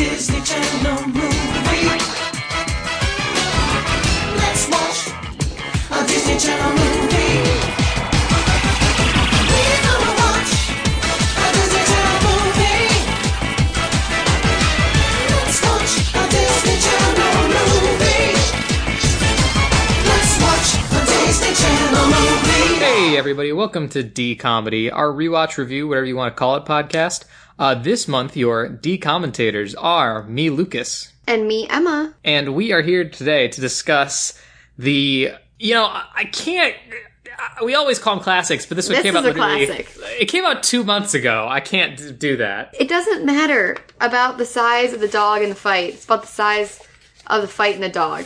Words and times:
Disney 0.00 0.40
Channel 0.40 1.06
movie. 1.08 1.84
Let's 4.34 4.66
watch 4.70 5.12
a 5.90 6.06
Disney 6.06 6.38
Channel 6.38 6.72
movie. 6.72 7.60
Hey, 22.78 23.18
everybody, 23.18 23.52
welcome 23.52 23.90
to 23.90 24.02
D 24.02 24.34
Comedy, 24.34 24.90
our 24.90 25.08
rewatch 25.08 25.58
review, 25.58 25.88
whatever 25.88 26.06
you 26.06 26.16
want 26.16 26.34
to 26.34 26.38
call 26.38 26.56
it, 26.56 26.64
podcast. 26.64 27.26
Uh, 27.60 27.74
this 27.74 28.08
month, 28.08 28.38
your 28.38 28.68
D 28.70 28.96
commentators 28.96 29.74
are 29.74 30.22
me, 30.22 30.48
Lucas, 30.48 31.12
And 31.28 31.46
me, 31.46 31.66
Emma. 31.68 32.14
and 32.24 32.54
we 32.54 32.72
are 32.72 32.80
here 32.80 33.06
today 33.08 33.48
to 33.48 33.60
discuss 33.60 34.40
the. 34.78 35.32
You 35.58 35.74
know, 35.74 35.84
I 35.84 36.24
can't. 36.32 36.74
We 37.62 37.74
always 37.74 37.98
call 37.98 38.14
them 38.14 38.24
classics, 38.24 38.64
but 38.64 38.76
this 38.76 38.88
one 38.88 38.94
This 38.96 39.02
came 39.02 39.14
is 39.14 39.18
out 39.18 39.24
a 39.24 39.28
literally. 39.34 39.66
classic. 39.66 39.94
It 40.18 40.24
came 40.26 40.46
out 40.46 40.62
two 40.62 40.84
months 40.84 41.12
ago. 41.12 41.46
I 41.50 41.60
can't 41.60 42.18
do 42.18 42.38
that. 42.38 42.74
It 42.80 42.88
doesn't 42.88 43.26
matter 43.26 43.76
about 44.00 44.38
the 44.38 44.46
size 44.46 44.94
of 44.94 45.00
the 45.00 45.08
dog 45.08 45.42
in 45.42 45.50
the 45.50 45.54
fight. 45.54 45.92
It's 45.94 46.06
about 46.06 46.22
the 46.22 46.28
size 46.28 46.80
of 47.26 47.42
the 47.42 47.48
fight 47.48 47.74
and 47.74 47.84
the 47.84 47.90
dog. 47.90 48.24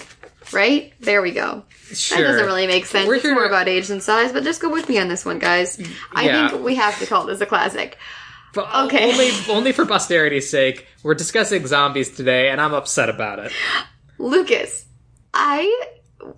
Right? 0.53 0.93
There 1.01 1.23
we 1.23 1.33
go. 1.33 1.65
Sure. 1.93 2.19
That 2.19 2.25
doesn't 2.25 2.47
really 2.47 2.69
make 2.69 2.87
sense. 2.87 3.09
We're 3.09 3.17
it's 3.17 3.25
more 3.25 3.47
about 3.47 3.67
age 3.67 3.89
than 3.89 4.01
size, 4.01 4.31
but 4.31 4.45
just 4.45 4.61
go 4.63 4.69
with 4.71 4.89
me 4.89 4.99
on 5.01 5.09
this 5.09 5.25
one, 5.25 5.41
guys. 5.41 5.81
I 6.13 6.27
Yeah. 6.27 6.49
think 6.51 6.63
we 6.63 6.77
have 6.77 6.97
to 7.01 7.07
call 7.07 7.27
this 7.27 7.41
a 7.41 7.47
classic. 7.47 7.99
But 8.55 8.69
Okay. 8.87 9.13
Only, 9.13 9.31
only 9.49 9.73
for 9.73 9.87
posterity's 9.87 10.49
sake. 10.49 10.87
We're 11.03 11.15
discussing 11.15 11.67
zombies 11.67 12.11
today, 12.11 12.51
and 12.51 12.61
I'm 12.61 12.75
upset 12.75 13.09
about 13.09 13.39
it. 13.39 13.53
Lucas, 14.19 14.87
I 15.33 15.91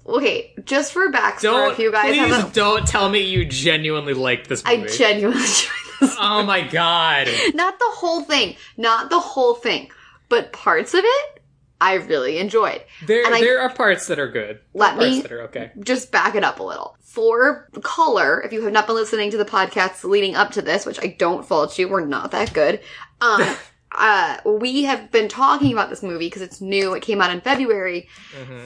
okay, 0.06 0.54
just 0.64 0.92
for 0.92 1.10
backstory, 1.12 1.42
Don't 1.42 1.72
if 1.72 1.78
you 1.78 1.92
guys 1.92 2.16
please 2.16 2.34
have 2.34 2.50
a 2.50 2.54
don't 2.54 2.86
tell 2.86 3.08
me 3.08 3.20
you 3.20 3.44
genuinely 3.44 4.14
like 4.14 4.46
this 4.46 4.62
I 4.64 4.86
genuinely 4.86 5.44
oh 6.00 6.42
my 6.44 6.62
god. 6.66 7.28
Not 7.54 7.78
the 7.78 7.88
whole 7.88 8.22
thing, 8.22 8.56
not 8.76 9.10
the 9.10 9.20
whole 9.20 9.54
thing, 9.54 9.90
but 10.28 10.52
parts 10.52 10.94
of 10.94 11.04
it 11.04 11.35
I 11.80 11.94
really 11.94 12.38
enjoyed. 12.38 12.82
There, 13.06 13.24
And 13.24 13.34
I- 13.34 13.40
there 13.40 13.60
are 13.60 13.68
parts 13.70 14.06
that 14.06 14.18
are 14.18 14.28
good. 14.30 14.60
Let 14.74 14.94
parts 14.96 15.06
me- 15.10 15.20
that 15.22 15.32
are 15.32 15.42
okay. 15.42 15.72
just 15.80 16.10
back 16.10 16.34
it 16.34 16.44
up 16.44 16.58
a 16.60 16.62
little. 16.62 16.96
For 17.02 17.68
color, 17.82 18.42
if 18.42 18.52
you 18.52 18.62
have 18.62 18.72
not 18.72 18.86
been 18.86 18.96
listening 18.96 19.30
to 19.30 19.36
the 19.38 19.44
podcasts 19.44 20.04
leading 20.04 20.34
up 20.36 20.50
to 20.52 20.62
this, 20.62 20.84
which 20.86 20.98
I 21.02 21.08
don't 21.18 21.46
fault 21.46 21.78
you, 21.78 21.88
we're 21.88 22.04
not 22.04 22.30
that 22.32 22.52
good. 22.52 22.80
Um, 23.20 23.42
uh, 23.92 24.38
we 24.44 24.84
have 24.84 25.10
been 25.10 25.28
talking 25.28 25.72
about 25.72 25.88
this 25.90 26.02
movie 26.02 26.26
because 26.26 26.42
it's 26.42 26.60
new. 26.60 26.94
It 26.94 27.02
came 27.02 27.20
out 27.22 27.30
in 27.30 27.40
February, 27.40 28.08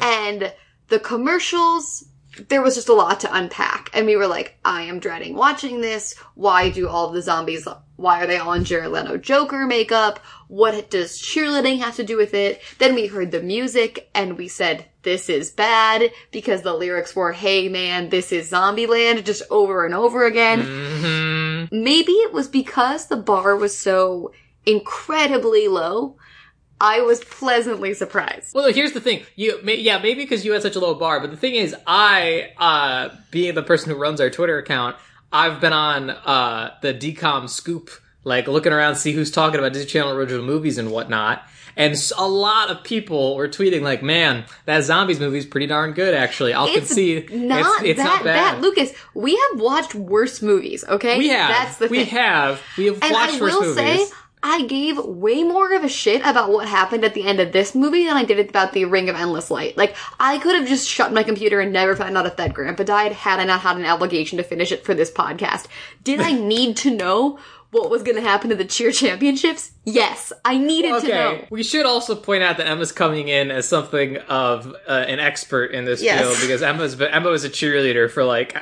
and 0.02 0.52
the 0.88 0.98
commercials. 0.98 2.04
There 2.48 2.62
was 2.62 2.76
just 2.76 2.88
a 2.88 2.92
lot 2.94 3.20
to 3.20 3.34
unpack, 3.34 3.90
and 3.92 4.06
we 4.06 4.14
were 4.16 4.28
like, 4.28 4.56
"I 4.64 4.82
am 4.82 5.00
dreading 5.00 5.34
watching 5.34 5.80
this. 5.80 6.14
Why 6.34 6.70
do 6.70 6.88
all 6.88 7.10
the 7.10 7.22
zombies? 7.22 7.66
Why 8.00 8.22
are 8.22 8.26
they 8.26 8.38
all 8.38 8.54
in 8.54 8.64
Jared 8.64 8.92
Leto 8.92 9.18
Joker 9.18 9.66
makeup? 9.66 10.20
What 10.48 10.88
does 10.90 11.20
cheerleading 11.20 11.80
have 11.80 11.96
to 11.96 12.02
do 12.02 12.16
with 12.16 12.32
it?" 12.32 12.62
Then 12.78 12.94
we 12.94 13.06
heard 13.08 13.30
the 13.30 13.42
music, 13.42 14.08
and 14.14 14.38
we 14.38 14.48
said, 14.48 14.86
"This 15.02 15.28
is 15.28 15.50
bad," 15.50 16.10
because 16.30 16.62
the 16.62 16.72
lyrics 16.72 17.14
were, 17.14 17.32
"Hey 17.32 17.68
man, 17.68 18.08
this 18.08 18.32
is 18.32 18.50
Zombieland," 18.50 19.24
just 19.24 19.42
over 19.50 19.84
and 19.84 19.94
over 19.94 20.24
again. 20.24 20.60
hmm 20.62 21.64
Maybe 21.70 22.12
it 22.12 22.32
was 22.32 22.48
because 22.48 23.06
the 23.06 23.16
bar 23.16 23.54
was 23.54 23.76
so 23.76 24.32
incredibly 24.64 25.68
low. 25.68 26.16
I 26.80 27.02
was 27.02 27.22
pleasantly 27.22 27.92
surprised. 27.92 28.54
Well, 28.54 28.72
here's 28.72 28.92
the 28.92 29.02
thing. 29.02 29.24
You, 29.36 29.60
may, 29.62 29.76
yeah, 29.76 29.98
maybe 29.98 30.22
because 30.22 30.46
you 30.46 30.52
had 30.52 30.62
such 30.62 30.76
a 30.76 30.80
low 30.80 30.94
bar, 30.94 31.20
but 31.20 31.30
the 31.30 31.36
thing 31.36 31.54
is, 31.54 31.76
I, 31.86 32.52
uh, 32.56 33.14
being 33.30 33.54
the 33.54 33.62
person 33.62 33.90
who 33.90 33.98
runs 33.98 34.18
our 34.18 34.30
Twitter 34.30 34.56
account, 34.56 34.96
I've 35.32 35.60
been 35.60 35.72
on 35.72 36.10
uh, 36.10 36.74
the 36.82 36.92
DCOM 36.94 37.48
scoop, 37.48 37.90
like 38.24 38.48
looking 38.48 38.72
around, 38.72 38.96
see 38.96 39.12
who's 39.12 39.30
talking 39.30 39.58
about 39.58 39.72
Disney 39.72 39.88
Channel 39.88 40.12
original 40.12 40.44
movies 40.44 40.78
and 40.78 40.90
whatnot. 40.90 41.42
And 41.76 41.94
a 42.18 42.26
lot 42.26 42.68
of 42.68 42.82
people 42.82 43.36
were 43.36 43.48
tweeting 43.48 43.82
like, 43.82 44.02
"Man, 44.02 44.44
that 44.66 44.82
zombies 44.82 45.20
movie 45.20 45.38
is 45.38 45.46
pretty 45.46 45.68
darn 45.68 45.92
good. 45.92 46.14
Actually, 46.14 46.52
I'll 46.52 46.66
It's 46.66 46.76
concede 46.88 47.32
not 47.32 47.80
it's, 47.80 47.90
it's 47.90 47.98
that 47.98 48.04
not 48.16 48.24
bad. 48.24 48.60
Lucas. 48.60 48.92
We 49.14 49.36
have 49.36 49.60
watched 49.60 49.94
worse 49.94 50.42
movies, 50.42 50.84
okay? 50.86 51.16
we 51.16 51.28
have, 51.28 51.48
That's 51.48 51.76
the 51.78 51.86
we 51.86 51.98
thing. 51.98 52.06
have, 52.08 52.60
we 52.76 52.86
have 52.86 52.98
and 53.00 53.12
watched 53.12 53.34
I 53.36 53.40
worse 53.40 53.54
will 53.54 53.60
movies. 53.74 54.08
say, 54.10 54.14
I 54.42 54.62
gave 54.64 54.98
way 54.98 55.42
more 55.42 55.74
of 55.74 55.84
a 55.84 55.88
shit 55.88 56.22
about 56.24 56.50
what 56.50 56.66
happened 56.66 57.04
at 57.04 57.12
the 57.14 57.26
end 57.26 57.40
of 57.40 57.52
this 57.52 57.74
movie 57.74 58.06
than 58.06 58.16
I 58.16 58.24
did 58.24 58.48
about 58.48 58.72
the 58.72 58.86
Ring 58.86 59.08
of 59.10 59.16
Endless 59.16 59.50
Light. 59.50 59.76
Like, 59.76 59.94
I 60.18 60.38
could 60.38 60.54
have 60.56 60.66
just 60.66 60.88
shut 60.88 61.12
my 61.12 61.22
computer 61.22 61.60
and 61.60 61.72
never 61.72 61.94
found 61.94 62.16
out 62.16 62.24
if 62.26 62.36
that 62.36 62.54
grandpa 62.54 62.84
died 62.84 63.12
had 63.12 63.38
I 63.38 63.44
not 63.44 63.60
had 63.60 63.76
an 63.76 63.84
obligation 63.84 64.38
to 64.38 64.42
finish 64.44 64.72
it 64.72 64.84
for 64.84 64.94
this 64.94 65.10
podcast. 65.10 65.66
Did 66.04 66.20
I 66.20 66.32
need 66.40 66.76
to 66.78 66.90
know 66.90 67.38
what 67.70 67.88
was 67.90 68.02
going 68.02 68.16
to 68.16 68.22
happen 68.22 68.50
to 68.50 68.56
the 68.56 68.64
cheer 68.64 68.90
championships? 68.90 69.70
Yes, 69.84 70.32
I 70.44 70.58
needed 70.58 71.02
to 71.02 71.08
know. 71.08 71.28
Okay, 71.32 71.46
we 71.50 71.62
should 71.62 71.86
also 71.86 72.16
point 72.16 72.42
out 72.42 72.56
that 72.56 72.66
Emma's 72.66 72.90
coming 72.92 73.28
in 73.28 73.50
as 73.52 73.68
something 73.68 74.16
of 74.16 74.74
uh, 74.88 74.92
an 75.06 75.20
expert 75.20 75.66
in 75.72 75.84
this 75.84 76.02
Yes. 76.02 76.20
field 76.20 76.36
because 76.40 76.62
Emma's 76.62 77.00
Emma 77.00 77.28
was 77.30 77.44
a 77.44 77.48
cheerleader 77.50 78.10
for 78.10 78.24
like 78.24 78.56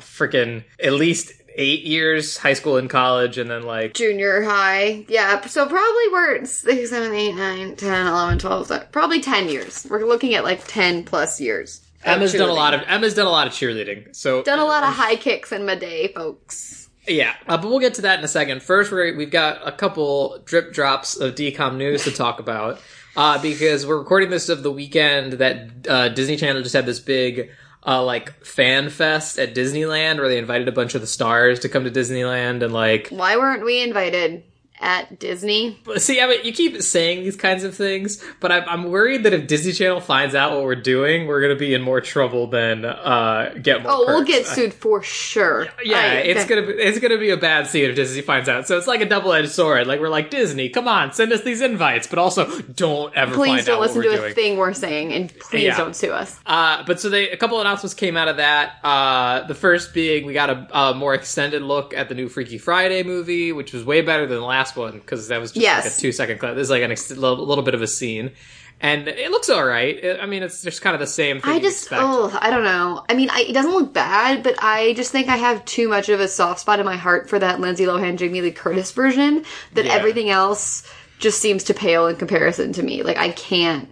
freaking 0.00 0.64
at 0.82 0.92
least 0.92 1.32
eight 1.56 1.82
years, 1.84 2.36
high 2.36 2.52
school 2.54 2.76
and 2.76 2.88
college, 2.90 3.38
and 3.38 3.48
then 3.50 3.62
like 3.62 3.94
Junior 3.94 4.42
high. 4.42 5.04
Yeah, 5.08 5.40
so 5.46 5.66
probably 5.68 6.08
we're 6.12 6.44
6, 6.44 6.90
7, 6.90 7.12
8, 7.14 7.32
9, 7.34 7.76
10, 7.76 8.06
11, 8.06 8.38
12, 8.38 8.66
so- 8.66 8.86
probably 8.92 9.20
10 9.20 9.48
years. 9.48 9.86
We're 9.88 10.04
looking 10.04 10.34
at 10.34 10.44
like 10.44 10.66
10 10.66 11.04
plus 11.04 11.40
years. 11.40 11.80
Emma's 12.04 12.32
done 12.32 12.48
a 12.50 12.52
lot 12.52 12.74
of 12.74 12.82
Emma's 12.86 13.14
done 13.14 13.26
a 13.26 13.30
lot 13.30 13.46
of 13.46 13.54
cheerleading. 13.54 14.14
So 14.14 14.42
Done 14.42 14.58
a 14.58 14.64
lot 14.64 14.82
of 14.82 14.90
high 14.92 15.16
kicks 15.16 15.52
in 15.52 15.64
my 15.64 15.74
day, 15.74 16.08
folks. 16.08 16.90
yeah, 17.08 17.34
uh, 17.48 17.56
but 17.56 17.68
we'll 17.70 17.78
get 17.80 17.94
to 17.94 18.02
that 18.02 18.18
in 18.18 18.24
a 18.24 18.28
second. 18.28 18.62
First, 18.62 18.92
we're, 18.92 19.16
we've 19.16 19.30
got 19.30 19.66
a 19.66 19.72
couple 19.72 20.38
drip 20.44 20.72
drops 20.74 21.16
of 21.16 21.34
DCOM 21.34 21.76
news 21.76 22.04
to 22.04 22.10
talk 22.10 22.40
about. 22.40 22.80
Uh, 23.16 23.40
because 23.40 23.86
we're 23.86 23.96
recording 23.98 24.28
this 24.28 24.48
of 24.48 24.64
the 24.64 24.72
weekend 24.72 25.34
that 25.34 25.68
uh, 25.88 26.08
Disney 26.08 26.36
Channel 26.36 26.62
just 26.62 26.74
had 26.74 26.84
this 26.84 26.98
big 26.98 27.48
uh, 27.86 28.02
like 28.02 28.44
fan 28.44 28.90
fest 28.90 29.38
at 29.38 29.54
Disneyland 29.54 30.18
where 30.18 30.28
they 30.28 30.38
invited 30.38 30.68
a 30.68 30.72
bunch 30.72 30.94
of 30.94 31.00
the 31.00 31.06
stars 31.06 31.60
to 31.60 31.68
come 31.68 31.84
to 31.84 31.90
Disneyland 31.90 32.62
and 32.62 32.72
like 32.72 33.08
Why 33.08 33.36
weren't 33.36 33.64
we 33.64 33.82
invited 33.82 34.42
at 34.84 35.18
Disney? 35.18 35.80
See, 35.96 36.20
I 36.20 36.26
mean, 36.28 36.40
you 36.44 36.52
keep 36.52 36.80
saying 36.82 37.24
these 37.24 37.36
kinds 37.36 37.64
of 37.64 37.74
things, 37.74 38.22
but 38.40 38.52
I'm, 38.52 38.62
I'm 38.68 38.90
worried 38.90 39.24
that 39.24 39.32
if 39.32 39.46
Disney 39.46 39.72
Channel 39.72 40.00
finds 40.00 40.34
out 40.34 40.52
what 40.52 40.62
we're 40.64 40.74
doing, 40.76 41.26
we're 41.26 41.40
going 41.40 41.54
to 41.54 41.58
be 41.58 41.72
in 41.74 41.80
more 41.82 42.00
trouble 42.02 42.46
than 42.46 42.84
uh, 42.84 43.54
get 43.62 43.82
more. 43.82 43.92
Oh, 43.92 44.04
we'll 44.06 44.24
get 44.24 44.46
sued 44.46 44.74
for 44.74 45.02
sure. 45.02 45.68
Yeah, 45.82 45.96
I- 45.98 46.04
it's 46.16 46.44
gonna 46.44 46.66
be 46.66 46.72
it's 46.74 46.98
gonna 46.98 47.18
be 47.18 47.30
a 47.30 47.36
bad 47.36 47.66
scene 47.66 47.84
if 47.88 47.96
Disney 47.96 48.20
finds 48.20 48.48
out. 48.48 48.66
So 48.66 48.76
it's 48.76 48.86
like 48.86 49.00
a 49.00 49.06
double 49.08 49.32
edged 49.32 49.50
sword. 49.50 49.86
Like 49.86 50.00
we're 50.00 50.08
like 50.08 50.30
Disney, 50.30 50.68
come 50.68 50.86
on, 50.88 51.12
send 51.12 51.32
us 51.32 51.42
these 51.42 51.60
invites, 51.62 52.06
but 52.06 52.18
also 52.18 52.46
don't 52.60 53.14
ever 53.14 53.34
Please 53.34 53.48
find 53.56 53.66
don't 53.66 53.74
out 53.76 53.80
what 53.80 53.94
listen 53.96 54.02
to 54.02 54.26
a 54.26 54.30
thing 54.32 54.56
we're 54.58 54.72
saying, 54.74 55.12
and 55.12 55.38
please 55.38 55.62
Yeah. 55.64 55.76
don't 55.78 55.96
sue 55.96 56.12
us. 56.12 56.38
Uh, 56.44 56.82
but 56.86 57.00
so 57.00 57.08
they 57.08 57.30
a 57.30 57.36
couple 57.36 57.60
announcements 57.60 57.94
came 57.94 58.16
out 58.16 58.28
of 58.28 58.36
that. 58.36 58.74
Uh, 58.84 59.46
the 59.46 59.54
first 59.54 59.94
being 59.94 60.26
we 60.26 60.32
got 60.34 60.50
a, 60.50 60.68
a 60.78 60.94
more 60.94 61.14
extended 61.14 61.62
look 61.62 61.94
at 61.94 62.08
the 62.08 62.14
new 62.14 62.28
Freaky 62.28 62.58
Friday 62.58 63.02
movie, 63.02 63.52
which 63.52 63.72
was 63.72 63.84
way 63.84 64.00
better 64.02 64.26
than 64.26 64.38
the 64.38 64.44
last 64.44 64.73
one 64.76 64.92
because 64.98 65.28
that 65.28 65.40
was 65.40 65.50
just 65.52 65.56
like 65.64 65.84
Yes. 65.84 65.98
a 65.98 66.00
two 66.00 66.12
second 66.12 66.38
clip. 66.38 66.54
This 66.54 66.64
is 66.64 66.70
like 66.70 66.82
a 66.82 66.90
ex- 66.90 67.10
little, 67.10 67.44
little 67.46 67.64
bit 67.64 67.74
of 67.74 67.82
a 67.82 67.86
scene, 67.86 68.32
and 68.80 69.06
it 69.08 69.30
looks 69.30 69.48
all 69.48 69.64
right. 69.64 69.96
It- 70.02 70.20
I 70.20 70.26
mean, 70.26 70.42
it's 70.42 70.62
just 70.62 70.82
kind 70.82 70.94
of 70.94 71.00
the 71.00 71.06
same 71.06 71.40
thing. 71.40 71.50
I 71.52 71.60
just, 71.60 71.88
oh, 71.92 72.36
I 72.40 72.50
don't 72.50 72.64
know. 72.64 73.04
I 73.08 73.14
mean, 73.14 73.30
I, 73.30 73.42
it 73.48 73.52
doesn't 73.52 73.72
look 73.72 73.92
bad, 73.94 74.42
but 74.42 74.56
I 74.62 74.92
just 74.94 75.12
think 75.12 75.28
I 75.28 75.36
have 75.36 75.64
too 75.64 75.88
much 75.88 76.08
of 76.08 76.20
a 76.20 76.28
soft 76.28 76.60
spot 76.60 76.80
in 76.80 76.84
my 76.86 76.96
heart 76.96 77.28
for 77.28 77.38
that 77.38 77.60
Lindsay 77.60 77.84
Lohan, 77.84 78.16
Jamie 78.16 78.40
Lee 78.40 78.50
Curtis 78.52 78.90
version. 78.92 79.44
That 79.74 79.84
Yeah. 79.86 79.92
everything 79.94 80.30
else 80.30 80.82
just 81.18 81.40
seems 81.40 81.64
to 81.64 81.74
pale 81.74 82.06
in 82.08 82.16
comparison 82.16 82.72
to 82.74 82.82
me. 82.82 83.02
Like 83.02 83.16
I 83.16 83.30
can't. 83.30 83.88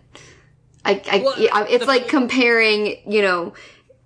I, 0.84 1.00
I, 1.10 1.18
Well, 1.20 1.34
it's 1.68 1.84
the- 1.84 1.86
like 1.86 2.08
comparing, 2.08 2.96
you 3.06 3.22
know, 3.22 3.54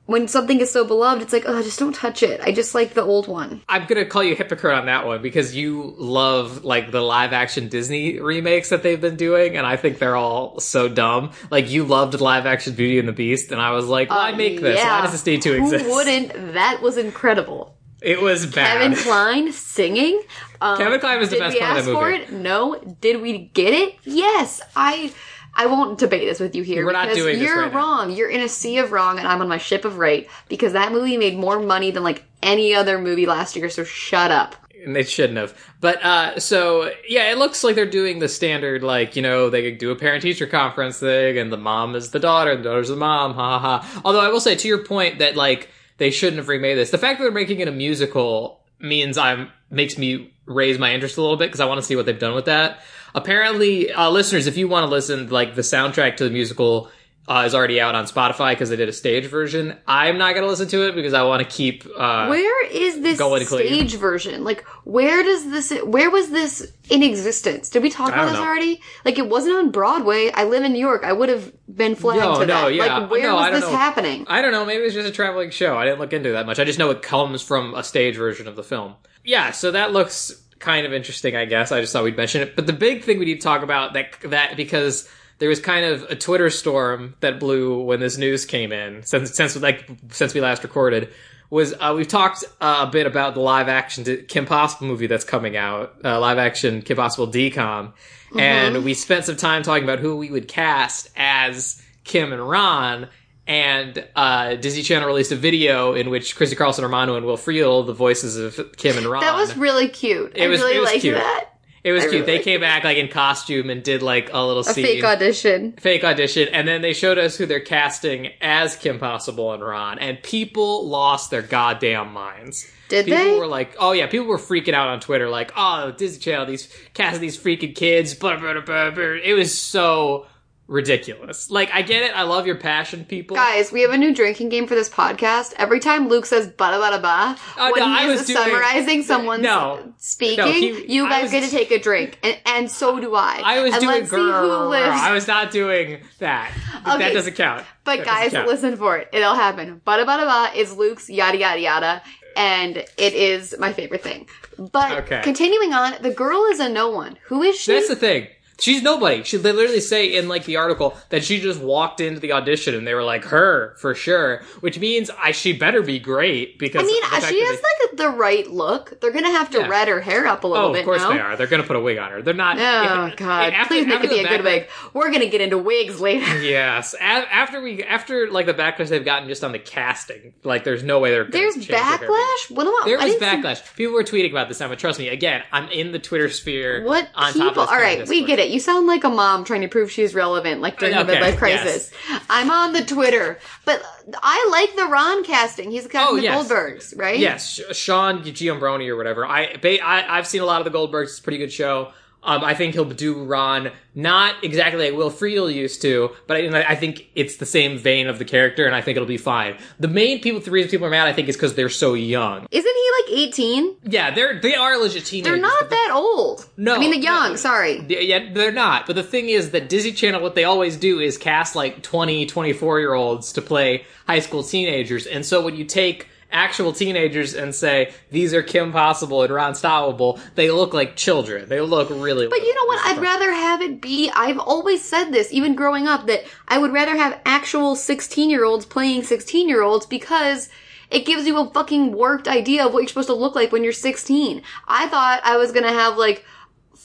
when 0.06 0.28
something 0.28 0.60
is 0.60 0.70
so 0.70 0.84
beloved, 0.84 1.20
it's 1.22 1.32
like, 1.32 1.44
oh, 1.46 1.62
just 1.62 1.78
don't 1.78 1.94
touch 1.94 2.22
it. 2.22 2.40
I 2.42 2.52
just 2.52 2.74
like 2.74 2.94
the 2.94 3.02
old 3.02 3.26
one. 3.28 3.62
I'm 3.68 3.86
gonna 3.86 4.04
call 4.06 4.22
you 4.22 4.32
a 4.32 4.36
hypocrite 4.36 4.74
on 4.74 4.86
that 4.86 5.04
one 5.06 5.20
because 5.20 5.54
you 5.54 5.94
love 5.98 6.64
like 6.64 6.90
the 6.92 7.00
live 7.00 7.32
action 7.32 7.68
Disney 7.68 8.20
remakes 8.20 8.68
that 8.70 8.82
they've 8.82 9.00
been 9.00 9.16
doing, 9.16 9.56
and 9.56 9.66
I 9.66 9.76
think 9.76 9.98
they're 9.98 10.16
all 10.16 10.60
so 10.60 10.88
dumb. 10.88 11.32
Like 11.50 11.70
you 11.70 11.84
loved 11.84 12.20
live 12.20 12.46
action 12.46 12.74
Beauty 12.74 12.98
and 12.98 13.08
the 13.08 13.12
Beast, 13.12 13.52
and 13.52 13.60
I 13.60 13.72
was 13.72 13.86
like, 13.86 14.10
why 14.10 14.32
make 14.32 14.60
this? 14.60 14.82
Why 14.82 15.02
does 15.02 15.12
this 15.12 15.26
need 15.26 15.42
to 15.42 15.54
exist? 15.54 15.84
Uh, 15.84 15.88
Who 15.88 15.94
wouldn't? 15.94 16.54
That 16.54 16.80
was 16.80 16.96
incredible. 16.96 17.76
It 18.02 18.20
was 18.20 18.46
bad. 18.46 18.78
Kevin 18.78 18.96
Kline 18.96 19.52
singing. 19.52 20.22
Um, 20.60 20.76
Kevin 20.78 21.00
Kline 21.00 21.18
was 21.18 21.30
the 21.30 21.36
did 21.36 21.40
best 21.40 21.54
we 21.54 21.60
part 21.60 21.72
of 21.72 21.78
ask 21.78 21.86
for 21.86 22.10
movie. 22.10 22.22
it? 22.22 22.32
No. 22.32 22.96
Did 23.00 23.20
we 23.22 23.38
get 23.38 23.72
it? 23.74 23.96
Yes. 24.04 24.60
I. 24.76 25.12
I 25.56 25.66
won't 25.66 25.98
debate 25.98 26.28
this 26.28 26.38
with 26.40 26.54
you 26.54 26.62
here 26.62 26.84
We're 26.84 26.92
not 26.92 27.04
because 27.08 27.18
doing 27.18 27.38
this 27.38 27.48
you're 27.48 27.62
right 27.62 27.72
now. 27.72 27.78
wrong. 27.78 28.10
You're 28.12 28.28
in 28.30 28.40
a 28.42 28.48
sea 28.48 28.78
of 28.78 28.92
wrong, 28.92 29.18
and 29.18 29.26
I'm 29.26 29.40
on 29.40 29.48
my 29.48 29.58
ship 29.58 29.84
of 29.84 29.98
right 29.98 30.28
because 30.48 30.72
that 30.74 30.92
movie 30.92 31.16
made 31.16 31.36
more 31.38 31.58
money 31.60 31.90
than 31.90 32.02
like 32.04 32.24
any 32.42 32.74
other 32.74 32.98
movie 32.98 33.26
last 33.26 33.56
year. 33.56 33.68
So 33.70 33.82
shut 33.84 34.30
up. 34.30 34.54
and 34.84 34.94
they 34.94 35.02
shouldn't 35.02 35.38
have. 35.38 35.56
But 35.80 36.04
uh, 36.04 36.38
so 36.40 36.92
yeah, 37.08 37.30
it 37.32 37.38
looks 37.38 37.64
like 37.64 37.74
they're 37.74 37.86
doing 37.90 38.18
the 38.18 38.28
standard, 38.28 38.82
like 38.82 39.16
you 39.16 39.22
know, 39.22 39.50
they 39.50 39.72
do 39.72 39.90
a 39.90 39.96
parent 39.96 40.22
teacher 40.22 40.46
conference 40.46 40.98
thing, 41.00 41.38
and 41.38 41.52
the 41.52 41.56
mom 41.56 41.94
is 41.96 42.10
the 42.10 42.20
daughter, 42.20 42.50
and 42.52 42.60
the 42.64 42.68
daughter's 42.68 42.88
the 42.88 42.96
mom, 42.96 43.34
ha 43.34 43.58
ha 43.58 43.80
ha. 43.80 44.02
Although 44.04 44.20
I 44.20 44.28
will 44.28 44.40
say 44.40 44.54
to 44.54 44.68
your 44.68 44.84
point 44.84 45.18
that 45.20 45.34
like 45.36 45.70
they 45.98 46.10
shouldn't 46.10 46.36
have 46.36 46.48
remade 46.48 46.76
this. 46.76 46.90
The 46.90 46.98
fact 46.98 47.18
that 47.18 47.24
they're 47.24 47.32
making 47.32 47.60
it 47.60 47.68
a 47.68 47.72
musical 47.72 48.60
means 48.78 49.16
I'm 49.16 49.50
makes 49.70 49.96
me 49.98 50.32
raise 50.44 50.78
my 50.78 50.92
interest 50.94 51.16
a 51.16 51.22
little 51.22 51.36
bit 51.36 51.46
because 51.46 51.60
I 51.60 51.64
want 51.64 51.78
to 51.80 51.86
see 51.86 51.96
what 51.96 52.06
they've 52.06 52.18
done 52.18 52.34
with 52.34 52.44
that. 52.44 52.80
Apparently, 53.16 53.90
uh, 53.90 54.10
listeners, 54.10 54.46
if 54.46 54.56
you 54.56 54.68
want 54.68 54.84
to 54.84 54.90
listen, 54.90 55.30
like 55.30 55.54
the 55.54 55.62
soundtrack 55.62 56.18
to 56.18 56.24
the 56.24 56.30
musical 56.30 56.90
uh, 57.28 57.42
is 57.44 57.54
already 57.56 57.80
out 57.80 57.94
on 57.96 58.04
Spotify 58.04 58.52
because 58.52 58.68
they 58.70 58.76
did 58.76 58.88
a 58.88 58.92
stage 58.92 59.26
version. 59.26 59.76
I'm 59.88 60.16
not 60.16 60.34
gonna 60.36 60.46
listen 60.46 60.68
to 60.68 60.86
it 60.86 60.94
because 60.94 61.12
I 61.12 61.22
want 61.24 61.42
to 61.42 61.48
keep. 61.48 61.84
Uh, 61.96 62.28
Where 62.28 62.66
is 62.66 63.00
this 63.00 63.18
and 63.18 63.46
clean. 63.48 63.66
stage 63.66 63.96
version? 63.96 64.44
Like, 64.44 64.64
where 64.84 65.24
does 65.24 65.50
this? 65.50 65.72
Where 65.82 66.08
was 66.10 66.30
this 66.30 66.70
in 66.88 67.02
existence? 67.02 67.68
Did 67.70 67.82
we 67.82 67.90
talk 67.90 68.10
about 68.10 68.26
this 68.26 68.34
know. 68.34 68.44
already? 68.44 68.80
Like, 69.04 69.18
it 69.18 69.28
wasn't 69.28 69.56
on 69.56 69.70
Broadway. 69.72 70.30
I 70.32 70.44
live 70.44 70.62
in 70.62 70.72
New 70.72 70.78
York. 70.78 71.02
I 71.04 71.12
would 71.12 71.28
have 71.30 71.52
been 71.74 71.96
flagged 71.96 72.20
No, 72.20 72.34
to 72.40 72.46
no, 72.46 72.64
that. 72.66 72.74
yeah. 72.74 72.98
Like, 72.98 73.10
where 73.10 73.22
No, 73.22 73.38
I 73.38 73.50
was 73.50 73.60
don't 73.60 73.60
this 73.62 73.70
know. 73.72 73.76
happening? 73.76 74.26
I 74.28 74.40
don't 74.40 74.52
know. 74.52 74.64
Maybe 74.64 74.84
it's 74.84 74.94
just 74.94 75.08
a 75.08 75.12
traveling 75.12 75.50
show. 75.50 75.76
I 75.76 75.84
didn't 75.84 75.98
look 75.98 76.12
into 76.12 76.30
that 76.32 76.46
much. 76.46 76.60
I 76.60 76.64
just 76.64 76.78
know 76.78 76.90
it 76.90 77.02
comes 77.02 77.42
from 77.42 77.74
a 77.74 77.82
stage 77.82 78.16
version 78.16 78.46
of 78.46 78.54
the 78.54 78.62
film. 78.62 78.94
Yeah, 79.24 79.50
so 79.50 79.72
that 79.72 79.92
looks 79.92 80.44
kind 80.66 80.84
of 80.84 80.92
interesting. 80.92 81.36
I 81.36 81.44
guess 81.44 81.70
I 81.70 81.80
just 81.80 81.92
thought 81.92 82.02
we'd 82.02 82.16
mention 82.16 82.42
it. 82.42 82.56
But 82.56 82.66
the 82.66 82.72
big 82.72 83.04
thing 83.04 83.20
we 83.20 83.24
need 83.24 83.40
to 83.40 83.40
talk 83.40 83.62
about 83.62 83.92
that 83.92 84.20
that 84.24 84.56
because 84.56 85.08
there 85.38 85.48
was 85.48 85.60
kind 85.60 85.86
of 85.86 86.02
a 86.10 86.16
Twitter 86.16 86.50
storm 86.50 87.14
that 87.20 87.38
blew 87.38 87.82
when 87.82 88.00
this 88.00 88.18
news 88.18 88.44
came 88.44 88.72
in 88.72 89.04
since 89.04 89.32
since 89.34 89.56
like 89.56 89.88
since 90.10 90.34
we 90.34 90.40
last 90.40 90.64
recorded 90.64 91.12
was 91.50 91.72
uh, 91.74 91.94
we've 91.96 92.08
talked 92.08 92.42
uh, 92.60 92.86
a 92.88 92.90
bit 92.90 93.06
about 93.06 93.34
the 93.34 93.40
live 93.40 93.68
action 93.68 94.24
Kim 94.26 94.44
Possible 94.44 94.88
movie 94.88 95.06
that's 95.06 95.24
coming 95.24 95.56
out, 95.56 95.94
uh, 96.04 96.18
live 96.18 96.38
action 96.38 96.82
Kim 96.82 96.96
Possible 96.96 97.28
DCOM, 97.28 97.92
and 98.36 98.84
we 98.84 98.92
spent 98.94 99.24
some 99.24 99.36
time 99.36 99.62
talking 99.62 99.84
about 99.84 100.00
who 100.00 100.16
we 100.16 100.32
would 100.32 100.48
cast 100.48 101.08
as 101.16 101.80
Kim 102.02 102.32
and 102.32 102.46
Ron. 102.46 103.08
And 103.46 104.04
uh, 104.16 104.56
Disney 104.56 104.82
Channel 104.82 105.06
released 105.06 105.30
a 105.32 105.36
video 105.36 105.94
in 105.94 106.10
which 106.10 106.34
Christy 106.36 106.56
Carlson 106.56 106.82
Romano 106.84 107.14
and 107.16 107.24
Will 107.24 107.36
Friedle, 107.36 107.86
the 107.86 107.92
voices 107.94 108.36
of 108.36 108.76
Kim 108.76 108.96
and 108.98 109.06
Ron, 109.06 109.20
That 109.22 109.36
was 109.36 109.56
really 109.56 109.88
cute. 109.88 110.36
I 110.40 110.48
was- 110.48 110.60
really 110.60 110.76
it 110.76 110.80
was 110.80 110.88
liked 110.90 111.00
cute. 111.02 111.14
that. 111.14 111.44
it 111.84 111.92
was 111.92 112.02
I 112.02 112.08
cute. 112.08 112.26
really 112.26 112.38
they 112.38 112.42
came 112.44 112.60
back 112.60 112.82
like 112.82 112.96
in 112.98 113.06
costume 113.06 113.70
and 113.70 113.84
did 113.84 114.02
like 114.02 114.30
a 114.32 114.44
little 114.44 114.62
A 114.62 114.64
scene 114.64 114.84
fake 114.84 115.04
audition. 115.04 115.74
fake 115.78 116.02
audition, 116.02 116.48
and 116.52 116.66
then 116.66 116.82
they 116.82 116.92
showed 116.92 117.18
us 117.18 117.36
who 117.36 117.46
they're 117.46 117.60
casting 117.60 118.30
as 118.40 118.74
Kim 118.74 118.98
Possible 118.98 119.52
and 119.52 119.62
Ron, 119.62 120.00
and 120.00 120.20
people 120.24 120.88
lost 120.88 121.30
their 121.30 121.42
goddamn 121.42 122.12
minds. 122.12 122.68
Did 122.88 123.06
people 123.06 123.24
they? 123.24 123.38
were 123.38 123.46
like, 123.46 123.74
"Oh 123.78 123.92
yeah," 123.92 124.06
people 124.08 124.26
were 124.26 124.38
freaking 124.38 124.72
out 124.74 124.88
on 124.88 124.98
Twitter, 125.00 125.28
like, 125.28 125.52
"Oh, 125.56 125.92
Disney 125.92 126.18
Channel, 126.20 126.46
these 126.46 126.68
casting 126.94 127.20
these 127.20 127.36
freaking 127.38 127.74
kids." 127.76 128.14
Blah, 128.14 128.36
blah, 128.38 128.52
blah, 128.54 128.62
blah, 128.62 128.90
blah. 128.90 129.04
It 129.22 129.34
was 129.34 129.56
so 129.56 130.26
ridiculous. 130.68 131.50
Like, 131.50 131.70
I 131.72 131.82
get 131.82 132.02
it. 132.02 132.12
I 132.16 132.22
love 132.22 132.46
your 132.46 132.56
passion, 132.56 133.04
people. 133.04 133.36
Guys, 133.36 133.70
we 133.72 133.82
have 133.82 133.90
a 133.92 133.98
new 133.98 134.14
drinking 134.14 134.48
game 134.48 134.66
for 134.66 134.74
this 134.74 134.88
podcast. 134.88 135.52
Every 135.56 135.80
time 135.80 136.08
Luke 136.08 136.26
says 136.26 136.48
bada 136.48 136.80
bada 136.80 137.00
ba, 137.00 137.36
Oh, 137.58 137.72
when 137.72 137.82
no, 137.92 137.96
he's 137.98 138.18
was 138.18 138.26
doing- 138.26 138.38
summarizing 138.38 139.02
someone's 139.02 139.42
No. 139.42 139.92
speaking, 139.98 140.44
No, 140.44 140.50
he- 140.52 140.92
you 140.92 141.08
guys 141.08 141.24
was- 141.24 141.32
get 141.32 141.44
to 141.44 141.50
take 141.50 141.70
a 141.70 141.78
drink, 141.78 142.18
and, 142.22 142.38
and 142.46 142.70
so 142.70 142.98
do 143.00 143.14
I. 143.14 143.40
I 143.44 143.60
was 143.62 143.72
and 143.74 143.80
doing 143.82 143.98
let's 144.00 144.10
see 144.10 144.16
who 144.16 144.56
lives. 144.68 145.00
I 145.00 145.12
was 145.12 145.26
not 145.28 145.50
doing 145.50 146.00
that. 146.18 146.50
Okay. 146.86 146.98
That 146.98 147.12
doesn't 147.12 147.34
count. 147.36 147.64
But 147.84 147.98
That 147.98 148.06
guys, 148.06 148.32
count. 148.32 148.48
listen 148.48 148.76
for 148.76 148.96
it. 148.96 149.08
It'll 149.12 149.34
happen. 149.34 149.80
Bada 149.86 150.04
bada 150.04 150.24
ba 150.26 150.58
is 150.58 150.76
Luke's 150.76 151.08
yada 151.08 151.38
yada 151.38 151.60
yada, 151.60 152.02
and 152.36 152.76
it 152.76 153.14
is 153.14 153.54
my 153.58 153.72
favorite 153.72 154.02
thing. 154.02 154.28
But 154.58 155.04
Okay. 155.04 155.20
continuing 155.22 155.72
on, 155.74 155.94
the 156.00 156.10
girl 156.10 156.46
is 156.46 156.60
a 156.60 156.68
no 156.68 156.88
one. 156.90 157.18
Who 157.26 157.42
is 157.42 157.56
she? 157.58 157.72
That's 157.72 157.88
the 157.88 157.96
thing. 157.96 158.26
She's 158.58 158.82
nobody. 158.82 159.22
She 159.22 159.36
they 159.36 159.52
literally 159.52 159.80
say 159.80 160.14
in 160.16 160.28
like 160.28 160.44
the 160.44 160.56
article 160.56 160.96
that 161.10 161.22
she 161.24 161.40
just 161.40 161.60
walked 161.60 162.00
into 162.00 162.20
the 162.20 162.32
audition 162.32 162.74
and 162.74 162.86
they 162.86 162.94
were 162.94 163.02
like 163.02 163.24
her 163.26 163.74
for 163.78 163.94
sure, 163.94 164.42
which 164.60 164.78
means 164.78 165.10
I 165.18 165.32
she 165.32 165.52
better 165.52 165.82
be 165.82 165.98
great 165.98 166.58
because 166.58 166.82
I 166.82 166.86
mean, 166.86 167.02
she 167.02 167.40
has 167.42 167.56
they- 167.60 167.62
like 167.90 167.96
the 167.98 168.08
right 168.10 168.46
look. 168.50 169.00
They're 169.00 169.10
gonna 169.12 169.30
have 169.30 169.50
to 169.50 169.58
Yeah. 169.58 169.68
red 169.68 169.88
her 169.88 170.00
hair 170.00 170.26
up 170.26 170.44
a 170.44 170.46
little 170.46 170.68
oh 170.68 170.72
bit. 170.72 170.80
of 170.80 170.84
course 170.86 171.02
no? 171.02 171.12
they 171.12 171.18
are. 171.20 171.36
They're 171.36 171.46
gonna 171.46 171.62
put 171.64 171.76
a 171.76 171.80
wig 171.80 171.98
on 171.98 172.10
her. 172.10 172.22
They're 172.22 172.34
not. 172.34 172.56
Oh 172.58 173.06
if- 173.06 173.16
God! 173.16 173.52
after- 173.52 173.74
Please 173.74 173.86
make 173.86 174.02
it 174.04 174.10
be 174.10 174.20
a 174.20 174.28
good 174.28 174.40
backlash- 174.40 174.44
wig. 174.44 174.68
We're 174.94 175.10
gonna 175.12 175.26
get 175.26 175.40
into 175.42 175.58
wigs 175.58 176.00
later. 176.00 176.40
Yes, 176.42 176.94
a- 176.94 177.02
after 177.02 177.60
we 177.60 177.82
after 177.82 178.30
like 178.30 178.46
the 178.46 178.54
backlash 178.54 178.88
they've 178.88 179.04
gotten 179.04 179.28
just 179.28 179.44
on 179.44 179.52
the 179.52 179.58
casting, 179.58 180.32
like 180.44 180.64
there's 180.64 180.82
no 180.82 180.98
way 180.98 181.10
they're. 181.10 181.24
Gonna 181.24 181.52
There's 181.52 181.56
backlash. 181.66 182.50
What 182.50 182.66
about 182.66 182.86
There 182.86 182.98
I 183.00 183.04
was 183.04 183.14
didn't 183.16 183.42
see- 183.42 183.48
backlash. 183.48 183.76
People 183.76 183.94
were 183.94 184.04
tweeting 184.04 184.30
about 184.30 184.48
this 184.48 184.58
time, 184.58 184.68
but 184.70 184.78
trust 184.78 184.98
me, 184.98 185.08
again, 185.08 185.42
I'm 185.52 185.68
in 185.70 185.92
the 185.92 185.98
Twitter 185.98 186.28
sphere. 186.30 186.84
What 186.84 187.08
on 187.14 187.32
people? 187.32 187.48
top 187.48 187.56
of 187.58 187.62
this 187.64 187.70
All 187.70 187.78
right, 187.78 188.06
we 188.08 188.24
get 188.24 188.38
it. 188.38 188.45
You 188.50 188.60
sound 188.60 188.86
like 188.86 189.04
a 189.04 189.08
mom 189.08 189.44
trying 189.44 189.62
to 189.62 189.68
prove 189.68 189.90
she's 189.90 190.14
relevant, 190.14 190.60
like 190.60 190.78
during 190.78 190.94
the 190.94 191.12
midlife 191.12 191.36
crisis. 191.38 191.90
I'm 192.30 192.50
on 192.50 192.72
the 192.72 192.84
Twitter, 192.84 193.38
but 193.64 193.82
I 194.22 194.48
like 194.50 194.76
the 194.76 194.86
Ron 194.90 195.24
casting. 195.24 195.70
He's 195.70 195.86
casting 195.86 196.14
Oh, 196.14 196.16
the 196.16 196.22
yes. 196.24 196.48
Goldbergs, 196.48 196.98
right? 196.98 197.18
Yes, 197.18 197.60
Sean 197.72 198.22
Giambrone 198.22 198.86
or 198.88 198.96
whatever. 198.96 199.26
I, 199.26 199.56
I 199.62 200.04
I've 200.18 200.26
seen 200.26 200.40
a 200.42 200.46
lot 200.46 200.64
of 200.64 200.70
the 200.70 200.76
Goldbergs. 200.76 201.04
It's 201.04 201.18
a 201.18 201.22
pretty 201.22 201.38
good 201.38 201.52
show. 201.52 201.92
Um, 202.22 202.42
I 202.42 202.54
think 202.54 202.74
he'll 202.74 202.84
do 202.84 203.22
Ron 203.22 203.70
not 203.94 204.34
exactly 204.42 204.90
like 204.90 204.98
Will 204.98 205.10
Friedle 205.10 205.52
used 205.52 205.80
to, 205.82 206.10
but 206.26 206.36
I, 206.36 206.62
I 206.70 206.74
think 206.74 207.06
it's 207.14 207.36
the 207.36 207.46
same 207.46 207.78
vein 207.78 208.08
of 208.08 208.18
the 208.18 208.24
character, 208.24 208.66
and 208.66 208.74
I 208.74 208.80
think 208.80 208.96
it'll 208.96 209.06
be 209.06 209.16
fine. 209.16 209.56
The 209.78 209.86
main 209.88 210.20
people, 210.20 210.40
the 210.40 210.50
reason 210.50 210.70
people 210.70 210.86
are 210.88 210.90
mad, 210.90 211.06
I 211.06 211.12
think, 211.12 211.28
is 211.28 211.36
because 211.36 211.54
they're 211.54 211.68
so 211.68 211.94
young. 211.94 212.46
Isn't 212.50 212.74
he 213.06 213.12
like 213.14 213.20
18? 213.28 213.76
Yeah, 213.84 214.10
they're 214.10 214.40
they 214.40 214.56
are 214.56 214.76
legit 214.76 215.04
teenagers. 215.04 215.32
They're 215.32 215.40
not 215.40 215.60
the- 215.64 215.68
that 215.70 215.90
old. 215.94 216.46
No, 216.56 216.74
I 216.74 216.78
mean 216.78 216.90
the 216.90 216.98
young. 216.98 217.30
no. 217.30 217.36
Sorry. 217.36 217.84
Yeah, 217.88 218.00
yeah, 218.00 218.32
they're 218.32 218.50
not. 218.52 218.86
But 218.86 218.96
the 218.96 219.02
thing 219.04 219.28
is 219.28 219.52
that 219.52 219.68
Disney 219.68 219.92
Channel, 219.92 220.20
what 220.20 220.34
they 220.34 220.44
always 220.44 220.76
do 220.76 220.98
is 220.98 221.16
cast 221.16 221.54
like 221.54 221.82
20, 221.82 222.26
24 222.26 222.80
year 222.80 222.94
olds 222.94 223.32
to 223.34 223.42
play 223.42 223.84
high 224.06 224.20
school 224.20 224.42
teenagers. 224.42 225.06
And 225.06 225.24
so 225.24 225.42
when 225.44 225.54
you 225.54 225.64
take 225.64 226.08
actual 226.30 226.72
teenagers 226.72 227.34
and 227.34 227.54
say, 227.54 227.92
these 228.10 228.34
are 228.34 228.42
Kim 228.42 228.72
Possible 228.72 229.22
and 229.22 229.32
Ron 229.32 229.52
Stoppable, 229.52 230.20
they 230.34 230.50
look 230.50 230.74
like 230.74 230.96
children. 230.96 231.48
They 231.48 231.60
look 231.60 231.88
really 231.90 232.26
But 232.28 232.42
you 232.42 232.54
know 232.54 232.66
what? 232.66 232.86
I'd 232.86 233.00
rather 233.00 233.32
have 233.32 233.62
it 233.62 233.80
be. 233.80 234.10
I've 234.14 234.38
always 234.38 234.84
said 234.84 235.10
this, 235.10 235.32
even 235.32 235.54
growing 235.54 235.86
up, 235.86 236.06
that 236.06 236.24
I 236.48 236.58
would 236.58 236.72
rather 236.72 236.96
have 236.96 237.20
actual 237.24 237.76
16 237.76 238.30
year 238.30 238.44
olds 238.44 238.66
playing 238.66 239.04
16 239.04 239.48
year 239.48 239.62
olds 239.62 239.86
because 239.86 240.48
it 240.90 241.06
gives 241.06 241.26
you 241.26 241.36
a 241.38 241.50
fucking 241.50 241.92
warped 241.92 242.28
idea 242.28 242.64
of 242.64 242.72
what 242.72 242.80
you're 242.80 242.88
supposed 242.88 243.08
to 243.08 243.14
look 243.14 243.34
like 243.34 243.52
when 243.52 243.64
you're 243.64 243.72
16. 243.72 244.42
I 244.68 244.88
thought 244.88 245.20
I 245.24 245.36
was 245.36 245.52
gonna 245.52 245.72
have 245.72 245.96
like 245.96 246.24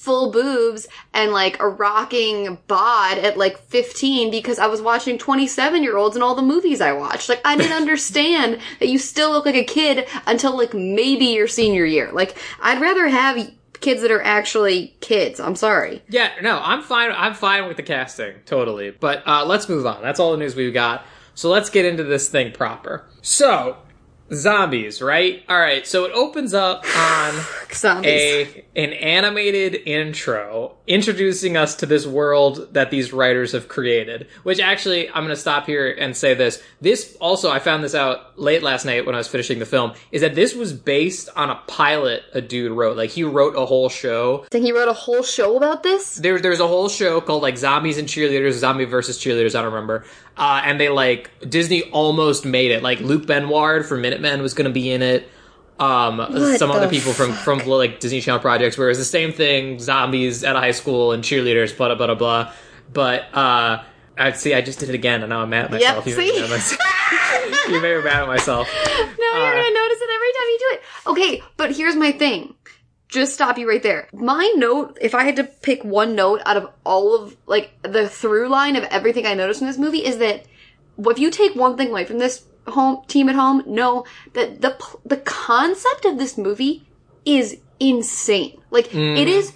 full 0.01 0.31
boobs 0.31 0.88
and 1.13 1.31
like 1.31 1.62
a 1.62 1.68
rocking 1.68 2.57
bod 2.65 3.20
at 3.20 3.38
like 3.38 3.60
15 3.67 4.31
because 4.31 4.58
I 4.58 4.65
was 4.65 4.81
watching 4.81 5.20
27 5.20 5.84
year 5.84 5.96
olds 5.96 6.15
in 6.15 6.24
all 6.24 6.34
the 6.34 6.41
movies 6.41 6.81
I 6.81 6.91
watched. 6.91 7.29
Like 7.29 7.41
I 7.46 7.55
didn't 7.55 7.74
understand 7.77 8.60
that 8.79 8.89
you 8.89 8.98
still 8.98 9.29
look 9.29 9.46
like 9.46 9.53
a 9.53 9.63
kid 9.63 10.08
until 10.25 10.58
like 10.58 10.74
maybe 10.74 11.25
your 11.25 11.48
senior 11.48 11.86
year. 11.86 12.12
Like 12.12 12.36
I'd 12.62 12.81
rather 12.81 13.10
have 13.10 13.51
kids 13.79 14.01
that 14.01 14.10
are 14.10 14.24
actually 14.24 14.96
kids. 15.01 15.39
I'm 15.39 15.55
sorry. 15.55 16.01
Yeah, 16.10 16.31
no, 16.41 16.60
I'm 16.63 16.81
fine. 16.81 17.12
I'm 17.15 17.36
fine 17.36 17.67
with 17.67 17.77
the 17.77 17.84
casting, 17.84 18.34
totally. 18.48 18.89
But 18.89 19.22
uh, 19.27 19.46
let's 19.46 19.70
move 19.70 19.86
on. 19.86 20.01
That's 20.01 20.20
all 20.20 20.31
the 20.31 20.38
news 20.38 20.55
we've 20.55 20.74
got. 20.74 21.05
So 21.36 21.50
let's 21.50 21.70
get 21.70 21.86
into 21.86 22.03
this 22.03 22.27
thing 22.27 22.53
proper. 22.53 23.05
So, 23.22 23.77
zombies, 24.33 25.01
right? 25.01 25.43
All 25.50 25.59
right. 25.59 25.85
So 25.85 26.05
it 26.05 26.11
opens 26.13 26.53
up 26.53 26.85
on 26.95 27.33
Zombies. 27.71 28.11
a 28.11 28.65
an 28.75 28.93
animated 28.93 29.75
intro 29.85 30.75
introducing 30.88 31.57
us 31.57 31.75
to 31.77 31.85
this 31.85 32.05
world 32.05 32.73
that 32.73 32.91
these 32.91 33.11
writers 33.13 33.51
have 33.51 33.67
created. 33.67 34.27
Which 34.43 34.59
actually, 34.59 35.07
I'm 35.09 35.23
going 35.23 35.29
to 35.29 35.35
stop 35.35 35.65
here 35.65 35.91
and 35.91 36.15
say 36.15 36.33
this. 36.33 36.61
This 36.79 37.15
also, 37.19 37.50
I 37.51 37.59
found 37.59 37.83
this 37.83 37.95
out 37.95 38.39
late 38.39 38.63
last 38.63 38.85
night 38.85 39.05
when 39.05 39.15
I 39.15 39.17
was 39.17 39.27
finishing 39.27 39.59
the 39.59 39.65
film, 39.65 39.93
is 40.11 40.21
that 40.21 40.35
this 40.35 40.53
was 40.55 40.73
based 40.73 41.29
on 41.35 41.50
a 41.50 41.55
pilot 41.67 42.23
a 42.33 42.41
dude 42.41 42.71
wrote. 42.71 42.97
Like 42.97 43.09
he 43.09 43.23
wrote 43.23 43.55
a 43.55 43.65
whole 43.65 43.89
show 43.89 44.45
Think 44.51 44.65
he 44.65 44.71
wrote 44.71 44.88
a 44.89 44.93
whole 44.93 45.23
show 45.23 45.57
about 45.57 45.83
this? 45.83 46.15
there, 46.15 46.39
there's 46.39 46.59
a 46.59 46.67
whole 46.67 46.89
show 46.89 47.21
called 47.21 47.41
like 47.41 47.57
Zombies 47.57 47.97
and 47.97 48.07
Cheerleaders, 48.07 48.53
Zombie 48.53 48.85
versus 48.85 49.17
Cheerleaders. 49.17 49.55
I 49.55 49.61
don't 49.61 49.73
remember. 49.73 50.05
Uh, 50.41 50.60
and 50.65 50.79
they 50.79 50.89
like 50.89 51.29
Disney 51.48 51.83
almost 51.91 52.45
made 52.45 52.71
it. 52.71 52.81
Like 52.81 53.00
Luke 53.00 53.27
Benward 53.27 53.86
from 53.86 54.01
Minutemen 54.01 54.41
was 54.41 54.55
going 54.55 54.65
to 54.65 54.74
be 54.74 54.89
in 54.91 55.03
it. 55.03 55.29
Um, 55.79 56.17
some 56.57 56.71
other 56.71 56.88
the 56.88 56.89
people 56.89 57.13
from 57.13 57.31
from 57.33 57.60
like 57.60 58.00
Disney 58.00 58.21
Channel 58.21 58.39
projects, 58.41 58.75
where 58.77 58.89
it's 58.89 58.98
the 59.00 59.05
same 59.05 59.31
thing: 59.33 59.77
zombies 59.79 60.43
at 60.43 60.55
a 60.55 60.60
high 60.60 60.71
school 60.71 61.12
and 61.12 61.24
cheerleaders, 61.24 61.75
blah 61.77 61.93
blah 61.93 62.07
blah 62.07 62.15
blah. 62.15 62.53
But 62.91 63.33
uh, 63.36 63.83
I 64.17 64.31
see. 64.31 64.53
I 64.55 64.62
just 64.62 64.79
did 64.79 64.89
it 64.89 64.95
again, 64.95 65.21
and 65.21 65.29
now 65.29 65.41
I'm 65.41 65.50
mad 65.51 65.65
at 65.65 65.71
myself. 65.71 66.05
Yep, 66.05 66.07
You 66.07 66.17
made 66.17 66.33
see? 66.33 66.41
mad 66.41 66.43
at 66.45 66.50
myself. 66.50 66.81
you 67.69 67.81
made 67.81 67.98
me 67.98 68.03
mad 68.03 68.21
at 68.24 68.27
myself. 68.27 68.67
No, 69.21 69.38
you're 69.38 69.48
Uh, 69.48 69.51
gonna 69.62 69.74
notice 69.74 69.98
it 70.01 70.10
every 70.13 70.31
time 70.33 70.48
you 70.50 70.60
do 70.60 70.69
it. 70.75 70.81
Okay, 71.07 71.43
but 71.57 71.71
here's 71.75 71.95
my 71.95 72.12
thing. 72.12 72.53
Just 73.12 73.34
stop 73.36 73.60
you 73.60 73.70
right 73.70 73.84
there. 73.84 74.08
My 74.13 74.51
note, 74.56 74.98
if 75.00 75.13
I 75.13 75.25
had 75.25 75.36
to 75.36 75.44
pick 75.44 75.84
one 75.84 76.15
note 76.15 76.41
out 76.46 76.58
of 76.58 76.70
all 76.84 77.13
of, 77.13 77.38
like, 77.46 77.72
the 77.84 78.10
through 78.10 78.50
line 78.50 78.75
of 78.75 78.86
everything 78.86 79.27
I 79.27 79.36
noticed 79.36 79.62
in 79.62 79.68
this 79.68 79.77
movie 79.77 80.03
is 80.03 80.18
that 80.18 80.46
if 80.98 81.20
you 81.20 81.30
take 81.30 81.53
one 81.53 81.77
thing 81.77 81.89
away 81.89 82.06
from 82.06 82.18
this 82.18 82.46
home 82.68 83.03
team 83.08 83.30
at 83.30 83.36
home, 83.36 83.63
know 83.68 84.06
that 84.34 84.62
the, 84.62 84.77
the 85.06 85.18
concept 85.18 86.06
of 86.06 86.18
this 86.18 86.38
movie 86.38 86.88
is 87.25 87.58
insane. 87.80 88.62
Like 88.72 88.88
it 88.88 88.98
mm. 88.98 89.27
is 89.27 89.53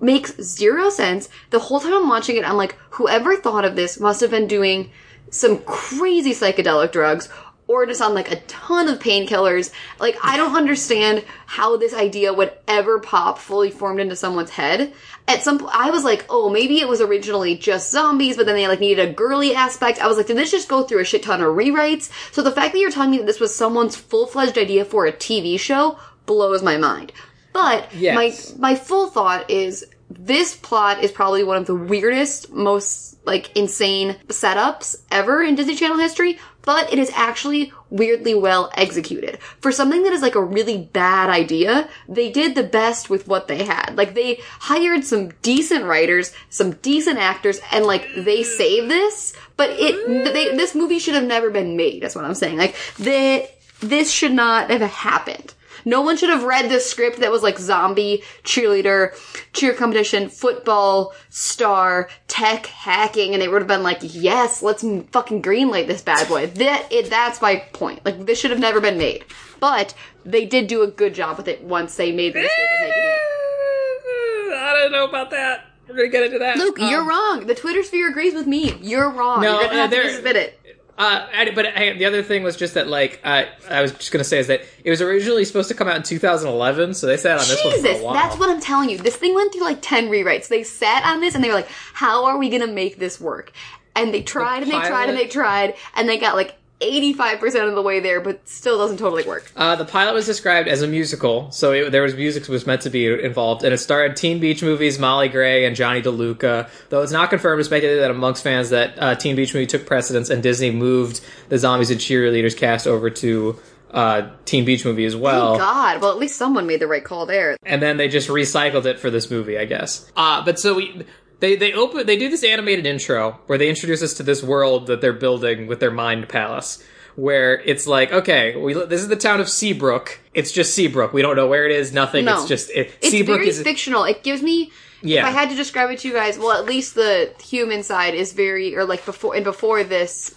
makes 0.00 0.36
zero 0.42 0.90
sense. 0.90 1.28
The 1.50 1.58
whole 1.58 1.80
time 1.80 1.94
I'm 1.94 2.08
watching 2.08 2.36
it, 2.36 2.46
I'm 2.46 2.56
like, 2.56 2.76
whoever 2.90 3.36
thought 3.36 3.64
of 3.64 3.76
this 3.76 3.98
must 3.98 4.20
have 4.20 4.30
been 4.30 4.46
doing 4.46 4.90
some 5.30 5.58
crazy 5.62 6.32
psychedelic 6.32 6.92
drugs 6.92 7.28
or 7.66 7.86
just 7.86 8.02
on 8.02 8.14
like 8.14 8.30
a 8.30 8.40
ton 8.40 8.88
of 8.88 8.98
painkillers. 8.98 9.72
Like, 9.98 10.16
I 10.22 10.36
don't 10.36 10.54
understand 10.56 11.24
how 11.46 11.76
this 11.76 11.94
idea 11.94 12.32
would 12.32 12.52
ever 12.68 12.98
pop 12.98 13.38
fully 13.38 13.70
formed 13.70 14.00
into 14.00 14.16
someone's 14.16 14.50
head. 14.50 14.92
At 15.26 15.42
some 15.42 15.58
point, 15.58 15.74
I 15.74 15.90
was 15.90 16.04
like, 16.04 16.26
oh, 16.28 16.50
maybe 16.50 16.80
it 16.80 16.88
was 16.88 17.00
originally 17.00 17.56
just 17.56 17.90
zombies, 17.90 18.36
but 18.36 18.44
then 18.46 18.54
they 18.54 18.68
like 18.68 18.80
needed 18.80 19.08
a 19.08 19.12
girly 19.12 19.54
aspect. 19.54 19.98
I 19.98 20.06
was 20.06 20.18
like, 20.18 20.26
did 20.26 20.36
this 20.36 20.50
just 20.50 20.68
go 20.68 20.82
through 20.82 21.00
a 21.00 21.04
shit 21.04 21.22
ton 21.22 21.40
of 21.40 21.48
rewrites? 21.56 22.10
So 22.32 22.42
the 22.42 22.52
fact 22.52 22.72
that 22.74 22.80
you're 22.80 22.90
telling 22.90 23.10
me 23.10 23.18
that 23.18 23.26
this 23.26 23.40
was 23.40 23.54
someone's 23.54 23.96
full 23.96 24.26
fledged 24.26 24.58
idea 24.58 24.84
for 24.84 25.06
a 25.06 25.12
TV 25.12 25.58
show 25.58 25.98
blows 26.26 26.62
my 26.62 26.76
mind. 26.76 27.12
But 27.54 27.94
Yes. 27.94 28.54
my 28.58 28.70
my 28.72 28.74
full 28.76 29.06
thought 29.06 29.50
is 29.50 29.86
this 30.10 30.54
plot 30.54 31.02
is 31.02 31.10
probably 31.10 31.44
one 31.44 31.56
of 31.56 31.66
the 31.66 31.74
weirdest, 31.74 32.52
most 32.52 33.16
like 33.26 33.56
insane 33.56 34.16
setups 34.28 34.96
ever 35.10 35.42
in 35.42 35.54
Disney 35.54 35.74
Channel 35.76 35.98
history, 35.98 36.38
but 36.64 36.92
it 36.92 36.98
is 36.98 37.10
actually 37.14 37.72
weirdly 37.90 38.34
well 38.34 38.70
executed. 38.74 39.38
For 39.60 39.72
something 39.72 40.02
that 40.02 40.12
is 40.12 40.22
like 40.22 40.34
a 40.34 40.42
really 40.42 40.78
bad 40.78 41.30
idea, 41.30 41.88
they 42.08 42.30
did 42.30 42.54
the 42.54 42.62
best 42.62 43.10
with 43.10 43.28
what 43.28 43.48
they 43.48 43.64
had. 43.64 43.94
Like 43.96 44.14
they 44.14 44.40
hired 44.60 45.04
some 45.04 45.30
decent 45.42 45.84
writers, 45.84 46.32
some 46.50 46.72
decent 46.72 47.18
actors, 47.18 47.60
and 47.70 47.84
like 47.84 48.08
they 48.16 48.42
saved 48.42 48.90
this, 48.90 49.34
but 49.56 49.70
it 49.70 50.34
they, 50.34 50.56
this 50.56 50.74
movie 50.74 50.98
should 50.98 51.14
have 51.14 51.24
never 51.24 51.50
been 51.50 51.76
made. 51.76 52.02
That's 52.02 52.14
what 52.14 52.24
I'm 52.24 52.34
saying. 52.34 52.58
Like 52.58 52.76
the 52.98 53.48
this 53.80 54.10
should 54.10 54.32
not 54.32 54.70
have 54.70 54.80
happened. 54.80 55.53
No 55.84 56.00
one 56.00 56.16
should 56.16 56.30
have 56.30 56.44
read 56.44 56.68
this 56.70 56.88
script 56.88 57.18
that 57.18 57.30
was 57.30 57.42
like 57.42 57.58
zombie, 57.58 58.22
cheerleader, 58.42 59.14
cheer 59.52 59.74
competition, 59.74 60.28
football, 60.28 61.12
star, 61.28 62.08
tech, 62.28 62.66
hacking, 62.66 63.32
and 63.32 63.42
they 63.42 63.48
would 63.48 63.60
have 63.62 63.68
been 63.68 63.82
like, 63.82 63.98
yes, 64.02 64.62
let's 64.62 64.82
fucking 65.10 65.42
greenlight 65.42 65.86
this 65.86 66.02
bad 66.02 66.28
boy. 66.28 66.46
That, 66.46 66.86
it, 66.90 67.10
that's 67.10 67.42
my 67.42 67.56
point. 67.72 68.04
Like, 68.04 68.26
this 68.26 68.38
should 68.40 68.50
have 68.50 68.60
never 68.60 68.80
been 68.80 68.98
made. 68.98 69.24
But 69.60 69.94
they 70.24 70.44
did 70.46 70.66
do 70.66 70.82
a 70.82 70.86
good 70.86 71.14
job 71.14 71.36
with 71.36 71.48
it 71.48 71.62
once 71.62 71.96
they 71.96 72.12
made 72.12 72.34
the 72.34 72.40
mistake 72.42 72.58
of 72.58 72.80
making 72.88 73.02
it. 73.02 73.18
I 74.56 74.78
don't 74.80 74.92
know 74.92 75.06
about 75.06 75.30
that. 75.30 75.66
We're 75.88 75.96
gonna 75.96 76.08
get 76.08 76.22
into 76.24 76.38
that. 76.38 76.56
Luke, 76.56 76.80
Um, 76.80 76.88
you're 76.90 77.04
wrong. 77.04 77.46
The 77.46 77.54
Twitter 77.54 77.82
sphere 77.82 78.08
agrees 78.08 78.32
with 78.34 78.46
me. 78.46 78.74
You're 78.80 79.10
wrong. 79.10 79.42
No, 79.42 79.60
You're 79.60 79.68
gonna 79.68 79.82
uh, 79.82 79.88
to 79.88 79.90
there- 80.22 80.36
it. 80.36 80.60
Uh, 80.96 81.26
I- 81.34 81.50
but 81.54 81.66
I, 81.76 81.92
the 81.94 82.04
other 82.04 82.22
thing 82.22 82.42
was 82.44 82.56
just 82.56 82.74
that, 82.74 82.86
like, 82.88 83.20
uh, 83.24 83.44
I 83.68 83.82
was 83.82 83.92
just 83.92 84.12
gonna 84.12 84.22
say 84.24 84.38
is 84.38 84.46
that 84.46 84.62
it 84.84 84.90
was 84.90 85.02
originally 85.02 85.44
supposed 85.44 85.68
to 85.68 85.74
come 85.74 85.88
out 85.88 85.96
in 85.96 86.02
2011, 86.02 86.94
so 86.94 87.06
they 87.06 87.16
sat 87.16 87.32
on 87.32 87.46
this 87.48 87.62
one 87.64 87.72
for 87.72 87.78
Jesus, 87.82 88.00
a 88.00 88.04
while. 88.04 88.14
that's 88.14 88.38
what 88.38 88.48
I'm 88.48 88.60
telling 88.60 88.90
you. 88.90 88.98
This 88.98 89.16
thing 89.16 89.34
went 89.34 89.52
through 89.52 89.64
like 89.64 89.78
10 89.82 90.08
rewrites. 90.08 90.48
They 90.48 90.62
sat 90.62 91.04
on 91.04 91.20
this 91.20 91.34
and 91.34 91.42
they 91.42 91.48
were 91.48 91.54
like, 91.54 91.68
how 91.94 92.24
are 92.26 92.38
we 92.38 92.48
gonna 92.48 92.66
make 92.68 92.98
this 92.98 93.20
work? 93.20 93.50
And 93.96 94.14
they 94.14 94.22
tried 94.22 94.62
and 94.62 94.70
they 94.70 94.76
tried 94.78 95.08
and 95.08 95.18
they 95.18 95.26
tried 95.26 95.74
and 95.96 96.08
they 96.08 96.18
got 96.18 96.36
like 96.36 96.54
85% 96.90 97.68
of 97.68 97.74
the 97.74 97.82
way 97.82 98.00
there, 98.00 98.20
but 98.20 98.46
still 98.48 98.78
doesn't 98.78 98.98
totally 98.98 99.24
work. 99.24 99.50
Uh, 99.56 99.76
the 99.76 99.84
pilot 99.84 100.14
was 100.14 100.26
described 100.26 100.68
as 100.68 100.82
a 100.82 100.86
musical, 100.86 101.50
so 101.50 101.72
it, 101.72 101.90
there 101.90 102.02
was 102.02 102.14
music 102.14 102.48
was 102.48 102.66
meant 102.66 102.82
to 102.82 102.90
be 102.90 103.06
involved, 103.06 103.62
and 103.64 103.72
it 103.74 103.78
starred 103.78 104.16
Teen 104.16 104.40
Beach 104.40 104.62
Movie's 104.62 104.98
Molly 104.98 105.28
Gray 105.28 105.64
and 105.64 105.74
Johnny 105.76 106.02
DeLuca. 106.02 106.68
Though 106.90 107.02
it's 107.02 107.12
not 107.12 107.30
confirmed, 107.30 107.60
it's 107.60 107.68
speculated 107.68 108.02
that 108.02 108.10
amongst 108.10 108.42
fans 108.42 108.70
that 108.70 108.94
uh, 108.98 109.14
Teen 109.14 109.36
Beach 109.36 109.54
Movie 109.54 109.66
took 109.66 109.86
precedence, 109.86 110.30
and 110.30 110.42
Disney 110.42 110.70
moved 110.70 111.20
the 111.48 111.58
Zombies 111.58 111.90
and 111.90 112.00
Cheerleaders 112.00 112.56
cast 112.56 112.86
over 112.86 113.10
to 113.10 113.58
uh, 113.90 114.28
Teen 114.44 114.64
Beach 114.64 114.84
Movie 114.84 115.04
as 115.04 115.14
well. 115.14 115.54
Oh 115.54 115.58
God, 115.58 116.00
well 116.00 116.10
at 116.10 116.18
least 116.18 116.36
someone 116.36 116.66
made 116.66 116.80
the 116.80 116.86
right 116.88 117.04
call 117.04 117.26
there. 117.26 117.56
and 117.62 117.80
then 117.80 117.96
they 117.96 118.08
just 118.08 118.28
recycled 118.28 118.86
it 118.86 118.98
for 118.98 119.08
this 119.10 119.30
movie, 119.30 119.56
I 119.56 119.64
guess. 119.66 120.10
Uh, 120.16 120.44
but 120.44 120.58
so 120.58 120.74
we 120.74 121.04
they 121.40 121.56
they 121.56 121.72
open 121.72 122.06
they 122.06 122.16
do 122.16 122.28
this 122.28 122.44
animated 122.44 122.86
intro 122.86 123.38
where 123.46 123.58
they 123.58 123.68
introduce 123.68 124.02
us 124.02 124.14
to 124.14 124.22
this 124.22 124.42
world 124.42 124.86
that 124.86 125.00
they're 125.00 125.12
building 125.12 125.66
with 125.66 125.80
their 125.80 125.90
mind 125.90 126.28
palace. 126.28 126.82
Where 127.16 127.60
it's 127.60 127.86
like, 127.86 128.10
okay, 128.12 128.56
we 128.56 128.72
this 128.74 129.00
is 129.00 129.06
the 129.06 129.14
town 129.14 129.40
of 129.40 129.48
Seabrook. 129.48 130.18
It's 130.34 130.50
just 130.50 130.74
Seabrook. 130.74 131.12
We 131.12 131.22
don't 131.22 131.36
know 131.36 131.46
where 131.46 131.64
it 131.64 131.70
is. 131.70 131.92
Nothing. 131.92 132.24
No. 132.24 132.38
It's 132.40 132.48
just 132.48 132.70
it, 132.70 132.92
It's 133.00 133.10
Seabrook 133.10 133.38
very 133.38 133.48
is 133.48 133.62
fictional. 133.62 134.02
It 134.02 134.24
gives 134.24 134.42
me 134.42 134.72
Yeah. 135.00 135.20
if 135.20 135.26
I 135.26 135.30
had 135.30 135.48
to 135.50 135.54
describe 135.54 135.90
it 135.92 136.00
to 136.00 136.08
you 136.08 136.14
guys, 136.14 136.38
well 136.40 136.50
at 136.52 136.64
least 136.64 136.96
the 136.96 137.32
human 137.40 137.84
side 137.84 138.14
is 138.14 138.32
very 138.32 138.74
or 138.74 138.84
like 138.84 139.04
before 139.06 139.36
and 139.36 139.44
before 139.44 139.84
this 139.84 140.34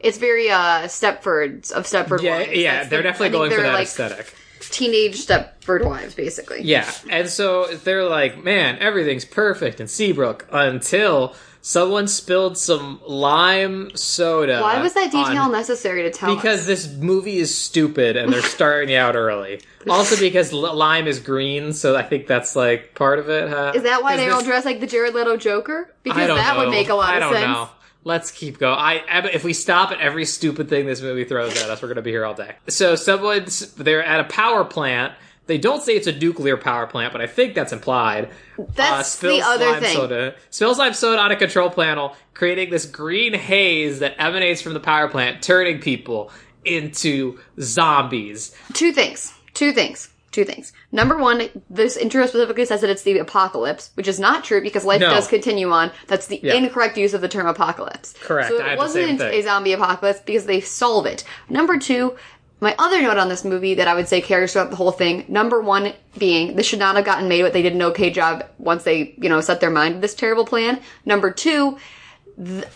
it's 0.00 0.18
very 0.18 0.50
uh 0.50 0.88
Stepfords 0.88 1.70
of 1.70 1.84
Stepford 1.84 2.22
yeah 2.22 2.38
Wives. 2.38 2.50
yeah. 2.54 2.74
That's 2.78 2.88
They're 2.90 2.98
the- 2.98 3.02
definitely 3.04 3.38
going 3.38 3.50
for 3.52 3.62
that 3.62 3.74
like 3.74 3.84
aesthetic. 3.86 4.34
Teenage 4.60 5.26
Stepford 5.26 5.84
Wives, 5.84 6.14
basically. 6.14 6.62
Yeah, 6.62 6.90
and 7.10 7.28
so 7.28 7.66
they're 7.84 8.08
like, 8.08 8.42
man, 8.42 8.78
everything's 8.78 9.24
perfect 9.24 9.80
in 9.80 9.88
Seabrook 9.88 10.46
until 10.52 11.34
someone 11.62 12.06
spilled 12.06 12.56
some 12.56 13.00
lime 13.06 13.90
soda. 13.96 14.60
Why 14.60 14.80
was 14.80 14.94
that 14.94 15.10
detail 15.10 15.42
on- 15.42 15.52
necessary 15.52 16.02
to 16.04 16.10
tell 16.10 16.30
us? 16.30 16.36
Because 16.36 16.66
this 16.66 16.86
movie 16.88 17.38
is 17.38 17.56
stupid 17.56 18.16
and 18.16 18.32
they're 18.32 18.40
starting 18.42 18.94
out 18.94 19.16
early. 19.16 19.60
Also 19.88 20.18
because 20.18 20.52
L- 20.52 20.74
Lime 20.74 21.06
is 21.06 21.20
green, 21.20 21.72
so 21.72 21.94
I 21.94 22.02
think 22.02 22.26
that's 22.26 22.56
like 22.56 22.96
part 22.96 23.20
of 23.20 23.28
it. 23.28 23.48
Huh? 23.48 23.70
Is 23.72 23.84
that 23.84 24.02
why 24.02 24.16
'Cause 24.16 24.18
they 24.18 24.28
all 24.30 24.38
this- 24.38 24.46
dress 24.48 24.64
like 24.64 24.80
the 24.80 24.86
Jared 24.88 25.14
Leto 25.14 25.36
Joker? 25.36 25.88
Because 26.02 26.26
that 26.26 26.56
would 26.56 26.70
make 26.70 26.88
a 26.88 26.94
lot 26.94 27.10
I 27.14 27.18
of 27.18 27.20
don't 27.20 27.32
sense. 27.34 27.46
know. 27.46 27.68
Let's 28.06 28.30
keep 28.30 28.58
going. 28.60 28.78
I 28.78 29.02
if 29.32 29.42
we 29.42 29.52
stop 29.52 29.90
at 29.90 29.98
every 29.98 30.26
stupid 30.26 30.68
thing 30.68 30.86
this 30.86 31.02
movie 31.02 31.24
throws 31.24 31.60
at 31.60 31.68
us, 31.68 31.82
we're 31.82 31.88
gonna 31.88 32.02
be 32.02 32.12
here 32.12 32.24
all 32.24 32.34
day. 32.34 32.54
So 32.68 32.94
someone's 32.94 33.74
they're 33.74 34.04
at 34.04 34.20
a 34.20 34.24
power 34.24 34.64
plant. 34.64 35.14
They 35.46 35.58
don't 35.58 35.82
say 35.82 35.96
it's 35.96 36.06
a 36.06 36.16
nuclear 36.16 36.56
power 36.56 36.86
plant, 36.86 37.12
but 37.12 37.20
I 37.20 37.26
think 37.26 37.56
that's 37.56 37.72
implied. 37.72 38.30
That's 38.76 38.78
uh, 38.92 39.02
spills 39.02 39.40
the 39.40 39.46
other 39.46 39.80
thing. 39.80 39.96
Soda, 39.96 40.34
spills 40.50 40.78
lime 40.78 40.94
soda 40.94 41.20
on 41.20 41.32
a 41.32 41.36
control 41.36 41.68
panel, 41.68 42.14
creating 42.32 42.70
this 42.70 42.86
green 42.86 43.34
haze 43.34 43.98
that 43.98 44.14
emanates 44.22 44.62
from 44.62 44.74
the 44.74 44.80
power 44.80 45.08
plant, 45.08 45.42
turning 45.42 45.80
people 45.80 46.30
into 46.64 47.40
zombies. 47.60 48.54
Two 48.72 48.92
things. 48.92 49.34
Two 49.52 49.72
things. 49.72 50.10
Two 50.36 50.44
things. 50.44 50.74
Number 50.92 51.16
one, 51.16 51.48
this 51.70 51.96
intro 51.96 52.26
specifically 52.26 52.66
says 52.66 52.82
that 52.82 52.90
it's 52.90 53.04
the 53.04 53.16
apocalypse, 53.16 53.88
which 53.94 54.06
is 54.06 54.20
not 54.20 54.44
true 54.44 54.60
because 54.60 54.84
life 54.84 55.00
No. 55.00 55.08
does 55.08 55.28
continue 55.28 55.70
on. 55.70 55.90
That's 56.08 56.26
the 56.26 56.38
Yeah. 56.42 56.52
incorrect 56.52 56.98
use 56.98 57.14
of 57.14 57.22
the 57.22 57.28
term 57.28 57.46
apocalypse. 57.46 58.12
Correct. 58.22 58.50
So 58.50 58.56
I 58.56 58.58
it 58.58 58.62
had 58.68 58.78
the 58.78 58.86
same 58.88 59.02
wasn't 59.04 59.18
thing. 59.20 59.32
a 59.32 59.42
zombie 59.42 59.72
apocalypse 59.72 60.20
because 60.26 60.44
they 60.44 60.60
solve 60.60 61.06
it. 61.06 61.24
Number 61.48 61.78
two, 61.78 62.16
my 62.60 62.74
other 62.78 63.00
note 63.00 63.16
on 63.16 63.30
this 63.30 63.46
movie 63.46 63.72
that 63.76 63.88
I 63.88 63.94
would 63.94 64.08
say 64.08 64.20
carries 64.20 64.52
throughout 64.52 64.68
the 64.68 64.76
whole 64.76 64.92
thing. 64.92 65.24
Number 65.26 65.58
one 65.58 65.94
being 66.18 66.54
this 66.54 66.66
should 66.66 66.80
not 66.80 66.96
have 66.96 67.06
gotten 67.06 67.28
made, 67.28 67.40
but 67.40 67.54
they 67.54 67.62
did 67.62 67.72
an 67.72 67.80
okay 67.84 68.10
job 68.10 68.44
once 68.58 68.82
they, 68.84 69.14
you 69.18 69.30
know, 69.30 69.40
set 69.40 69.60
their 69.62 69.70
mind 69.70 69.94
to 69.94 70.00
this 70.02 70.14
terrible 70.14 70.44
plan. 70.44 70.80
Number 71.06 71.30
two, 71.30 71.78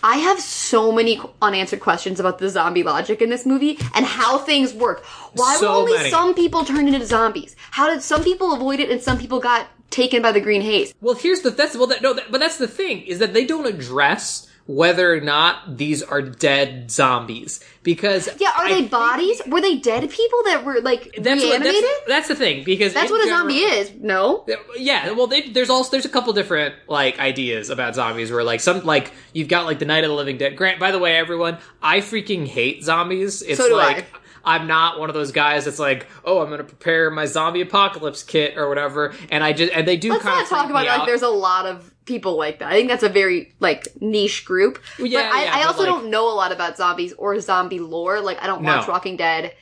I 0.02 0.16
have 0.16 0.40
so 0.40 0.90
many 0.90 1.20
unanswered 1.42 1.80
questions 1.80 2.18
about 2.18 2.38
the 2.38 2.48
zombie 2.48 2.82
logic 2.82 3.20
in 3.20 3.28
this 3.28 3.44
movie 3.44 3.78
and 3.94 4.06
how 4.06 4.38
things 4.38 4.72
work. 4.72 5.04
Why 5.34 5.56
So 5.56 5.70
were 5.70 5.78
only 5.80 5.92
many. 5.98 6.10
some 6.10 6.34
people 6.34 6.64
turned 6.64 6.88
into 6.88 7.04
zombies? 7.04 7.56
How 7.70 7.90
did 7.90 8.02
some 8.02 8.24
people 8.24 8.54
avoid 8.54 8.80
it 8.80 8.90
and 8.90 9.02
some 9.02 9.18
people 9.18 9.38
got 9.38 9.66
taken 9.90 10.22
by 10.22 10.32
the 10.32 10.40
green 10.40 10.62
haze? 10.62 10.94
Well, 11.02 11.14
here's 11.14 11.42
the 11.42 11.50
that's 11.50 11.76
well, 11.76 11.88
that, 11.88 12.00
no, 12.00 12.14
that, 12.14 12.30
but 12.30 12.38
that's 12.40 12.56
the 12.56 12.68
thing 12.68 13.02
is 13.02 13.18
that 13.18 13.34
they 13.34 13.44
don't 13.44 13.66
address 13.66 14.46
whether 14.66 15.12
or 15.12 15.20
not 15.20 15.76
these 15.78 16.02
are 16.02 16.22
dead 16.22 16.90
zombies 16.90 17.58
because 17.82 18.28
Yeah, 18.38 18.50
are 18.56 18.68
they 18.68 18.86
bodies? 18.86 19.42
Were 19.48 19.60
they 19.60 19.76
dead 19.78 20.08
people 20.10 20.42
that 20.44 20.64
were 20.64 20.80
like 20.80 21.12
That's 21.18 21.42
what, 21.42 21.50
reanimated? 21.50 21.82
that's, 21.82 22.06
that's 22.06 22.28
the 22.28 22.34
thing 22.36 22.62
because 22.64 22.92
That's 22.94 23.10
what 23.10 23.20
a 23.20 23.24
general- 23.24 23.38
zombie 23.50 23.58
is. 23.58 23.92
No. 24.00 24.46
Yeah, 24.76 25.10
well, 25.12 25.26
they, 25.26 25.48
there's 25.48 25.70
also 25.70 25.90
there's 25.90 26.04
a 26.04 26.08
couple 26.10 26.32
different 26.32 26.74
like 26.88 27.18
ideas 27.18 27.68
about 27.70 27.94
zombies 27.94 28.30
where 28.30 28.44
like 28.44 28.60
some 28.60 28.84
like 28.84 29.12
you've 29.32 29.48
got 29.48 29.64
like 29.66 29.78
the 29.80 29.86
Night 29.86 30.04
of 30.04 30.10
the 30.10 30.16
Living 30.16 30.38
Dead. 30.38 30.56
Grant, 30.56 30.78
by 30.78 30.90
the 30.92 30.98
way, 30.98 31.16
everyone, 31.16 31.58
I 31.82 31.98
freaking 31.98 32.46
hate 32.46 32.84
zombies. 32.84 33.42
It's 33.42 33.58
So 33.58 33.68
do 33.68 33.76
like 33.76 34.04
I. 34.14 34.18
I'm 34.44 34.66
not 34.66 34.98
one 34.98 35.08
of 35.10 35.14
those 35.14 35.32
guys 35.32 35.64
that's 35.64 35.78
like, 35.78 36.06
oh, 36.24 36.40
I'm 36.40 36.50
gonna 36.50 36.64
prepare 36.64 37.10
my 37.10 37.26
zombie 37.26 37.60
apocalypse 37.60 38.22
kit 38.22 38.56
or 38.56 38.68
whatever, 38.68 39.14
and 39.30 39.42
I 39.44 39.52
just 39.52 39.72
and 39.72 39.86
they 39.86 39.96
do 39.96 40.10
Let's 40.10 40.22
kind 40.22 40.36
not 40.36 40.42
of 40.44 40.48
talk 40.48 40.70
about 40.70 40.86
like 40.86 41.06
there's 41.06 41.22
a 41.22 41.28
lot 41.28 41.66
of 41.66 41.92
people 42.06 42.36
like 42.36 42.58
that. 42.60 42.68
I 42.68 42.72
think 42.72 42.88
that's 42.88 43.02
a 43.04 43.08
very 43.08 43.54
like 43.60 43.86
niche 44.00 44.44
group. 44.44 44.80
yeah, 44.98 45.22
but 45.22 45.32
I, 45.32 45.44
yeah, 45.44 45.54
I 45.54 45.58
but, 45.60 45.66
also 45.66 45.78
like- 45.80 45.88
don't 45.88 46.10
know 46.10 46.32
a 46.32 46.34
lot 46.34 46.52
about 46.52 46.76
zombies 46.76 47.12
or 47.14 47.38
zombie 47.40 47.78
lore. 47.80 48.20
Like 48.20 48.42
I 48.42 48.46
don't 48.46 48.62
No. 48.62 48.76
watch 48.78 48.88
Walking 48.88 49.16
Dead. 49.16 49.52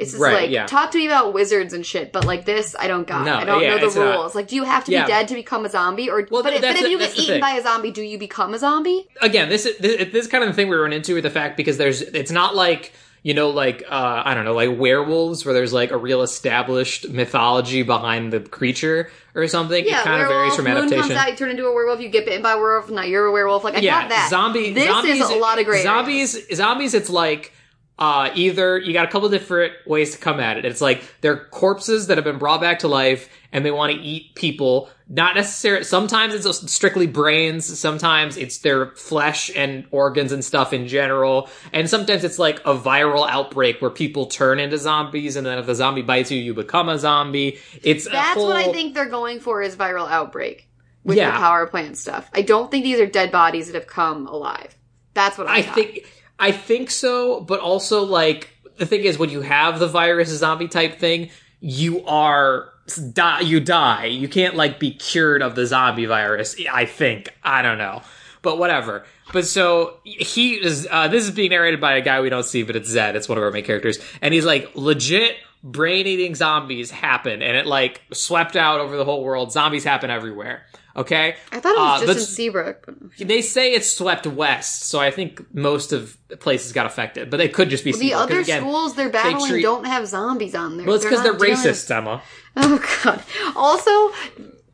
It's 0.00 0.12
just 0.12 0.22
Right, 0.22 0.42
like 0.42 0.50
yeah. 0.50 0.64
talk 0.66 0.92
to 0.92 0.98
me 0.98 1.06
about 1.06 1.34
wizards 1.34 1.72
and 1.72 1.84
shit, 1.84 2.12
but 2.12 2.24
like 2.24 2.44
this, 2.44 2.76
I 2.78 2.86
don't 2.86 3.04
got. 3.04 3.24
No, 3.26 3.34
I 3.34 3.44
don't 3.44 3.60
yeah, 3.60 3.70
know 3.70 3.78
the 3.80 3.86
it's 3.86 3.96
not. 3.96 4.14
rules. 4.14 4.32
Like, 4.36 4.46
do 4.46 4.54
you 4.54 4.62
have 4.62 4.84
to 4.84 4.92
Yeah. 4.92 5.04
be 5.06 5.08
dead 5.10 5.26
to 5.26 5.34
become 5.34 5.64
a 5.66 5.68
zombie, 5.68 6.08
or 6.08 6.24
Well, 6.30 6.44
but, 6.44 6.52
if, 6.52 6.60
but 6.60 6.76
if 6.76 6.82
the- 6.82 6.90
you 6.90 6.98
get 7.00 7.14
eaten 7.18 7.24
thing. 7.34 7.40
by 7.40 7.50
a 7.54 7.62
zombie, 7.64 7.90
do 7.90 8.02
you 8.02 8.16
become 8.16 8.54
a 8.54 8.58
zombie? 8.60 9.08
again, 9.20 9.48
this 9.48 9.66
is 9.66 9.76
this, 9.78 9.96
this 10.12 10.26
is 10.26 10.28
kind 10.30 10.44
of 10.44 10.50
the 10.50 10.54
thing 10.54 10.68
we 10.68 10.76
run 10.76 10.92
into 10.92 11.14
with 11.14 11.24
the 11.24 11.30
fact 11.30 11.56
because 11.56 11.78
there's 11.78 12.00
it's 12.02 12.30
not 12.30 12.54
like 12.54 12.92
you 13.28 13.34
know 13.34 13.50
like 13.50 13.84
uh 13.86 14.22
I 14.24 14.32
don't 14.32 14.46
know 14.46 14.54
like 14.54 14.78
werewolves 14.78 15.44
where 15.44 15.52
there's 15.52 15.74
like 15.74 15.90
a 15.90 15.98
real 15.98 16.22
established 16.22 17.10
mythology 17.10 17.82
behind 17.82 18.32
the 18.32 18.40
creature 18.40 19.10
or 19.34 19.46
something. 19.48 19.84
Yeah, 19.84 20.00
it 20.00 20.04
kind 20.04 20.22
of 20.22 20.28
werewolf. 20.28 20.56
varies 20.56 20.56
from 20.56 20.64
moon 20.64 20.76
adaptation. 20.78 21.08
comes 21.08 21.12
out, 21.12 21.30
you 21.30 21.36
turn 21.36 21.50
into 21.50 21.66
a 21.66 21.74
werewolf. 21.74 22.00
You 22.00 22.08
get 22.08 22.24
bitten 22.24 22.40
by 22.40 22.52
a 22.52 22.56
werewolf. 22.56 22.88
Now 22.90 23.02
you're 23.02 23.26
a 23.26 23.30
werewolf. 23.30 23.64
Like 23.64 23.74
I 23.74 23.80
yeah, 23.80 24.00
got 24.00 24.08
that. 24.08 24.30
zombie. 24.30 24.72
This 24.72 24.88
zombies, 24.88 25.20
is 25.20 25.28
a 25.28 25.34
lot 25.34 25.58
of 25.58 25.66
great. 25.66 25.82
zombies. 25.82 26.56
Zombies. 26.56 26.94
It's 26.94 27.10
like 27.10 27.52
uh, 27.98 28.30
either 28.34 28.78
you 28.78 28.92
got 28.92 29.04
a 29.04 29.10
couple 29.10 29.28
different 29.28 29.72
ways 29.86 30.12
to 30.12 30.18
come 30.18 30.38
at 30.38 30.56
it. 30.56 30.64
It's 30.64 30.80
like 30.80 31.02
they're 31.20 31.46
corpses 31.46 32.06
that 32.06 32.16
have 32.16 32.24
been 32.24 32.38
brought 32.38 32.60
back 32.60 32.78
to 32.80 32.88
life 32.88 33.28
and 33.52 33.64
they 33.64 33.70
want 33.70 33.92
to 33.92 33.98
eat 34.00 34.34
people. 34.36 34.88
Not 35.08 35.34
necessarily, 35.34 35.84
sometimes 35.84 36.34
it's 36.34 36.70
strictly 36.72 37.06
brains, 37.06 37.78
sometimes 37.78 38.36
it's 38.36 38.58
their 38.58 38.90
flesh 38.94 39.50
and 39.56 39.86
organs 39.90 40.32
and 40.32 40.44
stuff 40.44 40.72
in 40.72 40.86
general, 40.86 41.48
and 41.72 41.88
sometimes 41.88 42.24
it's 42.24 42.38
like 42.38 42.60
a 42.60 42.76
viral 42.76 43.26
outbreak 43.28 43.80
where 43.80 43.90
people 43.90 44.26
turn 44.26 44.60
into 44.60 44.76
zombies 44.78 45.34
and 45.36 45.46
then 45.46 45.58
if 45.58 45.66
the 45.66 45.74
zombie 45.74 46.02
bites 46.02 46.30
you, 46.30 46.38
you 46.38 46.52
become 46.54 46.88
a 46.90 46.98
zombie. 46.98 47.58
It's 47.82 48.06
That's 48.08 48.38
what 48.38 48.54
I 48.54 48.70
think 48.70 48.94
they're 48.94 49.06
going 49.08 49.40
for 49.40 49.62
is 49.62 49.74
viral 49.76 50.08
outbreak 50.08 50.68
with 51.04 51.16
Yeah. 51.16 51.30
the 51.32 51.38
power 51.38 51.66
plant 51.66 51.96
stuff. 51.96 52.30
I 52.34 52.42
don't 52.42 52.70
think 52.70 52.84
these 52.84 53.00
are 53.00 53.06
dead 53.06 53.32
bodies 53.32 53.66
that 53.66 53.74
have 53.74 53.86
come 53.86 54.26
alive. 54.26 54.76
That's 55.14 55.38
what 55.38 55.48
I, 55.48 55.56
I 55.56 55.62
thought. 55.62 55.74
think 55.74 56.06
I 56.38 56.52
think 56.52 56.90
so, 56.90 57.40
but 57.40 57.60
also 57.60 58.04
like 58.04 58.50
the 58.76 58.86
thing 58.86 59.02
is 59.02 59.18
when 59.18 59.30
you 59.30 59.42
have 59.42 59.78
the 59.78 59.88
virus 59.88 60.28
zombie 60.28 60.68
type 60.68 60.98
thing, 60.98 61.30
you 61.60 62.04
are 62.06 62.72
die 63.12 63.40
you 63.40 63.60
die. 63.60 64.06
You 64.06 64.28
can't 64.28 64.54
like 64.54 64.78
be 64.78 64.92
cured 64.92 65.42
of 65.42 65.54
the 65.54 65.66
zombie 65.66 66.06
virus. 66.06 66.56
I 66.72 66.84
think. 66.86 67.34
I 67.42 67.62
don't 67.62 67.78
know. 67.78 68.02
But 68.42 68.58
whatever. 68.58 69.04
But 69.32 69.46
so 69.46 69.98
he 70.04 70.54
is 70.54 70.86
uh 70.90 71.08
this 71.08 71.24
is 71.24 71.32
being 71.32 71.50
narrated 71.50 71.80
by 71.80 71.94
a 71.94 72.00
guy 72.00 72.20
we 72.20 72.30
don't 72.30 72.44
see, 72.44 72.62
but 72.62 72.76
it's 72.76 72.88
Zed. 72.88 73.16
It's 73.16 73.28
one 73.28 73.38
of 73.38 73.44
our 73.44 73.50
main 73.50 73.64
characters. 73.64 73.98
And 74.22 74.32
he's 74.32 74.44
like 74.44 74.70
legit 74.74 75.36
brain 75.64 76.06
eating 76.06 76.36
zombies 76.36 76.90
happen 76.90 77.42
and 77.42 77.56
it 77.56 77.66
like 77.66 78.00
swept 78.12 78.54
out 78.54 78.80
over 78.80 78.96
the 78.96 79.04
whole 79.04 79.24
world. 79.24 79.52
Zombies 79.52 79.84
happen 79.84 80.10
everywhere. 80.10 80.64
Okay? 80.98 81.36
I 81.52 81.60
thought 81.60 81.74
it 81.76 81.78
was 81.78 82.02
Uh, 82.02 82.06
just 82.14 82.28
in 82.30 82.34
Seabrook. 82.34 82.84
but- 82.86 83.28
they 83.28 83.40
say 83.40 83.72
it's 83.72 83.88
swept 83.88 84.26
west, 84.26 84.82
so 84.88 84.98
I 84.98 85.10
think 85.12 85.42
most 85.54 85.92
of 85.92 86.16
the 86.26 86.36
places 86.36 86.72
got 86.72 86.86
affected, 86.86 87.30
but 87.30 87.36
they 87.36 87.48
could 87.48 87.70
just 87.70 87.84
be 87.84 87.92
The 87.92 88.14
other 88.14 88.40
again, 88.40 88.62
schools 88.62 88.94
they're 88.94 89.08
battling 89.08 89.48
treat- 89.52 89.62
don't 89.62 89.86
have 89.86 90.08
zombies 90.08 90.54
on 90.56 90.76
there. 90.76 90.86
Well, 90.86 90.96
it's 90.96 91.04
because 91.04 91.22
they're, 91.22 91.32
doing- 91.34 91.54
racist, 91.54 91.88
Emma. 91.94 92.20
Oh 92.60 92.84
god. 93.04 93.22
Also, 93.54 94.12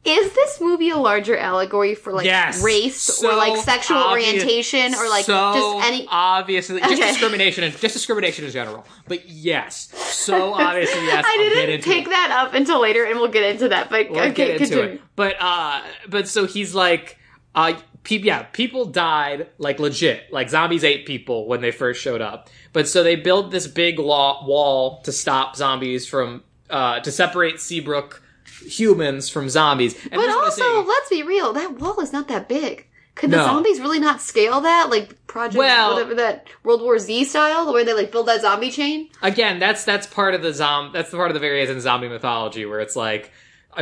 is 0.05 0.33
this 0.35 0.61
movie 0.61 0.91
a 0.91 0.97
larger 0.99 1.37
allegory 1.37 1.95
for 1.95 2.13
like 2.13 2.27
Yes, 2.27 2.63
race 2.63 3.01
so 3.01 3.31
or 3.33 3.37
like 3.37 3.57
sexual 3.65 3.97
obvious- 3.97 4.29
orientation 4.35 4.95
or 4.95 5.09
like 5.09 5.25
so 5.25 5.55
just 5.55 5.87
any? 5.89 6.07
obviously 6.11 6.81
just 6.81 7.01
discrimination, 7.01 7.65
and 7.65 7.77
just 7.79 7.95
discrimination 7.95 8.45
in 8.45 8.51
general. 8.51 8.85
But 9.09 9.29
yes, 9.29 9.89
so 9.97 10.53
obviously 10.55 11.05
yes. 11.07 11.25
I 11.27 11.37
didn't 11.37 11.85
pick 11.85 12.07
it. 12.07 12.11
that 12.11 12.31
up 12.47 12.55
until 12.55 12.81
later, 12.81 13.05
and 13.05 13.19
we'll 13.19 13.29
get 13.31 13.45
into 13.51 13.69
that. 13.71 13.89
But 13.91 14.11
We'll 14.11 14.21
okay, 14.21 14.33
get 14.33 14.51
into 14.61 14.65
continue. 14.67 14.95
it. 14.97 15.01
But 15.17 15.37
uh, 15.41 15.83
but 16.09 16.29
so 16.29 16.47
he's 16.47 16.75
like, 16.75 17.19
uh, 17.55 17.75
pe- 18.03 18.19
yeah, 18.19 18.43
people 18.43 18.85
died 18.85 19.49
like 19.59 19.79
legit, 19.79 20.31
like 20.33 20.51
zombies 20.51 20.85
ate 20.85 21.07
people 21.07 21.47
when 21.49 21.61
they 21.63 21.71
first 21.71 22.03
showed 22.03 22.21
up. 22.21 22.51
But 22.75 22.89
so 22.89 23.03
they 23.03 23.17
built 23.17 23.51
this 23.51 23.67
big 23.67 23.99
law- 23.99 24.45
wall 24.47 25.01
to 25.03 25.13
stop 25.13 25.57
zombies 25.57 26.07
from, 26.07 26.43
uh, 26.69 27.01
to 27.01 27.13
separate 27.13 27.61
Seabrook 27.61 28.21
humans 28.63 29.29
from 29.29 29.49
zombies. 29.49 29.95
And 29.95 30.13
But 30.13 30.19
this 30.23 30.29
is 30.29 30.35
what 30.35 30.43
I 30.43 30.77
also, 30.77 30.89
let's 30.89 31.09
be 31.11 31.23
real. 31.23 31.53
That 31.53 31.79
wall 31.81 32.01
is 32.01 32.13
not 32.13 32.29
that 32.29 32.49
big. 32.49 32.87
Could 33.15 33.31
the 33.31 33.37
No. 33.37 33.45
zombies 33.45 33.81
really 33.81 34.01
not 34.01 34.21
scale 34.21 34.61
that? 34.63 34.91
Like 34.91 35.27
Project, 35.29 35.57
Well- 35.57 35.95
whatever 35.95 36.15
that 36.17 36.49
World 36.65 36.83
War 36.83 36.99
Z 36.99 37.25
style, 37.27 37.65
the 37.65 37.73
way 37.73 37.85
they 37.85 37.93
like 37.93 38.11
build 38.11 38.27
that 38.27 38.41
zombie 38.41 38.71
chain. 38.73 39.09
again, 39.23 39.59
that's 39.61 39.85
that's 39.85 40.07
part 40.07 40.35
of 40.35 40.43
the 40.43 40.53
zom 40.53 40.91
that's 40.93 41.11
the 41.11 41.17
part 41.17 41.31
of 41.31 41.35
the 41.35 41.41
various 41.41 41.71
in 41.71 41.81
zombie 41.81 42.09
mythology 42.09 42.67
where 42.67 42.81
it's 42.81 42.97
like, 42.97 43.31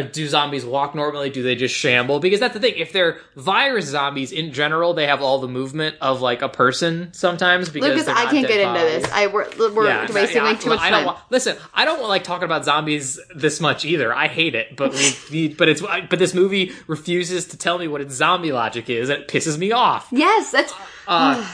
do 0.00 0.26
zombies 0.26 0.64
walk 0.64 0.94
normally? 0.94 1.28
Do 1.30 1.42
they 1.42 1.54
just 1.54 1.74
shamble? 1.74 2.18
Because 2.20 2.40
that's 2.40 2.54
the 2.54 2.60
thing. 2.60 2.74
If 2.76 2.92
they're 2.92 3.18
virus 3.36 3.86
zombies 3.86 4.32
in 4.32 4.52
general, 4.52 4.94
they 4.94 5.06
have 5.06 5.20
all 5.20 5.38
the 5.40 5.48
movement 5.48 5.96
of 6.00 6.20
like 6.22 6.40
a 6.42 6.48
person 6.48 7.12
sometimes. 7.12 7.68
Because 7.68 7.90
Lucas, 7.90 8.08
I 8.08 8.24
can't 8.30 8.46
get 8.48 8.60
into 8.60 8.80
this. 8.80 9.10
I 9.12 9.26
we're, 9.26 9.48
we're 9.72 9.86
Yeah, 9.86 10.10
wasting 10.12 10.38
yeah, 10.38 10.42
like 10.44 10.60
too 10.60 10.70
much 10.70 10.80
I 10.80 10.90
don't 10.90 10.98
time. 11.00 11.06
want, 11.06 11.18
listen, 11.30 11.56
I 11.74 11.84
don't 11.84 12.02
like 12.08 12.24
talking 12.24 12.44
about 12.44 12.64
zombies 12.64 13.20
this 13.34 13.60
much 13.60 13.84
either. 13.84 14.14
I 14.14 14.28
hate 14.28 14.54
it, 14.54 14.76
but 14.76 14.92
we, 14.92 15.12
we 15.30 15.48
but 15.54 15.68
it's 15.68 15.82
but 15.82 16.18
this 16.18 16.32
movie 16.34 16.72
refuses 16.86 17.46
to 17.48 17.56
tell 17.56 17.78
me 17.78 17.88
what 17.88 18.00
its 18.00 18.14
zombie 18.14 18.52
logic 18.52 18.88
is, 18.88 19.08
and 19.10 19.22
it 19.22 19.28
pisses 19.28 19.58
me 19.58 19.72
off. 19.72 20.08
yes, 20.10 20.50
that's 20.52 20.72
Uh, 21.06 21.46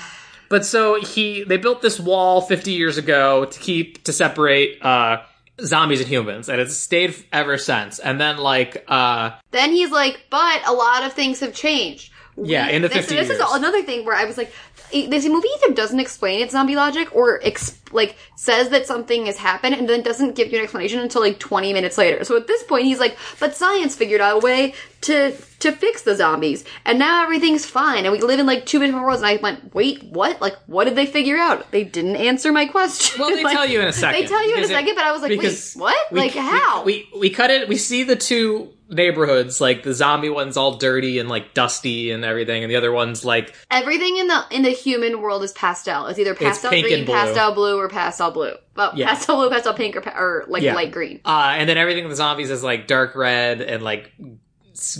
but 0.49 0.65
so 0.65 1.01
he 1.01 1.45
they 1.45 1.57
built 1.57 1.83
this 1.83 1.99
wall 2.01 2.41
50 2.41 2.73
years 2.73 2.97
ago 2.99 3.45
to 3.47 3.59
keep 3.59 4.05
to 4.05 4.13
separate 4.13 4.83
uh 4.83 5.19
zombies 5.61 6.01
and 6.01 6.09
humans 6.09 6.49
and 6.49 6.61
it's 6.61 6.77
stayed 6.77 7.15
ever 7.33 7.59
since 7.59 7.99
and 7.99 8.21
then 8.21 8.39
like 8.39 8.85
uh 8.89 9.33
Then 9.51 9.73
he's 9.73 9.91
like, 9.91 10.27
but 10.31 10.67
a 10.67 10.73
lot 10.73 11.05
of 11.05 11.13
things 11.13 11.41
have 11.41 11.55
changed. 11.55 12.13
Yeah, 12.41 12.69
in 12.69 12.83
the 12.83 12.89
this, 12.89 12.99
50 13.09 13.17
This 13.17 13.31
is 13.31 13.41
another 13.41 13.83
thing 13.83 14.05
where 14.05 14.15
I 14.15 14.25
was 14.25 14.39
like, 14.39 14.53
this 14.93 15.27
movie 15.27 15.49
either 15.63 15.75
doesn't 15.75 16.01
explain 16.01 16.41
its 16.41 16.53
zombie 16.53 16.77
logic 16.77 17.15
or 17.15 17.41
ex- 17.43 17.79
like 17.93 18.17
says 18.37 18.69
that 18.71 18.87
something 18.87 19.27
has 19.27 19.37
happened 19.39 19.75
and 19.75 19.89
then 19.89 20.03
doesn't 20.03 20.35
give 20.35 20.53
you 20.53 20.59
an 20.59 20.65
explanation 20.65 21.01
until 21.01 21.23
like 21.23 21.39
20 21.39 21.73
minutes 21.73 21.97
later. 21.97 22.23
So 22.25 22.37
at 22.37 22.47
this 22.47 22.63
point, 22.65 22.85
he's 22.85 22.99
like, 23.01 23.17
but 23.41 23.57
science 23.57 23.97
figured 23.97 24.21
out 24.21 24.37
a 24.43 24.47
way 24.47 24.75
to 25.03 25.35
to 25.61 25.73
fix 25.73 26.03
the 26.03 26.15
zombies, 26.15 26.65
and 26.85 26.99
now 26.99 27.23
everything's 27.25 27.67
fine, 27.67 28.05
and 28.05 28.13
we 28.13 28.21
live 28.21 28.39
in 28.39 28.47
like 28.47 28.65
two 28.67 28.79
different 28.79 29.05
worlds. 29.05 29.23
And 29.23 29.27
I 29.31 29.37
went, 29.43 29.75
wait, 29.75 30.05
what? 30.05 30.41
Like, 30.41 30.55
what 30.67 30.85
did 30.85 30.95
they 30.97 31.07
figure 31.07 31.37
out? 31.37 31.71
They 31.73 31.83
didn't 31.85 32.17
answer 32.17 32.53
my 32.53 32.67
question. 32.67 33.21
well 33.21 33.31
they 33.35 33.43
Like, 33.49 33.57
tell 33.57 33.67
you 33.67 33.81
in 33.81 33.89
a 33.89 33.93
second 33.93 34.23
They 34.23 34.27
tell 34.29 34.43
you 34.47 34.55
in 34.55 34.59
a 34.59 34.63
because 34.63 34.71
it- 34.71 34.75
second, 34.75 34.95
but 34.95 35.05
I 35.05 35.13
was 35.13 35.23
like, 35.23 35.39
wait, 35.41 35.73
what? 35.77 36.13
like, 36.13 36.35
we- 36.35 36.41
how? 36.41 36.85
we, 36.85 37.09
we 37.19 37.31
cut 37.31 37.51
it 37.51 37.69
we 37.69 37.77
see 37.77 38.05
the 38.05 38.17
two 38.17 38.73
neighborhoods 38.91 39.61
like 39.61 39.83
the 39.83 39.93
zombie 39.93 40.31
one's 40.31 40.57
all 40.57 40.77
dirty 40.79 41.19
and 41.19 41.29
like 41.29 41.53
dusty 41.53 42.11
and 42.11 42.25
everything 42.25 42.63
and 42.65 42.71
the 42.71 42.77
other 42.77 42.91
one's 42.91 43.23
like 43.25 43.55
Everything 43.71 44.17
in 44.17 44.29
the 44.29 44.45
in 44.51 44.63
the 44.63 44.71
human 44.71 45.21
world 45.21 45.43
is 45.43 45.53
pastel. 45.53 46.07
It's 46.07 46.19
either 46.19 46.35
pastel 46.35 46.71
pink 46.71 46.87
green, 46.87 46.99
and 47.01 47.07
blue. 47.07 47.15
pastel 47.15 47.53
blue, 47.53 47.79
or 47.79 47.89
pastel 47.89 48.31
blue. 48.31 48.55
Well, 48.75 48.93
Yeah. 48.95 49.09
pastel 49.09 49.37
blue, 49.37 49.51
pastel 49.51 49.75
pink, 49.75 49.97
or, 49.97 50.01
or 50.09 50.45
like 50.49 50.63
Yeah. 50.63 50.75
light 50.75 50.91
green. 50.93 51.21
Uh, 51.25 51.55
and 51.59 51.69
then 51.69 51.77
everything 51.77 52.05
with 52.05 52.13
the 52.13 52.17
zombies 52.17 52.51
is 52.51 52.63
like 52.65 52.87
dark 52.87 53.15
red 53.15 53.61
and 53.61 53.83
like 53.83 54.11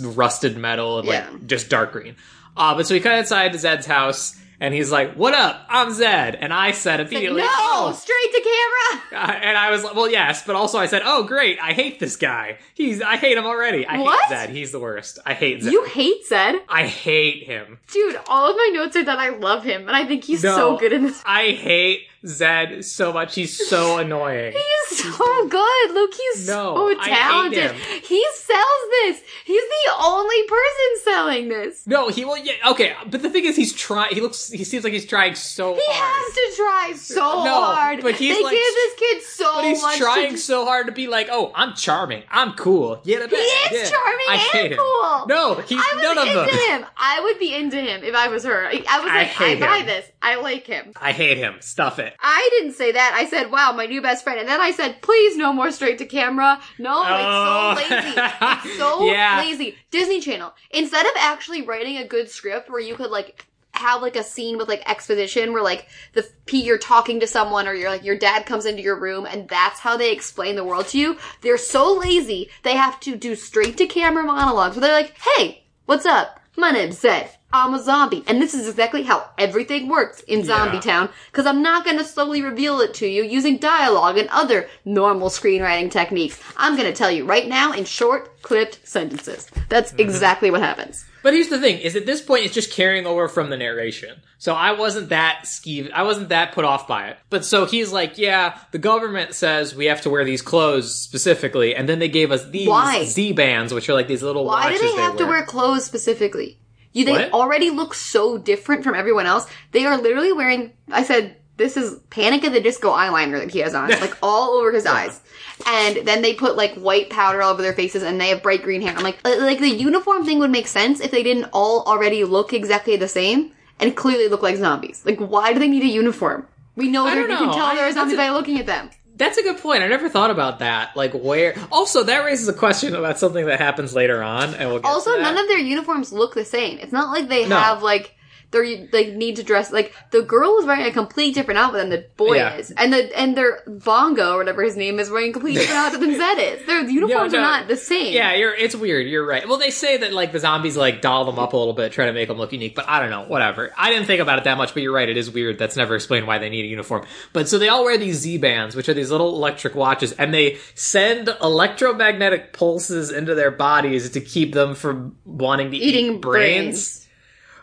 rusted 0.01 0.57
metal 0.57 0.99
and 0.99 1.07
like 1.07 1.23
Yeah. 1.23 1.37
just 1.45 1.69
dark 1.69 1.91
green. 1.91 2.15
Uh, 2.57 2.75
but 2.75 2.85
so 2.87 2.93
we 2.93 2.99
cut 2.99 3.17
inside 3.17 3.53
to 3.53 3.57
Zed's 3.59 3.85
house 3.85 4.35
and 4.59 4.73
he's 4.73 4.91
like, 4.91 5.13
"What 5.15 5.33
up? 5.33 5.65
I'm 5.69 5.91
Zed." 5.91 6.35
And 6.35 6.53
I 6.53 6.71
said 6.71 6.99
Like, 6.99 7.09
immediately, 7.11 7.41
no, 7.41 7.47
"Oh." 7.49 7.91
straight 7.97 8.31
to 8.33 8.41
camera. 8.41 9.23
Uh, 9.23 9.39
and 9.45 9.57
I 9.57 9.71
was 9.71 9.83
like, 9.83 9.95
"Well, 9.95 10.09
yes," 10.09 10.43
but 10.45 10.55
also 10.55 10.77
I 10.77 10.85
said, 10.85 11.01
"Oh, 11.05 11.23
great! 11.23 11.59
I 11.61 11.73
hate 11.73 11.99
this 11.99 12.15
guy. 12.15 12.57
He's 12.73 13.01
I 13.01 13.15
hate 13.17 13.37
him 13.37 13.45
already. 13.45 13.85
I 13.85 13.97
What? 13.99 14.19
hate 14.25 14.29
Zed. 14.37 14.49
He's 14.49 14.71
the 14.71 14.79
worst. 14.79 15.19
I 15.25 15.33
hate 15.33 15.63
Zed. 15.63 15.73
You 15.73 15.83
hate 15.85 16.25
Zed, 16.25 16.55
I 16.69 16.85
hate 16.87 17.43
him. 17.43 17.79
dude. 17.91 18.19
All 18.27 18.49
of 18.49 18.55
my 18.55 18.69
notes 18.73 18.95
are 18.95 19.03
that 19.03 19.19
I 19.19 19.29
love 19.29 19.63
him, 19.63 19.87
and 19.87 19.95
I 19.95 20.05
think 20.05 20.23
he's 20.23 20.43
No. 20.43 20.55
so 20.55 20.77
good 20.77 20.93
in 20.93 21.03
this. 21.03 21.21
I 21.25 21.49
hate 21.51 22.03
Zed 22.25 22.83
so 22.85 23.13
much. 23.13 23.35
He's 23.35 23.67
so 23.69 23.97
annoying." 24.03 24.53
He's 24.53 24.99
so 25.03 25.47
good, 25.47 25.91
Luke. 25.91 26.13
He's 26.13 26.47
No, 26.47 26.75
so 26.75 26.99
I 26.99 27.03
hate 27.09 27.13
talented. 27.15 27.71
him. 27.71 28.01
He 28.03 28.25
sells 28.33 28.65
this. 29.01 29.21
He's 29.45 29.61
the 29.63 29.93
only 30.03 30.43
person 30.43 31.03
selling 31.03 31.49
this. 31.49 31.85
No, 31.87 32.09
he 32.09 32.25
will. 32.25 32.37
Yeah, 32.37 32.53
okay, 32.71 32.93
but 33.07 33.21
the 33.21 33.29
thing 33.29 33.45
is, 33.45 33.55
he's 33.55 33.73
trying. 33.73 34.13
He 34.13 34.21
looks. 34.21 34.49
He 34.49 34.63
seems 34.63 34.83
like 34.83 34.93
he's 34.93 35.05
trying 35.05 35.35
so 35.35 35.73
hard. 35.73 35.77
He 35.79 35.85
hard. 35.91 36.23
has 36.23 36.33
to 36.35 36.61
try 36.61 36.93
so 37.15 37.43
No, 37.43 37.63
hard. 37.63 38.01
but 38.01 38.15
he's 38.15 38.35
they 38.35 38.43
like- 38.43 38.53
give 38.53 38.73
this 38.73 38.93
kid 38.99 39.21
so 39.23 39.53
much. 39.53 39.63
But 39.63 39.65
he's 39.91 39.97
trying 39.99 40.31
to 40.31 40.37
so 40.37 40.65
hard 40.65 40.87
to 40.87 40.91
be 40.91 41.07
like, 41.07 41.27
oh, 41.31 41.51
I'm 41.55 41.75
charming, 41.75 42.23
I'm 42.29 42.53
cool. 42.53 43.01
Yeah, 43.03 43.27
He 43.27 43.35
is 43.35 43.89
charming 43.89 44.25
I 44.27 44.49
and 44.55 44.75
cool. 44.77 45.21
Him. 45.21 45.27
No, 45.27 45.55
he's 45.61 45.79
I 45.81 46.01
none 46.01 46.17
of 46.17 46.27
into 46.27 46.39
them. 46.39 46.81
him. 46.81 46.85
I 46.97 47.21
would 47.21 47.39
be 47.39 47.53
into 47.53 47.77
him 47.77 48.03
if 48.03 48.15
I 48.15 48.27
was 48.27 48.43
her. 48.43 48.65
I 48.67 48.83
I 48.89 48.99
was 48.99 49.07
like, 49.07 49.15
I, 49.15 49.23
hate 49.25 49.59
buy 49.59 49.77
him. 49.79 49.85
this. 49.85 50.11
I 50.21 50.35
like 50.41 50.65
him. 50.67 50.91
I 50.99 51.11
hate 51.11 51.37
him. 51.37 51.55
Stuff 51.61 51.99
it. 51.99 52.08
I 52.19 52.49
didn't 52.53 52.73
say 52.73 52.91
that. 52.93 53.13
I 53.15 53.25
said, 53.25 53.51
"Wow, 53.51 53.71
my 53.73 53.85
new 53.85 54.01
best 54.01 54.23
friend," 54.23 54.39
and 54.39 54.47
then 54.49 54.61
I 54.61 54.71
said, 54.71 55.01
"Please, 55.01 55.37
no 55.37 55.51
more 55.53 55.71
straight 55.71 55.97
to 55.99 56.05
camera. 56.05 56.59
No, 56.77 57.03
Oh. 57.05 57.75
it's 57.77 57.89
so 57.89 57.95
oh. 57.95 57.99
lazy. 57.99 58.69
It's 58.69 58.77
so 58.77 59.03
Yeah. 59.11 59.39
lazy." 59.39 59.77
Disney 59.91 60.19
Channel. 60.21 60.53
Instead 60.71 61.05
of 61.05 61.11
actually 61.17 61.61
writing 61.63 61.97
a 61.97 62.07
good 62.07 62.29
script 62.29 62.69
where 62.69 62.79
you 62.81 62.95
could 62.95 63.11
like 63.11 63.45
have 63.73 64.01
like 64.01 64.15
a 64.17 64.23
scene 64.23 64.57
with 64.57 64.67
like 64.67 64.83
exposition 64.89 65.53
where 65.53 65.63
like 65.63 65.87
the 66.13 66.27
p 66.47 66.61
you're 66.63 66.77
talking 66.77 67.19
to 67.21 67.27
someone 67.27 67.65
or 67.67 67.73
you're 67.73 67.89
like 67.89 68.03
your 68.03 68.17
dad 68.17 68.45
comes 68.45 68.65
into 68.65 68.81
your 68.81 68.99
room 68.99 69.25
and 69.25 69.47
that's 69.47 69.79
how 69.79 69.95
they 69.95 70.11
explain 70.11 70.55
the 70.55 70.63
world 70.65 70.87
to 70.87 70.97
you. 70.97 71.17
They're 71.41 71.57
so 71.57 71.93
lazy 71.93 72.49
they 72.63 72.75
have 72.75 72.99
to 73.01 73.15
do 73.15 73.35
straight 73.35 73.77
to 73.77 73.85
camera 73.85 74.23
monologues 74.23 74.75
where 74.75 74.81
they're 74.81 74.91
like, 75.01 75.15
"Hey, 75.37 75.63
what's 75.85 76.05
up? 76.05 76.39
My 76.57 76.71
name's 76.71 76.99
Zed." 76.99 77.29
I'm 77.51 77.73
a 77.73 77.81
zombie. 77.81 78.23
And 78.27 78.41
this 78.41 78.53
is 78.53 78.67
exactly 78.69 79.03
how 79.03 79.27
everything 79.37 79.87
works 79.87 80.21
in 80.21 80.43
Zombie 80.43 80.75
Yeah. 80.77 80.81
Town. 80.81 81.09
Because 81.31 81.45
I'm 81.47 81.63
not 81.63 81.83
going 81.83 81.97
to 81.97 82.03
slowly 82.03 82.41
reveal 82.43 82.79
it 82.79 82.93
to 82.95 83.07
you 83.07 83.23
using 83.23 83.57
dialogue 83.57 84.17
and 84.19 84.29
other 84.29 84.67
normal 84.85 85.29
screenwriting 85.29 85.89
techniques. 85.89 86.39
I'm 86.57 86.75
going 86.75 86.87
to 86.87 86.95
tell 86.95 87.09
you 87.09 87.25
right 87.25 87.47
now 87.47 87.73
in 87.73 87.85
short, 87.85 88.41
clipped 88.43 88.79
sentences. 88.87 89.49
That's 89.67 89.91
Mm-hmm. 89.91 90.01
exactly 90.01 90.51
what 90.51 90.61
happens. 90.61 91.05
But 91.21 91.33
here's 91.33 91.49
the 91.49 91.59
thing: 91.59 91.79
is 91.79 91.97
at 91.97 92.05
this 92.05 92.21
point, 92.21 92.45
it's 92.45 92.53
just 92.53 92.71
carrying 92.71 93.05
over 93.05 93.27
from 93.27 93.49
the 93.49 93.57
narration. 93.57 94.21
So 94.37 94.53
I 94.53 94.71
wasn't 94.71 95.09
that 95.09 95.41
skeeved. 95.43 95.91
I 95.91 96.03
wasn't 96.03 96.29
that 96.29 96.53
put 96.53 96.63
off 96.63 96.87
by 96.87 97.07
it. 97.09 97.17
But 97.29 97.43
so 97.43 97.65
he's 97.65 97.91
like, 97.91 98.17
"Yeah, 98.17 98.57
the 98.71 98.77
government 98.77 99.33
says 99.35 99.75
we 99.75 99.87
have 99.87 99.99
to 100.03 100.09
wear 100.09 100.23
these 100.23 100.41
clothes 100.41 100.95
specifically, 100.95 101.75
and 101.75 101.89
then 101.89 101.99
they 101.99 102.07
gave 102.07 102.31
us 102.31 102.45
these 102.49 102.69
Why? 102.69 103.03
Z 103.03 103.33
bands, 103.33 103.73
which 103.73 103.89
are 103.89 103.93
like 103.95 104.07
these 104.07 104.23
little 104.23 104.45
Why 104.45 104.65
watches 104.67 104.79
do 104.79 104.87
they 104.95 105.01
have 105.01 105.17
to 105.17 105.23
wear. 105.25 105.39
wear 105.39 105.45
clothes 105.45 105.83
specifically? 105.83 106.57
You 106.93 107.05
they 107.05 107.11
What? 107.13 107.33
already 107.33 107.69
look 107.69 107.93
so 107.93 108.37
different 108.37 108.83
from 108.83 108.95
everyone 108.95 109.25
else. 109.25 109.47
They 109.71 109.85
are 109.85 109.97
literally 109.97 110.31
wearing 110.33 110.71
I 110.91 111.03
said 111.03 111.35
this 111.57 111.75
is 111.77 111.99
Panic 112.09 112.43
at 112.45 112.53
the 112.53 112.61
Disco 112.61 112.89
eyeliner 112.91 113.39
that 113.39 113.51
he 113.51 113.59
has 113.59 113.75
on, 113.75 113.89
like 113.89 114.17
all 114.23 114.51
over 114.57 114.71
his 114.71 114.85
eyes. 114.85 115.19
And 115.67 116.07
then 116.07 116.21
they 116.21 116.33
put 116.33 116.55
like 116.55 116.73
white 116.75 117.09
powder 117.09 117.41
all 117.41 117.51
over 117.51 117.61
their 117.61 117.73
faces, 117.73 118.01
and 118.01 118.19
they 118.19 118.29
have 118.29 118.41
bright 118.41 118.63
green 118.63 118.81
hair. 118.81 118.95
I'm 118.95 119.03
like, 119.03 119.19
uh, 119.25 119.35
like 119.39 119.59
the 119.59 119.67
uniform 119.69 120.25
thing 120.25 120.39
would 120.39 120.51
make 120.51 120.67
sense 120.67 121.01
if 121.01 121.11
they 121.11 121.21
didn't 121.21 121.49
all 121.51 121.83
already 121.83 122.23
look 122.23 122.53
exactly 122.53 122.95
the 122.95 123.09
same 123.09 123.51
and 123.79 123.95
clearly 123.95 124.29
look 124.29 124.41
like 124.41 124.55
zombies. 124.55 125.03
Like, 125.05 125.19
why 125.19 125.51
do 125.53 125.59
they 125.59 125.67
need 125.67 125.83
a 125.83 125.87
uniform? 125.87 126.47
We 126.77 126.87
know 126.89 127.05
don't 127.13 127.29
you 127.29 127.35
can 127.37 127.51
tell 127.53 127.65
I- 127.65 127.75
they're 127.75 127.85
a 127.89 127.93
that's 127.93 127.95
zombie 127.95 128.13
a- 128.13 128.17
by 128.17 128.29
looking 128.29 128.57
at 128.57 128.65
them. 128.65 128.89
That's 129.19 129.37
a 129.37 129.43
good 129.43 129.57
point. 129.59 129.83
I 129.83 129.87
never 129.87 130.09
thought 130.09 130.31
about 130.31 130.59
that. 130.59 130.95
Like 130.95 131.13
where. 131.13 131.55
Also, 131.71 132.03
that 132.03 132.25
raises 132.25 132.47
a 132.47 132.53
question 132.53 132.95
about 132.95 133.19
something 133.19 133.45
that 133.45 133.59
happens 133.59 133.93
later 133.93 134.23
on, 134.23 134.55
and 134.55 134.69
we'll 134.69 134.79
get 134.79 134.87
Also, 134.89 135.11
to 135.11 135.17
that. 135.17 135.23
none 135.23 135.37
of 135.37 135.47
their 135.47 135.59
uniforms 135.59 136.11
look 136.11 136.33
the 136.33 136.45
same. 136.45 136.79
It's 136.79 136.91
not 136.93 137.11
like 137.11 137.29
they 137.29 137.47
No. 137.47 137.57
have 137.57 137.83
like 137.83 138.15
they're 138.51 138.87
like 138.91 139.09
need 139.13 139.35
to 139.35 139.43
dress 139.43 139.71
like 139.71 139.93
the 140.11 140.21
girl 140.23 140.57
is 140.59 140.65
wearing 140.65 140.85
a 140.85 140.91
complete 140.91 141.35
different 141.35 141.59
outfit 141.59 141.81
than 141.81 141.89
the 141.89 142.05
boy 142.17 142.35
Yeah. 142.37 142.55
is, 142.55 142.71
and 142.71 142.91
the 142.91 143.15
and 143.19 143.37
their 143.37 143.61
Bongo 143.67 144.33
or 144.33 144.37
whatever 144.39 144.63
his 144.63 144.75
name 144.75 144.99
is 144.99 145.09
wearing 145.09 145.29
a 145.29 145.33
completely 145.33 145.61
different 145.61 145.79
outfit 145.85 145.99
than 146.01 146.15
Zed 146.15 146.37
is. 146.39 146.65
Their 146.65 146.81
uniforms 146.89 147.33
no. 147.33 147.39
are 147.39 147.41
not 147.41 147.67
the 147.67 147.77
same. 147.77 148.13
Yeah, 148.13 148.33
you're. 148.33 148.53
It's 148.55 148.75
weird. 148.75 149.07
You're 149.07 149.25
right. 149.25 149.47
Well, 149.47 149.57
they 149.59 149.69
say 149.69 149.97
that 149.97 150.13
like 150.13 150.31
the 150.31 150.39
zombies 150.39 150.75
like 150.75 151.01
doll 151.01 151.25
them 151.25 151.37
up 151.37 151.53
a 151.53 151.57
little 151.57 151.73
bit, 151.73 151.91
try 151.91 152.05
to 152.07 152.13
make 152.13 152.27
them 152.27 152.37
look 152.37 152.51
unique. 152.51 152.73
But 152.75 152.89
I 152.89 152.99
don't 152.99 153.11
know. 153.11 153.23
Whatever. 153.25 153.71
I 153.77 153.91
didn't 153.91 154.07
think 154.07 154.21
about 154.21 154.39
it 154.39 154.45
that 154.45 154.57
much. 154.57 154.73
But 154.73 154.83
you're 154.83 154.93
right. 154.93 155.07
It 155.09 155.17
is 155.17 155.29
weird. 155.29 155.59
That's 155.59 155.75
never 155.75 155.95
explained 155.95 156.25
why 156.25 156.39
they 156.39 156.49
need 156.49 156.65
a 156.65 156.69
uniform. 156.69 157.05
But 157.33 157.47
so 157.49 157.59
they 157.59 157.69
all 157.69 157.83
wear 157.85 157.97
these 157.97 158.17
Z 158.17 158.39
bands, 158.39 158.75
which 158.75 158.89
are 158.89 158.93
these 158.95 159.11
little 159.11 159.35
electric 159.35 159.75
watches, 159.75 160.11
and 160.13 160.33
they 160.33 160.57
send 160.73 161.29
electromagnetic 161.41 162.53
pulses 162.53 163.11
into 163.11 163.35
their 163.35 163.51
bodies 163.51 164.09
to 164.09 164.21
keep 164.21 164.53
them 164.53 164.73
from 164.75 165.17
wanting 165.25 165.71
to 165.71 165.77
eating 165.77 166.15
eat 166.15 166.21
brains. 166.21 167.07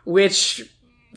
which 0.05 0.63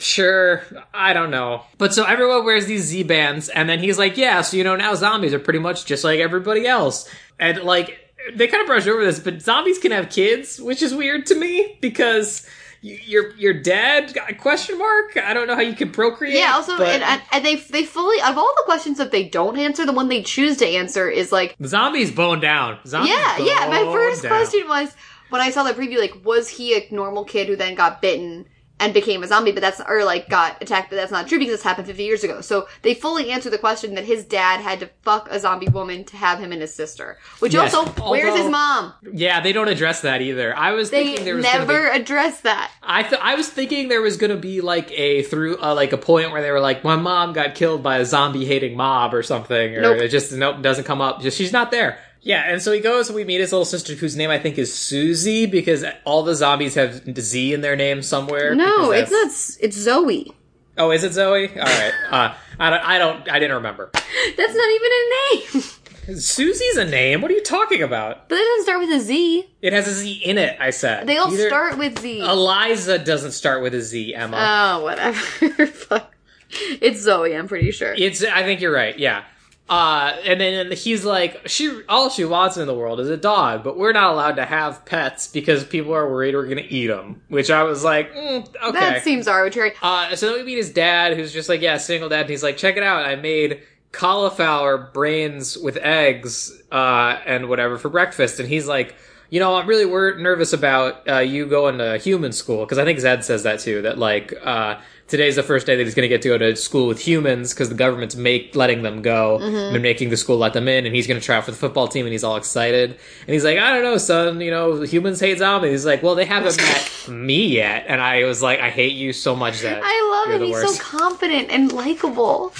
sure 0.00 0.62
i 0.94 1.12
don't 1.12 1.30
know 1.30 1.62
but 1.78 1.92
so 1.92 2.04
everyone 2.04 2.44
wears 2.44 2.66
these 2.66 2.84
z 2.84 3.02
bands 3.02 3.48
and 3.50 3.68
then 3.68 3.78
he's 3.78 3.98
like 3.98 4.16
yeah 4.16 4.40
so 4.40 4.56
you 4.56 4.64
know 4.64 4.76
now 4.76 4.94
zombies 4.94 5.34
are 5.34 5.38
pretty 5.38 5.58
much 5.58 5.84
just 5.84 6.04
like 6.04 6.20
everybody 6.20 6.66
else 6.66 7.08
and 7.38 7.62
like 7.62 7.98
they 8.34 8.46
kind 8.46 8.62
of 8.62 8.66
brush 8.66 8.86
over 8.86 9.04
this 9.04 9.18
but 9.18 9.40
zombies 9.42 9.78
can 9.78 9.92
have 9.92 10.08
kids 10.08 10.60
which 10.60 10.82
is 10.82 10.94
weird 10.94 11.26
to 11.26 11.34
me 11.34 11.76
because 11.80 12.46
you're 12.82 13.34
you're 13.36 13.52
dead 13.60 14.16
question 14.38 14.78
mark 14.78 15.16
i 15.18 15.34
don't 15.34 15.46
know 15.46 15.54
how 15.54 15.60
you 15.60 15.74
can 15.74 15.90
procreate 15.90 16.34
Yeah. 16.34 16.52
Also, 16.54 16.78
but 16.78 16.88
and, 16.88 17.22
and, 17.30 17.44
they 17.44 17.56
they 17.56 17.84
fully 17.84 18.18
of 18.22 18.38
all 18.38 18.52
the 18.56 18.62
questions 18.64 18.96
that 18.96 19.10
they 19.10 19.28
don't 19.28 19.58
answer, 19.58 19.84
the 19.84 19.92
one 19.92 20.08
they 20.08 20.22
choose 20.22 20.56
to 20.58 20.66
answer 20.66 21.08
is 21.08 21.30
like 21.30 21.56
zombies 21.64 22.10
bone 22.10 22.40
down 22.40 22.78
zombies 22.86 23.12
Yeah, 23.12 23.38
yeah. 23.38 23.68
My 23.68 23.82
first 23.92 24.22
down. 24.22 24.30
question 24.30 24.66
was 24.66 24.94
when 25.28 25.40
I 25.40 25.50
saw 25.50 25.62
the 25.62 25.72
preview, 25.72 25.98
like, 25.98 26.24
was 26.24 26.48
he 26.48 26.74
a 26.74 26.86
normal 26.90 27.24
kid 27.24 27.48
who 27.48 27.56
then 27.56 27.74
got 27.74 28.02
bitten 28.02 28.46
and 28.80 28.92
became 28.92 29.22
a 29.22 29.28
zombie? 29.28 29.52
But 29.52 29.60
that's 29.60 29.80
or 29.86 30.02
like 30.04 30.28
got 30.28 30.60
attacked, 30.60 30.90
but 30.90 30.96
that's 30.96 31.12
not 31.12 31.28
true 31.28 31.38
because 31.38 31.54
this 31.54 31.62
happened 31.62 31.86
50 31.86 32.02
years 32.02 32.24
ago. 32.24 32.40
So 32.40 32.66
they 32.82 32.94
fully 32.94 33.30
answer 33.30 33.50
the 33.50 33.58
question 33.58 33.94
that 33.94 34.04
his 34.04 34.24
dad 34.24 34.60
had 34.60 34.80
to 34.80 34.90
fuck 35.02 35.28
a 35.30 35.38
zombie 35.38 35.68
woman 35.68 36.04
to 36.06 36.16
have 36.16 36.40
him 36.40 36.50
and 36.50 36.60
his 36.60 36.74
sister. 36.74 37.18
Which 37.38 37.54
Yes, 37.54 37.72
also, 37.74 37.90
where's 38.10 38.36
his 38.36 38.50
mom? 38.50 38.94
yeah 39.12 39.40
they 39.40 39.52
don't 39.52 39.68
address 39.68 40.00
that 40.02 40.22
either 40.22 40.56
i 40.56 40.72
was 40.72 40.90
They 40.90 41.04
thinking 41.04 41.24
there 41.24 41.34
was 41.36 41.44
gonna 41.44 41.60
be- 41.60 41.72
never 41.72 41.88
address 41.90 42.40
that. 42.40 42.70
I 42.82 43.02
th- 43.02 43.20
I 43.22 43.34
was 43.34 43.48
thinking 43.48 43.88
there 43.88 44.00
was 44.02 44.16
gonna 44.16 44.36
be 44.36 44.60
like 44.62 44.90
a 44.92 45.22
through 45.24 45.58
uh, 45.62 45.74
like 45.74 45.92
a 45.92 45.98
point 45.98 46.32
where 46.32 46.40
they 46.42 46.50
were 46.50 46.60
like 46.60 46.82
my 46.82 46.96
mom 46.96 47.32
got 47.34 47.54
killed 47.54 47.82
by 47.82 47.98
a 47.98 48.04
zombie 48.04 48.44
hating 48.46 48.76
mob 48.76 49.12
or 49.14 49.22
something 49.22 49.76
or 49.76 49.80
Nope. 49.82 49.98
it 49.98 50.08
just 50.08 50.32
nope 50.32 50.62
doesn't 50.62 50.84
come 50.84 51.00
up 51.00 51.20
just 51.20 51.36
she's 51.36 51.52
not 51.52 51.70
there 51.70 51.98
yeah 52.22 52.42
and 52.52 52.60
so 52.62 52.72
he 52.72 52.80
goes 52.80 53.08
and 53.08 53.16
we 53.16 53.24
meet 53.24 53.40
his 53.40 53.52
little 53.52 53.64
sister 53.64 53.94
whose 53.94 54.16
name 54.16 54.30
I 54.30 54.38
think 54.38 54.58
is 54.58 54.72
Susie 54.72 55.46
because 55.46 55.84
all 56.04 56.22
the 56.22 56.34
zombies 56.34 56.74
have 56.74 57.02
Z 57.18 57.52
in 57.54 57.60
their 57.60 57.76
name 57.76 58.02
somewhere 58.02 58.54
No, 58.54 58.90
it's 58.92 59.10
not. 59.10 59.26
It's 59.64 59.76
Zoe. 59.76 60.32
oh 60.78 60.90
is 60.90 61.04
it 61.04 61.12
Zoe 61.12 61.48
all 61.48 61.64
right 61.64 61.92
uh, 62.10 62.34
I 62.58 62.70
don't 62.70 62.80
I 62.84 62.98
don't 62.98 63.30
I 63.30 63.38
didn't 63.38 63.56
remember 63.56 63.90
That's 63.92 64.54
not 64.54 64.70
even 64.70 64.90
a 64.92 65.34
name. 65.56 65.64
Susie's 66.20 66.76
a 66.76 66.84
name 66.84 67.20
what 67.20 67.30
are 67.30 67.34
you 67.34 67.42
talking 67.42 67.82
about 67.82 68.28
but 68.28 68.36
it 68.36 68.42
doesn't 68.44 68.64
start 68.64 68.80
with 68.80 68.90
a 68.90 69.00
Z. 69.00 69.48
it 69.62 69.72
has 69.72 69.86
a 69.86 69.92
Z 69.92 70.12
in 70.24 70.38
it 70.38 70.56
I 70.60 70.70
said 70.70 71.06
They 71.06 71.16
all 71.18 71.32
Either- 71.32 71.46
start 71.48 71.78
with 71.78 71.98
Z. 72.00 72.20
Eliza 72.20 72.98
doesn't 72.98 73.32
start 73.32 73.62
with 73.62 73.74
a 73.74 73.80
Z 73.80 74.14
Emma 74.14 74.36
oh, 74.78 74.82
whatever. 74.82 75.18
Fuck. 75.66 76.16
It's 76.52 77.00
Zoe. 77.00 77.36
I'm 77.36 77.46
pretty 77.46 77.70
sure. 77.70 77.94
It's. 77.96 78.24
I 78.24 78.42
think 78.42 78.60
you're 78.60 78.72
right. 78.72 78.98
Yeah. 78.98 79.22
Uh, 79.70 80.16
and 80.24 80.40
then 80.40 80.72
he's 80.72 81.04
like, 81.04 81.46
she 81.46 81.82
all 81.88 82.10
she 82.10 82.24
wants 82.24 82.56
in 82.56 82.66
the 82.66 82.74
world 82.74 82.98
is 82.98 83.08
a 83.08 83.16
dog, 83.16 83.62
but 83.62 83.78
we're 83.78 83.92
not 83.92 84.12
allowed 84.12 84.34
to 84.34 84.44
have 84.44 84.84
pets 84.84 85.28
because 85.28 85.62
people 85.62 85.94
are 85.94 86.10
worried 86.10 86.34
we're 86.34 86.48
gonna 86.48 86.62
eat 86.68 86.88
them. 86.88 87.22
Which 87.28 87.52
I 87.52 87.62
was 87.62 87.84
like, 87.84 88.12
mm, 88.12 88.40
okay. 88.64 88.72
That 88.72 89.04
seems 89.04 89.28
arbitrary. 89.28 89.74
uh, 89.80 90.16
so 90.16 90.26
then 90.26 90.38
we 90.38 90.42
meet 90.42 90.56
his 90.56 90.72
dad, 90.72 91.16
who's 91.16 91.32
just 91.32 91.48
like, 91.48 91.60
yeah, 91.60 91.76
single 91.76 92.08
dad. 92.08 92.22
And 92.22 92.30
he's 92.30 92.42
like, 92.42 92.56
check 92.56 92.76
it 92.76 92.82
out, 92.82 93.04
I 93.04 93.14
made 93.14 93.62
cauliflower 93.92 94.90
brains 94.92 95.56
with 95.56 95.76
eggs, 95.76 96.52
uh, 96.72 97.18
and 97.24 97.48
whatever 97.48 97.78
for 97.78 97.90
breakfast. 97.90 98.40
And 98.40 98.48
he's 98.48 98.66
like, 98.66 98.96
you 99.30 99.38
know, 99.38 99.54
I'm 99.54 99.68
really 99.68 99.86
wor- 99.86 100.16
nervous 100.16 100.52
about 100.52 101.08
uh, 101.08 101.18
you 101.18 101.46
going 101.46 101.78
to 101.78 101.96
human 101.98 102.32
school 102.32 102.64
because 102.64 102.78
I 102.78 102.84
think 102.84 102.98
Zed 102.98 103.24
says 103.24 103.44
that 103.44 103.60
too. 103.60 103.82
That 103.82 103.98
like 103.98 104.34
uh, 104.42 104.80
today's 105.10 105.36
the 105.36 105.42
first 105.42 105.66
day 105.66 105.76
that 105.76 105.84
he's 105.84 105.94
going 105.94 106.04
to 106.04 106.08
get 106.08 106.22
to 106.22 106.28
go 106.28 106.38
to 106.38 106.56
school 106.56 106.86
with 106.86 107.00
humans 107.00 107.52
because 107.52 107.68
the 107.68 107.74
government's 107.74 108.16
make 108.16 108.54
letting 108.56 108.82
them 108.82 109.02
go. 109.02 109.38
Mm-hmm. 109.40 109.72
They're 109.72 109.80
making 109.80 110.10
the 110.10 110.16
school 110.16 110.38
let 110.38 110.52
them 110.54 110.68
in, 110.68 110.86
and 110.86 110.94
he's 110.94 111.06
going 111.06 111.20
to 111.20 111.24
try 111.24 111.36
out 111.36 111.44
for 111.44 111.50
the 111.50 111.56
football 111.56 111.88
team, 111.88 112.06
and 112.06 112.12
he's 112.12 112.24
all 112.24 112.36
excited. 112.36 112.90
And 112.92 113.34
he's 113.34 113.44
like, 113.44 113.58
I 113.58 113.72
don't 113.74 113.82
know, 113.82 113.98
son. 113.98 114.40
You 114.40 114.50
know, 114.50 114.80
humans 114.82 115.20
hate 115.20 115.38
zombies. 115.38 115.70
He's 115.72 115.86
like, 115.86 116.02
well, 116.02 116.14
they 116.14 116.24
haven't 116.24 116.56
met 116.62 117.08
me 117.08 117.46
yet, 117.48 117.84
and 117.88 118.00
I 118.00 118.24
was 118.24 118.40
like, 118.42 118.60
I 118.60 118.70
hate 118.70 118.92
you 118.94 119.12
so 119.12 119.36
much, 119.36 119.56
Zed. 119.56 119.80
I 119.84 120.24
love 120.26 120.34
him. 120.34 120.40
the 120.40 120.46
He's 120.46 120.54
worst. 120.54 120.76
so 120.76 120.82
confident 120.82 121.50
and 121.50 121.72
likable. 121.72 122.54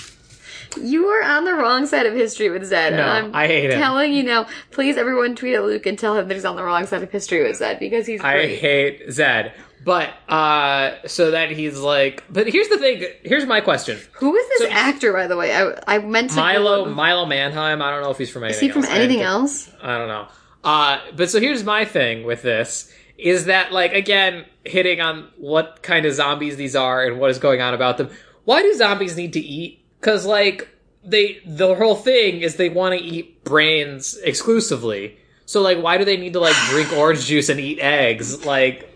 You 0.81 1.07
are 1.07 1.25
on 1.25 1.45
the 1.45 1.55
wrong 1.55 1.87
side 1.87 2.07
of 2.07 2.15
history 2.15 2.49
with 2.49 2.65
Zed. 2.65 2.93
No, 2.95 3.03
I'm 3.03 3.35
I 3.35 3.49
hate 3.49 3.71
him. 3.71 3.81
telling 3.81 4.13
you 4.13 4.23
now. 4.23 4.47
Please, 4.71 4.97
everyone, 4.97 5.35
tweet 5.35 5.57
at 5.57 5.65
Luke 5.65 5.85
and 5.85 5.99
tell 5.99 6.17
him 6.17 6.29
that 6.29 6.35
he's 6.35 6.45
on 6.45 6.55
the 6.55 6.63
wrong 6.63 6.87
side 6.87 7.03
of 7.03 7.11
history 7.11 7.43
with 7.43 7.57
Zed 7.57 7.81
because 7.81 8.07
he's 8.07 8.21
I 8.21 8.47
hate 8.47 9.11
Zed. 9.11 9.53
But 9.83 10.11
uh 10.29 11.07
so 11.07 11.31
then 11.31 11.55
he's 11.55 11.79
like 11.79 12.23
but 12.29 12.47
here's 12.49 12.69
the 12.69 12.77
thing 12.79 13.05
here's 13.23 13.47
my 13.47 13.61
question. 13.63 13.99
Who 14.15 14.37
is 14.37 14.49
this 14.49 14.69
So- 14.69 14.75
actor, 14.75 15.13
by 15.13 15.27
the 15.27 15.37
way? 15.37 15.55
I, 15.55 15.73
I 15.87 15.99
meant 15.99 16.31
to. 16.31 16.37
Milo 16.37 16.85
Milo 16.87 17.25
Manheim, 17.27 17.81
I 17.81 17.91
don't 17.91 18.03
know 18.03 18.11
if 18.11 18.19
he's 18.19 18.31
from 18.31 18.45
anything 18.45 18.57
Is 18.57 18.61
he 18.61 18.69
from 18.71 18.83
else. 18.85 18.91
I 18.93 18.97
anything 18.97 19.19
think- 19.19 19.27
else? 19.27 19.71
I 19.83 19.97
don't 19.99 20.09
know. 20.09 20.29
Uh 20.65 20.99
but 21.17 21.31
so 21.31 21.41
here's 21.41 21.65
my 21.65 21.85
thing 21.87 22.25
with 22.25 22.43
this 22.43 22.93
is 23.17 23.47
that 23.47 23.73
like 23.73 23.95
again 23.95 24.45
hitting 24.65 25.01
on 25.01 25.29
what 25.39 25.83
kind 25.83 26.05
of 26.05 26.13
zombies 26.15 26.57
these 26.57 26.77
are 26.77 27.05
and 27.07 27.19
what 27.19 27.31
is 27.31 27.39
going 27.39 27.61
on 27.63 27.73
about 27.73 27.97
them. 27.97 28.11
Why 28.45 28.61
do 28.63 28.75
zombies 28.75 29.17
need 29.17 29.33
to 29.35 29.41
eat? 29.41 29.83
Cuz 30.03 30.27
like 30.27 30.69
they 31.03 31.41
the 31.47 31.75
whole 31.75 31.95
thing 31.97 32.43
is 32.43 32.57
they 32.57 32.69
want 32.69 32.99
to 32.99 33.03
eat 33.03 33.43
brains 33.45 34.19
exclusively. 34.23 35.17
So 35.47 35.63
like 35.63 35.79
why 35.83 35.97
do 35.97 36.05
they 36.05 36.19
need 36.19 36.35
to 36.35 36.41
like 36.41 36.57
drink 36.69 36.93
orange 36.93 37.25
juice 37.25 37.49
and 37.49 37.59
eat 37.59 37.79
eggs? 37.81 38.45
Like 38.45 38.87
I, 38.87 38.90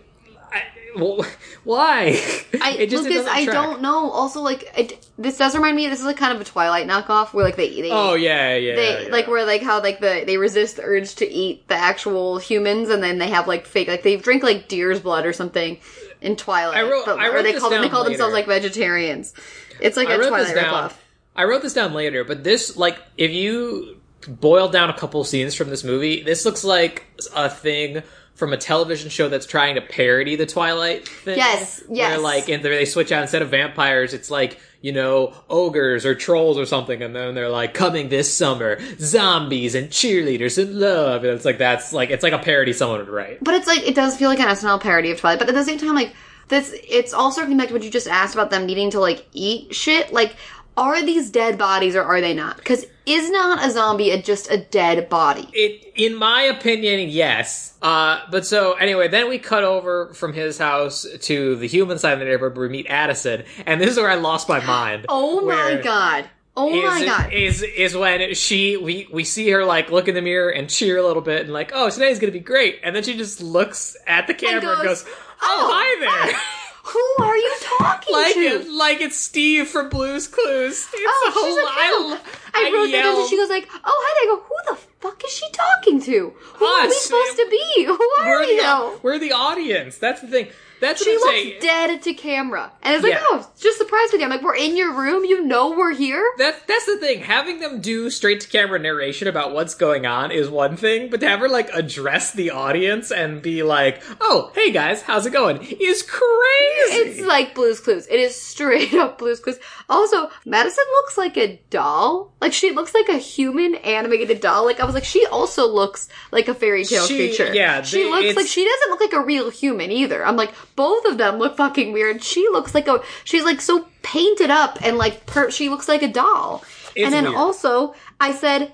well, 0.95 1.25
why? 1.63 2.19
I, 2.61 2.71
It 2.79 2.89
just- 2.89 3.03
Lucas, 3.03 3.25
doesn't 3.25 3.31
I 3.33 3.45
don't 3.45 3.81
know. 3.81 4.09
Also, 4.11 4.41
like, 4.41 4.71
it, 4.77 5.07
this 5.17 5.37
does 5.37 5.55
remind 5.55 5.75
me. 5.75 5.87
This 5.87 5.99
is 5.99 6.05
like 6.05 6.17
kind 6.17 6.33
of 6.33 6.41
a 6.41 6.43
Twilight 6.43 6.87
knockoff, 6.87 7.33
where 7.33 7.43
like 7.45 7.55
they, 7.55 7.69
they 7.81 7.89
Oh 7.91 8.15
yeah, 8.15 8.55
yeah. 8.55 8.75
they 8.75 9.03
yeah. 9.05 9.11
like 9.11 9.27
where 9.27 9.45
like 9.45 9.61
how 9.61 9.81
like 9.81 9.99
the 9.99 10.23
they 10.25 10.37
resist 10.37 10.77
the 10.77 10.83
urge 10.83 11.15
to 11.15 11.29
eat 11.29 11.67
the 11.67 11.75
actual 11.75 12.37
humans 12.37 12.89
and 12.89 13.01
then 13.03 13.17
they 13.17 13.29
have 13.29 13.47
like 13.47 13.65
fake 13.65 13.87
like 13.87 14.03
they 14.03 14.17
drink 14.17 14.43
like 14.43 14.67
deer's 14.67 14.99
blood 14.99 15.25
or 15.25 15.33
something 15.33 15.79
in 16.21 16.35
Twilight. 16.35 16.77
I 16.77 16.81
wrote- 16.83 17.05
but, 17.05 17.19
I 17.19 17.27
or 17.27 17.33
wrote 17.35 17.43
they 17.43 17.51
this 17.53 17.61
call 17.61 17.69
them 17.69 17.81
they 17.81 17.89
call 17.89 18.03
themselves 18.03 18.33
like 18.33 18.47
vegetarians. 18.47 19.33
It's 19.79 19.97
like 19.97 20.07
I 20.07 20.13
a 20.15 20.27
Twilight 20.27 20.55
down. 20.55 20.91
I 21.35 21.43
wrote 21.43 21.61
this 21.61 21.73
down 21.73 21.93
later, 21.93 22.23
but 22.23 22.43
this 22.43 22.77
like 22.77 22.97
if 23.17 23.31
you 23.31 23.99
boil 24.27 24.69
down 24.69 24.89
a 24.89 24.93
couple 24.97 25.23
scenes 25.23 25.53
from 25.53 25.69
this 25.69 25.83
movie, 25.83 26.23
this 26.23 26.45
looks 26.45 26.63
like 26.63 27.05
a 27.35 27.49
thing 27.49 28.01
from 28.35 28.51
a 28.51 28.57
television 28.57 29.09
show 29.09 29.29
that's 29.29 29.45
trying 29.45 29.75
to 29.75 29.81
parody 29.81 30.35
the 30.35 30.45
Twilight 30.45 31.07
thing. 31.07 31.37
Yes, 31.37 31.83
yes. 31.89 32.11
Where 32.11 32.19
like 32.19 32.49
and 32.49 32.63
they 32.63 32.85
switch 32.85 33.11
out 33.11 33.21
instead 33.21 33.41
of 33.41 33.49
vampires, 33.49 34.13
it's 34.13 34.29
like 34.29 34.59
you 34.81 34.91
know 34.91 35.33
ogres 35.49 36.05
or 36.05 36.13
trolls 36.13 36.57
or 36.57 36.65
something, 36.65 37.01
and 37.01 37.15
then 37.15 37.33
they're 37.33 37.49
like 37.49 37.73
coming 37.73 38.09
this 38.09 38.31
summer, 38.31 38.77
zombies 38.99 39.73
and 39.73 39.89
cheerleaders 39.89 40.61
and 40.61 40.79
love, 40.79 41.23
and 41.23 41.33
it's 41.33 41.45
like 41.45 41.57
that's 41.57 41.93
like 41.93 42.09
it's 42.11 42.23
like 42.23 42.33
a 42.33 42.39
parody 42.39 42.73
someone 42.73 42.99
would 42.99 43.09
write. 43.09 43.43
But 43.43 43.55
it's 43.55 43.67
like 43.67 43.87
it 43.87 43.95
does 43.95 44.15
feel 44.17 44.29
like 44.29 44.39
an 44.39 44.47
SNL 44.47 44.81
parody 44.81 45.11
of 45.11 45.19
Twilight. 45.19 45.39
But 45.39 45.49
at 45.49 45.55
the 45.55 45.63
same 45.63 45.79
time, 45.79 45.95
like 45.95 46.13
this, 46.49 46.75
it's 46.87 47.13
all 47.13 47.31
circling 47.31 47.57
back 47.57 47.69
to 47.69 47.73
what 47.73 47.83
you 47.83 47.89
just 47.89 48.07
asked 48.07 48.35
about 48.35 48.51
them 48.51 48.65
needing 48.65 48.91
to 48.91 48.99
like 48.99 49.25
eat 49.33 49.73
shit. 49.73 50.11
Like, 50.11 50.35
are 50.77 51.01
these 51.01 51.31
dead 51.31 51.57
bodies 51.57 51.95
or 51.95 52.03
are 52.03 52.19
they 52.19 52.33
not? 52.33 52.57
Because 52.57 52.85
is 53.05 53.29
not 53.29 53.65
a 53.65 53.71
zombie 53.71 54.11
a, 54.11 54.21
just 54.21 54.49
a 54.51 54.57
dead 54.57 55.09
body? 55.09 55.49
It, 55.53 55.93
in 55.95 56.15
my 56.15 56.43
opinion, 56.43 57.09
yes. 57.09 57.77
Uh, 57.81 58.21
but 58.31 58.45
so 58.45 58.73
anyway, 58.73 59.07
then 59.07 59.29
we 59.29 59.37
cut 59.37 59.63
over 59.63 60.13
from 60.13 60.33
his 60.33 60.57
house 60.57 61.05
to 61.21 61.55
the 61.55 61.67
human 61.67 61.99
side 61.99 62.13
of 62.13 62.19
the 62.19 62.25
neighborhood 62.25 62.57
where 62.57 62.67
we 62.67 62.71
meet 62.71 62.87
Addison, 62.87 63.43
and 63.65 63.79
this 63.79 63.91
is 63.91 63.97
where 63.97 64.09
I 64.09 64.15
lost 64.15 64.49
my 64.49 64.63
mind. 64.65 65.05
Oh 65.17 65.41
my 65.41 65.79
god! 65.83 66.29
Oh 66.57 66.73
Is, 66.73 66.83
my 66.83 67.05
god! 67.05 67.33
is 67.33 67.61
is 67.61 67.95
when 67.97 68.33
she 68.33 68.77
we 68.77 69.07
we 69.11 69.23
see 69.25 69.49
her 69.49 69.65
like 69.65 69.91
look 69.91 70.07
in 70.07 70.15
the 70.15 70.21
mirror 70.21 70.49
and 70.49 70.69
cheer 70.69 70.97
a 70.97 71.05
little 71.05 71.21
bit 71.21 71.41
and 71.43 71.53
like 71.53 71.71
oh 71.73 71.89
today's 71.89 72.17
gonna 72.17 72.31
be 72.31 72.39
great 72.39 72.79
and 72.83 72.95
then 72.95 73.03
she 73.03 73.17
just 73.17 73.41
looks 73.41 73.97
at 74.07 74.27
the 74.27 74.33
camera 74.33 74.71
and 74.71 74.83
goes, 74.83 75.03
goes, 75.03 75.13
oh, 75.41 75.43
"Oh, 75.43 75.69
hi 75.73 76.25
there 76.29 76.39
Who 76.87 77.23
are 77.23 77.35
you 77.35 77.55
talking 77.79 78.13
like 78.13 78.25
like 78.25 78.33
to. 78.35 78.41
it, 78.41 78.69
like 78.71 79.01
it's 79.01 79.17
Steve 79.17 79.67
from 79.67 79.89
Blue's 79.89 80.27
Clues. 80.27 80.87
It's 80.93 81.01
Oh, 81.07 81.25
a 81.27 81.31
she's 81.31 81.41
whole- 81.41 82.11
pimp. 82.15 82.25
I, 82.53 82.71
wrote 82.71 82.91
that 82.91 83.01
down. 83.03 83.19
and 83.21 83.29
She 83.29 83.37
goes 83.37 83.49
like, 83.49 83.67
"Oh, 83.73 83.79
hi." 83.83 84.25
there." 84.25 84.33
I 84.33 84.35
go, 84.35 84.43
"Who 84.43 84.55
the 84.75 84.77
fuck 85.01 85.23
is 85.25 85.31
she 85.31 85.45
talking 85.51 85.99
to? 86.01 86.33
Who 86.53 86.65
are 86.65 86.87
we 86.87 86.93
supposed 86.93 87.37
to 87.37 87.47
be? 87.49 87.83
Who 87.85 87.93
are 87.93 88.25
we're 88.27 88.39
we 88.41 88.57
the, 88.57 88.99
we're 89.01 89.19
the 89.19 89.31
audience. 89.33 89.97
That's 89.97 90.21
the 90.21 90.27
thing. 90.27 90.47
That's 90.81 91.03
She 91.03 91.11
looks 91.11 91.29
saying. 91.29 91.53
dead 91.61 92.01
to 92.03 92.13
camera, 92.13 92.71
and 92.83 92.93
it's 92.95 93.03
like, 93.03 93.13
Yeah. 93.13 93.23
"Oh, 93.29 93.49
just 93.59 93.77
surprised 93.77 94.11
with 94.11 94.19
you." 94.21 94.25
I'm 94.25 94.31
like, 94.31 94.41
"We're 94.43 94.55
in 94.55 94.75
your 94.75 94.93
room. 94.93 95.23
You 95.25 95.43
know 95.45 95.71
we're 95.71 95.93
here." 95.93 96.23
That's 96.37 96.61
that's 96.63 96.85
the 96.85 96.97
thing. 96.97 97.21
Having 97.21 97.59
them 97.59 97.81
do 97.81 98.09
straight 98.09 98.41
to 98.41 98.47
camera 98.47 98.77
narration 98.79 99.27
about 99.27 99.53
what's 99.53 99.73
going 99.75 100.05
on 100.05 100.31
is 100.31 100.49
one 100.49 100.75
thing, 100.77 101.09
but 101.09 101.19
to 101.21 101.27
have 101.29 101.39
her 101.39 101.49
like 101.49 101.69
address 101.73 102.31
the 102.33 102.51
audience 102.51 103.11
and 103.11 103.41
be 103.41 103.63
like, 103.63 104.01
"Oh, 104.21 104.51
hey 104.55 104.71
guys, 104.71 105.01
how's 105.01 105.25
it 105.25 105.31
going?" 105.33 105.61
is 105.63 106.03
crazy. 106.03 106.97
It's 106.97 107.21
like 107.21 107.55
Blue's 107.55 107.79
Clues. 107.79 108.07
It 108.07 108.19
is 108.19 108.39
straight 108.39 108.93
up 108.95 109.17
Blue's 109.17 109.39
Clues. 109.39 109.59
Also, 109.89 110.29
Madison 110.45 110.83
looks 110.93 111.17
like 111.17 111.37
a 111.37 111.59
doll. 111.69 112.33
Like 112.41 112.53
she 112.53 112.71
looks 112.71 112.93
like 112.93 113.09
a 113.09 113.17
human 113.17 113.75
animated 113.75 114.41
doll. 114.41 114.65
Like 114.65 114.79
I 114.79 114.85
was 114.85 114.93
like, 114.93 115.03
she 115.05 115.25
also 115.27 115.67
looks 115.67 116.09
like 116.31 116.47
a 116.47 116.53
fairy 116.53 116.83
tale 116.85 117.05
She- 117.05 117.15
creature. 117.17 117.53
yeah, 117.53 117.81
she 117.81 118.05
looks 118.05 118.35
like 118.35 118.47
she 118.47 118.63
doesn't 118.65 118.89
look 118.89 118.99
like 119.01 119.13
a 119.13 119.25
real 119.25 119.49
human 119.49 119.91
either. 119.91 120.25
I'm 120.25 120.35
like, 120.35 120.53
both 120.75 121.05
of 121.05 121.17
them 121.17 121.37
look 121.37 121.57
fucking 121.57 121.91
weird. 121.93 122.23
She 122.23 122.47
looks 122.51 122.73
like 122.73 122.87
a. 122.87 123.01
She's 123.23 123.43
like 123.43 123.61
so 123.61 123.87
painted 124.01 124.49
up 124.49 124.79
and 124.83 124.97
like 124.97 125.25
per, 125.25 125.49
she 125.51 125.69
looks 125.69 125.87
like 125.87 126.03
a 126.03 126.07
doll. 126.07 126.63
It's 126.95 127.05
and 127.05 127.13
then 127.13 127.25
weird. 127.25 127.35
also, 127.35 127.95
I 128.19 128.33
said. 128.33 128.73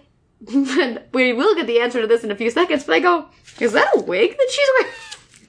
and 0.49 1.01
we 1.13 1.33
will 1.33 1.55
get 1.55 1.67
the 1.67 1.79
answer 1.81 2.01
to 2.01 2.07
this 2.07 2.23
in 2.23 2.31
a 2.31 2.35
few 2.35 2.49
seconds, 2.49 2.83
but 2.85 2.93
I 2.95 2.99
go, 2.99 3.27
is 3.59 3.73
that 3.73 3.87
a 3.95 4.01
wig 4.01 4.31
that 4.31 4.47
she's 4.49 4.67
wearing? 4.79 4.93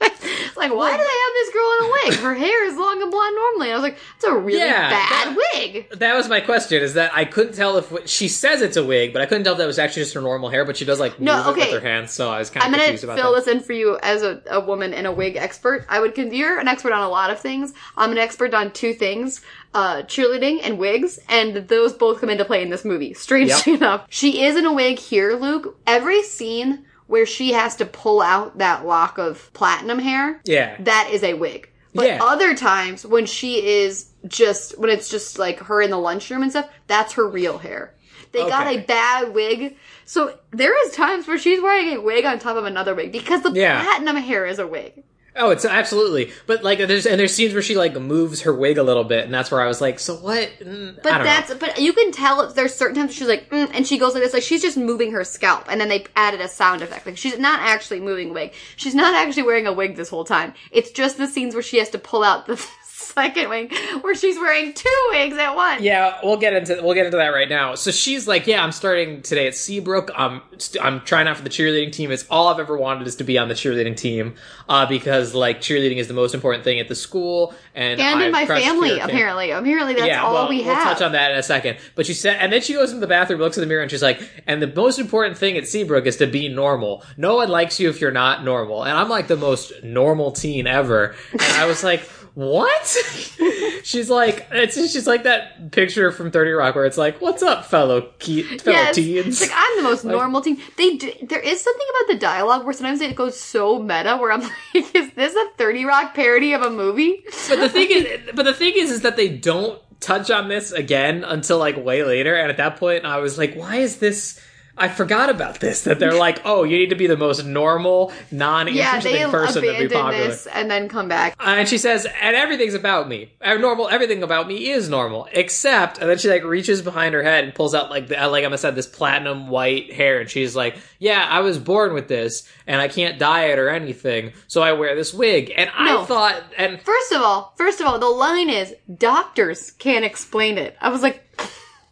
It's 0.05 0.57
like, 0.57 0.73
why 0.73 0.91
do 0.91 0.97
they 0.97 1.03
have 1.03 1.33
this 1.33 1.53
girl 1.53 1.71
in 1.73 1.85
a 1.85 1.91
wig? 1.91 2.13
Her 2.19 2.33
hair 2.35 2.65
is 2.67 2.77
long 2.77 3.01
and 3.01 3.11
blonde 3.11 3.35
normally. 3.35 3.67
And 3.67 3.73
I 3.73 3.77
was 3.77 3.83
like, 3.83 3.97
it's 4.15 4.23
a 4.25 4.33
really 4.35 4.59
Yeah, 4.59 4.89
bad 4.89 5.35
that- 5.35 5.37
wig. 5.55 5.89
that 5.91 6.15
was 6.15 6.27
my 6.29 6.39
question. 6.41 6.81
Is 6.83 6.93
that 6.95 7.11
I 7.13 7.25
couldn't 7.25 7.53
tell 7.53 7.77
if 7.77 7.91
she 8.07 8.27
says 8.27 8.61
it's 8.61 8.77
a 8.77 8.83
wig, 8.85 9.13
but 9.13 9.21
I 9.21 9.25
couldn't 9.25 9.43
tell 9.43 9.53
if 9.53 9.59
that 9.59 9.67
was 9.67 9.79
actually 9.79 10.03
just 10.03 10.13
her 10.15 10.21
normal 10.21 10.49
hair. 10.49 10.65
But 10.65 10.77
she 10.77 10.85
does 10.85 10.99
like 10.99 11.19
No, 11.19 11.37
move 11.37 11.47
it 11.47 11.49
okay. 11.61 11.73
with 11.73 11.81
her 11.83 11.87
hands, 11.89 12.11
so 12.11 12.29
I 12.29 12.39
was 12.39 12.49
kind 12.49 12.63
of 12.65 12.73
I'm 12.73 12.79
gonna 12.79 12.97
about 13.03 13.17
fill 13.17 13.33
that. 13.33 13.45
this 13.45 13.47
in 13.53 13.59
for 13.61 13.73
you 13.73 13.97
as 14.03 14.21
a, 14.23 14.41
a 14.49 14.59
woman 14.59 14.93
and 14.93 15.07
a 15.07 15.11
wig 15.11 15.35
expert. 15.35 15.85
I 15.89 15.99
would 15.99 16.15
con- 16.15 16.33
you're 16.33 16.59
an 16.59 16.67
expert 16.67 16.91
on 16.93 17.01
a 17.01 17.09
lot 17.09 17.29
of 17.31 17.39
things. 17.39 17.73
I'm 17.97 18.11
an 18.11 18.17
expert 18.17 18.53
on 18.53 18.71
two 18.71 18.93
things: 18.93 19.41
uh, 19.73 20.03
cheerleading 20.03 20.59
and 20.63 20.77
wigs, 20.77 21.19
and 21.29 21.67
those 21.67 21.93
both 21.93 22.19
come 22.21 22.29
into 22.29 22.45
play 22.45 22.61
in 22.61 22.69
this 22.69 22.85
movie. 22.85 23.13
Strangely 23.13 23.73
Yep. 23.73 23.81
enough, 23.81 24.05
she 24.09 24.43
is 24.43 24.55
in 24.55 24.65
a 24.65 24.73
wig 24.73 24.99
here, 24.99 25.33
Luke. 25.33 25.77
Every 25.87 26.23
scene 26.23 26.85
where 27.13 27.27
she 27.27 27.51
has 27.51 27.75
to 27.75 27.85
pull 27.85 28.23
out 28.23 28.57
that 28.57 28.87
lock 28.87 29.19
of 29.19 29.53
platinum 29.53 29.99
hair, 29.99 30.41
Yeah. 30.45 30.75
that 30.79 31.09
is 31.11 31.21
a 31.23 31.35
wig. 31.35 31.69
But 31.93 32.07
Yeah. 32.07 32.23
other 32.23 32.55
times 32.55 33.05
when 33.05 33.27
she 33.27 33.63
is 33.83 34.07
just 34.27 34.79
when 34.79 34.89
it's 34.89 35.09
just 35.09 35.37
like 35.37 35.59
her 35.59 35.79
in 35.79 35.91
the 35.91 35.99
lunchroom 35.99 36.41
and 36.41 36.49
stuff, 36.49 36.67
that's 36.87 37.13
her 37.13 37.27
real 37.27 37.59
hair. 37.59 37.93
They 38.31 38.39
got 38.39 38.65
a 38.65 38.79
bad 38.79 39.31
wig. 39.35 39.77
So 40.05 40.39
there 40.49 40.73
is 40.87 40.95
times 40.95 41.27
where 41.27 41.37
she's 41.37 41.61
wearing 41.61 41.89
a 41.95 42.01
wig 42.01 42.25
on 42.25 42.39
top 42.39 42.57
of 42.57 42.65
another 42.65 42.95
wig 42.95 43.11
because 43.11 43.43
the 43.43 43.51
Yeah. 43.51 43.83
platinum 43.83 44.15
hair 44.15 44.47
is 44.47 44.57
a 44.57 44.65
wig. 44.65 45.03
Oh, 45.35 45.49
it's 45.49 45.65
absolutely. 45.65 46.31
But 46.45 46.63
like, 46.63 46.77
there's 46.79 47.05
and 47.05 47.19
there's 47.19 47.33
scenes 47.33 47.53
where 47.53 47.61
she 47.63 47.75
like 47.75 47.99
moves 47.99 48.41
her 48.41 48.53
wig 48.53 48.77
a 48.77 48.83
little 48.83 49.03
bit, 49.03 49.25
and 49.25 49.33
that's 49.33 49.49
where 49.49 49.61
I 49.61 49.67
was 49.67 49.81
like, 49.81 49.99
so 49.99 50.15
what? 50.15 50.49
Mm, 50.59 50.95
But 50.97 51.23
that's 51.23 51.49
know. 51.49 51.57
but 51.57 51.79
you 51.79 51.91
can 51.93 52.11
tell 52.11 52.51
there's 52.53 52.73
certain 52.75 52.95
times 52.95 53.13
she's 53.15 53.27
like 53.27 53.49
mm, 53.49 53.69
and 53.73 53.87
she 53.87 53.97
goes 53.97 54.13
like 54.13 54.23
this 54.23 54.33
like 54.33 54.43
she's 54.43 54.61
just 54.61 54.77
moving 54.77 55.11
her 55.11 55.23
scalp 55.23 55.65
and 55.69 55.81
then 55.81 55.89
they 55.89 56.05
added 56.15 56.39
a 56.41 56.47
sound 56.47 56.81
effect 56.81 57.05
like 57.05 57.17
she's 57.17 57.37
not 57.39 57.59
actually 57.61 57.99
moving 57.99 58.33
wig 58.33 58.53
she's 58.75 58.93
not 58.95 59.13
actually 59.15 59.43
wearing 59.43 59.65
a 59.67 59.73
wig 59.73 59.95
this 59.95 60.09
whole 60.09 60.23
time 60.23 60.53
it's 60.71 60.91
just 60.91 61.17
the 61.17 61.27
scenes 61.27 61.53
where 61.53 61.63
she 61.63 61.77
has 61.79 61.89
to 61.89 61.99
pull 61.99 62.23
out 62.23 62.45
the 62.45 62.55
second 63.03 63.49
wig 63.49 63.73
where 64.01 64.15
she's 64.15 64.37
wearing 64.37 64.73
two 64.73 65.07
wigs 65.11 65.37
at 65.37 65.55
once. 65.55 65.81
Yeah, 65.81 66.19
we'll 66.23 66.37
get 66.37 66.53
into 66.53 66.79
we'll 66.83 66.93
get 66.93 67.05
into 67.05 67.17
that 67.17 67.29
right 67.29 67.49
now. 67.49 67.75
So 67.75 67.91
she's 67.91 68.27
like, 68.27 68.47
"Yeah, 68.47 68.63
I'm 68.63 68.71
starting 68.71 69.21
today 69.21 69.47
at 69.47 69.55
Seabrook. 69.55 70.11
I'm 70.15 70.41
st- 70.57 70.83
I'm 70.83 71.01
trying 71.01 71.27
out 71.27 71.37
for 71.37 71.43
the 71.43 71.49
cheerleading 71.49 71.91
team. 71.91 72.11
It's 72.11 72.25
all 72.29 72.47
I've 72.47 72.59
ever 72.59 72.77
wanted 72.77 73.07
is 73.07 73.15
to 73.17 73.23
be 73.23 73.37
on 73.37 73.47
the 73.47 73.53
cheerleading 73.53 73.95
team, 73.97 74.35
uh, 74.69 74.85
because 74.85 75.33
like 75.33 75.61
cheerleading 75.61 75.97
is 75.97 76.07
the 76.07 76.13
most 76.13 76.33
important 76.33 76.63
thing 76.63 76.79
at 76.79 76.87
the 76.87 76.95
school, 76.95 77.53
and 77.75 77.99
And 77.99 78.21
in 78.21 78.31
my 78.31 78.45
family, 78.45 78.99
apparently. 78.99 79.51
Apparently 79.51 79.93
that's 79.93 80.07
yeah, 80.07 80.23
all 80.23 80.33
well, 80.33 80.49
we 80.49 80.63
have. 80.63 80.77
we'll 80.77 80.85
touch 80.85 81.01
on 81.01 81.11
that 81.13 81.31
in 81.31 81.37
a 81.37 81.43
second. 81.43 81.77
But 81.95 82.05
she 82.05 82.13
said, 82.13 82.37
and 82.39 82.51
then 82.51 82.61
she 82.61 82.73
goes 82.73 82.89
into 82.89 83.01
the 83.01 83.07
bathroom, 83.07 83.39
looks 83.39 83.57
in 83.57 83.61
the 83.61 83.67
mirror, 83.67 83.81
and 83.81 83.91
she's 83.91 84.03
like, 84.03 84.21
"And 84.47 84.61
the 84.61 84.67
most 84.67 84.99
important 84.99 85.37
thing 85.37 85.57
at 85.57 85.67
Seabrook 85.67 86.05
is 86.05 86.17
to 86.17 86.27
be 86.27 86.47
normal. 86.49 87.03
No 87.17 87.35
one 87.35 87.49
likes 87.49 87.79
you 87.79 87.89
if 87.89 87.99
you're 88.01 88.11
not 88.11 88.43
normal." 88.43 88.83
And 88.83 88.97
I'm 88.97 89.09
like 89.09 89.27
the 89.27 89.37
most 89.37 89.71
normal 89.83 90.31
teen 90.31 90.67
ever, 90.67 91.15
and 91.31 91.41
I 91.41 91.65
was 91.65 91.83
like. 91.83 92.01
What? 92.35 92.83
she's 93.83 94.09
like, 94.09 94.47
it's 94.51 94.75
she's 94.91 95.05
like 95.05 95.23
that 95.23 95.71
picture 95.71 96.11
from 96.11 96.31
Thirty 96.31 96.49
Rock 96.51 96.73
where 96.73 96.85
it's 96.85 96.97
like, 96.97 97.21
"What's 97.21 97.43
up, 97.43 97.65
fellow 97.65 98.01
ke- 98.19 98.59
fellow 98.59 98.77
Yes. 98.77 98.95
teens?" 98.95 99.39
It's 99.39 99.41
like 99.41 99.51
I'm 99.53 99.77
the 99.77 99.83
most 99.83 100.03
normal 100.03 100.41
teen. 100.41 100.59
They 100.75 100.95
do, 100.95 101.11
there 101.21 101.39
is 101.39 101.61
something 101.61 101.87
about 101.95 102.13
the 102.13 102.19
dialogue 102.19 102.63
where 102.65 102.73
sometimes 102.73 103.01
it 103.01 103.15
goes 103.15 103.39
so 103.39 103.77
meta 103.77 104.17
where 104.17 104.31
I'm 104.31 104.41
like, 104.73 104.95
is 104.95 105.11
this 105.13 105.35
a 105.35 105.45
30 105.57 105.85
Rock 105.85 106.15
parody 106.15 106.53
of 106.53 106.63
a 106.63 106.71
movie? 106.71 107.23
but 107.49 107.57
the 107.59 107.69
thing 107.69 107.87
is, 107.91 108.19
but 108.33 108.45
the 108.45 108.53
thing 108.53 108.73
is, 108.77 108.89
is 108.89 109.01
that 109.01 109.15
they 109.15 109.29
don't 109.29 109.79
touch 109.99 110.31
on 110.31 110.49
this 110.49 110.71
again 110.71 111.23
until 111.23 111.59
like 111.59 111.77
way 111.77 112.03
later. 112.03 112.35
And 112.35 112.49
at 112.49 112.57
that 112.57 112.77
point, 112.77 113.05
I 113.05 113.19
was 113.19 113.37
like, 113.37 113.53
why 113.55 113.75
is 113.77 113.97
this? 113.97 114.41
I 114.75 114.89
forgot 114.89 115.29
about 115.29 115.59
this. 115.59 115.83
That 115.83 115.99
they're 115.99 116.15
like, 116.15 116.41
oh, 116.45 116.63
you 116.63 116.77
need 116.77 116.89
to 116.89 116.95
be 116.95 117.05
the 117.05 117.15
most 117.15 117.45
normal, 117.45 118.11
non-interesting 118.31 119.13
they 119.13 119.25
person 119.25 119.61
to 119.61 119.77
be 119.77 119.87
popular. 119.87 120.27
this 120.27 120.47
and 120.47 120.69
then 120.69 120.89
come 120.89 121.07
back. 121.07 121.35
And 121.39 121.67
she 121.69 121.77
says, 121.77 122.07
and 122.21 122.35
everything's 122.35 122.73
about 122.73 123.07
me. 123.07 123.31
Normal, 123.43 123.87
everything 123.89 124.23
about 124.23 124.47
me 124.47 124.71
is 124.71 124.89
normal, 124.89 125.27
except, 125.31 125.99
and 125.99 126.09
then 126.09 126.17
she 126.17 126.27
like 126.29 126.43
reaches 126.43 126.81
behind 126.81 127.13
her 127.13 127.21
head 127.21 127.43
and 127.43 127.53
pulls 127.53 127.75
out 127.75 127.91
like, 127.91 128.07
the, 128.07 128.15
like 128.27 128.43
Emma 128.43 128.57
said, 128.57 128.75
this 128.75 128.87
platinum 128.87 129.47
white 129.47 129.93
hair, 129.93 130.19
and 130.19 130.29
she's 130.29 130.55
like, 130.55 130.75
yeah, 130.97 131.27
I 131.29 131.41
was 131.41 131.59
born 131.59 131.93
with 131.93 132.07
this, 132.07 132.49
and 132.65 132.81
I 132.81 132.87
can't 132.87 133.19
dye 133.19 133.45
it 133.51 133.59
or 133.59 133.69
anything, 133.69 134.33
so 134.47 134.61
I 134.61 134.73
wear 134.73 134.95
this 134.95 135.13
wig. 135.13 135.53
And 135.55 135.69
No. 135.79 136.01
I 136.01 136.05
thought, 136.05 136.43
and 136.57 136.81
First 136.81 137.11
of 137.11 137.21
all, 137.21 137.53
first 137.57 137.79
of 137.79 137.85
all, 137.87 137.99
the 137.99 138.07
line 138.07 138.49
is 138.49 138.73
doctors 138.97 139.71
can't 139.71 140.03
explain 140.05 140.57
it. 140.57 140.75
I 140.81 140.89
was 140.89 141.03
like, 141.03 141.23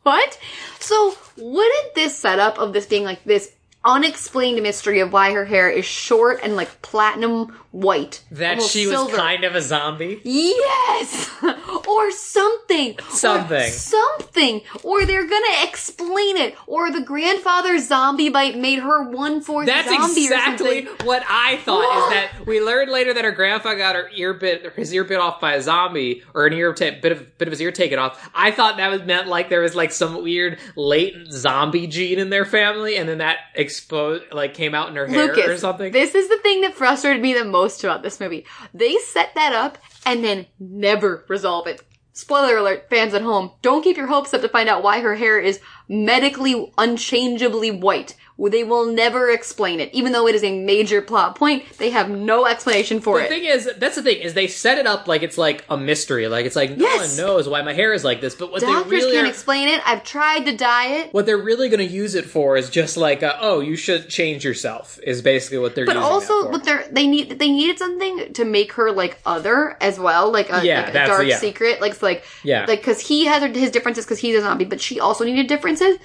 what? 0.04 0.40
So 0.80 1.16
wouldn't 1.38 1.96
this 1.96 2.18
setup 2.18 2.58
of 2.58 2.74
this 2.74 2.86
being 2.86 3.04
like 3.04 3.24
this 3.24 3.54
unexplained 3.84 4.62
mystery 4.62 5.00
of 5.00 5.12
why 5.12 5.32
her 5.32 5.46
hair 5.46 5.70
is 5.70 5.86
short 5.86 6.40
and 6.44 6.56
like 6.56 6.82
platinum 6.82 7.58
white 7.72 8.22
that 8.32 8.62
she 8.62 8.86
was 8.86 8.96
silver. 8.98 9.16
kind 9.18 9.44
of 9.44 9.56
a 9.56 9.62
zombie. 9.62 10.20
Yes! 10.24 11.30
or 11.88 12.12
something. 12.12 12.98
Something. 13.10 13.58
Or 13.62 13.70
something. 13.70 14.62
Or 14.84 15.06
they're 15.06 15.28
gonna 15.28 15.64
explain 15.64 16.38
it. 16.38 16.56
Or 16.68 16.92
the 16.92 17.02
grandfather 17.02 17.80
zombie 17.80 18.30
bite 18.30 18.58
made 18.58 18.80
her 18.80 19.04
one 19.10 19.42
fourth 19.42 19.68
That's 19.68 19.88
zombie 19.88 20.24
exactly 20.26 20.84
or 20.84 20.88
something. 20.88 21.08
what 21.08 21.24
I 21.30 21.58
thought. 21.58 22.04
is 22.08 22.10
that 22.14 22.32
we 22.46 22.62
learned 22.62 22.92
later 22.92 23.14
that 23.14 23.24
her 23.24 23.32
grandpa 23.32 23.76
got 23.76 23.96
her 23.96 24.10
ear 24.16 24.34
bit, 24.34 24.74
his 24.76 24.94
ear 24.94 25.04
bit 25.06 25.20
off 25.20 25.40
by 25.40 25.54
a 25.54 25.62
zombie, 25.62 26.24
or 26.34 26.48
an 26.48 26.54
ear 26.54 26.74
ta- 26.74 27.00
bit 27.02 27.12
of 27.14 27.38
bit 27.38 27.48
of 27.48 27.52
his 27.52 27.62
ear 27.62 27.72
taken 27.72 28.00
off. 28.00 28.30
I 28.36 28.52
thought 28.52 28.78
that 28.78 28.90
was 28.92 29.04
meant 29.04 29.28
like 29.28 29.50
there 29.50 29.62
was 29.62 29.76
like 29.76 29.92
some 29.92 30.22
weird 30.24 30.60
latent 30.76 31.32
zombie 31.32 31.88
gene 31.88 32.20
in 32.20 32.30
their 32.30 32.46
family, 32.46 32.98
and 32.98 33.08
then 33.08 33.20
that 33.20 33.38
exposed 33.56 34.26
like 34.34 34.54
came 34.54 34.76
out 34.76 34.90
in 34.90 34.96
her 34.96 35.08
hair 35.08 35.28
Lucas, 35.28 35.48
or 35.48 35.58
something. 35.58 35.92
this 35.94 36.16
is 36.16 36.28
the 36.28 36.38
thing 36.40 36.62
that 36.62 36.74
frustrated 36.76 37.22
me 37.22 37.34
the 37.34 37.46
most 37.46 37.61
about 37.84 38.04
this 38.04 38.20
movie. 38.20 38.46
They 38.74 38.98
set 38.98 39.36
that 39.36 39.54
up 39.54 39.78
and 40.06 40.24
then 40.24 40.48
never 40.60 41.26
resolve 41.28 41.68
it. 41.68 41.82
Spoiler 42.14 42.58
alert, 42.58 42.90
fans 42.90 43.14
at 43.14 43.22
home, 43.22 43.52
don't 43.62 43.84
keep 43.84 43.96
your 43.96 44.08
hopes 44.08 44.34
up 44.34 44.42
to 44.42 44.50
find 44.50 44.68
out 44.68 44.84
why 44.84 45.00
her 45.00 45.16
hair 45.16 45.40
is 45.40 45.62
medically 45.88 46.72
unchangeably 46.78 47.72
white. 47.72 48.16
They 48.50 48.64
will 48.64 48.86
never 48.92 49.30
explain 49.30 49.80
it. 49.80 49.94
Even 49.94 50.12
though 50.14 50.28
it 50.28 50.36
is 50.36 50.44
a 50.44 50.60
major 50.60 51.02
plot 51.02 51.36
point, 51.36 51.64
they 51.78 51.90
have 51.92 52.10
no 52.10 52.46
explanation 52.48 53.00
for 53.02 53.18
the 53.20 53.26
it. 53.26 53.30
The 53.30 53.36
thing 53.36 53.46
is, 53.46 53.70
that's 53.78 53.96
the 53.96 54.04
thing 54.04 54.20
is 54.22 54.34
they 54.34 54.48
set 54.48 54.78
it 54.78 54.88
up 54.88 55.08
like 55.08 55.22
it's 55.24 55.38
like 55.38 55.64
a 55.70 55.78
mystery, 55.78 56.28
like 56.28 56.46
it's 56.46 56.56
like 56.56 56.78
no 56.78 56.86
Yes. 56.86 57.18
one 57.18 57.26
knows 57.26 57.48
why 57.48 57.62
my 57.62 57.74
hair 57.74 57.94
is 57.94 58.04
like 58.04 58.22
this. 58.22 58.36
But 58.36 58.52
what 58.52 58.62
Doctors 58.62 58.84
they 58.86 58.90
really 58.98 59.12
can't 59.14 59.28
are, 59.28 59.30
explain 59.30 59.68
it. 59.68 59.82
I've 59.88 60.04
tried 60.04 60.46
to 60.46 60.56
dye 60.58 60.88
it. 60.88 61.14
what 61.14 61.26
they're 61.26 61.38
really 61.38 61.70
going 61.70 61.86
to 61.88 61.94
use 61.94 62.16
it 62.16 62.26
for 62.26 62.58
is 62.58 62.70
just 62.70 62.98
like, 62.98 63.22
a, 63.22 63.38
oh, 63.42 63.60
you 63.60 63.76
should 63.76 64.10
change 64.10 64.44
yourself. 64.44 65.00
Is 65.04 65.22
basically 65.22 65.60
what 65.60 65.76
they're 65.76 65.86
But 65.86 65.98
also, 65.98 66.50
what 66.50 66.64
they're 66.64 66.86
they 66.92 67.08
need 67.08 67.38
they 67.40 67.52
needed 67.52 67.78
something 67.80 68.34
to 68.34 68.46
make 68.46 68.74
her 68.74 68.92
like 68.92 69.20
other 69.26 69.78
as 69.82 70.00
well, 70.00 70.32
like 70.32 70.50
a, 70.52 70.66
Yeah, 70.66 70.82
like 70.82 70.90
a 70.90 70.94
dark 71.08 71.28
yeah. 71.28 71.38
secret, 71.38 71.82
like 71.82 71.92
it's 71.94 72.02
like 72.04 72.24
Yeah. 72.44 72.66
like 72.66 72.80
because 72.80 73.00
he 73.00 73.26
has 73.26 73.44
his 73.56 73.72
differences 73.72 74.06
because 74.06 74.20
he's 74.20 74.36
a 74.36 74.42
zombie, 74.42 74.66
but 74.66 74.82
she 74.82 75.00
also 75.00 75.24
needed 75.24 75.48
differences. 75.48 75.98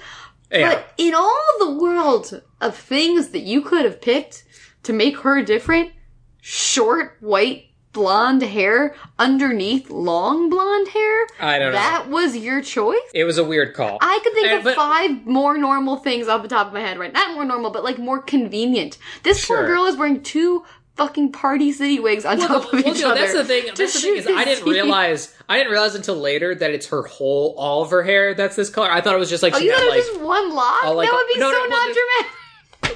Yeah. 0.51 0.69
But 0.75 0.93
in 0.97 1.13
all 1.13 1.43
the 1.59 1.71
world 1.71 2.41
of 2.61 2.75
things 2.75 3.29
that 3.29 3.41
you 3.41 3.61
could 3.61 3.85
have 3.85 4.01
picked 4.01 4.43
to 4.83 4.93
make 4.93 5.19
her 5.19 5.41
different, 5.43 5.91
short 6.41 7.17
white 7.19 7.65
blonde 7.93 8.43
hair 8.43 8.93
underneath 9.17 9.89
long 9.89 10.49
blonde 10.51 10.87
hair, 10.89 11.25
I 11.39 11.57
don't 11.57 11.71
know. 11.71 11.77
that 11.79 12.09
was 12.09 12.37
your 12.37 12.61
choice. 12.61 12.99
it 13.13 13.23
was 13.23 13.37
a 13.39 13.43
weird 13.43 13.73
call. 13.73 13.97
I 14.01 14.19
could 14.23 14.33
think 14.33 14.47
And- 14.47 14.57
of 14.59 14.63
but- 14.63 14.75
five 14.75 15.25
more 15.25 15.57
normal 15.57 15.97
things 15.97 16.27
off 16.27 16.43
the 16.43 16.47
top 16.47 16.67
of 16.67 16.73
my 16.73 16.81
head 16.81 16.99
right. 16.99 17.11
Not 17.11 17.33
more 17.33 17.43
normal, 17.43 17.71
but 17.71 17.83
like 17.83 17.97
more 17.97 18.21
convenient. 18.21 18.97
This 19.23 19.45
poor 19.47 19.65
girl 19.65 19.85
is 19.85 19.95
wearing 19.95 20.21
two 20.21 20.63
fucking 20.97 21.31
Party 21.31 21.71
City 21.71 21.99
wigs 21.99 22.25
on 22.25 22.39
top 22.39 22.65
of 22.65 22.73
Well, 22.73 22.87
each 22.87 23.01
no, 23.01 23.11
other. 23.11 23.21
that's 23.21 23.33
the 23.33 23.45
thing. 23.45 23.65
That's 23.75 23.93
the 23.93 23.99
thing 24.01 24.17
is, 24.17 24.27
I 24.27 24.43
didn't 24.43 24.65
realize. 24.67 25.33
I 25.47 25.57
didn't 25.57 25.71
realize 25.71 25.95
until 25.95 26.15
later 26.15 26.53
that 26.55 26.71
it's 26.71 26.87
her 26.87 27.03
whole, 27.03 27.55
all 27.57 27.83
of 27.83 27.89
her 27.91 28.03
hair 28.03 28.33
that's 28.33 28.55
this 28.55 28.69
color. 28.69 28.91
I 28.91 28.99
thought 29.01 29.15
it 29.15 29.19
was 29.19 29.29
just 29.29 29.43
like 29.43 29.53
Oh, 29.55 29.59
she 29.59 29.65
you 29.65 29.71
had 29.71 29.77
thought 29.79 29.85
it 29.85 29.89
like. 29.91 29.97
was 29.99 30.07
just 30.07 30.21
one 30.21 30.53
lock? 30.53 30.83
Oh, 30.83 30.93
like 30.93 31.09
that 31.09 31.15
would 31.15 31.33
be 31.33 31.39
no, 31.39 31.49
so 31.49 31.51
no, 31.55 31.59
well, 31.61 31.69
not 31.69 31.85
there's- 31.85 31.95
dramatic. 31.95 32.37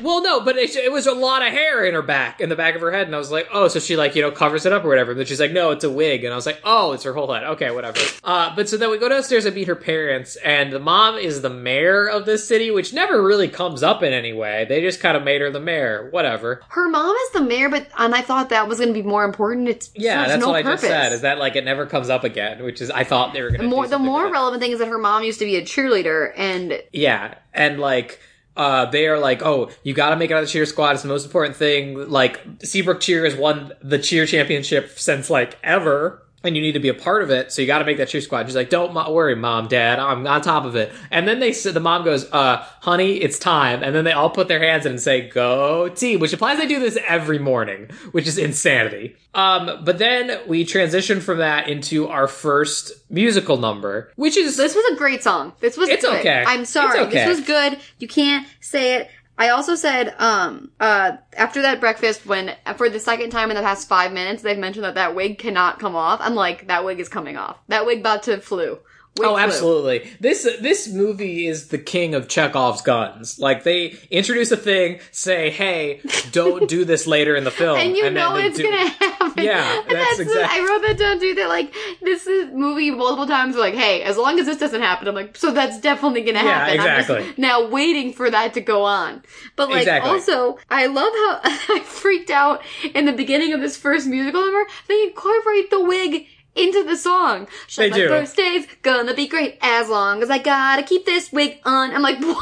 Well, 0.02 0.22
no, 0.22 0.42
but 0.42 0.58
it, 0.58 0.76
it 0.76 0.92
was 0.92 1.08
a 1.08 1.14
lot 1.14 1.46
of 1.46 1.52
hair 1.52 1.84
in 1.86 1.94
her 1.94 2.02
back, 2.02 2.42
in 2.42 2.50
the 2.50 2.56
back 2.56 2.76
of 2.76 2.82
her 2.82 2.92
head, 2.92 3.08
and 3.08 3.16
I 3.16 3.20
was 3.20 3.32
like, 3.32 3.48
oh, 3.52 3.68
so 3.68 3.80
she 3.80 3.96
like 3.96 4.16
you 4.16 4.22
know 4.22 4.32
covers 4.32 4.66
it 4.66 4.74
up 4.74 4.84
or 4.84 4.88
whatever. 4.88 5.14
But 5.16 5.28
she's 5.28 5.40
like, 5.40 5.52
no, 5.52 5.72
it's 5.72 5.84
a 5.84 5.90
wig, 5.90 6.24
and 6.24 6.34
I 6.34 6.36
was 6.36 6.46
like, 6.46 6.60
oh, 6.64 6.94
it's 6.94 7.04
her 7.04 7.14
whole 7.14 7.32
head. 7.32 7.44
Okay, 7.44 7.72
whatever. 7.72 8.00
Uh, 8.24 8.56
but 8.56 8.70
so 8.70 8.78
then 8.78 8.90
we 8.90 8.98
go 8.98 9.10
downstairs 9.10 9.46
and 9.46 9.56
meet 9.56 9.68
her 9.68 9.76
parents, 9.76 10.36
and 10.38 10.72
the 10.72 10.80
mom 10.80 11.16
is 11.16 11.42
the 11.42 11.50
mayor 11.50 12.08
of 12.08 12.26
this 12.26 12.48
city, 12.48 12.72
which 12.72 12.94
never 12.94 13.22
really 13.22 13.48
comes 13.48 13.84
up 13.84 14.04
in 14.04 14.14
any 14.14 14.34
way. 14.34 14.66
They 14.68 14.82
just 14.82 15.00
kind 15.00 15.18
of 15.18 15.24
made 15.24 15.42
her 15.42 15.52
the 15.52 15.60
mayor, 15.60 16.10
whatever. 16.12 16.62
Her 16.70 16.90
mom 16.90 17.16
is 17.16 17.32
the 17.32 17.42
mayor, 17.42 17.70
but 17.70 17.88
and 17.98 18.16
I 18.16 18.22
thought 18.22 18.50
that 18.50 18.68
was 18.68 18.80
going 18.80 18.94
to 18.94 19.02
be 19.02 19.08
more 19.08 19.24
important. 19.24 19.68
It's 19.68 19.92
Yeah, 19.96 20.28
that's 20.28 20.42
no 20.42 20.48
what 20.48 20.56
I 20.56 20.64
just 20.64 20.84
said. 20.84 21.12
Is 21.12 21.22
that 21.22 21.38
like 21.38 21.56
it 21.56 21.66
never 21.66 21.86
comes 21.86 22.10
up 22.10 22.24
again? 22.24 22.64
Which 22.64 22.82
is 22.82 22.90
I 22.90 23.04
thought 23.04 23.34
they 23.34 23.42
were 23.42 23.50
going 23.50 23.62
the 23.62 23.68
to 23.68 23.70
more 23.70 23.88
the 23.88 24.00
more 24.00 24.32
relevant 24.32 24.62
thing 24.62 24.72
is 24.72 24.80
that 24.80 24.88
her 24.88 24.98
mom 24.98 25.24
used 25.24 25.40
to 25.40 25.46
be 25.46 25.56
a 25.56 25.62
cheerleader, 25.62 26.32
and 26.36 26.82
Yeah, 26.92 27.36
and 27.54 27.80
like 27.80 28.20
uh 28.56 28.86
they 28.86 29.08
are 29.08 29.20
like, 29.20 29.42
oh, 29.42 29.70
you 29.84 29.94
got 29.94 30.10
to 30.10 30.16
make 30.16 30.32
it 30.32 30.34
out 30.34 30.44
of 30.44 30.48
the 30.48 30.52
cheer 30.52 30.66
squad. 30.66 30.92
It's 30.92 31.02
the 31.04 31.08
most 31.08 31.26
important 31.26 31.56
thing. 31.56 32.10
Like 32.10 32.42
Seabrook 32.64 33.00
Cheer 33.00 33.26
has 33.26 33.36
won 33.36 33.74
the 33.82 34.00
cheer 34.00 34.26
championship 34.26 34.98
since 34.98 35.30
like 35.30 35.58
ever. 35.64 36.24
And 36.44 36.56
you 36.56 36.62
need 36.64 36.72
to 36.72 36.80
be 36.80 36.90
a 36.90 36.94
part 36.96 37.22
of 37.22 37.30
it, 37.30 37.52
so 37.52 37.62
you 37.62 37.68
got 37.68 37.80
to 37.80 37.86
make 37.86 37.98
that 37.98 38.10
cheer 38.10 38.20
squad. 38.20 38.48
She's 38.48 38.56
like, 38.56 38.72
"Don't 38.72 38.94
worry, 38.96 39.36
mom, 39.36 39.68
dad, 39.68 40.00
I'm 40.00 40.26
on 40.26 40.42
top 40.42 40.66
of 40.66 40.76
it." 40.76 40.92
And 41.12 41.28
then 41.28 41.40
they, 41.40 41.52
the 41.52 41.80
mom 41.80 42.04
goes, 42.04 42.28
"Uh, 42.32 42.66
honey, 42.82 43.18
it's 43.18 43.38
time." 43.38 43.84
And 43.84 43.94
then 43.96 44.06
they 44.06 44.12
all 44.12 44.32
put 44.32 44.48
their 44.48 44.60
hands 44.60 44.88
in 44.88 44.94
and 44.94 45.02
say, 45.02 45.30
"Go 45.30 45.88
team," 45.90 46.20
which 46.20 46.34
implies 46.34 46.58
they 46.58 46.66
do 46.66 46.80
this 46.80 46.98
every 47.08 47.38
morning, 47.38 47.90
which 48.12 48.28
is 48.28 48.40
insanity. 48.40 49.16
Um, 49.36 49.84
but 49.86 50.00
then 50.00 50.40
we 50.48 50.66
transition 50.66 51.22
from 51.22 51.38
that 51.38 51.70
into 51.70 52.08
our 52.08 52.28
first 52.28 52.92
musical 53.12 53.58
number, 53.58 54.12
which 54.16 54.36
is 54.36 54.58
this 54.58 54.74
was 54.76 54.84
a 54.92 54.96
great 54.96 55.22
song. 55.22 55.54
This 55.60 55.78
was 55.78 55.90
It's 55.90 56.02
good. 56.04 56.20
okay. 56.22 56.44
I'm 56.48 56.66
sorry. 56.66 57.00
Okay. 57.02 57.24
This 57.26 57.38
was 57.38 57.46
good. 57.46 57.78
You 58.00 58.08
can't 58.08 58.48
say 58.62 58.96
it. 58.96 59.10
I 59.42 59.50
also 59.50 59.74
said, 59.74 60.14
um, 60.20 60.70
uh, 60.80 61.14
after 61.36 61.64
that 61.64 61.80
breakfast, 61.80 62.28
when 62.28 62.56
for 62.76 62.92
the 62.92 63.00
second 63.00 63.32
time 63.32 63.50
in 63.50 63.56
the 63.56 63.64
past 63.64 63.88
five 63.88 64.14
minutes, 64.14 64.44
they've 64.44 64.56
mentioned 64.56 64.86
that 64.86 64.94
that 64.94 65.16
wig 65.16 65.40
cannot 65.40 65.80
come 65.80 65.96
off. 65.96 66.20
I'm 66.22 66.36
like, 66.36 66.68
that 66.68 66.86
wig 66.86 67.00
is 67.00 67.10
coming 67.10 67.38
off. 67.38 67.58
That 67.68 67.88
wig 67.88 68.02
about 68.02 68.22
to 68.24 68.38
flew. 68.40 68.78
Wig 69.18 69.28
Oh, 69.28 69.38
absolutely. 69.38 70.10
This 70.22 70.44
this 70.62 70.88
movie 70.88 71.46
is 71.46 71.68
the 71.68 71.78
king 71.78 72.16
of 72.16 72.30
Chekhov's 72.30 72.82
guns. 72.82 73.38
Like 73.40 73.64
they 73.64 73.98
introduce 74.10 74.52
a 74.52 74.58
thing, 74.58 75.00
say, 75.12 75.50
"Hey, 75.50 76.00
don't 76.32 76.68
do 76.70 76.86
this 76.86 77.06
later 77.08 77.36
in 77.36 77.44
the 77.44 77.52
film," 77.52 77.78
And 77.78 77.96
you 77.98 78.04
then 78.04 78.14
know 78.14 78.38
it's 78.38 78.58
do- 78.58 78.64
gonna 78.64 78.88
happen. 78.88 79.44
Yeah, 79.44 79.82
And 79.88 79.98
that's 79.98 80.16
the- 80.18 80.24
exact- 80.24 80.54
I 80.54 80.60
wrote 80.66 80.82
that 80.88 80.98
down 80.98 81.20
too. 81.20 81.34
That 81.36 81.50
like 81.50 81.74
this 82.02 82.26
is 82.26 82.52
movie 82.54 82.90
multiple 82.90 83.28
times. 83.28 83.58
Like, 83.58 83.74
hey, 83.74 84.02
as 84.02 84.16
long 84.18 84.40
as 84.40 84.46
this 84.46 84.58
doesn't 84.58 84.82
happen, 84.82 85.10
I'm 85.10 85.16
like, 85.16 85.36
so 85.38 85.52
that's 85.52 85.80
definitely 85.82 86.22
gonna 86.22 86.44
Yeah, 86.46 86.54
happen. 86.54 86.80
I'm 86.80 86.88
exactly. 87.02 87.26
just 87.26 87.38
now 87.38 87.68
waiting 87.68 88.14
for 88.14 88.30
that 88.30 88.54
to 88.54 88.62
go 88.62 88.84
on. 88.86 89.24
But 89.58 89.70
like, 89.70 89.80
Exactly. 89.82 90.10
also, 90.10 90.58
I 90.70 90.86
love 90.88 91.12
how 91.14 91.40
I 91.76 91.82
freaked 91.86 92.30
out 92.30 92.62
in 92.96 93.06
the 93.06 93.14
beginning 93.14 93.52
of 93.54 93.60
this 93.60 93.76
first 93.76 94.08
musical 94.08 94.40
number. 94.42 94.66
They 94.88 95.04
incorporate 95.04 95.70
the 95.70 95.82
wig. 95.82 96.28
Into 96.56 96.84
the 96.84 96.98
song. 96.98 97.48
She's 97.68 97.78
They 97.78 97.90
like, 97.90 97.96
do. 98.02 98.10
My 98.10 98.20
birthday's 98.20 98.68
gonna 98.82 99.14
be 99.14 99.28
great 99.28 99.58
as 99.62 99.88
long 99.88 100.22
as 100.22 100.30
I 100.30 100.38
gotta 100.38 100.84
keep 100.84 101.06
this 101.06 101.32
wig 101.32 101.60
on. 101.64 101.96
I'm 101.96 102.02
like, 102.02 102.20
what? 102.22 102.38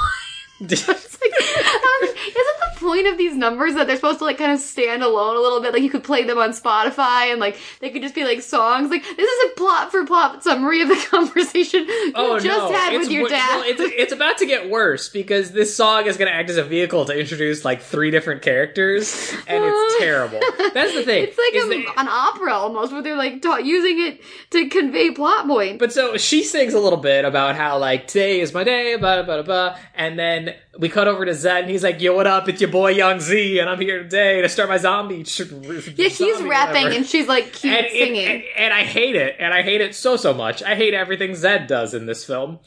It's 0.71 0.87
like, 0.87 1.33
um, 1.75 2.15
isn't 2.27 2.59
the 2.59 2.79
point 2.79 3.07
of 3.07 3.17
these 3.17 3.35
numbers 3.35 3.73
that 3.75 3.87
they're 3.87 3.95
supposed 3.97 4.19
to 4.19 4.25
like 4.25 4.37
kind 4.37 4.51
of 4.53 4.59
stand 4.59 5.03
alone 5.03 5.35
a 5.35 5.39
little 5.39 5.59
bit? 5.61 5.73
Like 5.73 5.81
you 5.83 5.89
could 5.89 6.03
play 6.03 6.23
them 6.23 6.37
on 6.37 6.51
Spotify 6.51 7.31
and 7.31 7.39
like 7.41 7.57
they 7.81 7.89
could 7.89 8.01
just 8.01 8.15
be 8.15 8.23
like 8.23 8.41
songs. 8.41 8.89
Like 8.89 9.03
this 9.03 9.29
is 9.29 9.51
a 9.51 9.55
plot 9.55 9.91
for 9.91 10.05
plot 10.05 10.43
summary 10.43 10.81
of 10.81 10.87
the 10.87 10.95
conversation 11.09 11.85
you 11.87 12.13
Oh 12.15 12.39
just 12.39 12.57
no! 12.57 12.71
had 12.71 12.93
it's, 12.93 13.07
with 13.07 13.11
your 13.11 13.27
dad. 13.27 13.49
well, 13.57 13.63
it's, 13.65 13.81
it's 13.81 14.13
about 14.13 14.37
to 14.37 14.45
get 14.45 14.69
worse 14.69 15.09
because 15.09 15.51
this 15.51 15.75
song 15.75 16.05
is 16.07 16.15
going 16.17 16.29
to 16.31 16.35
act 16.35 16.49
as 16.49 16.55
a 16.57 16.63
vehicle 16.63 17.03
to 17.05 17.19
introduce 17.19 17.65
like 17.65 17.81
three 17.81 18.11
different 18.11 18.41
characters, 18.41 19.33
and 19.47 19.63
it's 19.65 19.97
terrible. 19.99 20.39
That's 20.73 20.93
the 20.93 21.03
thing. 21.03 21.27
it's 21.29 21.37
like 21.37 21.55
a, 21.95 21.99
an 21.99 22.07
opera 22.07 22.53
almost, 22.53 22.93
where 22.93 23.01
they're 23.01 23.17
like 23.17 23.41
ta- 23.41 23.57
using 23.57 23.99
it 23.99 24.21
to 24.51 24.69
convey 24.69 25.11
plot 25.11 25.47
points. 25.47 25.79
But 25.79 25.91
so 25.91 26.15
she 26.17 26.43
sings 26.43 26.73
a 26.73 26.79
little 26.79 26.99
bit 26.99 27.25
about 27.25 27.55
how 27.55 27.77
like 27.77 28.07
today 28.07 28.39
is 28.39 28.53
my 28.53 28.63
day, 28.63 28.95
blah 28.95 29.23
blah 29.23 29.41
blah, 29.41 29.43
blah 29.43 29.77
and 29.95 30.17
then 30.17 30.48
we 30.77 30.89
cut 30.89 31.07
over 31.07 31.25
to 31.25 31.33
Zed, 31.33 31.63
and 31.63 31.69
he's 31.71 31.83
like, 31.83 32.01
"Yo, 32.01 32.15
what 32.15 32.27
up? 32.27 32.47
It's 32.49 32.61
your 32.61 32.69
boy 32.69 32.91
Young 32.91 33.19
Z, 33.19 33.59
and 33.59 33.69
I'm 33.69 33.79
here 33.79 34.03
today 34.03 34.41
to 34.41 34.49
start 34.49 34.69
my 34.69 34.77
zombie." 34.77 35.23
Sh- 35.23 35.41
yeah, 35.51 36.07
he's 36.09 36.41
rapping 36.41 36.87
and 36.95 37.05
she's 37.05 37.27
like 37.27 37.53
keep 37.53 37.71
and, 37.71 37.85
it- 37.85 37.91
singing. 37.91 38.25
and, 38.27 38.43
and 38.57 38.73
I 38.73 38.83
hate 38.83 39.15
it, 39.15 39.35
and 39.39 39.53
I 39.53 39.61
hate 39.61 39.81
it 39.81 39.95
so 39.95 40.15
so 40.17 40.33
much. 40.33 40.61
I 40.63 40.75
hate 40.75 40.93
everything 40.93 41.35
Zed 41.35 41.67
does 41.67 41.93
in 41.93 42.05
this 42.05 42.23
film. 42.25 42.59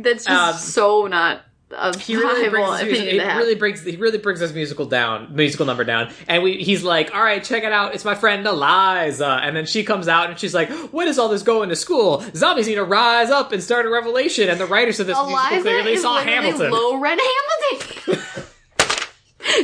That's 0.00 0.24
just 0.24 0.28
um, 0.28 0.54
so 0.56 1.06
not 1.06 1.42
a 1.70 1.98
He 1.98 2.16
really 2.16 2.48
brings 2.48 2.68
music, 2.82 2.88
opinion 2.88 3.14
he 3.14 3.18
have. 3.18 3.36
really 3.38 3.54
brings 3.54 3.82
he 3.84 3.96
really 3.96 4.18
brings 4.18 4.40
this 4.40 4.52
musical 4.54 4.86
down, 4.86 5.34
musical 5.34 5.66
number 5.66 5.84
down. 5.84 6.10
And 6.26 6.42
we 6.42 6.56
he's 6.62 6.82
like, 6.82 7.14
"All 7.14 7.22
right, 7.22 7.44
check 7.44 7.62
it 7.62 7.72
out. 7.72 7.94
It's 7.94 8.04
my 8.04 8.14
friend 8.14 8.46
Eliza." 8.46 9.40
And 9.42 9.54
then 9.56 9.66
she 9.66 9.84
comes 9.84 10.08
out 10.08 10.30
and 10.30 10.38
she's 10.38 10.54
like, 10.54 10.70
what 10.92 11.08
is 11.08 11.18
all 11.18 11.28
this 11.28 11.42
going 11.42 11.68
to 11.68 11.76
school? 11.76 12.24
Zombies 12.34 12.66
need 12.68 12.76
to 12.76 12.84
rise 12.84 13.30
up 13.30 13.52
and 13.52 13.62
start 13.62 13.84
a 13.86 13.90
revolution." 13.90 14.48
And 14.48 14.58
the 14.58 14.66
writers 14.66 14.98
of 15.00 15.06
this 15.06 15.16
musical 15.16 15.36
Eliza 15.38 15.60
clearly 15.62 15.92
is 15.92 16.02
saw 16.02 16.18
Hamilton. 16.20 16.70
low 16.70 16.96
rent 16.98 17.20
Hamilton. 17.20 18.22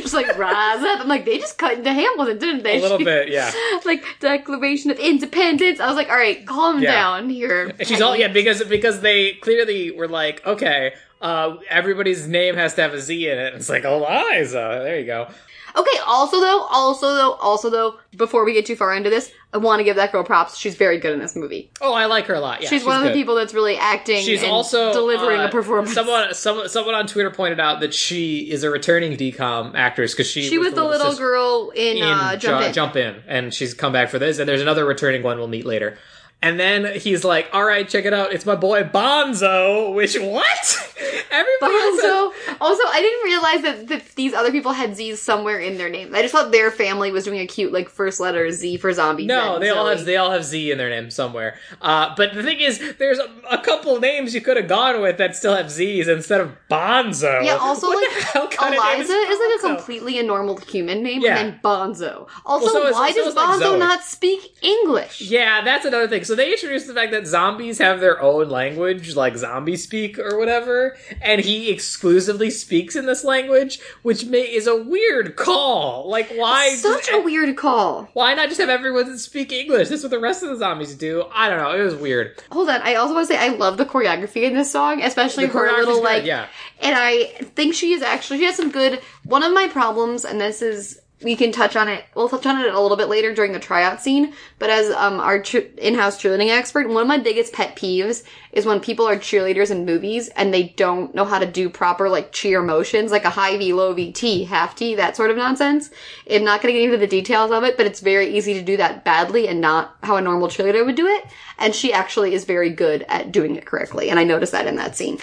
just 0.01 0.13
like 0.13 0.37
rise 0.37 0.83
up. 0.83 0.99
I'm 0.99 1.07
like, 1.07 1.25
they 1.25 1.37
just 1.37 1.57
cut 1.57 1.73
into 1.77 1.91
Hamilton, 1.93 2.37
didn't 2.37 2.63
they? 2.63 2.79
a 2.79 2.81
little 2.81 2.97
bit, 2.97 3.29
yeah. 3.31 3.51
like 3.85 4.03
Declaration 4.19 4.91
of 4.91 4.99
Independence. 4.99 5.79
I 5.79 5.87
was 5.87 5.95
like, 5.95 6.09
all 6.09 6.15
right, 6.17 6.45
calm 6.45 6.81
Yeah. 6.81 6.91
down 6.91 7.29
here. 7.29 7.73
And 7.77 7.87
she's 7.87 8.01
all 8.01 8.15
yeah 8.15 8.27
because 8.27 8.63
because 8.63 9.01
they 9.01 9.33
clearly 9.33 9.91
were 9.91 10.07
like, 10.07 10.45
okay, 10.45 10.93
uh, 11.25 11.57
everybody's 11.69 12.27
name 12.27 12.55
has 12.55 12.75
to 12.75 12.83
have 12.83 12.93
a 12.93 12.99
Z 13.01 13.27
in 13.29 13.37
it. 13.37 13.55
It's 13.55 13.67
like 13.67 13.83
Eliza. 13.83 14.81
There 14.83 14.99
you 14.99 15.07
go. 15.07 15.27
Okay. 15.75 15.99
Also 16.05 16.39
though, 16.39 16.61
also 16.69 17.15
though, 17.15 17.33
also 17.33 17.69
though, 17.71 17.99
before 18.15 18.45
we 18.45 18.53
get 18.53 18.65
too 18.65 18.75
far 18.75 18.95
into 18.95 19.09
this, 19.09 19.31
I 19.51 19.57
want 19.57 19.79
to 19.79 19.83
give 19.83 19.95
that 19.95 20.11
girl 20.11 20.23
props. 20.23 20.55
She's 20.55 20.75
very 20.75 20.99
good 20.99 21.13
in 21.13 21.19
this 21.19 21.35
movie. 21.35 21.71
Oh, 21.81 21.93
I 21.93 22.05
like 22.05 22.27
her 22.27 22.35
a 22.35 22.39
lot. 22.39 22.61
Yeah, 22.61 22.69
she's, 22.69 22.85
one 22.85 22.97
of 22.97 23.03
good. 23.03 23.09
the 23.09 23.13
people 23.13 23.33
that's 23.35 23.53
really 23.55 23.75
acting. 23.75 24.23
She's 24.23 24.43
and 24.43 24.51
also 24.51 24.93
delivering 24.93 25.39
uh, 25.39 25.47
a 25.47 25.49
performance. 25.49 25.93
Someone, 25.93 26.33
someone, 26.33 26.69
someone 26.69 26.93
on 26.93 27.07
Twitter 27.07 27.31
pointed 27.31 27.59
out 27.59 27.79
that 27.79 27.93
she 27.93 28.51
is 28.51 28.63
a 28.63 28.69
returning 28.69 29.17
DCOM 29.17 29.73
actress 29.73 30.13
because 30.13 30.29
she 30.29 30.43
she 30.43 30.59
was 30.59 30.73
the 30.73 30.83
little 30.83 31.09
sis- 31.09 31.19
girl 31.19 31.71
in, 31.75 31.97
in 31.97 32.03
uh, 32.03 32.35
Jump 32.35 32.61
Ju- 32.61 32.67
In. 32.67 32.73
Jump 32.73 32.95
In, 32.95 33.23
and 33.27 33.53
she's 33.53 33.73
come 33.73 33.91
back 33.91 34.09
for 34.09 34.19
this. 34.19 34.37
And 34.37 34.47
there's 34.47 34.61
another 34.61 34.85
returning 34.85 35.23
one 35.23 35.37
we'll 35.39 35.47
meet 35.47 35.65
later. 35.65 35.97
And 36.41 36.59
then 36.59 36.99
he's 36.99 37.23
like, 37.23 37.49
"All 37.53 37.63
right, 37.63 37.89
check 37.89 38.05
it 38.05 38.13
out. 38.13 38.31
It's 38.31 38.45
my 38.45 38.55
boy 38.55 38.83
Bonzo." 38.83 39.93
Which 39.95 40.15
what? 40.19 40.91
Everybody 41.31 41.73
has- 41.73 42.55
Also, 42.61 42.83
I 42.87 43.01
didn't 43.01 43.23
realize 43.23 43.61
that, 43.63 43.87
that 43.89 44.15
these 44.15 44.33
other 44.33 44.51
people 44.51 44.71
had 44.71 44.95
Z's 44.95 45.21
somewhere 45.21 45.59
in 45.59 45.77
their 45.77 45.89
name. 45.89 46.13
I 46.15 46.21
just 46.21 46.31
thought 46.33 46.51
their 46.51 46.71
family 46.71 47.11
was 47.11 47.25
doing 47.25 47.39
a 47.39 47.47
cute, 47.47 47.73
like, 47.73 47.89
first 47.89 48.19
letter 48.19 48.49
Z 48.51 48.77
for 48.77 48.93
zombie. 48.93 49.25
No, 49.25 49.59
they 49.59 49.69
all 49.69 49.85
silly. 49.85 49.97
have 49.97 50.05
they 50.05 50.17
all 50.17 50.31
have 50.31 50.45
Z 50.45 50.71
in 50.71 50.77
their 50.77 50.89
name 50.89 51.09
somewhere. 51.11 51.57
Uh, 51.81 52.13
but 52.15 52.33
the 52.33 52.43
thing 52.43 52.59
is, 52.59 52.79
there's 52.99 53.19
a, 53.19 53.29
a 53.49 53.57
couple 53.57 53.99
names 53.99 54.33
you 54.35 54.39
could 54.41 54.55
have 54.57 54.67
gone 54.67 55.01
with 55.01 55.17
that 55.17 55.35
still 55.35 55.55
have 55.55 55.69
Z's 55.71 56.07
instead 56.07 56.39
of 56.41 56.55
Bonzo. 56.69 57.43
Yeah, 57.43 57.57
also, 57.57 57.87
What 57.87 57.97
like, 58.03 58.17
the 58.19 58.25
hell 58.27 58.47
kind 58.47 58.75
of 58.75 58.81
name 58.83 58.95
Eliza 58.97 59.13
is 59.13 59.39
like 59.39 59.59
a 59.73 59.75
completely 59.75 60.19
a 60.19 60.23
normal 60.23 60.57
human 60.57 61.01
name, 61.03 61.21
Yeah. 61.21 61.37
and 61.39 61.53
then 61.53 61.59
Bonzo. 61.63 62.27
Also, 62.45 62.65
Well, 62.65 62.73
so 62.73 62.91
why 62.93 63.11
so 63.11 63.17
does 63.17 63.27
is, 63.29 63.35
like, 63.35 63.49
Bonzo 63.49 63.59
Zoe. 63.59 63.79
not 63.79 64.03
speak 64.03 64.55
English? 64.63 65.21
Yeah, 65.21 65.63
that's 65.63 65.85
another 65.85 66.07
thing. 66.07 66.23
So 66.25 66.35
they 66.35 66.51
introduced 66.51 66.87
the 66.87 66.93
fact 66.93 67.11
that 67.11 67.27
zombies 67.27 67.77
have 67.77 67.99
their 67.99 68.21
own 68.21 68.49
language, 68.49 69.15
like 69.15 69.37
zombie 69.37 69.77
speak 69.77 70.17
or 70.19 70.37
whatever, 70.37 70.97
and 71.21 71.41
he 71.41 71.69
exclusively 71.69 72.49
speaks 72.49 72.95
in 72.95 73.05
this 73.05 73.23
language, 73.23 73.79
which 74.01 74.25
may, 74.25 74.41
is 74.41 74.67
a 74.67 74.75
weird 74.75 75.35
call. 75.35 76.09
Like, 76.09 76.29
why? 76.31 76.75
Such 76.75 77.09
a 77.11 77.19
weird 77.21 77.55
call. 77.57 78.09
Why 78.13 78.33
not 78.33 78.47
just 78.49 78.59
have 78.59 78.69
everyone 78.69 79.17
speak 79.17 79.51
English? 79.51 79.89
That's 79.89 80.03
what 80.03 80.09
the 80.11 80.19
rest 80.19 80.43
of 80.43 80.49
the 80.49 80.57
zombies 80.57 80.95
do. 80.95 81.25
I 81.33 81.49
don't 81.49 81.59
know. 81.59 81.71
It 81.79 81.83
was 81.83 81.95
weird. 81.95 82.41
Hold 82.51 82.69
on, 82.69 82.81
I 82.81 82.95
also 82.95 83.13
want 83.13 83.27
to 83.27 83.33
say 83.33 83.39
I 83.39 83.49
love 83.55 83.77
the 83.77 83.85
choreography 83.85 84.43
in 84.43 84.53
this 84.53 84.71
song, 84.71 85.01
especially 85.01 85.45
The 85.45 85.53
her 85.53 85.71
little 85.77 85.95
good, 85.95 86.03
like. 86.03 86.25
yeah. 86.25 86.47
And 86.81 86.95
I 86.97 87.25
think 87.55 87.73
she 87.73 87.93
is 87.93 88.01
actually 88.01 88.39
she 88.39 88.45
has 88.45 88.55
some 88.55 88.71
good. 88.71 88.99
One 89.23 89.43
of 89.43 89.53
my 89.53 89.67
problems, 89.67 90.25
and 90.25 90.39
this 90.41 90.61
is 90.61 90.99
we 91.25 91.35
can 91.35 91.51
touch 91.51 91.75
on 91.75 91.87
it. 91.87 92.05
We'll 92.15 92.29
touch 92.29 92.45
on 92.45 92.63
it 92.63 92.71
a 92.73 92.79
little 92.79 92.95
bit 92.95 93.09
later 93.09 93.33
during 93.33 93.51
the 93.51 93.59
tryout 93.59 93.99
scene. 93.99 94.33
But 94.59 94.69
as 94.69 94.91
um 94.91 95.19
our 95.19 95.41
tr- 95.41 95.69
in-house 95.77 96.21
cheerleading 96.21 96.49
expert, 96.51 96.87
one 96.87 97.01
of 97.01 97.07
my 97.07 97.17
biggest 97.17 97.51
pet 97.51 97.75
peeves 97.75 98.23
is 98.53 98.65
when 98.65 98.79
people 98.79 99.07
are 99.07 99.15
cheerleaders 99.17 99.71
in 99.71 99.85
movies 99.85 100.29
and 100.29 100.53
they 100.53 100.63
don't 100.77 101.15
know 101.15 101.25
how 101.25 101.39
to 101.39 101.45
do 101.47 101.67
proper 101.67 102.07
like 102.09 102.31
cheer 102.31 102.61
motions, 102.61 103.11
like 103.11 103.25
a 103.25 103.31
high 103.31 103.57
V, 103.57 103.73
low 103.73 103.91
V, 103.93 104.11
T, 104.11 104.43
half 104.45 104.75
T, 104.75 104.93
that 104.95 105.15
sort 105.17 105.31
of 105.31 105.37
nonsense. 105.37 105.89
I'm 106.29 106.43
not 106.43 106.61
going 106.61 106.73
to 106.73 106.79
get 106.79 106.85
into 106.85 106.97
the 106.97 107.07
details 107.07 107.49
of 107.51 107.63
it, 107.63 107.75
but 107.75 107.87
it's 107.87 107.99
very 108.01 108.37
easy 108.37 108.53
to 108.53 108.61
do 108.61 108.77
that 108.77 109.03
badly 109.03 109.47
and 109.47 109.59
not 109.59 109.95
how 110.03 110.17
a 110.17 110.21
normal 110.21 110.47
cheerleader 110.47 110.85
would 110.85 110.95
do 110.95 111.07
it. 111.07 111.25
And 111.57 111.73
she 111.73 111.91
actually 111.91 112.35
is 112.35 112.45
very 112.45 112.69
good 112.69 113.03
at 113.09 113.31
doing 113.31 113.55
it 113.55 113.65
correctly, 113.65 114.09
and 114.11 114.19
I 114.19 114.23
noticed 114.23 114.51
that 114.51 114.67
in 114.67 114.75
that 114.75 114.95
scene. 114.95 115.17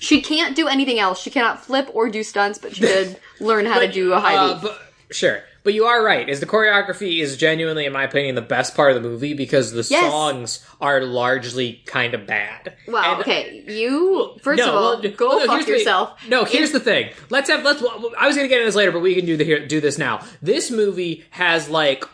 She 0.00 0.20
can't 0.20 0.54
do 0.56 0.66
anything 0.68 0.98
else. 0.98 1.20
She 1.22 1.30
cannot 1.30 1.64
flip 1.64 1.88
or 1.94 2.10
do 2.10 2.22
stunts, 2.22 2.58
but 2.58 2.74
she 2.74 2.80
did 2.82 3.18
learn 3.40 3.64
how 3.66 3.78
to 3.78 3.88
do 3.90 4.12
a 4.12 4.20
high 4.20 4.36
Uh, 4.36 4.54
V. 4.58 4.60
but, 4.66 4.80
sure. 5.14 5.42
But 5.62 5.72
you 5.72 5.86
are 5.86 6.04
right. 6.04 6.28
Is 6.28 6.40
the 6.40 6.46
choreography 6.46 7.20
is 7.22 7.38
genuinely, 7.38 7.86
in 7.86 7.92
my 7.94 8.04
opinion, 8.04 8.34
the 8.34 8.42
best 8.42 8.74
part 8.76 8.94
of 8.94 9.02
the 9.02 9.08
movie 9.08 9.32
because 9.32 9.72
the 9.72 9.86
Yes. 9.88 10.10
songs 10.12 10.66
are 10.78 11.00
largely 11.02 11.82
kind 11.86 12.12
of 12.12 12.26
bad. 12.26 12.74
Well, 12.86 13.12
And- 13.12 13.20
okay, 13.22 13.64
you 13.66 14.34
first 14.42 14.58
No, 14.58 14.68
of 14.68 14.74
all 14.74 15.00
well, 15.00 15.10
go 15.16 15.28
well, 15.28 15.38
no, 15.38 15.46
fuck 15.46 15.54
here's 15.56 15.66
the- 15.66 15.72
yourself. 15.78 16.10
no, 16.28 16.44
here's 16.44 16.72
the 16.72 16.80
thing. 16.80 17.08
Let's 17.30 17.48
have 17.48 17.64
let's. 17.64 17.82
I 18.18 18.26
was 18.26 18.36
gonna 18.36 18.48
get 18.48 18.58
into 18.58 18.66
this 18.66 18.74
later, 18.74 18.92
but 18.92 19.00
we 19.00 19.14
can 19.14 19.24
do 19.24 19.38
the 19.38 19.44
here 19.44 19.66
do 19.66 19.80
this 19.80 19.96
now. 19.96 20.20
This 20.42 20.70
movie 20.70 21.24
has 21.30 21.70
like 21.70 22.04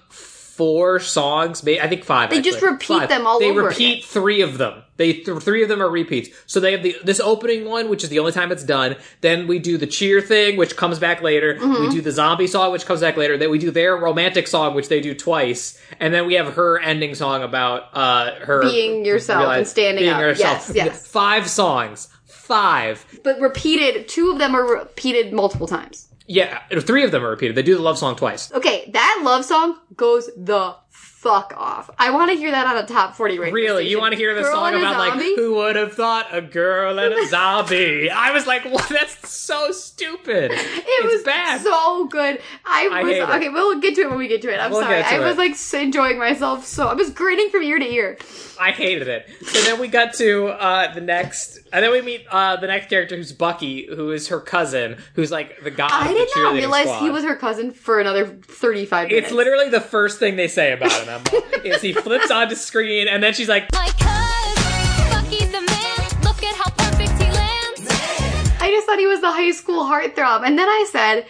four 0.61 1.01
songs. 1.01 1.67
I 1.67 1.89
think 1.89 2.05
five. 2.05 2.29
They 2.29 2.43
just 2.43 2.61
repeat 2.61 2.99
Five. 2.99 3.09
them 3.09 3.27
all 3.27 3.37
over. 3.37 3.45
They 3.47 3.51
repeat 3.59 3.93
again. 4.01 4.09
three 4.09 4.43
of 4.43 4.59
them. 4.59 4.83
They 4.99 5.15
th- 5.15 5.39
three 5.43 5.63
of 5.63 5.71
them 5.71 5.81
are 5.81 5.89
repeats. 5.89 6.29
So 6.45 6.61
they 6.61 6.73
have 6.73 6.83
the 6.83 6.95
this 7.03 7.19
opening 7.19 7.65
one, 7.65 7.89
which 7.89 8.05
is 8.05 8.11
the 8.11 8.19
only 8.19 8.33
time 8.33 8.53
it's 8.53 8.63
done. 8.63 8.97
Then 9.23 9.47
we 9.47 9.59
do 9.59 9.79
the 9.79 9.87
cheer 9.87 10.21
thing, 10.21 10.59
which 10.59 10.77
comes 10.77 10.99
back 10.99 11.23
later. 11.23 11.55
Mm-hmm. 11.55 11.85
We 11.85 11.89
do 11.89 12.03
the 12.03 12.13
zombie 12.13 12.47
song, 12.47 12.73
which 12.73 12.85
comes 12.85 13.01
back 13.01 13.17
later. 13.17 13.39
Then 13.39 13.51
we 13.51 13.57
do 13.59 13.71
their 13.71 13.97
romantic 13.97 14.47
song, 14.47 14.75
which 14.75 14.89
they 14.91 15.01
do 15.01 15.15
twice. 15.15 15.81
And 15.99 16.13
then 16.13 16.27
we 16.27 16.35
have 16.35 16.53
her 16.57 16.79
ending 16.79 17.15
song 17.15 17.43
about 17.43 17.85
uh 17.95 18.33
her 18.45 18.61
Being 18.61 19.07
yourself 19.07 19.49
and 19.49 19.67
standing 19.67 20.03
being 20.05 20.13
up. 20.13 20.21
herself. 20.21 20.67
Yes, 20.69 20.77
yes. 20.77 21.07
Five 21.07 21.49
songs. 21.49 22.09
Five. 22.27 23.07
But 23.25 23.41
repeated, 23.41 24.09
two 24.09 24.31
of 24.31 24.39
them 24.39 24.55
are 24.55 24.67
repeated 24.81 25.33
multiple 25.33 25.67
times. 25.67 26.09
Yeah, 26.27 26.61
three 26.81 27.05
of 27.05 27.11
them 27.11 27.25
are 27.25 27.31
repeated. 27.31 27.57
They 27.57 27.63
do 27.63 27.75
the 27.75 27.83
love 27.83 27.99
song 27.99 28.15
twice. 28.17 28.53
Okay, 28.53 28.89
that 28.93 29.21
love 29.25 29.45
song 29.45 29.79
goes 29.97 30.27
the 30.37 30.77
fuck 31.21 31.53
off. 31.55 31.91
I 31.99 32.11
want 32.13 32.31
to 32.31 32.37
hear 32.39 32.51
that 32.51 32.67
on 32.67 32.83
a 32.83 32.87
top 32.87 33.15
40 33.15 33.39
radio 33.39 33.53
Really, 33.55 33.89
you 33.91 33.99
want 33.99 34.13
to 34.13 34.17
hear 34.17 34.35
the 34.35 34.41
Girl 34.41 34.55
song 34.55 34.75
about 34.75 34.99
like 34.99 35.23
who 35.37 35.55
would 35.57 35.77
have 35.77 35.93
thought 35.93 36.27
a 36.35 36.41
girl 36.41 36.99
and 36.99 37.13
a 37.13 37.27
zombie? 37.29 38.09
I 38.11 38.31
was 38.31 38.47
like, 38.47 38.65
what? 38.65 38.89
That's 38.89 39.31
so 39.31 39.71
stupid. 39.71 40.51
It 40.53 40.59
it's 40.87 41.13
was 41.15 41.23
bad. 41.23 41.61
so 41.61 42.07
good. 42.07 42.41
I 42.65 42.89
I 42.91 43.03
was 43.03 43.13
hate 43.13 43.23
it. 43.23 43.29
okay. 43.29 43.49
We'll 43.51 43.81
get 43.81 43.95
to 43.97 44.01
it 44.03 44.09
when 44.09 44.19
we 44.19 44.29
get 44.29 44.41
to 44.43 44.53
it. 44.53 44.59
I'm 44.59 44.71
We'll 44.71 44.81
sorry. 44.81 45.03
I 45.03 45.19
was 45.19 45.37
like 45.37 45.55
enjoying 45.75 46.19
myself 46.19 46.65
so. 46.65 46.89
I 46.89 46.95
was 46.95 47.11
grinning 47.11 47.51
from 47.51 47.63
ear 47.65 47.79
to 47.79 47.85
ear. 47.85 48.19
I 48.59 48.71
hated 48.73 49.09
it. 49.09 49.29
So 49.47 49.61
then 49.63 49.79
we 49.81 49.89
got 49.89 50.15
to 50.15 50.49
uh, 50.49 50.93
the 50.95 51.01
next, 51.01 51.59
and 51.73 51.83
then 51.85 51.93
we 51.93 52.01
meet 52.03 52.27
uh, 52.31 52.57
the 52.57 52.67
next 52.67 52.89
character, 52.91 53.17
who's 53.17 53.33
Bucky, 53.33 53.87
who 53.87 54.11
is 54.11 54.29
her 54.29 54.41
cousin, 54.41 54.97
who's 55.15 55.31
like 55.31 55.63
the 55.63 55.71
god. 55.71 55.91
I 55.93 56.13
did 56.13 56.29
not 56.37 56.55
realize 56.55 56.85
squad. 56.85 57.01
he 57.03 57.11
was 57.11 57.25
her 57.25 57.37
cousin 57.37 57.73
for 57.73 58.01
another 58.01 58.27
35 58.27 59.09
minutes. 59.09 59.27
It's 59.27 59.35
literally 59.35 59.69
the 59.69 59.81
first 59.81 60.19
thing 60.19 60.37
they 60.37 60.49
say 60.49 60.73
about 60.73 60.93
him. 60.93 61.10
Emma, 61.11 61.25
is 61.65 61.83
he 61.83 61.93
flips 61.93 62.31
onto 62.31 62.55
screen, 62.55 63.09
and 63.09 63.21
then 63.21 63.35
she's 63.35 63.49
like, 63.49 63.73
My 63.73 63.89
cuz, 63.99 65.51
the 65.51 65.61
man. 65.61 66.23
Look 66.23 66.43
at 66.45 66.55
how 66.55 66.71
perfect 66.71 67.11
he 67.21 67.31
lands. 67.31 68.61
I 68.61 68.71
just 68.71 68.87
thought 68.87 68.99
he 68.99 69.09
was 69.09 69.21
the 69.21 69.33
high 69.33 69.51
school 69.51 69.85
heartthrob. 69.85 70.47
And 70.47 70.57
then 70.57 70.69
I 70.69 70.87
said, 70.91 71.27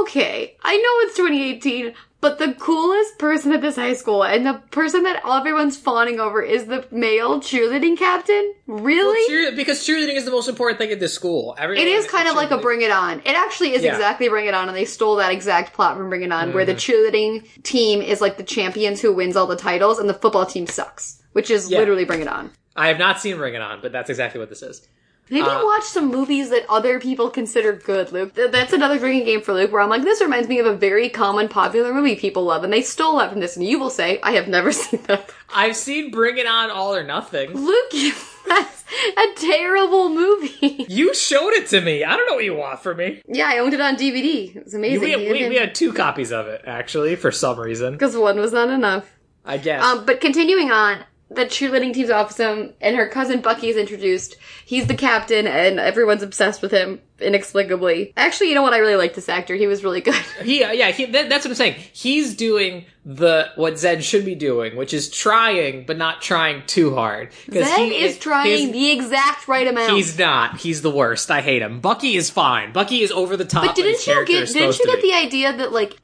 okay, 0.00 0.56
I 0.64 0.76
know 0.76 1.06
it's 1.06 1.16
2018, 1.16 1.94
but 2.20 2.38
the 2.38 2.54
coolest 2.54 3.18
person 3.18 3.52
at 3.52 3.60
this 3.60 3.76
high 3.76 3.92
school 3.94 4.24
and 4.24 4.44
the 4.46 4.54
person 4.70 5.02
that 5.04 5.22
everyone's 5.28 5.76
fawning 5.76 6.18
over 6.18 6.42
is 6.42 6.66
the 6.66 6.86
male 6.90 7.40
cheerleading 7.40 7.96
captain? 7.96 8.54
Really? 8.66 9.26
Cheer- 9.28 9.54
because 9.54 9.86
cheerleading 9.86 10.14
is 10.16 10.24
the 10.24 10.30
most 10.30 10.48
important 10.48 10.78
thing 10.78 10.90
at 10.90 10.98
this 11.00 11.12
school. 11.14 11.54
Everyone 11.58 11.86
It 11.86 11.90
is 11.90 12.06
kind 12.06 12.28
of 12.28 12.34
like 12.34 12.50
a 12.50 12.58
Bring 12.58 12.82
It 12.82 12.90
On. 12.90 13.20
It 13.20 13.36
actually 13.36 13.74
is 13.74 13.82
Yeah. 13.82 13.92
exactly 13.94 14.28
Bring 14.28 14.46
It 14.46 14.54
On, 14.54 14.66
and 14.68 14.76
they 14.76 14.84
stole 14.86 15.16
that 15.16 15.30
exact 15.32 15.72
plot 15.74 15.96
from 15.96 16.08
Bring 16.08 16.22
It 16.22 16.32
On, 16.32 16.52
where 16.52 16.64
the 16.64 16.74
Mm-hmm. 16.74 16.92
cheerleading 17.16 17.62
team 17.62 18.00
is 18.02 18.20
like 18.20 18.36
the 18.38 18.42
champions 18.44 19.00
who 19.00 19.12
wins 19.12 19.36
all 19.36 19.46
the 19.46 19.56
titles, 19.56 19.98
and 19.98 20.08
the 20.08 20.14
football 20.14 20.46
team 20.46 20.66
sucks, 20.66 21.22
which 21.32 21.50
is 21.50 21.70
Yeah. 21.70 21.78
literally 21.78 22.04
Bring 22.04 22.22
It 22.22 22.28
On. 22.28 22.50
I 22.74 22.88
have 22.88 22.98
not 22.98 23.20
seen 23.20 23.36
Bring 23.36 23.54
It 23.54 23.62
On, 23.62 23.80
but 23.80 23.92
that's 23.92 24.10
exactly 24.10 24.38
what 24.40 24.48
this 24.48 24.62
is. 24.62 24.86
Maybe 25.28 25.42
Uh, 25.46 25.64
watch 25.64 25.82
some 25.84 26.08
movies 26.08 26.50
that 26.50 26.64
other 26.68 27.00
people 27.00 27.30
consider 27.30 27.72
good, 27.72 28.12
Luke. 28.12 28.34
Th- 28.34 28.50
That's 28.50 28.72
another 28.72 28.98
drinking 28.98 29.26
game 29.26 29.42
for 29.42 29.52
Luke, 29.54 29.72
where 29.72 29.80
I'm 29.82 29.88
like, 29.90 30.02
this 30.02 30.20
reminds 30.20 30.48
me 30.48 30.58
of 30.60 30.66
a 30.66 30.74
very 30.76 31.08
common, 31.08 31.48
popular 31.48 31.92
movie 31.92 32.14
people 32.16 32.44
love, 32.44 32.62
and 32.64 32.72
they 32.72 32.82
stole 32.82 33.18
that 33.18 33.30
from 33.32 33.40
this, 33.40 33.56
and 33.56 33.66
you 33.66 33.78
will 33.78 33.90
say, 33.90 34.20
I 34.22 34.32
have 34.32 34.46
never 34.48 34.70
seen 34.72 35.00
that. 35.08 35.30
I've 35.52 35.74
seen 35.76 36.10
Bring 36.10 36.38
It 36.38 36.46
On 36.46 36.70
All 36.70 36.94
or 36.94 37.02
Nothing. 37.02 37.52
Luke, 37.54 37.90
that's 38.46 38.84
a 39.16 39.34
terrible 39.36 40.08
movie. 40.10 40.86
You 40.88 41.12
showed 41.14 41.52
it 41.54 41.66
to 41.68 41.80
me. 41.80 42.04
I 42.04 42.16
don't 42.16 42.28
know 42.28 42.34
what 42.36 42.44
you 42.44 42.54
want 42.54 42.80
from 42.80 42.98
me. 42.98 43.20
yeah, 43.26 43.48
I 43.48 43.58
owned 43.58 43.74
it 43.74 43.80
on 43.80 43.96
DVD. 43.96 44.54
It 44.54 44.64
was 44.64 44.74
amazing. 44.74 45.00
We, 45.00 45.16
we, 45.32 45.48
we 45.48 45.56
had 45.56 45.74
two 45.74 45.92
copies 45.92 46.30
of 46.32 46.46
it, 46.46 46.62
actually, 46.66 47.16
for 47.16 47.32
some 47.32 47.58
reason. 47.58 47.92
Because 47.94 48.16
one 48.16 48.38
was 48.38 48.52
not 48.52 48.68
enough. 48.68 49.10
I 49.44 49.58
guess. 49.58 49.82
Um, 49.82 50.04
but 50.06 50.20
continuing 50.20 50.70
on, 50.70 51.04
the 51.28 51.44
cheerleading 51.44 51.92
team's 51.92 52.10
awesome, 52.10 52.72
and 52.80 52.96
her 52.96 53.08
cousin 53.08 53.40
Bucky 53.40 53.68
is 53.68 53.76
introduced. 53.76 54.36
He's 54.64 54.86
the 54.86 54.94
captain, 54.94 55.46
and 55.46 55.80
everyone's 55.80 56.22
obsessed 56.22 56.62
with 56.62 56.70
him 56.70 57.00
inexplicably. 57.18 58.12
Actually, 58.16 58.50
you 58.50 58.54
know 58.54 58.62
what? 58.62 58.72
I 58.72 58.78
really 58.78 58.96
like 58.96 59.14
this 59.14 59.28
actor. 59.28 59.54
He 59.54 59.66
was 59.66 59.82
really 59.82 60.00
good. 60.00 60.14
he, 60.42 60.62
uh, 60.62 60.70
yeah, 60.70 60.92
he, 60.92 61.06
that, 61.06 61.28
that's 61.28 61.44
what 61.44 61.50
I'm 61.50 61.56
saying. 61.56 61.74
He's 61.92 62.36
doing 62.36 62.84
the 63.04 63.50
what 63.56 63.78
Zed 63.78 64.04
should 64.04 64.24
be 64.24 64.34
doing, 64.36 64.76
which 64.76 64.94
is 64.94 65.10
trying, 65.10 65.84
but 65.84 65.96
not 65.96 66.22
trying 66.22 66.64
too 66.66 66.94
hard. 66.94 67.32
Zed 67.50 67.76
he- 67.76 67.96
is 68.04 68.18
trying 68.18 68.70
the 68.70 68.92
exact 68.92 69.48
right 69.48 69.66
amount. 69.66 69.92
He's 69.92 70.16
not. 70.18 70.58
He's 70.58 70.82
the 70.82 70.90
worst. 70.90 71.30
I 71.30 71.40
hate 71.40 71.62
him. 71.62 71.80
Bucky 71.80 72.16
is 72.16 72.30
fine. 72.30 72.72
Bucky 72.72 73.02
is 73.02 73.10
over 73.10 73.36
the 73.36 73.44
top. 73.44 73.66
but 73.66 73.74
didn't 73.76 74.06
you 74.06 74.24
get? 74.26 74.48
Didn't 74.48 74.78
you 74.78 74.86
get 74.86 75.02
the 75.02 75.12
idea 75.12 75.56
that 75.56 75.72
like? 75.72 75.96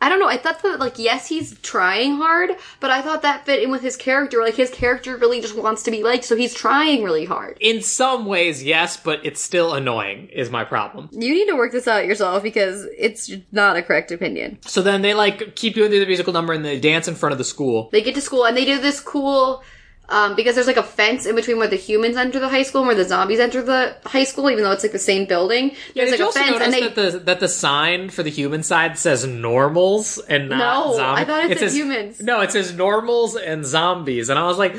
I 0.00 0.08
don't 0.08 0.18
know. 0.18 0.28
I 0.28 0.38
thought 0.38 0.62
that 0.62 0.80
like 0.80 0.98
yes, 0.98 1.26
he's 1.26 1.58
trying 1.60 2.16
hard, 2.16 2.50
but 2.80 2.90
I 2.90 3.02
thought 3.02 3.22
that 3.22 3.44
fit 3.44 3.62
in 3.62 3.70
with 3.70 3.82
his 3.82 3.96
character. 3.96 4.40
Like 4.40 4.54
his 4.54 4.70
character 4.70 5.16
really 5.16 5.40
just 5.40 5.56
wants 5.56 5.82
to 5.84 5.90
be 5.90 6.02
liked, 6.02 6.24
so 6.24 6.36
he's 6.36 6.54
trying 6.54 7.02
really 7.02 7.26
hard. 7.26 7.58
In 7.60 7.82
some 7.82 8.24
ways, 8.24 8.62
yes, 8.62 8.96
but 8.96 9.24
it's 9.24 9.40
still 9.40 9.74
annoying. 9.74 10.28
Is 10.28 10.50
my 10.50 10.64
problem. 10.64 11.10
You 11.12 11.34
need 11.34 11.46
to 11.46 11.56
work 11.56 11.72
this 11.72 11.86
out 11.86 12.06
yourself 12.06 12.42
because 12.42 12.86
it's 12.96 13.30
not 13.52 13.76
a 13.76 13.82
correct 13.82 14.10
opinion. 14.10 14.58
So 14.66 14.80
then 14.82 15.02
they 15.02 15.14
like 15.14 15.54
keep 15.56 15.74
doing 15.74 15.90
the 15.90 16.06
musical 16.06 16.32
number 16.32 16.52
and 16.52 16.64
they 16.64 16.80
dance 16.80 17.06
in 17.06 17.14
front 17.14 17.32
of 17.32 17.38
the 17.38 17.44
school. 17.44 17.90
They 17.92 18.02
get 18.02 18.14
to 18.14 18.20
school 18.20 18.46
and 18.46 18.56
they 18.56 18.64
do 18.64 18.80
this 18.80 19.00
cool 19.00 19.62
um, 20.10 20.34
because 20.36 20.54
there's 20.54 20.66
like 20.66 20.76
a 20.76 20.82
fence 20.82 21.24
in 21.24 21.36
between 21.36 21.58
where 21.58 21.68
the 21.68 21.76
humans 21.76 22.16
enter 22.16 22.38
the 22.40 22.48
high 22.48 22.62
school 22.64 22.80
and 22.82 22.88
where 22.88 22.96
the 22.96 23.04
zombies 23.04 23.38
enter 23.40 23.62
the 23.62 23.96
high 24.04 24.24
school, 24.24 24.50
even 24.50 24.64
though 24.64 24.72
it's 24.72 24.82
like 24.82 24.92
the 24.92 24.98
same 24.98 25.26
building. 25.26 25.70
Yeah, 25.94 26.04
There's 26.04 26.10
did 26.12 26.18
you 26.18 26.24
like 26.26 26.36
a 26.36 26.38
also 26.38 26.40
fence 26.40 26.50
notice 26.50 26.64
and 26.64 26.74
they 26.74 26.80
that 26.88 27.12
the 27.12 27.18
that 27.20 27.40
the 27.40 27.48
sign 27.48 28.10
for 28.10 28.22
the 28.22 28.30
human 28.30 28.62
side 28.62 28.98
says 28.98 29.24
normals 29.26 30.18
and 30.18 30.48
not 30.48 30.58
No, 30.58 30.96
zombies? 30.96 31.22
I 31.22 31.24
thought 31.24 31.50
it 31.50 31.58
said 31.58 31.72
humans. 31.72 32.20
No, 32.20 32.40
it 32.40 32.50
says 32.52 32.74
normals 32.74 33.36
and 33.36 33.64
zombies, 33.64 34.28
and 34.28 34.38
I 34.38 34.44
was 34.46 34.58
like, 34.58 34.76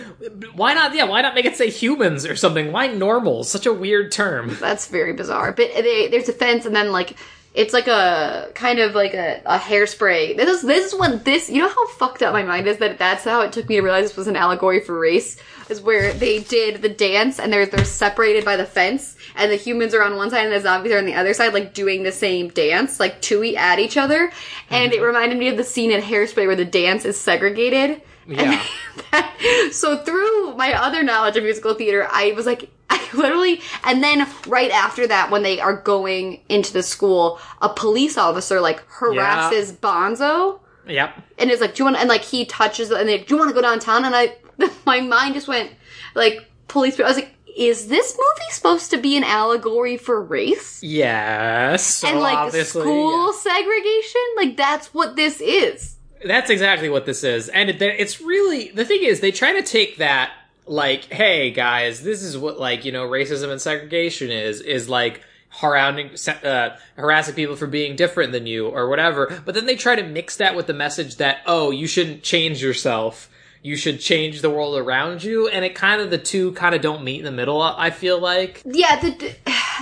why 0.54 0.74
not? 0.74 0.94
Yeah, 0.94 1.06
why 1.06 1.22
not 1.22 1.36
make 1.36 1.46
it 1.46 1.56
say 1.56 1.70
humans 1.70 2.26
or 2.26 2.36
something? 2.36 2.72
Why 2.72 2.88
normals? 2.88 3.50
Such 3.50 3.66
a 3.66 3.74
weird 3.74 4.12
term. 4.12 4.58
that's 4.60 4.88
very 4.88 5.14
bizarre. 5.14 5.52
But 5.54 5.72
they, 5.76 6.08
there's 6.10 6.30
a 6.30 6.34
fence 6.34 6.66
and 6.66 6.76
then 6.76 6.92
like 6.92 7.16
it's 7.54 7.74
like 7.74 7.88
a 7.88 8.50
kind 8.56 8.80
of 8.80 8.96
like 8.96 9.14
a, 9.14 9.42
a 9.46 9.58
hairspray. 9.58 10.38
This 10.38 10.50
is 10.50 10.62
this 10.62 10.94
is 10.94 11.00
when 11.00 11.22
this 11.24 11.50
you 11.50 11.62
know 11.62 11.68
how 11.68 11.88
fucked 11.90 12.22
up 12.22 12.32
my 12.34 12.44
mind 12.44 12.68
is 12.68 12.78
that 12.78 12.98
that's 12.98 13.26
how 13.26 13.42
it 13.42 13.52
took 13.52 13.68
me 13.68 13.76
to 13.76 13.82
realize 13.82 14.06
this 14.06 14.18
was 14.18 14.28
an 14.28 14.38
allegory 14.38 14.80
for 14.80 14.98
race 14.98 15.38
is 15.70 15.82
where 15.82 16.14
they 16.14 16.40
did 16.40 16.82
the 16.82 16.90
dance 16.90 17.40
and 17.40 17.52
they're 17.52 17.66
they're 17.66 17.84
separated 17.84 18.46
by 18.46 18.56
the 18.56 18.66
fence 18.66 19.18
and 19.36 19.52
the 19.52 19.56
humans 19.56 19.94
are 19.94 20.04
on 20.04 20.16
one 20.16 20.30
side 20.30 20.46
and 20.46 20.54
the 20.54 20.62
zombies 20.62 20.94
are 20.94 20.98
on 20.98 21.06
the 21.06 21.14
other 21.14 21.34
side 21.34 21.54
like 21.54 21.74
doing 21.74 22.04
the 22.04 22.12
same 22.12 22.50
dance 22.50 23.00
like 23.00 23.22
two 23.22 23.44
at 23.56 23.80
each 23.80 23.98
other 23.98 24.32
and 24.70 24.94
it 24.94 24.98
mm-hmm. 24.98 25.06
reminded 25.06 25.38
me 25.38 25.50
of 25.50 25.58
the 25.58 25.64
scene 25.64 25.92
in 25.92 26.02
Hairspray 26.02 26.48
where 26.48 26.56
the 26.56 26.66
dance 26.66 27.06
is 27.06 27.20
segregated. 27.20 28.02
Yeah. 28.28 28.64
so 29.72 29.98
through 29.98 30.56
my 30.56 30.74
other 30.74 31.04
knowledge 31.04 31.38
of 31.38 31.44
musical 31.44 31.74
theater, 31.74 32.08
I 32.10 32.34
was 32.34 32.46
like, 32.46 32.70
I 32.94 33.10
literally, 33.14 33.62
and 33.86 34.04
then 34.04 34.28
right 34.48 34.70
after 34.72 35.08
that, 35.08 35.32
when 35.32 35.44
they 35.44 35.60
are 35.62 35.76
going 35.76 36.42
into 36.50 36.74
the 36.74 36.84
school, 36.84 37.40
a 37.62 37.70
police 37.70 38.18
officer 38.18 38.60
like 38.60 38.84
harasses 38.90 39.72
Bonzo 39.72 40.60
Yep. 40.88 41.16
and 41.38 41.50
is 41.50 41.62
like, 41.62 41.76
"Do 41.76 41.82
you 41.82 41.86
want?" 41.86 41.98
And 41.98 42.10
like 42.10 42.22
he 42.22 42.46
touches, 42.46 42.92
and 42.92 43.08
they, 43.08 43.20
"Do 43.20 43.36
you 43.36 43.38
want 43.38 43.50
to 43.50 43.54
go 43.54 43.62
downtown?" 43.62 44.04
And 44.04 44.14
I, 44.16 44.36
my 44.86 45.00
mind 45.00 45.36
just 45.36 45.48
went 45.48 45.72
like 46.16 46.46
police. 46.68 47.00
I 47.00 47.04
was 47.04 47.16
like, 47.16 47.34
"Is 47.56 47.88
this 47.88 48.18
movie 48.18 48.52
supposed 48.52 48.92
to 48.92 48.98
be 48.98 49.16
an 49.16 49.24
allegory 49.24 49.96
for 49.96 50.22
race?" 50.22 50.84
Yes. 50.84 51.86
So 51.86 52.10
and 52.10 52.20
like 52.20 52.52
school 52.66 53.28
yeah. 53.28 53.40
segregation, 53.40 54.22
like 54.36 54.58
that's 54.58 54.94
what 54.94 55.16
this 55.16 55.40
is. 55.40 55.96
That's 56.26 56.50
exactly 56.50 56.90
what 56.90 57.06
this 57.06 57.24
is. 57.24 57.50
And 57.50 57.70
it, 57.70 57.82
it's 57.82 58.22
really 58.22 58.70
the 58.72 58.86
thing 58.86 59.04
is 59.04 59.22
they 59.22 59.32
try 59.32 59.54
to 59.54 59.64
take 59.64 59.98
that 59.98 60.32
like, 60.66 61.06
hey 61.06 61.52
guys, 61.52 62.04
this 62.04 62.24
is 62.24 62.38
what 62.38 62.60
like, 62.60 62.86
you 62.86 62.92
know, 62.92 63.08
racism 63.08 63.52
and 63.52 63.62
segregation 63.62 64.30
is 64.32 64.62
is 64.62 64.90
like 64.90 65.22
harassing 65.50 66.12
uh, 66.46 66.78
harassing 66.96 67.36
people 67.36 67.56
for 67.56 67.68
being 67.68 67.96
different 67.96 68.32
than 68.32 68.48
you 68.48 68.68
or 68.68 68.88
whatever. 68.90 69.42
But 69.46 69.56
then 69.56 69.66
they 69.66 69.76
try 69.76 69.96
to 69.96 70.04
mix 70.04 70.38
that 70.38 70.56
with 70.56 70.68
the 70.68 70.74
message 70.74 71.18
that 71.18 71.40
oh, 71.46 71.72
you 71.72 71.88
shouldn't 71.88 72.24
change 72.24 72.62
yourself. 72.62 73.30
You 73.64 73.76
should 73.76 74.00
change 74.00 74.42
the 74.42 74.50
world 74.50 74.76
around 74.76 75.24
you, 75.24 75.48
and 75.48 75.64
it 75.64 75.76
kind 75.76 76.02
of 76.02 76.10
the 76.10 76.18
two 76.18 76.52
kind 76.54 76.74
of 76.74 76.82
don't 76.82 77.04
meet 77.04 77.20
in 77.20 77.26
the 77.26 77.32
middle. 77.32 77.62
I 77.62 77.92
feel 77.92 78.20
like 78.20 78.64
Yeah, 78.66 79.00
the 79.00 79.36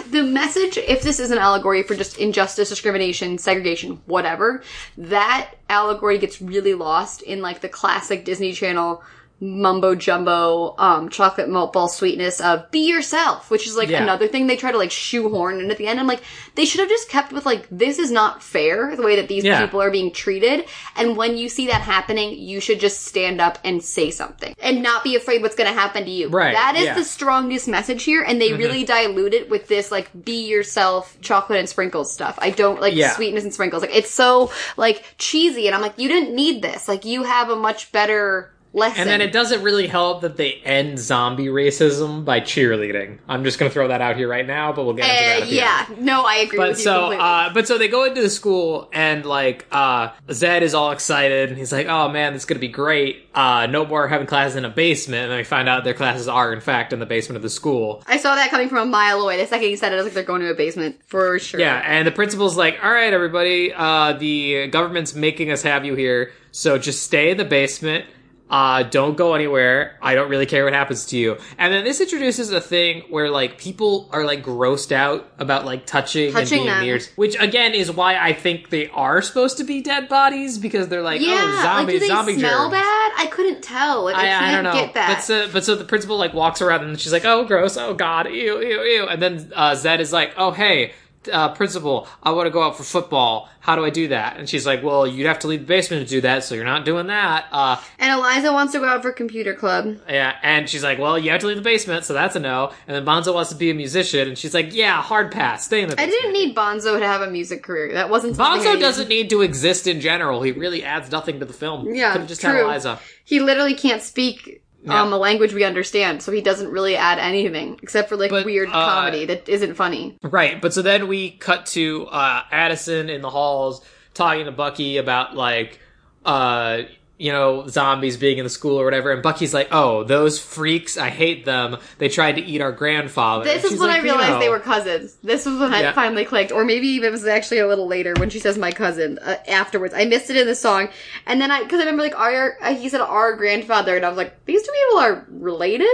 the 0.10 0.24
message, 0.24 0.78
if 0.78 1.02
this 1.02 1.20
is 1.20 1.32
an 1.32 1.38
allegory 1.38 1.84
for 1.84 1.96
just 1.96 2.18
injustice, 2.18 2.70
discrimination, 2.70 3.38
segregation, 3.38 4.02
whatever, 4.06 4.64
that 4.98 5.52
allegory 5.70 6.18
gets 6.18 6.42
really 6.42 6.74
lost 6.74 7.22
in 7.22 7.42
like 7.42 7.62
the 7.62 7.70
classic 7.70 8.26
Disney 8.26 8.52
Channel 8.52 9.02
mumbo 9.42 9.96
jumbo 9.96 10.76
um 10.78 11.08
chocolate 11.10 11.48
malt 11.48 11.72
ball 11.72 11.88
sweetness 11.88 12.42
of 12.42 12.70
be 12.72 12.90
yourself 12.90 13.50
which 13.50 13.66
is 13.66 13.78
like 13.78 13.88
Yeah. 13.90 14.04
another 14.04 14.28
thing 14.28 14.48
they 14.48 14.58
try 14.58 14.72
to 14.72 14.78
like 14.78 14.92
shoehorn 14.92 15.60
And 15.62 15.72
at 15.72 15.78
the 15.78 15.88
end. 15.88 16.00
I'm 16.00 16.08
like 16.08 16.22
they 16.56 16.66
should 16.66 16.82
have 16.82 16.90
just 16.90 17.10
kept 17.10 17.32
with 17.32 17.46
like 17.46 17.66
this 17.72 18.00
is 18.00 18.12
not 18.12 18.44
fair 18.44 18.96
the 18.96 19.02
way 19.04 19.16
that 19.16 19.28
these 19.30 19.44
Yeah. 19.46 19.62
people 19.62 19.82
are 19.82 19.92
being 19.92 20.12
treated. 20.12 20.66
And 20.98 21.16
when 21.16 21.38
you 21.38 21.48
see 21.48 21.68
that 21.68 21.82
happening 21.82 22.38
you 22.38 22.60
should 22.60 22.80
just 22.80 23.06
stand 23.08 23.40
up 23.40 23.58
and 23.64 23.82
say 23.84 24.12
something 24.12 24.54
and 24.60 24.84
not 24.84 25.04
be 25.04 25.16
afraid 25.16 25.42
what's 25.42 25.56
going 25.56 25.72
to 25.74 25.80
happen 25.80 26.04
to 26.04 26.12
you. 26.12 26.28
Right, 26.30 26.54
that 26.54 26.76
is 26.76 26.84
yeah. 26.84 26.90
Mm-hmm. 26.92 27.00
the 27.00 27.06
strongest 27.06 27.68
message 27.68 28.04
here. 28.04 28.24
And 28.24 28.42
they 28.42 28.54
really 28.54 28.84
dilute 28.84 29.34
it 29.34 29.50
with 29.50 29.68
this 29.68 29.92
like 29.92 30.10
be 30.26 30.48
yourself 30.48 31.18
chocolate 31.22 31.60
and 31.60 31.70
sprinkles 31.70 32.12
stuff. 32.12 32.38
I 32.42 32.50
don't 32.50 32.82
like 32.82 32.94
sweetness 33.16 33.44
and 33.46 33.54
sprinkles. 33.54 33.82
Like 33.84 33.96
it's 33.96 34.12
so 34.12 34.52
like 34.76 35.04
cheesy. 35.18 35.68
And 35.68 35.76
i'm 35.76 35.82
like 35.82 35.98
you 35.98 36.10
didn't 36.10 36.36
need 36.36 36.62
this. 36.62 36.88
Like 36.90 37.06
you 37.06 37.24
have 37.24 37.50
a 37.50 37.56
much 37.56 37.92
better 37.94 38.52
lesson 38.74 39.02
And 39.02 39.10
then 39.10 39.22
it 39.22 39.32
doesn't 39.32 39.64
really 39.64 39.88
help 39.88 40.22
that 40.22 40.38
they 40.38 40.54
end 40.64 41.00
zombie 41.00 41.48
racism 41.48 42.24
by 42.26 42.40
cheerleading. 42.40 43.20
I'm 43.28 43.44
just 43.44 43.60
going 43.60 43.70
to 43.70 43.74
throw 43.74 43.88
that 43.88 44.02
out 44.02 44.16
here 44.16 44.28
right 44.28 44.46
now, 44.46 44.72
but 44.74 44.86
we'll 44.86 44.94
get 44.94 45.06
into 45.06 45.16
that. 45.24 45.40
Uh, 45.40 45.42
at 45.44 45.50
the 45.50 45.56
yeah, 45.56 45.86
end. 45.90 46.06
no, 46.06 46.24
I 46.24 46.36
agree 46.38 46.58
But 46.58 46.70
with 46.70 46.80
so, 46.82 47.12
uh, 47.14 47.54
but 47.54 47.68
so 47.68 47.78
they 47.78 47.88
go 47.88 48.06
into 48.06 48.22
the 48.22 48.30
school 48.30 48.90
and 48.94 49.26
like, 49.26 49.66
uh, 49.72 50.10
Zed 50.32 50.64
is 50.64 50.74
all 50.74 50.92
excited 50.92 51.50
and 51.50 51.58
he's 51.58 51.72
like, 51.72 51.88
oh 51.88 52.10
man, 52.10 52.34
this 52.34 52.44
is 52.44 52.46
gonna 52.46 52.60
be 52.60 52.68
great. 52.68 53.26
Uh, 53.34 53.68
no 53.68 53.86
more 53.86 54.08
having 54.08 54.28
classes 54.28 54.56
in 54.56 54.66
a 54.66 54.70
basement. 54.70 55.24
And 55.24 55.32
then 55.32 55.38
we 55.38 55.44
find 55.44 55.68
out 55.70 55.84
their 55.84 55.94
classes 55.94 56.28
are 56.28 56.54
in 56.54 56.62
fact 56.62 56.94
in 56.94 57.00
the 57.00 57.06
basement 57.06 57.38
of 57.38 57.42
the 57.42 57.50
school. 57.50 58.04
I 58.08 58.18
saw 58.18 58.36
that 58.36 58.50
coming 58.52 58.70
from 58.70 58.80
a 58.80 58.86
mile 58.86 59.22
away. 59.22 59.38
The 59.38 59.48
second 59.48 59.70
you 59.70 59.78
said 59.78 59.92
it, 59.92 59.96
I 59.96 59.98
was 59.98 60.06
like, 60.06 60.14
they're 60.14 60.24
going 60.24 60.42
to 60.42 60.50
a 60.50 60.56
basement 60.56 61.00
for 61.08 61.40
sure. 61.40 61.60
Yeah, 61.60 61.82
and 61.86 62.06
the 62.06 62.12
principal's 62.12 62.58
like, 62.58 62.78
all 62.84 62.92
right, 62.92 63.12
everybody, 63.14 63.74
uh, 63.74 64.14
the 64.14 64.68
government's 64.68 65.16
making 65.16 65.52
us 65.52 65.62
have 65.64 65.86
you 65.86 65.96
here, 65.96 66.32
so 66.52 66.78
just 66.78 67.04
stay 67.04 67.32
in 67.32 67.38
the 67.38 67.46
basement. 67.46 68.06
Uh, 68.50 68.82
don't 68.82 69.16
go 69.16 69.36
anywhere. 69.36 69.96
I 70.02 70.16
don't 70.16 70.28
really 70.30 70.48
care 70.48 70.64
what 70.64 70.74
happens 70.74 71.06
to 71.08 71.18
you. 71.18 71.38
And 71.60 71.72
then 71.72 71.84
this 71.84 72.02
introduces 72.02 72.50
a 72.52 72.60
thing 72.60 73.04
where 73.10 73.30
like 73.30 73.60
people 73.60 74.10
are 74.12 74.24
like 74.26 74.44
grossed 74.44 74.92
out 74.92 75.32
about 75.38 75.66
like 75.66 75.86
touching, 75.86 76.32
Touching 76.32 76.60
and 76.60 76.66
being 76.66 76.66
them. 76.66 76.84
near, 76.84 77.00
which 77.16 77.40
again 77.40 77.76
is 77.76 77.92
why 77.92 78.18
I 78.18 78.34
think 78.34 78.70
they 78.72 78.88
are 78.90 79.22
supposed 79.22 79.58
to 79.58 79.64
be 79.64 79.82
dead 79.82 80.10
bodies 80.10 80.58
because 80.58 80.88
they're 80.88 81.04
like, 81.04 81.22
Yeah, 81.22 81.36
oh, 81.40 81.62
zombie, 81.62 81.84
like, 81.84 81.94
do 81.94 82.00
they 82.00 82.08
zombie 82.08 82.38
smell 82.40 82.70
germs. 82.70 82.72
bad? 82.82 83.12
I 83.18 83.28
couldn't 83.32 83.62
tell. 83.62 84.06
Like, 84.06 84.16
I, 84.16 84.22
I, 84.22 84.24
can't 84.26 84.46
I 84.46 84.52
don't 84.54 84.64
know. 84.64 84.74
get 84.74 84.94
that. 84.96 85.16
But 85.18 85.24
so, 85.24 85.48
but 85.54 85.64
so 85.64 85.76
the 85.76 85.86
principal 85.86 86.18
like 86.18 86.34
walks 86.34 86.62
around 86.62 86.84
and 86.86 87.00
she's 87.00 87.14
like, 87.14 87.26
"Oh, 87.26 87.46
gross! 87.46 87.78
Oh 87.78 87.94
God! 87.94 88.28
Ew! 88.32 88.60
Ew! 88.62 88.82
Ew!" 88.82 89.08
And 89.08 89.22
then 89.22 89.52
uh, 89.56 89.76
Zed 89.76 90.02
is 90.02 90.12
like, 90.12 90.34
"Oh, 90.38 90.52
hey, 90.52 90.94
uh, 91.32 91.50
principal, 91.54 92.08
I 92.24 92.32
want 92.32 92.48
to 92.48 92.52
go 92.52 92.62
out 92.62 92.78
for 92.78 92.84
football. 92.84 93.50
How 93.60 93.76
do 93.76 93.84
I 93.84 93.90
do 93.90 94.08
that?" 94.10 94.38
And 94.38 94.50
she's 94.50 94.66
like, 94.66 94.84
"Well, 94.84 95.06
you'd 95.06 95.28
have 95.28 95.40
to 95.40 95.48
leave 95.48 95.62
the 95.62 95.66
basement 95.66 96.08
to 96.08 96.10
do 96.10 96.22
that, 96.22 96.44
so 96.44 96.56
you're 96.56 96.66
not 96.66 96.86
doing 96.86 97.08
that." 97.08 97.46
Uh, 97.52 97.82
and 97.98 98.12
Eliza 98.12 98.52
wants 98.54 98.74
to 98.74 98.80
go 98.80 98.86
out 98.86 99.02
for 99.02 99.12
computer 99.12 99.54
club. 99.54 99.98
yeah, 100.08 100.36
and 100.44 100.70
she's 100.70 100.84
like, 100.84 101.00
"Well, 101.00 101.18
you 101.20 101.32
have 101.32 101.42
to 101.42 101.48
leave 101.48 101.58
the 101.58 101.64
basement, 101.64 102.06
so 102.06 102.14
that's 102.14 102.36
a 102.36 102.40
no." 102.40 102.72
And 102.88 102.96
then 102.96 103.06
Bonzo 103.06 103.34
wants 103.34 103.50
to 103.50 103.56
be 103.56 103.70
a 103.70 103.74
musician, 103.74 104.28
and 104.28 104.38
she's 104.38 104.54
like, 104.54 104.74
"Yeah, 104.74 105.02
hard 105.02 105.32
pass. 105.32 105.66
Stay 105.66 105.82
in 105.82 105.90
the 105.90 105.96
basement. 105.96 106.14
I 106.14 106.22
didn't 106.22 106.34
need 106.34 106.56
Bonzo 106.56 107.00
to 107.00 107.06
have 107.06 107.22
a 107.22 107.30
music 107.30 107.64
career. 107.64 107.94
That 107.94 108.10
wasn't 108.10 108.38
Bonzo 108.38 108.80
doesn't 108.80 109.10
need 109.10 109.30
to 109.32 109.42
exist 109.42 109.88
in 109.88 110.02
general. 110.02 110.42
He 110.42 110.52
really 110.52 110.84
adds 110.84 111.12
nothing 111.12 111.40
to 111.40 111.46
the 111.46 111.54
film. 111.54 111.94
Yeah, 111.94 112.14
could 112.14 112.22
have 112.22 112.30
just 112.30 112.42
true. 112.42 112.52
had 112.52 112.64
Eliza. 112.64 113.00
He 113.24 113.40
literally 113.40 113.76
can't 113.76 114.02
speak 114.02 114.64
Yeah. 114.84 115.02
um, 115.02 115.12
a 115.12 115.18
language 115.18 115.54
we 115.54 115.64
understand, 115.64 116.22
so 116.24 116.32
he 116.32 116.42
doesn't 116.42 116.70
really 116.70 116.96
add 116.96 117.20
anything 117.20 117.80
except 117.84 118.08
for 118.10 118.16
like 118.16 118.32
But, 118.32 118.46
weird 118.46 118.70
uh, 118.70 118.72
comedy 118.72 119.26
that 119.26 119.50
isn't 119.50 119.76
funny. 119.76 120.18
Right, 120.24 120.62
but 120.62 120.74
so 120.74 120.82
then 120.82 121.08
we 121.08 121.32
cut 121.32 121.66
to 121.68 122.08
uh, 122.08 122.44
Addison 122.52 123.10
in 123.10 123.22
the 123.22 123.30
halls 123.30 123.84
talking 124.14 124.46
to 124.46 124.52
Bucky 124.52 124.98
about 124.98 125.36
like, 125.36 125.80
uh, 126.26 126.84
you 127.20 127.32
know, 127.34 127.68
zombies 127.68 128.16
being 128.16 128.38
in 128.38 128.46
the 128.46 128.50
school 128.50 128.80
or 128.80 128.86
whatever, 128.86 129.12
and 129.12 129.22
Bucky's 129.22 129.54
like, 129.54 129.68
"Oh, 129.74 130.04
those 130.06 130.40
freaks! 130.40 130.98
I 130.98 131.10
hate 131.10 131.44
them. 131.44 131.78
They 131.98 132.08
tried 132.08 132.38
to 132.38 132.42
eat 132.42 132.62
our 132.62 132.72
grandfather." 132.72 133.44
This 133.44 133.66
is 133.66 133.78
when 133.78 133.90
like, 133.90 133.98
I 133.98 133.98
"You 133.98 134.04
realized 134.06 134.30
know." 134.32 134.40
they 134.40 134.48
were 134.50 134.60
cousins. 134.62 135.16
This 135.22 135.46
was 135.46 135.60
when 135.60 135.72
Yeah. 135.74 135.90
I 135.90 135.92
finally 135.92 136.24
clicked, 136.24 136.54
or 136.54 136.64
maybe 136.64 136.88
even 136.88 137.10
it 137.10 137.12
was 137.12 137.26
actually 137.28 137.60
a 137.60 137.68
little 137.68 137.88
later 137.88 138.14
when 138.18 138.30
she 138.30 138.40
says 138.40 138.58
my 138.58 138.72
cousin 138.72 139.20
uh, 139.22 139.36
afterwards. 139.50 139.94
I 139.94 140.06
missed 140.06 140.30
it 140.30 140.38
in 140.38 140.48
the 140.48 140.56
song, 140.56 140.88
and 141.26 141.42
then 141.42 141.52
I 141.52 141.62
because 141.64 141.80
I 141.82 141.84
remember 141.84 142.04
like 142.04 142.18
our 142.18 142.58
uh, 142.62 142.74
he 142.74 142.88
said 142.88 143.02
our 143.02 143.36
grandfather, 143.36 143.98
and 143.98 144.06
I 144.06 144.10
was 144.10 144.18
like, 144.18 144.46
these 144.46 144.64
two 144.66 144.72
people 144.72 145.00
are 145.00 145.26
related. 145.30 145.94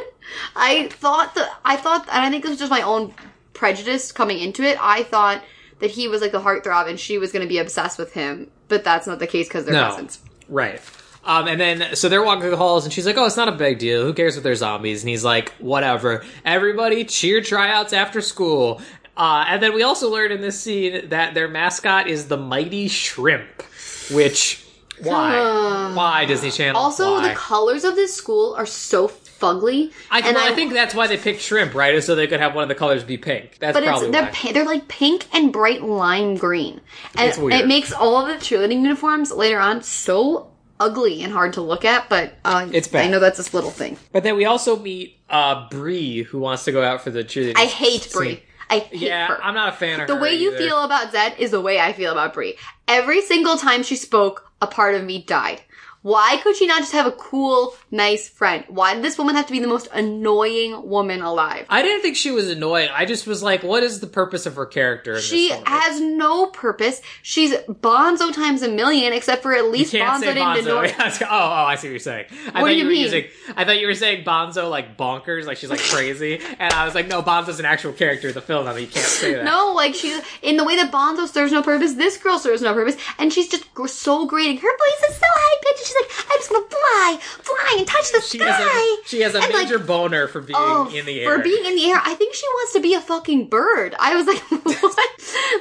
I 0.56 0.90
thought 0.90 1.34
that 1.34 1.50
I 1.66 1.76
thought, 1.76 2.08
and 2.12 2.24
I 2.24 2.30
think 2.30 2.44
this 2.44 2.52
was 2.52 2.60
just 2.60 2.72
my 2.72 2.84
own 2.84 3.14
prejudice 3.54 4.12
coming 4.12 4.38
into 4.38 4.62
it. 4.64 4.78
I 4.80 5.02
thought 5.02 5.42
that 5.80 5.90
he 5.90 6.08
was 6.08 6.22
like 6.22 6.32
the 6.34 6.42
heartthrob, 6.42 6.88
and 6.88 7.00
she 7.00 7.18
was 7.18 7.32
going 7.32 7.42
to 7.44 7.50
be 7.50 7.58
obsessed 7.58 7.98
with 7.98 8.14
him, 8.14 8.52
but 8.68 8.84
that's 8.84 9.08
not 9.08 9.18
the 9.18 9.28
case 9.28 9.48
because 9.48 9.66
they're 9.66 9.74
No. 9.74 9.90
cousins. 9.90 10.20
Right. 10.48 10.80
Um, 11.26 11.48
and 11.48 11.60
then, 11.60 11.96
so 11.96 12.08
they're 12.08 12.24
walking 12.24 12.42
through 12.42 12.52
the 12.52 12.58
halls, 12.58 12.86
and 12.86 12.94
she's 12.94 13.06
like, 13.06 13.18
"Oh, 13.18 13.26
it's 13.26 13.36
not 13.36 13.48
a 13.48 13.52
big 13.52 13.80
deal. 13.80 14.04
Who 14.04 14.14
cares 14.14 14.38
if 14.38 14.44
they're 14.44 14.56
zombies?" 14.56 15.02
And 15.02 15.10
he's 15.10 15.24
like, 15.24 15.54
"Whatever. 15.54 16.24
Everybody 16.46 17.04
cheer 17.04 17.42
tryouts 17.42 17.94
after 17.94 18.22
school." 18.22 18.82
Uh, 19.18 19.46
and 19.48 19.64
then 19.64 19.74
we 19.74 19.82
also 19.82 20.10
learn 20.12 20.32
in 20.32 20.42
this 20.42 20.60
scene 20.60 21.10
that 21.10 21.34
their 21.34 21.48
mascot 21.48 22.08
is 22.08 22.28
the 22.28 22.38
Mighty 22.38 22.88
Shrimp, 22.88 23.64
which 24.12 24.66
why? 25.02 25.94
why 25.94 26.26
Disney 26.26 26.52
Channel? 26.52 26.80
Also, 26.80 27.14
Why? 27.14 27.30
the 27.30 27.36
colors 27.36 27.84
of 27.84 27.96
this 27.96 28.14
school 28.14 28.54
are 28.56 28.66
so 28.66 29.08
fugly, 29.08 29.92
I, 30.10 30.20
and 30.20 30.36
well, 30.36 30.52
I 30.52 30.56
think 30.56 30.74
that's 30.74 30.96
why 30.96 31.08
they 31.08 31.18
picked 31.18 31.42
shrimp, 31.42 31.74
right? 31.74 31.94
Is 31.94 32.06
so 32.06 32.16
they 32.16 32.28
could 32.28 32.40
have 32.40 32.56
one 32.56 32.64
of 32.64 32.70
the 32.70 32.76
colors 32.76 33.04
be 33.04 33.18
pink. 33.18 33.58
That's 33.60 33.74
but 33.74 33.84
it's 33.84 33.90
probably 33.90 34.12
they're 34.12 34.32
why. 34.32 34.52
they're 34.54 34.66
like 34.66 34.88
pink 34.88 35.28
and 35.34 35.52
bright 35.52 35.82
lime 35.82 36.36
green, 36.36 36.82
and 37.16 37.34
it 37.52 37.68
makes 37.68 37.92
all 37.92 38.18
of 38.18 38.28
the 38.28 38.36
cheerleading 38.36 38.82
uniforms 38.82 39.32
later 39.32 39.60
on 39.60 39.82
so 39.84 40.52
ugly 40.80 41.24
and 41.24 41.32
hard 41.34 41.54
to 41.54 41.62
look 41.62 41.86
at. 41.86 42.10
But 42.10 42.34
uh, 42.46 42.68
It's 42.72 42.88
bad. 42.88 43.06
I 43.06 43.10
know 43.10 43.20
that's 43.20 43.38
this 43.38 43.54
little 43.54 43.72
thing. 43.72 43.98
But 44.12 44.24
then 44.24 44.36
we 44.36 44.46
also 44.46 44.78
meet 44.78 45.18
uh 45.30 45.68
Bree, 45.70 46.24
who 46.24 46.40
wants 46.40 46.66
to 46.66 46.72
go 46.72 46.84
out 46.84 47.02
for 47.02 47.10
the 47.12 47.24
cheerleading. 47.24 47.58
I 47.58 47.66
hate 47.66 48.10
Bree. 48.14 48.44
I 48.70 48.80
hate 48.80 49.00
Yeah, 49.00 49.28
her. 49.28 49.44
I'm 49.44 49.54
not 49.54 49.70
a 49.70 49.78
fan 49.78 50.02
of 50.02 50.08
the 50.08 50.16
way 50.16 50.34
you 50.36 50.50
either. 50.50 50.58
feel 50.58 50.84
about 50.84 51.12
Zed 51.12 51.36
is 51.38 51.52
the 51.52 51.62
way 51.62 51.80
I 51.80 51.94
feel 51.94 52.12
about 52.12 52.34
Bree. 52.34 52.58
Every 52.88 53.22
single 53.22 53.58
time 53.58 53.84
she 53.84 53.96
spoke, 53.96 54.52
a 54.62 54.68
part 54.68 54.96
of 54.96 55.04
me 55.04 55.22
died. 55.22 55.62
Why 56.06 56.38
could 56.44 56.56
she 56.56 56.68
not 56.68 56.82
just 56.82 56.92
have 56.92 57.08
a 57.08 57.12
cool, 57.14 57.74
nice 57.90 58.30
friend? 58.30 58.64
Why 58.68 58.94
did 58.94 59.04
this 59.04 59.18
woman 59.18 59.34
have 59.34 59.48
to 59.48 59.52
be 59.52 59.58
the 59.58 59.68
most 59.68 59.88
annoying 59.92 60.88
woman 60.88 61.24
alive? 61.24 61.66
I 61.68 61.82
didn't 61.82 62.04
think 62.04 62.16
she 62.16 62.30
was 62.30 62.48
annoying. 62.48 62.90
I 62.94 63.06
just 63.06 63.26
was 63.26 63.42
like, 63.42 63.64
what 63.64 63.82
is 63.82 64.02
the 64.02 64.06
purpose 64.06 64.46
of 64.46 64.56
her 64.56 64.68
character? 64.68 65.16
In 65.16 65.22
She 65.22 65.50
has 65.66 66.00
no 66.00 66.46
purpose. 66.46 67.02
She's 67.24 67.56
Bonzo 67.56 68.32
times 68.32 68.62
a 68.62 68.70
million, 68.70 69.14
except 69.14 69.42
for 69.42 69.56
at 69.56 69.72
least 69.72 69.94
Can't 69.94 70.08
Bonzo 70.08 70.26
say 70.26 70.34
didn't 70.36 70.58
annoy. 70.60 70.94
Oh, 71.00 71.28
oh, 71.28 71.66
I 71.66 71.74
see 71.76 71.88
what 71.88 71.92
you're 71.94 72.00
saying. 72.00 72.26
I 72.30 72.36
What 72.36 72.54
thought 72.54 72.68
do 72.68 72.76
you 72.76 72.84
were 72.84 72.92
mean? 72.92 73.02
using. 73.02 73.26
I 73.58 73.66
thought 73.66 73.80
you 73.80 73.88
were 73.88 73.96
saying 73.96 74.24
Bonzo 74.26 74.70
like 74.70 74.98
bonkers, 74.98 75.46
like 75.48 75.58
she's 75.58 75.72
like 75.72 75.80
crazy, 75.80 76.40
and 76.60 76.72
I 76.72 76.86
was 76.86 76.94
like, 76.94 77.08
no, 77.08 77.24
Bonzo's 77.24 77.60
an 77.60 77.66
actual 77.66 77.94
character 77.94 78.28
in 78.28 78.36
the 78.36 78.42
film. 78.42 78.68
I 78.68 78.74
mean, 78.74 78.82
you 78.84 78.90
can't 78.90 79.08
say 79.08 79.34
that. 79.34 79.44
No, 79.44 79.74
like 79.76 79.96
she's 79.96 80.22
in 80.44 80.58
the 80.58 80.66
way 80.66 80.76
that 80.76 80.92
Bonzo 80.92 81.28
serves 81.28 81.52
no 81.52 81.64
purpose. 81.64 81.96
This 81.96 82.18
girl 82.18 82.38
serves 82.38 82.62
no 82.62 82.76
purpose, 82.76 82.96
and 83.18 83.34
she's 83.34 83.48
just 83.48 83.66
so 83.88 84.28
grating. 84.28 84.58
Her 84.58 84.70
voice 84.70 85.10
is 85.10 85.16
so 85.16 85.26
high 85.28 85.62
pitched. 85.64 85.95
She's 85.96 86.18
like, 86.18 86.26
"I'm 86.32 86.38
just 86.40 86.50
gonna 86.52 86.66
fly, 86.68 87.20
fly, 87.22 87.76
and 87.80 87.88
touch 87.88 88.12
the 88.12 88.22
She 88.22 88.40
sky." 88.40 88.50
has 88.52 88.62
a 89.06 89.08
she 89.08 89.22
has 89.22 89.36
a 89.36 89.40
And, 89.42 89.54
like, 89.54 89.64
major 89.66 89.80
boner 89.80 90.28
for 90.28 90.42
being 90.42 90.58
Oh, 90.60 90.90
in 90.94 91.06
the 91.06 91.22
air. 91.22 91.38
for 91.38 91.44
being 91.44 91.66
in 91.66 91.76
the 91.76 91.86
air. 91.90 92.02
I 92.04 92.14
think 92.16 92.34
she 92.34 92.46
wants 92.48 92.74
to 92.74 92.80
be 92.82 92.94
a 92.94 93.02
fucking 93.02 93.48
bird. 93.50 93.96
I 94.00 94.16
was 94.16 94.26
like, 94.28 94.40
what? 94.82 95.10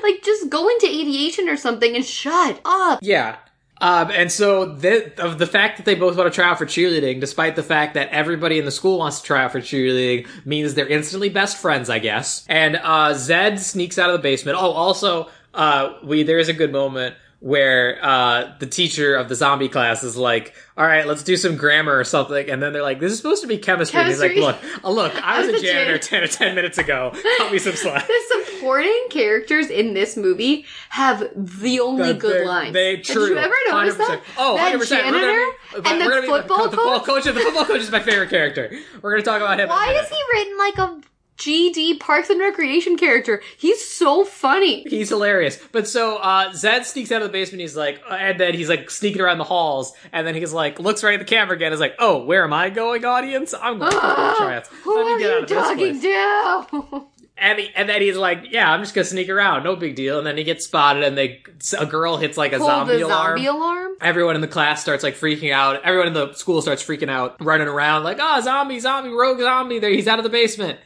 like, 0.03 0.23
just 0.23 0.49
go 0.51 0.69
into 0.69 0.87
aviation 0.87 1.49
or 1.49 1.57
something 1.57 1.95
and 1.95 2.05
shut 2.05 2.61
up. 2.65 2.99
Yeah. 3.03 3.37
Um, 3.81 4.11
and 4.13 4.31
so 4.31 4.67
the, 4.67 5.13
of 5.23 5.39
the 5.39 5.47
fact 5.49 5.77
that 5.79 5.85
they 5.85 5.95
both 5.97 6.17
want 6.17 6.33
to 6.33 6.35
try 6.35 6.49
out 6.49 6.59
for 6.59 6.65
cheerleading, 6.65 7.21
despite 7.21 7.57
the 7.57 7.63
fact 7.63 7.95
that 7.95 8.09
everybody 8.11 8.59
in 8.59 8.65
the 8.65 8.71
school 8.71 8.99
wants 8.99 9.21
to 9.21 9.27
try 9.27 9.45
out 9.45 9.53
for 9.53 9.61
cheerleading, 9.61 10.27
means 10.47 10.75
they're 10.75 10.87
instantly 10.87 11.29
best 11.29 11.57
friends, 11.59 11.91
I 11.91 11.99
guess. 11.99 12.47
And 12.49 12.77
uh, 12.83 13.15
Zed 13.15 13.59
sneaks 13.61 13.99
out 13.99 14.11
of 14.11 14.15
the 14.17 14.23
basement. 14.23 14.57
Oh, 14.59 14.71
also, 14.71 15.29
uh, 15.53 15.95
we 16.05 16.23
there 16.23 16.39
is 16.39 16.49
a 16.49 16.53
good 16.55 16.73
moment 16.73 17.17
where 17.41 17.99
uh, 18.03 18.55
the 18.59 18.67
teacher 18.67 19.15
of 19.17 19.29
the 19.29 19.35
zombie 19.35 19.69
class 19.69 20.03
is 20.03 20.17
like, 20.17 20.55
"All 20.77 20.87
right, 20.87 21.07
let's 21.07 21.23
do 21.23 21.37
some 21.37 21.57
grammar 21.57 21.99
or 21.99 22.05
something," 22.05 22.49
and 22.49 22.63
then 22.63 22.73
they're 22.73 22.83
like, 22.83 23.01
"This 23.01 23.13
is 23.13 23.19
supposed 23.19 23.43
to 23.43 23.49
be 23.49 23.59
chemistry." 23.59 24.01
And 24.01 24.09
Chemistry. 24.09 24.35
he's 24.37 24.43
like, 24.45 24.63
"Look, 24.63 24.85
uh, 24.85 24.91
look, 24.91 25.13
I 25.25 25.41
was, 25.45 25.49
a 25.49 25.61
janitor 25.65 25.99
ten 25.99 26.23
or 26.23 26.27
10 26.27 26.55
minutes 26.55 26.79
ago. 26.79 27.13
Cut 27.39 27.53
me 27.53 27.59
some 27.59 27.75
slack." 27.75 28.09
The 28.35 28.61
supporting 28.61 29.07
characters 29.11 29.69
in 29.69 29.93
this 29.95 30.17
movie 30.17 30.65
have 30.89 31.29
the 31.37 31.81
only 31.81 32.13
That 32.13 32.19
good 32.19 32.47
lines. 32.47 32.73
They 32.73 32.97
Did 32.97 33.05
true. 33.05 33.27
you 33.27 33.37
ever 33.37 33.55
notice 33.69 33.95
100%. 33.97 33.99
that? 33.99 34.21
Oh, 34.39 34.57
that 34.57 34.75
100%. 34.75 34.79
We're 34.79 34.85
janitor 34.87 35.11
gonna 35.21 35.37
be- 35.37 35.53
but 35.83 35.87
and 35.87 36.01
the 36.01 36.05
we're 36.07 36.11
gonna 36.11 36.23
be- 36.23 36.29
football 36.29 36.65
the 36.71 36.77
football 36.77 37.01
coach? 37.01 37.25
coach. 37.25 37.35
The 37.35 37.41
football 37.41 37.65
coach 37.67 37.81
is 37.83 37.91
my 37.91 38.01
favorite 38.01 38.31
character. 38.31 38.71
We're 39.03 39.11
gonna 39.13 39.23
talk 39.23 39.43
about 39.43 39.61
him. 39.61 39.69
Why 39.69 39.93
is 39.93 40.09
he 40.09 40.17
written 40.33 40.57
like 40.59 40.79
a 40.79 41.01
GD 41.37 42.01
Parks 42.01 42.31
and 42.31 42.41
Recreation 42.41 42.97
character? 42.97 43.43
He's 43.57 43.85
so 43.87 44.25
funny. 44.25 44.85
He's 44.89 45.09
hilarious. 45.09 45.59
But 45.73 45.89
so 45.89 46.17
uh, 46.17 46.53
Zed 46.53 46.87
sneaks 46.87 47.11
out 47.13 47.23
of 47.23 47.29
the 47.29 47.33
basement. 47.33 47.61
He's 47.61 47.77
like, 47.77 48.01
uh, 48.09 48.15
and 48.15 48.39
then 48.39 48.55
he's 48.55 48.69
like 48.69 48.91
sneaking 48.91 49.21
around 49.21 49.39
the 49.39 49.45
halls, 49.45 49.93
and 50.13 50.27
then 50.27 50.35
he's 50.35 50.53
like, 50.53 50.79
looks 50.79 51.03
right 51.03 51.15
at 51.15 51.27
the 51.27 51.27
camera 51.33 51.57
again. 51.57 51.73
Is 51.73 51.81
like, 51.81 51.97
oh, 51.99 52.25
where 52.25 52.45
am 52.45 52.53
I 52.53 52.71
going, 52.71 53.05
audience? 53.05 53.55
I'm 53.55 53.79
going 53.79 53.93
to 53.93 53.99
tryouts. 53.99 54.69
Who 54.85 54.97
Let 54.97 55.07
me 55.07 55.13
are 55.13 55.19
get 55.19 55.31
out 55.31 55.51
you 55.51 55.59
of 55.59 55.65
talking 55.65 56.01
to? 56.01 57.07
And, 57.37 57.59
he, 57.59 57.69
and 57.75 57.89
then 57.89 58.01
he's 58.01 58.17
like, 58.17 58.53
"Yeah, 58.53 58.71
I'm 58.71 58.81
just 58.81 58.95
gonna 58.95 59.05
sneak 59.05 59.29
around, 59.29 59.65
no 59.65 59.75
big 59.75 59.97
deal." 59.97 60.19
And 60.19 60.27
then 60.27 60.37
he 60.39 60.45
gets 60.45 60.67
spotted, 60.67 61.03
and 61.03 61.19
they 61.19 61.43
a 61.77 61.85
girl 61.85 62.17
hits 62.17 62.39
like 62.39 62.53
a 62.53 62.61
zombie 62.61 62.99
the 62.99 63.03
alarm. 63.03 63.39
zombie 63.39 63.47
alarm. 63.47 63.97
Everyone 64.01 64.37
in 64.37 64.41
the 64.41 64.47
class 64.47 64.81
starts 64.81 65.03
like 65.03 65.17
freaking 65.17 65.53
out. 65.53 65.83
Everyone 65.83 66.07
in 66.07 66.15
the 66.15 66.33
school 66.35 66.63
starts 66.63 66.85
freaking 66.85 67.11
out, 67.11 67.45
running 67.45 67.67
around 67.67 68.05
like, 68.05 68.19
"Oh, 68.21 68.41
zombie, 68.41 68.79
zombie, 68.79 69.11
rogue 69.11 69.41
zombie!" 69.41 69.81
There, 69.81 69.91
he's 69.91 70.07
out 70.07 70.21
of 70.21 70.23
the 70.23 70.31
basement. 70.31 70.79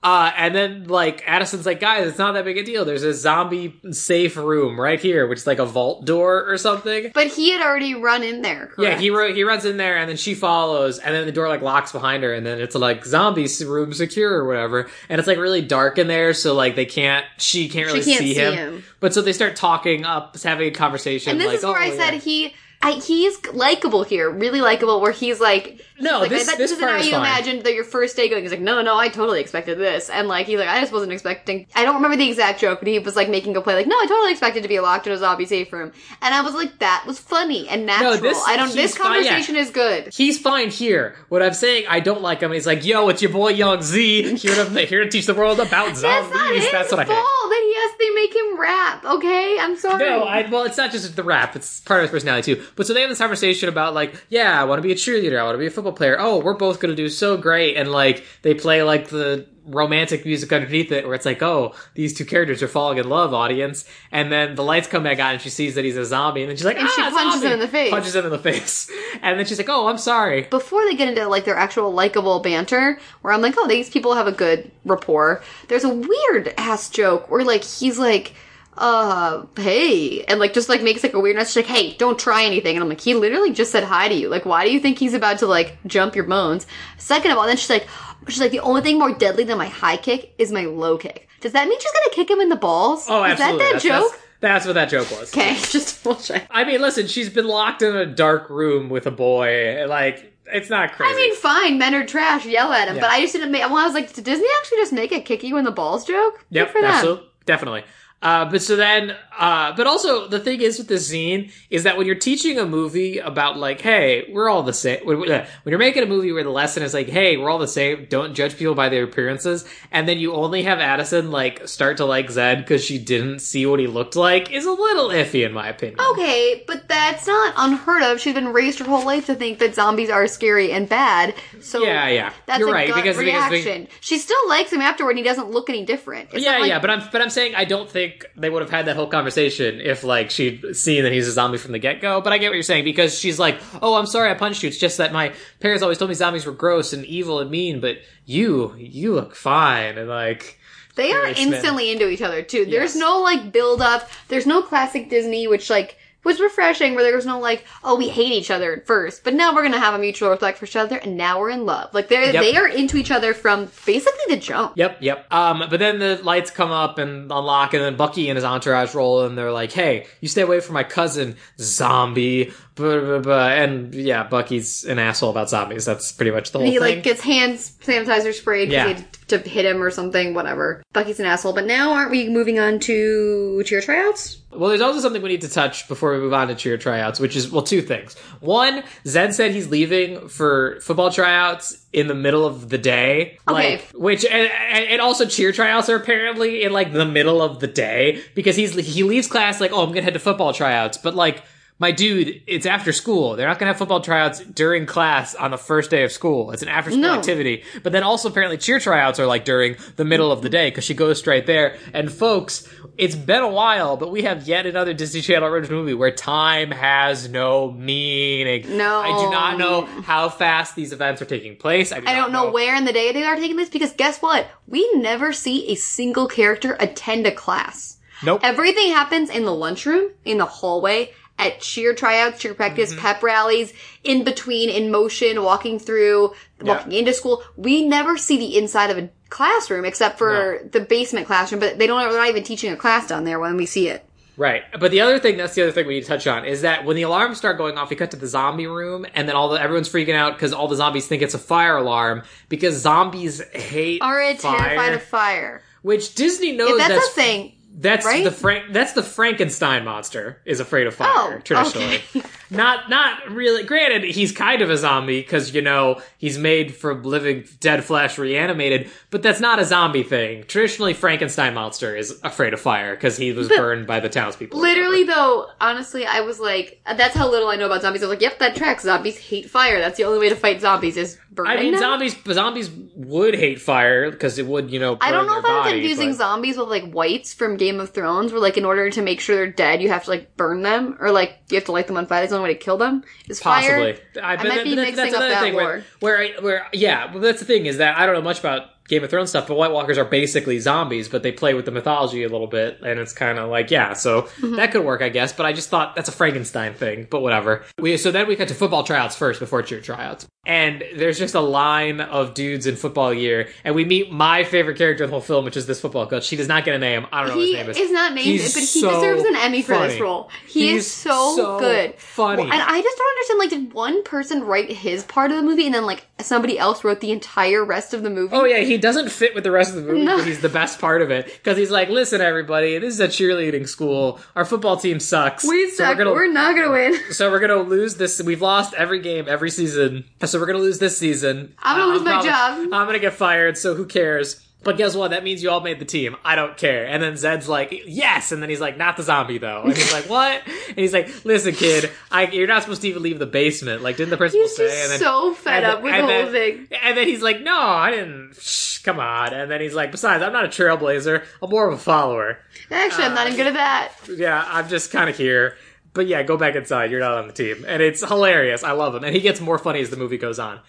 Uh, 0.00 0.30
and 0.36 0.54
then 0.54 0.84
like 0.84 1.24
Addison's 1.26 1.66
like, 1.66 1.80
guys, 1.80 2.06
it's 2.06 2.18
not 2.18 2.32
that 2.32 2.44
big 2.44 2.56
a 2.56 2.62
deal. 2.62 2.84
There's 2.84 3.02
a 3.02 3.12
zombie 3.12 3.80
safe 3.90 4.36
room 4.36 4.80
right 4.80 5.00
here, 5.00 5.26
which 5.26 5.40
is 5.40 5.46
like 5.46 5.58
a 5.58 5.66
vault 5.66 6.04
door 6.04 6.48
or 6.48 6.56
something. 6.56 7.10
But 7.12 7.26
he 7.26 7.50
had 7.50 7.60
already 7.60 7.94
run 7.94 8.22
in 8.22 8.42
there. 8.42 8.72
Yeah, 8.78 8.96
he 8.96 9.10
ru- 9.10 9.34
he 9.34 9.42
runs 9.42 9.64
in 9.64 9.76
there, 9.76 9.98
and 9.98 10.08
then 10.08 10.16
she 10.16 10.34
follows, 10.34 11.00
and 11.00 11.12
then 11.12 11.26
the 11.26 11.32
door 11.32 11.48
like 11.48 11.62
locks 11.62 11.90
behind 11.90 12.22
her, 12.22 12.32
and 12.32 12.46
then 12.46 12.60
it's 12.60 12.76
like 12.76 13.04
zombie 13.04 13.48
room 13.66 13.92
secure 13.92 14.32
or 14.32 14.46
whatever, 14.46 14.88
and 15.08 15.18
it's 15.18 15.26
like 15.26 15.38
really 15.38 15.62
dark 15.62 15.98
in 15.98 16.06
there, 16.06 16.32
so 16.32 16.54
like 16.54 16.76
they 16.76 16.86
can't, 16.86 17.26
she 17.38 17.68
can't 17.68 17.86
really 17.86 18.04
can't 18.04 18.20
see, 18.20 18.34
see 18.34 18.40
him. 18.40 18.54
him. 18.54 18.84
But 19.00 19.14
so 19.14 19.22
they 19.22 19.32
start 19.32 19.56
talking 19.56 20.04
up, 20.04 20.40
having 20.40 20.68
a 20.68 20.70
conversation. 20.70 21.32
And 21.32 21.40
this 21.40 21.48
like, 21.48 21.56
is 21.58 21.64
where 21.64 21.76
oh, 21.76 21.82
I 21.82 21.86
yeah. 21.86 21.96
said 21.96 22.14
he. 22.22 22.54
I, 22.80 22.92
he's 22.92 23.44
likable 23.52 24.04
here, 24.04 24.30
really 24.30 24.60
likable. 24.60 25.00
Where 25.00 25.10
he's 25.10 25.40
like, 25.40 25.84
No, 25.98 26.20
like, 26.20 26.30
this- 26.30 26.46
this 26.46 26.56
this, 26.56 26.70
isn't 26.72 26.84
how 26.88 26.96
you 26.98 27.10
fine. 27.10 27.20
imagined 27.20 27.62
that 27.64 27.74
your 27.74 27.82
first 27.82 28.14
day 28.16 28.28
going. 28.28 28.42
He's 28.42 28.52
like, 28.52 28.60
no, 28.60 28.80
no, 28.82 28.96
I 28.96 29.08
totally 29.08 29.40
expected 29.40 29.78
this, 29.78 30.08
and 30.08 30.28
like 30.28 30.46
he's 30.46 30.60
like, 30.60 30.68
I 30.68 30.80
just 30.80 30.92
wasn't 30.92 31.10
expecting. 31.12 31.66
I 31.74 31.84
don't 31.84 31.96
remember 31.96 32.16
the 32.16 32.28
exact 32.28 32.60
joke, 32.60 32.78
but 32.78 32.86
he 32.86 33.00
was 33.00 33.16
like 33.16 33.28
making 33.28 33.56
a 33.56 33.60
play, 33.60 33.74
like, 33.74 33.88
no, 33.88 33.96
I 33.96 34.06
totally 34.06 34.30
expected 34.30 34.62
to 34.62 34.68
be 34.68 34.78
locked 34.78 35.08
in 35.08 35.12
a 35.12 35.16
zombie 35.18 35.44
safe 35.46 35.72
room, 35.72 35.90
and 36.22 36.32
I 36.34 36.40
was 36.42 36.54
like, 36.54 36.78
that 36.78 37.02
was 37.04 37.18
funny 37.18 37.68
and 37.68 37.84
natural. 37.84 38.16
this- 38.18 38.42
I 38.46 38.56
don't. 38.56 38.66
he's 38.66 38.76
This 38.76 38.96
fine, 38.96 39.24
yeah. 39.24 39.30
conversation 39.30 39.56
is 39.56 39.70
good. 39.70 40.14
He's 40.14 40.38
fine 40.38 40.70
here. 40.70 41.16
What 41.30 41.42
I'm 41.42 41.54
saying, 41.54 41.86
I 41.88 41.98
don't 41.98 42.22
like 42.22 42.40
him. 42.42 42.52
He's 42.52 42.66
like, 42.66 42.84
"Yo, 42.84 43.08
it's 43.08 43.20
your 43.22 43.32
boy 43.32 43.48
Young 43.50 43.82
Z 43.82 44.36
here 44.36 44.54
to 44.54 44.64
here 44.86 45.02
to 45.02 45.10
teach 45.10 45.26
the 45.26 45.34
world 45.34 45.58
about 45.58 45.86
That's 45.88 46.00
zombies." 46.00 46.30
not 46.32 46.54
his 46.54 46.70
That's 46.70 46.92
what 46.92 47.00
I 47.00 47.04
hate. 47.04 47.08
that 47.10 47.62
he 47.66 47.74
has. 47.74 47.88
Make 48.18 48.34
him 48.34 48.58
rap. 48.60 49.04
Okay, 49.04 49.58
I'm 49.60 49.76
sorry. 49.76 50.04
No, 50.04 50.22
I, 50.24 50.48
well, 50.50 50.64
it's 50.64 50.76
not 50.76 50.90
just 50.90 51.14
the 51.14 51.22
rap; 51.22 51.54
it's 51.54 51.80
part 51.80 52.00
of 52.00 52.04
his 52.04 52.10
personality 52.10 52.54
too. 52.56 52.62
But 52.76 52.86
so 52.86 52.94
they 52.94 53.00
have 53.00 53.10
this 53.10 53.18
conversation 53.18 53.68
about 53.68 53.94
like, 53.94 54.14
yeah, 54.28 54.60
I 54.60 54.64
want 54.64 54.78
to 54.78 54.82
be 54.82 54.92
a 54.92 54.96
cheerleader, 54.96 55.38
I 55.38 55.44
want 55.44 55.54
to 55.54 55.58
be 55.58 55.66
a 55.66 55.70
football 55.70 55.92
player. 55.92 56.16
Oh, 56.18 56.38
we're 56.40 56.54
both 56.54 56.80
going 56.80 56.94
to 56.94 56.96
do 56.96 57.08
so 57.08 57.36
great, 57.36 57.76
and 57.76 57.90
like 57.90 58.24
they 58.42 58.54
play 58.54 58.82
like 58.82 59.08
the 59.08 59.46
romantic 59.66 60.24
music 60.24 60.50
underneath 60.50 60.90
it, 60.92 61.04
where 61.04 61.14
it's 61.14 61.26
like, 61.26 61.42
oh, 61.42 61.74
these 61.94 62.14
two 62.14 62.24
characters 62.24 62.62
are 62.62 62.68
falling 62.68 62.96
in 62.96 63.06
love, 63.08 63.34
audience. 63.34 63.84
And 64.10 64.32
then 64.32 64.54
the 64.54 64.62
lights 64.64 64.88
come 64.88 65.02
back 65.02 65.18
on, 65.18 65.32
and 65.32 65.40
she 65.42 65.50
sees 65.50 65.74
that 65.74 65.84
he's 65.84 65.96
a 65.96 66.06
zombie, 66.06 66.40
and 66.42 66.48
then 66.48 66.56
she's 66.56 66.64
like, 66.64 66.78
And 66.78 66.88
ah, 66.88 66.92
she 66.94 67.02
punches 67.02 67.32
zombie!" 67.40 67.46
him 67.46 67.52
in 67.52 67.58
the 67.60 67.68
face. 67.68 67.90
punches 67.90 68.16
him 68.16 68.24
in 68.24 68.30
the 68.30 68.38
face, 68.38 68.90
and 69.22 69.38
then 69.38 69.44
she's 69.44 69.58
like, 69.58 69.68
oh, 69.68 69.88
I'm 69.88 69.98
sorry. 69.98 70.42
before 70.42 70.84
they 70.86 70.94
get 70.94 71.08
into 71.08 71.26
like 71.28 71.44
their 71.44 71.56
actual 71.56 71.92
likable 71.92 72.40
banter, 72.40 72.98
where 73.20 73.32
I'm 73.32 73.42
like, 73.42 73.54
oh, 73.58 73.66
these 73.68 73.90
people 73.90 74.14
have 74.14 74.26
a 74.26 74.32
good 74.32 74.70
rapport. 74.86 75.42
There's 75.68 75.84
a 75.84 75.90
weird 75.92 76.54
ass 76.56 76.88
joke 76.88 77.30
where 77.30 77.44
like 77.44 77.62
he's 77.62 77.98
like, 77.98 78.32
uh, 78.78 79.46
hey, 79.56 80.22
and 80.24 80.38
like 80.40 80.52
just 80.52 80.68
like 80.68 80.82
makes 80.82 81.02
like 81.02 81.14
a 81.14 81.20
weird 81.20 81.36
message 81.36 81.56
like, 81.56 81.66
hey, 81.76 81.94
don't 81.96 82.18
try 82.18 82.44
anything. 82.44 82.76
And 82.76 82.82
I'm 82.82 82.88
like, 82.88 83.00
he 83.00 83.14
literally 83.14 83.52
just 83.52 83.72
said 83.72 83.84
hi 83.84 84.08
to 84.08 84.14
you. 84.14 84.28
Like, 84.28 84.44
why 84.46 84.64
do 84.64 84.72
you 84.72 84.80
think 84.80 84.98
he's 84.98 85.14
about 85.14 85.38
to 85.40 85.46
like 85.46 85.78
jump 85.86 86.14
your 86.14 86.24
bones? 86.24 86.66
Second 86.96 87.30
of 87.32 87.38
all, 87.38 87.46
then 87.46 87.56
she's 87.56 87.70
like, 87.70 87.86
she's 88.28 88.40
like, 88.40 88.50
the 88.52 88.60
only 88.60 88.80
thing 88.82 88.98
more 88.98 89.12
deadly 89.14 89.44
than 89.44 89.58
my 89.58 89.66
high 89.68 89.96
kick 89.96 90.34
is 90.38 90.52
my 90.52 90.64
low 90.64 90.96
kick. 90.96 91.28
Does 91.40 91.52
that 91.52 91.68
mean 91.68 91.78
she's 91.80 91.92
gonna 91.92 92.14
kick 92.14 92.30
him 92.30 92.40
in 92.40 92.48
the 92.48 92.56
balls? 92.56 93.06
Oh, 93.08 93.22
is 93.24 93.32
absolutely. 93.32 93.58
that 93.58 93.64
that 93.64 93.72
that's, 93.74 93.84
joke? 93.84 94.12
That's, 94.12 94.22
that's 94.40 94.66
what 94.66 94.72
that 94.74 94.88
joke 94.88 95.10
was. 95.10 95.32
Okay, 95.32 95.54
just 95.70 96.02
double 96.04 96.20
check. 96.20 96.46
I 96.50 96.64
mean, 96.64 96.80
listen, 96.80 97.06
she's 97.06 97.28
been 97.30 97.46
locked 97.46 97.82
in 97.82 97.94
a 97.94 98.06
dark 98.06 98.48
room 98.50 98.88
with 98.88 99.06
a 99.06 99.10
boy. 99.10 99.84
Like, 99.88 100.32
it's 100.46 100.70
not 100.70 100.92
crazy. 100.92 101.12
I 101.12 101.16
mean, 101.16 101.36
fine, 101.36 101.78
men 101.78 101.94
are 101.94 102.06
trash, 102.06 102.46
yell 102.46 102.72
at 102.72 102.88
him, 102.88 102.96
Yeah. 102.96 103.02
but 103.02 103.10
I 103.10 103.20
just 103.20 103.34
didn't 103.34 103.50
make, 103.52 103.62
well, 103.62 103.76
I 103.76 103.84
was 103.84 103.94
like, 103.94 104.12
did 104.12 104.24
Disney 104.24 104.46
actually 104.58 104.78
just 104.78 104.92
make 104.92 105.12
a 105.12 105.20
kick 105.20 105.42
you 105.42 105.56
in 105.58 105.64
the 105.64 105.70
balls 105.70 106.04
joke? 106.04 106.38
Good 106.38 106.56
Yep, 106.56 106.70
for 106.70 106.80
them. 106.80 106.90
absolutely, 106.90 107.26
definitely. 107.46 107.84
Uh, 108.20 108.44
but 108.50 108.60
so 108.60 108.74
then, 108.74 109.14
uh, 109.38 109.72
but 109.76 109.86
also 109.86 110.26
the 110.26 110.40
thing 110.40 110.60
is 110.60 110.76
with 110.76 110.88
this 110.88 111.06
scene 111.08 111.52
is 111.70 111.84
that 111.84 111.96
when 111.96 112.04
you're 112.04 112.16
teaching 112.16 112.58
a 112.58 112.66
movie 112.66 113.18
about 113.18 113.56
like, 113.56 113.80
hey, 113.80 114.28
we're 114.32 114.48
all 114.48 114.64
the 114.64 114.72
same. 114.72 114.98
When, 115.06 115.20
when 115.20 115.46
you're 115.64 115.78
making 115.78 116.02
a 116.02 116.06
movie 116.06 116.32
where 116.32 116.42
the 116.42 116.50
lesson 116.50 116.82
is 116.82 116.92
like, 116.92 117.08
hey, 117.08 117.36
we're 117.36 117.48
all 117.48 117.60
the 117.60 117.68
same. 117.68 118.06
Don't 118.10 118.34
judge 118.34 118.56
people 118.56 118.74
by 118.74 118.88
their 118.88 119.04
appearances, 119.04 119.64
and 119.92 120.08
then 120.08 120.18
you 120.18 120.32
only 120.34 120.64
have 120.64 120.80
Addison 120.80 121.30
like 121.30 121.68
start 121.68 121.98
to 121.98 122.04
like 122.06 122.28
Zed 122.28 122.58
because 122.58 122.84
she 122.84 122.98
didn't 122.98 123.38
see 123.38 123.66
what 123.66 123.78
he 123.78 123.86
looked 123.86 124.16
like 124.16 124.50
is 124.50 124.66
a 124.66 124.72
little 124.72 125.10
iffy 125.10 125.46
in 125.46 125.52
my 125.52 125.68
opinion. 125.68 126.00
Okay, 126.12 126.64
but 126.66 126.88
that's 126.88 127.24
not 127.28 127.54
unheard 127.56 128.02
of. 128.02 128.20
She's 128.20 128.34
been 128.34 128.48
raised 128.52 128.80
her 128.80 128.84
whole 128.84 129.04
life 129.06 129.26
to 129.26 129.36
think 129.36 129.60
that 129.60 129.76
zombies 129.76 130.10
are 130.10 130.26
scary 130.26 130.72
and 130.72 130.88
bad. 130.88 131.36
So 131.60 131.84
Yeah, 131.84 132.08
yeah. 132.08 132.32
that's 132.46 132.58
You're 132.58 132.70
a 132.70 132.72
right, 132.72 132.88
gut 132.88 132.96
because- 132.96 133.16
because 133.16 133.52
we- 133.52 133.58
reaction. 133.62 133.88
she 134.00 134.18
still 134.18 134.48
likes 134.48 134.72
him 134.72 134.80
afterward, 134.80 135.10
and 135.10 135.18
he 135.18 135.24
doesn't 135.24 135.52
look 135.52 135.70
any 135.70 135.84
different. 135.84 136.30
It's 136.32 136.44
yeah, 136.44 136.58
like- 136.58 136.68
yeah, 136.68 136.80
but 136.80 136.90
I'm 136.90 137.02
but 137.12 137.22
I'm 137.22 137.30
saying 137.30 137.54
I 137.54 137.64
don't 137.64 137.88
think 137.88 138.07
they 138.36 138.50
would 138.50 138.62
have 138.62 138.70
had 138.70 138.86
that 138.86 138.96
whole 138.96 139.06
conversation 139.06 139.80
if 139.80 140.04
like 140.04 140.30
she'd 140.30 140.74
seen 140.76 141.04
that 141.04 141.12
he's 141.12 141.28
a 141.28 141.32
zombie 141.32 141.58
from 141.58 141.72
the 141.72 141.78
get 141.78 142.00
go. 142.00 142.20
But 142.20 142.32
I 142.32 142.38
get 142.38 142.48
what 142.48 142.54
you're 142.54 142.62
saying 142.62 142.84
because 142.84 143.18
she's 143.18 143.38
like, 143.38 143.60
"Oh, 143.82 143.94
I'm 143.96 144.06
sorry, 144.06 144.30
I 144.30 144.34
punched 144.34 144.62
you. 144.62 144.68
It's 144.68 144.78
just 144.78 144.98
that 144.98 145.12
my 145.12 145.32
parents 145.60 145.82
always 145.82 145.98
told 145.98 146.08
me 146.10 146.14
zombies 146.14 146.46
were 146.46 146.52
gross 146.52 146.92
and 146.92 147.04
evil 147.04 147.40
and 147.40 147.50
mean, 147.50 147.80
but 147.80 147.98
you, 148.26 148.74
you 148.78 149.14
look 149.14 149.34
fine." 149.34 149.98
And 149.98 150.08
like, 150.08 150.58
They 150.96 151.12
are 151.12 151.26
instantly 151.26 151.90
into 151.92 152.08
each 152.08 152.22
other 152.22 152.42
too. 152.42 152.64
There's 152.64 152.94
Yes. 152.94 152.96
no 152.96 153.20
like 153.20 153.52
build 153.52 153.80
up. 153.82 154.10
There's 154.28 154.46
no 154.46 154.62
classic 154.62 155.08
Disney, 155.10 155.46
which 155.46 155.70
like 155.70 155.96
was 156.28 156.40
refreshing, 156.40 156.94
where 156.94 157.02
there 157.02 157.16
was 157.16 157.26
no 157.26 157.40
like, 157.40 157.64
oh, 157.82 157.96
we 157.96 158.08
hate 158.08 158.32
each 158.32 158.50
other 158.50 158.72
at 158.74 158.86
first, 158.86 159.24
but 159.24 159.34
now 159.34 159.54
we're 159.54 159.62
gonna 159.62 159.80
have 159.80 159.94
a 159.94 159.98
mutual 159.98 160.28
respect 160.30 160.58
for 160.58 160.66
each 160.66 160.76
other, 160.76 160.96
and 160.98 161.16
now 161.16 161.40
we're 161.40 161.50
in 161.50 161.64
love. 161.66 161.92
Like 161.94 162.08
they're 162.08 162.32
Yep. 162.32 162.42
they 162.42 162.54
are 162.56 162.68
into 162.68 162.98
each 162.98 163.10
other 163.10 163.32
from 163.34 163.68
basically 163.86 164.26
the 164.28 164.36
jump. 164.36 164.72
Yep, 164.76 164.98
yep. 165.00 165.26
Um, 165.32 165.64
but 165.70 165.80
then 165.80 165.98
the 165.98 166.20
lights 166.22 166.50
come 166.50 166.70
up 166.70 166.98
and 166.98 167.32
unlock, 167.32 167.72
and 167.74 167.82
then 167.82 167.96
Bucky 167.96 168.28
and 168.28 168.36
his 168.36 168.44
entourage 168.44 168.94
roll, 168.94 169.24
and 169.24 169.36
they're 169.38 169.50
like, 169.50 169.72
"Hey, 169.72 170.06
you 170.20 170.28
stay 170.28 170.42
away 170.42 170.60
from 170.60 170.74
my 170.74 170.84
cousin, 170.84 171.36
zombie." 171.58 172.52
And 172.80 173.94
yeah, 173.94 174.24
Bucky's 174.24 174.84
an 174.84 174.98
asshole 174.98 175.30
about 175.30 175.50
zombies. 175.50 175.84
That's 175.84 176.12
pretty 176.12 176.30
much 176.30 176.52
the 176.52 176.58
whole 176.58 176.66
he 176.66 176.74
thing. 176.74 176.80
like 176.80 177.02
gets 177.02 177.20
hands 177.20 177.72
sanitizer 177.82 178.32
sprayed 178.32 178.70
Yeah. 178.70 178.94
he 178.94 179.04
to 179.28 179.38
hit 179.38 179.64
him 179.66 179.82
or 179.82 179.90
something. 179.90 180.34
Whatever. 180.34 180.82
Bucky's 180.92 181.20
an 181.20 181.26
asshole. 181.26 181.52
But 181.52 181.66
now 181.66 181.92
aren't 181.92 182.10
we 182.10 182.28
moving 182.28 182.58
on 182.58 182.78
to 182.80 183.62
cheer 183.64 183.80
tryouts? 183.80 184.36
Well, 184.50 184.70
there's 184.70 184.80
also 184.80 185.00
something 185.00 185.20
we 185.20 185.28
need 185.28 185.42
to 185.42 185.50
touch 185.50 185.86
before 185.88 186.12
we 186.14 186.18
move 186.20 186.32
on 186.32 186.48
to 186.48 186.54
cheer 186.54 186.78
tryouts, 186.78 187.20
which 187.20 187.36
is, 187.36 187.50
well, 187.50 187.62
two 187.62 187.82
things. 187.82 188.16
One, 188.40 188.82
Zed 189.06 189.34
said 189.34 189.50
he's 189.52 189.68
leaving 189.68 190.28
for 190.28 190.80
football 190.80 191.10
tryouts 191.10 191.84
in 191.92 192.06
the 192.06 192.14
middle 192.14 192.46
of 192.46 192.70
the 192.70 192.78
day. 192.78 193.36
Okay. 193.46 193.72
Like, 193.72 193.90
which, 193.90 194.24
and 194.24 194.50
and 194.50 195.00
also 195.02 195.26
cheer 195.26 195.52
tryouts 195.52 195.90
are 195.90 195.96
apparently 195.96 196.62
in 196.62 196.72
like 196.72 196.94
the 196.94 197.04
middle 197.04 197.42
of 197.42 197.60
the 197.60 197.66
day 197.66 198.22
because 198.34 198.56
he's, 198.56 198.74
he 198.74 199.02
leaves 199.02 199.26
class 199.26 199.60
like, 199.60 199.72
oh, 199.72 199.82
I'm 199.82 199.90
gonna 199.90 200.00
head 200.02 200.14
to 200.14 200.20
football 200.20 200.54
tryouts. 200.54 200.96
But 200.96 201.14
like, 201.14 201.42
my 201.80 201.92
dude, 201.92 202.42
it's 202.46 202.66
after 202.66 202.92
school. 202.92 203.36
They're 203.36 203.46
not 203.46 203.58
gonna 203.58 203.70
have 203.70 203.78
football 203.78 204.00
tryouts 204.00 204.40
during 204.40 204.84
class 204.86 205.34
on 205.36 205.50
the 205.52 205.58
first 205.58 205.90
day 205.90 206.02
of 206.02 206.10
school. 206.10 206.50
It's 206.50 206.62
an 206.62 206.68
after 206.68 206.90
school 206.90 207.02
No. 207.02 207.14
activity. 207.14 207.62
But 207.82 207.92
then 207.92 208.02
also 208.02 208.28
apparently 208.28 208.58
cheer 208.58 208.80
tryouts 208.80 209.20
are 209.20 209.26
like 209.26 209.44
during 209.44 209.76
the 209.96 210.04
middle 210.04 210.32
of 210.32 210.42
the 210.42 210.48
day 210.48 210.70
because 210.70 210.84
she 210.84 210.94
goes 210.94 211.18
straight 211.18 211.46
there. 211.46 211.76
And 211.94 212.10
folks, 212.10 212.68
it's 212.96 213.14
been 213.14 213.42
a 213.42 213.48
while, 213.48 213.96
but 213.96 214.10
we 214.10 214.22
have 214.22 214.48
yet 214.48 214.66
another 214.66 214.92
Disney 214.92 215.20
Channel 215.20 215.48
original 215.48 215.78
movie 215.80 215.94
where 215.94 216.10
time 216.10 216.72
has 216.72 217.28
no 217.28 217.70
meaning. 217.70 218.76
No. 218.76 219.00
I 219.00 219.24
do 219.24 219.30
not 219.30 219.56
know 219.58 219.82
how 220.02 220.28
fast 220.28 220.74
these 220.74 220.92
events 220.92 221.22
are 221.22 221.26
taking 221.26 221.56
place. 221.56 221.92
I, 221.92 222.00
do 222.00 222.06
I 222.08 222.14
don't 222.14 222.32
know 222.32 222.50
where 222.50 222.74
in 222.74 222.86
the 222.86 222.92
day 222.92 223.12
they 223.12 223.24
are 223.24 223.36
taking 223.36 223.56
this 223.56 223.68
because 223.68 223.92
guess 223.92 224.18
what? 224.20 224.48
We 224.66 224.88
never 224.94 225.32
see 225.32 225.68
a 225.70 225.76
single 225.76 226.26
character 226.26 226.76
attend 226.80 227.26
a 227.26 227.30
class. 227.32 227.98
Nope. 228.24 228.40
Everything 228.42 228.88
happens 228.88 229.30
in 229.30 229.44
the 229.44 229.54
lunchroom, 229.54 230.10
in 230.24 230.38
the 230.38 230.44
hallway, 230.44 231.12
at 231.38 231.60
cheer 231.60 231.94
tryouts, 231.94 232.40
cheer 232.40 232.54
practice, 232.54 232.90
Mm-hmm. 232.90 233.00
pep 233.00 233.22
rallies, 233.22 233.72
in 234.04 234.24
between, 234.24 234.68
in 234.70 234.90
motion, 234.90 235.42
walking 235.42 235.78
through, 235.78 236.34
walking 236.60 236.92
into 236.92 237.12
school. 237.12 237.42
We 237.56 237.86
never 237.86 238.16
see 238.16 238.36
the 238.38 238.58
inside 238.58 238.90
of 238.90 238.98
a 238.98 239.08
classroom 239.28 239.84
except 239.84 240.18
for 240.18 240.60
the 240.72 240.80
basement 240.80 241.26
classroom, 241.26 241.60
but 241.60 241.78
they 241.78 241.86
don't, 241.86 242.00
they're 242.08 242.18
not 242.18 242.28
even 242.28 242.42
teaching 242.42 242.72
a 242.72 242.76
class 242.76 243.06
down 243.08 243.24
there 243.24 243.38
when 243.38 243.56
we 243.56 243.66
see 243.66 243.88
it. 243.88 244.04
Right. 244.36 244.62
But 244.78 244.92
the 244.92 245.00
other 245.00 245.18
thing, 245.18 245.36
that's 245.36 245.54
the 245.54 245.62
other 245.62 245.72
thing 245.72 245.86
we 245.88 245.94
need 245.94 246.02
to 246.02 246.06
touch 246.08 246.26
on, 246.28 246.44
is 246.44 246.62
that 246.62 246.84
when 246.84 246.94
the 246.94 247.02
alarms 247.02 247.38
start 247.38 247.58
going 247.58 247.76
off, 247.76 247.90
we 247.90 247.96
cut 247.96 248.12
to 248.12 248.16
the 248.16 248.28
zombie 248.28 248.68
room, 248.68 249.04
and 249.14 249.28
then 249.28 249.34
all 249.34 249.48
the, 249.48 249.60
everyone's 249.60 249.88
freaking 249.88 250.14
out 250.14 250.34
because 250.34 250.52
all 250.52 250.68
the 250.68 250.76
zombies 250.76 251.08
think 251.08 251.22
it's 251.22 251.34
a 251.34 251.38
fire 251.40 251.76
alarm, 251.76 252.22
because 252.48 252.76
zombies 252.76 253.40
hate 253.50 254.00
Are 254.00 254.20
fire. 254.36 254.58
terrified 254.58 254.92
of 254.94 255.02
fire. 255.02 255.62
Which 255.82 256.14
Disney 256.14 256.52
knows 256.52 256.70
If 256.70 256.78
that's, 256.78 256.94
that's 256.94 257.08
a 257.08 257.12
thing. 257.12 257.57
That's 257.80 258.04
right? 258.04 258.24
the 258.24 258.30
Frank. 258.32 258.72
That's 258.72 258.92
the 258.92 259.02
Frankenstein 259.02 259.84
monster 259.84 260.40
is 260.44 260.58
afraid 260.60 260.86
of 260.88 260.94
fire 260.94 261.08
Oh, 261.14 261.38
traditionally. 261.44 262.02
okay. 262.16 262.22
not 262.50 262.88
not 262.88 263.30
really. 263.30 263.62
Granted, 263.64 264.04
he's 264.04 264.32
kind 264.32 264.62
of 264.62 264.70
a 264.70 264.76
zombie 264.76 265.20
because 265.20 265.54
you 265.54 265.62
know 265.62 266.00
he's 266.18 266.38
made 266.38 266.74
from 266.74 267.02
living 267.02 267.44
dead 267.60 267.84
flesh 267.84 268.18
reanimated, 268.18 268.90
but 269.10 269.22
that's 269.22 269.40
not 269.40 269.58
a 269.58 269.64
zombie 269.64 270.02
thing. 270.02 270.44
Traditionally, 270.44 270.94
Frankenstein 270.94 271.54
monster 271.54 271.94
is 271.96 272.18
afraid 272.22 272.54
of 272.54 272.60
fire 272.60 272.94
because 272.94 273.16
he 273.16 273.32
was 273.32 273.48
burned 273.48 273.86
by 273.86 274.00
the 274.00 274.08
townspeople. 274.08 274.58
Literally, 274.58 275.04
though, 275.04 275.46
honestly, 275.60 276.06
I 276.06 276.20
was 276.20 276.40
like, 276.40 276.80
that's 276.86 277.14
how 277.14 277.30
little 277.30 277.48
I 277.48 277.56
know 277.56 277.66
about 277.66 277.82
zombies. 277.82 278.02
I 278.02 278.06
was 278.06 278.14
like, 278.14 278.22
yep, 278.22 278.38
that 278.38 278.56
tracks. 278.56 278.84
Zombies 278.84 279.18
hate 279.18 279.50
fire. 279.50 279.78
That's 279.80 279.96
the 279.96 280.04
only 280.04 280.18
way 280.18 280.28
to 280.28 280.36
fight 280.36 280.60
zombies 280.60 280.96
is 280.96 281.18
burning 281.30 281.58
I 281.58 281.60
mean, 281.60 281.72
them. 281.72 281.80
zombies 281.80 282.16
zombies 282.32 282.70
would 282.94 283.34
hate 283.34 283.60
fire 283.60 284.10
because 284.10 284.38
it 284.38 284.46
would 284.46 284.70
you 284.70 284.78
know. 284.78 284.96
I 285.00 285.10
don't 285.10 285.26
know 285.26 285.38
if 285.38 285.44
I'm 285.44 285.70
confusing 285.72 286.10
but- 286.10 286.16
zombies 286.16 286.56
with 286.56 286.68
like 286.68 286.94
wights 286.94 287.34
from 287.34 287.56
Game 287.56 287.80
of 287.80 287.90
Thrones, 287.90 288.32
where 288.32 288.40
like 288.40 288.56
in 288.56 288.64
order 288.64 288.90
to 288.90 289.02
make 289.02 289.20
sure 289.20 289.36
they're 289.36 289.52
dead, 289.52 289.82
you 289.82 289.88
have 289.88 290.04
to 290.04 290.10
like 290.10 290.36
burn 290.36 290.62
them, 290.62 290.96
or 291.00 291.10
like 291.10 291.38
you 291.50 291.56
have 291.56 291.64
to 291.64 291.72
light 291.72 291.86
them 291.86 291.96
on 291.96 292.06
fire. 292.06 292.26
Only 292.38 292.50
way 292.50 292.54
to 292.54 292.60
kill 292.60 292.76
them. 292.78 293.04
Is 293.28 293.40
Possibly. 293.40 293.94
fire. 293.94 294.02
I, 294.22 294.36
but 294.36 294.46
might 294.48 294.54
that- 294.56 294.64
be 294.64 294.74
that's, 294.74 294.96
mixing 294.96 295.14
up 295.14 295.20
another 295.22 295.28
that 295.28 295.54
where, 295.54 295.84
where, 296.00 296.18
I- 296.18 296.34
where, 296.40 296.66
yeah, 296.72 297.10
well, 297.12 297.20
that's 297.20 297.40
the 297.40 297.44
thing 297.46 297.66
is 297.66 297.78
that 297.78 297.98
I 297.98 298.06
don't 298.06 298.14
know 298.14 298.22
much 298.22 298.40
about 298.40 298.70
Game 298.88 299.04
of 299.04 299.10
Thrones 299.10 299.30
stuff, 299.30 299.46
but 299.46 299.56
White 299.56 299.70
Walkers 299.72 299.98
are 299.98 300.04
basically 300.04 300.58
zombies, 300.58 301.08
but 301.08 301.22
they 301.22 301.30
play 301.30 301.54
with 301.54 301.64
the 301.66 301.70
mythology 301.70 302.24
a 302.24 302.28
little 302.28 302.46
bit, 302.46 302.80
and 302.82 302.98
it's 302.98 303.12
kind 303.12 303.38
of 303.38 303.48
like, 303.50 303.70
yeah, 303.70 303.92
so 303.92 304.22
Mm-hmm. 304.22 304.56
that 304.56 304.72
could 304.72 304.84
work, 304.84 305.02
I 305.02 305.08
guess, 305.10 305.32
but 305.32 305.46
I 305.46 305.52
just 305.52 305.68
thought 305.68 305.94
that's 305.96 306.08
a 306.08 306.12
Frankenstein 306.12 306.74
thing, 306.74 307.06
but 307.10 307.20
whatever. 307.20 307.64
We, 307.78 307.96
so 307.96 308.10
then 308.10 308.26
we 308.26 308.34
cut 308.36 308.48
to 308.48 308.54
football 308.54 308.82
tryouts 308.84 309.14
first 309.16 309.40
before 309.40 309.62
cheer 309.62 309.80
tryouts. 309.80 310.26
And 310.46 310.82
there's 310.96 311.18
just 311.18 311.34
a 311.34 311.40
line 311.40 312.00
of 312.00 312.32
dudes 312.32 312.66
in 312.66 312.76
football 312.76 313.12
gear, 313.12 313.50
and 313.64 313.74
we 313.74 313.84
meet 313.84 314.10
my 314.10 314.44
favorite 314.44 314.78
character 314.78 315.04
in 315.04 315.10
the 315.10 315.12
whole 315.12 315.20
film, 315.20 315.44
which 315.44 315.56
is 315.58 315.66
this 315.66 315.80
football 315.80 316.06
coach. 316.06 316.24
She 316.24 316.36
does 316.36 316.48
not 316.48 316.64
get 316.64 316.74
a 316.74 316.78
name. 316.78 317.06
I 317.12 317.20
don't 317.26 317.36
know 317.36 317.42
He 317.42 317.54
what 317.56 317.66
his 317.66 317.76
name 317.76 317.84
is. 317.84 317.90
is 317.90 317.90
not 317.92 318.14
named, 318.14 318.26
He's 318.26 318.54
but 318.54 318.60
he 318.60 318.66
so 318.80 318.90
deserves 318.90 319.24
an 319.24 319.36
Emmy 319.36 319.60
for 319.60 319.78
this 319.78 320.00
role. 320.00 320.30
He 320.46 320.68
He's 320.72 320.86
is 320.86 320.90
so, 320.90 321.36
so 321.36 321.58
good, 321.60 321.94
funny. 321.96 322.44
Well, 322.44 322.52
and 322.52 322.62
I 322.62 322.80
just 322.80 322.96
don't 322.96 323.08
understand. 323.10 323.38
Like, 323.38 323.50
did 323.50 323.74
one 323.74 324.02
person 324.04 324.42
write 324.44 324.70
his 324.70 325.04
part 325.04 325.30
of 325.30 325.36
the 325.36 325.42
movie, 325.42 325.66
and 325.66 325.74
then 325.74 325.84
like 325.84 326.06
somebody 326.20 326.58
else 326.58 326.82
wrote 326.82 327.00
the 327.00 327.12
entire 327.12 327.62
rest 327.62 327.92
of 327.92 328.02
the 328.02 328.08
movie? 328.10 328.34
Oh 328.34 328.44
yeah, 328.46 328.60
he 328.60 328.77
doesn't 328.78 329.10
fit 329.10 329.34
with 329.34 329.44
the 329.44 329.50
rest 329.50 329.74
of 329.74 329.82
the 329.84 329.92
movie, 329.92 330.04
No. 330.04 330.16
but 330.18 330.26
he's 330.26 330.40
the 330.40 330.48
best 330.48 330.80
part 330.80 331.02
of 331.02 331.10
it 331.10 331.26
because 331.26 331.56
he's 331.58 331.70
like, 331.70 331.88
"Listen, 331.88 332.20
everybody, 332.20 332.78
this 332.78 332.94
is 332.94 333.00
a 333.00 333.08
cheerleading 333.08 333.68
school. 333.68 334.18
Our 334.36 334.44
football 334.44 334.76
team 334.76 335.00
sucks. 335.00 335.44
we 335.44 335.68
so 335.70 335.76
suck. 335.84 335.98
we're 335.98 336.06
We're, 336.12 336.26
gonna, 336.26 336.32
not 336.34 336.56
gonna 336.56 336.70
win. 336.72 336.98
so 337.12 337.30
we're 337.30 337.40
gonna 337.40 337.56
lose 337.62 337.96
this. 337.96 338.22
We've 338.22 338.42
lost 338.42 338.74
every 338.74 339.00
game 339.00 339.26
every 339.28 339.50
season, 339.50 340.04
so 340.24 340.38
we're 340.38 340.46
gonna 340.46 340.58
lose 340.58 340.78
this 340.78 340.96
season. 340.98 341.54
I'm 341.62 341.76
gonna 341.78 341.92
lose 341.92 342.02
my 342.02 342.10
probably- 342.12 342.30
job. 342.30 342.58
I'm 342.74 342.86
gonna 342.86 342.98
get 342.98 343.14
fired. 343.14 343.58
So 343.58 343.74
who 343.74 343.86
cares?" 343.86 344.44
But 344.64 344.76
guess 344.76 344.96
what? 344.96 345.12
That 345.12 345.22
means 345.22 345.40
you 345.42 345.50
all 345.50 345.60
made 345.60 345.78
the 345.78 345.84
team. 345.84 346.16
I 346.24 346.34
don't 346.34 346.56
care. 346.56 346.84
And 346.86 347.00
then 347.00 347.16
Zed's 347.16 347.48
like, 347.48 347.72
yes. 347.86 348.32
And 348.32 348.42
then 348.42 348.50
he's 348.50 348.60
like, 348.60 348.76
not 348.76 348.96
the 348.96 349.04
zombie 349.04 349.38
though. 349.38 349.62
And 349.62 349.76
he's 349.76 349.92
like, 349.92 350.04
what? 350.10 350.42
And 350.46 350.76
he's 350.76 350.92
like, 350.92 351.24
listen, 351.24 351.54
kid, 351.54 351.90
I, 352.10 352.26
you're 352.26 352.48
not 352.48 352.62
supposed 352.62 352.82
to 352.82 352.88
even 352.88 353.02
leave 353.04 353.20
the 353.20 353.26
basement. 353.26 353.82
Like, 353.82 353.96
didn't 353.96 354.10
the 354.10 354.16
principal 354.16 354.42
He's 354.42 354.56
say? 354.56 354.82
and 354.82 354.90
then, 354.92 354.98
so 354.98 355.32
fed 355.32 355.62
up 355.62 355.76
then- 355.76 355.84
with 355.84 355.92
the 356.00 356.06
then- 356.06 356.22
whole 356.24 356.32
thing. 356.32 356.68
and 356.82 356.98
then 356.98 357.06
he's 357.06 357.22
like, 357.22 357.40
no, 357.40 357.56
I 357.58 357.92
didn't. 357.92 358.34
Shh, 358.38 358.78
come 358.78 358.98
on. 358.98 359.32
And 359.32 359.48
then 359.48 359.60
he's 359.60 359.74
like, 359.74 359.92
besides, 359.92 360.22
I'm 360.24 360.32
not 360.32 360.44
a 360.44 360.48
trailblazer. 360.48 361.24
I'm 361.40 361.50
more 361.50 361.68
of 361.68 361.74
a 361.74 361.78
follower. 361.78 362.38
Actually, 362.70 363.04
I'm 363.04 363.14
not 363.14 363.26
even 363.28 363.36
good 363.36 363.46
at 363.46 363.54
that. 363.54 363.92
Yeah, 364.08 364.44
I'm 364.46 364.68
just 364.68 364.90
kind 364.90 365.08
of 365.08 365.16
here. 365.16 365.56
But 365.94 366.08
yeah, 366.08 366.22
go 366.24 366.36
back 366.36 366.56
inside. 366.56 366.90
You're 366.90 367.00
not 367.00 367.12
on 367.14 367.28
the 367.28 367.32
team. 367.32 367.64
And 367.66 367.80
it's 367.80 368.06
hilarious. 368.06 368.64
I 368.64 368.72
love 368.72 368.94
him. 368.94 369.04
And 369.04 369.14
he 369.14 369.20
gets 369.20 369.40
more 369.40 369.58
funny 369.58 369.80
as 369.80 369.90
the 369.90 369.96
movie 369.96 370.18
goes 370.18 370.38
on. 370.40 370.60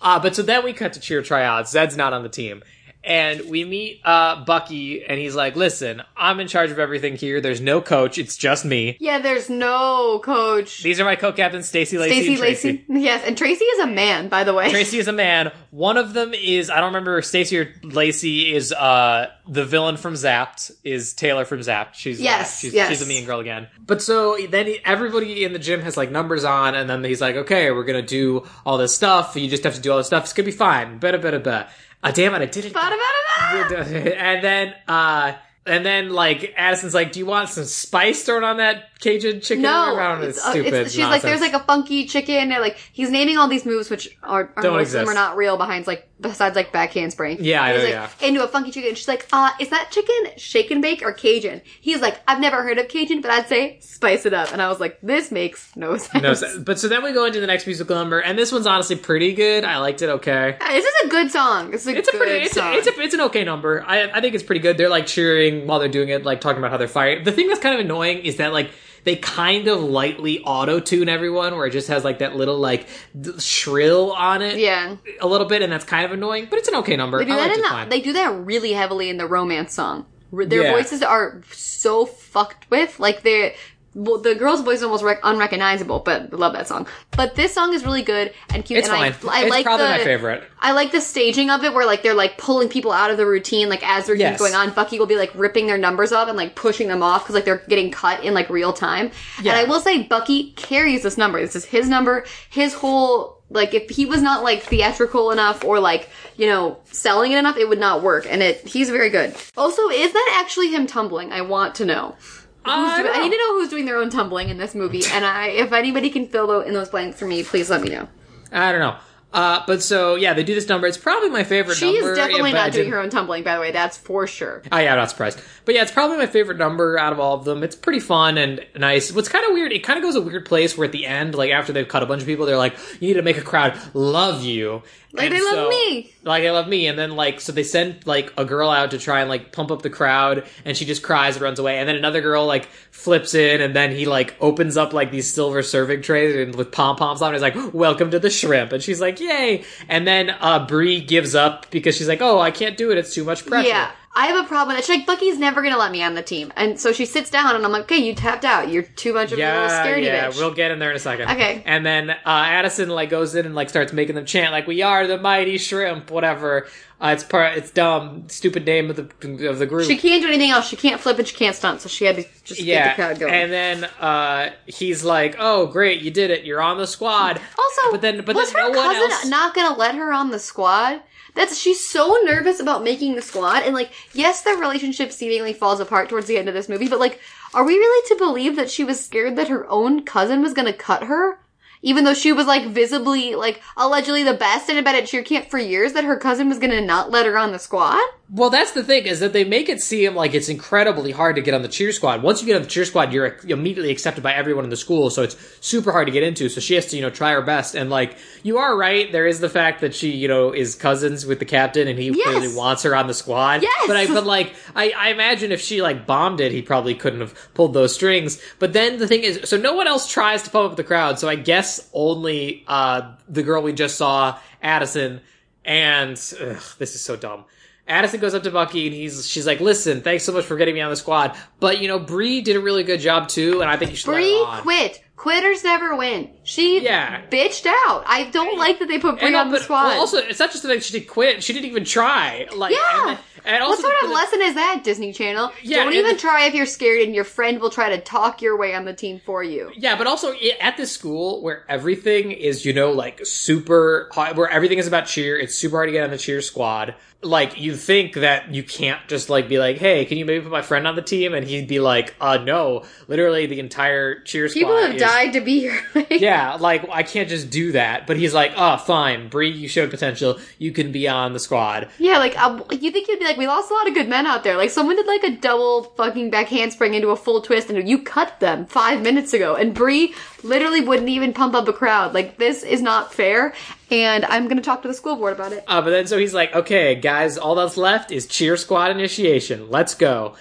Uh, 0.00 0.20
but 0.20 0.36
so 0.36 0.42
then 0.42 0.64
we 0.64 0.72
cut 0.72 0.92
to 0.92 1.00
cheer 1.00 1.22
tryouts. 1.22 1.72
Zed's 1.72 1.96
not 1.96 2.12
on 2.12 2.22
the 2.22 2.28
team. 2.28 2.62
And 3.04 3.48
we 3.48 3.64
meet 3.64 4.00
uh, 4.04 4.44
Bucky, 4.44 5.04
and 5.04 5.18
he's 5.18 5.34
like, 5.34 5.56
listen, 5.56 6.02
I'm 6.16 6.40
in 6.40 6.48
charge 6.48 6.70
of 6.70 6.78
everything 6.78 7.16
here. 7.16 7.40
There's 7.40 7.60
no 7.60 7.80
coach. 7.80 8.18
It's 8.18 8.36
just 8.36 8.64
me. 8.64 8.96
Yeah, 9.00 9.18
there's 9.20 9.48
no 9.48 10.20
coach. 10.22 10.82
These 10.82 11.00
are 11.00 11.04
my 11.04 11.16
co-captains, 11.16 11.68
Stacy 11.68 11.96
Lacey 11.96 12.36
Stacy 12.36 12.42
Lacey. 12.42 12.84
Yes, 12.88 13.24
and 13.24 13.38
Tracy 13.38 13.64
is 13.64 13.78
a 13.80 13.86
man, 13.86 14.28
by 14.28 14.44
the 14.44 14.52
way. 14.52 14.70
Tracy 14.70 14.98
is 14.98 15.08
a 15.08 15.12
man. 15.12 15.52
One 15.70 15.96
of 15.96 16.12
them 16.12 16.34
is 16.34 16.68
I 16.70 16.76
don't 16.76 16.88
remember 16.88 17.22
Stacy 17.22 17.58
or 17.58 17.72
Lacey 17.82 18.52
is 18.54 18.72
uh 18.72 19.30
the 19.46 19.64
villain 19.64 19.96
from 19.96 20.14
Zapped 20.14 20.70
is 20.84 21.14
Taylor 21.14 21.44
from 21.44 21.60
Zapped. 21.60 21.94
She's 21.94 22.20
uh, 22.20 22.24
Yes, 22.24 22.60
she's, 22.60 22.74
yes. 22.74 22.88
she's 22.88 23.02
a 23.02 23.06
mean 23.06 23.24
girl 23.24 23.40
again. 23.40 23.68
But 23.86 24.02
so 24.02 24.36
then 24.50 24.66
he, 24.66 24.80
everybody 24.84 25.44
in 25.44 25.52
the 25.52 25.58
gym 25.58 25.80
has 25.82 25.96
like 25.96 26.10
numbers 26.10 26.44
on, 26.44 26.74
and 26.74 26.90
then 26.90 27.04
he's 27.04 27.20
like, 27.20 27.36
okay, 27.36 27.70
we're 27.70 27.84
gonna 27.84 28.02
do 28.02 28.46
all 28.66 28.76
this 28.76 28.94
stuff. 28.94 29.36
You 29.36 29.48
just 29.48 29.64
have 29.64 29.74
to 29.76 29.80
do 29.80 29.92
all 29.92 29.98
this 29.98 30.08
stuff. 30.08 30.24
It's 30.24 30.32
gonna 30.32 30.46
be 30.46 30.52
fine. 30.52 30.98
Better, 30.98 31.18
better, 31.18 31.38
better. 31.38 31.68
Uh, 32.02 32.10
damn 32.12 32.34
it, 32.34 32.42
I 32.42 32.46
did 32.46 32.64
it. 32.66 32.72
And 34.16 34.44
then 34.44 34.74
uh 34.86 35.32
and 35.66 35.84
then 35.84 36.10
like 36.10 36.54
Addison's 36.56 36.94
like, 36.94 37.12
do 37.12 37.18
you 37.18 37.26
want 37.26 37.48
some 37.50 37.64
spice 37.64 38.22
thrown 38.22 38.44
on 38.44 38.56
that 38.58 38.87
Cajun 39.00 39.40
chicken? 39.40 39.62
No, 39.62 39.96
I 39.96 40.08
don't 40.08 40.20
know, 40.22 40.28
it's, 40.28 40.38
it's 40.38 40.46
uh, 40.46 40.50
stupid. 40.50 40.74
it's- 40.74 40.92
she's 40.92 41.04
like, 41.04 41.22
there's 41.22 41.40
like 41.40 41.52
a 41.54 41.60
funky 41.60 42.06
chicken. 42.06 42.50
And, 42.52 42.60
like 42.60 42.76
he's 42.92 43.10
naming 43.10 43.38
all 43.38 43.48
these 43.48 43.64
moves, 43.64 43.90
which 43.90 44.16
are, 44.22 44.52
are 44.56 44.62
Don't 44.62 44.76
most 44.76 44.88
of 44.88 44.92
them 44.92 45.08
are 45.08 45.14
not 45.14 45.36
real. 45.36 45.56
Behind 45.56 45.86
like 45.86 46.08
besides 46.20 46.56
like 46.56 46.72
back 46.72 46.92
handspring. 46.92 47.38
Yeah, 47.40 47.62
I 47.62 47.70
And 47.72 47.80
he's 47.82 47.94
know, 47.94 48.00
like, 48.00 48.22
into 48.22 48.44
a 48.44 48.48
funky 48.48 48.70
chicken. 48.72 48.88
And 48.88 48.98
she's 48.98 49.06
like, 49.06 49.26
uh, 49.32 49.50
is 49.60 49.68
that 49.70 49.90
chicken 49.92 50.32
shake 50.36 50.70
and 50.72 50.82
bake 50.82 51.02
or 51.02 51.12
Cajun? 51.12 51.62
He's 51.80 52.00
like, 52.00 52.20
I've 52.26 52.40
never 52.40 52.62
heard 52.64 52.78
of 52.78 52.88
Cajun, 52.88 53.20
but 53.20 53.30
I'd 53.30 53.46
say 53.48 53.78
spice 53.80 54.26
it 54.26 54.34
up. 54.34 54.52
And 54.52 54.60
I 54.60 54.68
was 54.68 54.80
like, 54.80 55.00
this 55.00 55.30
makes 55.30 55.74
no 55.76 55.96
sense. 55.96 56.22
No, 56.22 56.34
so- 56.34 56.60
but 56.60 56.80
so 56.80 56.88
then 56.88 57.04
we 57.04 57.12
go 57.12 57.24
into 57.24 57.38
the 57.40 57.46
next 57.46 57.66
musical 57.66 57.94
number, 57.94 58.18
and 58.18 58.36
this 58.36 58.50
one's 58.50 58.66
honestly 58.66 58.96
pretty 58.96 59.32
good. 59.32 59.62
I 59.64 59.78
liked 59.78 60.02
it 60.02 60.08
okay. 60.08 60.56
This 60.60 60.84
is 60.84 60.94
a 61.04 61.08
good 61.08 61.30
song. 61.30 61.72
It's 61.72 61.86
a 61.86 61.96
It's 61.96 62.08
a 62.08 62.12
good 62.12 62.20
pretty, 62.20 62.44
it's 62.46 62.54
song. 62.54 62.74
a, 62.74 62.78
it's 62.78 62.86
a, 62.88 63.00
it's 63.00 63.14
an 63.14 63.20
okay 63.22 63.44
number. 63.44 63.84
I, 63.86 64.10
I 64.10 64.20
think 64.20 64.34
it's 64.34 64.42
pretty 64.42 64.60
good. 64.60 64.76
They're 64.76 64.88
like 64.88 65.06
cheering 65.06 65.66
while 65.68 65.78
they're 65.78 65.88
doing 65.88 66.08
it, 66.08 66.24
like 66.24 66.40
talking 66.40 66.58
about 66.58 66.72
how 66.72 66.78
they're 66.78 66.88
fired. 66.88 67.24
The 67.24 67.32
thing 67.32 67.46
that's 67.46 67.60
kind 67.60 67.74
of 67.76 67.80
annoying 67.84 68.18
is 68.18 68.36
that 68.36 68.52
like 68.52 68.70
they 69.08 69.16
kind 69.16 69.68
of 69.68 69.82
lightly 69.82 70.40
auto 70.44 70.80
tune 70.80 71.08
everyone, 71.08 71.56
where 71.56 71.64
it 71.64 71.70
just 71.70 71.88
has 71.88 72.04
like 72.04 72.18
that 72.18 72.36
little 72.36 72.58
like 72.58 72.86
d- 73.18 73.40
shrill 73.40 74.12
on 74.12 74.42
it, 74.42 74.58
yeah. 74.58 74.96
a 75.22 75.26
little 75.26 75.46
bit, 75.46 75.62
and 75.62 75.72
that's 75.72 75.86
kind 75.86 76.04
of 76.04 76.12
annoying. 76.12 76.46
But 76.50 76.58
it's 76.58 76.68
an 76.68 76.74
okay 76.74 76.94
number. 76.94 77.16
They 77.16 77.24
do 77.24 77.32
I 77.32 77.36
that 77.48 77.56
in 77.56 77.62
the, 77.62 77.86
they 77.88 78.02
do 78.02 78.12
that 78.12 78.44
really 78.44 78.74
heavily 78.74 79.08
in 79.08 79.16
the 79.16 79.26
romance 79.26 79.72
song. 79.72 80.04
Their 80.30 80.64
Yeah. 80.64 80.72
voices 80.72 81.02
are 81.02 81.40
so 81.50 82.04
fucked 82.04 82.70
with, 82.70 83.00
like 83.00 83.22
they 83.22 83.56
well, 83.94 84.18
the 84.18 84.34
girl's 84.34 84.60
voice 84.60 84.78
is 84.78 84.82
almost 84.84 85.02
rec- 85.02 85.20
unrecognizable, 85.24 86.00
but 86.00 86.32
I 86.32 86.36
love 86.36 86.52
that 86.52 86.68
song. 86.68 86.86
But 87.12 87.34
this 87.34 87.52
song 87.54 87.74
is 87.74 87.84
really 87.84 88.02
good 88.02 88.32
and 88.50 88.64
cute. 88.64 88.78
It's 88.80 88.88
and 88.88 88.96
fine. 88.96 89.30
I, 89.30 89.40
I 89.40 89.42
it's 89.42 89.50
like 89.50 89.64
probably 89.64 89.86
the, 89.86 89.92
my 89.92 90.04
favorite. 90.04 90.44
I 90.60 90.72
like 90.72 90.92
the 90.92 91.00
staging 91.00 91.50
of 91.50 91.64
it, 91.64 91.72
where 91.72 91.86
like 91.86 92.02
they're 92.02 92.14
like 92.14 92.38
pulling 92.38 92.68
people 92.68 92.92
out 92.92 93.10
of 93.10 93.16
the 93.16 93.26
routine, 93.26 93.68
like 93.68 93.82
as 93.88 94.06
their 94.06 94.14
game's 94.14 94.32
Yes. 94.32 94.38
going 94.38 94.54
on. 94.54 94.70
Bucky 94.72 94.98
will 94.98 95.06
be 95.06 95.16
like 95.16 95.32
ripping 95.34 95.66
their 95.66 95.78
numbers 95.78 96.12
off 96.12 96.28
and 96.28 96.36
like 96.36 96.54
pushing 96.54 96.88
them 96.88 97.02
off 97.02 97.24
because 97.24 97.34
like 97.34 97.44
they're 97.44 97.64
getting 97.68 97.90
cut 97.90 98.22
in 98.22 98.34
like 98.34 98.50
real 98.50 98.72
time. 98.72 99.10
Yeah. 99.42 99.52
And 99.52 99.60
I 99.66 99.70
will 99.70 99.80
say, 99.80 100.02
Bucky 100.02 100.52
carries 100.52 101.02
this 101.02 101.16
number. 101.18 101.40
This 101.40 101.56
is 101.56 101.64
his 101.64 101.88
number. 101.88 102.24
His 102.50 102.74
whole 102.74 103.42
like 103.50 103.72
if 103.72 103.88
he 103.88 104.04
was 104.04 104.20
not 104.20 104.42
like 104.44 104.62
theatrical 104.62 105.30
enough 105.30 105.64
or 105.64 105.80
like 105.80 106.10
you 106.36 106.46
know 106.46 106.78
selling 106.84 107.32
it 107.32 107.38
enough, 107.38 107.56
it 107.56 107.68
would 107.68 107.80
not 107.80 108.02
work. 108.02 108.26
And 108.28 108.42
it 108.42 108.66
he's 108.68 108.90
very 108.90 109.08
good. 109.10 109.34
Also, 109.56 109.88
is 109.88 110.12
that 110.12 110.40
actually 110.44 110.68
him 110.68 110.86
tumbling? 110.86 111.32
I 111.32 111.40
want 111.40 111.74
to 111.76 111.84
know. 111.84 112.16
I 112.64 113.02
doing- 113.02 113.14
I 113.14 113.22
need 113.22 113.30
to 113.30 113.36
know 113.38 113.58
who's 113.60 113.68
doing 113.70 113.84
their 113.86 113.96
own 113.96 114.10
tumbling 114.10 114.48
in 114.50 114.58
this 114.58 114.74
movie, 114.74 115.02
and 115.12 115.24
I, 115.24 115.48
if 115.48 115.72
anybody 115.72 116.10
can 116.10 116.26
fill 116.26 116.60
in 116.60 116.74
those 116.74 116.88
blanks 116.90 117.18
for 117.18 117.26
me, 117.26 117.42
please 117.42 117.70
let 117.70 117.80
me 117.82 117.88
know. 117.90 118.08
I 118.52 118.72
don't 118.72 118.80
know. 118.80 118.96
Uh, 119.30 119.62
but 119.66 119.82
so 119.82 120.14
yeah, 120.14 120.32
they 120.32 120.42
do 120.42 120.54
this 120.54 120.68
number. 120.70 120.86
It's 120.86 120.96
probably 120.96 121.28
my 121.28 121.44
favorite 121.44 121.74
She 121.76 121.92
number. 121.98 122.12
is 122.12 122.16
definitely 122.16 122.48
I 122.52 122.54
not 122.54 122.72
doing 122.72 122.90
her 122.90 122.98
own 122.98 123.10
tumbling, 123.10 123.42
by 123.42 123.56
the 123.56 123.60
way. 123.60 123.72
That's 123.72 123.94
for 123.98 124.26
sure. 124.26 124.62
Oh 124.72 124.78
yeah, 124.78 124.92
I'm 124.92 124.96
not 124.98 125.10
surprised. 125.10 125.38
But 125.66 125.74
yeah, 125.74 125.82
it's 125.82 125.92
probably 125.92 126.16
my 126.16 126.24
favorite 126.26 126.56
number 126.56 126.98
out 126.98 127.12
of 127.12 127.20
all 127.20 127.34
of 127.34 127.44
them. 127.44 127.62
It's 127.62 127.76
pretty 127.76 128.00
fun 128.00 128.38
and 128.38 128.64
nice. 128.74 129.12
What's 129.12 129.28
kind 129.28 129.44
of 129.44 129.52
weird, 129.52 129.70
it 129.70 129.80
kind 129.80 129.98
of 129.98 130.02
goes 130.02 130.14
a 130.16 130.22
weird 130.22 130.46
place 130.46 130.78
where 130.78 130.86
at 130.86 130.92
the 130.92 131.04
end, 131.04 131.34
like 131.34 131.50
after 131.50 131.74
they've 131.74 131.86
cut 131.86 132.02
a 132.02 132.06
bunch 132.06 132.22
of 132.22 132.26
people, 132.26 132.46
they're 132.46 132.56
like, 132.56 132.78
you 133.00 133.08
need 133.08 133.14
to 133.14 133.22
make 133.22 133.36
a 133.36 133.42
crowd 133.42 133.78
love 133.92 134.42
you. 134.44 134.82
Like 135.12 135.30
And 135.30 135.34
they 135.34 135.42
love 135.42 135.70
me. 135.70 136.12
Like 136.22 136.42
they 136.42 136.50
love 136.50 136.68
me. 136.68 136.86
And 136.86 136.98
then 136.98 137.16
like, 137.16 137.40
so 137.40 137.50
they 137.52 137.62
send 137.62 138.06
like 138.06 138.32
a 138.36 138.44
girl 138.44 138.68
out 138.68 138.90
to 138.90 138.98
try 138.98 139.20
and 139.20 139.30
like 139.30 139.52
pump 139.52 139.70
up 139.70 139.80
the 139.82 139.90
crowd 139.90 140.46
and 140.64 140.76
she 140.76 140.84
just 140.84 141.02
cries 141.02 141.36
and 141.36 141.42
runs 141.42 141.58
away. 141.58 141.78
And 141.78 141.88
then 141.88 141.96
another 141.96 142.20
girl 142.20 142.44
like 142.46 142.66
flips 142.90 143.34
in 143.34 143.60
and 143.62 143.74
then 143.74 143.92
he 143.92 144.04
like 144.04 144.36
opens 144.40 144.76
up 144.76 144.92
like 144.92 145.10
these 145.10 145.32
silver 145.32 145.62
serving 145.62 146.02
trays 146.02 146.36
and 146.36 146.54
with 146.54 146.72
pom 146.72 146.96
poms 146.96 147.22
on. 147.22 147.34
And 147.34 147.42
he's 147.42 147.54
like, 147.54 147.72
welcome 147.72 148.10
to 148.10 148.18
the 148.18 148.30
shrimp. 148.30 148.72
And 148.72 148.82
she's 148.82 149.00
like, 149.00 149.18
yay. 149.18 149.64
And 149.88 150.06
then 150.06 150.30
uh 150.40 150.66
Bree 150.66 151.00
gives 151.00 151.34
up 151.34 151.70
because 151.70 151.96
she's 151.96 152.08
like, 152.08 152.20
oh, 152.20 152.38
I 152.38 152.50
can't 152.50 152.76
do 152.76 152.90
it. 152.90 152.98
It's 152.98 153.14
too 153.14 153.24
much 153.24 153.46
pressure. 153.46 153.68
Yeah, 153.68 153.90
I 154.18 154.26
have 154.26 154.44
a 154.44 154.48
problem. 154.48 154.76
She's 154.78 154.88
like, 154.88 155.06
Bucky's 155.06 155.38
never 155.38 155.62
gonna 155.62 155.78
let 155.78 155.92
me 155.92 156.02
on 156.02 156.14
the 156.14 156.22
team, 156.22 156.52
and 156.56 156.80
so 156.80 156.92
she 156.92 157.06
sits 157.06 157.30
down, 157.30 157.54
and 157.54 157.64
I'm 157.64 157.70
like, 157.70 157.82
okay, 157.82 157.98
you 157.98 158.16
tapped 158.16 158.44
out. 158.44 158.68
You're 158.68 158.82
too 158.82 159.14
much 159.14 159.30
of 159.30 159.38
a 159.38 159.42
little 159.42 159.68
scaredy 159.68 160.06
yeah, 160.06 160.26
bitch. 160.26 160.38
we'll 160.38 160.52
get 160.52 160.72
in 160.72 160.80
there 160.80 160.90
in 160.90 160.96
a 160.96 160.98
second. 160.98 161.30
Okay. 161.30 161.62
And 161.64 161.86
then 161.86 162.10
uh, 162.10 162.16
Addison 162.24 162.88
like 162.88 163.10
goes 163.10 163.36
in 163.36 163.46
and 163.46 163.54
like 163.54 163.68
starts 163.68 163.92
making 163.92 164.16
them 164.16 164.24
chant 164.24 164.50
like 164.50 164.66
"We 164.66 164.82
are 164.82 165.06
the 165.06 165.18
mighty 165.18 165.56
shrimp," 165.56 166.10
whatever. 166.10 166.66
Uh, 167.00 167.10
it's 167.14 167.22
part, 167.22 167.56
it's 167.56 167.70
dumb, 167.70 168.24
stupid 168.28 168.66
name 168.66 168.90
of 168.90 168.96
the 168.96 169.48
of 169.48 169.60
the 169.60 169.66
group. 169.66 169.86
She 169.86 169.96
can't 169.96 170.20
do 170.20 170.26
anything 170.26 170.50
else. 170.50 170.66
She 170.66 170.74
can't 170.74 171.00
flip 171.00 171.16
and 171.20 171.28
she 171.28 171.36
can't 171.36 171.54
stunt, 171.54 171.80
so 171.80 171.88
she 171.88 172.04
had 172.04 172.16
to 172.16 172.24
just 172.42 172.58
get 172.58 172.66
yeah, 172.66 172.88
the 172.88 172.94
crowd 172.96 173.20
going. 173.20 173.32
and 173.32 173.52
then 173.52 173.84
uh, 174.00 174.50
he's 174.66 175.04
like, 175.04 175.36
"Oh, 175.38 175.66
great, 175.66 176.02
you 176.02 176.10
did 176.10 176.32
it! 176.32 176.44
You're 176.44 176.60
on 176.60 176.76
the 176.76 176.88
squad." 176.88 177.40
also, 177.56 177.92
but 177.92 178.00
then, 178.00 178.24
but 178.24 178.34
was 178.34 178.52
then 178.52 178.64
her 178.64 178.72
no 178.72 178.78
one 178.80 178.94
cousin 178.96 179.12
else. 179.12 179.26
not 179.26 179.54
gonna 179.54 179.78
let 179.78 179.94
her 179.94 180.12
on 180.12 180.30
the 180.30 180.40
squad? 180.40 181.02
That's 181.34 181.58
she's 181.58 181.86
so 181.86 182.16
nervous 182.24 182.60
about 182.60 182.82
making 182.82 183.14
the 183.14 183.22
squad, 183.22 183.62
and 183.62 183.74
like, 183.74 183.90
yes, 184.12 184.42
their 184.42 184.56
relationship 184.56 185.12
seemingly 185.12 185.52
falls 185.52 185.80
apart 185.80 186.08
towards 186.08 186.26
the 186.26 186.38
end 186.38 186.48
of 186.48 186.54
this 186.54 186.68
movie, 186.68 186.88
but 186.88 187.00
like, 187.00 187.20
Are 187.54 187.64
we 187.64 187.74
really 187.74 188.08
to 188.08 188.16
believe 188.16 188.56
that 188.56 188.70
she 188.70 188.84
was 188.84 189.04
scared 189.04 189.36
that 189.36 189.48
her 189.48 189.68
own 189.70 190.04
cousin 190.04 190.42
was 190.42 190.54
gonna 190.54 190.72
cut 190.72 191.04
her? 191.04 191.38
Even 191.80 192.04
though 192.04 192.14
she 192.14 192.32
was 192.32 192.46
like 192.46 192.66
visibly, 192.66 193.34
like 193.34 193.62
allegedly 193.76 194.22
the 194.22 194.34
best 194.34 194.68
and 194.68 194.76
had 194.76 194.84
been 194.84 194.96
at 194.96 195.06
cheer 195.06 195.22
camp 195.22 195.48
for 195.48 195.58
years, 195.58 195.92
that 195.92 196.04
her 196.04 196.16
cousin 196.16 196.48
was 196.48 196.58
gonna 196.58 196.80
not 196.80 197.10
let 197.10 197.26
her 197.26 197.38
on 197.38 197.52
the 197.52 197.58
squad? 197.58 198.02
Well, 198.30 198.50
that's 198.50 198.72
the 198.72 198.84
thing 198.84 199.06
is 199.06 199.20
that 199.20 199.32
they 199.32 199.44
make 199.44 199.70
it 199.70 199.80
seem 199.80 200.14
like 200.14 200.34
it's 200.34 200.50
incredibly 200.50 201.12
hard 201.12 201.36
to 201.36 201.42
get 201.42 201.54
on 201.54 201.62
the 201.62 201.68
cheer 201.68 201.92
squad. 201.92 202.22
Once 202.22 202.42
you 202.42 202.46
get 202.46 202.56
on 202.56 202.62
the 202.62 202.68
cheer 202.68 202.84
squad, 202.84 203.10
you're 203.10 203.38
immediately 203.48 203.90
accepted 203.90 204.22
by 204.22 204.34
everyone 204.34 204.64
in 204.64 204.70
the 204.70 204.76
school, 204.76 205.08
so 205.08 205.22
it's 205.22 205.34
super 205.64 205.92
hard 205.92 206.08
to 206.08 206.12
get 206.12 206.22
into. 206.22 206.50
So 206.50 206.60
she 206.60 206.74
has 206.74 206.84
to, 206.88 206.96
you 206.96 207.00
know, 207.00 207.08
try 207.08 207.32
her 207.32 207.40
best. 207.40 207.74
And 207.74 207.88
like, 207.88 208.18
you 208.42 208.58
are 208.58 208.76
right. 208.76 209.10
There 209.10 209.26
is 209.26 209.40
the 209.40 209.48
fact 209.48 209.80
that 209.80 209.94
she, 209.94 210.10
you 210.10 210.28
know, 210.28 210.52
is 210.52 210.74
cousins 210.74 211.24
with 211.24 211.38
the 211.38 211.46
captain, 211.46 211.88
and 211.88 211.98
he 211.98 212.08
Yes. 212.10 212.22
clearly 212.22 212.54
wants 212.54 212.82
her 212.82 212.94
on 212.94 213.06
the 213.06 213.14
squad. 213.14 213.62
Yes. 213.62 213.84
But 213.86 213.96
I, 213.96 214.06
but 214.06 214.26
like, 214.26 214.54
I, 214.76 214.90
I 214.90 215.08
imagine 215.08 215.50
if 215.50 215.62
she 215.62 215.80
like 215.80 216.06
bombed 216.06 216.40
it, 216.42 216.52
he 216.52 216.60
probably 216.60 216.94
couldn't 216.94 217.20
have 217.20 217.34
pulled 217.54 217.72
those 217.72 217.94
strings. 217.94 218.42
But 218.58 218.74
then 218.74 218.98
the 218.98 219.06
thing 219.08 219.22
is, 219.22 219.40
so 219.44 219.56
no 219.56 219.72
one 219.74 219.86
else 219.88 220.06
tries 220.12 220.42
to 220.42 220.50
pump 220.50 220.72
up 220.72 220.76
the 220.76 220.84
crowd. 220.84 221.18
So 221.18 221.30
I 221.30 221.36
guess 221.36 221.88
only 221.94 222.62
uh 222.68 223.12
the 223.26 223.42
girl 223.42 223.62
we 223.62 223.72
just 223.72 223.96
saw, 223.96 224.38
Addison, 224.62 225.22
and 225.64 226.12
ugh, 226.42 226.62
this 226.78 226.94
is 226.94 227.00
so 227.00 227.16
dumb. 227.16 227.46
Addison 227.88 228.20
goes 228.20 228.34
up 228.34 228.42
to 228.42 228.50
Bucky 228.50 228.86
and 228.86 228.94
he's 228.94 229.26
she's 229.28 229.46
like, 229.46 229.60
"Listen, 229.60 230.02
thanks 230.02 230.24
so 230.24 230.32
much 230.32 230.44
for 230.44 230.56
getting 230.56 230.74
me 230.74 230.80
on 230.80 230.90
the 230.90 230.96
squad, 230.96 231.36
but 231.60 231.80
you 231.80 231.88
know, 231.88 231.98
Bree 231.98 232.40
did 232.42 232.56
a 232.56 232.60
really 232.60 232.84
good 232.84 233.00
job 233.00 233.28
too, 233.28 233.60
and 233.62 233.70
I 233.70 233.76
think 233.76 233.90
you 233.90 233.96
should 233.96 234.06
Bree 234.10 234.44
quit. 234.58 235.02
Quitters 235.16 235.64
never 235.64 235.96
win. 235.96 236.30
She 236.44 236.80
Yeah. 236.80 237.22
bitched 237.28 237.66
out. 237.66 238.04
I 238.06 238.28
don't 238.30 238.56
like 238.56 238.78
that 238.78 238.86
they 238.86 239.00
put 239.00 239.18
Bree 239.18 239.34
on 239.34 239.50
the 239.50 239.58
squad. 239.58 239.84
well, 239.88 240.00
also, 240.00 240.18
it's 240.18 240.38
not 240.38 240.52
just 240.52 240.62
that 240.62 240.82
she 240.84 240.92
did 241.00 241.08
quit; 241.08 241.42
she 241.42 241.52
didn't 241.52 241.66
even 241.70 241.84
try. 241.84 242.46
Like, 242.54 242.72
Yeah. 242.72 243.08
and, 243.10 243.18
and 243.44 243.62
also, 243.64 243.82
what 243.82 243.90
sort 243.90 244.02
of 244.04 244.08
the- 244.10 244.14
lesson 244.14 244.42
is 244.42 244.54
that, 244.54 244.84
Disney 244.84 245.12
Channel? 245.12 245.50
Yeah, 245.64 245.82
Don't 245.82 245.94
even 245.94 246.12
the- 246.12 246.20
try 246.20 246.46
if 246.46 246.54
you're 246.54 246.66
scared 246.66 247.02
and 247.02 247.16
your 247.16 247.24
friend 247.24 247.60
will 247.60 247.70
try 247.70 247.88
to 247.88 247.98
talk 248.00 248.42
your 248.42 248.56
way 248.56 248.74
on 248.76 248.84
the 248.84 248.92
team 248.92 249.20
for 249.26 249.42
you. 249.42 249.72
Yeah, 249.76 249.96
but 249.98 250.06
also 250.06 250.34
at 250.60 250.76
this 250.76 250.92
school 250.92 251.42
where 251.42 251.64
everything 251.68 252.30
is, 252.30 252.64
you 252.64 252.72
know, 252.72 252.92
like 252.92 253.20
super 253.26 254.08
hard, 254.12 254.36
where 254.36 254.48
everything 254.48 254.78
is 254.78 254.86
about 254.86 255.06
cheer, 255.06 255.36
it's 255.36 255.56
super 255.56 255.78
hard 255.78 255.88
to 255.88 255.92
get 255.92 256.04
on 256.04 256.10
the 256.10 256.18
cheer 256.18 256.40
squad. 256.42 256.94
Like, 257.20 257.60
you 257.60 257.74
think 257.74 258.14
that 258.14 258.54
you 258.54 258.62
can't 258.62 259.00
just 259.08 259.28
like 259.28 259.48
be 259.48 259.58
like, 259.58 259.78
hey, 259.78 260.04
can 260.04 260.18
you 260.18 260.24
maybe 260.24 260.40
put 260.42 260.52
my 260.52 260.62
friend 260.62 260.86
on 260.86 260.94
the 260.94 261.02
team? 261.02 261.34
And 261.34 261.44
he'd 261.44 261.66
be 261.66 261.80
like, 261.80 262.14
uh, 262.20 262.36
no. 262.38 262.84
Literally, 263.08 263.46
the 263.46 263.58
entire 263.58 264.20
cheer 264.20 264.48
squad. 264.48 264.60
People 264.60 264.76
have 264.76 264.94
is- 264.94 265.02
died 265.02 265.32
to 265.32 265.40
be 265.40 265.58
here. 265.58 265.82
Yeah, 266.10 266.54
like, 266.54 266.88
I 266.90 267.02
can't 267.02 267.28
just 267.28 267.50
do 267.50 267.72
that. 267.72 268.06
But 268.06 268.18
he's 268.18 268.34
like, 268.34 268.52
oh, 268.56 268.76
fine, 268.76 269.28
Bree, 269.28 269.50
you 269.50 269.66
showed 269.68 269.90
potential. 269.90 270.38
You 270.58 270.70
can 270.72 270.92
be 270.92 271.08
on 271.08 271.32
the 271.32 271.38
squad. 271.40 271.88
Yeah, 271.98 272.18
like 272.18 272.38
uh, 272.40 272.62
you 272.70 272.90
think 272.92 273.08
you'd 273.08 273.18
be 273.18 273.24
like, 273.24 273.36
we 273.36 273.46
lost 273.48 273.70
a 273.70 273.74
lot 273.74 273.88
of 273.88 273.94
good 273.94 274.08
men 274.08 274.24
out 274.26 274.44
there. 274.44 274.56
Like 274.56 274.70
someone 274.70 274.94
did 274.96 275.06
like 275.06 275.24
a 275.24 275.36
double 275.36 275.84
fucking 275.96 276.30
back 276.30 276.46
handspring 276.48 276.94
into 276.94 277.08
a 277.08 277.16
full 277.16 277.40
twist, 277.42 277.68
and 277.68 277.88
you 277.88 278.00
cut 278.02 278.38
them 278.40 278.66
five 278.66 279.02
minutes 279.02 279.32
ago, 279.32 279.54
and 279.56 279.74
Bree 279.74 280.14
literally 280.44 280.80
wouldn't 280.80 281.08
even 281.08 281.32
pump 281.32 281.54
up 281.54 281.66
a 281.68 281.72
crowd. 281.72 282.14
Like 282.14 282.36
this 282.38 282.62
is 282.62 282.80
not 282.80 283.12
fair, 283.12 283.54
and 283.90 284.24
I'm 284.26 284.48
gonna 284.48 284.62
talk 284.62 284.82
to 284.82 284.88
the 284.88 284.94
school 284.94 285.16
board 285.16 285.34
about 285.34 285.52
it. 285.52 285.64
Uh, 285.66 285.80
but 285.80 285.90
then 285.90 286.06
so 286.06 286.18
he's 286.18 286.34
like, 286.34 286.54
okay, 286.54 286.94
guys, 286.94 287.38
all 287.38 287.54
that's 287.54 287.76
left 287.76 288.10
is 288.10 288.26
cheer 288.26 288.56
squad 288.56 288.90
initiation. 288.90 289.70
Let's 289.70 289.94
go. 289.94 290.34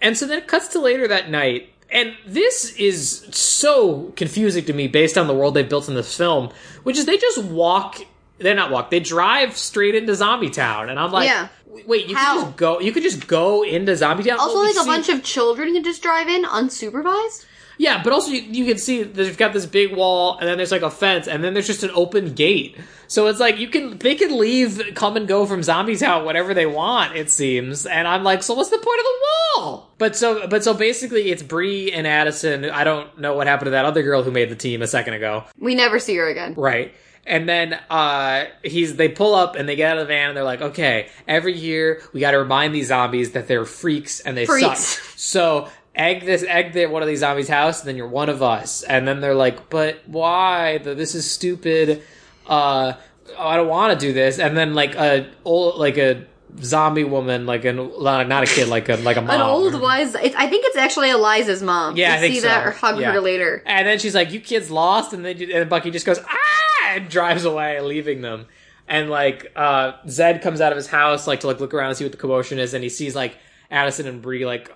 And 0.00 0.16
so 0.16 0.26
then 0.26 0.38
it 0.38 0.46
cuts 0.46 0.68
to 0.68 0.80
later 0.80 1.08
that 1.08 1.30
night. 1.30 1.70
And 1.90 2.16
this 2.26 2.74
is 2.76 3.26
so 3.30 4.12
confusing 4.16 4.64
to 4.64 4.72
me 4.72 4.88
based 4.88 5.16
on 5.16 5.26
the 5.28 5.34
world 5.34 5.54
they 5.54 5.62
built 5.62 5.88
in 5.88 5.94
this 5.94 6.16
film, 6.16 6.50
which 6.82 6.98
is 6.98 7.06
they 7.06 7.18
just 7.18 7.42
walk, 7.44 8.00
they're 8.38 8.54
not 8.54 8.70
walk, 8.70 8.90
they 8.90 9.00
drive 9.00 9.56
straight 9.56 9.94
into 9.94 10.14
Zombie 10.14 10.50
Town. 10.50 10.88
And 10.90 10.98
I'm 10.98 11.12
like, 11.12 11.28
Yeah. 11.28 11.48
wait, 11.86 12.08
you 12.08 12.16
How? 12.16 12.34
could 12.34 12.44
just 12.46 12.56
go, 12.56 12.80
you 12.80 12.90
could 12.92 13.02
just 13.04 13.28
go 13.28 13.62
into 13.62 13.94
Zombie 13.96 14.24
Town? 14.24 14.40
Also, 14.40 14.58
like 14.58 14.74
a 14.74 14.86
bunch 14.86 15.08
of 15.08 15.22
children 15.22 15.72
can 15.72 15.84
just 15.84 16.02
drive 16.02 16.28
in 16.28 16.44
unsupervised. 16.44 17.44
Yeah, 17.78 18.02
but 18.02 18.12
also 18.12 18.30
you, 18.30 18.42
you 18.42 18.64
can 18.66 18.78
see 18.78 19.02
that 19.02 19.14
they've 19.14 19.36
got 19.36 19.52
this 19.52 19.66
big 19.66 19.94
wall, 19.94 20.38
and 20.38 20.48
then 20.48 20.56
there's 20.56 20.72
like 20.72 20.82
a 20.82 20.90
fence, 20.90 21.26
and 21.26 21.42
then 21.42 21.54
there's 21.54 21.66
just 21.66 21.82
an 21.82 21.90
open 21.94 22.34
gate. 22.34 22.76
So 23.06 23.26
it's 23.26 23.40
like 23.40 23.58
you 23.58 23.68
can 23.68 23.98
they 23.98 24.14
can 24.14 24.38
leave, 24.38 24.80
come 24.94 25.16
and 25.16 25.26
go 25.28 25.46
from 25.46 25.62
Zombie 25.62 25.96
Town 25.96 26.24
whatever 26.24 26.54
they 26.54 26.66
want. 26.66 27.16
It 27.16 27.30
seems, 27.30 27.86
and 27.86 28.06
I'm 28.08 28.22
like, 28.24 28.42
so 28.42 28.54
what's 28.54 28.70
the 28.70 28.78
point 28.78 28.98
of 28.98 29.04
the 29.04 29.60
wall? 29.60 29.90
But 29.98 30.16
so 30.16 30.46
but 30.46 30.64
so 30.64 30.74
basically, 30.74 31.30
it's 31.30 31.42
Bree 31.42 31.92
and 31.92 32.06
Addison. 32.06 32.64
I 32.66 32.84
don't 32.84 33.18
know 33.18 33.34
what 33.34 33.46
happened 33.46 33.66
to 33.66 33.70
that 33.72 33.84
other 33.84 34.02
girl 34.02 34.22
who 34.22 34.30
made 34.30 34.50
the 34.50 34.56
team 34.56 34.82
a 34.82 34.86
second 34.86 35.14
ago. 35.14 35.44
We 35.58 35.74
never 35.74 35.98
see 35.98 36.16
her 36.16 36.28
again. 36.28 36.54
Right. 36.54 36.94
And 37.26 37.48
then 37.48 37.72
uh 37.88 38.44
he's 38.62 38.96
they 38.96 39.08
pull 39.08 39.34
up 39.34 39.56
and 39.56 39.66
they 39.68 39.76
get 39.76 39.92
out 39.92 39.98
of 39.98 40.06
the 40.06 40.12
van 40.12 40.28
and 40.28 40.36
they're 40.36 40.44
like, 40.44 40.60
okay, 40.60 41.08
every 41.26 41.56
year 41.56 42.02
we 42.12 42.20
gotta 42.20 42.38
remind 42.38 42.74
these 42.74 42.88
zombies 42.88 43.32
that 43.32 43.48
they're 43.48 43.64
freaks 43.64 44.20
and 44.20 44.36
they 44.36 44.44
Freaks. 44.44 44.80
suck. 44.80 45.04
So 45.16 45.68
egg 45.94 46.24
this 46.24 46.42
egg 46.46 46.72
the, 46.72 46.86
one 46.86 47.02
of 47.02 47.08
these 47.08 47.20
zombies' 47.20 47.48
house, 47.48 47.80
and 47.80 47.88
then 47.88 47.96
you're 47.96 48.08
one 48.08 48.28
of 48.28 48.42
us. 48.42 48.82
And 48.82 49.06
then 49.06 49.20
they're 49.20 49.34
like, 49.34 49.70
But 49.70 50.00
why? 50.06 50.78
The- 50.78 50.94
This 50.94 51.14
is 51.14 51.30
stupid. 51.30 52.02
Uh 52.46 52.94
oh, 53.38 53.48
I 53.48 53.56
don't 53.56 53.68
wanna 53.68 53.96
do 53.96 54.12
this. 54.12 54.38
And 54.38 54.56
then 54.56 54.74
like 54.74 54.94
a 54.96 55.30
old 55.44 55.78
like 55.78 55.96
a 55.96 56.26
zombie 56.60 57.04
woman, 57.04 57.46
like 57.46 57.64
an 57.64 57.76
not 58.02 58.42
a 58.42 58.46
kid, 58.46 58.68
like 58.68 58.88
a 58.88 58.96
like 58.96 59.16
a 59.16 59.22
mom. 59.22 59.30
An 59.30 59.40
old 59.40 59.80
wise. 59.80 60.14
It, 60.14 60.34
I 60.36 60.46
think 60.48 60.66
it's 60.66 60.76
actually 60.76 61.10
Eliza's 61.10 61.62
mom. 61.62 61.96
Yeah, 61.96 62.10
we 62.12 62.16
I 62.16 62.20
think 62.20 62.34
see 62.34 62.40
so. 62.40 62.48
that 62.48 62.66
or 62.66 62.70
hug 62.72 63.00
Yeah. 63.00 63.12
her 63.12 63.20
later. 63.20 63.62
And 63.66 63.86
then 63.86 63.98
she's 63.98 64.14
like, 64.14 64.30
"You 64.30 64.40
kids 64.40 64.70
lost," 64.70 65.12
and 65.14 65.24
then 65.24 65.40
and 65.50 65.68
Bucky 65.70 65.90
just 65.90 66.04
goes 66.06 66.18
ah 66.18 66.88
and 66.90 67.08
drives 67.08 67.44
away, 67.44 67.80
leaving 67.80 68.20
them. 68.20 68.46
And 68.86 69.08
like 69.08 69.50
uh 69.56 69.92
Zed 70.06 70.42
comes 70.42 70.60
out 70.60 70.70
of 70.70 70.76
his 70.76 70.86
house 70.88 71.26
like 71.26 71.40
to 71.40 71.46
like 71.46 71.60
look 71.60 71.72
around 71.72 71.88
and 71.88 71.96
see 71.96 72.04
what 72.04 72.12
the 72.12 72.18
commotion 72.18 72.58
is, 72.58 72.74
and 72.74 72.84
he 72.84 72.90
sees 72.90 73.16
like 73.16 73.36
Addison 73.70 74.06
and 74.06 74.20
Bree 74.20 74.44
like 74.44 74.70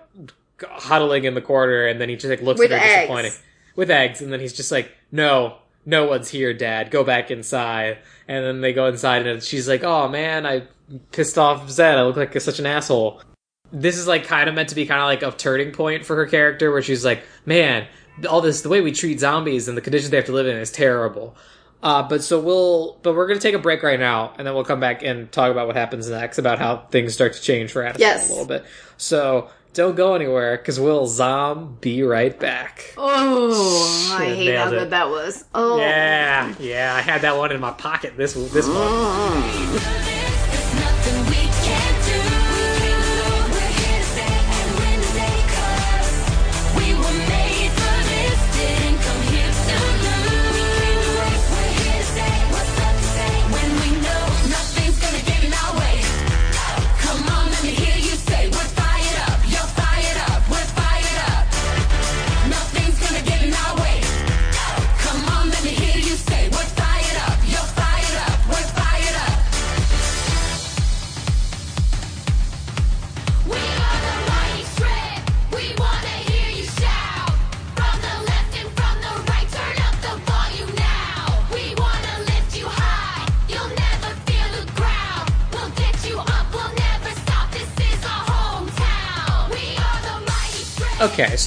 huddling 0.68 1.24
in 1.24 1.34
the 1.34 1.40
corner, 1.42 1.86
and 1.86 2.00
then 2.00 2.08
he 2.08 2.16
just 2.16 2.26
like 2.28 2.42
looks 2.42 2.58
With 2.58 2.72
at 2.72 2.78
her 2.80 2.84
eggs. 2.84 3.00
disappointed 3.02 3.32
with 3.76 3.90
eggs, 3.90 4.20
and 4.20 4.32
then 4.32 4.40
he's 4.40 4.52
just 4.52 4.72
like, 4.72 4.90
"No, 5.12 5.58
no 5.86 6.06
one's 6.06 6.28
here, 6.28 6.52
Dad. 6.54 6.90
Go 6.90 7.04
back 7.04 7.30
inside." 7.30 7.98
And 8.26 8.44
then 8.44 8.60
they 8.60 8.72
go 8.72 8.86
inside, 8.86 9.26
and 9.26 9.42
she's 9.42 9.68
like, 9.68 9.82
"Oh 9.84 10.08
man, 10.08 10.46
I 10.46 10.62
pissed 11.12 11.38
off 11.38 11.70
Zed. 11.70 11.96
I 11.98 12.02
look 12.02 12.16
like 12.16 12.38
such 12.40 12.58
an 12.58 12.66
asshole." 12.66 13.22
this 13.70 13.98
is 13.98 14.06
like 14.06 14.24
kind 14.24 14.48
of 14.48 14.54
meant 14.54 14.70
to 14.70 14.74
be 14.74 14.86
kind 14.86 14.98
of 14.98 15.04
like 15.04 15.22
a 15.22 15.36
turning 15.36 15.72
point 15.72 16.02
for 16.06 16.16
her 16.16 16.24
character 16.24 16.72
where 16.72 16.80
she's 16.80 17.04
like 17.04 17.22
man 17.44 17.86
all 18.26 18.40
this 18.40 18.62
the 18.62 18.68
way 18.70 18.80
we 18.80 18.90
treat 18.90 19.20
zombies 19.20 19.68
and 19.68 19.76
the 19.76 19.82
conditions 19.82 20.08
they 20.10 20.16
have 20.16 20.24
to 20.24 20.32
live 20.32 20.46
in 20.46 20.56
is 20.56 20.70
terrible 20.72 21.36
uh, 21.82 22.02
but 22.02 22.22
so 22.24 22.40
we'll 22.40 22.98
but 23.02 23.14
we're 23.14 23.26
gonna 23.28 23.38
take 23.38 23.54
a 23.54 23.58
break 23.58 23.82
right 23.82 24.00
now 24.00 24.32
and 24.38 24.46
then 24.46 24.54
we'll 24.54 24.64
come 24.64 24.80
back 24.80 25.02
and 25.02 25.30
talk 25.32 25.50
about 25.50 25.66
what 25.66 25.76
happens 25.76 26.08
next 26.08 26.38
about 26.38 26.58
how 26.58 26.78
things 26.90 27.12
start 27.12 27.34
to 27.34 27.42
change 27.42 27.70
for 27.70 27.82
Addison 27.84 28.00
Yes. 28.00 28.28
a 28.30 28.32
little 28.32 28.46
bit 28.48 28.64
so 28.96 29.50
don't 29.74 29.94
go 29.96 30.14
anywhere 30.14 30.56
because 30.56 30.80
we'll 30.80 31.06
zom 31.06 31.76
be 31.80 32.02
right 32.02 32.38
back 32.38 32.94
Oh, 32.96 34.16
I 34.18 34.24
hate 34.26 34.54
how 34.56 34.68
it. 34.68 34.70
good 34.70 34.90
that 34.90 35.08
was. 35.08 35.44
Oh, 35.54 35.78
yeah 35.78 36.54
yeah 36.58 36.94
i 36.96 37.00
had 37.00 37.20
that 37.22 37.36
one 37.36 37.52
in 37.52 37.60
my 37.60 37.70
pocket 37.72 38.16
this 38.16 38.34
this 38.34 38.66
month 38.66 38.92
mm. 38.92 40.14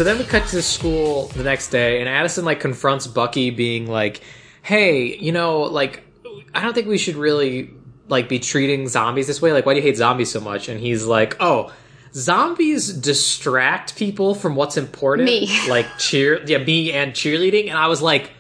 So 0.02 0.06
then 0.06 0.18
we 0.18 0.24
cut 0.24 0.48
to 0.48 0.64
school 0.64 1.28
the 1.28 1.44
next 1.44 1.68
day, 1.68 2.00
and 2.00 2.10
Addison 2.10 2.44
like 2.44 2.60
confronts 2.60 3.06
Bucky, 3.06 3.52
being 3.52 3.86
like, 3.86 4.22
"Hey, 4.64 5.16
you 5.16 5.32
know, 5.32 5.60
like, 5.62 6.04
I 6.56 6.64
don't 6.64 6.74
think 6.74 6.88
we 6.88 6.98
should 6.98 7.16
really 7.16 7.70
like 8.08 8.28
be 8.28 8.40
treating 8.40 8.88
zombies 8.88 9.28
this 9.28 9.44
way. 9.44 9.54
Like, 9.54 9.68
why 9.68 9.76
do 9.76 9.80
you 9.80 9.86
hate 9.86 9.98
zombies 9.98 10.32
so 10.32 10.40
much?" 10.40 10.70
And 10.70 10.80
he's 10.80 11.06
like, 11.06 11.38
"Oh." 11.40 11.72
Zombies 12.16 12.92
distract 12.92 13.96
people 13.96 14.34
from 14.34 14.56
what's 14.56 14.76
important, 14.76 15.28
Me. 15.28 15.48
like 15.70 15.86
cheer, 16.00 16.44
yeah, 16.48 16.58
me 16.58 16.92
and 16.92 17.14
cheerleading. 17.14 17.70
And 17.70 17.78
I 17.78 17.86
was 17.86 18.02
like, 18.02 18.32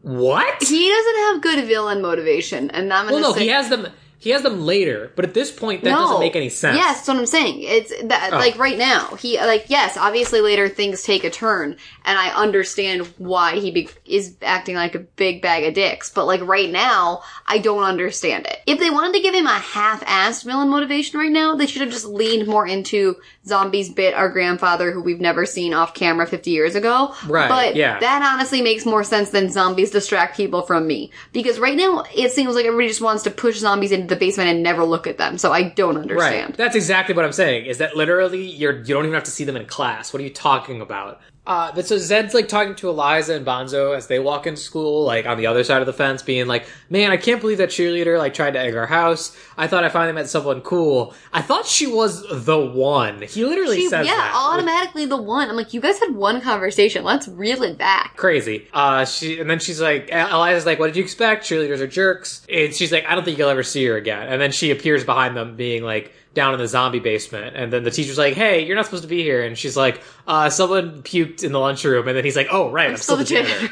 "What?" 0.00 0.62
he 0.62 0.88
doesn't 0.88 1.16
have 1.16 1.42
good 1.42 1.66
villain 1.66 2.00
motivation, 2.00 2.70
and 2.70 2.90
I'm 2.90 3.04
gonna 3.04 3.20
well, 3.20 3.32
no, 3.32 3.34
say 3.34 3.42
he 3.42 3.48
has 3.48 3.68
them. 3.68 3.86
He 4.22 4.30
has 4.30 4.42
them 4.42 4.64
later, 4.64 5.10
but 5.16 5.24
at 5.24 5.34
this 5.34 5.50
point, 5.50 5.82
that 5.82 5.90
doesn't 5.90 6.20
make 6.20 6.36
any 6.36 6.48
sense. 6.48 6.76
Yes, 6.76 6.98
that's 6.98 7.08
what 7.08 7.16
I'm 7.16 7.26
saying. 7.26 7.62
It's 7.64 7.92
that 8.04 8.30
Oh. 8.32 8.36
like 8.38 8.56
right 8.56 8.78
now. 8.78 9.16
He 9.16 9.36
like 9.36 9.64
yes, 9.66 9.96
obviously 9.96 10.40
later 10.40 10.68
things 10.68 11.02
take 11.02 11.24
a 11.24 11.30
turn, 11.30 11.76
and 12.04 12.16
I 12.18 12.28
understand 12.28 13.12
why 13.18 13.58
he 13.58 13.72
be- 13.72 13.88
is 14.06 14.36
acting 14.40 14.76
like 14.76 14.94
a 14.94 15.00
big 15.00 15.42
bag 15.42 15.64
of 15.64 15.74
dicks. 15.74 16.08
But 16.08 16.26
like 16.26 16.40
right 16.42 16.70
now, 16.70 17.22
I 17.48 17.58
don't 17.58 17.82
understand 17.82 18.46
it. 18.46 18.58
If 18.64 18.78
they 18.78 18.90
wanted 18.90 19.14
to 19.14 19.22
give 19.22 19.34
him 19.34 19.46
a 19.48 19.58
half-assed 19.58 20.44
villain 20.44 20.68
motivation 20.68 21.18
right 21.18 21.32
now, 21.32 21.56
they 21.56 21.66
should 21.66 21.82
have 21.82 21.90
just 21.90 22.06
leaned 22.06 22.46
more 22.46 22.64
into 22.66 23.16
zombies 23.46 23.90
bit 23.90 24.14
our 24.14 24.28
grandfather, 24.28 24.92
who 24.92 25.02
we've 25.02 25.20
never 25.20 25.44
seen 25.46 25.74
off 25.74 25.94
camera 25.94 26.26
50 26.26 26.50
years 26.50 26.74
ago. 26.74 27.14
Right, 27.26 27.48
But 27.48 27.76
yeah. 27.76 27.98
that 27.98 28.22
honestly 28.22 28.62
makes 28.62 28.86
more 28.86 29.04
sense 29.04 29.30
than 29.30 29.50
zombies 29.50 29.90
distract 29.90 30.36
people 30.36 30.62
from 30.62 30.86
me. 30.86 31.10
Because 31.32 31.58
right 31.58 31.76
now, 31.76 32.04
it 32.14 32.32
seems 32.32 32.54
like 32.54 32.64
everybody 32.64 32.88
just 32.88 33.00
wants 33.00 33.24
to 33.24 33.30
push 33.30 33.58
zombies 33.58 33.92
into 33.92 34.06
the 34.06 34.16
basement 34.16 34.48
and 34.48 34.62
never 34.62 34.84
look 34.84 35.06
at 35.06 35.18
them. 35.18 35.38
So 35.38 35.52
I 35.52 35.62
don't 35.64 35.96
understand. 35.96 36.50
Right. 36.50 36.56
That's 36.56 36.76
exactly 36.76 37.14
what 37.14 37.24
I'm 37.24 37.32
saying. 37.32 37.66
Is 37.66 37.78
that 37.78 37.96
literally 37.96 38.46
you're 38.46 38.78
you 38.78 38.94
don't 38.94 39.04
even 39.04 39.14
have 39.14 39.24
to 39.24 39.30
see 39.30 39.44
them 39.44 39.56
in 39.56 39.66
class. 39.66 40.12
What 40.12 40.20
are 40.20 40.24
you 40.24 40.30
talking 40.30 40.80
about? 40.80 41.20
Uh, 41.44 41.72
but 41.74 41.84
so 41.84 41.98
Zed's 41.98 42.34
like 42.34 42.46
talking 42.46 42.76
to 42.76 42.88
Eliza 42.88 43.34
and 43.34 43.44
Bonzo 43.44 43.96
as 43.96 44.06
they 44.06 44.20
walk 44.20 44.46
into 44.46 44.60
school, 44.60 45.04
like 45.04 45.26
on 45.26 45.36
the 45.38 45.46
other 45.48 45.64
side 45.64 45.80
of 45.82 45.86
the 45.86 45.92
fence, 45.92 46.22
being 46.22 46.46
like, 46.46 46.66
"Man, 46.88 47.10
I 47.10 47.16
can't 47.16 47.40
believe 47.40 47.58
that 47.58 47.70
cheerleader 47.70 48.16
like 48.16 48.32
tried 48.32 48.52
to 48.52 48.60
egg 48.60 48.76
our 48.76 48.86
house. 48.86 49.36
I 49.56 49.66
thought 49.66 49.82
I 49.82 49.88
finally 49.88 50.12
met 50.12 50.28
someone 50.28 50.60
cool. 50.60 51.14
I 51.32 51.42
thought 51.42 51.66
she 51.66 51.88
was 51.88 52.24
the 52.46 52.60
one." 52.60 53.22
He 53.22 53.44
literally 53.44 53.78
She, 53.78 53.88
says 53.88 54.06
yeah, 54.06 54.14
that. 54.14 54.32
automatically 54.36 55.04
the 55.06 55.16
one. 55.20 55.50
I'm 55.50 55.56
like, 55.56 55.74
you 55.74 55.80
guys 55.80 55.98
had 55.98 56.14
one 56.14 56.40
conversation. 56.40 57.02
Let's 57.02 57.26
reel 57.26 57.64
it 57.64 57.76
back. 57.76 58.16
crazy. 58.16 58.68
Uh, 58.72 59.04
she 59.04 59.40
and 59.40 59.50
then 59.50 59.58
she's 59.58 59.80
like, 59.80 60.10
Eliza's 60.12 60.64
like, 60.64 60.78
"What 60.78 60.86
did 60.86 60.96
you 60.96 61.02
expect? 61.02 61.44
Cheerleaders 61.44 61.80
are 61.80 61.88
jerks." 61.88 62.46
And 62.52 62.72
she's 62.72 62.92
like, 62.92 63.04
"I 63.06 63.16
don't 63.16 63.24
think 63.24 63.36
you'll 63.38 63.48
ever 63.48 63.64
see 63.64 63.84
her 63.86 63.96
again." 63.96 64.28
And 64.28 64.40
then 64.40 64.52
she 64.52 64.70
appears 64.70 65.02
behind 65.02 65.36
them, 65.36 65.56
being 65.56 65.82
like 65.82 66.12
down 66.34 66.54
in 66.54 66.60
the 66.60 66.66
zombie 66.66 66.98
basement. 66.98 67.56
And 67.56 67.72
then 67.72 67.82
the 67.82 67.90
teacher's 67.90 68.18
like, 68.18 68.34
"Hey, 68.34 68.64
you're 68.64 68.76
not 68.76 68.86
supposed 68.86 69.02
to 69.02 69.08
be 69.08 69.22
here." 69.22 69.42
And 69.42 69.56
she's 69.56 69.76
like, 69.76 70.02
"Uh, 70.26 70.48
someone 70.50 71.02
puked 71.02 71.44
in 71.44 71.52
the 71.52 71.58
lunchroom." 71.58 72.08
And 72.08 72.16
then 72.16 72.24
he's 72.24 72.36
like, 72.36 72.48
"Oh, 72.50 72.70
right, 72.70 72.90
I'm, 72.90 72.96
Still 72.96 73.16
the 73.16 73.24
janitor." 73.24 73.68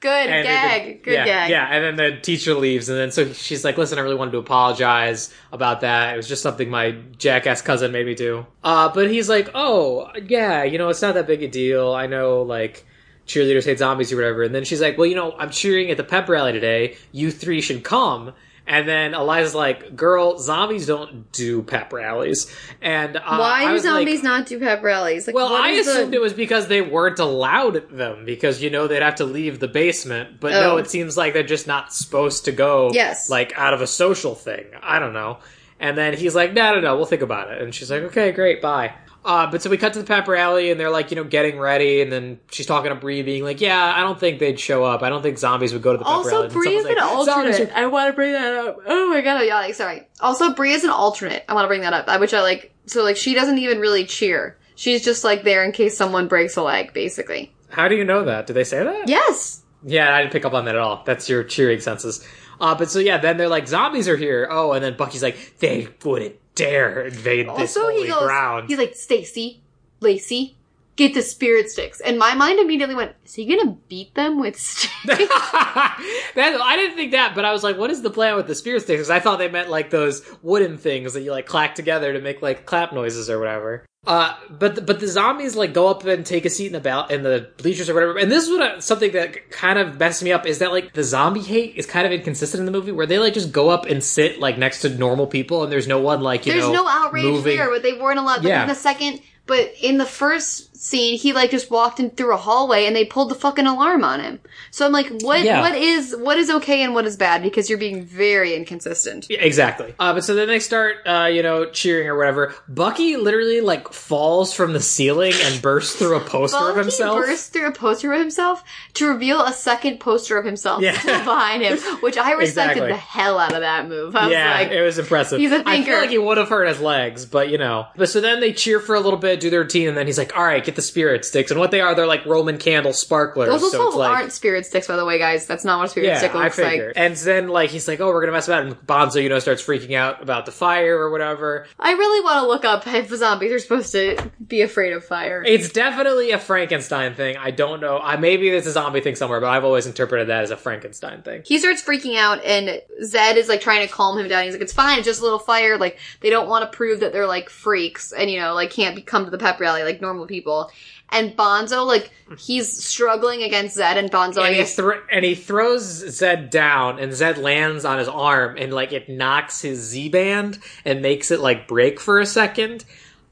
Good 0.00 0.26
And 0.28 0.46
gag. 0.46 1.02
Good 1.02 1.14
yeah, 1.14 1.24
gag. 1.24 1.50
Yeah, 1.50 1.66
and 1.66 1.84
then 1.84 1.96
the 1.96 2.20
teacher 2.20 2.54
leaves, 2.54 2.88
and 2.88 2.98
then 2.98 3.10
so 3.10 3.32
she's 3.32 3.64
like, 3.64 3.78
"Listen, 3.78 3.98
I 3.98 4.02
really 4.02 4.16
wanted 4.16 4.32
to 4.32 4.38
apologize 4.38 5.32
about 5.52 5.82
that. 5.82 6.14
It 6.14 6.16
was 6.16 6.28
just 6.28 6.42
something 6.42 6.68
my 6.68 6.92
jackass 7.16 7.62
cousin 7.62 7.92
made 7.92 8.06
me 8.06 8.14
do." 8.14 8.46
Uh, 8.62 8.90
but 8.92 9.10
he's 9.10 9.28
like, 9.28 9.50
"Oh, 9.54 10.10
yeah, 10.26 10.64
you 10.64 10.78
know, 10.78 10.88
it's 10.88 11.02
not 11.02 11.14
that 11.14 11.26
big 11.26 11.42
a 11.42 11.48
deal. 11.48 11.92
I 11.92 12.06
know, 12.06 12.42
like." 12.42 12.86
Cheerleaders 13.26 13.64
hate 13.64 13.78
zombies 13.78 14.12
or 14.12 14.16
whatever, 14.16 14.42
and 14.42 14.54
then 14.54 14.64
she's 14.64 14.82
like, 14.82 14.98
"Well, 14.98 15.06
you 15.06 15.14
know, 15.14 15.32
I'm 15.38 15.48
cheering 15.48 15.90
at 15.90 15.96
the 15.96 16.04
pep 16.04 16.28
rally 16.28 16.52
today. 16.52 16.98
You 17.10 17.30
three 17.30 17.62
should 17.62 17.82
come." 17.82 18.34
And 18.66 18.88
then 18.88 19.12
Eliza's 19.12 19.54
like, 19.54 19.94
"Girl, 19.94 20.38
zombies 20.38 20.86
don't 20.86 21.30
do 21.32 21.62
pep 21.62 21.92
rallies." 21.92 22.50
And 22.80 23.16
uh, 23.16 23.20
Why 23.36 23.66
do 23.66 23.72
was 23.72 23.84
like- 23.84 23.92
zombies 23.92 24.22
not 24.22 24.46
do 24.46 24.58
pep 24.58 24.82
rallies? 24.82 25.26
Like, 25.26 25.36
well, 25.36 25.52
I 25.54 25.68
is 25.68 25.84
the- 25.84 25.92
assumed 25.92 26.14
it 26.14 26.20
was 26.20 26.32
because 26.32 26.66
they 26.68 26.80
weren't 26.80 27.18
allowed 27.18 27.90
them 27.90 28.24
because 28.24 28.62
you 28.62 28.70
know 28.70 28.86
they'd 28.86 29.02
have 29.02 29.16
to 29.16 29.26
leave 29.26 29.60
the 29.60 29.68
basement. 29.68 30.40
But 30.40 30.52
no, 30.52 30.72
Oh. 30.72 30.76
it 30.78 30.88
seems 30.88 31.14
like 31.16 31.34
they're 31.34 31.42
just 31.42 31.66
not 31.66 31.92
supposed 31.92 32.46
to 32.46 32.52
go. 32.52 32.90
Yes. 32.92 33.28
like 33.28 33.52
out 33.58 33.74
of 33.74 33.82
a 33.82 33.86
social 33.86 34.34
thing. 34.34 34.64
I 34.82 34.98
don't 34.98 35.12
know. 35.12 35.40
And 35.78 35.98
then 35.98 36.16
he's 36.16 36.34
like, 36.34 36.54
"No, 36.54 36.74
no, 36.74 36.80
no, 36.80 36.96
we'll 36.96 37.04
think 37.04 37.20
about 37.22 37.50
it." 37.52 37.60
And 37.60 37.74
she's 37.74 37.90
like, 37.90 38.02
"Okay, 38.04 38.32
great, 38.32 38.62
bye." 38.62 38.94
Uh, 39.24 39.50
but 39.50 39.62
so 39.62 39.70
we 39.70 39.78
cut 39.78 39.94
to 39.94 39.98
the 40.00 40.04
pep 40.04 40.28
rally 40.28 40.70
and 40.70 40.78
they're 40.78 40.90
like, 40.90 41.10
you 41.10 41.16
know, 41.16 41.24
getting 41.24 41.58
ready, 41.58 42.02
and 42.02 42.12
then 42.12 42.38
she's 42.50 42.66
talking 42.66 42.90
to 42.90 42.94
Bree, 42.94 43.22
being 43.22 43.42
like, 43.42 43.60
"Yeah, 43.60 43.82
I 43.96 44.00
don't 44.00 44.20
think 44.20 44.38
they'd 44.38 44.60
show 44.60 44.84
up. 44.84 45.02
I 45.02 45.08
don't 45.08 45.22
think 45.22 45.38
zombies 45.38 45.72
would 45.72 45.80
go 45.82 45.92
to 45.92 45.98
the 45.98 46.04
pep 46.04 46.12
rally." 46.12 46.26
Also, 46.34 46.42
And 46.44 46.52
Bree 46.52 46.74
is 46.76 46.84
an 46.84 46.94
like, 46.94 46.98
"Zombies 47.24 47.28
alternate. 47.28 47.70
are- 47.72 47.76
I 47.78 47.86
want 47.86 48.08
to 48.08 48.12
bring 48.12 48.32
that 48.32 48.54
up. 48.66 48.78
Oh 48.86 49.08
my 49.08 49.22
god, 49.22 49.40
yeah, 49.46 49.54
like, 49.56 49.74
sorry. 49.74 50.06
Also, 50.20 50.52
Bree 50.52 50.72
is 50.72 50.84
an 50.84 50.90
alternate. 50.90 51.42
I 51.48 51.54
want 51.54 51.64
to 51.64 51.68
bring 51.68 51.80
that 51.80 51.92
up. 51.94 52.20
Which 52.20 52.34
I 52.34 52.42
like. 52.42 52.72
So, 52.86 53.02
like, 53.02 53.16
she 53.16 53.34
doesn't 53.34 53.56
even 53.58 53.78
really 53.80 54.04
cheer. 54.04 54.58
She's 54.74 55.02
just 55.02 55.24
like 55.24 55.42
there 55.42 55.64
in 55.64 55.72
case 55.72 55.96
someone 55.96 56.28
breaks 56.28 56.56
a 56.56 56.62
leg, 56.62 56.92
basically. 56.92 57.50
How 57.70 57.88
do 57.88 57.94
you 57.94 58.04
know 58.04 58.24
that? 58.26 58.46
Do 58.46 58.52
they 58.52 58.64
say 58.64 58.84
that? 58.84 59.08
Yes. 59.08 59.62
Yeah, 59.86 60.14
I 60.14 60.20
didn't 60.20 60.32
pick 60.32 60.44
up 60.44 60.52
on 60.52 60.66
that 60.66 60.74
at 60.74 60.80
all. 60.80 61.02
That's 61.06 61.28
your 61.28 61.44
cheering 61.44 61.80
senses. 61.80 62.26
Uh, 62.60 62.74
but 62.74 62.90
so 62.90 62.98
yeah, 62.98 63.18
then 63.18 63.36
they're 63.36 63.48
like, 63.48 63.66
zombies 63.68 64.06
are 64.08 64.16
here. 64.16 64.46
Oh, 64.50 64.72
and 64.72 64.84
then 64.84 64.96
Bucky's 64.96 65.22
like, 65.22 65.58
they 65.58 65.88
wouldn't 66.04 66.36
dare 66.54 67.06
invade 67.06 67.46
this 67.48 67.76
Also, 67.76 67.82
holy 67.82 68.02
he 68.02 68.08
goes. 68.08 68.22
ground. 68.22 68.68
He's 68.68 68.78
like, 68.78 68.94
Stacy, 68.94 69.60
Lacey, 70.00 70.56
get 70.96 71.14
the 71.14 71.22
spirit 71.22 71.68
sticks. 71.70 72.00
And 72.00 72.18
my 72.18 72.34
mind 72.34 72.58
immediately 72.60 72.94
went, 72.94 73.12
is 73.24 73.34
he 73.34 73.46
gonna 73.46 73.76
beat 73.88 74.14
them 74.14 74.40
with 74.40 74.56
sticks? 74.60 74.94
that, 75.04 76.60
I 76.62 76.76
didn't 76.76 76.96
think 76.96 77.12
that, 77.12 77.34
but 77.34 77.44
I 77.44 77.52
was 77.52 77.62
like, 77.62 77.76
what 77.76 77.90
is 77.90 78.02
the 78.02 78.10
plan 78.10 78.36
with 78.36 78.46
the 78.46 78.54
spirit 78.54 78.82
sticks? 78.82 78.98
Because 78.98 79.10
I 79.10 79.20
thought 79.20 79.38
they 79.38 79.48
meant 79.48 79.70
like 79.70 79.90
those 79.90 80.22
wooden 80.42 80.78
things 80.78 81.14
that 81.14 81.22
you 81.22 81.30
like 81.30 81.46
clack 81.46 81.74
together 81.74 82.12
to 82.12 82.20
make 82.20 82.42
like 82.42 82.66
clap 82.66 82.92
noises 82.92 83.28
or 83.30 83.38
whatever. 83.38 83.84
Uh, 84.06 84.36
but 84.50 84.74
the, 84.74 84.82
but 84.82 85.00
the 85.00 85.08
zombies 85.08 85.56
like 85.56 85.72
go 85.72 85.88
up 85.88 86.04
and 86.04 86.26
take 86.26 86.44
a 86.44 86.50
seat 86.50 86.66
in 86.66 86.72
the 86.74 86.80
bal- 86.80 87.06
in 87.06 87.22
the 87.22 87.48
bleachers 87.56 87.88
or 87.88 87.94
whatever. 87.94 88.18
And 88.18 88.30
this 88.30 88.44
is 88.44 88.50
what 88.50 88.60
I, 88.62 88.78
something 88.80 89.12
that 89.12 89.50
kind 89.50 89.78
of 89.78 89.98
messed 89.98 90.22
me 90.22 90.30
up 90.30 90.44
is 90.46 90.58
that 90.58 90.72
like 90.72 90.92
the 90.92 91.02
zombie 91.02 91.40
hate 91.40 91.76
is 91.76 91.86
kind 91.86 92.04
of 92.06 92.12
inconsistent 92.12 92.60
in 92.60 92.66
the 92.66 92.72
movie 92.72 92.92
where 92.92 93.06
they 93.06 93.18
like 93.18 93.32
just 93.32 93.50
go 93.50 93.70
up 93.70 93.86
and 93.86 94.04
sit 94.04 94.40
like 94.40 94.58
next 94.58 94.82
to 94.82 94.90
normal 94.90 95.26
people 95.26 95.62
and 95.62 95.72
there's 95.72 95.88
no 95.88 96.00
one 96.00 96.20
like 96.20 96.44
you 96.44 96.52
There's 96.52 96.66
know 96.66 96.82
no 96.82 96.86
outrage 96.86 97.24
moving. 97.24 97.56
there, 97.56 97.70
but 97.70 97.82
they 97.82 97.94
weren't 97.94 98.18
allowed. 98.18 98.42
But 98.42 98.50
in 98.52 98.68
the 98.68 98.74
second, 98.74 99.22
but 99.46 99.72
in 99.80 99.96
the 99.96 100.04
first 100.04 100.73
scene, 100.84 101.18
he 101.18 101.32
like 101.32 101.50
just 101.50 101.70
walked 101.70 101.98
in 101.98 102.10
through 102.10 102.34
a 102.34 102.36
hallway 102.36 102.84
and 102.84 102.94
they 102.94 103.06
pulled 103.06 103.30
the 103.30 103.34
fucking 103.34 103.66
alarm 103.66 104.04
on 104.04 104.20
him. 104.20 104.38
So 104.70 104.84
I'm 104.84 104.92
like, 104.92 105.08
what? 105.22 105.42
Yeah. 105.42 105.60
What 105.60 105.74
is 105.74 106.14
what 106.18 106.36
is 106.36 106.50
okay 106.50 106.82
and 106.82 106.94
what 106.94 107.06
is 107.06 107.16
bad? 107.16 107.42
Because 107.42 107.70
you're 107.70 107.78
being 107.78 108.04
very 108.04 108.54
inconsistent. 108.54 109.26
Yeah, 109.30 109.38
exactly. 109.40 109.94
Uh, 109.98 110.12
but 110.12 110.24
so 110.24 110.34
then 110.34 110.48
they 110.48 110.58
start, 110.60 110.96
uh, 111.06 111.24
you 111.32 111.42
know, 111.42 111.66
cheering 111.70 112.06
or 112.08 112.16
whatever. 112.18 112.54
Bucky 112.68 113.16
literally 113.16 113.60
like 113.62 113.92
falls 113.92 114.52
from 114.52 114.72
the 114.74 114.80
ceiling 114.80 115.32
and 115.42 115.62
bursts 115.62 115.96
through 115.96 116.16
a 116.16 116.20
poster 116.20 116.58
of 116.58 116.74
Bucky 116.74 116.80
himself. 116.80 117.16
bursts 117.18 117.48
through 117.48 117.68
a 117.68 117.72
poster 117.72 118.12
of 118.12 118.20
himself 118.20 118.62
to 118.94 119.08
reveal 119.08 119.40
a 119.42 119.52
second 119.52 120.00
poster 120.00 120.36
of 120.38 120.44
himself 120.44 120.82
Yeah. 120.82 120.92
behind 121.24 121.62
him, 121.62 121.78
which 122.00 122.18
I 122.18 122.32
respected 122.32 122.72
Exactly. 122.82 122.88
the 122.92 122.96
hell 122.98 123.38
out 123.38 123.54
of 123.54 123.60
that 123.60 123.88
move. 123.88 124.14
I 124.14 124.24
was 124.26 124.32
yeah, 124.32 124.52
like, 124.54 124.70
it 124.70 124.82
was 124.82 124.98
impressive. 124.98 125.38
he's 125.38 125.50
a 125.52 125.60
I 125.60 125.62
thinker. 125.62 125.72
I 125.72 125.84
feel 125.94 126.00
like 126.00 126.10
he 126.10 126.18
would 126.18 126.36
have 126.38 126.48
hurt 126.48 126.68
his 126.68 126.80
legs, 126.80 127.24
but 127.26 127.48
you 127.48 127.58
know. 127.58 127.86
But 127.96 128.08
so 128.10 128.20
then 128.20 128.40
they 128.40 128.52
cheer 128.52 128.80
for 128.80 128.94
a 128.94 129.00
little 129.00 129.18
bit, 129.18 129.40
do 129.40 129.48
their 129.50 129.60
routine, 129.62 129.88
and 129.88 129.96
then 129.96 130.06
he's 130.06 130.18
like, 130.18 130.36
"All 130.36 130.44
right, 130.44 130.64
get 130.64 130.73
the 130.74 130.82
spirit 130.82 131.24
sticks." 131.24 131.50
And 131.50 131.60
what 131.60 131.70
they 131.70 131.80
are, 131.80 131.94
they're 131.94 132.06
like 132.06 132.24
Roman 132.26 132.58
candle 132.58 132.92
sparklers. 132.92 133.48
those 133.48 133.60
so 133.72 133.78
also 133.78 133.88
it's 133.88 133.96
like, 133.96 134.10
aren't 134.10 134.32
spirit 134.32 134.66
sticks, 134.66 134.86
by 134.86 134.96
the 134.96 135.04
way, 135.04 135.18
guys. 135.18 135.46
That's 135.46 135.64
not 135.64 135.78
what 135.78 135.86
a 135.86 135.88
spirit 135.90 136.06
yeah, 136.08 136.18
stick 136.18 136.34
I 136.34 136.44
looks 136.44 136.56
figured. 136.56 136.96
like. 136.96 137.04
And 137.04 137.16
then 137.16 137.48
like 137.48 137.70
he's 137.70 137.88
like, 137.88 138.00
"Oh, 138.00 138.08
we're 138.08 138.20
gonna 138.20 138.32
mess 138.32 138.48
about," 138.48 138.64
and 138.64 138.74
Bonzo, 138.86 139.22
you 139.22 139.28
know, 139.28 139.38
starts 139.38 139.62
freaking 139.62 139.94
out 139.94 140.22
about 140.22 140.46
the 140.46 140.52
fire 140.52 140.98
or 140.98 141.10
whatever. 141.10 141.66
I 141.78 141.92
really 141.92 142.20
want 142.24 142.42
to 142.42 142.46
look 142.46 142.64
up 142.64 142.86
if 142.86 143.08
zombies 143.10 143.52
are 143.52 143.58
supposed 143.58 143.92
to 143.92 144.30
be 144.46 144.62
afraid 144.62 144.92
of 144.92 145.04
fire. 145.04 145.42
It's 145.46 145.70
definitely 145.70 146.30
a 146.32 146.38
Frankenstein 146.38 147.14
thing. 147.14 147.36
I 147.36 147.50
don't 147.50 147.80
know. 147.80 147.98
I 147.98 148.16
maybe 148.16 148.50
there's 148.50 148.66
a 148.66 148.72
zombie 148.72 149.00
thing 149.00 149.16
somewhere, 149.16 149.40
but 149.40 149.48
I've 149.48 149.64
always 149.64 149.86
interpreted 149.86 150.28
that 150.28 150.44
as 150.44 150.50
a 150.50 150.56
Frankenstein 150.56 151.22
thing. 151.22 151.42
he 151.44 151.58
starts 151.58 151.82
freaking 151.82 152.16
out 152.16 152.44
and 152.44 152.80
Zed 153.02 153.36
is 153.36 153.48
like 153.48 153.60
trying 153.60 153.86
to 153.86 153.92
calm 153.92 154.18
him 154.18 154.28
down. 154.28 154.44
He's 154.44 154.52
like, 154.52 154.62
it's 154.62 154.72
fine, 154.72 154.98
it's 154.98 155.06
just 155.06 155.20
a 155.20 155.24
little 155.24 155.38
fire. 155.38 155.78
Like, 155.78 155.98
they 156.20 156.30
don't 156.30 156.48
want 156.48 156.70
to 156.70 156.76
prove 156.76 157.00
that 157.00 157.12
they're 157.12 157.26
like 157.26 157.48
freaks 157.48 158.12
and, 158.12 158.30
you 158.30 158.40
know, 158.40 158.54
like 158.54 158.70
can't 158.70 158.96
be, 158.96 159.02
come 159.02 159.24
to 159.24 159.30
the 159.30 159.38
pep 159.38 159.60
rally 159.60 159.82
like 159.82 160.00
normal 160.00 160.26
people. 160.26 160.63
And 161.10 161.36
Bonzo, 161.36 161.86
like, 161.86 162.10
he's 162.38 162.82
struggling 162.82 163.42
against 163.42 163.76
Zed 163.76 163.98
and 163.98 164.10
Bonzo, 164.10 164.44
and 164.44 164.56
he, 164.56 164.64
thr 164.64 164.92
and 165.12 165.24
he 165.24 165.34
throws 165.34 165.82
Zed 165.82 166.50
down, 166.50 166.98
and 166.98 167.12
Zed 167.12 167.38
lands 167.38 167.84
on 167.84 167.98
his 167.98 168.08
arm, 168.08 168.56
and 168.58 168.72
like 168.72 168.92
it 168.92 169.08
knocks 169.08 169.60
his 169.62 169.78
Z 169.80 170.08
band 170.08 170.58
and 170.84 171.02
makes 171.02 171.30
it 171.30 171.40
like 171.40 171.68
break 171.68 172.00
for 172.00 172.18
a 172.20 172.26
second. 172.26 172.84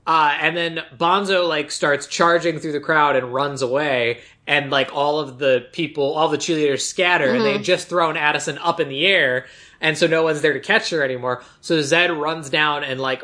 Uh, 0.07 0.37
and 0.41 0.57
then 0.57 0.81
Bonzo 0.97 1.49
like 1.49 1.71
starts 1.71 2.07
charging 2.07 2.59
through 2.59 2.73
the 2.73 2.81
crowd 2.81 3.17
and 3.17 3.33
runs 3.33 3.63
away, 3.63 4.21
and 4.47 4.71
like 4.71 4.95
all 4.95 5.19
of 5.19 5.39
the 5.39 5.67
people, 5.73 6.13
all 6.13 6.29
the 6.29 6.39
cheerleaders 6.39 6.81
scatter, 6.83 7.31
and 7.31 7.41
Mm-hmm. 7.43 7.59
they 7.59 7.63
just 7.63 7.89
thrown 7.89 8.17
Addison 8.17 8.59
up 8.59 8.81
in 8.81 8.89
the 8.91 9.07
air, 9.07 9.47
and 9.81 9.97
so 9.97 10.07
no 10.07 10.23
one's 10.23 10.43
there 10.43 10.53
to 10.53 10.61
catch 10.61 10.91
her 10.91 11.03
anymore. 11.03 11.43
So 11.63 11.81
Zed 11.81 12.11
runs 12.13 12.51
down 12.51 12.85
and 12.85 13.01
like 13.01 13.23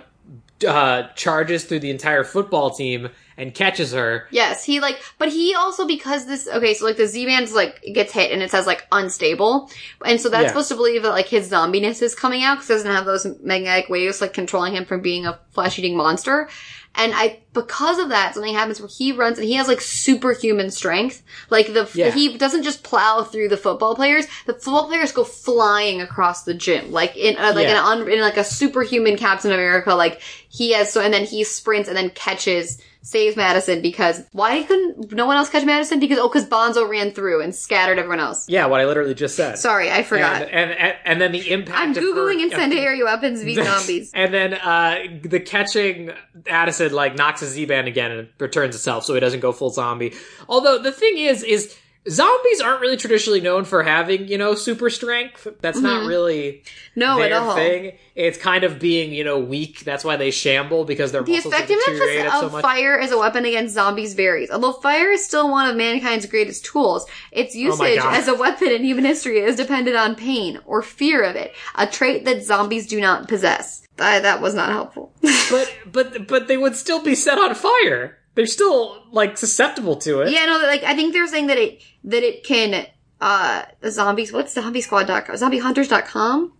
uh, 0.66 1.08
charges 1.14 1.64
through 1.64 1.80
the 1.80 1.90
entire 1.90 2.24
football 2.24 2.70
team 2.70 3.10
and 3.38 3.54
catches 3.54 3.92
her. 3.92 4.26
Yes, 4.30 4.64
he 4.64 4.80
like, 4.80 5.00
but 5.16 5.28
he 5.30 5.54
also 5.54 5.86
because 5.86 6.26
this 6.26 6.46
okay, 6.48 6.74
so 6.74 6.84
like 6.84 6.96
the 6.98 7.06
Z 7.06 7.24
band's 7.24 7.54
like 7.54 7.80
gets 7.94 8.12
hit 8.12 8.32
and 8.32 8.42
it 8.42 8.50
says 8.50 8.66
like 8.66 8.86
unstable, 8.92 9.70
and 10.04 10.20
so 10.20 10.28
that's 10.28 10.42
Yeah. 10.42 10.48
supposed 10.48 10.68
to 10.68 10.74
believe 10.74 11.04
that 11.04 11.10
like 11.10 11.28
his 11.28 11.50
zombiness 11.50 12.02
is 12.02 12.14
coming 12.14 12.42
out 12.44 12.56
because 12.56 12.68
doesn't 12.68 12.90
have 12.90 13.06
those 13.06 13.26
magnetic 13.40 13.88
waves 13.88 14.20
like 14.20 14.34
controlling 14.34 14.74
him 14.74 14.84
from 14.84 15.00
being 15.00 15.24
a 15.26 15.38
flesh 15.52 15.78
eating 15.78 15.96
monster. 15.96 16.48
And 16.94 17.12
I, 17.14 17.40
because 17.52 18.00
of 18.00 18.08
that, 18.08 18.34
something 18.34 18.54
happens 18.54 18.80
where 18.80 18.88
he 18.88 19.12
runs 19.12 19.38
and 19.38 19.46
he 19.46 19.54
has 19.54 19.68
like 19.68 19.80
superhuman 19.80 20.70
strength. 20.72 21.22
Like 21.48 21.72
the, 21.72 21.88
Yeah. 21.94 22.10
he 22.10 22.36
doesn't 22.38 22.64
just 22.64 22.82
plow 22.82 23.22
through 23.22 23.50
the 23.50 23.56
football 23.56 23.94
players. 23.94 24.26
The 24.46 24.54
football 24.54 24.88
players 24.88 25.12
go 25.12 25.22
flying 25.22 26.00
across 26.00 26.42
the 26.42 26.54
gym, 26.54 26.90
like 26.90 27.16
in 27.16 27.36
uh, 27.36 27.52
like 27.54 27.68
Yeah. 27.68 27.78
an 27.92 28.00
un, 28.02 28.10
in 28.10 28.20
like 28.20 28.36
a 28.38 28.42
superhuman 28.42 29.16
Captain 29.16 29.52
America. 29.52 29.94
Like 29.94 30.20
he 30.48 30.72
has 30.72 30.90
so, 30.92 31.00
and 31.00 31.12
then 31.14 31.24
he 31.24 31.44
sprints 31.44 31.88
and 31.88 31.96
then 31.96 32.10
catches 32.10 32.80
saves 33.08 33.36
Madison 33.36 33.80
because 33.80 34.22
why 34.32 34.62
couldn't 34.64 35.12
no 35.12 35.24
one 35.24 35.36
else 35.36 35.48
catch 35.48 35.64
Madison? 35.64 35.98
Because 35.98 36.18
oh, 36.18 36.28
because 36.28 36.46
Bonzo 36.46 36.88
ran 36.88 37.12
through 37.12 37.40
and 37.40 37.54
scattered 37.54 37.98
everyone 37.98 38.20
else. 38.20 38.46
Yeah, 38.48 38.66
what 38.66 38.80
I 38.80 38.84
literally 38.84 39.14
just 39.14 39.34
said. 39.34 39.56
Sorry, 39.56 39.90
I 39.90 40.02
forgot. 40.02 40.42
And, 40.42 40.50
and, 40.50 40.70
and 40.72 40.96
and 41.04 41.20
then 41.20 41.32
the 41.32 41.50
impact. 41.50 41.78
I'm 41.78 41.90
of 41.90 41.96
her- 41.96 42.02
googling 42.02 42.42
incendiary 42.42 43.02
weapons 43.02 43.42
v 43.42 43.54
zombies. 43.54 44.10
And 44.12 44.32
then 44.34 44.54
uh, 44.54 44.98
the 45.22 45.40
catching 45.40 46.10
Addison 46.46 46.92
like 46.92 47.16
knocks 47.16 47.40
a 47.40 47.46
Z 47.46 47.64
band 47.64 47.88
again 47.88 48.10
and 48.10 48.28
returns 48.38 48.74
itself, 48.74 49.04
so 49.04 49.14
he 49.14 49.20
doesn't 49.20 49.40
go 49.40 49.52
full 49.52 49.70
zombie. 49.70 50.14
Although 50.48 50.78
the 50.78 50.92
thing 50.92 51.16
is, 51.16 51.42
is 51.42 51.74
zombies 52.08 52.60
aren't 52.60 52.80
really 52.80 52.96
traditionally 52.96 53.40
known 53.40 53.64
for 53.64 53.82
having 53.82 54.28
you 54.28 54.38
know 54.38 54.54
super 54.54 54.90
strength. 54.90 55.46
That's 55.60 55.80
not 55.80 56.06
really 56.06 56.28
Mm-hmm. 56.38 57.00
No, 57.00 57.20
at 57.22 57.32
all. 57.32 57.54
thing. 57.54 57.96
It's 58.16 58.38
kind 58.38 58.64
of 58.64 58.78
being 58.80 59.12
you 59.12 59.22
know 59.24 59.38
weak. 59.38 59.80
That's 59.84 60.04
why 60.04 60.16
they 60.16 60.30
shamble 60.30 60.84
because 60.84 61.12
their 61.12 61.22
The 61.22 61.34
effectiveness 61.34 62.32
so 62.32 62.46
of 62.46 62.52
much. 62.52 62.62
fire 62.62 62.98
as 62.98 63.12
a 63.12 63.18
weapon 63.18 63.44
against 63.44 63.74
zombies 63.74 64.14
varies. 64.14 64.50
Although 64.50 64.72
fire 64.72 65.10
is 65.12 65.24
still 65.24 65.50
one 65.50 65.68
of 65.70 65.76
mankind's 65.76 66.26
greatest 66.26 66.64
tools, 66.64 67.06
its 67.30 67.54
usage 67.54 68.00
Oh 68.02 68.10
as 68.10 68.26
a 68.26 68.34
weapon 68.34 68.68
in 68.68 68.84
human 68.84 69.04
history 69.04 69.38
is 69.38 69.56
dependent 69.56 69.96
on 69.96 70.14
pain 70.16 70.58
or 70.66 70.82
fear 70.82 71.22
of 71.22 71.36
it, 71.36 71.52
a 71.76 71.86
trait 71.86 72.24
that 72.24 72.42
zombies 72.44 72.86
do 72.86 73.00
not 73.00 73.28
possess. 73.28 73.86
That, 73.96 74.22
that 74.22 74.40
was 74.40 74.54
not 74.54 74.70
helpful. 74.70 75.12
but 75.50 75.72
but 75.90 76.26
but 76.28 76.48
they 76.48 76.56
would 76.56 76.74
still 76.76 77.02
be 77.02 77.14
set 77.14 77.38
on 77.38 77.54
fire. 77.54 78.17
They're 78.38 78.46
still 78.46 79.02
like 79.10 79.36
susceptible 79.36 79.96
to 79.96 80.20
it. 80.20 80.30
yeah, 80.30 80.46
no, 80.46 80.58
like 80.58 80.84
I 80.84 80.94
think 80.94 81.12
they're 81.12 81.26
saying 81.26 81.48
that 81.48 81.58
it 81.58 81.82
that 82.04 82.22
it 82.22 82.44
can 82.44 82.86
uh 83.20 83.64
the 83.80 83.90
zombies. 83.90 84.32
What's 84.32 84.54
zombiesquad.com? 84.54 85.34
Zombiehunters.com. 85.34 86.52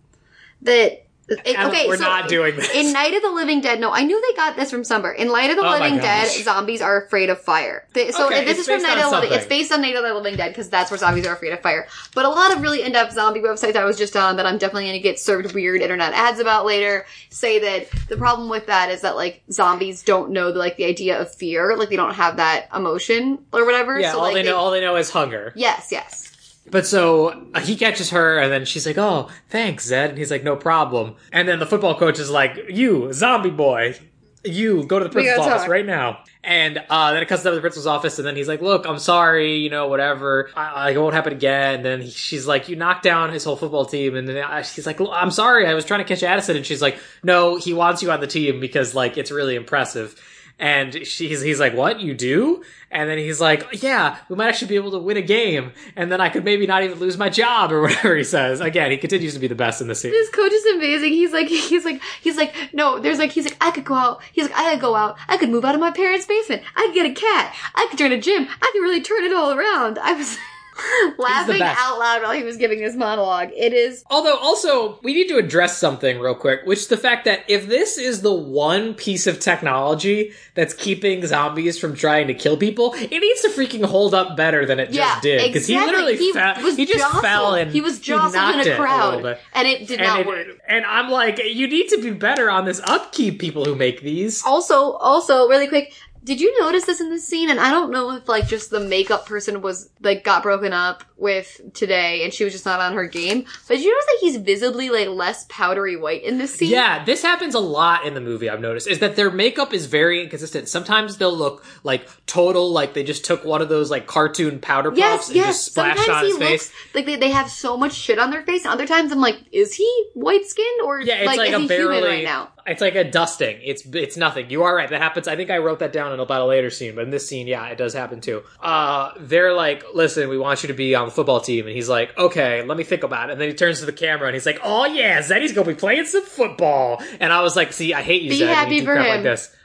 That 0.63 1.07
it, 1.45 1.59
okay, 1.59 1.87
we're 1.87 1.97
so 1.97 2.03
not 2.03 2.27
doing 2.27 2.55
this. 2.55 2.69
In 2.73 2.91
Night 2.93 3.13
of 3.13 3.21
the 3.21 3.31
Living 3.31 3.61
Dead, 3.61 3.79
no, 3.79 3.91
I 3.91 4.03
knew 4.03 4.19
they 4.21 4.35
got 4.35 4.55
this 4.55 4.71
from 4.71 4.83
somewhere. 4.83 5.11
In 5.11 5.27
Night 5.27 5.49
of 5.49 5.57
the 5.57 5.65
Oh 5.65 5.69
Living 5.71 5.97
Dead, 5.97 6.27
zombies 6.27 6.81
are 6.81 7.03
afraid 7.03 7.29
of 7.29 7.39
fire. 7.41 7.85
They- 7.93 8.11
so 8.11 8.27
Okay, 8.27 8.45
this 8.45 8.59
is 8.59 8.65
from 8.65 8.81
Night 8.81 8.97
of 8.97 9.09
the 9.11 9.19
Living. 9.21 9.37
It's 9.37 9.45
based 9.47 9.71
on 9.71 9.81
Night 9.81 9.95
of 9.95 10.03
the 10.03 10.13
Living 10.13 10.35
Dead 10.35 10.49
because 10.49 10.69
that's 10.69 10.91
where 10.91 10.97
zombies 10.97 11.25
are 11.27 11.33
afraid 11.33 11.53
of 11.53 11.61
fire. 11.61 11.87
But 12.15 12.25
a 12.25 12.29
lot 12.29 12.53
of 12.53 12.61
really 12.61 12.81
in-depth 12.83 13.13
zombie 13.13 13.41
websites 13.41 13.75
I 13.75 13.85
was 13.85 13.97
just 13.97 14.15
on 14.15 14.37
that 14.37 14.45
I'm 14.45 14.57
definitely 14.57 14.83
going 14.85 14.93
to 14.93 14.99
get 14.99 15.19
served 15.19 15.53
weird 15.53 15.81
internet 15.81 16.13
ads 16.13 16.39
about 16.39 16.65
later 16.65 17.05
say 17.29 17.59
that 17.59 17.89
the 18.09 18.17
problem 18.17 18.49
with 18.49 18.65
that 18.67 18.89
is 18.89 19.01
that 19.01 19.15
like 19.15 19.41
zombies 19.51 20.03
don't 20.03 20.31
know 20.31 20.51
the, 20.51 20.59
like 20.59 20.77
the 20.77 20.85
idea 20.85 21.19
of 21.19 21.33
fear, 21.33 21.75
like 21.77 21.89
they 21.89 21.95
don't 21.95 22.13
have 22.15 22.37
that 22.37 22.67
emotion 22.75 23.39
or 23.53 23.65
whatever. 23.65 23.99
Yeah, 23.99 24.11
so 24.13 24.17
all 24.19 24.23
like 24.25 24.33
they 24.35 24.43
know 24.43 24.57
all 24.57 24.71
they 24.71 24.81
know 24.81 24.95
is 24.95 25.09
hunger. 25.09 25.53
Yes, 25.55 25.89
yes. 25.91 26.28
But 26.71 26.85
so 26.85 27.49
uh, 27.53 27.59
he 27.59 27.75
catches 27.75 28.11
her, 28.11 28.39
and 28.39 28.51
then 28.51 28.65
she's 28.65 28.85
like, 28.85 28.97
"Oh, 28.97 29.29
thanks, 29.49 29.85
Zed." 29.85 30.09
And 30.09 30.17
he's 30.17 30.31
like, 30.31 30.43
"No 30.43 30.55
problem." 30.55 31.15
And 31.31 31.47
then 31.47 31.59
the 31.59 31.65
football 31.65 31.97
coach 31.97 32.19
is 32.19 32.29
like, 32.29 32.57
"You, 32.69 33.11
zombie 33.13 33.49
boy, 33.49 33.95
you 34.43 34.83
go 34.85 34.99
to 34.99 35.05
the 35.05 35.11
principal's 35.11 35.47
office 35.47 35.61
talk." 35.63 35.69
right 35.71 35.85
now." 35.85 36.23
And 36.43 36.81
uh, 36.89 37.11
then 37.11 37.21
it 37.21 37.27
cuts 37.27 37.43
to 37.43 37.51
the 37.51 37.59
principal's 37.59 37.87
office, 37.87 38.17
and 38.17 38.27
then 38.27 38.35
he's 38.35 38.47
like, 38.47 38.61
"Look, 38.61 38.85
I'm 38.85 38.99
sorry, 38.99 39.57
you 39.57 39.69
know, 39.69 39.87
whatever. 39.87 40.49
I, 40.55 40.67
I 40.67 40.91
it 40.91 40.97
won't 40.97 41.13
happen 41.13 41.33
again." 41.33 41.75
And 41.75 41.85
then 41.85 42.01
he, 42.01 42.09
she's 42.11 42.47
like, 42.47 42.69
"You 42.69 42.75
knocked 42.75 43.03
down 43.03 43.31
his 43.31 43.43
whole 43.43 43.55
football 43.55 43.85
team," 43.85 44.15
and 44.15 44.27
then 44.27 44.37
uh, 44.37 44.61
she's 44.61 44.85
like, 44.85 45.01
"I'm 45.01 45.31
sorry, 45.31 45.67
I 45.67 45.73
was 45.73 45.85
trying 45.85 45.99
to 45.99 46.05
catch 46.05 46.23
Addison," 46.23 46.55
and 46.55 46.65
she's 46.65 46.81
like, 46.81 46.97
"No, 47.23 47.57
he 47.57 47.73
wants 47.73 48.01
you 48.01 48.11
on 48.11 48.21
the 48.21 48.27
team 48.27 48.59
because 48.59 48.95
like 48.95 49.17
it's 49.17 49.31
really 49.31 49.55
impressive." 49.55 50.19
And 50.59 51.07
she's 51.07 51.41
he's 51.41 51.59
like, 51.59 51.73
"What 51.73 52.01
you 52.01 52.13
do?" 52.13 52.63
And 52.91 53.09
then 53.09 53.17
he's 53.17 53.39
like, 53.39 53.81
"Yeah, 53.81 54.17
we 54.27 54.35
might 54.35 54.49
actually 54.49 54.67
be 54.67 54.75
able 54.75 54.91
to 54.91 54.99
win 54.99 55.15
a 55.15 55.21
game, 55.21 55.71
and 55.95 56.11
then 56.11 56.19
I 56.19 56.27
could 56.29 56.43
maybe 56.43 56.67
not 56.67 56.83
even 56.83 56.99
lose 56.99 57.17
my 57.17 57.29
job 57.29 57.71
or 57.73 57.81
whatever." 57.81 58.15
He 58.15 58.23
says. 58.23 58.59
Again, 58.61 58.91
he 58.91 58.97
continues 58.97 59.33
to 59.33 59.39
be 59.39 59.47
the 59.47 59.55
best 59.55 59.81
in 59.81 59.87
the 59.87 59.95
scene. 59.95 60.11
This 60.11 60.29
coach 60.29 60.51
is 60.51 60.65
amazing. 60.65 61.13
He's 61.13 61.31
like, 61.31 61.47
he's 61.47 61.85
like, 61.85 62.01
he's 62.21 62.35
like, 62.37 62.53
no, 62.73 62.99
there's 62.99 63.19
like, 63.19 63.31
he's 63.31 63.45
like, 63.45 63.57
I 63.61 63.71
could 63.71 63.85
go 63.85 63.95
out. 63.95 64.21
He's 64.31 64.45
like, 64.49 64.57
I 64.57 64.71
could 64.71 64.81
go 64.81 64.95
out. 64.95 65.17
I 65.27 65.37
could 65.37 65.49
move 65.49 65.65
out 65.65 65.75
of 65.75 65.81
my 65.81 65.91
parents' 65.91 66.25
basement. 66.25 66.63
I 66.75 66.85
could 66.87 66.93
get 66.93 67.05
a 67.05 67.13
cat. 67.13 67.55
I 67.75 67.87
could 67.89 67.97
join 67.97 68.11
a 68.11 68.19
gym. 68.19 68.47
I 68.49 68.69
could 68.73 68.81
really 68.81 69.01
turn 69.01 69.23
it 69.23 69.33
all 69.33 69.53
around. 69.53 69.97
I 69.97 70.13
was 70.13 70.37
laughing 71.17 71.61
out 71.61 71.99
loud 71.99 72.21
while 72.21 72.31
he 72.33 72.43
was 72.43 72.57
giving 72.57 72.79
this 72.79 72.95
monologue. 72.95 73.49
It 73.55 73.73
is 73.73 74.03
Although, 74.09 74.37
also, 74.37 74.99
we 75.03 75.13
need 75.13 75.27
to 75.29 75.37
address 75.37 75.77
something 75.77 76.19
real 76.19 76.35
quick, 76.35 76.61
which 76.65 76.79
is 76.79 76.87
the 76.87 76.97
fact 76.97 77.25
that 77.25 77.41
if 77.47 77.67
this 77.67 77.97
is 77.97 78.21
the 78.21 78.33
one 78.33 78.93
piece 78.93 79.27
of 79.27 79.39
technology 79.39 80.33
that's 80.55 80.73
keeping 80.73 81.25
zombies 81.25 81.79
from 81.79 81.95
trying 81.95 82.27
to 82.27 82.33
kill 82.33 82.57
people, 82.57 82.93
it 82.95 83.11
needs 83.11 83.41
to 83.41 83.49
freaking 83.49 83.85
hold 83.85 84.13
up 84.13 84.35
better 84.37 84.65
than 84.65 84.79
it 84.79 84.91
yeah, 84.91 85.11
just 85.13 85.21
did. 85.23 85.47
Because 85.47 85.67
he 85.67 85.77
literally 85.77 86.17
he 86.17 86.31
fell. 86.33 86.61
was 86.63 86.75
he 86.75 86.85
just 86.85 86.99
jostled. 86.99 87.23
fell 87.23 87.53
and 87.55 87.71
he 87.71 87.81
was 87.81 87.99
jostled 87.99 88.33
knocked 88.33 88.65
in 88.65 88.71
it 88.71 88.73
a 88.73 88.77
crowd, 88.77 89.15
little 89.15 89.31
bit. 89.31 89.39
and 89.53 89.67
it 89.67 89.87
did 89.87 89.99
And, 89.99 90.07
not 90.07 90.19
it- 90.21 90.27
work. 90.27 90.47
and 90.67 90.85
I'm 90.85 91.09
like, 91.09 91.39
you 91.43 91.67
need 91.67 91.89
to 91.89 92.01
be 92.01 92.11
better 92.11 92.49
on 92.49 92.65
this 92.65 92.81
upkeep, 92.85 93.39
people 93.39 93.65
who 93.65 93.75
make 93.75 94.01
these. 94.01 94.43
Also, 94.45 94.93
also, 94.93 95.47
really 95.47 95.67
quick, 95.67 95.93
did 96.29 96.39
you 96.41 96.61
notice 96.61 96.85
this 96.85 97.01
in 97.01 97.09
this 97.09 97.27
scene? 97.27 97.49
And 97.49 97.59
I 97.59 97.71
don't 97.71 97.91
know 97.91 98.11
if 98.15 98.27
like 98.29 98.47
just 98.47 98.69
the 98.69 98.79
makeup 98.79 99.25
person 99.25 99.61
was 99.63 99.89
like 99.99 100.23
got 100.23 100.43
broken 100.43 100.71
up 100.73 101.03
with 101.17 101.59
today, 101.73 102.23
and 102.23 102.31
she 102.33 102.43
was 102.43 102.53
just 102.53 102.65
not 102.65 102.79
on 102.79 102.93
her 102.93 103.07
game. 103.07 103.45
But 103.67 103.75
did 103.75 103.83
you 103.83 103.91
notice 103.91 104.05
that 104.05 104.17
he's 104.21 104.35
visibly 104.37 104.89
like 104.91 105.07
less 105.07 105.45
powdery 105.49 105.95
white 105.95 106.23
in 106.23 106.37
this 106.37 106.53
scene? 106.53 106.69
Yeah, 106.69 107.03
this 107.03 107.23
happens 107.23 107.55
a 107.55 107.59
lot 107.59 108.05
in 108.05 108.13
the 108.13 108.21
movie. 108.21 108.47
I've 108.49 108.61
noticed 108.61 108.87
is 108.87 108.99
that 108.99 109.15
their 109.15 109.31
makeup 109.31 109.73
is 109.73 109.87
very 109.87 110.23
inconsistent. 110.23 110.69
Sometimes 110.69 111.17
they'll 111.17 111.35
look 111.35 111.65
like 111.83 112.07
total, 112.27 112.71
like 112.71 112.93
they 112.93 113.03
just 113.03 113.25
took 113.25 113.43
one 113.43 113.61
of 113.63 113.67
those 113.69 113.89
like 113.89 114.05
cartoon 114.05 114.59
powder 114.59 114.91
puffs 114.91 114.99
Yes, 114.99 115.27
and 115.29 115.35
yes. 115.35 115.45
just 115.47 115.65
splashed 115.65 115.97
Sometimes 116.05 116.23
on 116.23 116.25
his 116.29 116.37
face. 116.37 116.71
like 116.93 117.05
they, 117.07 117.15
they 117.15 117.31
have 117.31 117.49
so 117.49 117.75
much 117.75 117.93
shit 117.93 118.19
on 118.19 118.29
their 118.29 118.43
face. 118.43 118.65
And 118.65 118.71
other 118.73 118.85
times 118.85 119.11
I'm 119.11 119.19
like, 119.19 119.39
is 119.51 119.73
he 119.73 119.89
white 120.13 120.45
skinned 120.45 120.81
or 120.85 121.01
Yeah, 121.01 121.15
it's 121.15 121.25
like, 121.27 121.37
like, 121.39 121.51
a 121.53 121.55
is 121.55 121.61
he 121.63 121.67
barely. 121.67 121.95
human 121.97 122.09
right 122.11 122.23
now? 122.23 122.49
It's 122.69 122.81
like 122.81 122.95
a 122.95 123.03
dusting. 123.03 123.59
It's 123.63 123.85
it's 123.85 124.15
nothing. 124.17 124.49
You 124.49 124.63
are 124.63 124.75
right. 124.75 124.89
That 124.89 125.01
happens. 125.01 125.27
I 125.27 125.35
think 125.35 125.49
I 125.49 125.57
wrote 125.57 125.79
that 125.79 125.91
down 125.91 126.13
in 126.13 126.19
about 126.19 126.41
a 126.41 126.45
later 126.45 126.69
scene, 126.69 126.95
but 126.95 127.03
in 127.03 127.09
this 127.09 127.27
scene, 127.27 127.47
yeah, 127.47 127.65
it 127.67 127.77
does 127.77 127.93
happen 127.93 128.21
too. 128.21 128.43
Uh, 128.61 129.11
they're 129.19 129.53
like, 129.53 129.83
"Listen, 129.93 130.29
we 130.29 130.37
want 130.37 130.63
you 130.63 130.67
to 130.67 130.73
be 130.73 130.95
on 130.95 131.05
the 131.05 131.11
football 131.11 131.41
team," 131.41 131.65
and 131.65 131.75
he's 131.75 131.89
like, 131.89 132.17
"Okay, 132.17 132.63
let 132.63 132.77
me 132.77 132.83
think 132.83 133.03
about 133.03 133.29
it." 133.29 133.33
And 133.33 133.41
then 133.41 133.49
he 133.49 133.55
turns 133.55 133.79
to 133.79 133.85
the 133.85 133.93
camera 133.93 134.27
and 134.27 134.35
he's 134.35 134.45
like, 134.45 134.59
"Oh 134.63 134.85
yeah, 134.85 135.19
Zeddy's 135.21 135.53
gonna 135.53 135.67
be 135.67 135.75
playing 135.75 136.05
some 136.05 136.23
football." 136.25 137.01
And 137.19 137.33
I 137.33 137.41
was 137.41 137.55
like, 137.55 137.73
"See, 137.73 137.93
I 137.93 138.01
hate 138.01 138.21
you, 138.21 138.29
Be 138.29 138.37
Zed. 138.39 138.47
when 138.47 138.55
happy 138.55 138.75
you 138.75 138.81
do 138.81 138.85
for 138.85 138.93
crap 138.93 139.05
him. 139.05 139.11
Like 139.15 139.23
this. 139.23 139.55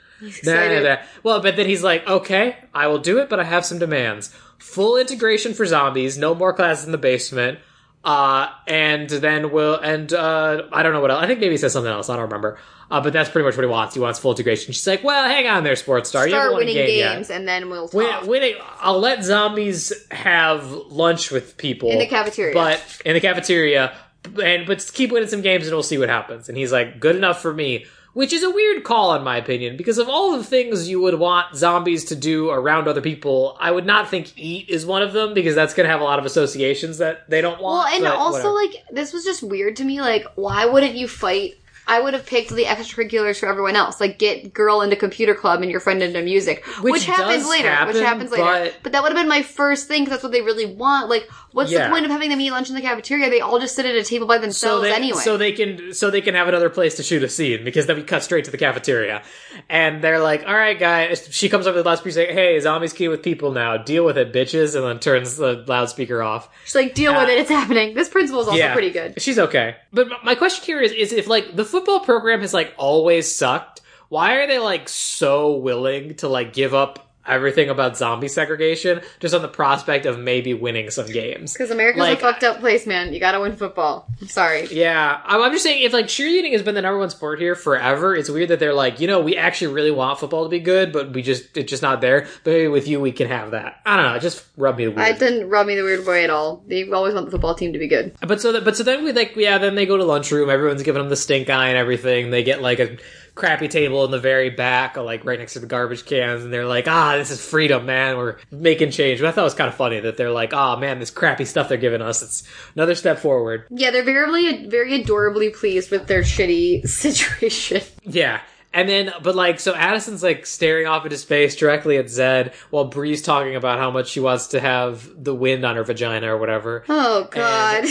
Nah, 0.45 0.69
nah, 0.69 0.81
nah. 0.81 0.97
Well, 1.23 1.41
but 1.41 1.57
then 1.57 1.67
he's 1.67 1.83
like, 1.83 2.07
okay, 2.09 2.57
I 2.73 2.87
will 2.87 2.99
do 2.99 3.19
it, 3.19 3.29
but 3.29 3.41
I 3.41 3.45
have 3.45 3.67
some 3.67 3.79
demands. 3.79 4.35
Full 4.59 4.97
integration 4.97 5.53
for 5.53 5.67
zombies, 5.67 6.17
no 6.17 6.35
more 6.35 6.55
classes 6.55 6.87
in 6.87 6.93
the 6.93 6.99
basement, 6.99 7.59
uh, 8.05 8.49
and 8.67 9.11
then 9.11 9.51
we'll, 9.51 9.75
and, 9.75 10.11
uh, 10.13 10.63
I 10.73 10.83
don't 10.83 10.93
know 10.95 11.01
what 11.01 11.11
else. 11.11 11.23
I 11.23 11.27
think 11.27 11.41
maybe 11.41 11.53
he 11.55 11.59
says 11.59 11.73
something 11.73 11.93
else. 11.93 12.09
I 12.09 12.15
don't 12.17 12.25
remember. 12.25 12.59
Uh, 12.91 13.01
but 13.01 13.13
that's 13.13 13.31
pretty 13.31 13.47
much 13.47 13.57
what 13.57 13.63
he 13.65 13.69
wants. 13.71 13.95
He 13.95 14.01
wants 14.01 14.19
full 14.19 14.33
integration. 14.33 14.73
She's 14.73 14.87
like, 14.87 15.03
well, 15.03 15.27
hang 15.29 15.47
on 15.47 15.65
there, 15.65 15.75
sports 15.77 16.09
star. 16.11 16.27
you 16.27 16.33
Start 16.35 16.53
a 16.53 16.57
winning 16.57 16.75
game 16.75 16.99
yet. 16.99 17.15
games 17.15 17.31
and 17.31 17.49
then 17.49 17.71
we'll 17.71 17.89
talk. 17.89 17.95
Win, 18.23 18.27
winning, 18.29 18.55
I'll 18.81 19.01
let 19.01 19.25
zombies 19.25 19.93
have 20.11 20.71
lunch 20.71 21.31
with 21.31 21.57
people 21.57 21.91
In 21.91 21.99
the 21.99 22.07
cafeteria. 22.07 22.55
but 22.55 23.01
in 23.05 23.15
the 23.15 23.21
cafeteria, 23.21 23.95
and 24.43 24.67
but 24.67 24.89
keep 24.95 25.13
winning 25.13 25.29
some 25.29 25.41
games, 25.43 25.65
and 25.67 25.75
we'll 25.75 25.83
see 25.83 25.99
what 25.99 26.09
happens. 26.09 26.49
And 26.49 26.57
he's 26.59 26.73
like, 26.73 26.99
"Good 27.01 27.15
enough 27.17 27.43
for 27.43 27.53
me," 27.53 27.85
which 28.15 28.33
is 28.33 28.43
a 28.43 28.51
weird 28.51 28.85
call, 28.85 29.15
in 29.15 29.23
my 29.23 29.37
opinion, 29.37 29.77
because 29.77 29.99
of 29.99 30.09
all 30.09 30.37
the 30.37 30.45
things 30.45 30.89
you 30.89 31.01
would 31.01 31.19
want 31.19 31.55
zombies 31.57 32.05
to 32.07 32.15
do 32.17 32.49
around 32.51 32.89
other 32.89 33.01
people, 33.03 33.57
I 33.61 33.71
would 33.71 33.85
not 33.85 34.09
think 34.09 34.33
eat 34.37 34.69
is 34.71 34.87
one 34.87 35.03
of 35.03 35.13
them 35.13 35.35
because 35.35 35.55
that's 35.55 35.75
going 35.75 35.85
to 35.87 35.91
have 35.91 36.01
a 36.01 36.05
lot 36.05 36.19
of 36.19 36.25
associations 36.25 36.99
that 36.99 37.29
they 37.29 37.41
don't 37.43 37.61
want. 37.61 37.87
Well, 37.91 37.97
and 37.97 38.07
also 38.07 38.53
whatever. 38.53 38.75
like 38.75 38.85
this 38.93 39.13
was 39.13 39.25
just 39.25 39.43
weird 39.43 39.77
to 39.77 39.85
me. 39.85 40.01
Like, 40.01 40.25
why 40.37 40.65
wouldn't 40.67 40.95
you 40.95 41.07
fight? 41.09 41.55
I 41.87 42.01
would 42.01 42.15
have 42.15 42.25
picked 42.27 42.51
the 42.51 42.65
extracurriculars 42.65 43.39
for 43.39 43.47
everyone 43.47 43.77
else. 43.77 44.01
Like, 44.01 44.19
get 44.19 44.53
girl 44.55 44.81
into 44.81 44.97
computer 44.97 45.35
club 45.35 45.61
and 45.63 45.71
your 45.71 45.81
friend 45.81 46.03
into 46.03 46.23
music, 46.23 46.65
which, 46.81 46.93
Which 46.93 47.05
happens 47.05 47.49
later. 47.49 47.69
happen, 47.71 47.95
which 47.95 48.03
happens 48.05 48.31
later. 48.31 48.43
but- 48.45 48.75
But, 48.83 48.93
that 48.93 49.03
would 49.03 49.13
have 49.13 49.19
been 49.21 49.29
my 49.29 49.43
first 49.43 49.87
thing 49.89 50.03
because 50.05 50.13
that's 50.13 50.23
what 50.23 50.33
they 50.33 50.41
really 50.43 50.67
want. 50.67 51.09
Like, 51.11 51.29
what's 51.53 51.71
Yeah. 51.71 51.85
the 51.89 51.91
point 51.93 52.05
of 52.05 52.11
having 52.11 52.31
them 52.31 52.41
eat 52.41 52.51
lunch 52.53 52.69
in 52.69 52.75
the 52.75 52.81
cafeteria? 52.81 53.29
They 53.31 53.41
all 53.41 53.59
just 53.59 53.75
sit 53.77 53.85
at 53.87 53.95
a 53.97 54.03
table 54.05 54.27
by 54.27 54.37
so 54.37 54.41
themselves 54.43 54.83
they, 54.85 54.93
anyway. 54.95 55.21
so 55.21 55.37
they 55.37 55.53
can 55.53 55.93
so 55.93 56.11
they 56.11 56.21
can 56.21 56.35
have 56.35 56.49
another 56.49 56.71
place 56.71 56.95
to 56.97 57.03
shoot 57.03 57.23
a 57.23 57.29
scene 57.29 57.65
because 57.65 57.87
then 57.87 57.97
we 57.97 58.03
cut 58.03 58.23
straight 58.23 58.45
to 58.47 58.51
the 58.51 58.57
cafeteria, 58.59 59.23
and 59.69 60.03
they're 60.03 60.21
like, 60.21 60.45
"All 60.47 60.55
right, 60.55 60.79
guys." 60.79 61.29
She 61.31 61.49
comes 61.49 61.67
over 61.67 61.79
to 61.79 61.83
the 61.83 61.89
loudspeaker, 61.89 62.13
saying, 62.15 62.35
"Hey, 62.35 62.59
zombies 62.61 62.93
key 62.93 63.09
with 63.09 63.23
people 63.23 63.53
now. 63.53 63.77
Deal 63.77 64.05
with 64.05 64.17
it, 64.19 64.33
bitches," 64.33 64.75
and 64.75 64.85
then 64.85 64.99
turns 64.99 65.37
the 65.37 65.65
loudspeaker 65.67 66.23
off. 66.23 66.49
She's 66.65 66.75
like, 66.75 66.95
deal 66.95 67.13
with 67.15 67.29
Uh, 67.29 67.33
it. 67.33 67.39
It's 67.41 67.51
happening. 67.51 67.95
This 67.95 68.09
principal 68.09 68.41
is 68.43 68.47
also 68.49 68.59
yeah, 68.59 68.73
pretty 68.73 68.91
good. 68.91 69.21
She's 69.21 69.39
okay. 69.39 69.77
But 69.93 70.09
my 70.25 70.35
question 70.35 70.65
here 70.65 70.81
is: 70.81 70.93
is 70.93 71.13
if 71.13 71.27
like 71.27 71.55
the 71.57 71.65
football 71.75 71.99
program 71.99 72.41
has 72.41 72.55
like 72.55 72.73
always 72.77 73.35
sucked, 73.35 73.81
why 74.09 74.37
are 74.37 74.47
they 74.47 74.61
like 74.61 74.89
so 74.89 75.57
willing 75.57 76.15
to 76.15 76.29
like 76.29 76.53
give 76.53 76.73
up 76.73 77.14
everything 77.27 77.69
about 77.71 77.97
zombie 77.97 78.29
segregation 78.29 79.01
just 79.21 79.35
on 79.35 79.43
the 79.43 79.49
prospect 79.49 80.07
of 80.07 80.19
maybe 80.19 80.55
winning 80.55 80.91
some 80.91 81.07
games? 81.07 81.53
Because 81.53 81.71
America's 81.71 82.01
Like- 82.01 82.19
a 82.19 82.21
fucked 82.21 82.45
up 82.45 82.61
place, 82.61 82.87
man. 82.87 83.13
You 83.13 83.21
gotta 83.21 83.41
win 83.41 83.57
football. 83.57 84.07
I'm 84.21 84.29
sorry. 84.29 84.67
Yeah, 84.71 85.21
I'm 85.25 85.43
I'm 85.43 85.53
just 85.53 85.65
saying 85.65 85.83
if 85.83 85.93
like 85.93 86.07
cheerleading 86.07 86.53
has 86.53 86.63
been 86.63 86.75
the 86.75 86.83
number 86.83 86.99
one 86.99 87.11
sport 87.11 87.39
here 87.41 87.55
forever, 87.55 88.15
it's 88.15 88.29
weird 88.31 88.49
that 88.51 88.59
they're 88.59 88.75
like, 88.75 89.01
you 89.01 89.07
know, 89.07 89.21
we 89.21 89.37
actually 89.37 89.73
really 89.75 89.91
want 89.91 90.19
football 90.19 90.45
to 90.45 90.49
be 90.51 90.61
good, 90.61 90.93
but 90.93 91.13
we 91.13 91.23
just 91.23 91.57
it's 91.57 91.71
just 91.71 91.83
not 91.83 92.01
there. 92.01 92.27
But 92.45 92.51
maybe 92.53 92.69
with 92.69 92.89
you, 92.89 93.01
we 93.01 93.13
can 93.13 93.29
have 93.29 93.53
that. 93.53 93.81
I 93.87 93.97
don't 93.97 94.07
know. 94.07 94.15
It 94.15 94.21
just 94.23 94.45
rubbed 94.57 94.79
me 94.79 94.87
the 94.87 94.91
weird. 94.93 95.09
It 95.09 95.19
didn't 95.19 95.49
rub 95.49 95.67
me 95.67 95.75
the 95.77 95.83
weird 95.83 96.07
way 96.07 96.25
at 96.25 96.31
all. 96.31 96.63
They 96.67 96.91
always 96.91 97.15
want 97.15 97.27
the 97.27 97.31
football 97.33 97.55
team 97.55 97.73
to 97.73 97.79
be 97.79 97.89
good. 97.89 98.15
But 98.21 98.41
so 98.41 98.53
that, 98.53 98.65
but 98.65 98.77
so 98.77 98.83
then 98.83 99.05
we 99.05 99.13
like, 99.13 99.35
yeah, 99.37 99.59
then 99.59 99.75
they 99.75 99.87
go 99.87 99.97
to 99.97 100.05
lunchroom. 100.05 100.51
Everyone's 100.51 100.83
giving 100.83 101.01
them 101.03 101.09
the 101.11 101.17
stink 101.17 101.51
eye 101.51 101.69
and 101.69 101.77
everything. 101.79 102.31
They 102.31 102.43
get 102.43 102.63
like 102.63 102.79
a 102.79 102.97
crappy 103.35 103.69
table 103.69 104.05
in 104.05 104.11
the 104.11 104.19
very 104.19 104.51
back, 104.51 104.97
like 104.97 105.25
right 105.25 105.39
next 105.39 105.55
to 105.55 105.61
the 105.61 105.67
garbage 105.67 106.05
cans, 106.05 106.45
and 106.45 106.53
they're 106.53 106.67
like, 106.67 106.87
"Ah, 106.89 107.17
this 107.17 107.31
is 107.31 107.45
freedom, 107.45 107.87
man. 107.87 108.17
We're 108.17 108.37
making 108.51 108.91
change." 108.91 109.21
But 109.21 109.29
I 109.29 109.33
thought 109.33 109.43
it 109.43 109.45
was 109.45 109.55
kind 109.55 109.69
of 109.69 109.75
funny 109.75 110.01
that 110.01 110.17
they're 110.17 110.31
like, 110.31 110.53
"Ah, 110.55 110.77
man, 110.77 110.99
this 110.99 111.11
crappy 111.11 111.45
stuff 111.45 111.69
they're 111.69 111.79
giving 111.79 112.03
us. 112.03 112.23
It's 112.23 112.45
another 112.75 112.95
step 112.95 113.19
forward." 113.19 113.67
Yeah, 113.71 113.91
they're 113.91 114.03
very, 114.05 114.67
very 114.67 115.01
adorably 115.01 115.51
pleased 115.51 115.91
with 115.91 116.07
their 116.07 116.23
shitty 116.23 116.89
situation. 116.89 117.83
Yeah. 118.05 118.41
And 118.73 118.89
then, 118.89 119.13
but 119.23 119.37
like, 119.37 119.61
so 119.61 119.73
Addison's 119.73 120.23
like 120.25 120.47
staring 120.47 120.89
off 120.89 121.05
into 121.05 121.17
space 121.17 121.55
directly 121.55 121.97
at 121.97 122.11
Zed 122.11 122.53
while 122.71 122.87
Bree's 122.87 123.23
talking 123.23 123.55
about 123.55 123.79
how 123.79 123.93
much 123.93 124.09
she 124.09 124.19
wants 124.19 124.49
to 124.49 124.61
have 124.61 125.09
the 125.23 125.33
wind 125.33 125.65
on 125.65 125.77
her 125.77 125.85
vagina 125.85 126.35
or 126.35 126.39
whatever. 126.39 126.85
Oh 126.89 127.29
god. 127.31 127.85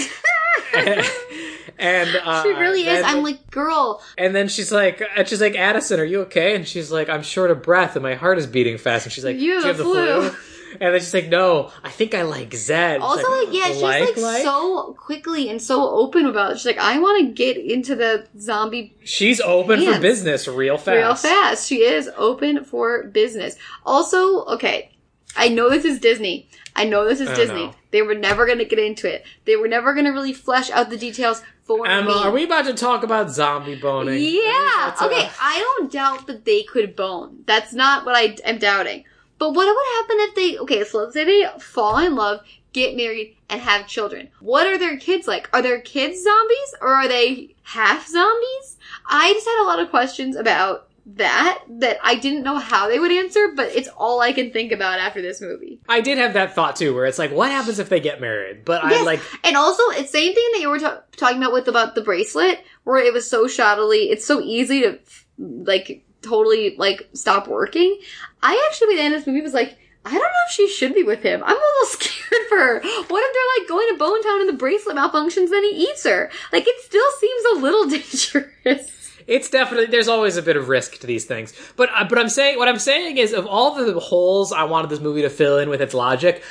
and 0.75 1.05
uh, 2.23 2.43
she 2.43 2.49
really 2.49 2.87
is. 2.87 3.03
I'm 3.05 3.23
like, 3.23 3.49
girl, 3.51 4.01
and 4.17 4.35
then 4.35 4.47
she's 4.47 4.71
like, 4.71 5.01
and 5.15 5.27
she's 5.27 5.41
like, 5.41 5.55
Addison, 5.55 5.99
are 5.99 6.05
you 6.05 6.21
okay? 6.21 6.55
And 6.55 6.67
she's 6.67 6.91
like, 6.91 7.09
I'm 7.09 7.23
short 7.23 7.51
of 7.51 7.61
breath 7.61 7.95
and 7.95 8.03
my 8.03 8.15
heart 8.15 8.37
is 8.37 8.47
beating 8.47 8.77
fast. 8.77 9.05
And 9.05 9.13
she's 9.13 9.25
like, 9.25 9.37
You 9.37 9.61
"Do 9.61 9.67
have 9.67 9.77
the 9.77 9.83
flu." 9.83 10.31
And 10.81 10.91
then 10.93 10.99
she's 11.01 11.13
like, 11.13 11.27
No, 11.29 11.71
I 11.83 11.89
think 11.89 12.15
I 12.15 12.23
like 12.23 12.53
Zed. 12.53 12.99
Also, 12.99 13.29
like, 13.29 13.53
yeah, 13.53 13.67
she's 13.67 13.81
like, 13.81 14.17
like? 14.17 14.41
so 14.43 14.93
quickly 14.99 15.49
and 15.49 15.61
so 15.61 15.87
open 15.87 16.25
about 16.25 16.53
it. 16.53 16.57
She's 16.57 16.65
like, 16.65 16.79
I 16.79 16.97
want 16.99 17.27
to 17.27 17.31
get 17.31 17.57
into 17.57 17.95
the 17.95 18.27
zombie 18.39 18.95
She's 19.03 19.39
open 19.39 19.83
for 19.85 19.99
business 19.99 20.47
real 20.47 20.77
fast. 20.77 20.95
real 20.95 21.15
fast. 21.15 21.67
She 21.67 21.83
is 21.83 22.09
open 22.17 22.63
for 22.63 23.03
business. 23.03 23.55
Also, 23.85 24.45
okay, 24.45 24.89
I 25.35 25.49
know 25.49 25.69
this 25.69 25.85
is 25.85 25.99
Disney. 25.99 26.47
I 26.75 26.85
know 26.85 27.07
this 27.07 27.19
is 27.19 27.29
Disney. 27.37 27.71
They 27.91 28.01
were 28.01 28.15
never 28.15 28.45
going 28.45 28.57
to 28.57 28.65
get 28.65 28.79
into 28.79 29.11
it. 29.11 29.23
They 29.45 29.55
were 29.55 29.67
never 29.67 29.93
going 29.93 30.05
to 30.05 30.11
really 30.11 30.33
flesh 30.33 30.71
out 30.71 30.89
the 30.89 30.97
details 30.97 31.43
for 31.63 31.87
Emma, 31.87 32.07
me. 32.07 32.13
are 32.13 32.31
we 32.31 32.43
about 32.43 32.65
to 32.65 32.73
talk 32.73 33.03
about 33.03 33.29
zombie 33.29 33.75
boning? 33.75 34.15
Yeah. 34.15 34.95
Okay. 35.01 35.29
I 35.39 35.59
don't 35.59 35.91
doubt 35.91 36.27
that 36.27 36.45
they 36.45 36.63
could 36.63 36.95
bone. 36.95 37.43
That's 37.45 37.73
not 37.73 38.05
what 38.05 38.15
I 38.15 38.35
am 38.43 38.57
doubting. 38.57 39.05
But 39.39 39.53
what 39.53 39.67
would 39.67 39.95
happen 39.95 40.17
if 40.19 40.35
they? 40.35 40.57
Okay, 40.59 40.83
so 40.83 40.99
let's 40.99 41.13
say 41.13 41.23
they 41.23 41.47
fall 41.59 41.99
in 41.99 42.15
love, 42.15 42.41
get 42.73 42.95
married, 42.95 43.37
and 43.49 43.61
have 43.61 43.87
children. 43.87 44.29
What 44.39 44.67
are 44.67 44.77
their 44.77 44.97
kids 44.97 45.27
like? 45.27 45.49
Are 45.53 45.61
their 45.61 45.79
kids 45.79 46.21
zombies 46.23 46.75
or 46.81 46.89
are 46.89 47.07
they 47.07 47.55
half 47.63 48.07
zombies? 48.07 48.77
I 49.07 49.33
just 49.33 49.47
had 49.47 49.63
a 49.63 49.67
lot 49.67 49.79
of 49.79 49.89
questions 49.89 50.35
about 50.35 50.89
that 51.05 51.59
that 51.67 51.97
I 52.03 52.15
didn't 52.15 52.43
know 52.43 52.57
how 52.57 52.87
they 52.87 52.97
would 52.99 53.11
answer, 53.11 53.49
but 53.55 53.75
it's 53.75 53.89
all 53.89 54.21
I 54.21 54.31
can 54.31 54.51
think 54.51 54.71
about 54.71 54.99
after 54.99 55.21
this 55.21 55.41
movie. 55.41 55.81
I 55.89 56.01
did 56.01 56.17
have 56.17 56.33
that 56.33 56.55
thought 56.55 56.75
too, 56.75 56.93
where 56.93 57.05
it's 57.05 57.19
like, 57.19 57.31
what 57.31 57.51
happens 57.51 57.79
if 57.79 57.89
they 57.89 57.99
get 57.99 58.21
married? 58.21 58.63
But 58.63 58.83
I 58.83 58.91
Yes, 58.91 59.05
like, 59.05 59.21
and 59.43 59.57
also 59.57 59.83
it's 59.89 60.11
the 60.11 60.17
same 60.19 60.33
thing 60.33 60.49
that 60.53 60.61
you 60.61 60.69
were 60.69 60.79
ta- 60.79 61.01
talking 61.17 61.37
about 61.37 61.53
with 61.53 61.67
about 61.67 61.95
the 61.95 62.01
bracelet, 62.01 62.63
where 62.83 62.97
it 62.97 63.13
was 63.13 63.29
so 63.29 63.45
shoddily. 63.45 64.11
It's 64.11 64.25
so 64.25 64.39
easy 64.41 64.81
to 64.81 64.99
like 65.37 66.05
totally 66.21 66.75
like 66.77 67.09
stop 67.13 67.47
working. 67.47 67.99
I 68.41 68.67
actually 68.69 68.95
by 68.95 68.95
the 68.95 69.01
end 69.01 69.13
of 69.15 69.21
this 69.21 69.27
movie 69.27 69.41
was 69.41 69.53
like, 69.53 69.77
I 70.05 70.11
don't 70.11 70.21
know 70.21 70.45
if 70.47 70.53
she 70.53 70.69
should 70.69 70.93
be 70.93 71.03
with 71.03 71.21
him. 71.21 71.43
I'm 71.43 71.55
a 71.55 71.59
little 71.59 71.85
scared 71.87 72.47
for 72.49 72.57
her. 72.57 72.79
What 72.79 72.83
if 72.83 73.07
they're 73.33 73.59
like 73.59 73.69
going 73.69 73.89
to 73.91 73.97
Bone 73.99 74.23
Town 74.23 74.39
and 74.41 74.49
the 74.49 74.53
bracelet 74.53 74.95
malfunctions, 74.95 75.49
then 75.49 75.63
he 75.63 75.83
eats 75.89 76.05
her? 76.05 76.29
Like 76.51 76.65
it 76.67 76.81
still 76.81 77.11
seems 77.19 77.45
a 77.45 77.61
little 77.61 77.87
dangerous. 78.65 79.02
It's 79.27 79.49
definitely 79.49 79.87
there's 79.87 80.07
always 80.07 80.37
a 80.37 80.41
bit 80.41 80.57
of 80.57 80.69
risk 80.69 80.99
to 80.99 81.07
these 81.07 81.25
things. 81.25 81.53
But 81.75 81.89
uh, 81.95 82.05
but 82.05 82.17
I'm 82.17 82.29
saying 82.29 82.57
what 82.57 82.67
I'm 82.67 82.79
saying 82.79 83.17
is 83.17 83.33
of 83.33 83.45
all 83.45 83.75
the 83.75 83.99
holes 83.99 84.51
I 84.51 84.63
wanted 84.63 84.89
this 84.89 84.99
movie 84.99 85.21
to 85.21 85.29
fill 85.29 85.57
in 85.57 85.69
with 85.69 85.81
its 85.81 85.93
logic, 85.93 86.43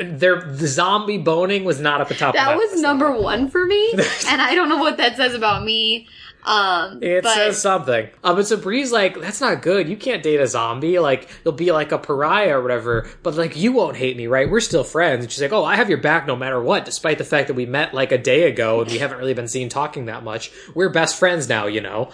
there 0.00 0.40
the 0.42 0.66
zombie 0.66 1.18
boning 1.18 1.64
was 1.64 1.80
not 1.80 2.00
at 2.00 2.08
the 2.08 2.14
top. 2.14 2.30
of 2.30 2.34
That 2.34 2.48
that 2.50 2.56
was 2.56 2.80
number 2.80 3.12
one 3.12 3.48
for 3.48 3.64
me, 3.64 3.92
and 4.28 4.40
I 4.40 4.54
don't 4.54 4.68
know 4.68 4.78
what 4.78 4.96
that 4.98 5.16
says 5.16 5.34
about 5.34 5.64
me. 5.64 6.08
Um, 6.44 7.02
It 7.02 7.22
but 7.22 7.34
says 7.34 7.60
something. 7.60 8.08
But 8.22 8.46
so 8.46 8.56
Bree's 8.56 8.92
like, 8.92 9.20
that's 9.20 9.40
not 9.40 9.62
good. 9.62 9.88
You 9.88 9.96
can't 9.96 10.22
date 10.22 10.40
a 10.40 10.46
zombie. 10.46 10.98
Like, 10.98 11.28
you'll 11.44 11.52
be 11.52 11.72
like 11.72 11.92
a 11.92 11.98
pariah 11.98 12.58
or 12.58 12.62
whatever. 12.62 13.08
But 13.22 13.34
like, 13.36 13.56
you 13.56 13.72
won't 13.72 13.96
hate 13.96 14.16
me, 14.16 14.26
right? 14.26 14.50
We're 14.50 14.60
still 14.60 14.84
friends. 14.84 15.24
And 15.24 15.32
she's 15.32 15.42
like, 15.42 15.52
oh, 15.52 15.64
I 15.64 15.76
have 15.76 15.88
your 15.88 15.98
back 15.98 16.26
no 16.26 16.36
matter 16.36 16.60
what, 16.60 16.84
despite 16.84 17.18
the 17.18 17.24
fact 17.24 17.48
that 17.48 17.54
we 17.54 17.66
met 17.66 17.94
like 17.94 18.12
a 18.12 18.18
day 18.18 18.48
ago 18.50 18.80
and 18.80 18.90
we 18.90 18.98
haven't 18.98 19.18
really 19.18 19.34
been 19.34 19.48
seen 19.48 19.68
talking 19.68 20.06
that 20.06 20.24
much. 20.24 20.50
We're 20.74 20.88
best 20.88 21.18
friends 21.18 21.48
now, 21.48 21.66
you 21.66 21.80
know? 21.80 22.10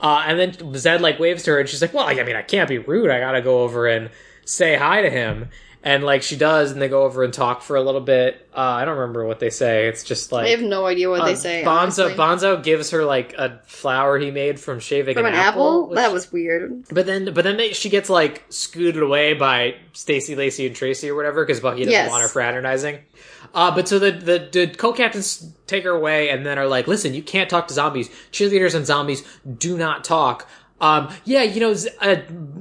Uh, 0.00 0.22
and 0.26 0.38
then 0.38 0.74
Zed 0.74 1.00
like 1.00 1.18
waves 1.18 1.42
to 1.44 1.52
her 1.52 1.60
and 1.60 1.68
she's 1.68 1.82
like, 1.82 1.94
well, 1.94 2.06
I 2.06 2.14
mean, 2.22 2.36
I 2.36 2.42
can't 2.42 2.68
be 2.68 2.78
rude. 2.78 3.10
I 3.10 3.20
gotta 3.20 3.42
go 3.42 3.62
over 3.62 3.86
and 3.86 4.10
say 4.44 4.76
hi 4.76 5.02
to 5.02 5.10
him. 5.10 5.50
And 5.80 6.02
like 6.02 6.24
she 6.24 6.34
does, 6.36 6.72
and 6.72 6.82
they 6.82 6.88
go 6.88 7.04
over 7.04 7.22
and 7.22 7.32
talk 7.32 7.62
for 7.62 7.76
a 7.76 7.80
little 7.80 8.00
bit. 8.00 8.48
Uh, 8.52 8.60
I 8.60 8.84
don't 8.84 8.98
remember 8.98 9.24
what 9.24 9.38
they 9.38 9.48
say. 9.48 9.86
It's 9.86 10.02
just 10.02 10.32
like 10.32 10.46
I 10.46 10.50
have 10.50 10.60
no 10.60 10.86
idea 10.86 11.08
what 11.08 11.20
uh, 11.20 11.26
they 11.26 11.36
say. 11.36 11.62
Bonzo 11.64 12.06
honestly. 12.06 12.14
Bonzo 12.14 12.62
gives 12.62 12.90
her 12.90 13.04
like 13.04 13.32
a 13.34 13.60
flower 13.64 14.18
he 14.18 14.32
made 14.32 14.58
from 14.58 14.80
shaving 14.80 15.14
from 15.14 15.26
an, 15.26 15.34
an 15.34 15.38
apple. 15.38 15.88
which- 15.88 15.96
That 15.96 16.12
was 16.12 16.32
weird. 16.32 16.84
But 16.90 17.06
then, 17.06 17.32
but 17.32 17.44
then 17.44 17.56
they, 17.56 17.72
she 17.74 17.90
gets 17.90 18.10
like 18.10 18.44
scooted 18.48 19.00
away 19.00 19.34
by 19.34 19.76
Stacy, 19.92 20.34
Lacey, 20.34 20.66
and 20.66 20.74
Tracy 20.74 21.08
or 21.10 21.14
whatever 21.14 21.44
because 21.46 21.60
Bucky 21.60 21.80
doesn't 21.84 21.92
Yes. 21.92 22.10
want 22.10 22.22
her 22.22 22.28
fraternizing. 22.28 22.98
Uh, 23.54 23.72
but 23.72 23.86
so 23.86 24.00
the, 24.00 24.10
the 24.10 24.48
the 24.50 24.66
co-captains 24.74 25.52
take 25.68 25.84
her 25.84 25.90
away 25.90 26.28
and 26.28 26.44
then 26.44 26.58
are 26.58 26.66
like, 26.66 26.88
"Listen, 26.88 27.14
you 27.14 27.22
can't 27.22 27.48
talk 27.48 27.68
to 27.68 27.74
zombies. 27.74 28.10
Cheerleaders 28.32 28.74
and 28.74 28.84
zombies 28.84 29.22
do 29.58 29.78
not 29.78 30.02
talk." 30.02 30.48
Um, 30.80 31.08
yeah, 31.24 31.42
you 31.42 31.60
know, 31.60 31.74
uh, 32.00 32.16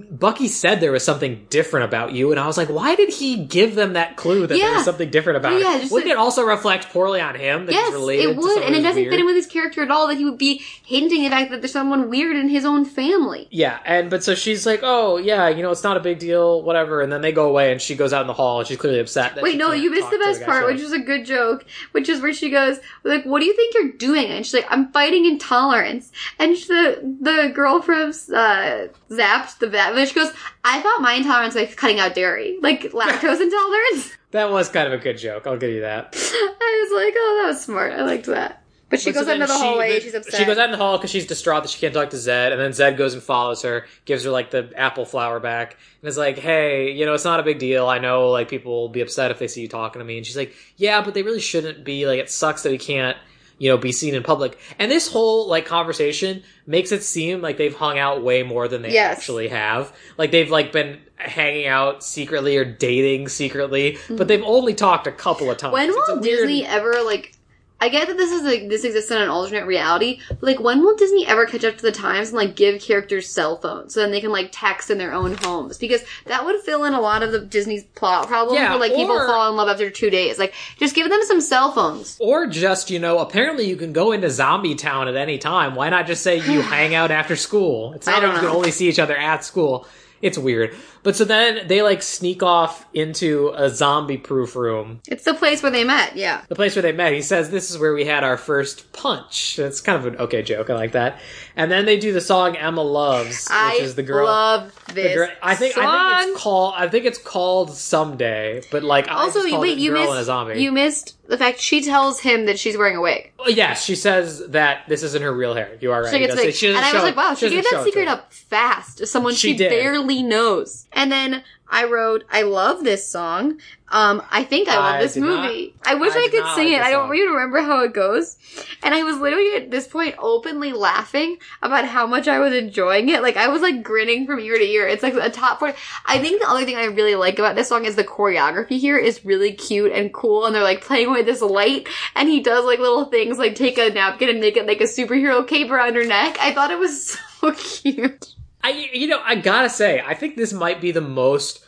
Bucky 0.09 0.47
said 0.47 0.79
there 0.79 0.91
was 0.91 1.03
something 1.05 1.45
different 1.51 1.85
about 1.85 2.13
you, 2.13 2.31
and 2.31 2.39
I 2.39 2.47
was 2.47 2.57
like, 2.57 2.69
why 2.69 2.95
did 2.95 3.13
he 3.13 3.45
give 3.45 3.75
them 3.75 3.93
that 3.93 4.15
clue 4.15 4.47
that 4.47 4.55
there 4.57 4.73
was 4.73 4.85
something 4.85 5.11
different 5.11 5.37
about 5.37 5.59
Yeah, 5.59 5.77
it? 5.77 5.91
Wouldn't 5.91 6.09
it 6.09 6.17
also 6.17 6.41
reflect 6.43 6.89
poorly 6.89 7.21
on 7.21 7.35
him 7.35 7.67
that 7.67 7.73
Yes, 7.73 7.93
it 7.93 8.35
would, 8.35 8.63
and 8.63 8.73
it 8.75 8.81
doesn't 8.81 8.95
weird? 9.03 9.11
fit 9.11 9.19
in 9.19 9.25
with 9.27 9.35
his 9.35 9.45
character 9.45 9.83
at 9.83 9.91
all 9.91 10.07
that 10.07 10.17
he 10.17 10.25
would 10.25 10.39
be 10.39 10.63
hinting 10.83 11.21
the 11.23 11.29
fact 11.29 11.51
that 11.51 11.61
there's 11.61 11.71
someone 11.71 12.09
weird 12.09 12.35
in 12.35 12.49
his 12.49 12.65
own 12.65 12.85
family. 12.85 13.47
Yeah, 13.51 13.77
and 13.85 14.09
but 14.09 14.23
so 14.23 14.33
she's 14.33 14.65
like, 14.65 14.79
"Oh, 14.81 15.17
yeah, 15.17 15.49
you 15.49 15.61
know, 15.61 15.69
it's 15.69 15.83
not 15.83 15.97
a 15.97 15.99
big 15.99 16.17
deal, 16.17 16.63
whatever." 16.63 17.01
And 17.01 17.11
then 17.11 17.21
they 17.21 17.31
go 17.31 17.47
away, 17.47 17.71
and 17.71 17.79
she 17.79 17.95
goes 17.95 18.13
out 18.13 18.21
in 18.21 18.27
the 18.27 18.33
hall, 18.33 18.59
and 18.59 18.67
she's 18.67 18.77
clearly 18.77 18.99
upset. 18.99 19.35
That 19.35 19.43
Wait, 19.43 19.57
no, 19.57 19.73
you 19.73 19.91
missed 19.91 20.09
the 20.09 20.17
best 20.17 20.43
part, 20.43 20.65
which 20.65 20.81
is 20.81 20.91
a 20.91 20.99
good 20.99 21.25
joke, 21.25 21.65
which 21.91 22.09
is 22.09 22.19
where 22.21 22.33
she 22.33 22.49
goes, 22.49 22.79
like, 23.03 23.25
what 23.25 23.41
do 23.41 23.45
you 23.45 23.55
think 23.55 23.75
you're 23.75 23.91
doing? 23.91 24.25
And 24.25 24.43
she's 24.43 24.55
like, 24.55 24.65
I'm 24.69 24.91
fighting 24.91 25.25
intolerance. 25.25 26.11
And 26.39 26.55
the 26.55 27.17
the 27.21 27.51
girl 27.53 27.81
from 27.81 28.06
uh, 28.07 28.87
Zapped, 29.09 29.59
the 29.59 29.67
vet, 29.69 30.07
she 30.07 30.13
goes, 30.15 30.31
I 30.63 30.81
thought 30.81 31.01
my 31.01 31.13
intolerance 31.13 31.55
was 31.55 31.73
cutting 31.75 31.99
out 31.99 32.15
dairy, 32.15 32.57
like 32.61 32.81
lactose 32.93 33.41
intolerance. 33.41 34.11
that 34.31 34.49
was 34.51 34.69
kind 34.69 34.87
of 34.91 34.99
a 34.99 35.03
good 35.03 35.17
joke. 35.17 35.47
I'll 35.47 35.57
give 35.57 35.71
you 35.71 35.81
that. 35.81 36.13
I 36.15 36.87
was 36.89 37.03
like, 37.03 37.13
oh, 37.17 37.39
that 37.41 37.47
was 37.49 37.61
smart. 37.61 37.93
I 37.93 38.03
liked 38.03 38.25
that. 38.27 38.63
But 38.89 39.01
she 39.01 39.09
But 39.11 39.15
so 39.15 39.21
goes 39.25 39.33
into 39.33 39.47
the 39.47 39.53
she- 39.53 39.59
hallway. 39.59 39.93
but 39.95 40.01
she's 40.03 40.13
upset. 40.15 40.33
She 40.39 40.45
goes 40.45 40.57
out 40.57 40.65
in 40.65 40.71
the 40.71 40.77
hall 40.77 40.97
because 40.97 41.09
she's 41.11 41.27
distraught 41.27 41.63
that 41.63 41.69
she 41.69 41.79
can't 41.81 41.93
talk 41.93 42.09
to 42.11 42.17
Zed, 42.17 42.53
and 42.53 42.61
then 42.61 42.71
Zed 42.71 42.95
goes 42.95 43.13
and 43.13 43.21
follows 43.21 43.61
her, 43.63 43.85
gives 44.05 44.23
her 44.23 44.31
like 44.31 44.49
the 44.51 44.71
apple 44.77 45.03
flower 45.05 45.41
back, 45.41 45.75
and 46.01 46.07
is 46.07 46.17
like, 46.17 46.37
"Hey, 46.37 46.91
you 46.93 47.05
know, 47.05 47.13
it's 47.13 47.25
not 47.25 47.41
a 47.41 47.43
big 47.43 47.59
deal. 47.59 47.85
I 47.87 47.99
know 47.99 48.29
like 48.29 48.47
people 48.47 48.71
will 48.83 48.87
be 48.87 49.01
upset 49.01 49.29
if 49.29 49.39
they 49.39 49.49
see 49.49 49.61
you 49.61 49.67
talking 49.67 49.99
to 49.99 50.05
me." 50.05 50.15
And 50.15 50.25
she's 50.25 50.37
like, 50.37 50.55
"Yeah, 50.77 51.01
but 51.01 51.13
they 51.15 51.21
really 51.23 51.41
shouldn't 51.41 51.83
be. 51.83 52.07
Like, 52.07 52.19
it 52.21 52.29
sucks 52.31 52.63
that 52.63 52.71
we 52.71 52.77
can't." 52.77 53.17
You 53.59 53.69
know, 53.69 53.77
be 53.77 53.91
seen 53.91 54.13
in 54.13 54.23
public. 54.23 54.59
And 54.77 54.91
this 54.91 55.11
whole, 55.11 55.47
like, 55.47 55.65
conversation 55.65 56.43
makes 56.65 56.91
it 56.91 57.03
seem 57.03 57.41
like 57.41 57.57
they've 57.57 57.75
hung 57.75 57.97
out 57.97 58.21
way 58.23 58.43
more 58.43 58.67
than 58.67 58.81
they 58.83 58.93
Yes. 58.93 59.17
actually 59.17 59.47
have. 59.47 59.91
Like, 60.17 60.31
they've, 60.31 60.49
like, 60.51 60.71
been 60.71 60.99
hanging 61.15 61.65
out 61.65 62.03
secretly 62.03 62.57
or 62.57 62.65
dating 62.65 63.29
secretly, 63.29 63.93
but 64.07 64.15
mm-hmm. 64.15 64.27
they've 64.27 64.43
only 64.43 64.73
talked 64.75 65.07
a 65.07 65.11
couple 65.11 65.49
of 65.49 65.57
times. 65.57 65.73
When 65.73 65.89
It's 65.89 65.97
will 66.07 66.19
weird- 66.19 66.23
Disney 66.23 66.65
ever 66.65 67.01
like? 67.03 67.33
I 67.79 67.89
get 67.89 68.07
that 68.07 68.17
this 68.17 68.31
is 68.31 68.41
like 68.41 68.69
this 68.69 68.83
exists 68.83 69.11
in 69.11 69.21
an 69.21 69.29
alternate 69.29 69.65
reality, 69.65 70.19
but 70.29 70.43
like 70.43 70.59
when 70.59 70.81
will 70.81 70.95
Disney 70.95 71.27
ever 71.27 71.45
catch 71.45 71.63
up 71.63 71.77
to 71.77 71.81
the 71.83 71.91
times 71.91 72.29
and 72.29 72.37
like 72.37 72.55
give 72.55 72.81
characters 72.81 73.29
cell 73.29 73.57
phones 73.57 73.93
so 73.93 73.99
then 74.01 74.11
they 74.11 74.21
can 74.21 74.31
like 74.31 74.49
text 74.51 74.89
in 74.89 74.97
their 74.97 75.13
own 75.13 75.35
homes? 75.37 75.77
Because 75.77 76.01
that 76.25 76.43
would 76.45 76.59
fill 76.61 76.85
in 76.85 76.93
a 76.93 77.01
lot 77.01 77.21
of 77.21 77.31
the 77.31 77.39
Disney's 77.39 77.83
plot 77.83 78.27
problems 78.27 78.59
Yeah, 78.59 78.71
where 78.71 78.79
like 78.79 78.95
people 78.95 79.17
fall 79.17 79.49
in 79.49 79.55
love 79.55 79.69
after 79.69 79.89
two 79.89 80.09
days. 80.09 80.39
Like 80.39 80.53
just 80.77 80.95
give 80.95 81.09
them 81.09 81.21
some 81.23 81.39
cell 81.41 81.71
phones. 81.71 82.17
Or 82.19 82.47
just, 82.47 82.89
you 82.89 82.99
know, 82.99 83.19
apparently 83.19 83.67
you 83.67 83.75
can 83.75 83.93
go 83.93 84.11
into 84.11 84.29
Zombie 84.29 84.75
Town 84.75 85.07
at 85.07 85.15
any 85.15 85.37
time. 85.37 85.75
Why 85.75 85.89
not 85.89 86.07
just 86.07 86.23
say 86.23 86.37
you 86.37 86.61
hang 86.63 86.95
out 86.95 87.11
after 87.11 87.35
school? 87.35 87.93
It's 87.93 88.07
not 88.07 88.23
like 88.23 88.33
you 88.33 88.39
can 88.39 88.49
only 88.49 88.71
see 88.71 88.89
each 88.89 88.99
other 88.99 89.15
at 89.15 89.43
school. 89.43 89.87
It's 90.19 90.37
weird. 90.37 90.75
But 91.07 91.15
so 91.15 91.23
then 91.23 91.69
they 91.69 91.81
like 91.83 92.01
sneak 92.01 92.43
off 92.43 92.85
into 92.93 93.53
a 93.55 93.69
zombie 93.69 94.17
proof 94.17 94.57
room. 94.57 94.99
It's 95.07 95.23
the 95.23 95.33
place 95.33 95.63
where 95.63 95.71
they 95.71 95.85
met. 95.85 96.17
Yeah. 96.17 96.41
The 96.49 96.55
place 96.55 96.75
where 96.75 96.83
they 96.83 96.91
met. 96.91 97.13
He 97.13 97.21
says 97.21 97.49
this 97.49 97.71
is 97.71 97.77
where 97.77 97.93
we 97.93 98.03
had 98.03 98.25
our 98.25 98.35
first 98.35 98.91
punch. 98.91 99.57
It's 99.57 99.79
kind 99.79 99.97
of 99.97 100.05
an 100.05 100.19
okay 100.19 100.41
joke. 100.41 100.69
I 100.69 100.73
like 100.73 100.91
that. 100.91 101.21
And 101.55 101.71
then 101.71 101.85
they 101.85 101.97
do 101.97 102.11
the 102.11 102.19
song 102.19 102.57
Emma 102.57 102.81
Loves, 102.81 103.45
which 103.47 103.55
I 103.57 103.77
is 103.79 103.95
the 103.95 104.03
girl. 104.03 104.27
I 104.27 104.31
love 104.31 104.85
this. 104.93 105.15
girl- 105.15 105.29
I 105.41 105.55
think 105.55 105.77
I 105.77 106.17
think 106.19 106.29
it's 106.33 106.43
called 106.43 106.73
I 106.75 106.89
think 106.89 107.05
it's 107.05 107.19
called 107.19 107.73
Someday, 107.73 108.63
but 108.69 108.83
like 108.83 109.09
Also, 109.09 109.43
you 109.43 109.61
wait, 109.61 109.77
you 109.77 109.93
missed 109.93 110.29
you 110.57 110.73
missed 110.73 111.17
the 111.27 111.37
fact 111.37 111.59
she 111.59 111.81
tells 111.81 112.21
him 112.21 112.45
that 112.45 112.57
she's 112.57 112.77
wearing 112.77 112.95
a 112.97 113.01
wig. 113.01 113.31
Oh, 113.39 113.49
Yes, 113.49 113.83
she 113.83 113.95
says 113.95 114.47
that 114.49 114.87
this 114.87 115.03
isn't 115.03 115.21
her 115.21 115.33
real 115.33 115.53
hair. 115.53 115.77
You 115.79 115.91
are 115.91 116.03
right. 116.03 116.11
She 116.13 116.19
gets 116.19 116.35
does 116.35 116.43
say- 116.43 116.51
she 116.51 116.69
And 116.69 116.77
I 116.77 116.93
was 116.93 117.03
like, 117.03 117.15
wow, 117.15 117.33
she 117.33 117.45
doesn't 117.47 117.57
gave 117.57 117.71
that 117.71 117.83
secret 117.83 118.07
up 118.07 118.33
fast 118.33 118.99
to 118.99 119.05
someone 119.05 119.33
She 119.33 119.57
she, 119.57 119.67
barely 119.69 120.23
knows. 120.23 120.87
And 120.97 121.11
then 121.11 121.43
I 121.69 121.83
wrote, 121.83 122.23
I 122.31 122.41
love 122.41 122.83
this 122.83 123.07
song. 123.07 123.59
Um, 123.89 124.21
I 124.31 124.43
think 124.43 124.67
I 124.67 124.75
love 124.77 124.95
I 124.95 125.01
this 125.03 125.13
did 125.13 125.23
not- 125.23 125.43
movie. 125.45 125.75
I 125.85 125.93
wish 125.93 126.13
I 126.15 126.21
I, 126.21 126.27
could 126.29 126.55
sing 126.55 126.71
like 126.71 126.79
it. 126.79 126.81
I 126.81 126.91
don't 126.91 127.13
even 127.15 127.29
remember 127.33 127.61
how 127.61 127.81
it 127.83 127.93
goes. 127.93 128.35
And 128.81 128.95
I 128.95 129.03
was 129.03 129.17
literally 129.17 129.55
at 129.57 129.69
this 129.69 129.87
point 129.87 130.15
openly 130.17 130.73
laughing 130.73 131.37
about 131.61 131.85
how 131.85 132.07
much 132.07 132.27
I 132.27 132.39
was 132.39 132.51
enjoying 132.53 133.09
it. 133.09 133.21
Like 133.21 133.37
I 133.37 133.47
was 133.49 133.61
like 133.61 133.83
grinning 133.83 134.25
from 134.25 134.39
ear 134.39 134.57
to 134.57 134.63
ear. 134.63 134.87
It's 134.87 135.03
like 135.03 135.13
a 135.13 135.29
top 135.29 135.59
four. 135.59 135.73
I 136.05 136.17
think 136.17 136.41
the 136.41 136.49
other 136.49 136.65
thing 136.65 136.77
I 136.77 136.85
really 136.85 137.15
like 137.15 137.37
about 137.37 137.55
this 137.55 137.69
song 137.69 137.85
is 137.85 137.95
the 137.95 138.03
choreography 138.03 138.79
here 138.79 138.97
is 138.97 139.23
really 139.23 139.51
cute 139.53 139.91
and 139.91 140.11
cool. 140.11 140.45
And 140.47 140.55
they're 140.55 140.63
like 140.63 140.81
playing 140.81 141.11
with 141.11 141.27
this 141.27 141.41
light 141.43 141.87
and 142.15 142.27
he 142.27 142.39
does 142.41 142.65
like 142.65 142.79
little 142.79 143.05
things 143.05 143.37
like 143.37 143.53
take 143.53 143.77
a 143.77 143.91
napkin 143.91 144.29
and 144.29 144.39
make 144.39 144.57
it 144.57 144.65
like 144.65 144.81
a 144.81 144.85
superhero 144.85 145.47
cape 145.47 145.69
around 145.69 145.93
her 145.95 146.05
neck. 146.05 146.37
I 146.39 146.53
thought 146.53 146.71
it 146.71 146.79
was 146.79 147.19
so 147.39 147.51
cute. 147.51 148.33
I, 148.67 148.89
you 148.93 149.07
know, 149.07 149.21
I 149.23 149.35
gotta 149.35 149.69
say, 149.69 150.01
I 150.05 150.13
think 150.13 150.35
this 150.35 150.53
might 150.53 150.81
be 150.81 150.91
the 150.91 151.01
most 151.01 151.63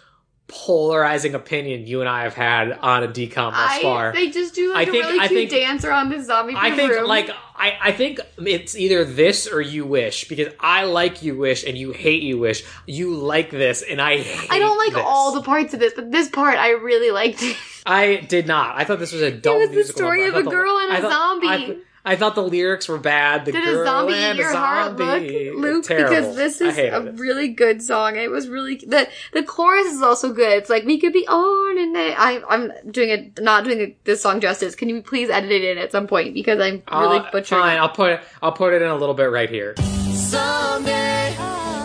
polarizing 0.48 1.36
opinion 1.36 1.86
you 1.86 2.00
and 2.00 2.10
I 2.10 2.24
have 2.24 2.34
had 2.34 2.72
on 2.72 3.04
a 3.04 3.08
DCOM 3.08 3.52
thus 3.52 3.56
I, 3.56 3.82
far. 3.84 4.12
they 4.14 4.32
just 4.32 4.56
do 4.56 4.74
like 4.74 4.88
I 4.88 4.92
think- 4.92 5.06
a 5.06 5.08
really 5.08 5.20
I 5.20 5.28
cute 5.28 5.50
think- 5.52 5.64
dance 5.64 5.86
around 5.86 6.10
this 6.10 6.26
zombie 6.26 6.56
I 6.58 6.76
think 6.76 6.92
room. 6.92 7.06
like 7.08 7.30
I, 7.56 7.78
I 7.82 7.92
think 7.92 8.20
it's 8.40 8.76
either 8.76 9.06
this 9.06 9.48
or 9.48 9.62
you 9.62 9.86
wish 9.86 10.28
because 10.28 10.52
I 10.60 10.86
like 10.86 11.22
you 11.22 11.38
wish 11.38 11.64
and 11.66 11.78
you 11.78 11.92
hate 11.92 12.24
you 12.24 12.40
wish. 12.40 12.64
You 12.88 13.14
like 13.14 13.52
this 13.52 13.84
and 13.84 14.02
I 14.02 14.18
hate 14.18 14.52
I 14.52 14.58
don't 14.60 14.78
like 14.78 14.94
this. 14.94 15.04
all 15.06 15.34
the 15.34 15.44
parts 15.44 15.74
of 15.76 15.80
this, 15.80 15.94
but 15.94 16.12
this 16.12 16.30
part 16.30 16.58
I 16.58 16.72
really 16.72 17.12
liked. 17.12 17.44
I 17.86 18.16
did 18.16 18.48
not. 18.48 18.76
I 18.76 18.86
thought 18.86 18.98
this 19.00 19.12
was 19.12 19.22
a 19.22 19.32
dumb 19.32 19.58
It 19.62 19.70
was 19.76 19.88
the 19.88 19.94
story. 19.94 20.24
Of 20.28 20.34
a 20.34 20.38
thought 20.38 20.46
the- 20.46 20.50
girl 20.50 20.78
and 20.80 20.92
a 20.94 20.98
I 20.98 21.02
thought- 21.02 21.12
zombie. 21.42 21.78
I, 22.06 22.16
thought 22.16 22.36
the 22.36 22.42
lyrics 22.44 22.88
were 22.88 22.98
bad. 22.98 23.46
The 23.46 23.52
Did 23.52 23.64
girl 23.66 23.82
a 23.82 23.86
zombie 23.86 24.14
and 24.14 24.32
in 24.32 24.38
your 24.38 24.52
a 24.52 24.56
heart 24.58 24.96
look, 24.98 25.08
zombie. 25.08 25.52
Luke? 25.52 25.88
Because 25.88 26.36
this 26.36 26.62
is 26.62 26.78
a 26.78 27.08
it. 27.08 27.20
really 27.20 27.50
good 27.50 27.82
song. 27.82 28.16
It 28.18 28.30
was 28.32 28.48
really 28.48 28.76
the 28.78 29.08
the 29.34 29.44
chorus 29.44 29.88
is 29.88 30.02
also 30.02 30.32
good. 30.34 30.58
It's 30.58 30.70
like 30.70 30.86
we 30.86 31.00
could 31.00 31.14
be 31.14 31.28
on 31.28 31.78
and 31.78 31.96
I 31.98 32.42
I'm 32.50 32.72
doing 32.92 33.10
it 33.10 33.42
not 33.42 33.64
doing 33.64 33.80
it, 33.82 34.04
this 34.06 34.22
song 34.22 34.40
justice. 34.40 34.76
Can 34.76 34.90
you 34.90 35.02
please 35.02 35.30
edit 35.30 35.52
it 35.52 35.64
in 35.64 35.78
at 35.78 35.92
some 35.92 36.08
point 36.08 36.34
because 36.34 36.60
I'm 36.60 36.82
really 36.92 37.20
Uh, 37.20 37.32
butchering. 37.32 37.62
fine, 37.62 37.78
it. 37.78 37.80
I'll 37.82 37.90
put 37.90 38.12
it. 38.12 38.22
I'll 38.42 38.52
put 38.54 38.74
it 38.74 38.82
in 38.82 38.88
a 38.90 38.96
little 38.96 39.16
bit 39.16 39.26
right 39.32 39.50
here. 39.50 39.76
Someday, 40.14 41.36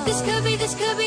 this 0.04 0.20
could 0.22 0.44
be, 0.44 0.56
this 0.56 0.74
could 0.74 0.96
be 0.98 1.03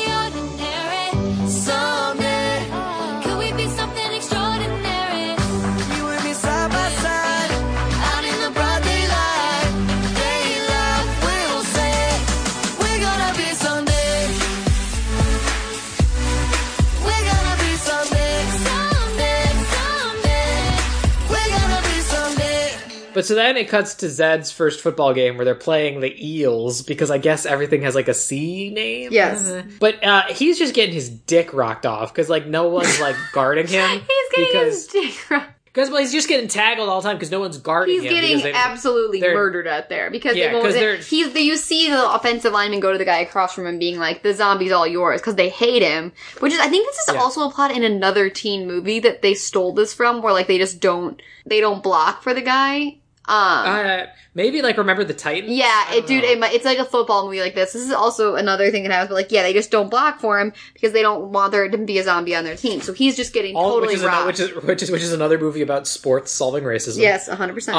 But 23.18 23.26
so 23.26 23.34
then 23.34 23.56
it 23.56 23.68
cuts 23.68 23.96
to 23.96 24.08
Zed's 24.08 24.52
first 24.52 24.80
football 24.80 25.12
game 25.12 25.34
where 25.34 25.44
they're 25.44 25.56
playing 25.56 25.98
the 25.98 26.14
Eels 26.24 26.82
because 26.82 27.10
I 27.10 27.18
guess 27.18 27.46
everything 27.46 27.82
has 27.82 27.96
like 27.96 28.06
a 28.06 28.14
C 28.14 28.70
name. 28.70 29.08
Yes. 29.10 29.64
But 29.80 30.04
uh, 30.04 30.22
he's 30.28 30.56
just 30.56 30.72
getting 30.72 30.94
his 30.94 31.10
dick 31.10 31.52
rocked 31.52 31.84
off 31.84 32.14
because 32.14 32.28
like 32.30 32.46
no 32.46 32.68
one's 32.68 33.00
like 33.00 33.16
guarding 33.32 33.66
him. 33.66 33.90
He's 33.90 34.06
getting 34.36 34.52
because, 34.52 34.74
his 34.74 34.86
dick 34.86 35.30
rocked. 35.32 35.50
Because 35.64 35.90
well, 35.90 36.00
he's 36.00 36.12
just 36.12 36.28
getting 36.28 36.46
tackled 36.48 36.88
all 36.88 37.00
the 37.00 37.08
time 37.08 37.16
because 37.16 37.32
no 37.32 37.40
one's 37.40 37.58
guarding 37.58 37.96
He's 37.96 38.04
him. 38.04 38.12
He's 38.14 38.20
getting 38.20 38.42
they- 38.44 38.52
absolutely 38.52 39.20
murdered 39.20 39.66
out 39.66 39.88
there 39.88 40.10
because 40.12 40.36
Yeah, 40.36 40.46
they 40.48 40.52
won't. 40.54 40.64
'cause 40.64 40.74
They, 40.74 40.80
they're- 40.80 40.96
he's 40.96 41.34
you 41.34 41.56
see 41.56 41.88
the 41.90 42.12
offensive 42.14 42.52
lineman 42.52 42.78
go 42.78 42.92
to 42.92 42.98
the 42.98 43.04
guy 43.04 43.18
across 43.18 43.52
from 43.52 43.66
him, 43.66 43.80
being 43.80 43.98
like, 43.98 44.22
"The 44.22 44.32
zombie's 44.32 44.70
all 44.70 44.86
yours," 44.86 45.20
because 45.20 45.34
they 45.34 45.48
hate 45.48 45.82
him. 45.82 46.12
Which 46.38 46.52
is, 46.52 46.60
I 46.60 46.68
think, 46.68 46.86
this 46.86 46.96
is 46.98 47.14
Yeah. 47.14 47.20
also 47.20 47.48
a 47.48 47.50
plot 47.50 47.72
in 47.72 47.82
another 47.82 48.30
teen 48.30 48.68
movie 48.68 49.00
that 49.00 49.22
they 49.22 49.34
stole 49.34 49.72
this 49.72 49.92
from, 49.92 50.22
where 50.22 50.32
like 50.32 50.46
they 50.46 50.58
just 50.58 50.78
don't 50.80 51.20
they 51.46 51.60
don't 51.60 51.82
block 51.82 52.22
for 52.22 52.32
the 52.32 52.42
guy. 52.42 52.98
Um, 53.28 53.66
Uh, 53.66 54.06
maybe 54.34 54.62
like 54.62 54.76
remember 54.78 55.04
the 55.04 55.12
Titans. 55.14 55.52
yeah, 55.52 55.92
it, 55.92 56.06
dude, 56.06 56.24
it, 56.24 56.38
it's 56.54 56.64
like 56.64 56.78
a 56.78 56.84
football 56.84 57.26
movie 57.26 57.40
like 57.40 57.54
this. 57.54 57.74
This 57.74 57.82
is 57.82 57.92
also 57.92 58.36
another 58.36 58.70
thing 58.70 58.82
that 58.84 58.92
happens, 58.92 59.08
but 59.10 59.14
like, 59.16 59.30
yeah, 59.30 59.42
they 59.42 59.52
just 59.52 59.70
don't 59.70 59.90
block 59.90 60.18
for 60.20 60.40
him 60.40 60.52
because 60.72 60.92
they 60.92 61.02
don't 61.02 61.30
want 61.30 61.52
there 61.52 61.68
to 61.68 61.78
be 61.78 61.98
a 61.98 62.02
zombie 62.02 62.34
on 62.34 62.44
their 62.44 62.56
team. 62.56 62.80
So 62.80 62.92
he's 62.92 63.16
just 63.16 63.32
getting 63.34 63.54
All, 63.54 63.70
totally 63.74 63.88
which 63.88 63.96
is 63.96 64.02
ano- 64.02 64.12
rocked. 64.12 64.26
which 64.26 64.40
is 64.40 64.54
which 64.64 64.82
is 64.82 64.90
which 64.90 65.02
is 65.02 65.12
another 65.12 65.38
movie 65.38 65.60
about 65.62 65.86
sports 65.86 66.32
solving 66.32 66.64
racism. 66.64 66.98
yes, 67.00 67.28
hundred 67.28 67.54
percent. 67.54 67.76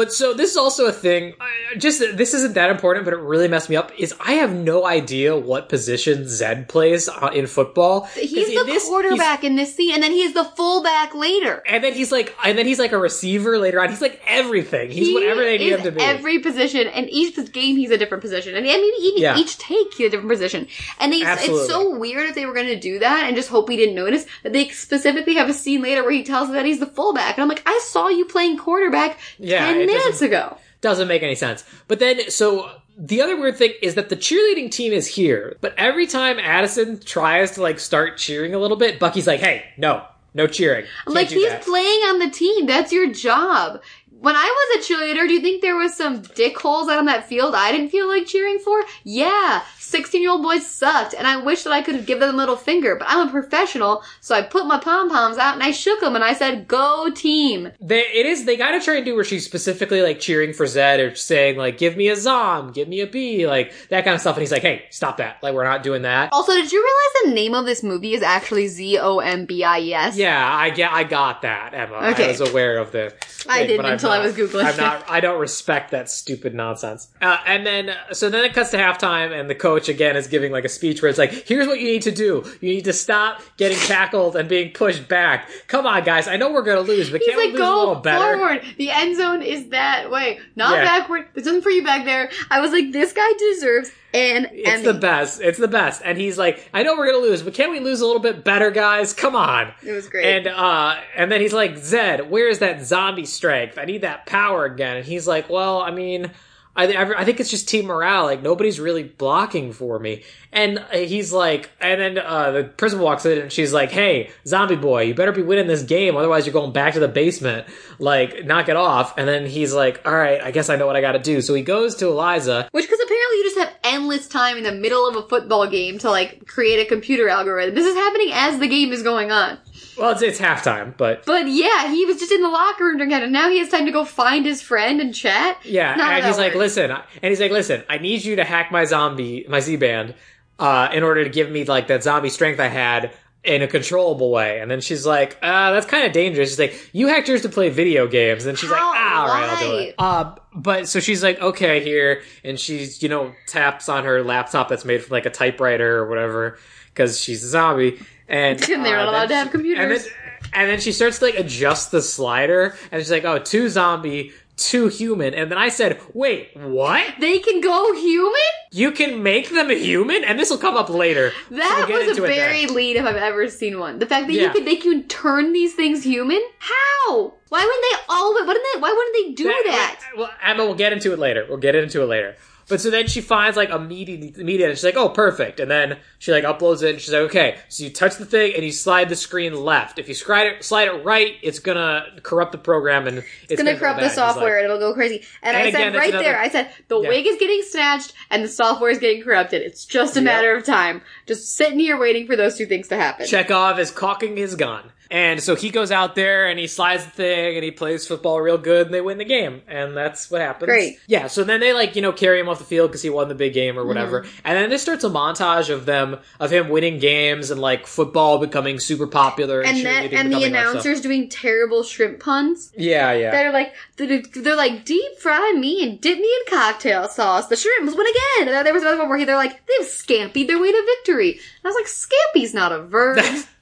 But 0.00 0.12
so 0.12 0.32
this 0.32 0.50
is 0.52 0.56
also 0.56 0.86
a 0.86 0.92
thing. 0.92 1.34
I- 1.40 1.76
Just 1.76 2.00
this 2.16 2.32
isn't 2.34 2.54
that 2.54 2.70
important, 2.70 3.04
but 3.04 3.12
it 3.14 3.20
really 3.20 3.48
messed 3.48 3.68
me 3.70 3.76
up. 3.76 3.92
Is 3.98 4.14
I 4.18 4.32
have 4.42 4.52
no 4.54 4.86
idea 4.86 5.36
what 5.36 5.68
position 5.68 6.26
Zed 6.26 6.68
plays 6.68 7.08
uh, 7.08 7.30
in 7.34 7.46
football. 7.46 8.06
He's 8.14 8.30
the 8.32 8.64
this, 8.64 8.66
he's- 8.66 8.86
quarterback 8.88 9.44
in 9.44 9.56
this 9.56 9.74
scene, 9.76 9.92
and 9.94 10.02
then 10.02 10.12
he's 10.12 10.32
the 10.34 10.44
fullback 10.44 11.14
later. 11.14 11.62
and 11.68 11.84
then 11.84 11.92
he's 11.92 12.10
like, 12.10 12.34
and 12.44 12.56
then 12.58 12.66
he's 12.66 12.78
like 12.78 12.92
a 12.92 12.98
receiver 12.98 13.58
later 13.58 13.80
on. 13.82 13.88
He's 13.90 14.00
like 14.00 14.20
everything. 14.26 14.90
He's 14.90 15.08
He 15.08 15.14
whatever 15.14 15.42
they 15.42 15.58
need 15.58 15.72
him 15.74 15.82
to 15.82 15.92
be. 15.92 16.00
Every 16.02 16.38
position, 16.40 16.86
and 16.88 17.08
each 17.10 17.36
game 17.52 17.76
he's 17.76 17.90
a 17.90 17.98
different 17.98 18.22
position, 18.22 18.54
and 18.56 18.66
I 18.66 18.76
mean 18.76 18.94
even 19.04 19.22
Yeah. 19.22 19.36
each 19.38 19.58
take 19.58 19.92
he's 19.94 20.06
a 20.06 20.10
different 20.10 20.30
position. 20.30 20.66
And 20.98 21.12
they, 21.12 21.22
Absolutely. 21.22 21.60
it's 21.64 21.68
so 21.70 21.96
weird 21.98 22.28
if 22.30 22.34
they 22.34 22.46
were 22.46 22.54
going 22.54 22.66
to 22.68 22.80
do 22.80 22.98
that 23.00 23.24
and 23.26 23.36
just 23.36 23.48
hope 23.50 23.68
we 23.68 23.76
didn't 23.76 23.94
notice 23.94 24.24
that 24.44 24.52
they 24.52 24.68
specifically 24.68 25.34
have 25.34 25.48
a 25.48 25.54
scene 25.54 25.82
later 25.82 26.02
where 26.02 26.12
he 26.12 26.22
tells 26.24 26.50
that 26.52 26.64
he's 26.64 26.80
the 26.80 26.86
fullback, 26.86 27.36
and 27.36 27.42
I'm 27.42 27.48
like, 27.48 27.62
I 27.66 27.78
saw 27.84 28.08
you 28.08 28.24
playing 28.24 28.56
quarterback 28.58 29.18
Yeah, 29.38 29.66
ten 29.66 29.80
it 29.82 29.86
minutes 29.92 30.20
doesn't- 30.20 30.28
ago. 30.28 30.56
Doesn't 30.80 31.08
make 31.08 31.22
any 31.22 31.34
sense. 31.34 31.62
But 31.88 31.98
then, 31.98 32.30
so 32.30 32.70
the 32.96 33.20
other 33.20 33.36
weird 33.38 33.58
thing 33.58 33.74
is 33.82 33.96
that 33.96 34.08
the 34.08 34.16
cheerleading 34.16 34.70
team 34.70 34.92
is 34.94 35.06
here, 35.06 35.56
but 35.60 35.74
every 35.76 36.06
time 36.06 36.38
Addison 36.38 37.00
tries 37.00 37.50
to 37.52 37.62
like 37.62 37.78
start 37.78 38.16
cheering 38.16 38.54
a 38.54 38.58
little 38.58 38.78
bit, 38.78 38.98
Bucky's 38.98 39.26
like, 39.26 39.40
"Hey, 39.40 39.64
no, 39.76 40.02
no 40.32 40.46
cheering." 40.46 40.86
Can't 41.04 41.14
like, 41.14 41.28
he's 41.28 41.50
that." 41.50 41.62
playing 41.62 42.00
on 42.04 42.18
the 42.18 42.30
team. 42.30 42.64
That's 42.64 42.92
your 42.92 43.12
job. 43.12 43.82
When 44.20 44.36
I 44.36 44.44
was 44.76 44.90
a 44.90 44.92
cheerleader, 44.92 45.26
do 45.28 45.34
you 45.34 45.40
think 45.40 45.60
there 45.62 45.76
was 45.76 45.94
some 45.94 46.22
dickholes 46.22 46.90
out 46.90 46.98
on 46.98 47.06
that 47.06 47.26
field 47.26 47.54
I 47.54 47.72
didn't 47.72 47.88
feel 47.90 48.06
like 48.08 48.26
cheering 48.26 48.58
for? 48.58 48.82
Yeah, 49.04 49.62
16 49.90 50.20
year 50.20 50.30
old 50.30 50.42
boys 50.42 50.66
sucked, 50.66 51.14
and 51.14 51.26
I 51.26 51.36
wish 51.36 51.64
that 51.64 51.72
I 51.72 51.82
could 51.82 51.96
have 51.96 52.06
given 52.06 52.28
them 52.28 52.36
a 52.36 52.38
little 52.38 52.56
finger, 52.56 52.96
but 52.96 53.08
I'm 53.08 53.28
a 53.28 53.30
professional, 53.30 54.02
so 54.20 54.34
I 54.34 54.42
put 54.42 54.66
my 54.66 54.78
pom 54.78 55.10
poms 55.10 55.38
out 55.38 55.54
and 55.54 55.62
I 55.62 55.72
shook 55.72 56.00
them 56.00 56.14
and 56.14 56.24
I 56.24 56.32
said, 56.32 56.68
go 56.68 57.10
team. 57.10 57.72
They, 57.80 58.00
it 58.00 58.26
is. 58.26 58.44
They 58.44 58.56
gotta 58.56 58.80
try 58.80 58.96
and 58.96 59.04
do 59.04 59.14
where 59.14 59.24
she's 59.24 59.44
specifically 59.44 60.02
like 60.02 60.20
cheering 60.20 60.52
for 60.52 60.66
Zed 60.66 61.00
or 61.00 61.14
saying 61.14 61.56
like, 61.56 61.78
"Give 61.78 61.96
me 61.96 62.08
a 62.08 62.16
zom, 62.16 62.72
give 62.72 62.88
me 62.88 63.00
a 63.00 63.06
B," 63.06 63.46
like 63.46 63.72
that 63.88 64.04
kind 64.04 64.14
of 64.14 64.20
stuff. 64.20 64.36
And 64.36 64.42
he's 64.42 64.52
like, 64.52 64.62
"Hey, 64.62 64.84
stop 64.90 65.16
that! 65.18 65.42
Like, 65.42 65.54
we're 65.54 65.64
not 65.64 65.82
doing 65.82 66.02
that." 66.02 66.32
Also, 66.32 66.52
did 66.52 66.70
you 66.70 66.78
realize 66.78 67.24
the 67.24 67.34
name 67.34 67.54
of 67.54 67.66
this 67.66 67.82
movie 67.82 68.14
is 68.14 68.22
actually 68.22 68.68
Z 68.68 68.98
O 68.98 69.18
M 69.18 69.44
B 69.46 69.64
I 69.64 69.80
E 69.80 69.94
S? 69.94 70.16
Yeah, 70.16 70.48
I 70.54 70.70
get. 70.70 70.92
I 70.92 71.04
got 71.04 71.42
that, 71.42 71.74
Emma. 71.74 71.96
I 71.96 72.28
was 72.28 72.40
aware 72.40 72.78
of 72.78 72.92
the. 72.92 73.14
I 73.48 73.66
didn't 73.66 73.86
until 73.86 74.10
I 74.10 74.20
was 74.20 74.34
Googling 74.34 74.64
I'm 74.64 74.76
not. 74.76 75.08
I 75.08 75.20
don't 75.20 75.40
respect 75.40 75.90
that 75.92 76.10
stupid 76.10 76.54
nonsense. 76.54 77.08
Uh, 77.20 77.38
and 77.46 77.66
then, 77.66 77.90
so 78.12 78.28
then 78.28 78.44
it 78.44 78.54
cuts 78.54 78.70
to 78.70 78.76
halftime, 78.76 79.38
and 79.38 79.48
the 79.48 79.54
coach 79.54 79.79
again 79.88 80.16
is 80.16 80.26
giving 80.26 80.52
like 80.52 80.64
a 80.64 80.68
speech 80.68 81.00
where 81.00 81.08
it's 81.08 81.18
like, 81.18 81.30
"Here's 81.46 81.66
what 81.66 81.78
you 81.80 81.86
need 81.86 82.02
to 82.02 82.10
do. 82.10 82.44
You 82.60 82.70
need 82.74 82.84
to 82.84 82.92
stop 82.92 83.40
getting 83.56 83.78
tackled 83.78 84.36
and 84.36 84.48
being 84.48 84.72
pushed 84.72 85.08
back. 85.08 85.48
Come 85.68 85.86
on, 85.86 86.04
guys. 86.04 86.28
I 86.28 86.36
know 86.36 86.52
we're 86.52 86.62
gonna 86.62 86.80
lose, 86.80 87.10
but 87.10 87.20
He's 87.20 87.28
can't 87.28 87.38
we 87.38 87.46
like, 87.46 87.54
lose 87.54 87.68
a 87.68 87.74
little 87.74 87.94
go 87.96 88.00
better?" 88.00 88.36
forward. 88.36 88.62
The 88.76 88.90
end 88.90 89.16
zone 89.16 89.42
is 89.42 89.68
that 89.70 90.10
way, 90.10 90.38
not 90.56 90.76
Yeah. 90.78 90.84
backward. 90.84 91.26
There's 91.34 91.46
nothing 91.46 91.62
for 91.62 91.70
you 91.70 91.84
back 91.84 92.04
there. 92.04 92.30
I 92.50 92.60
was 92.60 92.72
like, 92.72 92.92
this 92.92 93.12
guy 93.12 93.32
deserves 93.38 93.90
an 94.12 94.48
It's 94.52 94.68
Emmy. 94.68 94.82
the 94.82 94.94
best. 94.94 95.40
It's 95.40 95.58
the 95.58 95.68
best. 95.68 96.02
And 96.04 96.18
he's 96.18 96.36
like, 96.36 96.68
I 96.74 96.82
know 96.82 96.96
we're 96.96 97.06
gonna 97.06 97.22
lose, 97.24 97.42
but 97.42 97.54
can't 97.54 97.70
we 97.70 97.78
lose 97.78 98.00
a 98.00 98.06
little 98.06 98.20
bit 98.20 98.44
better, 98.44 98.70
guys? 98.72 99.12
Come 99.12 99.36
on. 99.36 99.72
It 99.86 99.92
was 99.92 100.08
great. 100.08 100.24
And 100.26 100.46
uh, 100.48 100.96
and 101.16 101.30
then 101.30 101.40
he's 101.40 101.52
like, 101.52 101.78
Zed, 101.78 102.28
where's 102.30 102.58
that 102.58 102.82
zombie 102.84 103.24
strength? 103.24 103.78
I 103.78 103.84
need 103.84 104.00
that 104.02 104.26
power 104.26 104.64
again. 104.64 104.96
And 104.96 105.06
he's 105.06 105.28
like, 105.28 105.48
Well, 105.48 105.80
I 105.80 105.92
mean, 105.92 106.32
I, 106.76 107.12
I 107.14 107.24
think 107.24 107.40
it's 107.40 107.50
just 107.50 107.68
team 107.68 107.86
morale. 107.86 108.24
Like 108.24 108.42
nobody's 108.42 108.78
really 108.78 109.02
blocking 109.02 109.72
for 109.72 109.98
me. 109.98 110.22
And 110.52 110.78
uh, 110.78 110.98
he's 110.98 111.32
like, 111.32 111.70
and 111.80 112.00
then 112.00 112.18
uh, 112.18 112.50
the 112.52 112.64
principal 112.64 113.04
walks 113.04 113.26
in 113.26 113.38
and 113.38 113.52
she's 113.52 113.72
like, 113.72 113.90
Hey, 113.90 114.30
zombie 114.46 114.76
boy, 114.76 115.02
you 115.02 115.14
better 115.14 115.32
be 115.32 115.42
winning 115.42 115.66
this 115.66 115.82
game, 115.82 116.16
otherwise 116.16 116.46
you're 116.46 116.52
going 116.52 116.72
back 116.72 116.94
to 116.94 117.00
the 117.00 117.08
basement. 117.08 117.66
Like, 117.98 118.44
knock 118.44 118.68
it 118.68 118.76
off. 118.76 119.18
And 119.18 119.28
then 119.28 119.46
he's 119.46 119.74
like, 119.74 120.06
All 120.06 120.14
right, 120.14 120.40
I 120.40 120.50
guess 120.52 120.68
I 120.68 120.76
know 120.76 120.86
what 120.86 120.96
I 120.96 121.00
got 121.00 121.12
to 121.12 121.18
do. 121.18 121.40
So 121.42 121.54
he 121.54 121.62
goes 121.62 121.96
to 121.96 122.06
Eliza. 122.06 122.68
Which, 122.72 122.84
because 122.84 123.00
apparently 123.00 123.36
you 123.36 123.44
just 123.44 123.58
have 123.58 123.74
endless 123.84 124.28
time 124.28 124.56
in 124.56 124.62
the 124.62 124.72
middle 124.72 125.08
of 125.08 125.16
a 125.16 125.28
football 125.28 125.68
game 125.68 125.98
to 125.98 126.10
like 126.10 126.46
create 126.46 126.80
a 126.80 126.88
computer 126.88 127.28
algorithm. 127.28 127.74
This 127.74 127.86
is 127.86 127.94
happening 127.94 128.30
as 128.32 128.58
the 128.58 128.68
game 128.68 128.92
is 128.92 129.02
going 129.02 129.30
on. 129.30 129.58
Well, 129.98 130.10
it's, 130.12 130.22
it's 130.22 130.38
halftime, 130.40 130.96
but 130.96 131.26
But 131.26 131.48
yeah, 131.48 131.90
he 131.92 132.04
was 132.06 132.18
just 132.18 132.32
in 132.32 132.42
the 132.42 132.48
locker 132.48 132.84
room 132.84 133.00
again, 133.00 133.22
and 133.22 133.32
now 133.32 133.48
he 133.50 133.58
has 133.58 133.68
time 133.68 133.86
to 133.86 133.92
go 133.92 134.04
find 134.04 134.44
his 134.46 134.62
friend 134.62 135.00
and 135.00 135.14
chat. 135.14 135.58
Yeah, 135.64 135.94
Not 135.94 135.98
how 136.10 136.12
and 136.16 136.22
that 136.24 136.28
he's 136.28 136.38
like, 136.38 136.54
works. 136.54 136.76
listen, 136.76 136.90
and 136.90 137.30
he's 137.30 137.40
like, 137.40 137.50
listen, 137.52 137.82
I 137.88 137.98
need 137.98 138.24
you 138.24 138.36
to 138.36 138.44
hack 138.44 138.70
my 138.72 138.84
zombie, 138.84 139.44
my 139.48 139.60
Z 139.60 139.76
band, 139.76 140.14
uh, 140.58 140.88
in 140.92 141.02
order 141.02 141.24
to 141.24 141.30
give 141.30 141.50
me 141.50 141.64
like 141.64 141.88
that 141.88 142.02
zombie 142.02 142.28
strength 142.30 142.60
I 142.60 142.68
had. 142.68 143.12
in 143.42 143.62
a 143.62 143.66
controllable 143.66 144.30
way. 144.30 144.60
And 144.60 144.70
then 144.70 144.82
she's 144.82 145.06
like, 145.06 145.38
uh, 145.40 145.72
that's 145.72 145.86
kind 145.86 146.04
of 146.06 146.12
dangerous. 146.12 146.50
She's 146.50 146.58
like, 146.58 146.90
you 146.92 147.06
hacked 147.08 147.26
yours 147.26 147.40
to 147.40 147.48
play 147.48 147.70
video 147.70 148.06
games. 148.06 148.44
And 148.44 148.58
she's 148.58 148.68
like, 148.70 148.78
How? 148.78 148.92
ah, 148.94 149.22
all 149.22 149.28
right, 149.28 149.48
I'll 149.48 149.58
do 149.64 149.70
Why? 149.72 149.80
it. 149.80 149.94
Uh, 149.98 150.34
but 150.54 150.88
so 150.88 151.00
she's 151.00 151.22
like, 151.22 151.40
okay, 151.40 151.82
here. 151.82 152.20
And 152.44 152.60
she's, 152.60 153.02
you 153.02 153.08
know, 153.08 153.32
taps 153.46 153.88
on 153.88 154.04
her 154.04 154.22
laptop 154.22 154.68
that's 154.68 154.84
made 154.84 155.02
from 155.02 155.12
like 155.14 155.24
a 155.24 155.30
typewriter 155.30 155.96
or 156.00 156.06
whatever 156.10 156.58
because 156.92 157.18
she's 157.18 157.42
a 157.42 157.48
zombie. 157.48 157.98
And, 158.30 158.60
And 158.70 158.84
they're 158.84 158.98
uh, 158.98 159.04
not 159.04 159.08
allowed 159.08 159.28
to 159.28 159.34
have 159.34 159.46
she- 159.48 159.52
computers. 159.52 159.82
And 159.82 159.90
then, 159.92 160.50
and 160.54 160.70
then 160.70 160.80
she 160.80 160.92
starts 160.92 161.18
to 161.18 161.26
like 161.26 161.34
adjust 161.34 161.90
the 161.90 162.00
slider 162.02 162.74
and 162.90 163.00
she's 163.00 163.10
like, 163.10 163.24
oh, 163.24 163.38
two 163.38 163.68
zombie, 163.68 164.32
two 164.56 164.88
human. 164.88 165.32
And 165.34 165.50
then 165.50 165.58
I 165.58 165.68
said, 165.68 166.00
wait, 166.14 166.56
what? 166.56 167.14
They 167.20 167.38
can 167.38 167.60
go 167.60 167.92
human? 167.94 168.34
You 168.72 168.90
can 168.92 169.22
make 169.22 169.50
them 169.50 169.68
human? 169.70 170.24
And 170.24 170.38
this 170.38 170.50
will 170.50 170.58
come 170.58 170.76
up 170.76 170.88
later. 170.88 171.32
So 171.50 171.56
That 171.56 171.86
we'll 171.88 172.06
was 172.06 172.18
a 172.18 172.20
very 172.22 172.66
lead 172.66 172.96
if 172.96 173.04
I've 173.04 173.16
ever 173.16 173.48
seen 173.48 173.78
one. 173.78 173.98
The 173.98 174.06
fact 174.06 174.26
that 174.28 174.32
Yeah. 174.32 174.42
you 174.44 174.50
could 174.50 174.64
they 174.64 174.76
can 174.76 175.04
turn 175.08 175.52
these 175.52 175.74
things 175.74 176.02
human? 176.04 176.40
How? 176.58 177.34
Why 177.48 177.60
wouldn't 177.64 177.84
they 177.90 177.96
all 178.14 178.34
why 178.34 178.42
wouldn't 178.46 178.64
they 178.74 178.80
why 178.80 178.92
wouldn't 178.92 179.16
they 179.26 179.32
do 179.34 179.44
that? 179.70 180.00
Well, 180.16 180.30
Emma, 180.42 180.64
we'll 180.64 180.74
get 180.76 180.92
into 180.92 181.12
it 181.12 181.18
later. 181.18 181.46
We'll 181.48 181.58
get 181.58 181.74
into 181.74 182.02
it 182.02 182.06
later. 182.06 182.36
But 182.70 182.80
so 182.80 182.88
then 182.88 183.06
she 183.08 183.20
finds 183.20 183.56
like 183.56 183.68
a 183.70 183.78
media, 183.78 184.16
media, 184.42 184.68
and 184.68 184.78
she's 184.78 184.84
like, 184.84 184.96
"Oh, 184.96 185.10
perfect." 185.10 185.60
And 185.60 185.70
then 185.70 185.98
she 186.18 186.32
like 186.32 186.44
uploads 186.44 186.82
it, 186.82 186.90
and 186.90 187.00
she's 187.00 187.12
like, 187.12 187.22
"Okay." 187.22 187.56
So 187.68 187.84
you 187.84 187.90
touch 187.90 188.16
the 188.16 188.24
thing, 188.24 188.54
and 188.54 188.64
you 188.64 188.72
slide 188.72 189.08
the 189.10 189.16
screen 189.16 189.54
left. 189.54 189.98
If 189.98 190.08
you 190.08 190.14
slide 190.14 190.46
it, 190.46 190.64
slide 190.64 190.88
it 190.88 191.04
right, 191.04 191.34
it's 191.42 191.58
gonna 191.58 192.06
corrupt 192.22 192.52
the 192.52 192.58
program, 192.58 193.06
and 193.06 193.18
it's, 193.18 193.26
It's 193.50 193.60
gonna 193.60 193.74
go 193.74 193.80
corrupt 193.80 193.98
bad. 193.98 194.04
the 194.06 194.08
She's 194.10 194.16
like- 194.18 194.30
software 194.34 194.56
and 194.58 194.64
it'll 194.64 194.78
go 194.78 194.94
crazy. 194.94 195.24
And, 195.42 195.56
And 195.56 195.56
I 195.56 195.68
again, 195.68 195.92
said 195.92 195.98
right 195.98 196.08
another- 196.10 196.24
there, 196.24 196.38
I 196.40 196.48
said 196.48 196.70
the 196.88 197.00
Yeah. 197.00 197.08
wig 197.08 197.26
is 197.26 197.36
getting 197.38 197.62
snatched 197.62 198.12
and 198.30 198.44
the 198.44 198.48
software 198.48 198.90
is 198.90 198.98
getting 198.98 199.22
corrupted. 199.22 199.62
It's 199.62 199.84
just 199.84 200.16
a 200.16 200.20
Yep. 200.20 200.24
matter 200.24 200.54
of 200.54 200.64
time. 200.64 201.02
Just 201.26 201.56
sitting 201.56 201.78
here 201.80 201.98
waiting 201.98 202.26
for 202.26 202.36
those 202.36 202.56
two 202.56 202.66
things 202.66 202.86
to 202.88 202.96
happen. 202.96 203.26
Chekhov 203.26 203.78
is 203.80 203.90
cocking 203.90 204.36
his 204.36 204.54
gun. 204.54 204.92
And 205.10 205.42
so 205.42 205.56
he 205.56 205.70
goes 205.70 205.90
out 205.90 206.14
there 206.14 206.46
and 206.48 206.58
he 206.58 206.68
slides 206.68 207.04
the 207.04 207.10
thing 207.10 207.56
and 207.56 207.64
he 207.64 207.72
plays 207.72 208.06
football 208.06 208.40
real 208.40 208.58
good 208.58 208.86
and 208.86 208.94
they 208.94 209.00
win 209.00 209.18
the 209.18 209.24
game. 209.24 209.62
And 209.66 209.96
that's 209.96 210.30
what 210.30 210.40
happens. 210.40 210.68
Great. 210.68 210.98
Yeah, 211.08 211.26
so 211.26 211.42
then 211.42 211.58
they 211.58 211.72
like, 211.72 211.96
you 211.96 212.02
know, 212.02 212.12
carry 212.12 212.38
him 212.38 212.48
off 212.48 212.58
the 212.58 212.64
field 212.64 212.90
because 212.90 213.02
he 213.02 213.10
won 213.10 213.28
the 213.28 213.34
big 213.34 213.52
game 213.52 213.76
or 213.76 213.84
whatever. 213.84 214.22
Mm-hmm. 214.22 214.40
And 214.44 214.56
then 214.56 214.70
this 214.70 214.82
starts 214.82 215.02
a 215.02 215.08
montage 215.08 215.68
of 215.68 215.84
them, 215.84 216.18
of 216.38 216.52
him 216.52 216.68
winning 216.68 216.98
games 216.98 217.50
and 217.50 217.60
like 217.60 217.88
football 217.88 218.38
becoming 218.38 218.78
super 218.78 219.08
popular 219.08 219.60
and, 219.62 219.78
And 219.78 219.86
that 219.86 220.12
and 220.12 220.32
the 220.32 220.44
announcers 220.44 221.00
doing 221.00 221.28
terrible 221.28 221.82
shrimp 221.82 222.20
puns. 222.20 222.72
Yeah, 222.76 223.12
yeah. 223.12 223.32
that 223.32 223.46
are 223.46 223.52
like 223.52 223.74
they're, 223.96 224.22
they're 224.22 224.56
like 224.56 224.84
deep 224.84 225.18
fry 225.18 225.54
me 225.58 225.82
and 225.82 226.00
dip 226.00 226.18
me 226.18 226.32
in 226.46 226.56
cocktail 226.56 227.08
sauce. 227.08 227.48
The 227.48 227.56
shrimps 227.56 227.96
win 227.96 228.06
again. 228.06 228.48
And 228.48 228.48
then 228.50 228.64
there 228.64 228.74
was 228.74 228.82
another 228.82 228.98
one 228.98 229.08
where 229.08 229.18
he, 229.18 229.24
they're 229.24 229.34
like 229.34 229.60
they've 229.66 229.88
scampied 229.88 230.46
their 230.46 230.60
way 230.60 230.70
to 230.70 230.96
victory. 230.98 231.32
And 231.32 231.40
I 231.64 231.68
was 231.68 231.74
like, 231.74 231.86
scampi's 231.86 232.54
not 232.54 232.70
a 232.70 232.82
verb. 232.82 233.18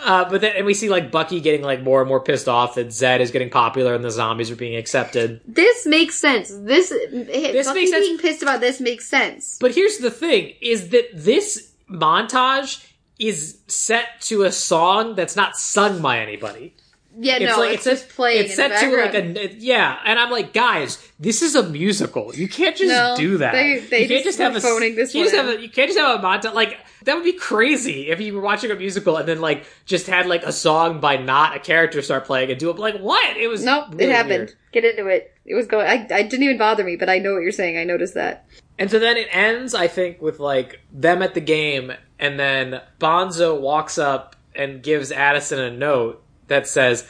Uh, 0.00 0.28
but 0.30 0.40
then 0.40 0.54
and 0.56 0.64
we 0.64 0.74
see 0.74 0.88
like 0.88 1.10
Bucky 1.10 1.40
getting 1.40 1.62
like 1.62 1.82
more 1.82 2.00
and 2.00 2.08
more 2.08 2.20
pissed 2.20 2.48
off 2.48 2.76
that 2.76 2.92
Zed 2.92 3.20
is 3.20 3.30
getting 3.30 3.50
popular 3.50 3.94
and 3.94 4.04
the 4.04 4.10
zombies 4.10 4.50
are 4.50 4.56
being 4.56 4.76
accepted. 4.76 5.40
this 5.46 5.86
makes 5.86 6.16
sense. 6.16 6.50
This 6.50 6.90
this 6.90 7.72
makes 7.74 7.90
sense. 7.90 8.06
being 8.06 8.18
pissed 8.18 8.42
about 8.42 8.60
this 8.60 8.80
makes 8.80 9.06
sense. 9.08 9.58
But 9.60 9.74
here's 9.74 9.98
the 9.98 10.10
thing: 10.10 10.54
is 10.60 10.90
that 10.90 11.08
this 11.14 11.72
montage 11.90 12.86
is 13.18 13.58
set 13.66 14.20
to 14.20 14.44
a 14.44 14.52
song 14.52 15.14
that's 15.16 15.34
not 15.34 15.56
sung 15.56 16.00
by 16.00 16.20
anybody. 16.20 16.74
Yeah, 17.20 17.38
no, 17.38 17.58
like 17.58 17.74
it's, 17.74 17.84
just 17.84 18.08
playing. 18.10 18.44
It's 18.44 18.54
set 18.54 18.78
to 18.80 18.96
like 18.96 19.14
a 19.14 19.52
yeah, 19.56 19.98
and 20.04 20.20
I'm 20.20 20.30
like, 20.30 20.52
guys, 20.52 21.04
this 21.18 21.42
is 21.42 21.56
a 21.56 21.68
musical. 21.68 22.32
You 22.32 22.48
can't 22.48 22.76
just 22.76 22.90
No, 22.90 23.16
do 23.16 23.38
that. 23.38 23.52
they- 23.52 23.80
they 23.80 24.02
you 24.02 24.08
can't 24.08 24.24
just 24.24 24.38
have 24.38 24.54
a 24.54 24.60
phoning 24.60 24.94
this 24.94 25.14
you, 25.14 25.24
just 25.24 25.34
have 25.34 25.48
a, 25.48 25.60
you 25.60 25.68
can't 25.68 25.88
just 25.88 25.98
have 25.98 26.20
a 26.20 26.22
montage. 26.22 26.54
Like 26.54 26.78
that 27.04 27.14
would 27.14 27.24
be 27.24 27.32
crazy 27.32 28.08
if 28.10 28.20
you 28.20 28.34
were 28.34 28.40
watching 28.40 28.70
a 28.70 28.74
musical 28.74 29.16
and 29.16 29.28
then 29.28 29.40
like 29.40 29.64
just 29.86 30.06
had 30.06 30.26
like 30.26 30.42
a 30.44 30.52
song 30.52 31.00
by 31.00 31.16
not 31.16 31.56
a 31.56 31.60
character 31.60 32.02
start 32.02 32.24
playing 32.24 32.50
and 32.50 32.58
do 32.58 32.70
it. 32.70 32.78
Like 32.78 32.98
what? 32.98 33.36
It 33.36 33.48
was 33.48 33.64
Nope, 33.64 33.86
really 33.92 34.04
it 34.04 34.10
happened. 34.10 34.30
weird. 34.30 34.54
Get 34.72 34.84
into 34.84 35.06
it. 35.06 35.32
It 35.44 35.54
was 35.54 35.66
going. 35.66 35.86
I, 35.86 36.06
I 36.14 36.22
didn't 36.22 36.42
even 36.42 36.58
bother 36.58 36.84
me, 36.84 36.96
but 36.96 37.08
I 37.08 37.18
know 37.18 37.34
what 37.34 37.42
you're 37.42 37.52
saying. 37.52 37.78
I 37.78 37.84
noticed 37.84 38.14
that. 38.14 38.46
And 38.78 38.90
so 38.90 38.98
then 38.98 39.16
it 39.16 39.28
ends, 39.32 39.74
I 39.74 39.88
think, 39.88 40.20
with 40.22 40.38
like 40.40 40.80
them 40.92 41.22
at 41.22 41.34
the 41.34 41.40
game, 41.40 41.92
and 42.18 42.38
then 42.38 42.80
Bonzo 43.00 43.58
walks 43.60 43.98
up 43.98 44.36
and 44.54 44.82
gives 44.82 45.10
Addison 45.10 45.58
a 45.58 45.70
note 45.70 46.22
that 46.48 46.68
says, 46.68 47.06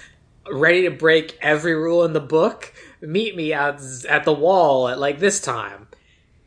"Ready 0.50 0.82
to 0.82 0.90
break 0.90 1.36
every 1.42 1.74
rule 1.74 2.04
in 2.04 2.12
the 2.12 2.20
book? 2.20 2.72
Meet 3.00 3.36
me 3.36 3.52
at 3.52 3.80
at 4.08 4.24
the 4.24 4.32
wall 4.32 4.88
at 4.88 4.98
like 4.98 5.18
this 5.18 5.40
time." 5.40 5.88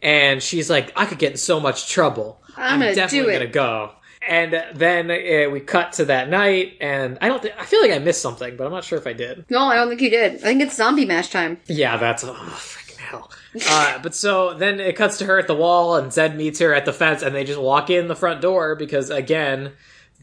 And 0.01 0.41
she's 0.41 0.69
like, 0.69 0.91
"I 0.95 1.05
could 1.05 1.19
get 1.19 1.31
in 1.31 1.37
so 1.37 1.59
much 1.59 1.89
trouble. 1.89 2.40
I'm 2.61 2.79
gonna 2.79 2.95
definitely 2.95 3.33
gonna 3.33 3.47
go." 3.47 3.91
And 4.27 4.63
then 4.75 5.09
uh, 5.09 5.49
we 5.49 5.59
cut 5.61 5.93
to 5.93 6.05
that 6.05 6.29
night, 6.29 6.77
and 6.79 7.17
I 7.21 7.27
don't. 7.27 7.41
Th- 7.41 7.55
I 7.57 7.65
feel 7.65 7.81
like 7.81 7.91
I 7.91 7.97
missed 7.97 8.21
something, 8.21 8.55
but 8.55 8.65
I'm 8.65 8.71
not 8.71 8.83
sure 8.83 8.99
if 8.99 9.07
I 9.07 9.13
did. 9.13 9.45
No, 9.49 9.63
I 9.65 9.75
don't 9.75 9.89
think 9.89 10.01
you 10.01 10.11
did. 10.11 10.35
I 10.35 10.37
think 10.37 10.61
it's 10.61 10.75
zombie 10.75 11.05
mash 11.05 11.29
time. 11.29 11.59
Yeah, 11.65 11.97
that's 11.97 12.23
oh 12.23 12.33
freaking 12.33 12.97
hell. 12.97 13.31
Uh, 13.67 13.97
but 13.99 14.13
so 14.13 14.53
then 14.53 14.79
it 14.79 14.95
cuts 14.95 15.17
to 15.17 15.25
her 15.25 15.39
at 15.39 15.47
the 15.47 15.55
wall, 15.55 15.95
and 15.95 16.13
Zed 16.13 16.37
meets 16.37 16.59
her 16.59 16.73
at 16.73 16.85
the 16.85 16.93
fence, 16.93 17.23
and 17.23 17.33
they 17.33 17.43
just 17.43 17.59
walk 17.59 17.89
in 17.89 18.07
the 18.07 18.15
front 18.15 18.41
door 18.41 18.75
because 18.75 19.09
again, 19.09 19.71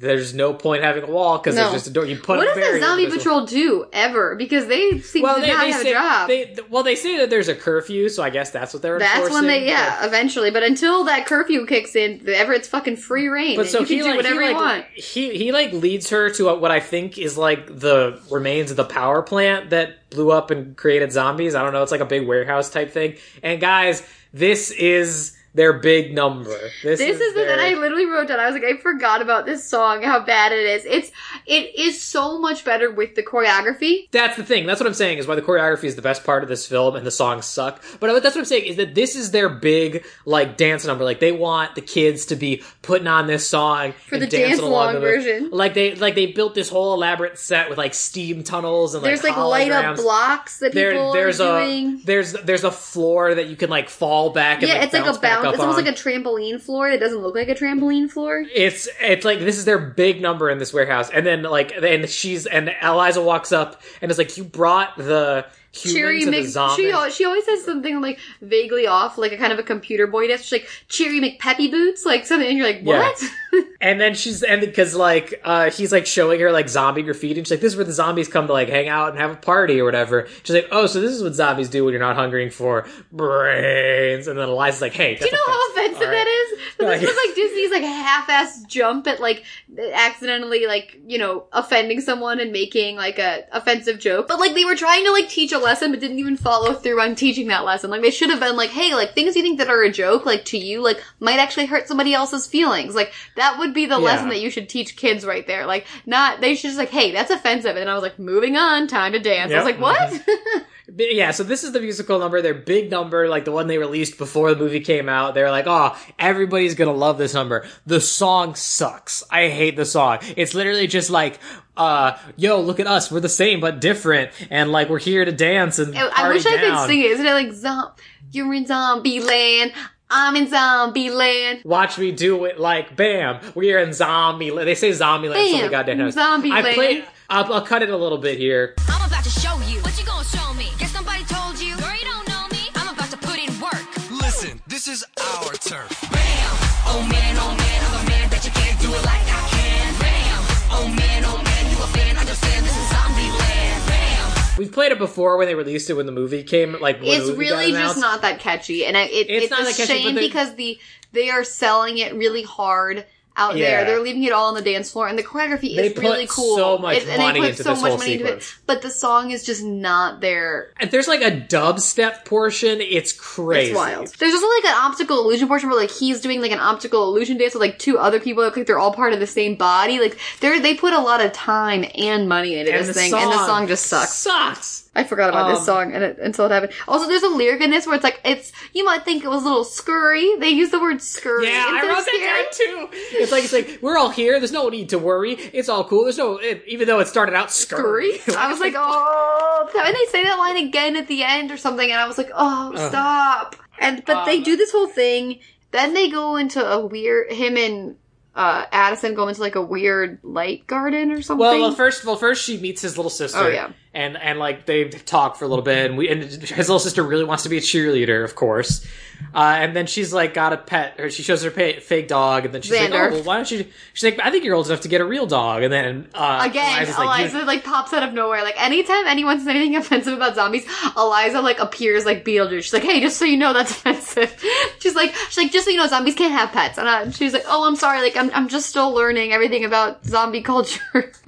there's 0.00 0.32
no 0.32 0.54
point 0.54 0.82
having 0.84 1.02
a 1.02 1.10
wall 1.10 1.38
because 1.38 1.56
No. 1.56 1.62
there's 1.62 1.74
just 1.74 1.86
a 1.88 1.90
door. 1.90 2.04
You 2.04 2.16
put 2.16 2.38
What 2.38 2.56
a 2.56 2.60
does 2.60 2.74
the 2.74 2.80
zombie 2.86 3.06
patrol 3.10 3.46
do 3.46 3.86
ever? 3.92 4.36
Because 4.36 4.66
they 4.66 5.00
seem 5.00 5.22
Well, 5.22 5.36
to 5.36 5.40
they, 5.40 5.48
not 5.48 5.60
they 5.60 5.70
have 5.72 5.82
say 5.82 5.90
a 5.90 5.94
job. 5.94 6.28
they 6.28 6.56
well 6.70 6.82
they 6.82 6.94
say 6.94 7.16
that 7.18 7.30
there's 7.30 7.48
a 7.48 7.54
curfew, 7.54 8.08
so 8.08 8.22
I 8.22 8.30
guess 8.30 8.50
that's 8.50 8.72
what 8.72 8.82
they're 8.82 8.98
That's 8.98 9.30
when 9.30 9.46
they, 9.46 9.66
yeah, 9.66 10.06
eventually. 10.06 10.50
But 10.50 10.62
until 10.62 11.04
that 11.04 11.26
curfew 11.26 11.66
kicks 11.66 11.96
in, 11.96 12.22
ever 12.28 12.52
it's 12.52 12.68
fucking 12.68 12.96
free 12.96 13.28
reign. 13.28 13.56
But 13.56 13.68
so 13.68 13.80
you 13.80 13.86
can 13.86 13.96
he 13.96 14.02
do 14.02 14.08
like, 14.08 14.16
whatever 14.16 14.40
he, 14.40 14.48
you 14.48 14.54
like, 14.54 14.62
want. 14.62 14.84
He 14.94 15.36
he 15.38 15.52
like 15.52 15.72
leads 15.72 16.10
her 16.10 16.30
to 16.30 16.54
what 16.56 16.70
I 16.70 16.80
think 16.80 17.18
is 17.18 17.36
like 17.36 17.66
the 17.66 18.20
remains 18.30 18.70
of 18.70 18.76
the 18.76 18.84
power 18.84 19.22
plant 19.22 19.70
that 19.70 20.08
blew 20.10 20.30
up 20.30 20.50
and 20.50 20.76
created 20.76 21.12
zombies. 21.12 21.54
I 21.54 21.62
don't 21.62 21.72
know. 21.72 21.82
It's 21.82 21.92
like 21.92 22.00
a 22.00 22.06
big 22.06 22.26
warehouse 22.26 22.70
type 22.70 22.90
thing. 22.92 23.16
And 23.42 23.60
guys, 23.60 24.02
this 24.32 24.70
is 24.70 25.34
their 25.58 25.72
big 25.72 26.14
number. 26.14 26.56
This, 26.84 27.00
This 27.00 27.20
is 27.20 27.34
the, 27.34 27.40
their, 27.40 27.50
and 27.50 27.60
I 27.60 27.74
literally 27.74 28.06
wrote 28.06 28.28
down. 28.28 28.38
I 28.38 28.46
was 28.46 28.54
like, 28.54 28.62
I 28.62 28.76
forgot 28.76 29.20
about 29.20 29.44
this 29.44 29.68
song. 29.68 30.04
How 30.04 30.20
bad 30.20 30.52
it 30.52 30.64
is. 30.64 30.84
It's 30.84 31.10
it 31.46 31.76
is 31.76 32.00
so 32.00 32.38
much 32.38 32.64
better 32.64 32.92
with 32.92 33.16
the 33.16 33.24
choreography. 33.24 34.08
That's 34.12 34.36
the 34.36 34.44
thing. 34.44 34.66
That's 34.66 34.78
what 34.78 34.86
I'm 34.86 34.94
saying 34.94 35.18
is 35.18 35.26
why 35.26 35.34
the 35.34 35.42
choreography 35.42 35.84
is 35.84 35.96
the 35.96 36.02
best 36.02 36.22
part 36.22 36.44
of 36.44 36.48
this 36.48 36.64
film 36.64 36.94
and 36.94 37.04
the 37.04 37.10
songs 37.10 37.44
suck. 37.44 37.82
But 37.98 38.22
that's 38.22 38.36
what 38.36 38.42
I'm 38.42 38.44
saying 38.44 38.66
is 38.66 38.76
that 38.76 38.94
this 38.94 39.16
is 39.16 39.32
their 39.32 39.48
big 39.48 40.06
like 40.24 40.56
dance 40.56 40.86
number. 40.86 41.02
Like 41.02 41.18
they 41.18 41.32
want 41.32 41.74
the 41.74 41.80
kids 41.80 42.26
to 42.26 42.36
be 42.36 42.62
putting 42.82 43.08
on 43.08 43.26
this 43.26 43.44
song 43.48 43.94
For 44.06 44.14
and 44.14 44.22
the 44.22 44.28
dancing 44.28 44.50
dance-along 44.50 44.90
along 44.90 45.00
version. 45.02 45.50
Like 45.50 45.74
they 45.74 45.96
like 45.96 46.14
they 46.14 46.26
built 46.26 46.54
this 46.54 46.68
whole 46.68 46.94
elaborate 46.94 47.36
set 47.36 47.68
with 47.68 47.78
like 47.78 47.94
steam 47.94 48.44
tunnels 48.44 48.94
and 48.94 49.02
like 49.02 49.10
There's 49.10 49.24
like 49.24 49.36
light 49.36 49.72
up 49.72 49.96
blocks 49.96 50.60
that 50.60 50.72
There, 50.72 50.92
people 50.92 51.12
there's 51.14 51.40
are 51.40 51.62
a 51.62 51.66
doing. 51.66 52.00
there's 52.04 52.32
there's 52.34 52.62
a 52.62 52.70
floor 52.70 53.34
that 53.34 53.48
you 53.48 53.56
can 53.56 53.70
like 53.70 53.88
fall 53.88 54.30
back. 54.30 54.60
And, 54.62 54.68
Yeah, 54.68 54.74
like, 54.74 54.84
it's 54.84 54.92
like 54.92 55.16
a 55.16 55.18
bounce. 55.18 55.47
Up 55.48 55.54
It's 55.54 55.60
almost 55.60 55.78
on. 55.78 55.84
like 55.84 55.94
a 55.94 55.96
trampoline 55.96 56.60
floor. 56.60 56.88
It 56.88 56.98
doesn't 56.98 57.18
look 57.18 57.34
like 57.34 57.48
a 57.48 57.54
trampoline 57.54 58.10
floor. 58.10 58.44
It's 58.54 58.88
it's 59.00 59.24
like 59.24 59.40
this 59.40 59.58
is 59.58 59.64
their 59.64 59.78
big 59.78 60.20
number 60.20 60.48
in 60.50 60.58
this 60.58 60.72
warehouse, 60.72 61.10
and 61.10 61.26
then 61.26 61.42
like 61.42 61.72
and 61.72 62.08
she's 62.08 62.46
and 62.46 62.74
Eliza 62.82 63.22
walks 63.22 63.50
up 63.52 63.82
and 64.00 64.10
is 64.10 64.18
like, 64.18 64.36
"You 64.36 64.44
brought 64.44 64.96
the 64.96 65.46
human 65.72 65.94
Cheery 65.96 66.20
to 66.20 66.24
the 66.26 66.30
Mc. 66.32 66.76
She, 66.76 67.10
she 67.16 67.24
always 67.24 67.44
says 67.44 67.64
something 67.64 68.00
like 68.00 68.18
vaguely 68.40 68.86
off, 68.86 69.18
like 69.18 69.32
a 69.32 69.36
kind 69.36 69.52
of 69.52 69.58
a 69.58 69.62
computer 69.62 70.06
boy. 70.06 70.28
She's 70.36 70.52
like 70.52 70.68
Cheery 70.88 71.20
McPeppy 71.20 71.70
boots, 71.70 72.04
like 72.04 72.26
something, 72.26 72.48
and 72.48 72.56
you're 72.56 72.66
like, 72.66 72.80
Yeah. 72.82 72.98
what? 72.98 73.22
And 73.80 74.00
then 74.00 74.14
she's 74.14 74.42
and 74.42 74.60
because 74.60 74.94
like 74.94 75.40
uh 75.44 75.70
he's 75.70 75.92
like 75.92 76.04
showing 76.04 76.40
her 76.40 76.50
like 76.50 76.68
zombie 76.68 77.02
graffiti, 77.02 77.38
and 77.38 77.46
she's 77.46 77.52
like, 77.52 77.60
"This 77.60 77.72
is 77.72 77.76
where 77.76 77.84
the 77.84 77.92
zombies 77.92 78.26
come 78.26 78.48
to 78.48 78.52
like 78.52 78.68
hang 78.68 78.88
out 78.88 79.10
and 79.10 79.18
have 79.18 79.30
a 79.30 79.36
party 79.36 79.80
or 79.80 79.84
whatever." 79.84 80.26
She's 80.42 80.54
like, 80.54 80.68
"Oh, 80.72 80.86
so 80.86 81.00
this 81.00 81.12
is 81.12 81.22
what 81.22 81.34
zombies 81.34 81.68
do 81.68 81.84
when 81.84 81.92
you're 81.92 82.00
not 82.00 82.16
hungering 82.16 82.50
for 82.50 82.86
brains." 83.12 84.26
And 84.26 84.38
then 84.38 84.48
Eliza's 84.48 84.82
like, 84.82 84.94
"Hey, 84.94 85.14
Do 85.14 85.24
you 85.24 85.32
know 85.32 85.38
how 85.46 85.70
offensive 85.70 86.00
that 86.10 86.26
is? 86.26 86.58
But 86.78 86.86
this 87.00 87.08
was 87.08 87.18
like 87.26 87.36
Disney's 87.36 87.70
like 87.70 87.82
half-ass 87.82 88.64
jump 88.64 89.06
at 89.06 89.20
like 89.20 89.44
accidentally 89.92 90.66
like 90.66 91.00
you 91.06 91.18
know 91.18 91.44
offending 91.52 92.00
someone 92.00 92.40
and 92.40 92.52
making 92.52 92.96
like 92.96 93.18
a 93.18 93.44
offensive 93.52 93.98
joke. 93.98 94.28
But 94.28 94.40
like 94.40 94.54
they 94.54 94.64
were 94.64 94.76
trying 94.76 95.04
to 95.04 95.12
like 95.12 95.28
teach 95.28 95.52
a 95.58 95.64
lesson, 95.64 95.90
but 95.90 96.00
didn't 96.00 96.18
even 96.18 96.36
follow 96.36 96.72
through 96.74 97.00
on 97.00 97.14
teaching 97.14 97.48
that 97.48 97.64
lesson. 97.64 97.90
Like 97.90 98.02
they 98.02 98.10
should 98.10 98.30
have 98.30 98.40
been 98.40 98.56
like, 98.56 98.70
hey, 98.70 98.94
like 98.94 99.14
things 99.14 99.36
you 99.36 99.42
think 99.42 99.58
that 99.58 99.68
are 99.68 99.82
a 99.82 99.90
joke, 99.92 100.24
like 100.26 100.44
to 100.46 100.58
you, 100.58 100.80
like 100.82 101.02
might 101.20 101.38
actually 101.38 101.66
hurt 101.66 101.88
somebody 101.88 102.14
else's 102.14 102.46
feelings. 102.46 102.94
Like 102.94 103.12
that 103.36 103.58
would 103.58 103.74
be 103.74 103.86
the 103.86 103.98
Yeah. 103.98 104.04
lesson 104.04 104.28
that 104.28 104.40
you 104.40 104.50
should 104.50 104.68
teach 104.68 104.96
kids 104.96 105.24
right 105.24 105.46
there. 105.46 105.66
Like 105.66 105.86
not 106.06 106.40
they 106.40 106.54
should 106.54 106.68
just 106.68 106.78
like, 106.78 106.90
hey, 106.90 107.12
that's 107.12 107.30
offensive. 107.30 107.76
And 107.76 107.88
I 107.90 107.94
was 107.94 108.02
like, 108.02 108.18
moving 108.18 108.56
on, 108.56 108.86
time 108.86 109.12
to 109.12 109.18
dance. 109.18 109.52
I 109.52 109.56
was 109.56 109.64
like, 109.64 109.80
what? 109.80 110.22
Yeah, 110.96 111.32
so 111.32 111.42
this 111.44 111.64
is 111.64 111.72
the 111.72 111.80
musical 111.80 112.18
number, 112.18 112.40
their 112.40 112.54
big 112.54 112.90
number, 112.90 113.28
like 113.28 113.44
the 113.44 113.52
one 113.52 113.66
they 113.66 113.76
released 113.76 114.16
before 114.16 114.54
the 114.54 114.56
movie 114.56 114.80
came 114.80 115.08
out. 115.08 115.34
They're 115.34 115.50
like, 115.50 115.66
oh, 115.66 115.94
everybody's 116.18 116.74
gonna 116.74 116.92
love 116.94 117.18
this 117.18 117.34
number. 117.34 117.66
The 117.84 118.00
song 118.00 118.54
sucks. 118.54 119.22
I 119.30 119.48
hate 119.48 119.76
the 119.76 119.84
song. 119.84 120.18
It's 120.36 120.54
literally 120.54 120.86
just 120.86 121.10
like, 121.10 121.40
uh, 121.76 122.16
yo, 122.36 122.60
look 122.60 122.80
at 122.80 122.86
us, 122.86 123.10
we're 123.10 123.20
the 123.20 123.28
same 123.28 123.60
but 123.60 123.80
different, 123.80 124.30
and 124.50 124.72
like 124.72 124.88
we're 124.88 124.98
here 124.98 125.24
to 125.26 125.32
dance 125.32 125.78
and 125.78 125.96
I 125.96 126.08
party 126.08 126.34
wish 126.34 126.46
I 126.46 126.56
could 126.56 126.88
sing 126.88 127.00
it. 127.00 127.10
Isn't 127.10 127.26
it 127.26 127.32
like 127.32 127.52
zom- 127.52 127.92
you're 128.32 128.54
in 128.54 128.66
zombie 128.66 129.20
land? 129.20 129.72
I'm 130.10 130.36
in 130.36 130.48
zombie 130.48 131.10
land. 131.10 131.60
Watch 131.64 131.98
me 131.98 132.12
do 132.12 132.46
it 132.46 132.58
like 132.58 132.96
bam. 132.96 133.40
We 133.54 133.74
are 133.74 133.78
in 133.78 133.92
zombie 133.92 134.50
land. 134.50 134.66
They 134.66 134.74
say 134.74 134.92
zombie 134.92 135.28
land 135.28 135.50
so 135.50 135.60
Bam. 135.60 135.70
goddamn. 135.70 136.10
Zombie 136.12 136.50
I 136.50 136.62
land. 136.62 136.74
played. 136.74 137.04
I'll, 137.30 137.52
I'll 137.52 137.62
cut 137.62 137.82
it 137.82 137.90
a 137.90 137.96
little 137.96 138.18
bit 138.18 138.38
here. 138.38 138.74
I'm 138.88 139.06
about 139.06 139.22
to 139.24 139.30
show 139.30 139.54
you. 139.68 139.80
What 139.82 139.98
you 139.98 140.06
gonna 140.06 140.24
show 140.24 140.54
me? 140.54 140.68
Guess 140.78 140.92
somebody 140.92 141.24
told 141.24 141.60
you. 141.60 141.76
Girl, 141.76 141.92
you 141.94 142.04
don't 142.06 142.26
know 142.28 142.46
me. 142.50 142.68
I'm 142.74 142.94
about 142.94 143.10
to 143.10 143.18
put 143.18 143.38
in 143.38 143.52
work. 143.60 143.84
Listen, 144.10 144.60
this 144.66 144.88
is 144.88 145.04
our 145.20 145.52
turf. 145.54 145.90
Bam! 146.10 146.56
Oh 146.90 147.06
man, 147.10 147.36
oh 147.38 147.54
man, 147.54 147.84
I'm 147.84 148.06
a 148.06 148.08
man 148.08 148.30
that 148.30 148.44
you 148.46 148.50
can't 148.52 148.80
do 148.80 148.88
it 148.88 149.04
like 149.04 149.20
I 149.28 149.48
can. 149.50 150.00
Bam! 150.00 150.44
Oh 150.72 150.88
man, 150.96 151.24
oh 151.26 151.42
man, 151.42 151.70
you 151.70 151.76
a 151.76 151.86
fan? 151.88 152.16
Understand 152.16 152.64
this 152.64 152.74
is 152.76 152.88
zombie 152.90 153.30
land. 153.38 153.86
Bam! 153.88 154.54
We've 154.56 154.72
played 154.72 154.92
it 154.92 154.98
before 154.98 155.36
when 155.36 155.48
they 155.48 155.54
released 155.54 155.90
it 155.90 155.94
when 155.94 156.06
the 156.06 156.12
movie 156.12 156.42
came. 156.42 156.80
Like 156.80 156.96
when 157.02 157.10
the 157.10 157.16
It's 157.16 157.26
movie 157.26 157.38
really 157.40 157.72
got 157.72 157.78
just 157.80 157.98
not 158.00 158.22
that 158.22 158.40
catchy, 158.40 158.86
and 158.86 158.96
I, 158.96 159.02
it, 159.02 159.28
It's 159.28 159.44
it's, 159.44 159.50
not 159.50 159.60
a 159.60 159.64
that 159.64 159.76
catchy, 159.76 160.02
shame 160.02 160.14
they- 160.14 160.26
because 160.28 160.54
the 160.54 160.78
they 161.12 161.28
are 161.28 161.44
selling 161.44 161.98
it 161.98 162.14
really 162.14 162.42
hard 162.42 163.04
out 163.38 163.56
Yeah. 163.56 163.70
there. 163.70 163.84
They're 163.86 164.00
leaving 164.02 164.24
it 164.24 164.32
all 164.32 164.48
on 164.48 164.54
the 164.54 164.60
dance 164.62 164.90
floor, 164.90 165.08
and 165.08 165.18
the 165.18 165.22
choreography 165.22 165.74
They 165.76 165.86
is 165.88 165.96
really 165.96 166.26
cool. 166.28 166.56
so 166.56 166.76
much 166.78 166.98
It- 166.98 167.08
and 167.08 167.18
money 167.22 167.40
they 167.40 167.46
put 167.46 167.50
into 167.52 167.62
so 167.62 167.70
this 167.70 167.80
much 167.82 167.88
whole 167.90 167.98
money 167.98 168.12
into 168.14 168.24
it, 168.24 168.42
sequence. 168.42 168.54
but 168.66 168.82
the 168.82 168.90
song 168.90 169.30
is 169.30 169.44
just 169.44 169.62
not 169.62 170.20
there. 170.20 170.70
And 170.80 170.90
there's 170.90 171.08
like 171.08 171.22
a 171.22 171.30
dubstep 171.30 172.24
portion. 172.24 172.80
It's 172.80 173.12
crazy. 173.12 173.70
It's 173.70 173.76
wild. 173.76 174.08
There's 174.18 174.34
also 174.34 174.48
like 174.48 174.64
an 174.64 174.74
optical 174.76 175.20
illusion 175.20 175.48
portion 175.48 175.70
where 175.70 175.78
like 175.78 175.90
he's 175.90 176.20
doing 176.20 176.40
like 176.42 176.52
an 176.52 176.60
optical 176.60 177.04
illusion 177.08 177.38
dance 177.38 177.54
with 177.54 177.60
like 177.62 177.78
two 177.78 177.98
other 177.98 178.20
people 178.20 178.42
like 178.44 178.66
they're 178.66 178.78
all 178.78 178.92
part 178.92 179.12
of 179.12 179.20
the 179.20 179.26
same 179.26 179.54
body. 179.54 180.00
Like 180.00 180.18
they 180.40 180.58
they 180.58 180.74
put 180.74 180.92
a 180.92 181.00
lot 181.00 181.20
of 181.20 181.32
time 181.32 181.84
and 181.94 182.28
money 182.28 182.58
into 182.58 182.72
And 182.72 182.86
this 182.86 182.96
thing, 182.96 183.14
and 183.14 183.30
the 183.30 183.36
song 183.36 183.46
song 183.46 183.68
just 183.68 183.86
sucks. 183.86 184.14
Sucks. 184.14 184.84
I 184.98 185.04
forgot 185.04 185.30
about 185.30 185.46
Um, 185.46 185.54
this 185.54 185.64
song 185.64 185.92
and 185.94 186.02
it, 186.02 186.18
until 186.18 186.46
it 186.46 186.50
happened. 186.50 186.72
Also, 186.86 187.06
there's 187.06 187.22
a 187.22 187.28
lyric 187.28 187.60
in 187.62 187.70
this 187.70 187.86
where 187.86 187.94
it's 187.94 188.04
like 188.04 188.20
it's 188.24 188.52
you 188.72 188.84
might 188.84 189.04
think 189.04 189.24
it 189.24 189.28
was 189.28 189.42
a 189.42 189.46
little 189.46 189.64
scurry. 189.64 190.36
They 190.38 190.48
use 190.50 190.70
the 190.70 190.80
word 190.80 191.00
scurry. 191.00 191.46
Yeah, 191.46 191.64
I 191.68 191.82
wrote 191.86 192.04
that 192.04 192.46
down 192.58 192.90
too. 192.90 192.98
It's 193.18 193.32
like 193.32 193.44
it's 193.44 193.52
like 193.52 193.78
we're 193.80 193.96
all 193.96 194.10
here. 194.10 194.38
There's 194.40 194.52
no 194.52 194.68
need 194.68 194.88
to 194.90 194.98
worry. 194.98 195.32
It's 195.34 195.68
all 195.68 195.84
cool. 195.84 196.02
There's 196.04 196.18
no 196.18 196.36
it, 196.38 196.64
even 196.66 196.86
though 196.88 196.98
it 197.00 197.08
started 197.08 197.34
out 197.34 197.52
scurry. 197.52 198.18
Scurry. 198.18 198.36
I 198.38 198.50
was 198.50 198.60
like, 198.60 198.74
oh, 198.76 199.70
and 199.86 199.94
they 199.94 200.04
say 200.10 200.24
that 200.24 200.36
line 200.38 200.56
again 200.56 200.96
at 200.96 201.06
the 201.08 201.22
end 201.22 201.50
or 201.50 201.56
something, 201.56 201.90
and 201.90 202.00
I 202.00 202.06
was 202.06 202.18
like, 202.18 202.30
oh, 202.34 202.72
stop. 202.88 203.56
And 203.78 204.04
but 204.04 204.24
they 204.24 204.38
Um, 204.38 204.42
do 204.42 204.56
this 204.56 204.72
whole 204.72 204.88
thing. 204.88 205.38
Then 205.70 205.94
they 205.94 206.08
go 206.10 206.36
into 206.36 206.64
a 206.66 206.84
weird. 206.84 207.30
Him 207.32 207.56
and 207.56 207.96
uh, 208.38 208.66
Addison 208.70 209.14
go 209.14 209.26
into 209.26 209.40
like 209.40 209.56
a 209.56 209.60
weird 209.60 210.20
light 210.22 210.64
garden 210.68 211.10
or 211.10 211.20
something. 211.22 211.40
Well, 211.40 211.60
well, 211.60 211.72
first, 211.72 212.04
well, 212.04 212.14
first 212.14 212.44
she 212.44 212.56
meets 212.56 212.80
his 212.80 212.96
little 212.96 213.10
sister. 213.10 213.40
Oh, 213.40 213.48
yeah. 213.48 213.72
and 213.92 214.16
and 214.16 214.38
like 214.38 214.64
they 214.64 214.88
talk 214.88 215.34
for 215.34 215.44
a 215.44 215.48
little 215.48 215.64
bit, 215.64 215.86
and 215.86 215.98
we 215.98 216.08
and 216.08 216.22
his 216.22 216.68
little 216.68 216.78
sister 216.78 217.02
really 217.02 217.24
wants 217.24 217.42
to 217.42 217.48
be 217.48 217.58
a 217.58 217.60
cheerleader, 217.60 218.24
of 218.24 218.36
course. 218.36 218.86
Uh, 219.34 219.56
and 219.58 219.76
then 219.76 219.86
she's 219.86 220.12
like 220.12 220.32
got 220.32 220.52
a 220.54 220.56
pet, 220.56 220.98
or 220.98 221.10
she 221.10 221.22
shows 221.22 221.42
her 221.42 221.50
pa- 221.50 221.80
fake 221.80 222.08
dog, 222.08 222.46
and 222.46 222.54
then 222.54 222.62
she's 222.62 222.72
like, 222.72 222.90
"Oh, 222.92 223.10
well, 223.10 223.22
why 223.24 223.36
don't 223.36 223.50
you?" 223.50 223.66
She's 223.92 224.04
like, 224.04 224.18
"I 224.24 224.30
think 224.30 224.42
you're 224.44 224.54
old 224.54 224.66
enough 224.68 224.80
to 224.82 224.88
get 224.88 225.00
a 225.02 225.04
real 225.04 225.26
dog." 225.26 225.62
And 225.62 225.70
then 225.72 226.08
uh, 226.14 226.46
Again, 226.48 226.78
Eliza's 226.78 226.96
Eliza 226.98 227.38
like, 227.38 227.46
like, 227.46 227.64
pops 227.64 227.92
out 227.92 228.02
of 228.02 228.14
nowhere. 228.14 228.42
Like 228.42 228.60
anytime 228.60 229.06
anyone 229.06 229.38
says 229.38 229.48
anything 229.48 229.76
offensive 229.76 230.14
about 230.14 230.34
zombies, 230.34 230.66
Eliza 230.96 231.42
like 231.42 231.58
appears 231.60 232.06
like 232.06 232.24
Beetlejuice. 232.24 232.62
She's 232.62 232.72
like, 232.72 232.82
"Hey, 232.84 233.00
just 233.00 233.18
so 233.18 233.26
you 233.26 233.36
know, 233.36 233.52
that's 233.52 233.70
offensive." 233.76 234.42
she's 234.78 234.94
like, 234.94 235.14
"She's 235.28 235.36
like, 235.36 235.52
just 235.52 235.66
so 235.66 235.70
you 235.72 235.76
know, 235.76 235.86
zombies 235.86 236.14
can't 236.14 236.32
have 236.32 236.50
pets." 236.50 236.78
And 236.78 236.88
uh, 236.88 237.10
she's 237.10 237.34
like, 237.34 237.44
"Oh, 237.46 237.66
I'm 237.68 237.76
sorry. 237.76 238.00
Like, 238.00 238.16
I'm 238.16 238.30
I'm 238.32 238.48
just 238.48 238.70
still 238.70 238.92
learning 238.92 239.32
everything 239.32 239.64
about 239.64 240.04
zombie 240.06 240.42
culture. 240.42 240.80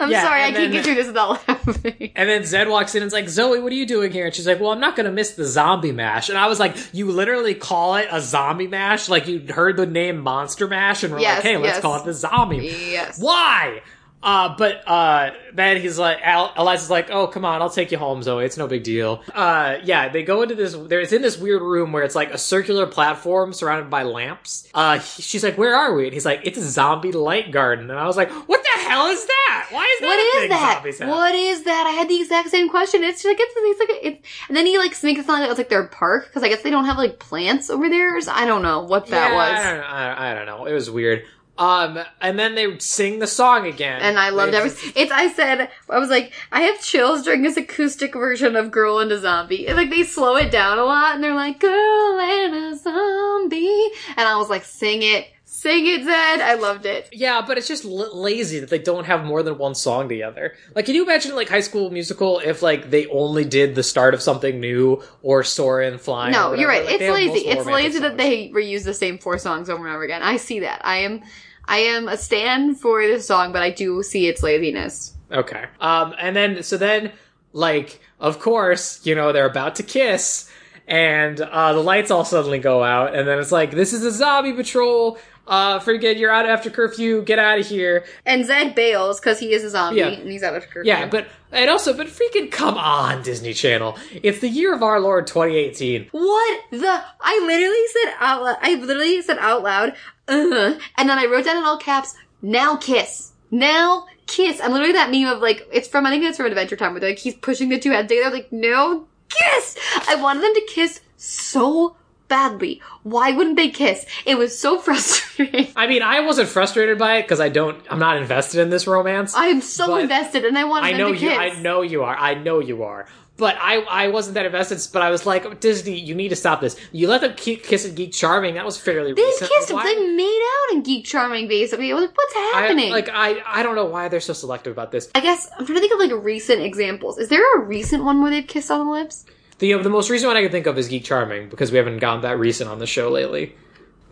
I'm 0.00 0.10
Yeah, 0.10 0.22
sorry, 0.22 0.42
I 0.42 0.46
and 0.48 0.56
can't 0.56 0.70
then- 0.70 0.72
get 0.72 0.84
through 0.84 0.94
this 0.94 1.06
without 1.08 1.48
laughing." 1.48 2.12
And 2.14 2.28
then 2.28 2.44
Zed 2.44 2.68
walks 2.68 2.94
in 2.94 3.02
and 3.02 3.08
is 3.08 3.12
like, 3.12 3.26
Zoey, 3.26 3.62
what 3.62 3.72
are 3.72 3.76
you 3.76 3.86
doing 3.86 4.12
here? 4.12 4.26
And 4.26 4.34
she's 4.34 4.46
like, 4.46 4.60
Well, 4.60 4.70
I'm 4.70 4.80
not 4.80 4.96
gonna 4.96 5.10
miss 5.12 5.32
the 5.32 5.44
zombie 5.44 5.92
mash. 5.92 6.28
And 6.28 6.38
I 6.38 6.46
was 6.46 6.58
like, 6.60 6.76
You 6.94 7.05
literally 7.10 7.54
call 7.54 7.96
it 7.96 8.08
a 8.10 8.20
zombie 8.20 8.66
mash? 8.66 9.08
Like 9.08 9.26
you 9.26 9.40
heard 9.40 9.76
the 9.76 9.86
name 9.86 10.18
Monster 10.18 10.66
Mash 10.66 11.02
and 11.02 11.12
we're 11.12 11.20
Yes, 11.20 11.38
like, 11.38 11.44
Hey, 11.44 11.56
let's 11.56 11.80
call 11.80 11.96
it 11.96 12.04
the 12.04 12.14
zombie. 12.14 12.66
Yes. 12.66 13.18
Why? 13.20 13.82
Uh, 14.22 14.56
but 14.58 14.82
uh, 14.88 15.30
then 15.52 15.80
he's 15.80 15.98
like, 15.98 16.18
Al- 16.22 16.52
Eliza's 16.56 16.90
like, 16.90 17.10
"Oh, 17.10 17.28
come 17.28 17.44
on, 17.44 17.62
I'll 17.62 17.70
take 17.70 17.92
you 17.92 17.98
home, 17.98 18.22
Zoey. 18.22 18.44
It's 18.44 18.56
no 18.56 18.66
big 18.66 18.82
deal." 18.82 19.22
Uh, 19.32 19.76
yeah, 19.84 20.08
they 20.08 20.24
go 20.24 20.42
into 20.42 20.54
this. 20.56 20.74
There's 20.74 21.12
in 21.12 21.22
this 21.22 21.38
weird 21.38 21.62
room 21.62 21.92
where 21.92 22.02
it's 22.02 22.16
like 22.16 22.32
a 22.32 22.38
circular 22.38 22.86
platform 22.86 23.52
surrounded 23.52 23.88
by 23.88 24.02
lamps. 24.02 24.66
Uh, 24.74 24.98
he- 24.98 25.22
she's 25.22 25.44
like, 25.44 25.56
"Where 25.56 25.76
are 25.76 25.94
we?" 25.94 26.04
And 26.06 26.12
he's 26.14 26.24
like, 26.24 26.40
"It's 26.44 26.58
a 26.58 26.68
zombie 26.68 27.12
light 27.12 27.52
garden." 27.52 27.88
And 27.90 27.98
I 28.00 28.06
was 28.06 28.16
like, 28.16 28.30
"What 28.48 28.62
the 28.64 28.80
hell 28.88 29.06
is 29.06 29.24
that? 29.26 29.66
Why 29.70 29.84
is 29.84 30.00
that 30.00 30.06
What 30.06 30.18
a 30.18 30.44
is 30.44 30.98
that? 30.98 31.08
What 31.08 31.34
is 31.34 31.62
that? 31.64 31.86
I 31.86 31.90
had 31.90 32.08
the 32.08 32.20
exact 32.20 32.48
same 32.50 32.68
question. 32.68 33.04
It's 33.04 33.24
like 33.24 33.36
it's, 33.38 33.54
it's 33.56 33.80
like 33.80 33.98
it's, 34.02 34.28
and 34.48 34.56
then 34.56 34.66
he 34.66 34.76
like 34.78 35.00
makes 35.04 35.20
it 35.20 35.26
sound 35.26 35.42
like 35.42 35.50
it's 35.50 35.58
like 35.58 35.68
their 35.68 35.86
park 35.86 36.26
because 36.26 36.42
I 36.42 36.48
guess 36.48 36.62
they 36.62 36.70
don't 36.70 36.86
have 36.86 36.96
like 36.96 37.18
plants 37.20 37.70
over 37.70 37.88
there. 37.88 38.20
So- 38.22 38.32
I 38.32 38.44
don't 38.46 38.62
know 38.62 38.80
what 38.82 39.06
that 39.08 39.30
Yeah, 39.30 39.36
was. 39.36 39.64
I 39.66 39.72
don't, 39.72 39.84
I, 39.84 40.30
I 40.30 40.34
don't 40.34 40.46
know. 40.46 40.66
It 40.66 40.72
was 40.72 40.90
weird. 40.90 41.24
Um, 41.58 41.98
and 42.20 42.38
then 42.38 42.54
they 42.54 42.78
sing 42.78 43.18
the 43.18 43.26
song 43.26 43.66
again, 43.66 44.00
and 44.02 44.18
I 44.18 44.28
loved 44.30 44.52
They 44.52 44.58
every. 44.58 44.70
It's. 44.96 45.10
I 45.10 45.28
said 45.32 45.70
I 45.88 45.98
was 45.98 46.10
like 46.10 46.32
I 46.52 46.60
have 46.62 46.80
chills 46.82 47.22
during 47.22 47.42
this 47.42 47.56
acoustic 47.56 48.12
version 48.14 48.56
of 48.56 48.70
"Girl 48.70 48.98
and 48.98 49.10
a 49.10 49.18
Zombie." 49.18 49.66
And, 49.66 49.76
like 49.76 49.90
they 49.90 50.02
slow 50.02 50.36
it 50.36 50.50
down 50.50 50.78
a 50.78 50.84
lot, 50.84 51.14
and 51.14 51.24
they're 51.24 51.34
like 51.34 51.58
"Girl 51.58 52.18
and 52.20 52.54
a 52.54 52.76
Zombie," 52.76 53.90
and 54.16 54.28
I 54.28 54.36
was 54.36 54.50
like, 54.50 54.64
"Sing 54.64 55.02
it, 55.02 55.28
sing 55.44 55.86
it, 55.86 56.04
Zed." 56.04 56.40
I 56.40 56.54
loved 56.54 56.84
it. 56.84 57.08
Yeah, 57.10 57.42
but 57.46 57.56
it's 57.56 57.68
just 57.68 57.86
l- 57.86 58.14
lazy 58.14 58.60
that 58.60 58.68
they 58.68 58.78
don't 58.78 59.04
have 59.04 59.24
more 59.24 59.42
than 59.42 59.56
one 59.56 59.74
song 59.74 60.10
together. 60.10 60.54
Like, 60.74 60.84
can 60.84 60.94
you 60.94 61.04
imagine 61.04 61.34
like 61.34 61.48
High 61.48 61.60
School 61.60 61.88
Musical 61.90 62.40
if 62.40 62.60
like 62.62 62.90
they 62.90 63.06
only 63.06 63.44
did 63.46 63.74
the 63.74 63.82
start 63.82 64.12
of 64.12 64.20
something 64.20 64.60
new 64.60 65.02
or 65.22 65.42
Soarin' 65.42 65.96
Flying? 65.98 66.32
No, 66.32 66.52
you're 66.52 66.68
right. 66.68 66.84
Like, 66.84 67.00
it's 67.00 67.14
lazy. 67.14 67.48
It's 67.48 67.66
lazy 67.66 68.00
that 68.00 68.18
they 68.18 68.50
reuse 68.50 68.84
the 68.84 68.94
same 68.94 69.16
four 69.16 69.38
songs 69.38 69.70
over 69.70 69.86
and 69.86 69.94
over 69.94 70.04
again. 70.04 70.22
I 70.22 70.36
see 70.36 70.60
that. 70.60 70.82
I 70.84 70.98
am. 70.98 71.22
I 71.68 71.78
am 71.78 72.08
a 72.08 72.16
stand 72.16 72.80
for 72.80 73.02
this 73.02 73.26
song, 73.26 73.52
but 73.52 73.62
I 73.62 73.70
do 73.70 74.02
see 74.02 74.28
its 74.28 74.42
laziness. 74.42 75.14
Okay. 75.32 75.64
Um, 75.80 76.14
and 76.18 76.36
then 76.36 76.62
so 76.62 76.76
then 76.76 77.12
like 77.52 78.00
of 78.20 78.38
course 78.38 79.04
you 79.04 79.14
know 79.14 79.32
they're 79.32 79.46
about 79.48 79.74
to 79.76 79.82
kiss. 79.82 80.50
And 80.88 81.40
uh, 81.40 81.72
the 81.72 81.80
lights 81.80 82.12
all 82.12 82.24
suddenly 82.24 82.60
go 82.60 82.84
out, 82.84 83.12
and 83.16 83.26
then 83.26 83.40
it's 83.40 83.50
like, 83.50 83.72
"This 83.72 83.92
is 83.92 84.04
a 84.04 84.12
zombie 84.12 84.52
patrol. 84.52 85.18
Uh, 85.44 85.80
forget 85.80 86.16
you're 86.16 86.30
out 86.30 86.46
after 86.48 86.70
curfew. 86.70 87.22
Get 87.22 87.40
out 87.40 87.58
of 87.58 87.66
here." 87.66 88.04
And 88.24 88.46
Zed 88.46 88.76
bails 88.76 89.18
because 89.18 89.40
he 89.40 89.52
is 89.52 89.64
a 89.64 89.70
zombie 89.70 89.98
Yeah. 89.98 90.08
and 90.10 90.30
he's 90.30 90.44
out 90.44 90.54
of 90.54 90.62
curfew. 90.70 90.82
Yeah, 90.88 91.06
but 91.08 91.26
and 91.50 91.68
also, 91.68 91.92
but 91.92 92.06
freaking 92.06 92.52
come 92.52 92.76
on, 92.78 93.22
Disney 93.24 93.52
Channel! 93.52 93.98
It's 94.22 94.38
the 94.38 94.48
year 94.48 94.72
of 94.72 94.84
our 94.84 95.00
Lord 95.00 95.26
2018. 95.26 96.06
What 96.12 96.60
the? 96.70 97.02
I 97.20 97.40
literally 97.44 97.86
said 97.88 98.14
out. 98.20 98.56
I 98.62 98.74
literally 98.76 99.22
said 99.22 99.38
out 99.38 99.64
loud, 99.64 99.96
uh, 100.28 100.78
and 100.96 101.08
then 101.08 101.18
I 101.18 101.26
wrote 101.26 101.44
down 101.44 101.58
in 101.58 101.64
all 101.64 101.78
caps, 101.78 102.14
now 102.42 102.76
kiss. 102.76 103.32
Now 103.50 104.06
kiss. 104.26 104.60
I'm 104.60 104.72
literally 104.72 104.92
that 104.92 105.10
meme 105.10 105.28
of 105.28 105.40
like, 105.40 105.66
it's 105.72 105.88
from, 105.88 106.06
I 106.06 106.10
think 106.10 106.24
it's 106.24 106.36
from 106.36 106.46
Adventure 106.46 106.76
Time, 106.76 106.92
where 106.92 107.02
like 107.02 107.18
he's 107.18 107.34
pushing 107.34 107.68
the 107.68 107.78
two 107.78 107.90
heads 107.90 108.08
together, 108.08 108.34
like, 108.34 108.52
no 108.52 109.06
kiss! 109.28 109.76
I 110.08 110.16
wanted 110.16 110.42
them 110.42 110.54
to 110.54 110.66
kiss 110.68 111.00
so 111.16 111.96
badly. 112.28 112.80
Why 113.02 113.32
wouldn't 113.32 113.56
they 113.56 113.70
kiss? 113.70 114.06
It 114.24 114.36
was 114.36 114.58
so 114.58 114.78
frustrating. 114.80 115.68
I 115.76 115.86
mean, 115.86 116.02
I 116.02 116.20
wasn't 116.20 116.48
frustrated 116.48 116.98
by 116.98 117.16
it 117.16 117.22
because 117.22 117.40
I 117.40 117.48
don't. 117.48 117.80
I'm 117.90 117.98
not 117.98 118.16
invested 118.16 118.60
in 118.60 118.70
this 118.70 118.86
romance. 118.86 119.34
I 119.34 119.46
am 119.46 119.60
so 119.60 119.96
invested 119.96 120.44
and 120.44 120.58
I 120.58 120.64
wanted 120.64 120.86
I 120.86 120.92
know 120.92 121.12
to 121.12 121.18
you. 121.18 121.30
I 121.30 121.60
know 121.60 121.82
you 121.82 122.04
are. 122.04 122.16
I 122.16 122.34
know 122.34 122.60
you 122.60 122.82
are. 122.82 123.06
But 123.38 123.56
I, 123.60 123.80
I 123.82 124.08
wasn't 124.08 124.34
that 124.34 124.46
invested. 124.46 124.80
But 124.92 125.02
I 125.02 125.10
was 125.10 125.26
like, 125.26 125.60
Disney, 125.60 125.98
you 125.98 126.14
need 126.14 126.30
to 126.30 126.36
stop 126.36 126.60
this. 126.62 126.74
You 126.90 127.06
let 127.08 127.20
them 127.20 127.34
keep 127.36 127.64
kissing 127.64 127.94
Geek 127.94 128.12
Charming. 128.12 128.54
That 128.54 128.64
was 128.64 128.78
fairly 128.78 129.12
They 129.12 129.22
recent. 129.22 129.50
kissed. 129.50 129.72
Why- 129.74 129.84
They 129.84 130.06
made 130.08 130.42
out 130.70 130.76
in 130.76 130.82
Geek 130.82 131.04
Charming, 131.04 131.46
basically. 131.46 131.90
I 131.90 131.94
was 131.94 132.04
like, 132.04 132.16
what's 132.16 132.34
I, 132.34 132.52
happening? 132.54 132.90
like 132.90 133.10
I, 133.12 133.42
I 133.46 133.62
don't 133.62 133.74
know 133.74 133.84
why 133.84 134.08
they're 134.08 134.20
so 134.20 134.32
selective 134.32 134.72
about 134.72 134.90
this. 134.90 135.10
I 135.14 135.20
guess 135.20 135.48
I'm 135.58 135.66
trying 135.66 135.76
to 135.76 135.80
think 135.80 135.92
of 135.92 135.98
like 135.98 136.24
recent 136.24 136.62
examples. 136.62 137.18
Is 137.18 137.28
there 137.28 137.44
a 137.56 137.60
recent 137.64 138.04
one 138.04 138.22
where 138.22 138.30
they've 138.30 138.46
kissed 138.46 138.70
on 138.70 138.86
the 138.86 138.90
lips? 138.92 139.26
The 139.58 139.74
the 139.82 139.90
most 139.90 140.08
recent 140.10 140.28
one 140.28 140.36
I 140.36 140.42
can 140.42 140.50
think 140.50 140.66
of 140.66 140.76
is 140.78 140.88
Geek 140.88 141.04
Charming 141.04 141.48
because 141.48 141.70
we 141.72 141.78
haven't 141.78 141.98
gone 141.98 142.22
that 142.22 142.38
recent 142.38 142.70
on 142.70 142.78
the 142.78 142.86
show 142.86 143.10
lately. 143.10 143.54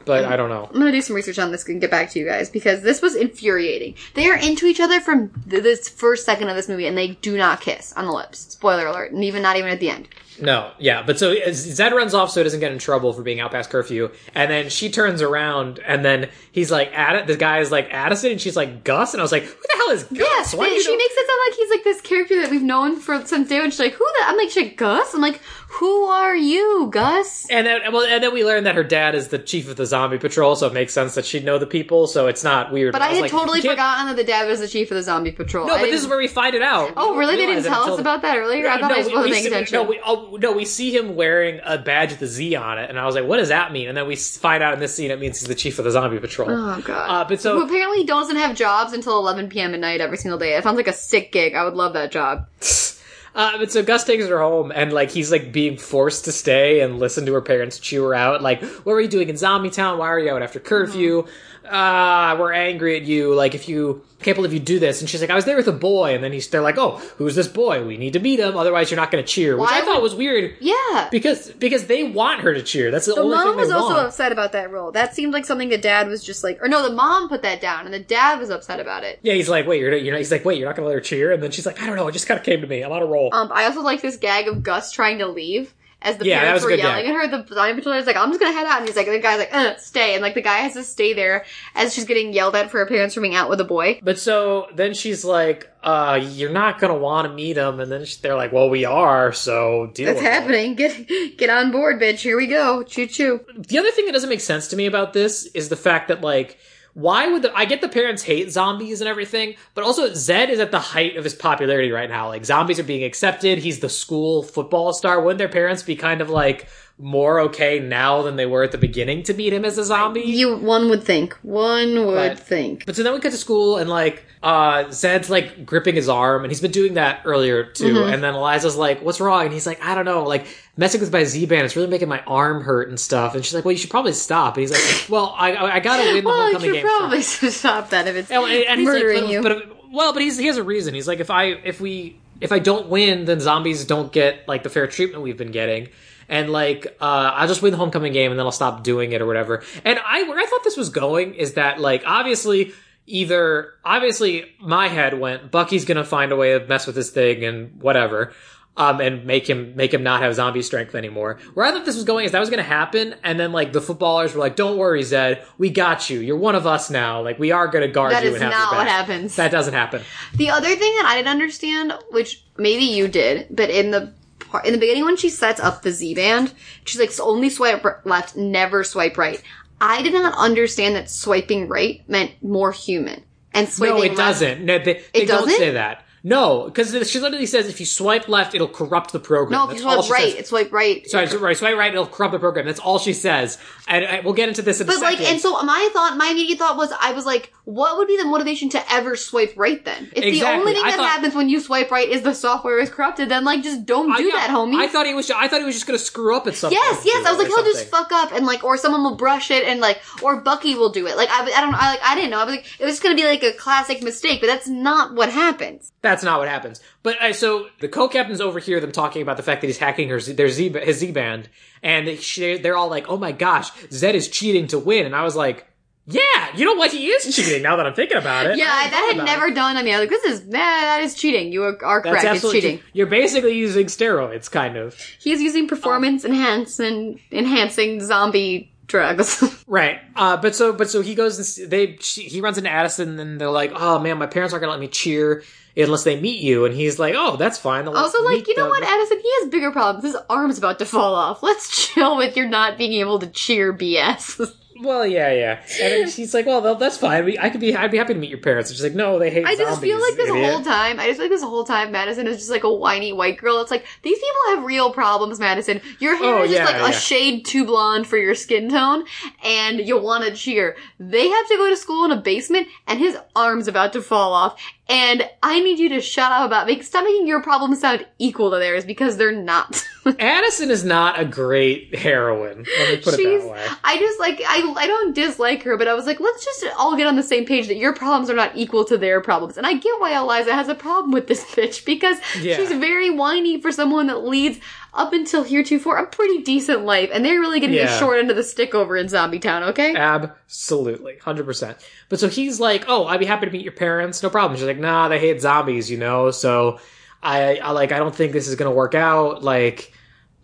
But 0.05 0.25
I 0.25 0.37
don't 0.37 0.49
know. 0.51 0.67
I'm 0.73 0.79
gonna 0.79 0.93
do 0.93 1.01
some 1.03 1.17
research 1.17 1.39
on 1.39 1.51
this 1.53 1.67
and 1.67 1.81
get 1.81 1.91
back 1.91 2.11
to 2.11 2.19
you 2.19 2.27
guys 2.27 2.51
because 2.51 2.83
this 2.83 3.01
was 3.03 3.15
infuriating. 3.17 3.95
They 4.15 4.29
are 4.31 4.37
into 4.37 4.67
each 4.67 4.81
other 4.81 5.01
from 5.01 5.31
th- 5.49 5.63
this 5.63 5.89
first 5.89 6.25
second 6.27 6.49
of 6.49 6.57
this 6.57 6.69
movie, 6.69 6.87
and 6.87 6.97
they 6.97 7.09
do 7.09 7.37
not 7.37 7.61
kiss 7.61 7.93
on 7.95 8.07
the 8.07 8.13
lips. 8.13 8.41
Spoiler 8.53 8.87
alert, 8.87 9.13
and 9.13 9.25
even 9.25 9.43
not 9.43 9.57
even 9.57 9.71
at 9.71 9.81
the 9.81 9.91
end. 9.91 10.09
No, 10.41 10.73
yeah, 10.81 11.03
but 11.07 11.17
so 11.17 11.33
Zed 11.53 11.93
runs 11.93 12.13
off 12.13 12.29
so 12.31 12.41
he 12.41 12.45
doesn't 12.45 12.59
get 12.59 12.73
in 12.73 12.79
trouble 12.79 13.13
for 13.13 13.23
being 13.23 13.39
out 13.39 13.53
past 13.53 13.71
curfew, 13.71 14.11
and 14.35 14.51
then 14.51 14.69
she 14.69 14.91
turns 14.91 15.23
around, 15.23 15.79
and 15.87 16.05
then 16.05 16.29
he's 16.51 16.73
like, 16.73 16.91
"Add 16.93 17.29
The 17.29 17.37
guy 17.37 17.61
is 17.61 17.71
like 17.71 17.89
Addison, 17.93 18.33
and 18.33 18.41
she's 18.41 18.57
like 18.57 18.83
Gus, 18.83 19.15
and 19.15 19.21
I 19.21 19.25
was 19.25 19.31
like, 19.31 19.45
"Who 19.45 19.55
the 19.55 19.77
hell 19.77 19.91
is 19.91 20.03
Gus? 20.05 20.19
Yes, 20.19 20.55
Why 20.55 20.69
they- 20.71 20.79
she 20.81 20.91
know- 20.91 20.97
makes 20.99 21.15
it 21.17 21.27
sound 21.27 21.39
like 21.49 21.57
he's 21.57 21.71
like 21.71 21.85
this 21.85 22.01
character 22.01 22.41
that 22.43 22.51
we've 22.51 22.63
known 22.63 22.97
for 22.97 23.25
since 23.25 23.49
day. 23.49 23.59
And 23.61 23.73
she's 23.73 23.79
like, 23.79 23.93
"Who 23.95 24.05
the?" 24.19 24.25
I'm 24.27 24.37
like, 24.37 24.51
"Shit, 24.51 24.77
Gus." 24.77 25.15
I'm 25.15 25.21
like, 25.21 25.41
Who 25.79 26.05
are 26.05 26.37
you, 26.37 26.89
Gus? 26.93 27.47
And 27.51 27.67
then, 27.67 27.93
well, 27.93 28.05
and 28.05 28.23
then 28.23 28.33
we 28.33 28.45
learned 28.45 28.67
that 28.67 28.77
her 28.77 28.85
dad 28.85 29.17
is 29.17 29.29
the 29.29 29.41
chief 29.41 29.69
of 29.69 29.77
the 29.77 29.87
zombie 29.87 30.19
patrol, 30.19 30.55
so 30.55 30.69
it 30.69 30.73
makes 30.73 30.93
sense 30.93 31.17
that 31.17 31.27
she'd 31.27 31.45
know 31.45 31.59
the 31.59 31.67
people. 31.67 32.07
So 32.07 32.29
it's 32.29 32.45
not 32.45 32.71
weird. 32.73 32.93
But 32.93 33.03
I 33.03 33.09
was 33.09 33.17
had 33.17 33.23
like, 33.23 33.31
totally 33.33 33.61
forgotten 33.61 34.07
that 34.07 34.17
the 34.17 34.23
dad 34.23 34.47
was 34.47 34.61
the 34.61 34.69
chief 34.69 34.93
of 34.93 34.97
the 34.97 35.03
zombie 35.03 35.33
patrol. 35.33 35.67
No, 35.67 35.75
I 35.75 35.81
but 35.81 35.87
this 35.91 36.03
is 36.03 36.07
where 36.07 36.19
we 36.19 36.29
find 36.29 36.55
it 36.55 36.63
out. 36.63 36.93
Oh, 36.97 37.17
really? 37.17 37.35
They 37.35 37.47
didn't 37.47 37.65
tell 37.65 37.93
us 37.93 37.99
about 37.99 38.23
that 38.23 38.37
earlier? 38.39 38.69
I 38.69 38.79
thought 38.79 38.93
I 38.93 39.03
just 39.03 39.11
we- 39.11 39.19
we 39.23 39.31
paying 39.33 39.43
see, 39.43 39.49
attention. 39.49 39.75
No, 39.75 39.83
we, 39.83 40.01
oh, 40.05 40.39
no, 40.41 40.53
we 40.53 40.65
see 40.65 40.95
him 40.95 41.17
wearing 41.17 41.61
a 41.65 41.77
badge 41.77 42.13
with 42.13 42.23
a 42.23 42.29
Z 42.29 42.55
on 42.55 42.79
it, 42.79 42.89
and 42.89 42.99
I 42.99 43.05
was 43.05 43.17
like, 43.17 43.25
"What 43.25 43.39
does 43.39 43.49
that 43.49 43.73
mean?" 43.73 43.89
And 43.89 43.97
then 43.97 44.07
we 44.07 44.15
find 44.15 44.63
out 44.63 44.75
in 44.75 44.81
this 44.81 44.95
scene 44.95 45.11
it 45.11 45.19
means 45.19 45.41
he's 45.41 45.49
the 45.49 45.57
chief 45.57 45.81
of 45.81 45.85
the 45.85 45.91
zombie 45.91 46.21
patrol. 46.21 46.51
Oh 46.51 46.81
god. 46.83 47.11
Uh, 47.11 47.29
but 47.29 47.41
so 47.41 47.59
Who 47.59 47.65
apparently 47.65 48.05
doesn't 48.05 48.37
have 48.37 48.55
jobs 48.55 48.93
until 48.93 49.19
11 49.19 49.49
p.m. 49.49 49.75
at 49.75 49.81
night 49.81 50.01
every 50.01 50.19
single 50.19 50.39
day. 50.39 50.55
It 50.55 50.63
sounds 50.63 50.77
like 50.77 50.89
a 50.89 50.93
sick 50.93 51.33
gig. 51.33 51.55
I 51.55 51.65
would 51.65 51.75
love 51.75 51.95
that 51.95 52.13
job. 52.13 52.47
Uh, 53.35 53.59
but 53.59 53.73
so 53.73 53.83
Gus 53.83 54.05
takes 54.05 54.27
her 54.27 54.39
home, 54.39 54.73
and 54.75 54.93
like 54.93 55.11
he's 55.11 55.33
like 55.33 55.53
being 55.53 55.77
forced 55.77 56.25
to 56.27 56.33
stay 56.33 56.81
and 56.81 56.99
listen 56.99 57.27
to 57.27 57.33
her 57.33 57.43
parents 57.43 57.79
chew 57.79 58.05
her 58.05 58.15
out. 58.15 58.43
Like, 58.43 58.63
what 58.63 58.93
were 58.93 59.01
you 59.01 59.09
doing 59.09 59.29
in 59.29 59.37
Zombie 59.37 59.71
Town? 59.71 59.99
Why 59.99 60.09
are 60.09 60.19
you 60.19 60.31
out 60.31 60.43
after 60.43 60.61
curfew? 60.61 61.27
Ah, 61.71 62.37
we're 62.39 62.53
angry 62.53 62.97
at 62.97 63.03
you. 63.03 63.35
Like, 63.35 63.55
if 63.55 63.69
you 63.69 64.03
can't 64.23 64.37
believe 64.37 64.53
you 64.53 64.61
do 64.61 64.79
this, 64.79 65.01
and 65.01 65.09
she's 65.09 65.21
like, 65.21 65.31
I 65.31 65.35
was 65.35 65.45
there 65.45 65.57
with 65.57 65.69
a 65.69 65.73
boy, 65.73 66.15
and 66.15 66.23
then 66.25 66.33
he's 66.33 66.49
they're 66.49 66.61
like, 66.63 66.79
oh, 66.79 66.97
who's 67.17 67.35
this 67.35 67.49
boy? 67.49 67.85
We 67.85 67.97
need 67.97 68.13
to 68.15 68.21
meet 68.21 68.39
him, 68.41 68.57
otherwise 68.57 68.91
you're 68.91 69.01
not 69.01 69.11
going 69.11 69.23
to 69.25 69.29
cheer. 69.31 69.57
Which 69.57 69.71
Why 69.71 69.79
I 69.79 69.81
thought 69.83 69.97
would- 69.97 70.03
was 70.03 70.15
weird 70.15 70.57
Yeah. 70.61 71.09
because 71.11 71.51
because 71.53 71.87
they 71.87 72.05
want 72.05 72.41
her 72.43 72.55
to 72.55 72.63
cheer. 72.63 72.91
That's 72.91 73.07
the, 73.07 73.15
The 73.15 73.21
only 73.23 73.37
mom 73.37 73.45
thing 73.49 73.57
they 73.57 73.63
was 73.65 73.71
also 73.73 73.95
want. 73.95 74.07
upset 74.09 74.33
about 74.33 74.53
that 74.53 74.71
role. 74.71 74.93
That 74.93 75.15
seemed 75.15 75.33
like 75.33 75.45
something 75.47 75.69
the 75.69 75.79
dad 75.79 76.09
was 76.09 76.23
just 76.25 76.45
like, 76.45 76.63
or 76.63 76.69
no, 76.69 76.83
the 76.89 76.95
mom 76.95 77.29
put 77.29 77.43
that 77.43 77.61
down, 77.61 77.85
and 77.87 77.95
the 77.95 77.99
dad 78.01 78.39
was 78.39 78.51
upset 78.51 78.81
about 78.81 79.05
it. 79.05 79.19
Yeah, 79.23 79.35
he's 79.35 79.49
like, 79.49 79.67
wait, 79.67 79.81
you're, 79.81 79.95
you're 79.97 80.13
not, 80.13 80.19
he's 80.19 80.33
like, 80.33 80.45
wait, 80.45 80.59
you're 80.59 80.69
not 80.69 80.77
going 80.77 80.85
to 80.85 80.89
let 80.89 80.95
her 80.95 81.01
cheer, 81.01 81.33
and 81.33 81.43
then 81.43 81.51
she's 81.51 81.67
like, 81.67 81.81
I 81.83 81.87
don't 81.87 81.97
know, 81.97 82.09
it 82.09 82.13
just 82.13 82.27
kind 82.27 82.39
of 82.39 82.45
came 82.47 82.61
to 82.61 82.67
me. 82.67 82.83
I'm 82.83 82.93
on 82.93 83.03
a 83.03 83.07
roll. 83.07 83.31
Um, 83.33 83.51
I 83.53 83.65
also 83.65 83.81
like 83.83 84.01
this 84.03 84.17
gag 84.17 84.49
of 84.49 84.63
Gus 84.63 84.93
trying 84.93 85.19
to 85.19 85.27
leave 85.27 85.75
as 86.05 86.19
the 86.19 86.27
Yeah, 86.27 86.41
parents 86.41 86.65
were 86.65 86.71
yelling 86.73 87.07
at 87.07 87.15
her. 87.15 87.27
The 87.27 87.55
zombie 87.55 87.81
is 87.81 88.07
like, 88.07 88.17
"I'm 88.17 88.29
just 88.31 88.39
gonna 88.41 88.53
head 88.53 88.67
out," 88.67 88.79
and 88.79 88.87
he's 88.87 88.97
like, 88.97 89.07
the 89.07 89.19
guy's 89.19 89.39
like, 89.39 89.53
uh, 89.55 89.77
"Stay," 89.77 90.15
and 90.15 90.23
like 90.23 90.35
the 90.35 90.43
guy 90.43 90.59
has 90.59 90.75
to 90.75 90.85
stay 90.85 91.15
there 91.15 91.45
as 91.75 91.93
she's 91.95 92.05
getting 92.05 92.33
yelled 92.33 92.55
at 92.55 92.71
for 92.71 92.79
her 92.79 92.87
parents 92.87 93.15
for 93.15 93.21
being 93.21 93.35
out 93.35 93.49
with 93.51 93.61
a 93.61 93.65
boy. 93.65 93.99
But 94.03 94.19
so 94.19 94.69
then 94.75 94.95
she's 94.95 95.25
like, 95.25 95.69
uh, 95.83 96.21
you're 96.23 96.53
not 96.53 96.79
gonna 96.79 96.95
want 96.97 97.27
to 97.29 97.35
meet 97.35 97.57
him, 97.57 97.81
and 97.81 97.91
then 97.91 98.05
sh- 98.05 98.17
they're 98.17 98.37
like, 98.37 98.53
well, 98.53 98.71
we 98.71 98.85
are, 98.85 99.33
so 99.33 99.91
deal 99.95 100.07
That's 100.15 100.21
it. 100.21 100.31
happening. 100.31 100.75
Get 100.77 101.37
get 101.39 101.51
on 101.51 101.73
board, 101.73 102.01
bitch. 102.01 102.19
Here 102.21 102.37
we 102.37 102.47
go. 102.47 102.83
Choo 102.83 103.07
choo. 103.07 103.41
The 103.57 103.79
other 103.79 103.91
thing 103.91 104.07
that 104.07 104.13
doesn't 104.13 104.31
make 104.31 104.41
sense 104.41 104.69
to 104.69 104.77
me 104.77 104.87
about 104.87 105.13
this 105.15 105.47
is 105.47 105.69
the 105.71 105.77
fact 105.77 106.09
that 106.09 106.21
like, 106.21 106.59
why 106.95 107.27
would 107.27 107.43
the, 107.43 107.57
I 107.57 107.65
get 107.65 107.81
the 107.81 107.89
parents 107.89 108.23
hate 108.23 108.51
zombies 108.53 109.01
and 109.01 109.09
everything, 109.09 109.57
but 109.75 109.85
also 109.85 110.15
Zed 110.15 110.49
is 110.49 110.61
at 110.61 110.71
the 110.71 110.79
height 110.79 111.17
of 111.17 111.25
his 111.25 111.35
popularity 111.35 111.91
right 111.91 112.09
now. 112.09 112.29
Like 112.29 112.45
zombies 112.45 112.79
are 112.79 112.85
being 112.85 113.03
accepted. 113.05 113.59
He's 113.59 113.81
the 113.81 113.89
school 113.89 114.45
football 114.45 114.93
star. 114.93 115.21
Wouldn't 115.21 115.39
their 115.39 115.49
parents 115.49 115.83
be 115.83 115.97
kind 115.97 116.21
of 116.21 116.31
like 116.31 116.69
more 116.97 117.41
okay 117.41 117.81
now 117.81 118.23
than 118.23 118.37
they 118.37 118.47
were 118.47 118.63
at 118.63 118.71
the 118.71 118.79
beginning 118.79 119.23
to 119.25 119.35
meet 119.35 119.53
him 119.53 119.65
as 119.65 119.77
a 119.79 119.85
zombie? 119.85 120.21
You 120.21 120.57
one 120.57 120.89
would 120.91 121.03
think. 121.03 121.35
One 121.43 122.07
would 122.07 122.15
But- 122.15 122.39
think. 122.39 122.87
But 122.87 122.95
so 122.95 123.03
then 123.03 123.13
we 123.13 123.19
get 123.21 123.33
to 123.33 123.37
school 123.39 123.79
and 123.79 123.91
like 123.91 124.25
uh 124.45 124.91
Zed's 124.93 125.29
like 125.29 125.65
gripping 125.67 125.95
his 125.97 126.09
arm 126.09 126.45
and 126.45 126.51
he's 126.53 126.61
been 126.61 126.71
doing 126.71 126.95
that 126.95 127.23
earlier 127.25 127.65
too. 127.65 127.95
Mm-hmm. 127.95 128.13
And 128.13 128.23
then 128.23 128.35
Eliza's 128.35 128.77
like, 128.77 129.01
What's 129.03 129.21
wrong? 129.21 129.43
And 129.45 129.53
he's 129.53 129.67
like, 129.67 129.83
I 129.85 129.95
don't 129.97 130.05
know, 130.05 130.23
like 130.23 130.47
messing 130.77 131.01
with 131.01 131.13
my 131.13 131.25
Z 131.25 131.47
band, 131.47 131.65
it's 131.65 131.75
really 131.75 131.89
making 131.89 132.09
my 132.09 132.21
arm 132.29 132.63
hurt 132.63 132.89
and 132.89 133.01
stuff. 133.01 133.35
And 133.35 133.45
she's 133.45 133.55
like, 133.55 133.65
Well, 133.65 133.73
you 133.73 133.79
should 133.79 133.91
probably 133.91 134.13
stop. 134.13 134.57
And 134.57 134.61
he's 134.61 134.71
like, 134.71 134.83
Well, 135.11 135.35
I 135.37 135.53
I 135.55 135.75
I 135.77 135.81
gotta 135.81 136.05
win 136.05 136.23
the 136.23 136.29
Well, 136.31 136.53
you 136.53 136.61
should 136.61 136.73
game. 136.75 136.87
probably 136.87 137.23
first." 137.23 137.59
stop 137.59 137.91
that 137.91 138.07
if 138.07 138.15
it's 138.15 138.31
And, 138.31 138.45
and 138.45 138.79
he's 138.81 138.87
murdering 138.87 139.23
like, 139.25 139.33
you. 139.33 139.43
but, 139.43 139.69
but 139.69 139.93
well, 139.93 140.13
but 140.13 140.23
he's 140.23 140.39
he 140.39 140.47
has 140.47 140.59
a 140.59 140.63
reason. 140.65 140.95
He's 140.95 141.09
like, 141.09 141.19
if 141.21 141.31
I 141.31 141.45
if 141.47 141.81
we 141.81 142.21
if 142.41 142.53
I 142.53 142.59
don't 142.61 142.89
win, 142.89 143.25
then 143.25 143.41
zombies 143.41 143.85
don't 143.85 144.13
get 144.13 144.47
like 144.47 144.63
the 144.63 144.71
fair 144.71 144.87
treatment 144.87 145.23
we've 145.25 145.37
been 145.39 145.51
getting. 145.53 145.89
And 146.29 146.51
like, 146.51 146.87
uh, 147.01 147.33
I'll 147.35 147.49
just 147.49 147.63
win 147.63 147.73
the 147.73 147.79
homecoming 147.79 148.13
game 148.13 148.31
and 148.31 148.39
then 148.39 148.47
I'll 148.47 148.53
stop 148.53 148.83
doing 148.83 149.13
it 149.13 149.21
or 149.21 149.27
whatever. 149.27 149.63
And 149.85 149.99
I, 150.07 150.23
where 150.25 150.39
I 150.39 150.47
thought 150.47 150.65
this 150.65 150.77
was 150.77 150.89
going 150.89 151.35
is 151.35 151.55
that 151.55 151.81
like, 151.81 152.03
obviously, 152.07 152.73
either, 153.07 153.75
obviously, 153.85 154.47
my 154.61 154.89
head 154.89 155.19
went, 155.19 155.51
Bucky's 155.51 155.85
gonna 155.85 156.05
find 156.05 156.33
a 156.33 156.37
way 156.37 156.59
to 156.59 156.67
mess 156.67 156.87
with 156.87 156.97
this 156.97 157.11
thing 157.11 157.45
and 157.45 157.81
whatever. 157.81 158.33
Um, 158.77 159.01
and 159.01 159.25
make 159.25 159.49
him 159.49 159.77
make 159.77 159.95
him 159.95 160.03
not 160.03 160.21
have 160.23 160.35
zombie 160.35 160.61
strength 160.61 160.97
anymore. 160.97 161.39
Where 161.55 161.65
I 161.65 161.71
thought 161.71 161.85
this 161.85 161.95
was 161.95 162.03
going 162.03 162.27
is 162.27 162.33
that 162.33 162.41
was 162.41 162.51
going 162.51 162.59
to 162.59 162.69
happen, 162.69 163.15
and 163.23 163.39
then 163.39 163.53
like 163.53 163.73
the 163.73 163.81
footballers 163.81 164.35
were 164.35 164.41
like, 164.41 164.57
"Don't 164.57 164.77
worry, 164.77 165.05
Zed, 165.05 165.45
we 165.59 165.71
got 165.71 166.11
you. 166.11 166.19
You're 166.19 166.37
one 166.37 166.57
of 166.57 166.67
us 166.67 166.91
now. 166.91 167.23
Like 167.23 167.39
we 167.39 167.53
are 167.53 167.69
going 167.69 167.87
to 167.87 167.93
guard 167.93 168.11
That 168.11 168.25
you 168.25 168.31
is 168.31 168.35
and 168.35 168.43
have 168.43 168.51
not 168.51 168.75
what 168.75 168.89
happens. 168.89 169.37
That 169.37 169.53
doesn't 169.53 169.75
happen. 169.75 170.03
The 170.35 170.51
other 170.51 170.75
thing 170.75 170.93
that 170.97 171.05
I 171.07 171.15
didn't 171.15 171.29
understand, 171.29 171.95
which 172.11 172.43
maybe 172.59 172.83
you 172.83 173.07
did, 173.07 173.47
but 173.49 173.71
in 173.71 173.93
the 173.93 174.13
part 174.55 174.67
in 174.67 174.73
the 174.73 174.79
beginning 174.79 175.05
when 175.05 175.17
she 175.17 175.29
sets 175.31 175.59
up 175.59 175.83
the 175.83 175.91
Z 175.91 176.15
band, 176.15 176.55
she's 176.85 177.01
like 177.01 177.11
only 177.19 177.51
swipe 177.51 177.85
left, 178.07 178.37
never 178.37 178.85
swipe 178.85 179.19
right. 179.19 179.43
I 179.81 180.01
did 180.03 180.13
not 180.13 180.33
understand 180.39 180.95
that 180.95 181.11
swiping 181.11 181.67
right 181.69 182.09
meant 182.09 182.31
more 182.41 182.71
human, 182.71 183.25
and 183.53 183.69
swiping 183.69 183.97
No, 183.97 184.03
it 184.03 184.09
left- 184.11 184.17
doesn't. 184.19 184.65
No, 184.65 184.79
they, 184.79 185.03
they 185.13 185.25
don't 185.27 185.43
doesn't? 185.43 185.59
say 185.59 185.71
that. 185.73 186.04
No, 186.27 186.65
because 186.65 186.91
she 187.11 187.21
literally 187.21 187.45
says 187.45 187.69
if 187.69 187.79
you 187.81 187.87
swipe 187.87 188.29
left, 188.29 188.55
it'll 188.55 188.67
corrupt 188.67 189.13
the 189.13 189.21
program. 189.21 189.61
No, 189.61 189.69
if 189.71 189.77
you 189.77 189.83
swipe 189.83 190.09
right, 190.11 190.31
says. 190.31 190.35
it's 190.41 190.49
swipe 190.49 190.73
right. 190.73 191.07
Sorry, 191.09 191.27
so- 191.27 191.39
right, 191.39 191.55
swipe 191.55 191.77
right, 191.77 191.93
it'll 191.93 192.07
corrupt 192.07 192.33
the 192.33 192.39
program. 192.39 192.65
That's 192.65 192.81
all 192.81 192.99
she 192.99 193.13
says. 193.13 193.59
And, 193.87 194.03
and 194.07 194.25
we'll 194.25 194.33
get 194.33 194.49
into 194.49 194.63
this 194.63 194.81
in 194.81 194.89
a 194.89 194.91
But 194.91 195.03
like, 195.03 195.21
and 195.21 195.39
so 195.39 195.63
my 195.63 195.91
thought, 195.93 196.17
my 196.17 196.29
immediate 196.29 196.59
thought 196.59 196.79
was, 196.79 196.91
I 196.99 197.13
was 197.13 197.27
like, 197.27 197.53
what 197.65 197.99
would 197.99 198.09
be 198.09 198.17
the 198.17 198.25
motivation 198.25 198.71
to 198.71 198.93
ever 198.93 199.17
swipe 199.17 199.53
right 199.57 199.85
then? 199.85 200.11
If 200.17 200.25
the 200.25 200.45
only 200.47 200.73
thing 200.73 200.83
I 200.83 200.93
that 200.93 200.97
thought- 200.97 201.09
happens 201.11 201.35
when 201.35 201.51
you 201.51 201.61
swipe 201.61 201.91
right 201.91 202.09
is 202.09 202.23
the 202.23 202.33
software 202.35 202.79
is 202.79 202.89
corrupted, 202.89 203.29
then 203.29 203.45
like 203.45 203.63
just 203.63 203.85
don't 203.85 204.11
I- 204.11 204.17
do 204.17 204.25
yeah, 204.25 204.33
that, 204.47 204.51
homie. 204.51 204.77
I 204.77 204.89
thought 204.89 205.07
he 205.07 205.13
was. 205.13 205.31
I 205.31 205.47
thought 205.49 205.61
he 205.61 205.67
was 205.67 205.75
just 205.75 205.87
going 205.87 205.99
to 205.99 206.05
screw 206.05 206.35
up 206.35 206.47
at 206.47 206.55
some 206.55 206.73
Yes, 206.73 206.97
point, 206.97 207.07
yes. 207.07 207.27
I 207.27 207.31
was 207.33 207.39
like, 207.39 207.49
he'll 207.49 207.65
just 207.65 207.91
fuck 207.91 208.11
up 208.13 208.33
and 208.33 208.47
like, 208.47 208.65
or 208.65 208.79
someone 208.79 209.03
will 209.03 209.17
brush 209.17 209.51
it 209.51 209.65
and 209.65 209.81
like, 209.81 210.01
or 210.23 210.41
Bucky 210.41 210.75
will 210.75 210.91
do 210.91 211.07
it. 211.07 211.19
Like, 211.19 211.29
I, 211.31 211.43
I 211.43 211.61
don't, 211.61 211.73
know. 211.73 211.79
I 211.79 211.91
like, 211.91 212.01
I 212.03 212.15
didn't 212.15 212.31
know. 212.31 212.39
I 212.39 212.45
was 212.45 212.55
like, 212.55 212.67
it 212.81 212.85
was 212.87 212.99
gonna 213.01 213.15
be 213.15 213.25
like 213.25 213.43
a 213.43 213.53
classic 213.53 214.03
mistake, 214.03 214.41
but 214.41 214.47
that's 214.47 214.67
not 214.69 215.15
what 215.15 215.31
happens. 215.31 215.93
That's 216.01 216.14
not 216.23 216.39
what 216.39 216.49
happens. 216.49 216.81
But 217.03 217.21
uh, 217.21 217.33
so 217.33 217.69
the 217.81 217.89
co-captains 217.89 218.41
overhear 218.41 218.79
them 218.81 218.93
talking 218.93 219.23
about 219.23 219.37
the 219.37 219.43
fact 219.43 219.63
that 219.63 219.67
he's 219.67 219.79
hacking 219.79 220.09
her 220.11 220.21
their 220.21 220.49
Z 220.49 220.69
his 220.83 220.99
Z 220.99 221.11
band, 221.13 221.49
and 221.83 222.19
she, 222.21 222.59
they're 222.59 222.77
all 222.77 222.89
like, 222.89 223.09
"Oh 223.09 223.17
my 223.17 223.33
gosh, 223.33 223.71
Zed 223.91 224.15
is 224.15 224.29
cheating 224.29 224.67
to 224.69 224.79
win," 224.79 225.07
and 225.07 225.17
I 225.17 225.25
was 225.25 225.35
like. 225.35 225.67
Yeah, 226.07 226.21
you 226.55 226.67
know 226.67 226.75
what? 226.75 226.91
He 226.93 227.07
is 227.07 227.35
cheating. 227.35 227.63
Now 227.63 227.77
that 227.77 227.87
I'm 227.87 227.95
thinking 227.95 228.19
about 228.19 228.45
it, 228.45 228.59
Yeah, 228.59 228.67
I 228.71 228.91
that 228.91 229.13
had 229.17 229.25
never 229.25 229.47
it. 229.47 229.55
dawned 229.55 229.79
on 229.79 229.87
me. 229.87 229.91
I 229.95 230.01
was 230.01 230.11
like, 230.11 230.21
this 230.23 230.39
is, 230.41 230.47
nah, 230.47 230.59
that 230.59 231.01
is 231.03 231.15
cheating. 231.15 231.51
You 231.51 231.63
are, 231.65 231.83
are 231.83 232.03
correct. 232.03 232.17
It's 232.17 232.25
absolutely 232.27 232.61
cheating. 232.61 232.81
You're 232.93 233.07
basically 233.07 233.57
using 233.57 233.87
steroids, 233.87 234.51
kind 234.51 234.77
of. 234.77 234.99
He's 235.19 235.41
using 235.41 235.67
performance 235.67 236.27
enhancing, 236.27 237.21
enhancing 237.33 238.03
zombie 238.03 238.71
drugs. 238.87 239.43
Right. 239.67 239.99
Uh, 240.15 240.37
but 240.37 240.55
so, 240.55 240.73
but 240.75 240.91
so 240.91 241.01
he 241.01 241.15
goes. 241.15 241.59
And 241.59 241.71
they 241.71 241.97
she, 241.97 242.25
he 242.25 242.41
runs 242.43 242.59
into 242.59 242.71
Addison, 242.71 243.19
and 243.19 243.41
they're 243.41 243.51
like, 243.51 243.73
"Oh 243.75 243.99
man, 243.99 244.19
my 244.19 244.27
parents 244.27 244.53
aren't 244.53 244.61
gonna 244.61 244.73
let 244.73 244.81
me 244.81 244.89
cheer 244.89 245.43
unless 245.75 246.05
they 246.05 246.21
meet 246.21 246.43
you." 246.43 246.67
And 246.67 246.75
he's 246.75 246.99
like, 246.99 247.15
"Oh, 247.17 247.37
that's 247.37 247.59
fine." 247.59 247.87
They'll 247.87 247.97
Also, 247.97 248.23
like, 248.23 248.47
you 248.47 248.55
know 248.57 248.65
them." 248.65 248.71
what, 248.71 248.83
Addison? 248.85 249.19
He 249.21 249.31
has 249.41 249.49
bigger 249.49 249.73
problems. 249.73 250.05
His 250.05 250.17
arm's 250.29 250.59
about 250.59 250.79
to 250.81 250.85
fall 250.87 251.15
off. 251.15 251.43
Let's 251.43 251.89
chill 251.95 252.17
with 252.19 252.37
your 252.37 252.47
not 252.47 252.77
being 252.77 252.93
able 253.01 253.19
to 253.21 253.27
cheer 253.27 253.73
BS. 253.73 254.53
Well, 254.81 255.07
yeah, 255.07 255.33
yeah. 255.33 255.61
And 255.81 255.93
then 255.93 256.09
he's 256.09 256.35
like, 256.35 256.47
"Well, 256.47 256.75
that's 256.75 256.97
fine. 256.97 257.25
We, 257.25 257.39
I 257.39 257.49
could 257.49 257.61
be. 257.61 257.77
I'd 257.77 257.91
be 257.91 257.99
happy 257.99 258.15
to 258.15 258.19
meet 258.19 258.31
your 258.31 258.41
parents." 258.41 258.71
And 258.71 258.77
she's 258.77 258.83
like, 258.83 258.95
"No, 258.95 259.19
they 259.19 259.31
hate 259.31 259.47
I 259.47 259.55
just 259.55 259.81
feel 259.81 260.01
like 260.01 260.17
this 260.17 260.29
idiot." 260.29 260.51
whole 260.51 260.63
time, 260.65 260.99
I 260.99 261.07
just 261.07 261.19
feel 261.19 261.27
like 261.27 261.31
this 261.31 261.43
whole 261.43 261.65
time, 261.65 261.93
Madison 261.93 262.27
is 262.27 262.39
just 262.39 262.51
like 262.51 262.65
a 262.65 262.73
whiny 262.73 263.13
white 263.13 263.39
girl. 263.39 263.61
It's 263.61 263.71
like, 263.71 263.87
these 264.03 264.19
people 264.19 264.57
have 264.57 264.65
real 264.65 264.93
problems, 264.93 265.39
Madison. 265.39 265.81
Your 266.01 266.17
hair 266.17 266.35
Oh, 266.35 266.43
is 266.43 266.51
just 266.51 266.59
yeah, 266.61 266.79
like 266.79 266.91
yeah. 266.93 266.97
a 266.97 267.01
shade 267.01 267.45
too 267.45 267.65
blonde 267.65 268.07
for 268.07 268.17
your 268.17 268.35
skin 268.35 268.69
tone, 268.69 269.05
and 269.45 269.79
you 269.79 270.01
want 270.01 270.25
to 270.25 270.35
cheer. 270.35 270.77
They 270.99 271.29
have 271.29 271.49
to 271.49 271.57
go 271.57 271.69
to 271.71 271.77
school 271.77 272.05
in 272.07 272.11
a 272.11 272.21
basement, 272.21 272.67
and 272.89 272.99
his 272.99 273.17
arm's 273.37 273.69
about 273.69 273.93
to 273.93 274.03
fall 274.03 274.33
off. 274.33 274.61
And 274.87 275.27
I 275.43 275.61
need 275.61 275.79
you 275.79 275.89
to 275.91 276.01
shut 276.03 276.31
up 276.31 276.47
about 276.47 276.67
make 276.67 276.83
stop 276.83 277.05
making 277.05 277.27
your 277.27 277.43
problems 277.43 277.81
sound 277.81 278.07
equal 278.19 278.51
to 278.51 278.59
theirs 278.59 278.85
because 278.85 279.17
they're 279.17 279.33
not. 279.33 279.83
Addison 280.19 280.71
is 280.71 280.85
not 280.85 281.19
a 281.19 281.25
great 281.25 281.95
heroine. 281.95 282.67
Let 282.79 282.91
me 282.91 282.97
put 282.99 283.15
it 283.15 283.17
She's, 283.17 283.43
that 283.43 283.51
way. 283.51 283.67
I 283.83 283.99
just 283.99 284.21
like 284.21 284.43
I 284.47 284.75
I 284.77 284.87
don't 284.87 285.15
dislike 285.15 285.63
her, 285.63 285.79
but 285.79 285.89
I 285.89 285.95
was 285.95 286.05
like, 286.05 286.21
let's 286.21 286.45
just 286.45 286.67
all 286.79 286.97
get 286.97 287.07
on 287.07 287.17
the 287.17 287.23
same 287.23 287.47
page 287.47 287.69
that 287.69 287.77
your 287.77 287.95
problems 287.95 288.29
are 288.29 288.35
not 288.35 288.55
equal 288.57 288.85
to 288.85 288.99
their 288.99 289.23
problems. 289.23 289.57
And 289.57 289.67
I 289.67 289.73
get 289.73 289.99
why 290.01 290.15
Eliza 290.19 290.53
has 290.53 290.69
a 290.69 290.75
problem 290.75 291.13
with 291.13 291.29
this 291.29 291.43
bitch 291.55 291.87
because 291.87 292.19
Yeah. 292.43 292.57
she's 292.57 292.71
very 292.73 293.09
whiny 293.09 293.59
for 293.63 293.73
someone 293.73 294.09
that 294.09 294.27
leads 294.27 294.61
up 294.95 295.13
until 295.13 295.43
heretofore 295.43 295.97
a 295.97 296.07
pretty 296.07 296.43
decent 296.43 296.85
life, 296.85 297.11
and 297.13 297.25
they're 297.25 297.41
really 297.41 297.61
getting 297.61 297.77
Yeah. 297.77 297.87
the 297.87 297.99
short 297.99 298.19
end 298.19 298.31
of 298.31 298.37
the 298.37 298.45
stick 298.45 298.75
over 298.75 298.97
in 298.97 299.09
Zombie 299.09 299.41
Town. 299.41 299.65
Okay, 299.65 299.95
Absolutely, 299.95 301.17
hundred 301.19 301.45
percent. 301.47 301.77
But 302.09 302.21
so 302.21 302.29
he's 302.29 302.61
like, 302.61 302.85
"Oh, 302.89 303.07
I'd 303.07 303.21
be 303.21 303.27
happy 303.27 303.47
to 303.47 303.53
meet 303.53 303.63
your 303.65 303.73
parents. 303.73 304.23
No 304.23 304.31
problem." 304.31 304.57
She's 304.59 304.67
like, 304.67 304.79
"Nah, 304.79 305.09
they 305.09 305.19
hate 305.19 305.41
zombies, 305.41 305.91
you 305.91 305.99
know. 305.99 306.31
So 306.31 306.79
I, 307.23 307.57
I 307.57 307.71
like, 307.73 307.91
I 307.93 307.99
don't 307.99 308.15
think 308.15 308.33
this 308.33 308.47
is 308.49 308.55
gonna 308.55 308.71
work 308.71 308.95
out. 308.95 309.43
Like, 309.43 309.93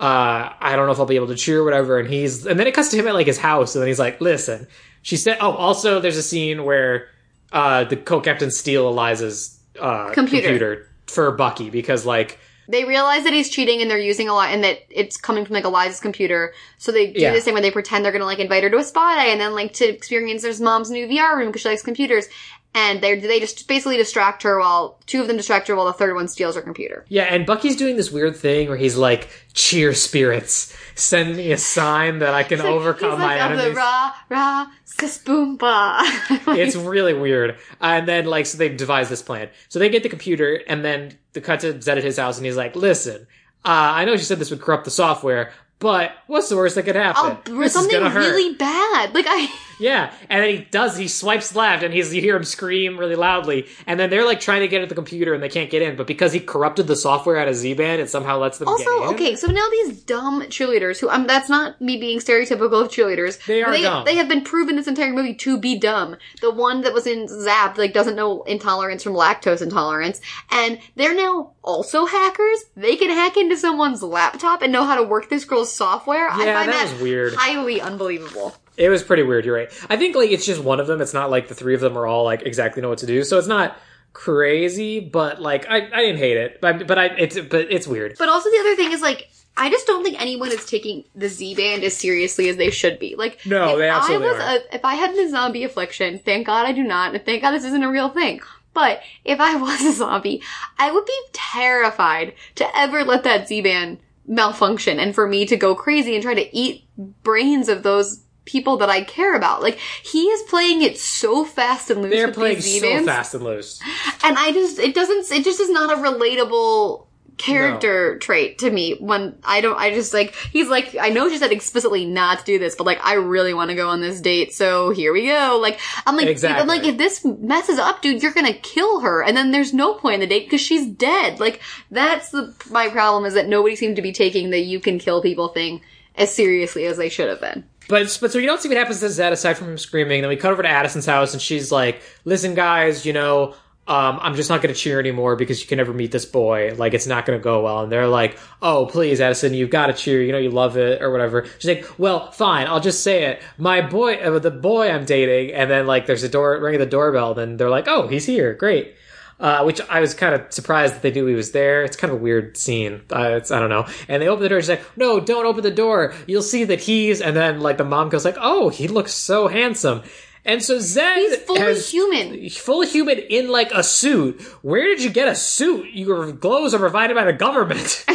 uh, 0.00 0.50
I 0.60 0.74
don't 0.76 0.86
know 0.86 0.92
if 0.92 0.98
I'll 0.98 1.06
be 1.06 1.16
able 1.16 1.28
to 1.28 1.36
cheer 1.36 1.60
or 1.60 1.64
whatever." 1.64 1.98
And 1.98 2.08
he's, 2.08 2.46
and 2.46 2.58
then 2.58 2.66
it 2.66 2.74
cuts 2.74 2.90
to 2.90 2.96
him 2.96 3.06
at 3.06 3.14
like 3.14 3.26
his 3.26 3.38
house, 3.38 3.74
and 3.74 3.82
then 3.82 3.88
he's 3.88 3.98
like, 4.00 4.20
"Listen," 4.20 4.66
she 5.02 5.16
said. 5.16 5.38
Oh, 5.40 5.52
also, 5.52 6.00
there's 6.00 6.16
a 6.16 6.22
scene 6.22 6.64
where 6.64 7.06
uh, 7.52 7.84
the 7.84 7.96
co-captain 7.96 8.50
steal 8.50 8.88
Eliza's 8.88 9.58
uh, 9.78 10.10
Computer. 10.12 10.48
computer 10.48 10.86
for 11.06 11.30
Bucky 11.32 11.70
because 11.70 12.04
like 12.06 12.38
They 12.70 12.84
realize 12.84 13.24
that 13.24 13.32
he's 13.32 13.48
cheating 13.50 13.82
and 13.82 13.90
they're 13.90 13.98
using 13.98 14.28
a 14.28 14.34
lot, 14.34 14.50
and 14.50 14.62
that 14.64 14.80
it's 14.90 15.16
coming 15.16 15.44
from 15.44 15.54
like 15.54 15.64
Eliza's 15.64 16.00
computer. 16.00 16.54
So 16.78 16.92
they 16.92 17.08
do 17.08 17.20
Yeah. 17.20 17.32
this 17.32 17.44
thing 17.44 17.54
where 17.54 17.62
they 17.62 17.70
pretend 17.70 18.04
they're 18.04 18.12
gonna 18.12 18.24
like 18.24 18.38
invite 18.38 18.62
her 18.62 18.70
to 18.70 18.78
a 18.78 18.84
spa 18.84 19.16
day 19.22 19.32
and 19.32 19.40
then 19.40 19.54
like 19.54 19.72
to 19.74 19.86
experience 19.88 20.42
their 20.42 20.54
mom's 20.60 20.90
new 20.90 21.06
VR 21.06 21.36
room 21.36 21.48
because 21.48 21.62
she 21.62 21.68
likes 21.68 21.82
computers. 21.82 22.26
And 22.72 23.00
they 23.00 23.18
they 23.18 23.40
just 23.40 23.66
basically 23.66 23.96
distract 23.96 24.44
her 24.44 24.60
while 24.60 25.00
two 25.06 25.20
of 25.20 25.26
them 25.26 25.36
distract 25.36 25.66
her 25.66 25.74
while 25.74 25.86
the 25.86 25.92
third 25.92 26.14
one 26.14 26.28
steals 26.28 26.54
her 26.54 26.62
computer. 26.62 27.04
Yeah, 27.08 27.24
and 27.24 27.44
Bucky's 27.44 27.74
doing 27.74 27.96
this 27.96 28.12
weird 28.12 28.36
thing 28.36 28.68
where 28.68 28.76
he's 28.76 28.96
like, 28.96 29.28
"Cheer, 29.54 29.92
spirits! 29.92 30.72
Send 31.00 31.36
me 31.36 31.52
a 31.52 31.58
sign 31.58 32.18
that 32.18 32.34
I 32.34 32.42
can 32.42 32.60
overcome 32.60 33.12
He's 33.12 33.18
my 33.18 33.36
like, 33.36 33.42
enemies." 33.42 33.64
the 33.64 33.74
rah 33.74 34.12
rah 34.28 34.66
sisboomba. 34.86 36.00
it's 36.58 36.76
really 36.76 37.14
weird. 37.14 37.56
And 37.80 38.06
then 38.06 38.26
like 38.26 38.46
so 38.46 38.58
they 38.58 38.68
devise 38.68 39.08
this 39.08 39.22
plan. 39.22 39.48
So 39.68 39.78
they 39.78 39.88
get 39.88 40.02
the 40.02 40.08
computer 40.08 40.60
and 40.66 40.84
then 40.84 41.18
the 41.32 41.40
cut 41.40 41.60
to 41.60 41.80
Zed 41.80 41.98
at 41.98 42.04
his 42.04 42.18
house 42.18 42.36
and 42.36 42.44
he's 42.46 42.56
like, 42.56 42.76
"Listen, 42.76 43.26
uh, 43.64 43.92
I 43.94 44.04
know 44.04 44.12
you 44.12 44.18
said 44.18 44.38
this 44.38 44.50
would 44.50 44.60
corrupt 44.60 44.84
the 44.84 44.90
software, 44.90 45.52
but 45.78 46.12
what's 46.26 46.48
the 46.48 46.56
worst 46.56 46.74
that 46.74 46.84
could 46.84 46.96
happen? 46.96 47.38
Oh, 47.48 47.66
something 47.66 48.02
really 48.02 48.54
bad. 48.54 49.14
Like 49.14 49.26
I, 49.28 49.48
Yeah, 49.80 50.12
and 50.28 50.42
then 50.42 50.50
he 50.50 50.58
does. 50.70 50.96
He 50.96 51.08
swipes 51.08 51.56
left, 51.56 51.82
and 51.82 51.92
he's 51.92 52.14
you 52.14 52.20
hear 52.20 52.36
him 52.36 52.44
scream 52.44 52.98
really 52.98 53.16
loudly. 53.16 53.66
And 53.86 53.98
then 53.98 54.10
they're 54.10 54.24
like 54.24 54.40
trying 54.40 54.60
to 54.60 54.68
get 54.68 54.82
at 54.82 54.88
the 54.88 54.94
computer, 54.94 55.34
and 55.34 55.42
they 55.42 55.48
can't 55.48 55.70
get 55.70 55.82
in. 55.82 55.96
But 55.96 56.06
because 56.06 56.32
he 56.32 56.40
corrupted 56.40 56.86
the 56.86 56.96
software 56.96 57.36
out 57.38 57.48
of 57.48 57.54
Z 57.54 57.74
Band, 57.74 58.00
it 58.00 58.10
somehow 58.10 58.38
lets 58.38 58.58
them 58.58 58.68
also 58.68 58.84
get 58.84 59.08
in. 59.08 59.14
okay. 59.14 59.36
So 59.36 59.46
now 59.48 59.66
these 59.70 60.02
dumb 60.02 60.42
cheerleaders, 60.42 60.98
who 61.00 61.08
um, 61.08 61.26
that's 61.26 61.48
not 61.48 61.80
me 61.80 61.96
being 61.96 62.18
stereotypical 62.18 62.82
of 62.82 62.88
cheerleaders. 62.88 63.44
They 63.46 63.62
are 63.62 63.70
they, 63.72 63.82
dumb. 63.82 64.04
They 64.04 64.16
have 64.16 64.28
been 64.28 64.42
proven 64.42 64.76
this 64.76 64.86
entire 64.86 65.12
movie 65.12 65.34
to 65.34 65.58
be 65.58 65.78
dumb. 65.78 66.16
The 66.40 66.50
one 66.50 66.82
that 66.82 66.92
was 66.92 67.06
in 67.06 67.26
Zap 67.26 67.78
like 67.78 67.92
doesn't 67.94 68.16
know 68.16 68.42
intolerance 68.42 69.02
from 69.02 69.14
lactose 69.14 69.62
intolerance, 69.62 70.20
and 70.50 70.78
they're 70.96 71.14
now 71.14 71.52
also 71.62 72.06
hackers. 72.06 72.64
They 72.76 72.96
can 72.96 73.10
hack 73.10 73.36
into 73.36 73.56
someone's 73.56 74.02
laptop 74.02 74.62
and 74.62 74.72
know 74.72 74.84
how 74.84 74.96
to 74.96 75.02
work 75.02 75.30
this 75.30 75.44
girl's 75.44 75.72
software. 75.72 76.28
I 76.28 76.44
Yeah, 76.44 76.54
find 76.54 76.68
that 76.68 76.84
that, 76.86 76.92
was 76.92 77.02
weird. 77.02 77.34
highly 77.34 77.80
unbelievable. 77.80 78.54
It 78.80 78.88
was 78.88 79.02
pretty 79.02 79.22
weird. 79.22 79.44
You're 79.44 79.54
right. 79.56 79.86
I 79.90 79.96
think 79.96 80.16
like 80.16 80.30
it's 80.30 80.46
just 80.46 80.62
one 80.62 80.80
of 80.80 80.86
them. 80.86 81.00
It's 81.00 81.14
not 81.14 81.30
like 81.30 81.48
the 81.48 81.54
three 81.54 81.74
of 81.74 81.80
them 81.80 81.96
are 81.98 82.06
all 82.06 82.24
like 82.24 82.42
exactly 82.42 82.80
know 82.80 82.88
what 82.88 82.98
to 82.98 83.06
do. 83.06 83.22
So 83.24 83.38
it's 83.38 83.46
not 83.46 83.76
crazy, 84.12 85.00
but 85.00 85.40
like 85.40 85.66
I, 85.68 85.76
I 85.76 86.00
didn't 86.00 86.18
hate 86.18 86.36
it. 86.36 86.60
But 86.60 86.86
but 86.86 86.98
I 86.98 87.06
it's 87.06 87.38
but 87.38 87.70
it's 87.70 87.86
weird. 87.86 88.16
But 88.18 88.28
also 88.28 88.50
the 88.50 88.58
other 88.58 88.76
thing 88.76 88.92
is 88.92 89.02
like 89.02 89.30
I 89.56 89.68
just 89.68 89.86
don't 89.86 90.02
think 90.02 90.20
anyone 90.20 90.50
is 90.50 90.64
taking 90.64 91.04
the 91.14 91.28
Z 91.28 91.54
band 91.56 91.84
as 91.84 91.96
seriously 91.96 92.48
as 92.48 92.56
they 92.56 92.70
should 92.70 92.98
be. 92.98 93.16
Like, 93.16 93.44
No, 93.44 93.72
if 93.72 93.78
they 93.78 93.88
absolutely 93.90 94.28
I 94.28 94.32
was 94.32 94.40
aren't. 94.42 94.64
a, 94.64 94.74
if 94.76 94.84
I 94.84 94.94
had 94.94 95.14
the 95.14 95.28
zombie 95.28 95.64
affliction, 95.64 96.18
thank 96.18 96.46
God 96.46 96.66
I 96.66 96.72
do 96.72 96.82
not, 96.82 97.14
and 97.14 97.24
thank 97.24 97.42
God 97.42 97.50
this 97.50 97.64
isn't 97.64 97.82
a 97.82 97.90
real 97.90 98.08
thing. 98.08 98.40
But 98.72 99.02
if 99.24 99.40
I 99.40 99.56
was 99.60 99.82
a 99.82 99.92
zombie, 99.92 100.42
I 100.78 100.90
would 100.90 101.04
be 101.04 101.20
terrified 101.32 102.34
to 102.54 102.76
ever 102.78 103.04
let 103.04 103.24
that 103.24 103.48
Z 103.48 103.60
band 103.60 103.98
malfunction 104.26 104.98
and 105.00 105.14
for 105.14 105.26
me 105.26 105.44
to 105.46 105.56
go 105.56 105.74
crazy 105.74 106.14
and 106.14 106.22
try 106.22 106.34
to 106.34 106.56
eat 106.56 106.84
brains 107.22 107.68
of 107.68 107.82
those 107.82 108.22
people 108.44 108.78
that 108.78 108.88
I 108.88 109.02
care 109.02 109.34
about. 109.34 109.62
Like 109.62 109.78
he 109.78 110.24
is 110.24 110.42
playing 110.48 110.82
it 110.82 110.98
so 110.98 111.44
fast 111.44 111.90
and 111.90 112.02
loose 112.02 112.12
They're 112.12 112.32
playing 112.32 112.60
so 112.60 113.04
fast 113.04 113.34
and 113.34 113.44
loose. 113.44 113.80
And 114.24 114.36
I 114.38 114.52
just, 114.52 114.78
it 114.78 114.94
doesn't, 114.94 115.30
it 115.30 115.44
just 115.44 115.60
is 115.60 115.70
not 115.70 115.92
a 115.92 116.02
relatable 116.02 117.06
character 117.40 118.18
trait 118.18 118.58
to 118.58 118.70
me 118.70 118.96
when 119.00 119.38
I 119.42 119.62
don't, 119.62 119.78
I 119.78 119.94
just 119.94 120.12
like, 120.12 120.34
he's 120.34 120.68
like, 120.68 120.94
I 121.00 121.08
know 121.08 121.28
she 121.30 121.38
said 121.38 121.52
explicitly 121.52 122.04
not 122.04 122.40
to 122.40 122.44
do 122.44 122.58
this, 122.58 122.74
but 122.74 122.84
like, 122.84 123.02
I 123.02 123.14
really 123.14 123.54
want 123.54 123.70
to 123.70 123.74
go 123.76 123.88
on 123.88 124.02
this 124.02 124.20
date, 124.20 124.52
so 124.52 124.90
here 124.90 125.12
we 125.12 125.26
go. 125.26 125.58
Like, 125.60 125.80
I'm 126.06 126.16
like, 126.16 126.26
Exactly. 126.26 126.60
I'm 126.60 126.68
like, 126.68 126.84
if 126.84 126.98
this 126.98 127.24
messes 127.24 127.78
up, 127.78 128.02
dude, 128.02 128.22
you're 128.22 128.32
gonna 128.32 128.52
kill 128.52 129.00
her, 129.00 129.22
and 129.22 129.34
then 129.36 129.52
there's 129.52 129.72
no 129.72 129.94
point 129.94 130.14
in 130.14 130.20
the 130.20 130.26
date 130.26 130.46
because 130.46 130.60
she's 130.60 130.86
dead. 130.86 131.40
Like, 131.40 131.62
that's 131.90 132.28
the, 132.28 132.54
my 132.70 132.88
problem 132.88 133.24
is 133.24 133.32
that 133.34 133.48
nobody 133.48 133.74
seemed 133.74 133.96
to 133.96 134.02
be 134.02 134.12
taking 134.12 134.50
the 134.50 134.58
you 134.58 134.78
can 134.78 134.98
kill 134.98 135.22
people 135.22 135.48
thing 135.48 135.80
as 136.16 136.34
seriously 136.34 136.84
as 136.84 136.98
they 136.98 137.08
should 137.08 137.30
have 137.30 137.40
been. 137.40 137.64
But 137.90 138.16
but 138.20 138.32
so 138.32 138.38
you 138.38 138.46
don't 138.46 138.60
see 138.60 138.68
what 138.68 138.78
happens 138.78 139.00
to 139.00 139.10
Zed 139.10 139.32
aside 139.32 139.58
from 139.58 139.68
him 139.68 139.78
screaming. 139.78 140.22
Then 140.22 140.30
we 140.30 140.36
cut 140.36 140.52
over 140.52 140.62
to 140.62 140.68
Addison's 140.68 141.06
house, 141.06 141.32
and 141.32 141.42
she's 141.42 141.70
like, 141.70 142.00
"Listen, 142.24 142.54
guys, 142.54 143.04
you 143.04 143.12
know." 143.12 143.54
Um, 143.88 144.20
I'm 144.22 144.36
just 144.36 144.48
not 144.48 144.62
going 144.62 144.72
to 144.72 144.80
cheer 144.80 145.00
anymore 145.00 145.34
because 145.34 145.60
you 145.60 145.66
can 145.66 145.78
never 145.78 145.92
meet 145.92 146.12
this 146.12 146.24
boy. 146.24 146.74
Like, 146.76 146.94
it's 146.94 147.08
not 147.08 147.26
going 147.26 147.36
to 147.36 147.42
go 147.42 147.64
well. 147.64 147.82
And 147.82 147.90
they're 147.90 148.06
like, 148.06 148.38
oh, 148.62 148.86
please, 148.86 149.20
Addison, 149.20 149.52
you've 149.52 149.70
got 149.70 149.86
to 149.86 149.94
cheer. 149.94 150.22
You 150.22 150.30
know, 150.30 150.38
you 150.38 150.50
love 150.50 150.76
it 150.76 151.02
or 151.02 151.10
whatever. 151.10 151.46
She's 151.58 151.76
like, 151.76 151.98
well, 151.98 152.30
fine. 152.30 152.68
I'll 152.68 152.78
just 152.78 153.02
say 153.02 153.24
it. 153.24 153.42
My 153.58 153.80
boy, 153.80 154.14
uh, 154.16 154.38
the 154.38 154.52
boy 154.52 154.88
I'm 154.88 155.06
dating. 155.06 155.56
And 155.56 155.68
then, 155.68 155.88
like, 155.88 156.06
there's 156.06 156.22
a 156.22 156.28
door, 156.28 156.60
ring 156.60 156.76
of 156.76 156.78
the 156.78 156.86
doorbell. 156.86 157.34
Then 157.34 157.56
they're 157.56 157.70
like, 157.70 157.88
oh, 157.88 158.06
he's 158.06 158.26
here. 158.26 158.54
Great. 158.54 158.94
Uh, 159.40 159.62
which 159.62 159.80
I 159.88 160.00
was 160.00 160.12
kind 160.12 160.34
of 160.34 160.52
surprised 160.52 160.94
that 160.94 161.00
they 161.02 161.10
knew 161.10 161.24
he 161.24 161.34
was 161.34 161.52
there. 161.52 161.82
It's 161.82 161.96
kind 161.96 162.12
of 162.12 162.18
a 162.20 162.22
weird 162.22 162.58
scene. 162.58 163.00
Uh, 163.10 163.36
it's, 163.38 163.50
I 163.50 163.58
don't 163.58 163.70
know. 163.70 163.86
And 164.06 164.20
they 164.22 164.28
open 164.28 164.42
the 164.42 164.50
door. 164.50 164.60
She's 164.60 164.68
like, 164.68 164.84
"No, 164.98 165.18
don't 165.18 165.46
open 165.46 165.62
the 165.62 165.70
door. 165.70 166.12
You'll 166.26 166.42
see 166.42 166.64
that 166.64 166.80
he's." 166.80 167.22
And 167.22 167.34
then 167.34 167.60
like 167.60 167.78
the 167.78 167.84
mom 167.84 168.10
goes 168.10 168.24
like, 168.26 168.36
"Oh, 168.38 168.68
he 168.68 168.86
looks 168.86 169.14
so 169.14 169.48
handsome." 169.48 170.02
And 170.44 170.62
so 170.62 170.78
Zed 170.78 171.16
He's 171.18 171.36
fully 171.38 171.60
has- 171.60 171.90
human. 171.90 172.48
fully 172.50 172.86
human 172.86 173.18
in 173.18 173.48
like 173.48 173.72
a 173.72 173.82
suit. 173.82 174.40
Where 174.62 174.84
did 174.84 175.02
you 175.02 175.08
get 175.10 175.26
a 175.28 175.34
suit? 175.34 175.86
Your 175.94 176.32
clothes 176.32 176.74
are 176.74 176.78
provided 176.78 177.14
by 177.14 177.24
the 177.24 177.32
government. 177.32 178.04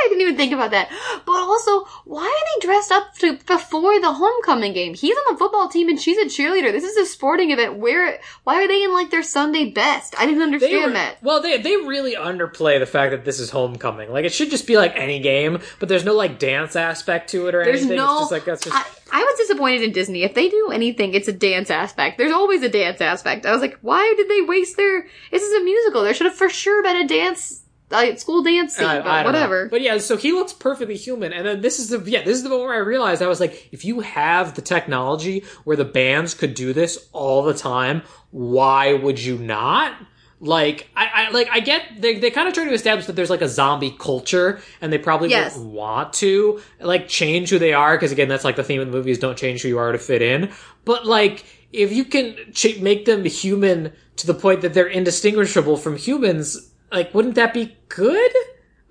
I 0.00 0.08
didn't 0.08 0.22
even 0.22 0.36
think 0.36 0.52
about 0.52 0.70
that. 0.72 0.88
But 1.26 1.36
also, 1.36 1.84
why 2.04 2.24
are 2.24 2.60
they 2.60 2.66
dressed 2.66 2.90
up 2.92 3.14
to, 3.18 3.36
before 3.46 4.00
the 4.00 4.12
homecoming 4.12 4.72
game? 4.72 4.94
He's 4.94 5.16
on 5.16 5.34
the 5.34 5.38
football 5.38 5.68
team 5.68 5.88
and 5.88 6.00
she's 6.00 6.18
a 6.18 6.24
cheerleader. 6.24 6.72
This 6.72 6.84
is 6.84 6.96
a 6.96 7.06
sporting 7.06 7.50
event. 7.50 7.76
Where? 7.78 8.20
Why 8.44 8.62
are 8.64 8.68
they 8.68 8.82
in 8.82 8.92
like 8.92 9.10
their 9.10 9.22
Sunday 9.22 9.70
best? 9.70 10.14
I 10.18 10.26
didn't 10.26 10.42
understand 10.42 10.86
were- 10.86 10.92
that. 10.92 11.22
Well, 11.22 11.40
they 11.42 11.58
they 11.60 11.76
really 11.76 12.14
underplay 12.14 12.78
the 12.78 12.86
fact 12.86 13.12
that 13.12 13.24
this 13.24 13.38
is 13.40 13.50
homecoming. 13.50 14.10
Like 14.10 14.24
it 14.24 14.32
should 14.32 14.50
just 14.50 14.66
be 14.66 14.76
like 14.76 14.92
any 14.96 15.20
game, 15.20 15.60
but 15.78 15.88
there's 15.88 16.04
no 16.04 16.14
like 16.14 16.38
dance 16.38 16.76
aspect 16.76 17.30
to 17.30 17.46
it 17.48 17.54
or 17.54 17.64
There's 17.64 17.80
anything. 17.80 17.96
no. 17.98 18.12
it's 18.12 18.20
just 18.22 18.32
like 18.32 18.44
that's 18.44 18.64
just 18.64 18.76
I, 18.76 18.84
I 19.12 19.22
was 19.24 19.38
disappointed 19.38 19.82
in 19.82 19.92
Disney. 19.92 20.22
If 20.22 20.34
they 20.34 20.48
do 20.48 20.70
anything, 20.72 21.14
it's 21.14 21.28
a 21.28 21.32
dance 21.32 21.70
aspect. 21.70 22.16
There's 22.18 22.32
always 22.32 22.62
a 22.62 22.68
dance 22.68 23.00
aspect. 23.00 23.44
I 23.46 23.52
was 23.52 23.60
like, 23.60 23.78
why 23.82 24.14
did 24.16 24.28
they 24.28 24.42
waste 24.42 24.76
their? 24.76 25.06
This 25.30 25.42
is 25.42 25.52
a 25.60 25.64
musical. 25.64 26.02
There 26.02 26.14
should 26.14 26.26
have 26.26 26.36
for 26.36 26.48
sure 26.48 26.82
been 26.82 26.96
a 26.96 27.08
dance, 27.08 27.59
uh, 27.92 28.14
school 28.16 28.42
dance 28.42 28.76
scene. 28.76 28.86
I- 28.86 28.98
but 29.00 29.04
don't 29.04 29.32
know. 29.32 29.38
whatever. 29.40 29.68
But 29.68 29.80
yeah, 29.82 29.98
so 29.98 30.16
he 30.16 30.32
looks 30.32 30.52
perfectly 30.52 30.96
human, 30.96 31.32
and 31.32 31.46
then 31.46 31.60
this 31.60 31.78
is 31.78 31.88
the 31.88 31.98
yeah, 32.10 32.22
this 32.24 32.36
is 32.36 32.42
the 32.42 32.48
moment 32.48 32.68
where 32.68 32.76
I 32.76 32.80
realized 32.80 33.22
I 33.22 33.26
was 33.26 33.40
like, 33.40 33.68
if 33.72 33.84
you 33.84 34.00
have 34.00 34.54
the 34.54 34.62
technology 34.62 35.44
where 35.64 35.76
the 35.76 35.84
bands 35.84 36.34
could 36.34 36.54
do 36.54 36.72
this 36.72 37.08
all 37.12 37.42
the 37.42 37.54
time, 37.54 38.02
why 38.30 38.92
would 38.94 39.18
you 39.20 39.38
not? 39.38 39.94
Like 40.42 40.88
I, 40.96 41.26
I 41.26 41.30
like 41.32 41.48
I 41.52 41.60
get 41.60 42.00
they 42.00 42.18
they 42.18 42.30
kind 42.30 42.48
of 42.48 42.54
try 42.54 42.64
to 42.64 42.72
establish 42.72 43.04
that 43.06 43.12
there's 43.14 43.28
like 43.28 43.42
a 43.42 43.48
zombie 43.48 43.94
culture, 43.98 44.60
and 44.80 44.90
they 44.90 44.96
probably 44.96 45.28
Yes. 45.28 45.54
want 45.58 46.14
to 46.14 46.62
like 46.80 47.08
change 47.08 47.50
who 47.50 47.58
they 47.58 47.74
are 47.74 47.94
because 47.94 48.10
again 48.10 48.28
that's 48.28 48.42
like 48.44 48.56
the 48.56 48.64
theme 48.64 48.80
of 48.80 48.86
the 48.86 48.92
movies 48.92 49.18
don't 49.18 49.36
change 49.36 49.60
who 49.60 49.68
you 49.68 49.76
are 49.78 49.92
to 49.92 49.98
fit 49.98 50.22
in. 50.22 50.50
But 50.86 51.04
like 51.04 51.44
if 51.74 51.92
you 51.92 52.06
can 52.06 52.36
ch- 52.54 52.78
make 52.80 53.04
them 53.04 53.24
human 53.26 53.92
to 54.16 54.26
the 54.26 54.32
point 54.32 54.62
that 54.62 54.72
they're 54.72 54.86
indistinguishable 54.86 55.76
from 55.76 55.96
humans, 55.98 56.69
like 56.92 57.14
wouldn't 57.14 57.34
that 57.36 57.54
be 57.54 57.76
good? 57.88 58.32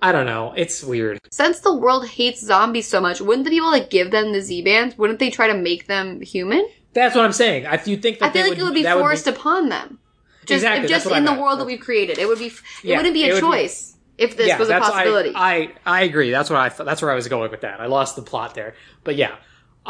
I 0.02 0.12
don't 0.12 0.26
know. 0.26 0.54
It's 0.56 0.82
weird. 0.82 1.18
Since 1.30 1.60
the 1.60 1.74
world 1.74 2.06
hates 2.06 2.40
zombies 2.40 2.88
so 2.88 3.00
much, 3.00 3.20
wouldn't 3.20 3.44
the 3.44 3.50
people 3.50 3.70
that 3.72 3.90
give 3.90 4.10
them 4.10 4.32
the 4.32 4.40
Z 4.40 4.62
bands, 4.62 4.96
wouldn't 4.96 5.18
they 5.18 5.28
try 5.30 5.46
to 5.48 5.54
make 5.54 5.86
them 5.86 6.20
human? 6.22 6.66
That's 6.94 7.14
what 7.14 7.24
I'm 7.24 7.32
saying. 7.32 7.66
I 7.66 7.80
you 7.84 7.96
think 7.98 8.18
that 8.18 8.26
I 8.26 8.30
feel 8.32 8.42
they 8.44 8.50
like 8.50 8.58
it 8.58 8.62
would 8.62 8.74
be 8.74 8.82
forced 8.84 9.26
upon 9.26 9.68
them. 9.68 9.98
Just, 10.46 10.64
Exactly, 10.64 10.88
just 10.88 11.06
in 11.10 11.24
the 11.24 11.34
world 11.34 11.60
that 11.60 11.66
we've 11.66 11.78
created, 11.80 12.18
it 12.18 12.26
would 12.26 12.38
be. 12.38 12.46
It 12.46 12.54
Yeah, 12.82 12.96
wouldn't 12.96 13.14
be 13.14 13.24
a 13.24 13.34
would 13.34 13.34
be- 13.34 13.40
choice 13.40 13.94
if 14.16 14.36
this 14.36 14.48
yeah, 14.48 14.58
was 14.58 14.70
a 14.70 14.78
possibility. 14.78 15.32
I, 15.34 15.54
I 15.54 15.72
I 15.84 16.02
agree. 16.02 16.30
That's 16.30 16.48
what 16.50 16.58
I. 16.58 16.68
That's 16.70 17.02
where 17.02 17.10
I 17.10 17.14
was 17.14 17.28
going 17.28 17.50
with 17.50 17.60
that. 17.60 17.78
I 17.80 17.86
lost 17.86 18.16
the 18.16 18.22
plot 18.22 18.54
there, 18.54 18.74
but 19.04 19.16
yeah, 19.16 19.36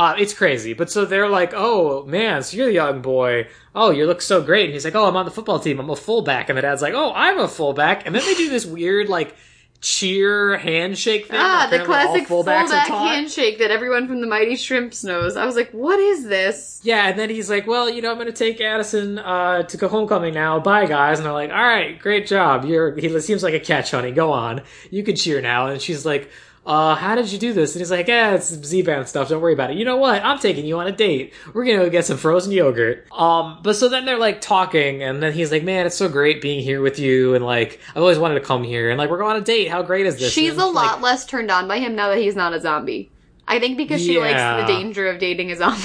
uh, 0.01 0.14
it's 0.18 0.32
crazy. 0.32 0.72
But 0.72 0.90
so 0.90 1.05
they're 1.05 1.28
like, 1.28 1.52
"Oh 1.55 2.06
man, 2.06 2.43
so 2.43 2.56
you're 2.56 2.66
the 2.66 2.72
young 2.72 3.02
boy. 3.02 3.48
Oh, 3.74 3.90
you 3.90 4.06
look 4.06 4.22
so 4.22 4.43
great." 4.43 4.64
And 4.64 4.72
he's 4.72 4.85
like, 4.86 4.94
"Oh, 4.94 5.06
I'm 5.06 5.14
on 5.14 5.27
the 5.27 5.31
football 5.31 5.60
team. 5.60 5.78
I'm 5.78 5.90
a 5.90 5.94
fullback." 5.97 6.48
And 6.48 6.56
the 6.56 6.62
dad's 6.62 6.81
like, 6.81 6.94
"Oh, 6.94 7.12
I'm 7.14 7.39
a 7.39 7.47
fullback." 7.47 8.06
And 8.06 8.14
then 8.14 8.24
they 8.24 8.32
do 8.35 8.48
this 8.48 8.64
weird 8.64 9.10
like 9.10 9.36
cheer 9.82 10.56
handshake 10.56 11.27
thing. 11.27 11.39
ah, 11.39 11.66
the 11.70 11.85
classic 11.85 12.27
fullback 12.27 12.68
handshake 12.68 13.59
that 13.59 13.70
everyone 13.70 14.06
from 14.09 14.20
the 14.22 14.27
Mighty 14.27 14.56
Shrimps 14.56 15.05
knows. 15.05 15.36
I 15.36 15.44
was 15.47 15.56
like, 15.56 15.70
what 15.70 15.98
is 15.98 16.24
this? 16.24 16.81
Yeah, 16.82 17.09
and 17.09 17.18
then 17.18 17.28
he's 17.28 17.51
like, 17.51 17.66
"Well, 17.66 17.90
you 17.90 18.01
know, 18.01 18.10
I'm 18.10 18.16
going 18.16 18.27
to 18.27 18.32
take 18.32 18.59
Addison 18.59 19.18
uh, 19.18 19.64
to 19.64 19.77
go 19.77 19.89
homecoming 19.89 20.32
now. 20.32 20.60
Bye, 20.60 20.86
guys." 20.86 21.18
And 21.18 21.27
they're 21.27 21.35
like, 21.35 21.51
"All 21.51 21.56
right, 21.56 21.98
great 21.98 22.27
job. 22.27 22.64
You're 22.64 22.97
he 22.97 23.20
seems 23.20 23.43
like 23.43 23.52
a 23.52 23.60
catch, 23.60 23.90
honey. 23.90 24.12
Go 24.12 24.32
on, 24.32 24.62
you 24.90 25.02
can 25.02 25.14
cheer 25.14 25.43
now." 25.43 25.66
And 25.66 25.81
she's 25.82 26.06
like, 26.06 26.31
"Uh, 26.66 26.95
how 26.95 27.15
did 27.15 27.31
you 27.32 27.39
do 27.39 27.53
this?" 27.53 27.74
And 27.74 27.81
he's 27.81 27.91
like, 27.91 28.07
"Yeah, 28.09 28.35
it's 28.35 28.49
Z 28.49 28.82
band 28.82 29.09
stuff. 29.09 29.28
Don't 29.28 29.41
worry 29.41 29.53
about 29.53 29.70
it. 29.70 29.77
You 29.77 29.85
know 29.85 29.97
what? 29.97 30.23
I'm 30.24 30.39
taking 30.39 30.65
you 30.66 30.78
on 30.78 30.87
a 30.87 30.93
date. 30.93 31.32
We're 31.55 31.65
gonna 31.65 31.78
go 31.78 31.91
get 31.91 32.05
some 32.05 32.16
frozen 32.19 32.53
yogurt." 32.53 33.07
Um, 33.12 33.59
but 33.62 33.77
so 33.77 33.89
then 33.89 34.05
they're 34.05 34.19
like 34.19 34.41
talking, 34.41 35.03
and 35.03 35.23
then 35.23 35.32
he's 35.32 35.51
like, 35.51 35.62
"Man, 35.65 35.87
it's 35.87 35.97
so 35.97 36.09
great 36.09 36.41
being 36.41 36.61
here 36.62 36.81
with 36.82 36.99
you, 36.99 37.35
and 37.35 37.45
like 37.45 37.81
I've 37.91 38.03
always 38.03 38.19
wanted 38.19 38.35
to 38.35 38.41
come 38.43 38.62
here, 38.65 38.91
and 38.91 38.99
like 38.99 39.11
we're 39.11 39.19
going 39.19 39.31
on 39.37 39.37
a 39.43 39.45
date. 39.45 39.69
How 39.69 39.82
great 39.82 40.07
is 40.07 40.19
this?" 40.19 40.32
She's 40.32 40.51
And 40.53 40.59
a 40.61 40.65
then, 40.65 40.74
like, 40.74 40.87
lot 40.93 41.01
less 41.01 41.24
turned 41.27 41.51
on 41.51 41.66
by 41.69 41.78
him 41.78 41.95
now 41.97 42.09
that 42.11 42.19
he's 42.19 42.37
not 42.37 42.53
a 42.53 42.61
zombie. 42.61 43.11
I 43.49 43.59
think 43.59 43.77
because 43.77 44.01
she 44.01 44.15
Yeah. 44.15 44.20
likes 44.57 44.66
the 44.69 44.73
danger 44.73 45.09
of 45.09 45.19
dating 45.19 45.51
a 45.51 45.57
zombie. 45.57 45.81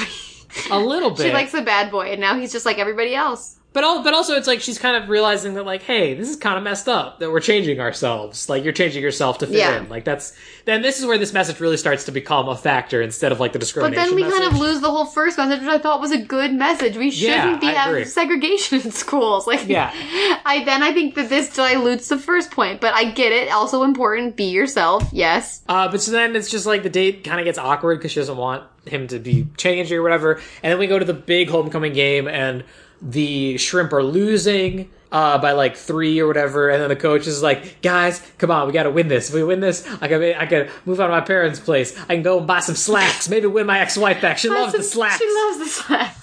a 0.71 0.79
little 0.79 1.09
bit. 1.15 1.25
she 1.27 1.33
likes 1.33 1.51
the 1.51 1.61
bad 1.61 1.89
boy, 1.91 2.11
and 2.11 2.21
now 2.21 2.35
he's 2.39 2.51
just 2.51 2.65
like 2.65 2.77
everybody 2.79 3.15
else. 3.15 3.57
But 3.75 3.83
all, 3.83 4.01
but 4.03 4.13
also 4.13 4.35
it's 4.35 4.47
like 4.47 4.61
she's 4.61 4.79
kind 4.79 4.95
of 4.95 5.09
realizing 5.09 5.53
that 5.55 5.65
like, 5.65 5.83
hey, 5.83 6.13
this 6.13 6.29
is 6.29 6.37
kind 6.37 6.57
of 6.57 6.63
messed 6.63 6.87
up 6.87 7.19
that 7.19 7.29
we're 7.29 7.41
changing 7.41 7.81
ourselves. 7.81 8.47
Like 8.47 8.63
you're 8.63 8.71
changing 8.71 9.03
yourself 9.03 9.39
to 9.39 9.47
fit 9.47 9.57
Yeah. 9.57 9.77
in. 9.81 9.89
Like 9.89 10.05
that's 10.05 10.31
then 10.63 10.81
this 10.81 10.97
is 10.97 11.05
where 11.05 11.17
this 11.17 11.33
message 11.33 11.59
really 11.59 11.75
starts 11.75 12.05
to 12.05 12.11
become 12.13 12.47
a 12.47 12.55
factor 12.55 13.01
instead 13.01 13.33
of 13.33 13.41
like 13.41 13.51
the 13.51 13.59
discrimination. 13.59 14.01
But 14.01 14.07
then 14.07 14.15
we 14.15 14.23
kind 14.23 14.45
of 14.51 14.57
lose 14.57 14.79
the 14.79 14.89
whole 14.89 15.05
first 15.05 15.37
message, 15.37 15.59
which 15.59 15.69
I 15.69 15.77
thought 15.77 15.99
was 15.99 16.11
a 16.11 16.17
good 16.17 16.53
message. 16.53 16.95
We 16.95 17.11
shouldn't 17.11 17.59
be 17.59 17.67
having 17.67 18.05
segregation 18.05 18.79
in 18.85 18.91
schools. 18.91 19.45
Like, 19.45 19.67
Yeah. 19.67 19.91
I 20.45 20.63
then 20.65 20.81
I 20.81 20.93
think 20.93 21.15
that 21.15 21.27
this 21.27 21.53
dilutes 21.53 22.07
the 22.07 22.17
first 22.17 22.51
point, 22.51 22.79
but 22.79 22.93
I 22.93 23.11
get 23.11 23.33
it. 23.33 23.51
Also 23.51 23.83
important, 23.83 24.37
be 24.37 24.45
yourself. 24.45 25.03
Yes. 25.11 25.61
Uh, 25.67 25.89
but 25.91 26.01
so 26.01 26.11
then 26.11 26.33
it's 26.37 26.49
just 26.49 26.65
like 26.65 26.83
the 26.83 26.89
date 26.89 27.25
kind 27.25 27.41
of 27.41 27.45
gets 27.45 27.57
awkward 27.59 27.99
because 27.99 28.13
she 28.13 28.21
doesn't 28.21 28.37
want 28.37 28.63
him 28.85 29.07
to 29.07 29.19
be 29.19 29.47
changed 29.57 29.91
or 29.91 30.01
whatever. 30.01 30.35
And 30.63 30.71
then 30.71 30.79
we 30.79 30.87
go 30.87 30.97
to 30.97 31.03
the 31.05 31.13
big 31.13 31.49
homecoming 31.49 31.91
game, 31.91 32.27
and 32.29 32.63
the 33.05 33.57
shrimp 33.57 33.93
are 33.93 34.03
losing 34.03 34.89
uh, 35.11 35.37
by 35.37 35.53
like 35.53 35.77
three 35.77 36.19
or 36.19 36.27
whatever. 36.27 36.69
And 36.69 36.81
then 36.81 36.89
the 36.89 36.95
coach 36.95 37.27
is 37.27 37.41
like, 37.41 37.81
"Guys, 37.81 38.21
come 38.37 38.51
on, 38.51 38.67
we 38.67 38.73
got 38.73 38.83
to 38.83 38.91
win 38.91 39.07
this. 39.07 39.29
If 39.29 39.35
we 39.35 39.43
win 39.43 39.61
this, 39.61 39.87
I 40.01 40.07
can 40.07 40.21
I 40.21 40.45
can 40.45 40.69
move 40.85 40.99
out 40.99 41.09
of 41.09 41.11
my 41.11 41.21
parents' 41.21 41.59
place. 41.59 41.97
I 42.09 42.15
can 42.15 42.23
go 42.23 42.39
and 42.39 42.47
buy 42.47 42.59
some 42.59 42.75
slacks. 42.75 43.29
Maybe 43.29 43.47
win 43.47 43.65
my 43.65 43.79
ex-wife 43.79 44.21
back. 44.21 44.37
She 44.37 44.49
loves 44.49 44.73
the 44.73 44.83
slacks. 44.83 45.19
She 45.19 45.33
loves 45.33 45.59
the 45.59 45.67
slacks. 45.67 46.21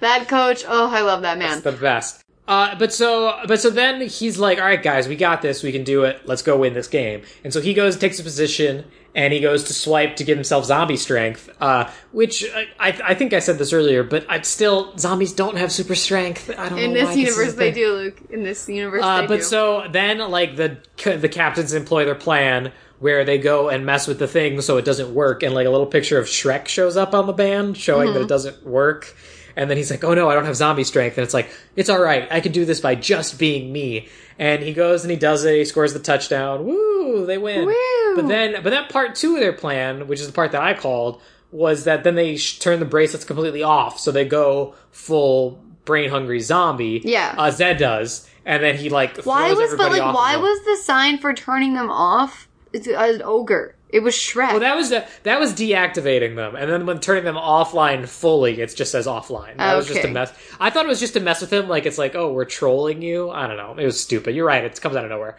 That 0.00 0.28
coach, 0.28 0.64
oh, 0.68 0.88
I 0.90 1.00
love 1.00 1.22
that 1.22 1.38
man. 1.38 1.60
the 1.62 1.72
best. 1.72 2.22
Uh, 2.46 2.74
but 2.78 2.94
so, 2.94 3.40
but 3.46 3.60
so 3.60 3.68
then 3.68 4.00
he's 4.08 4.38
like, 4.38 4.58
"All 4.58 4.64
right, 4.64 4.82
guys, 4.82 5.08
we 5.08 5.16
got 5.16 5.42
this. 5.42 5.62
We 5.62 5.72
can 5.72 5.84
do 5.84 6.04
it. 6.04 6.22
Let's 6.26 6.42
go 6.42 6.56
win 6.56 6.72
this 6.74 6.88
game." 6.88 7.22
And 7.44 7.52
so 7.52 7.60
he 7.60 7.74
goes, 7.74 7.94
and 7.94 8.00
takes 8.00 8.18
a 8.18 8.22
position, 8.22 8.84
and 9.14 9.32
he 9.32 9.40
goes 9.40 9.64
to 9.64 9.74
swipe 9.74 10.16
to 10.16 10.24
give 10.24 10.36
himself 10.36 10.64
zombie 10.64 10.96
strength. 10.96 11.48
Uh, 11.60 11.90
which 12.12 12.44
I, 12.78 12.98
I, 13.04 13.14
think 13.14 13.32
I 13.32 13.38
said 13.40 13.58
this 13.58 13.72
earlier, 13.72 14.02
but 14.02 14.26
I 14.28 14.40
still 14.42 14.96
zombies 14.96 15.32
don't 15.32 15.56
have 15.56 15.72
super 15.72 15.94
strength. 15.94 16.50
I 16.56 16.68
don't 16.68 16.78
In 16.78 16.92
this 16.92 17.16
universe, 17.16 17.52
a 17.52 17.56
they 17.56 17.72
do, 17.72 17.92
Luke. 17.94 18.20
In 18.30 18.42
this 18.44 18.68
universe, 18.68 19.02
Uh, 19.02 19.26
but 19.26 19.38
do. 19.38 19.42
so 19.42 19.86
then, 19.90 20.18
like 20.30 20.56
the 20.56 20.78
the 21.04 21.28
captains 21.28 21.72
employ 21.72 22.04
their 22.04 22.14
plan 22.14 22.72
where 23.00 23.24
they 23.24 23.38
go 23.38 23.68
and 23.68 23.86
mess 23.86 24.08
with 24.08 24.18
the 24.18 24.26
thing 24.26 24.60
so 24.60 24.76
it 24.76 24.84
doesn't 24.84 25.14
work, 25.14 25.42
and 25.42 25.54
like 25.54 25.66
a 25.66 25.70
little 25.70 25.86
picture 25.86 26.18
of 26.18 26.26
Shrek 26.26 26.66
shows 26.66 26.96
up 26.96 27.14
on 27.14 27.26
the 27.26 27.32
band 27.32 27.76
showing 27.76 28.12
that 28.12 28.22
it 28.22 28.28
doesn't 28.28 28.66
work. 28.66 29.14
And 29.58 29.68
then 29.68 29.76
he's 29.76 29.90
like, 29.90 30.04
"Oh 30.04 30.14
no, 30.14 30.30
I 30.30 30.34
don't 30.34 30.44
have 30.44 30.54
zombie 30.56 30.84
strength." 30.84 31.18
And 31.18 31.24
it's 31.24 31.34
like, 31.34 31.50
"It's 31.74 31.90
all 31.90 32.00
right. 32.00 32.28
I 32.30 32.38
can 32.40 32.52
do 32.52 32.64
this 32.64 32.78
by 32.80 32.94
just 32.94 33.38
being 33.38 33.72
me." 33.72 34.08
And 34.38 34.62
he 34.62 34.72
goes 34.72 35.02
and 35.02 35.10
he 35.10 35.16
does 35.16 35.44
it. 35.44 35.56
He 35.56 35.64
scores 35.64 35.92
the 35.92 35.98
touchdown. 35.98 36.64
Woo! 36.64 37.26
They 37.26 37.38
win. 37.38 37.66
Woo! 37.66 38.14
But 38.14 38.28
then, 38.28 38.62
but 38.62 38.70
that 38.70 38.88
part 38.88 39.16
two 39.16 39.34
of 39.34 39.40
their 39.40 39.52
plan, 39.52 40.06
which 40.06 40.20
is 40.20 40.28
the 40.28 40.32
part 40.32 40.52
that 40.52 40.62
I 40.62 40.74
called, 40.74 41.20
was 41.50 41.84
that 41.84 42.04
then 42.04 42.14
they 42.14 42.36
sh- 42.36 42.60
turn 42.60 42.78
the 42.78 42.84
bracelets 42.84 43.24
completely 43.24 43.64
off, 43.64 43.98
so 43.98 44.12
they 44.12 44.24
go 44.24 44.74
full 44.92 45.60
brain 45.84 46.10
hungry 46.10 46.38
zombie. 46.40 47.00
Yeah. 47.04 47.34
uh, 47.36 47.50
Zed 47.50 47.78
does, 47.78 48.28
and 48.46 48.62
then 48.62 48.76
he 48.76 48.90
like 48.90 49.24
why 49.24 49.52
was 49.54 49.74
but 49.74 49.90
like 49.90 50.14
why 50.14 50.36
was 50.36 50.64
the 50.64 50.76
sign 50.84 51.18
for 51.18 51.34
turning 51.34 51.74
them 51.74 51.90
off? 51.90 52.46
It's 52.72 52.86
an 52.86 53.22
ogre. 53.24 53.74
It 53.88 54.00
was 54.00 54.14
Shrek. 54.14 54.50
Well, 54.50 54.60
that 54.60 54.76
was 54.76 54.90
the, 54.90 55.06
that 55.22 55.40
was 55.40 55.52
deactivating 55.54 56.36
them, 56.36 56.54
and 56.56 56.70
then 56.70 56.84
when 56.84 57.00
turning 57.00 57.24
them 57.24 57.36
offline 57.36 58.06
fully, 58.06 58.60
it 58.60 58.74
just 58.76 58.92
says 58.92 59.06
offline. 59.06 59.56
That 59.56 59.76
was 59.76 59.88
just 59.88 60.04
a 60.04 60.08
mess. 60.08 60.32
I 60.60 60.68
thought 60.70 60.84
it 60.84 60.88
was 60.88 61.00
just 61.00 61.14
to 61.14 61.20
mess 61.20 61.40
with 61.40 61.52
him, 61.52 61.68
like 61.68 61.86
it's 61.86 61.98
like, 61.98 62.14
oh, 62.14 62.32
we're 62.32 62.44
trolling 62.44 63.00
you. 63.00 63.30
I 63.30 63.46
don't 63.46 63.56
know. 63.56 63.74
It 63.78 63.86
was 63.86 63.98
stupid. 63.98 64.34
You're 64.34 64.46
right. 64.46 64.62
It 64.62 64.78
comes 64.80 64.94
out 64.94 65.04
of 65.04 65.10
nowhere. 65.10 65.38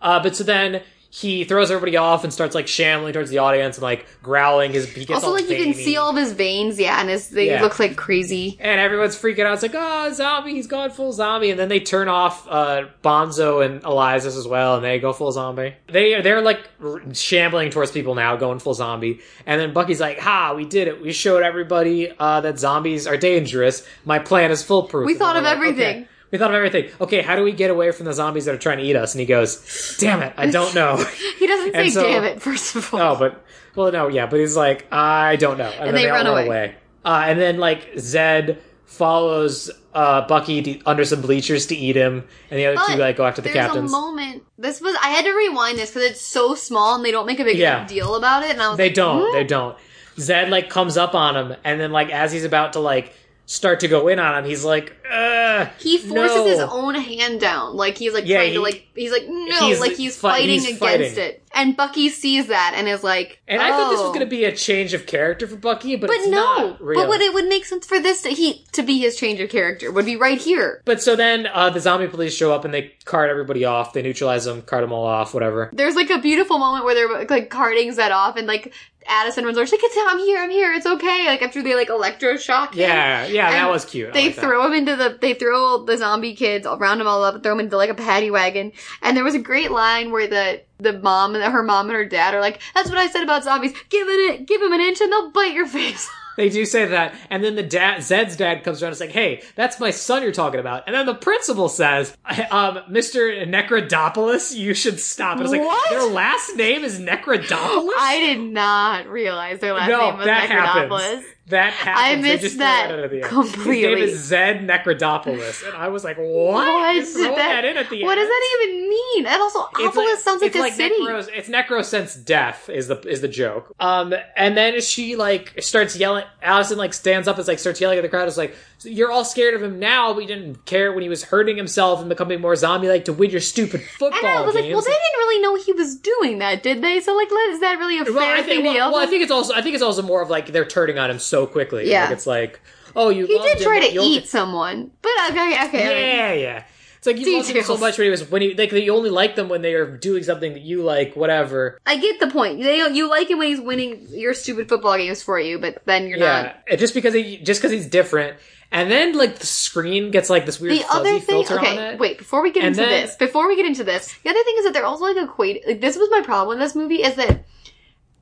Uh, 0.00 0.22
but 0.22 0.34
so 0.34 0.44
then 0.44 0.82
he 1.12 1.42
throws 1.42 1.72
everybody 1.72 1.96
off 1.96 2.22
and 2.22 2.32
starts 2.32 2.54
like 2.54 2.68
shambling 2.68 3.12
towards 3.12 3.30
the 3.30 3.38
audience 3.38 3.76
and 3.78 3.82
like 3.82 4.06
growling. 4.22 4.72
His 4.72 4.88
he 4.88 5.12
also, 5.12 5.32
like 5.32 5.50
you 5.50 5.56
can 5.56 5.74
see 5.74 5.96
all 5.96 6.10
of 6.10 6.16
his 6.16 6.32
veins, 6.32 6.78
yeah, 6.78 7.00
and 7.00 7.08
his 7.10 7.30
they 7.30 7.48
Yeah. 7.48 7.62
look 7.62 7.80
like 7.80 7.96
crazy. 7.96 8.56
and 8.60 8.80
everyone's 8.80 9.16
freaking 9.16 9.44
out. 9.44 9.54
It's 9.54 9.62
like, 9.62 9.74
oh, 9.74 10.12
zombie, 10.12 10.52
he's 10.54 10.68
gone 10.68 10.90
full 10.92 11.12
zombie. 11.12 11.50
And 11.50 11.58
then 11.58 11.68
they 11.68 11.80
turn 11.80 12.06
off 12.06 12.46
uh, 12.48 12.84
Bonzo 13.02 13.64
and 13.66 13.82
Elias 13.82 14.24
as 14.24 14.46
well, 14.46 14.76
and 14.76 14.84
they 14.84 15.00
go 15.00 15.12
full 15.12 15.32
zombie. 15.32 15.74
They 15.88 16.20
they're 16.22 16.40
like 16.42 16.60
r- 16.80 17.00
shambling 17.12 17.70
towards 17.70 17.90
people 17.90 18.14
now, 18.14 18.36
going 18.36 18.60
full 18.60 18.74
zombie. 18.74 19.18
And 19.46 19.60
then 19.60 19.72
Bucky's 19.72 20.00
like, 20.00 20.20
ha, 20.20 20.54
we 20.54 20.64
did 20.64 20.86
it. 20.86 21.02
We 21.02 21.10
showed 21.10 21.42
everybody 21.42 22.12
uh, 22.20 22.40
that 22.42 22.60
zombies 22.60 23.08
are 23.08 23.16
dangerous. 23.16 23.84
My 24.04 24.20
plan 24.20 24.52
is 24.52 24.62
foolproof. 24.62 25.06
We 25.06 25.12
And 25.14 25.18
thought 25.18 25.36
of 25.36 25.42
like, 25.42 25.56
everything. 25.56 25.96
"Okay." 26.02 26.08
We 26.30 26.38
thought 26.38 26.50
of 26.50 26.54
everything. 26.56 26.90
Okay, 27.00 27.22
how 27.22 27.34
do 27.36 27.42
we 27.42 27.52
get 27.52 27.70
away 27.70 27.90
from 27.90 28.06
the 28.06 28.12
zombies 28.12 28.44
that 28.44 28.54
are 28.54 28.58
trying 28.58 28.78
to 28.78 28.84
eat 28.84 28.94
us? 28.96 29.14
And 29.14 29.20
he 29.20 29.26
goes, 29.26 29.96
damn 29.98 30.22
it, 30.22 30.32
I 30.36 30.46
don't 30.50 30.74
know. 30.74 30.96
He 31.38 31.46
doesn't 31.46 31.72
say 31.72 31.90
so- 31.90 32.02
damn 32.02 32.24
it, 32.24 32.40
first 32.42 32.76
of 32.76 32.92
all. 32.94 33.00
No, 33.00 33.16
but 33.16 33.44
well, 33.74 33.90
no, 33.92 34.08
yeah, 34.08 34.26
but 34.26 34.38
he's 34.40 34.56
like, 34.56 34.86
I 34.92 35.36
don't 35.36 35.58
know, 35.58 35.70
and, 35.70 35.88
then 35.88 35.94
they 35.94 36.02
they, 36.04 36.10
run 36.10 36.26
away. 36.26 36.46
away. 36.46 36.74
Uh, 37.04 37.22
and 37.26 37.40
then 37.40 37.58
like 37.58 37.88
Zed 37.98 38.60
follows 38.84 39.70
uh, 39.94 40.26
Bucky 40.26 40.62
to, 40.62 40.82
under 40.84 41.04
some 41.04 41.20
bleachers 41.22 41.66
to 41.66 41.76
eat 41.76 41.96
him, 41.96 42.24
and 42.50 42.58
the 42.60 42.66
other 42.66 42.76
two 42.86 42.98
like 42.98 43.16
go 43.16 43.24
after 43.26 43.40
the 43.42 43.48
there's 43.48 43.66
captains. 43.66 43.90
a 43.90 43.96
moment. 43.96 44.42
This 44.58 44.80
was 44.80 44.94
I 45.02 45.08
had 45.10 45.24
to 45.24 45.32
rewind 45.32 45.78
this 45.78 45.90
because 45.90 46.10
it's 46.10 46.20
so 46.20 46.54
small 46.54 46.94
and 46.96 47.04
they 47.04 47.10
don't 47.10 47.26
make 47.26 47.40
a 47.40 47.44
big 47.44 47.56
Yeah. 47.58 47.86
deal 47.86 48.14
about 48.16 48.42
it. 48.42 48.50
And 48.50 48.60
I 48.62 48.68
was 48.68 48.76
They 48.76 48.88
like, 48.88 48.94
don't. 48.94 49.18
"What?" 49.20 49.32
They 49.32 49.44
don't. 49.44 49.76
Zed 50.18 50.50
like 50.50 50.68
comes 50.68 50.96
up 50.98 51.14
on 51.14 51.36
him, 51.36 51.56
and 51.64 51.80
then 51.80 51.92
like 51.92 52.10
as 52.10 52.32
he's 52.32 52.44
about 52.44 52.74
to 52.74 52.80
like 52.80 53.14
start 53.50 53.80
to 53.80 53.88
go 53.88 54.06
in 54.06 54.20
on 54.20 54.38
him, 54.38 54.44
he's 54.48 54.64
like, 54.64 54.96
Ugh, 55.12 55.68
He 55.78 55.98
forces 55.98 56.36
no. 56.36 56.46
his 56.46 56.60
own 56.60 56.94
hand 56.94 57.40
down, 57.40 57.74
like 57.74 57.98
he's 57.98 58.14
like 58.14 58.24
Yeah, 58.24 58.36
trying 58.36 58.48
he- 58.50 58.54
to 58.54 58.60
like 58.62 58.86
he's 58.94 59.10
like 59.10 59.26
no, 59.28 59.66
he's 59.66 59.80
like 59.80 59.92
he's 59.96 60.16
fi- 60.16 60.30
fighting 60.34 60.50
he's 60.50 60.64
against 60.66 60.80
fighting. 60.80 61.18
it. 61.18 61.42
And 61.52 61.76
Bucky 61.76 62.10
sees 62.10 62.46
that 62.46 62.74
and 62.76 62.86
is 62.86 63.02
like, 63.02 63.40
And 63.48 63.60
I 63.60 63.70
thought 63.70 63.90
this 63.90 63.98
was 63.98 64.10
"Oh." 64.10 64.14
going 64.14 64.20
to 64.20 64.30
be 64.30 64.44
a 64.44 64.54
change 64.54 64.94
of 64.94 65.04
character 65.06 65.48
for 65.48 65.56
Bucky, 65.56 65.96
but, 65.96 66.06
But 66.06 66.16
it's 66.18 66.28
no, 66.28 66.36
not 66.68 66.80
really. 66.80 67.02
but 67.02 67.08
what 67.08 67.20
it 67.20 67.34
would 67.34 67.46
make 67.46 67.64
sense 67.64 67.84
for 67.84 67.98
this 67.98 68.22
to 68.22 68.28
he 68.28 68.64
to 68.70 68.84
be 68.84 69.00
his 69.00 69.16
change 69.16 69.40
of 69.40 69.50
character 69.50 69.90
would 69.90 70.06
be 70.06 70.14
right 70.14 70.38
here. 70.40 70.80
But 70.84 71.02
so 71.02 71.16
then 71.16 71.48
uh, 71.52 71.70
the 71.70 71.80
zombie 71.80 72.06
police 72.06 72.32
show 72.36 72.52
up 72.54 72.64
and 72.64 72.72
they 72.72 72.92
cart 73.04 73.30
everybody 73.30 73.64
off. 73.64 73.92
They 73.92 74.02
neutralize 74.02 74.44
them, 74.44 74.62
cart 74.62 74.82
them 74.82 74.92
all 74.92 75.04
off, 75.04 75.34
whatever. 75.34 75.70
There's 75.72 75.96
like 75.96 76.10
a 76.10 76.20
beautiful 76.20 76.58
moment 76.58 76.84
where 76.84 76.94
they're 76.94 77.24
like 77.24 77.50
carting 77.50 77.90
Zed 77.92 78.12
off 78.12 78.36
and 78.36 78.46
like 78.46 78.72
Addison 79.06 79.44
runs 79.44 79.56
over. 79.56 79.66
She's 79.66 79.72
like, 79.72 79.80
"It's 79.82 79.96
I'm 80.08 80.18
here, 80.18 80.38
I'm 80.40 80.50
here, 80.50 80.72
it's 80.72 80.86
okay." 80.86 81.26
Like 81.26 81.42
after 81.42 81.62
they 81.62 81.74
like 81.74 81.88
electroshock 81.88 82.74
him. 82.74 82.80
Yeah, 82.80 83.26
yeah, 83.26 83.50
that 83.50 83.62
And 83.62 83.70
was 83.70 83.84
cute. 83.84 84.10
I 84.10 84.12
They 84.12 84.26
like 84.26 84.36
that. 84.36 84.40
throw 84.42 84.66
him 84.66 84.72
into 84.72 84.96
the 84.96 85.18
they 85.20 85.34
throw 85.34 85.84
the 85.84 85.96
zombie 85.96 86.34
kids 86.34 86.66
round 86.66 87.00
them 87.00 87.06
all 87.08 87.24
up, 87.24 87.42
throw 87.42 87.52
them 87.52 87.60
into 87.60 87.76
like 87.76 87.90
a 87.90 87.94
paddy 87.94 88.30
wagon. 88.30 88.72
And 89.02 89.16
there 89.16 89.24
was 89.24 89.34
a 89.34 89.38
great 89.40 89.70
line 89.70 90.10
where 90.12 90.26
the 90.28 90.62
the 90.78 90.98
mom 90.98 91.34
and 91.34 91.44
her 91.44 91.62
mom 91.62 91.86
and 91.86 91.96
her 91.96 92.04
dad 92.04 92.34
are 92.34 92.40
like, 92.40 92.60
"That's 92.74 92.88
what 92.88 92.98
I 92.98 93.08
said 93.08 93.22
about 93.22 93.44
zombies. 93.44 93.72
Give 93.88 94.06
it, 94.08 94.46
give 94.46 94.60
them 94.60 94.72
an 94.72 94.80
inch 94.80 95.00
and 95.00 95.10
they'll 95.12 95.30
bite 95.30 95.54
your 95.54 95.66
face." 95.66 96.08
They 96.40 96.48
do 96.48 96.64
say 96.64 96.86
that, 96.86 97.14
and 97.28 97.44
then 97.44 97.54
the 97.54 97.62
dad, 97.62 98.02
Zed's 98.02 98.34
dad, 98.34 98.64
comes 98.64 98.82
around 98.82 98.88
and 98.88 98.94
is 98.94 99.00
like, 99.00 99.10
"Hey, 99.10 99.42
that's 99.56 99.78
my 99.78 99.90
son 99.90 100.22
you're 100.22 100.32
talking 100.32 100.58
about." 100.58 100.84
And 100.86 100.96
then 100.96 101.04
the 101.04 101.14
principal 101.14 101.68
says, 101.68 102.16
um, 102.50 102.78
"Mr. 102.90 103.46
Necrodopolis, 103.46 104.56
you 104.56 104.72
should 104.72 104.98
stop." 104.98 105.34
And 105.36 105.42
it's 105.42 105.52
like, 105.52 105.60
What? 105.60 105.90
their 105.90 106.08
last 106.08 106.56
name 106.56 106.82
is 106.82 106.98
Necrodopolis. 106.98 107.92
I 107.98 108.20
did 108.24 108.40
not 108.40 109.06
realize 109.06 109.58
their 109.60 109.74
last 109.74 109.90
no, 109.90 109.98
name 110.00 110.16
was 110.16 110.24
that 110.24 110.48
Necrodopolis. 110.48 111.00
happens. 111.14 111.24
That 111.50 111.72
happens. 111.72 112.26
I 112.26 112.36
missed 112.36 112.58
that 112.58 112.90
in 112.90 113.00
at 113.00 113.10
the 113.10 113.22
end. 113.22 113.24
completely. 113.26 114.00
His 114.00 114.08
name 114.08 114.08
is 114.08 114.24
Zed 114.24 114.60
Necrodopolis, 114.66 115.66
and 115.66 115.76
I 115.76 115.88
was 115.88 116.04
like, 116.04 116.16
"What? 116.16 116.26
What? 116.26 116.94
You're 116.94 117.36
that, 117.36 117.64
in 117.64 117.76
at 117.76 117.90
the 117.90 118.02
what 118.04 118.18
end? 118.18 118.20
does 118.20 118.28
that 118.28 118.58
even 118.62 118.88
mean? 118.88 119.26
And 119.26 119.40
also, 119.42 119.60
Opolis 119.74 120.16
sounds 120.18 120.42
like 120.42 120.54
a 120.54 120.70
city. 120.72 120.94
Necros, 121.00 121.28
it's 121.34 121.48
Necrosense 121.48 122.24
death 122.24 122.68
is 122.68 122.88
the 122.88 123.00
is 123.00 123.20
the 123.20 123.28
joke. 123.28 123.74
Um, 123.80 124.14
and 124.36 124.56
then 124.56 124.80
she 124.80 125.16
like 125.16 125.60
starts 125.62 125.96
yelling. 125.96 126.24
Allison 126.42 126.78
like 126.78 126.94
stands 126.94 127.28
up 127.28 127.38
and 127.38 127.46
like 127.46 127.58
starts 127.58 127.80
yelling 127.80 127.98
at 127.98 128.02
the 128.02 128.08
crowd. 128.08 128.28
It's 128.28 128.36
like 128.36 128.54
you're 128.84 129.10
all 129.12 129.24
scared 129.24 129.54
of 129.54 129.62
him 129.62 129.78
now, 129.78 130.12
but 130.14 130.20
you 130.20 130.26
didn't 130.28 130.64
care 130.64 130.92
when 130.92 131.02
he 131.02 131.08
was 131.08 131.24
hurting 131.24 131.56
himself 131.56 132.00
and 132.00 132.08
becoming 132.08 132.40
more 132.40 132.56
zombie-like 132.56 133.04
to 133.06 133.12
win 133.12 133.30
your 133.30 133.40
stupid 133.40 133.82
football 133.82 134.18
And 134.18 134.26
I 134.26 134.40
was 134.40 134.54
like, 134.54 134.64
games. 134.64 134.74
well, 134.74 134.82
they 134.82 134.90
didn't 134.90 135.18
really 135.18 135.42
know 135.42 135.56
he 135.56 135.72
was 135.72 135.96
doing 135.96 136.38
that, 136.38 136.62
did 136.62 136.82
they? 136.82 137.00
So, 137.00 137.14
like, 137.14 137.28
is 137.30 137.60
that 137.60 137.78
really 137.78 137.98
a 137.98 138.04
fair 138.04 138.14
Well, 138.14 138.32
I 138.32 138.36
thing 138.36 138.44
think, 138.46 138.60
to 138.62 138.66
well, 138.68 138.74
yell? 138.74 138.92
well, 138.92 139.00
I 139.02 139.06
think 139.06 139.22
it's 139.22 139.32
also 139.32 139.54
I 139.54 139.62
think 139.62 139.74
it's 139.74 139.82
also 139.82 140.02
more 140.02 140.22
of 140.22 140.30
like 140.30 140.46
they're 140.48 140.64
turning 140.64 140.98
on 140.98 141.10
him 141.10 141.18
so 141.18 141.46
quickly. 141.46 141.90
Yeah. 141.90 142.04
like, 142.04 142.12
it's 142.12 142.26
like 142.26 142.60
oh 142.96 143.08
you 143.10 143.26
he 143.26 143.38
did 143.38 143.58
him, 143.58 143.62
try 143.64 143.80
to 143.80 144.00
eat 144.02 144.26
someone, 144.28 144.90
but 145.02 145.12
okay, 145.30 145.64
okay. 145.66 146.16
Yeah, 146.16 146.32
yeah. 146.32 146.64
It's 146.98 147.06
like 147.06 147.16
you 147.18 147.34
loved 147.38 147.48
him 147.48 147.62
so 147.64 147.78
much 147.78 147.96
when 147.96 148.04
he 148.06 148.10
was 148.10 148.30
when 148.30 148.42
he 148.42 148.52
like 148.54 148.72
you 148.72 148.94
only 148.94 149.08
like 149.08 149.34
them 149.34 149.48
when 149.48 149.62
they 149.62 149.72
are 149.72 149.86
doing 149.96 150.22
something 150.22 150.52
that 150.52 150.60
you 150.62 150.82
like, 150.82 151.16
whatever. 151.16 151.78
I 151.86 151.96
get 151.96 152.20
the 152.20 152.26
point. 152.26 152.62
They, 152.62 152.76
you 152.92 153.08
like 153.08 153.30
him 153.30 153.38
when 153.38 153.48
he's 153.48 153.60
winning 153.60 154.06
your 154.10 154.34
stupid 154.34 154.68
football 154.68 154.98
games 154.98 155.22
for 155.22 155.40
you, 155.40 155.58
but 155.58 155.82
then 155.86 156.08
you're 156.08 156.18
Yeah, 156.18 156.42
not. 156.42 156.56
and 156.70 156.78
just 156.78 156.92
because 156.92 157.14
he 157.14 157.38
just 157.38 157.62
because 157.62 157.72
he's 157.72 157.86
different, 157.86 158.36
and 158.72 158.90
then 158.90 159.16
like 159.16 159.38
the 159.38 159.46
screen 159.46 160.10
gets 160.10 160.30
like 160.30 160.46
this 160.46 160.60
weird 160.60 160.74
The 160.74 160.78
fuzzy 160.84 160.98
other 160.98 161.18
thing, 161.20 161.44
filter 161.44 161.58
on 161.58 161.64
okay, 161.66 161.88
it. 161.94 161.98
wait. 161.98 162.18
Before 162.18 162.42
we 162.42 162.50
get 162.52 162.64
And 162.64 162.76
into 162.76 162.80
then- 162.88 163.02
this, 163.06 163.16
before 163.16 163.48
we 163.48 163.56
get 163.56 163.66
into 163.66 163.84
this, 163.84 164.14
the 164.22 164.30
other 164.30 164.42
thing 164.44 164.54
is 164.58 164.64
that 164.64 164.72
they're 164.72 164.84
also 164.86 165.04
like 165.04 165.16
equate. 165.16 165.66
Like, 165.66 165.80
this 165.80 165.96
was 165.96 166.08
my 166.10 166.22
problem 166.22 166.58
with 166.58 166.64
this 166.64 166.74
movie 166.74 167.02
is 167.02 167.14
that 167.16 167.44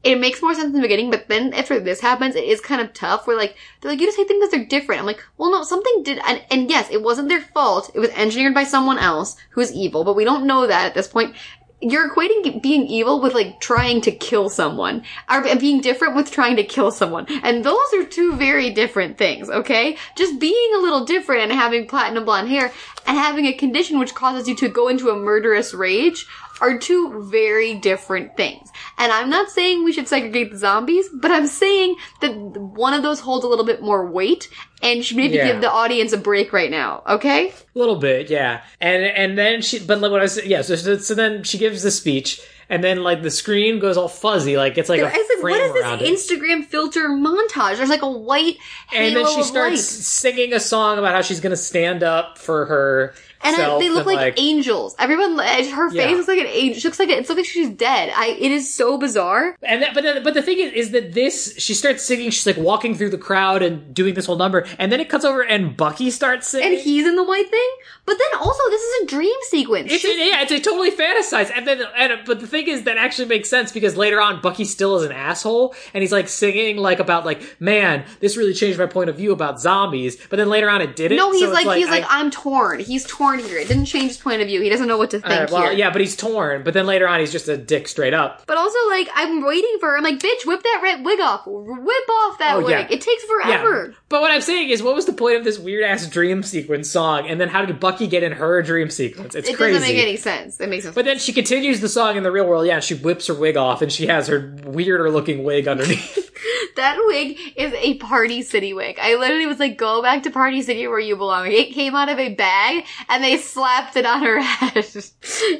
it 0.04 0.20
makes 0.20 0.40
more 0.40 0.54
sense 0.54 0.66
in 0.66 0.72
the 0.74 0.80
beginning, 0.80 1.10
but 1.10 1.26
then 1.28 1.52
after 1.52 1.80
this 1.80 2.00
happens, 2.00 2.36
it 2.36 2.44
is 2.44 2.60
kind 2.60 2.80
of 2.80 2.92
tough. 2.94 3.26
Where 3.26 3.36
like 3.36 3.56
they're 3.80 3.90
like, 3.90 4.00
you 4.00 4.06
just 4.06 4.16
hate 4.16 4.28
things 4.28 4.38
because 4.40 4.52
they're 4.52 4.64
different. 4.64 5.00
I'm 5.00 5.06
like, 5.06 5.22
well, 5.36 5.50
no, 5.50 5.64
something 5.64 6.02
did, 6.04 6.20
and, 6.24 6.40
and 6.52 6.70
yes, 6.70 6.88
it 6.90 7.02
wasn't 7.02 7.28
their 7.28 7.40
fault. 7.40 7.90
It 7.94 7.98
was 7.98 8.10
engineered 8.10 8.54
by 8.54 8.62
someone 8.64 8.98
else 8.98 9.36
who's 9.50 9.72
evil, 9.72 10.04
but 10.04 10.14
we 10.14 10.24
don't 10.24 10.46
know 10.46 10.66
that 10.68 10.86
at 10.86 10.94
this 10.94 11.08
point. 11.08 11.34
You're 11.80 12.10
equating 12.10 12.60
being 12.60 12.86
evil 12.86 13.20
with 13.20 13.34
like 13.34 13.60
trying 13.60 14.00
to 14.02 14.10
kill 14.10 14.50
someone, 14.50 15.04
or 15.30 15.42
being 15.56 15.80
different 15.80 16.16
with 16.16 16.30
trying 16.30 16.56
to 16.56 16.64
kill 16.64 16.90
someone, 16.90 17.26
and 17.42 17.64
those 17.64 17.92
are 17.94 18.04
two 18.04 18.34
very 18.34 18.70
different 18.70 19.16
things. 19.16 19.48
Okay, 19.48 19.96
just 20.16 20.40
being 20.40 20.72
a 20.74 20.80
little 20.80 21.04
different 21.04 21.42
and 21.42 21.52
having 21.52 21.86
platinum 21.86 22.24
blonde 22.24 22.48
hair 22.48 22.72
and 23.06 23.16
having 23.16 23.46
a 23.46 23.52
condition 23.52 23.98
which 23.98 24.14
causes 24.14 24.48
you 24.48 24.56
to 24.56 24.68
go 24.68 24.88
into 24.88 25.10
a 25.10 25.16
murderous 25.16 25.72
rage 25.72 26.26
are 26.60 26.78
two 26.78 27.28
very 27.30 27.74
different 27.74 28.36
things. 28.36 28.70
And 28.98 29.12
I'm 29.12 29.30
not 29.30 29.50
saying 29.50 29.84
we 29.84 29.92
should 29.92 30.08
segregate 30.08 30.50
the 30.50 30.58
zombies, 30.58 31.08
but 31.12 31.30
I'm 31.30 31.46
saying 31.46 31.96
that 32.20 32.32
one 32.34 32.94
of 32.94 33.02
those 33.02 33.20
holds 33.20 33.44
a 33.44 33.48
little 33.48 33.64
bit 33.64 33.80
more 33.82 34.06
weight 34.06 34.48
and 34.82 35.04
should 35.04 35.16
maybe 35.16 35.34
Yeah. 35.34 35.52
give 35.52 35.60
the 35.60 35.70
audience 35.70 36.12
a 36.12 36.18
break 36.18 36.52
right 36.52 36.70
now. 36.70 37.02
Okay. 37.08 37.48
A 37.48 37.78
little 37.78 37.96
bit, 37.96 38.30
yeah. 38.30 38.62
And 38.80 39.02
and 39.04 39.36
then 39.38 39.62
she, 39.62 39.78
but 39.78 40.00
like 40.00 40.10
what 40.10 40.20
I 40.20 40.24
was, 40.24 40.44
yeah. 40.44 40.62
So 40.62 40.76
so, 40.76 41.14
then 41.14 41.42
she 41.44 41.58
gives 41.58 41.82
the 41.82 41.90
speech, 41.90 42.40
and 42.68 42.82
then 42.84 43.02
like 43.02 43.22
the 43.22 43.30
screen 43.30 43.78
goes 43.78 43.96
all 43.96 44.08
fuzzy, 44.08 44.56
like 44.56 44.78
it's 44.78 44.88
like 44.88 45.00
like, 45.00 45.14
frame 45.40 45.58
what 45.72 46.00
is 46.00 46.00
this 46.00 46.30
Instagram 46.30 46.64
filter 46.64 47.08
montage? 47.08 47.76
There's 47.76 47.88
like 47.88 48.02
a 48.02 48.10
white 48.10 48.56
and 48.92 49.16
then 49.16 49.26
she 49.26 49.42
starts 49.42 49.72
light. 49.72 49.78
singing 49.78 50.52
a 50.52 50.60
song 50.60 50.98
about 50.98 51.14
how 51.14 51.22
she's 51.22 51.40
gonna 51.40 51.56
stand 51.56 52.02
up 52.02 52.38
for 52.38 52.66
her. 52.66 53.14
And 53.42 53.56
I, 53.56 53.78
they 53.78 53.88
look 53.90 54.06
like, 54.06 54.38
angels. 54.38 54.94
Everyone, 54.98 55.38
her 55.38 55.90
face 55.90 55.96
Yeah. 55.98 56.10
looks 56.16 56.28
like 56.28 56.40
an 56.40 56.46
angel. 56.46 56.80
She 56.80 56.88
looks 56.88 56.98
like 56.98 57.08
it 57.08 57.16
looks 57.16 57.30
like 57.30 57.44
she's 57.44 57.70
dead. 57.70 58.12
I. 58.14 58.36
It 58.38 58.52
is 58.52 58.72
so 58.72 58.98
bizarre. 58.98 59.56
And 59.62 59.82
that, 59.82 59.94
but 59.94 60.02
then, 60.02 60.22
but 60.22 60.34
the 60.34 60.42
thing 60.42 60.58
is, 60.58 60.72
is 60.72 60.90
that 60.92 61.12
this 61.14 61.54
she 61.58 61.74
starts 61.74 62.04
singing. 62.04 62.30
She's 62.30 62.46
like 62.46 62.56
walking 62.56 62.94
through 62.94 63.10
the 63.10 63.18
crowd 63.18 63.62
and 63.62 63.94
doing 63.94 64.14
this 64.14 64.26
whole 64.26 64.36
number, 64.36 64.66
and 64.78 64.90
then 64.92 65.00
it 65.00 65.08
cuts 65.08 65.24
over 65.24 65.42
and 65.42 65.76
Bucky 65.76 66.10
starts 66.10 66.48
singing. 66.48 66.72
And 66.72 66.80
he's 66.80 67.06
in 67.06 67.16
the 67.16 67.24
white 67.24 67.48
thing. 67.50 67.68
But 68.06 68.16
then 68.18 68.40
also, 68.40 68.62
this 68.70 68.80
is 68.82 69.02
a 69.02 69.06
dream 69.06 69.36
sequence. 69.42 69.92
It's, 69.92 70.02
She's- 70.02 70.16
yeah, 70.18 70.40
it's 70.42 70.50
a 70.52 70.58
totally 70.60 70.90
fantasized. 70.90 71.52
And 71.54 71.66
then, 71.66 71.82
and 71.96 72.20
but 72.26 72.40
the 72.40 72.46
thing 72.46 72.66
is, 72.68 72.84
that 72.84 72.96
actually 72.96 73.28
makes 73.28 73.48
sense 73.50 73.70
because 73.70 73.96
later 73.96 74.20
on, 74.20 74.40
Bucky 74.40 74.64
still 74.64 74.96
is 74.96 75.04
an 75.04 75.12
asshole, 75.12 75.74
and 75.94 76.02
he's 76.02 76.12
like 76.12 76.28
singing 76.28 76.78
like 76.78 76.98
about 77.00 77.24
like, 77.26 77.42
man, 77.60 78.04
this 78.20 78.36
really 78.36 78.54
changed 78.54 78.78
my 78.78 78.86
point 78.86 79.10
of 79.10 79.16
view 79.16 79.32
about 79.32 79.60
zombies. 79.60 80.16
But 80.28 80.36
then 80.38 80.48
later 80.48 80.70
on, 80.70 80.80
it 80.80 80.96
didn't. 80.96 81.18
no, 81.18 81.30
he's 81.32 81.42
so 81.42 81.52
it's 81.54 81.64
like, 81.66 81.76
he's 81.76 81.88
I- 81.88 81.90
like 81.90 82.04
I'm 82.08 82.30
torn. 82.30 82.80
He's 82.80 83.04
torn 83.06 83.27
It 83.36 83.68
didn't 83.68 83.86
change 83.86 84.08
his 84.08 84.16
point 84.16 84.40
of 84.42 84.48
view. 84.48 84.60
He 84.62 84.68
doesn't 84.68 84.88
know 84.88 84.98
what 84.98 85.10
to 85.10 85.20
think 85.20 85.50
well, 85.50 85.62
here. 85.62 85.72
yeah, 85.72 85.90
but 85.90 86.00
he's 86.00 86.16
torn. 86.16 86.62
But 86.62 86.74
then 86.74 86.86
later 86.86 87.06
on, 87.08 87.20
he's 87.20 87.32
just 87.32 87.48
a 87.48 87.56
dick 87.56 87.88
straight 87.88 88.14
up. 88.14 88.42
But 88.46 88.56
also, 88.56 88.78
like, 88.88 89.08
I'm 89.14 89.44
waiting 89.44 89.76
for. 89.80 89.96
I'm 89.96 90.02
like, 90.04 90.18
bitch, 90.18 90.46
whip 90.46 90.62
that 90.62 90.80
red 90.82 91.04
wig 91.04 91.20
off. 91.20 91.42
Whip 91.46 92.08
off 92.22 92.38
that 92.38 92.56
Oh, 92.56 92.60
wig. 92.60 92.70
yeah. 92.70 92.86
It 92.90 93.00
takes 93.00 93.24
forever. 93.24 93.88
Yeah. 93.90 93.94
But 94.08 94.20
what 94.20 94.30
I'm 94.30 94.40
saying 94.40 94.70
is, 94.70 94.82
what 94.82 94.94
was 94.94 95.06
the 95.06 95.12
point 95.12 95.36
of 95.36 95.44
this 95.44 95.58
weird 95.58 95.84
ass 95.84 96.06
dream 96.06 96.42
sequence 96.42 96.90
song? 96.90 97.28
And 97.28 97.40
then 97.40 97.48
how 97.48 97.64
did 97.64 97.78
Bucky 97.80 98.06
get 98.06 98.22
in 98.22 98.32
her 98.32 98.62
dream 98.62 98.90
sequence? 98.90 99.34
It's 99.34 99.48
It 99.48 99.56
crazy. 99.56 99.74
doesn't 99.78 99.88
make 99.88 100.02
any 100.02 100.16
sense. 100.16 100.60
It 100.60 100.68
makes 100.68 100.84
no 100.84 100.88
sense. 100.88 100.94
But 100.94 101.04
then 101.04 101.18
she 101.18 101.32
continues 101.32 101.80
the 101.80 101.88
song 101.88 102.16
in 102.16 102.22
the 102.22 102.30
real 102.32 102.46
world. 102.46 102.66
Yeah, 102.66 102.80
she 102.80 102.94
whips 102.94 103.26
her 103.26 103.34
wig 103.34 103.56
off, 103.56 103.82
and 103.82 103.92
she 103.92 104.06
has 104.06 104.28
her 104.28 104.54
weirder 104.64 105.10
looking 105.10 105.44
wig 105.44 105.68
underneath. 105.68 106.24
That 106.76 106.96
wig 107.08 107.36
is 107.56 107.72
a 107.74 107.94
Party 107.94 108.40
City 108.42 108.72
wig. 108.72 108.98
I 109.02 109.16
literally 109.16 109.46
was 109.46 109.58
like, 109.58 109.76
go 109.76 110.00
back 110.00 110.22
to 110.22 110.30
Party 110.30 110.62
City 110.62 110.86
where 110.86 111.00
you 111.00 111.16
belong. 111.16 111.50
It 111.50 111.72
came 111.72 111.96
out 111.96 112.08
of 112.08 112.20
a 112.20 112.32
bag 112.34 112.84
and 113.08 113.17
they 113.24 113.36
slapped 113.38 113.96
it 113.96 114.06
on 114.06 114.22
her 114.22 114.40
head. 114.42 114.74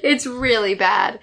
it's 0.02 0.26
really 0.26 0.74
bad. 0.74 1.20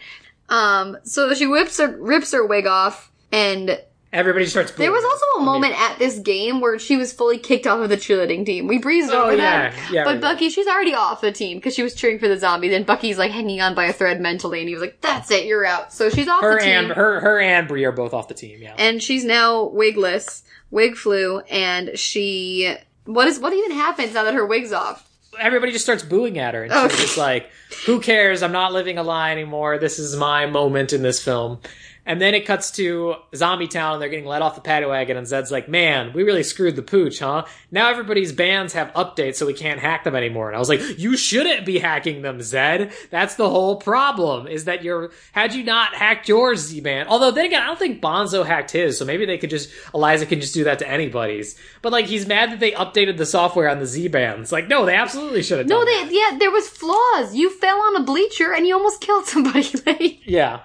Um, 0.50 0.98
so 1.04 1.34
she 1.34 1.48
whips 1.48 1.78
her, 1.80 1.88
rips 1.98 2.32
her 2.32 2.46
wig 2.46 2.68
off 2.68 3.12
and 3.32 3.82
Everybody 4.14 4.46
starts. 4.46 4.72
there 4.72 4.94
was 4.94 5.04
also 5.04 5.42
a 5.42 5.44
moment 5.44 5.74
at 5.78 6.00
this 6.00 6.20
game 6.20 6.62
where 6.62 6.80
she 6.80 6.96
was 6.96 7.12
fully 7.12 7.38
kicked 7.38 7.68
off 7.68 7.82
of 7.82 7.90
the 7.90 7.98
cheerleading 7.98 8.46
team. 8.46 8.66
We 8.68 8.78
breezed 8.78 9.12
Oh, 9.12 9.24
over 9.24 9.36
yeah. 9.36 9.72
that. 9.72 9.92
Yeah, 9.92 10.04
but 10.06 10.22
Bucky, 10.22 10.50
she's 10.50 10.68
already 10.68 10.94
off 10.94 11.20
the 11.20 11.34
team 11.34 11.58
because 11.58 11.76
she 11.76 11.84
was 11.84 11.94
cheering 11.96 12.20
for 12.20 12.30
the 12.30 12.38
zombies 12.38 12.74
and 12.74 12.86
Bucky's 12.86 13.18
like 13.18 13.32
hanging 13.32 13.60
on 13.60 13.76
by 13.76 13.86
a 13.86 13.92
thread 13.94 14.22
mentally 14.22 14.60
and 14.62 14.70
he 14.70 14.76
was 14.76 14.82
like, 14.82 15.02
that's 15.02 15.32
it, 15.32 15.46
you're 15.46 15.66
out. 15.66 15.92
So 15.92 16.10
she's 16.10 16.30
off 16.30 16.42
her 16.44 16.60
the 16.60 16.64
team. 16.64 16.78
and 16.86 16.88
her 16.94 17.20
her 17.20 17.42
and 17.42 17.68
Bree 17.68 17.84
are 17.84 17.92
both 17.92 18.14
off 18.14 18.30
the 18.30 18.34
team. 18.36 18.62
Yeah. 18.62 18.76
and 18.78 19.04
she's 19.04 19.26
now 19.26 19.66
wigless, 19.66 20.44
wig 20.72 20.96
flew, 20.96 21.40
and 21.50 21.98
she 22.00 22.74
what 23.04 23.28
is 23.28 23.38
what 23.40 23.52
even 23.52 23.72
happens 23.72 24.14
now 24.14 24.24
that 24.24 24.34
her 24.34 24.46
wig's 24.46 24.72
off? 24.72 25.10
Everybody 25.40 25.72
just 25.72 25.86
starts 25.86 26.04
booing 26.04 26.38
at 26.40 26.54
her, 26.54 26.64
and 26.64 26.92
she's 26.92 27.00
just 27.00 27.18
like, 27.18 27.50
"Who 27.86 28.00
cares? 28.00 28.44
I'm 28.44 28.52
not 28.52 28.74
living 28.74 28.98
a 28.98 29.04
lie 29.04 29.32
anymore. 29.32 29.78
This 29.78 30.00
is 30.00 30.16
my 30.16 30.46
moment 30.46 30.94
in 30.94 31.02
this 31.02 31.24
film." 31.24 31.60
And 32.06 32.22
then 32.22 32.36
it 32.36 32.46
cuts 32.46 32.70
to 32.72 33.16
Zombie 33.36 33.68
Town, 33.68 33.94
and 33.94 34.02
they're 34.02 34.10
getting 34.10 34.26
let 34.26 34.42
off 34.44 34.54
the 34.56 34.62
paddy 34.62 34.86
wagon, 34.86 35.18
and 35.18 35.26
Zed's 35.28 35.52
like, 35.52 35.68
"Man, 35.68 36.14
we 36.14 36.22
really 36.24 36.44
screwed 36.44 36.76
the 36.76 36.82
pooch, 36.84 37.20
huh? 37.20 37.46
Now 37.72 37.90
everybody's 37.90 38.32
bands 38.32 38.74
have 38.74 38.94
updates, 38.94 39.36
so 39.38 39.46
we 39.48 39.54
can't 39.54 39.80
hack 39.80 40.04
them 40.04 40.16
anymore." 40.16 40.48
And 40.50 40.56
I 40.56 40.60
was 40.60 40.70
like, 40.70 40.82
"You 41.00 41.18
shouldn't 41.18 41.66
be 41.66 41.80
hacking 41.80 42.22
them, 42.22 42.42
Zed. 42.42 42.92
That's 43.10 43.36
the 43.36 43.50
whole 43.50 43.78
problem. 43.78 44.48
Is 44.48 44.66
that 44.66 44.84
you're 44.84 45.12
had 45.32 45.54
you 45.56 45.64
not 45.64 45.96
hacked 45.96 46.30
your 46.30 46.56
Z 46.56 46.80
band? 46.82 47.10
Although 47.10 47.32
then 47.32 47.46
again, 47.46 47.64
I 47.64 47.66
don't 47.68 47.80
think 47.80 48.02
Bonzo 48.02 48.46
hacked 48.46 48.72
his, 48.72 48.98
so 49.00 49.06
maybe 49.06 49.26
they 49.26 49.38
could 49.40 49.50
just 49.50 49.70
Eliza 49.94 50.26
can 50.28 50.40
just 50.42 50.54
do 50.54 50.64
that 50.66 50.80
to 50.80 50.88
anybody's. 50.90 51.60
But 51.82 51.92
like, 51.92 52.06
he's 52.06 52.28
mad 52.28 52.52
that 52.52 52.60
they 52.60 52.72
updated 52.74 53.18
the 53.18 53.26
software 53.26 53.68
on 53.70 53.80
the 53.80 53.86
Z 53.88 54.10
bands. 54.10 54.52
Like, 54.52 54.68
no, 54.68 54.86
they 54.86 54.96
absolutely 54.96 55.42
should 55.42 55.58
have. 55.60 55.68
No, 55.68 55.84
done 55.84 55.86
they 55.86 56.04
that. 56.06 56.12
yeah, 56.34 56.38
there 56.38 56.52
was 56.52 56.68
flaws. 56.70 57.34
You 57.36 57.50
fell 57.50 57.78
on 57.80 57.96
a 57.96 58.04
bleacher 58.04 58.54
and 58.54 58.68
you 58.68 58.76
almost 58.76 59.02
killed 59.02 59.26
somebody. 59.26 59.56
Like, 59.86 60.20
Yeah. 60.26 60.62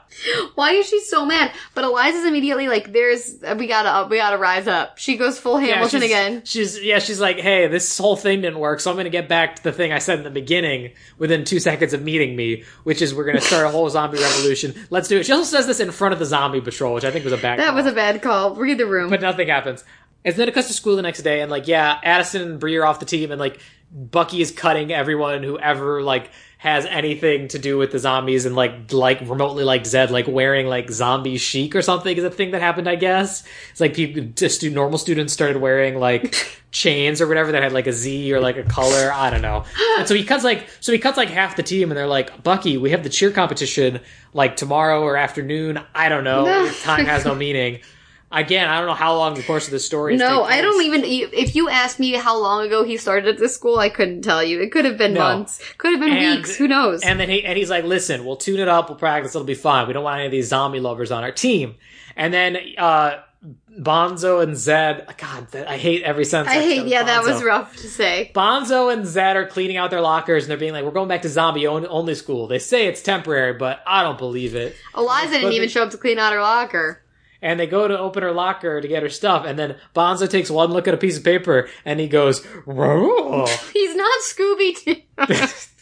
why 0.54 0.72
is 0.72 0.86
she 0.88 1.00
so 1.00 1.24
mad? 1.30 1.52
But 1.74 1.84
Eliza's 1.84 2.26
immediately 2.26 2.68
like, 2.68 2.92
"There's 2.92 3.36
we 3.56 3.66
gotta 3.66 4.08
we 4.08 4.18
gotta 4.18 4.36
rise 4.36 4.68
up." 4.68 4.98
She 4.98 5.16
goes 5.16 5.38
full 5.38 5.60
Yeah, 5.60 5.74
Hamilton 5.76 6.00
she's, 6.02 6.10
again. 6.10 6.42
She's 6.44 6.82
yeah, 6.84 6.98
she's 6.98 7.20
like, 7.20 7.38
hey, 7.38 7.66
this 7.68 7.96
whole 7.96 8.16
thing 8.16 8.42
didn't 8.42 8.58
work, 8.58 8.80
so 8.80 8.90
I'm 8.90 8.96
gonna 8.96 9.08
get 9.08 9.28
back 9.28 9.56
to 9.56 9.62
the 9.62 9.72
thing 9.72 9.92
I 9.92 9.98
said 9.98 10.18
in 10.18 10.24
the 10.24 10.30
beginning 10.30 10.92
within 11.18 11.44
two 11.44 11.60
seconds 11.60 11.94
of 11.94 12.02
meeting 12.02 12.36
me, 12.36 12.64
which 12.84 13.00
is 13.00 13.14
we're 13.14 13.24
gonna 13.24 13.40
start 13.40 13.64
a 13.66 13.70
whole 13.70 13.88
zombie 13.96 14.18
revolution. 14.18 14.74
Let's 14.90 15.08
do 15.08 15.18
it. 15.18 15.26
She 15.26 15.32
also 15.32 15.56
says 15.56 15.66
this 15.66 15.80
in 15.80 15.90
front 15.90 16.12
of 16.12 16.18
the 16.18 16.26
zombie 16.26 16.60
patrol, 16.60 16.94
which 16.94 17.04
I 17.04 17.10
think 17.10 17.24
was 17.24 17.32
a 17.32 17.38
bad. 17.38 17.58
That 17.58 17.68
call. 17.68 17.76
was 17.76 17.86
a 17.86 17.92
bad 17.92 18.20
call. 18.20 18.54
Read 18.56 18.78
the 18.78 18.86
room. 18.86 19.08
but 19.08 19.20
nothing 19.22 19.48
happens. 19.48 19.84
And 20.22 20.34
then 20.34 20.48
it 20.48 20.54
cuts 20.54 20.68
to 20.68 20.74
school 20.74 20.96
the 20.96 21.02
next 21.02 21.22
day, 21.22 21.40
and 21.40 21.50
like, 21.50 21.66
yeah, 21.66 21.98
Addison 22.02 22.42
and 22.42 22.60
Bree 22.60 22.76
are 22.76 22.84
off 22.84 23.00
the 23.00 23.06
team, 23.06 23.30
and 23.30 23.40
like, 23.40 23.58
Bucky 23.90 24.42
is 24.42 24.50
cutting 24.50 24.92
everyone 24.92 25.42
who 25.42 25.58
ever 25.58 26.02
like 26.02 26.30
has 26.60 26.84
anything 26.84 27.48
to 27.48 27.58
do 27.58 27.78
with 27.78 27.90
the 27.90 27.98
zombies, 27.98 28.44
and 28.44 28.54
like, 28.54 28.92
like 28.92 29.18
remotely 29.22 29.64
like 29.64 29.86
Zed, 29.86 30.10
like 30.10 30.28
wearing 30.28 30.66
like 30.66 30.90
zombie 30.90 31.38
chic 31.38 31.74
or 31.74 31.80
something 31.80 32.14
is 32.14 32.22
a 32.22 32.28
thing 32.28 32.50
that 32.50 32.60
happened. 32.60 32.86
I 32.86 32.96
guess 32.96 33.44
it's 33.70 33.80
like 33.80 33.94
people, 33.94 34.24
just 34.34 34.62
normal 34.62 34.98
students 34.98 35.32
started 35.32 35.56
wearing 35.56 35.98
like 35.98 36.34
chains 36.70 37.22
or 37.22 37.26
whatever 37.26 37.50
that 37.52 37.62
had 37.62 37.72
like 37.72 37.86
a 37.86 37.94
Z 37.94 38.30
or 38.34 38.40
like 38.40 38.58
a 38.58 38.62
color. 38.64 39.10
I 39.10 39.30
don't 39.30 39.40
know. 39.40 39.64
And 39.98 40.06
so 40.06 40.14
he 40.14 40.22
cuts 40.22 40.44
like, 40.44 40.68
so 40.80 40.92
he 40.92 40.98
cuts 40.98 41.16
like 41.16 41.30
half 41.30 41.56
the 41.56 41.62
team, 41.62 41.90
and 41.90 41.96
they're 41.96 42.06
like, 42.06 42.42
Bucky, 42.42 42.76
we 42.76 42.90
have 42.90 43.04
the 43.04 43.08
cheer 43.08 43.30
competition 43.30 43.98
like 44.34 44.56
tomorrow 44.56 45.00
or 45.00 45.16
afternoon. 45.16 45.80
I 45.94 46.10
don't 46.10 46.24
know. 46.24 46.70
Time 46.82 47.06
has 47.06 47.24
no 47.24 47.34
meaning. 47.34 47.80
Again, 48.32 48.68
I 48.68 48.78
don't 48.78 48.86
know 48.86 48.94
how 48.94 49.16
long 49.16 49.34
the 49.34 49.42
course 49.42 49.66
of 49.66 49.72
the 49.72 49.80
story 49.80 50.14
is. 50.14 50.20
no, 50.20 50.44
I 50.44 50.60
don't 50.60 50.82
even. 50.84 51.02
If 51.04 51.56
you 51.56 51.68
asked 51.68 51.98
me 51.98 52.12
how 52.12 52.38
long 52.38 52.64
ago 52.64 52.84
he 52.84 52.96
started 52.96 53.28
at 53.28 53.38
this 53.38 53.54
school, 53.56 53.78
I 53.78 53.88
couldn't 53.88 54.22
tell 54.22 54.42
you. 54.44 54.60
It 54.60 54.70
could 54.70 54.84
have 54.84 54.96
been 54.96 55.14
No. 55.14 55.20
months, 55.20 55.60
could 55.78 55.90
have 55.92 56.00
been 56.00 56.12
And- 56.12 56.36
weeks. 56.36 56.54
Who 56.56 56.68
knows? 56.68 57.02
And 57.02 57.18
then 57.18 57.28
he 57.28 57.44
and 57.44 57.58
he's 57.58 57.70
like, 57.70 57.84
"Listen, 57.84 58.24
we'll 58.24 58.36
tune 58.36 58.60
it 58.60 58.68
up. 58.68 58.88
We'll 58.88 58.98
practice. 58.98 59.34
It'll 59.34 59.44
be 59.44 59.54
fine. 59.54 59.88
We 59.88 59.94
don't 59.94 60.04
want 60.04 60.18
any 60.18 60.26
of 60.26 60.32
these 60.32 60.46
zombie 60.48 60.78
lovers 60.78 61.10
on 61.10 61.24
our 61.24 61.32
team." 61.32 61.74
And 62.16 62.32
then 62.32 62.56
uh 62.78 63.18
Bonzo 63.80 64.42
and 64.42 64.56
Zed. 64.56 65.06
God, 65.16 65.46
I 65.54 65.76
hate 65.78 66.02
every 66.02 66.24
sentence. 66.24 66.54
I 66.54 66.60
hate. 66.60 66.86
Yeah, 66.86 67.02
that 67.04 67.24
was 67.24 67.42
rough 67.42 67.74
to 67.76 67.88
say. 67.88 68.30
Bonzo 68.34 68.92
and 68.92 69.06
Zed 69.06 69.36
are 69.36 69.46
cleaning 69.46 69.76
out 69.76 69.90
their 69.90 70.00
lockers 70.02 70.44
and 70.44 70.50
they're 70.50 70.58
being 70.58 70.72
like, 70.72 70.84
"We're 70.84 70.90
going 70.90 71.08
back 71.08 71.22
to 71.22 71.28
zombie 71.28 71.66
only 71.66 72.14
school." 72.14 72.46
They 72.46 72.58
say 72.58 72.86
it's 72.86 73.02
temporary, 73.02 73.54
but 73.54 73.80
I 73.86 74.02
don't 74.02 74.18
believe 74.18 74.54
it. 74.54 74.76
Eliza 74.96 75.32
didn't 75.32 75.52
even 75.52 75.62
they- 75.62 75.72
show 75.72 75.82
up 75.82 75.90
to 75.90 75.96
clean 75.96 76.18
out 76.18 76.32
her 76.32 76.40
locker. 76.40 77.02
And 77.42 77.58
they 77.58 77.66
go 77.66 77.88
to 77.88 77.98
open 77.98 78.22
her 78.22 78.32
locker 78.32 78.80
to 78.80 78.88
get 78.88 79.02
her 79.02 79.08
stuff, 79.08 79.46
and 79.46 79.58
then 79.58 79.76
Bonzo 79.94 80.28
takes 80.28 80.50
one 80.50 80.70
look 80.70 80.86
at 80.86 80.94
a 80.94 80.98
piece 80.98 81.16
of 81.16 81.24
paper 81.24 81.68
and 81.84 81.98
he 81.98 82.06
goes, 82.08 82.44
"Whoa." 82.66 83.46
He's 83.72 83.94
not 83.96 84.20
Scooby 84.22 84.84
Doo. 84.84 84.96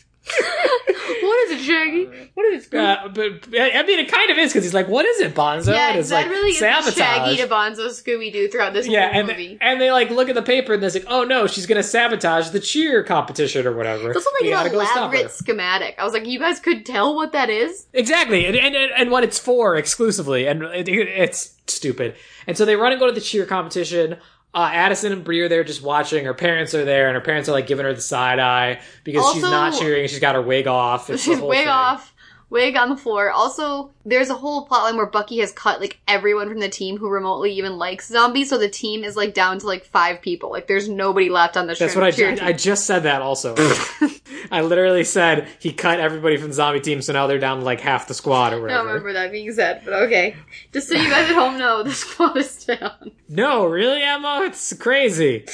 what 1.22 1.50
is 1.50 1.60
it, 1.60 1.64
Shaggy? 1.64 2.04
What 2.34 2.46
is 2.52 2.66
it, 2.66 2.70
Scooby? 2.70 3.04
Uh, 3.04 3.08
but 3.08 3.60
I 3.60 3.82
mean, 3.84 3.98
it 3.98 4.10
kind 4.10 4.30
of 4.30 4.38
is 4.38 4.52
because 4.52 4.64
he's 4.64 4.74
like, 4.74 4.88
"What 4.88 5.04
is 5.06 5.20
it, 5.20 5.34
Bonzo?" 5.34 5.72
yeah, 5.72 5.90
and 5.90 5.98
it's 5.98 6.10
that 6.10 6.22
like 6.22 6.30
really 6.30 6.50
is 6.50 6.58
sabotage. 6.58 6.94
Shaggy 6.96 7.36
to 7.38 7.46
Bonzo 7.46 7.88
Scooby 7.88 8.32
Doo 8.32 8.48
throughout 8.48 8.72
this 8.72 8.86
yeah, 8.86 9.08
whole 9.08 9.20
and 9.20 9.28
movie. 9.28 9.58
and 9.60 9.80
they 9.80 9.90
like 9.90 10.10
look 10.10 10.28
at 10.28 10.34
the 10.34 10.42
paper 10.42 10.74
and 10.74 10.82
they're 10.82 10.90
like, 10.90 11.04
"Oh 11.08 11.24
no, 11.24 11.46
she's 11.46 11.66
gonna 11.66 11.82
sabotage 11.82 12.50
the 12.50 12.60
cheer 12.60 13.02
competition 13.04 13.66
or 13.66 13.72
whatever." 13.76 14.08
It's 14.10 14.16
also 14.16 14.30
like 14.40 14.50
gotta 14.50 14.68
an 14.68 14.74
go 14.74 14.84
stop 14.84 14.96
her. 14.96 15.16
elaborate 15.16 15.30
schematic. 15.32 15.94
I 15.98 16.04
was 16.04 16.12
like, 16.12 16.26
you 16.26 16.38
guys 16.38 16.60
could 16.60 16.84
tell 16.86 17.14
what 17.14 17.32
that 17.32 17.50
is? 17.50 17.86
Exactly, 17.92 18.46
and, 18.46 18.56
and 18.56 18.74
and 18.74 19.10
what 19.10 19.24
it's 19.24 19.38
for 19.38 19.76
exclusively, 19.76 20.46
and 20.46 20.62
it, 20.62 20.88
it's 20.88 21.54
stupid. 21.66 22.14
And 22.46 22.56
so 22.56 22.64
they 22.64 22.76
run 22.76 22.92
and 22.92 23.00
go 23.00 23.06
to 23.06 23.12
the 23.12 23.20
cheer 23.20 23.44
competition. 23.46 24.16
Uh, 24.54 24.70
Addison 24.72 25.12
and 25.12 25.24
Bree 25.24 25.40
are 25.40 25.48
there 25.48 25.62
just 25.62 25.82
watching. 25.82 26.24
Her 26.24 26.34
parents 26.34 26.74
are 26.74 26.84
there, 26.84 27.06
and 27.08 27.14
her 27.14 27.20
parents 27.20 27.48
are 27.48 27.52
like 27.52 27.66
giving 27.66 27.84
her 27.84 27.92
the 27.94 28.00
side 28.00 28.38
eye 28.38 28.80
because 29.04 29.24
she's 29.34 29.44
Also- 29.44 29.50
not 29.54 29.78
cheering. 29.78 30.08
She's 30.08 30.18
got 30.20 30.34
her 30.34 30.42
wig 30.42 30.66
off. 30.66 31.10
It's 31.10 31.22
She's 31.22 31.38
wig 31.38 31.58
thing. 31.60 31.68
off, 31.68 32.14
wig 32.50 32.74
on 32.76 32.88
the 32.88 32.96
floor. 32.96 33.30
Also, 33.30 33.90
there's 34.06 34.30
a 34.30 34.34
whole 34.34 34.66
plotline 34.66 34.96
where 34.96 35.04
Bucky 35.06 35.38
has 35.40 35.52
cut 35.52 35.80
like 35.80 35.98
everyone 36.08 36.48
from 36.48 36.60
the 36.60 36.68
team 36.70 36.96
who 36.96 37.08
remotely 37.10 37.52
even 37.52 37.76
likes 37.76 38.08
zombies, 38.08 38.48
so 38.48 38.56
the 38.58 38.70
team 38.70 39.04
is 39.04 39.16
like 39.16 39.34
down 39.34 39.58
to 39.58 39.66
like 39.66 39.84
five 39.84 40.22
people. 40.22 40.50
Like 40.50 40.66
there's 40.66 40.88
nobody 40.88 41.28
left 41.28 41.56
on 41.58 41.66
the 41.66 41.74
show. 41.74 41.84
That's 41.84 41.94
what 41.94 42.04
I 42.04 42.10
ju- 42.10 42.38
I 42.40 42.52
just 42.54 42.86
said 42.86 43.00
that 43.04 43.20
also. 43.22 43.54
I 44.50 44.60
literally 44.62 45.04
said 45.04 45.48
he 45.58 45.72
cut 45.72 46.00
everybody 46.00 46.36
from 46.36 46.48
the 46.48 46.54
zombie 46.54 46.80
team, 46.80 47.02
so 47.02 47.12
now 47.12 47.26
they're 47.26 47.38
down 47.38 47.58
to 47.58 47.64
like 47.64 47.80
half 47.80 48.08
the 48.08 48.14
squad 48.14 48.52
or 48.52 48.56
I 48.56 48.60
whatever. 48.60 48.78
don't 48.78 48.86
remember 48.88 49.12
that 49.14 49.32
being 49.32 49.52
said, 49.52 49.82
but 49.84 49.94
okay. 49.94 50.36
Just 50.72 50.88
so 50.88 50.94
you 50.96 51.08
guys 51.08 51.28
at 51.28 51.34
home 51.34 51.58
know, 51.58 51.82
the 51.84 51.92
squad 51.92 52.36
is 52.36 52.64
down. 52.64 53.10
No, 53.28 53.66
really, 53.66 54.02
Emma? 54.02 54.42
It's 54.44 54.72
crazy. 54.74 55.44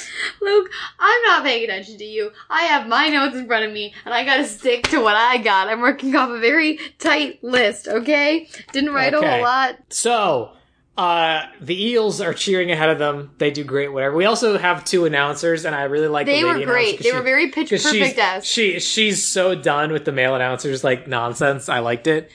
Luke, 0.40 0.70
I'm 0.98 1.22
not 1.22 1.44
paying 1.44 1.64
attention 1.64 1.98
to 1.98 2.05
you. 2.05 2.30
I 2.51 2.62
have 2.62 2.86
my 2.86 3.09
notes 3.09 3.36
in 3.36 3.46
front 3.46 3.64
of 3.64 3.72
me, 3.72 3.94
and 4.05 4.14
I 4.14 4.24
gotta 4.24 4.44
stick 4.44 4.88
to 4.88 5.01
what 5.01 5.16
I 5.16 5.38
got. 5.38 5.68
I'm 5.68 5.80
working 5.80 6.14
off 6.16 6.30
a 6.30 6.38
very 6.38 6.78
tight 6.98 7.42
list, 7.42 7.88
okay? 7.88 8.48
Didn't 8.72 8.92
write 8.92 9.14
a 9.14 9.20
whole 9.20 9.42
lot. 9.42 9.76
So, 9.90 10.52
uh, 10.96 11.42
the 11.60 11.86
Eels 11.90 12.20
are 12.20 12.32
cheering 12.34 12.70
ahead 12.70 12.88
of 12.90 12.98
them. 12.98 13.32
They 13.38 13.50
do 13.50 13.64
great, 13.64 13.92
whatever. 13.92 14.14
We 14.14 14.26
also 14.26 14.56
have 14.58 14.84
two 14.84 15.06
announcers, 15.06 15.64
and 15.64 15.74
I 15.74 15.84
really 15.84 16.06
like 16.08 16.26
They 16.26 16.42
the 16.42 16.48
were 16.48 16.64
great. 16.64 16.98
They 17.02 17.10
she- 17.10 17.14
were 17.16 17.22
very 17.22 17.48
pitch 17.50 17.68
she's- 17.70 17.82
perfect 17.82 18.18
as. 18.18 18.44
She 18.46 18.78
she's 18.80 19.24
so 19.28 19.54
done 19.54 19.92
with 19.92 20.04
the 20.04 20.12
male 20.12 20.34
announcers 20.36 20.84
like 20.84 21.08
nonsense. 21.08 21.68
I 21.68 21.80
liked 21.80 22.06
it. 22.06 22.30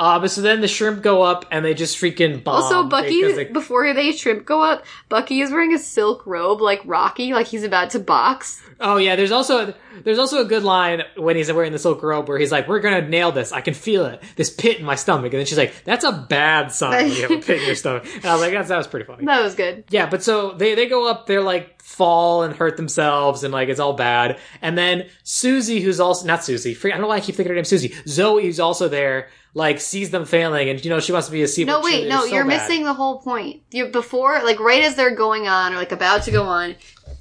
Uh, 0.00 0.18
but 0.18 0.30
so 0.30 0.40
then 0.40 0.62
the 0.62 0.66
shrimp 0.66 1.02
go 1.02 1.20
up 1.20 1.44
and 1.50 1.62
they 1.62 1.74
just 1.74 1.98
freaking 1.98 2.42
bomb. 2.42 2.54
Also, 2.62 2.84
Bucky, 2.84 3.22
they- 3.32 3.44
before 3.44 3.92
they 3.92 4.12
shrimp 4.12 4.46
go 4.46 4.62
up, 4.62 4.82
Bucky 5.10 5.42
is 5.42 5.50
wearing 5.50 5.74
a 5.74 5.78
silk 5.78 6.24
robe 6.26 6.62
like 6.62 6.80
Rocky, 6.86 7.34
like 7.34 7.46
he's 7.46 7.64
about 7.64 7.90
to 7.90 7.98
box. 7.98 8.62
Oh 8.80 8.96
yeah, 8.96 9.14
there's 9.14 9.30
also 9.30 9.74
there's 10.04 10.18
also 10.18 10.40
a 10.40 10.46
good 10.46 10.62
line 10.64 11.02
when 11.18 11.36
he's 11.36 11.52
wearing 11.52 11.72
the 11.72 11.78
silk 11.78 12.02
robe 12.02 12.28
where 12.28 12.38
he's 12.38 12.50
like, 12.50 12.66
"We're 12.66 12.80
gonna 12.80 13.06
nail 13.06 13.30
this. 13.30 13.52
I 13.52 13.60
can 13.60 13.74
feel 13.74 14.06
it. 14.06 14.22
This 14.36 14.48
pit 14.48 14.78
in 14.78 14.86
my 14.86 14.94
stomach." 14.94 15.34
And 15.34 15.38
then 15.40 15.44
she's 15.44 15.58
like, 15.58 15.84
"That's 15.84 16.02
a 16.04 16.12
bad 16.12 16.72
sign 16.72 17.08
when 17.08 17.12
you 17.14 17.22
have 17.22 17.30
a 17.32 17.36
pit 17.42 17.60
in 17.60 17.66
your 17.66 17.74
stomach." 17.84 18.06
And 18.16 18.24
I 18.24 18.32
was 18.32 18.40
like, 18.40 18.52
"That's 18.52 18.68
that 18.70 18.78
was 18.78 18.86
pretty 18.86 19.04
funny." 19.04 19.26
That 19.26 19.42
was 19.42 19.54
good. 19.54 19.84
Yeah, 19.90 20.08
but 20.08 20.22
so 20.22 20.52
they 20.52 20.74
they 20.74 20.86
go 20.86 21.06
up, 21.10 21.26
they're 21.26 21.42
like 21.42 21.82
fall 21.82 22.42
and 22.42 22.56
hurt 22.56 22.78
themselves, 22.78 23.44
and 23.44 23.52
like 23.52 23.68
it's 23.68 23.80
all 23.80 23.92
bad. 23.92 24.38
And 24.62 24.78
then 24.78 25.08
Susie, 25.24 25.80
who's 25.80 26.00
also 26.00 26.26
not 26.26 26.42
Susie, 26.42 26.74
I 26.82 26.88
don't 26.88 27.02
know 27.02 27.08
why 27.08 27.16
I 27.16 27.20
keep 27.20 27.34
thinking 27.34 27.50
her 27.50 27.54
name 27.56 27.64
Susie. 27.64 27.90
Zoey, 28.06 28.44
who's 28.44 28.60
also 28.60 28.88
there, 28.88 29.28
like 29.54 29.80
sees 29.80 30.10
them 30.10 30.24
failing, 30.24 30.68
and 30.68 30.84
you 30.84 30.90
know 30.90 31.00
she 31.00 31.12
wants 31.12 31.26
to 31.28 31.32
be 31.32 31.42
a 31.42 31.48
Seabrook 31.48 31.78
No, 31.78 31.84
wait, 31.84 32.08
no, 32.08 32.20
so 32.20 32.26
you're 32.34 32.44
bad. 32.46 32.68
missing 32.68 32.84
the 32.84 32.94
whole 32.94 33.18
point. 33.20 33.62
You 33.70 33.86
before, 33.88 34.40
like 34.42 34.60
right 34.60 34.82
as 34.82 34.94
they're 34.94 35.14
going 35.14 35.48
on 35.48 35.72
or 35.72 35.76
like 35.76 35.92
about 35.92 36.22
to 36.24 36.30
go 36.30 36.44
on, 36.44 36.76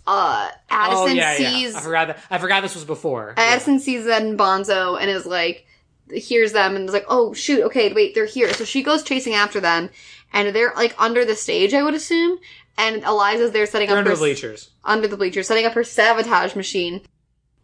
uh, 0.06 0.49
Addison 0.69 1.03
Oh 1.03 1.07
yeah, 1.07 1.35
sees 1.35 1.73
yeah. 1.73 1.80
I 1.80 1.81
forgot 1.81 2.07
that. 2.07 2.19
I 2.30 2.38
forgot 2.38 2.61
this 2.61 2.76
was 2.76 2.85
before. 2.85 3.34
Yeah. 3.38 3.43
Addison 3.43 3.80
sees 3.80 4.06
that 4.06 4.22
in 4.22 4.38
Bonzo 4.38 4.99
and 4.99 5.10
is 5.10 5.26
like, 5.26 5.65
hears 6.11 6.51
them 6.53 6.76
and 6.76 6.88
is 6.88 6.93
like, 6.93 7.06
oh 7.10 7.34
shoot, 7.34 7.64
okay, 7.65 7.91
wait, 7.93 8.14
they're 8.15 8.26
here. 8.26 8.53
So 8.53 8.64
she 8.64 8.84
goes 8.84 9.03
chasing 9.03 9.34
after 9.34 9.60
them, 9.60 9.89
and 10.34 10.56
they're 10.56 10.73
like 10.76 10.93
under 10.99 11.26
the 11.26 11.35
stage, 11.35 11.73
I 11.73 11.84
would 11.84 11.93
assume. 11.95 12.39
And 12.77 13.03
Eliza's 13.03 13.51
there 13.51 13.65
setting 13.65 13.89
They're 13.89 13.97
up 13.97 13.99
under 13.99 14.11
her 14.11 14.15
the 14.15 14.22
bleachers. 14.22 14.69
under 14.85 15.07
the 15.07 15.18
bleachers, 15.18 15.47
setting 15.47 15.65
up 15.65 15.73
her 15.73 15.84
sabotage 15.84 16.56
machine. 16.56 17.01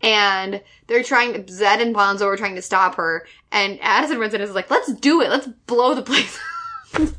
And 0.02 0.62
they're 0.88 1.04
trying 1.04 1.34
to, 1.46 1.52
Zed 1.52 1.80
and 1.80 1.96
Bonzo 1.96 2.24
are 2.24 2.36
trying 2.36 2.56
to 2.56 2.62
stop 2.62 2.96
her. 2.96 3.26
And 3.56 3.80
Addison 3.82 4.19
runs 4.19 4.34
in 4.36 4.41
and 4.41 4.49
is 4.49 4.53
like, 4.56 4.69
let's 4.69 4.94
do 4.94 5.22
it. 5.22 5.30
Let's 5.30 5.48
blow 5.48 5.95
the 5.95 6.03
place. 6.03 6.38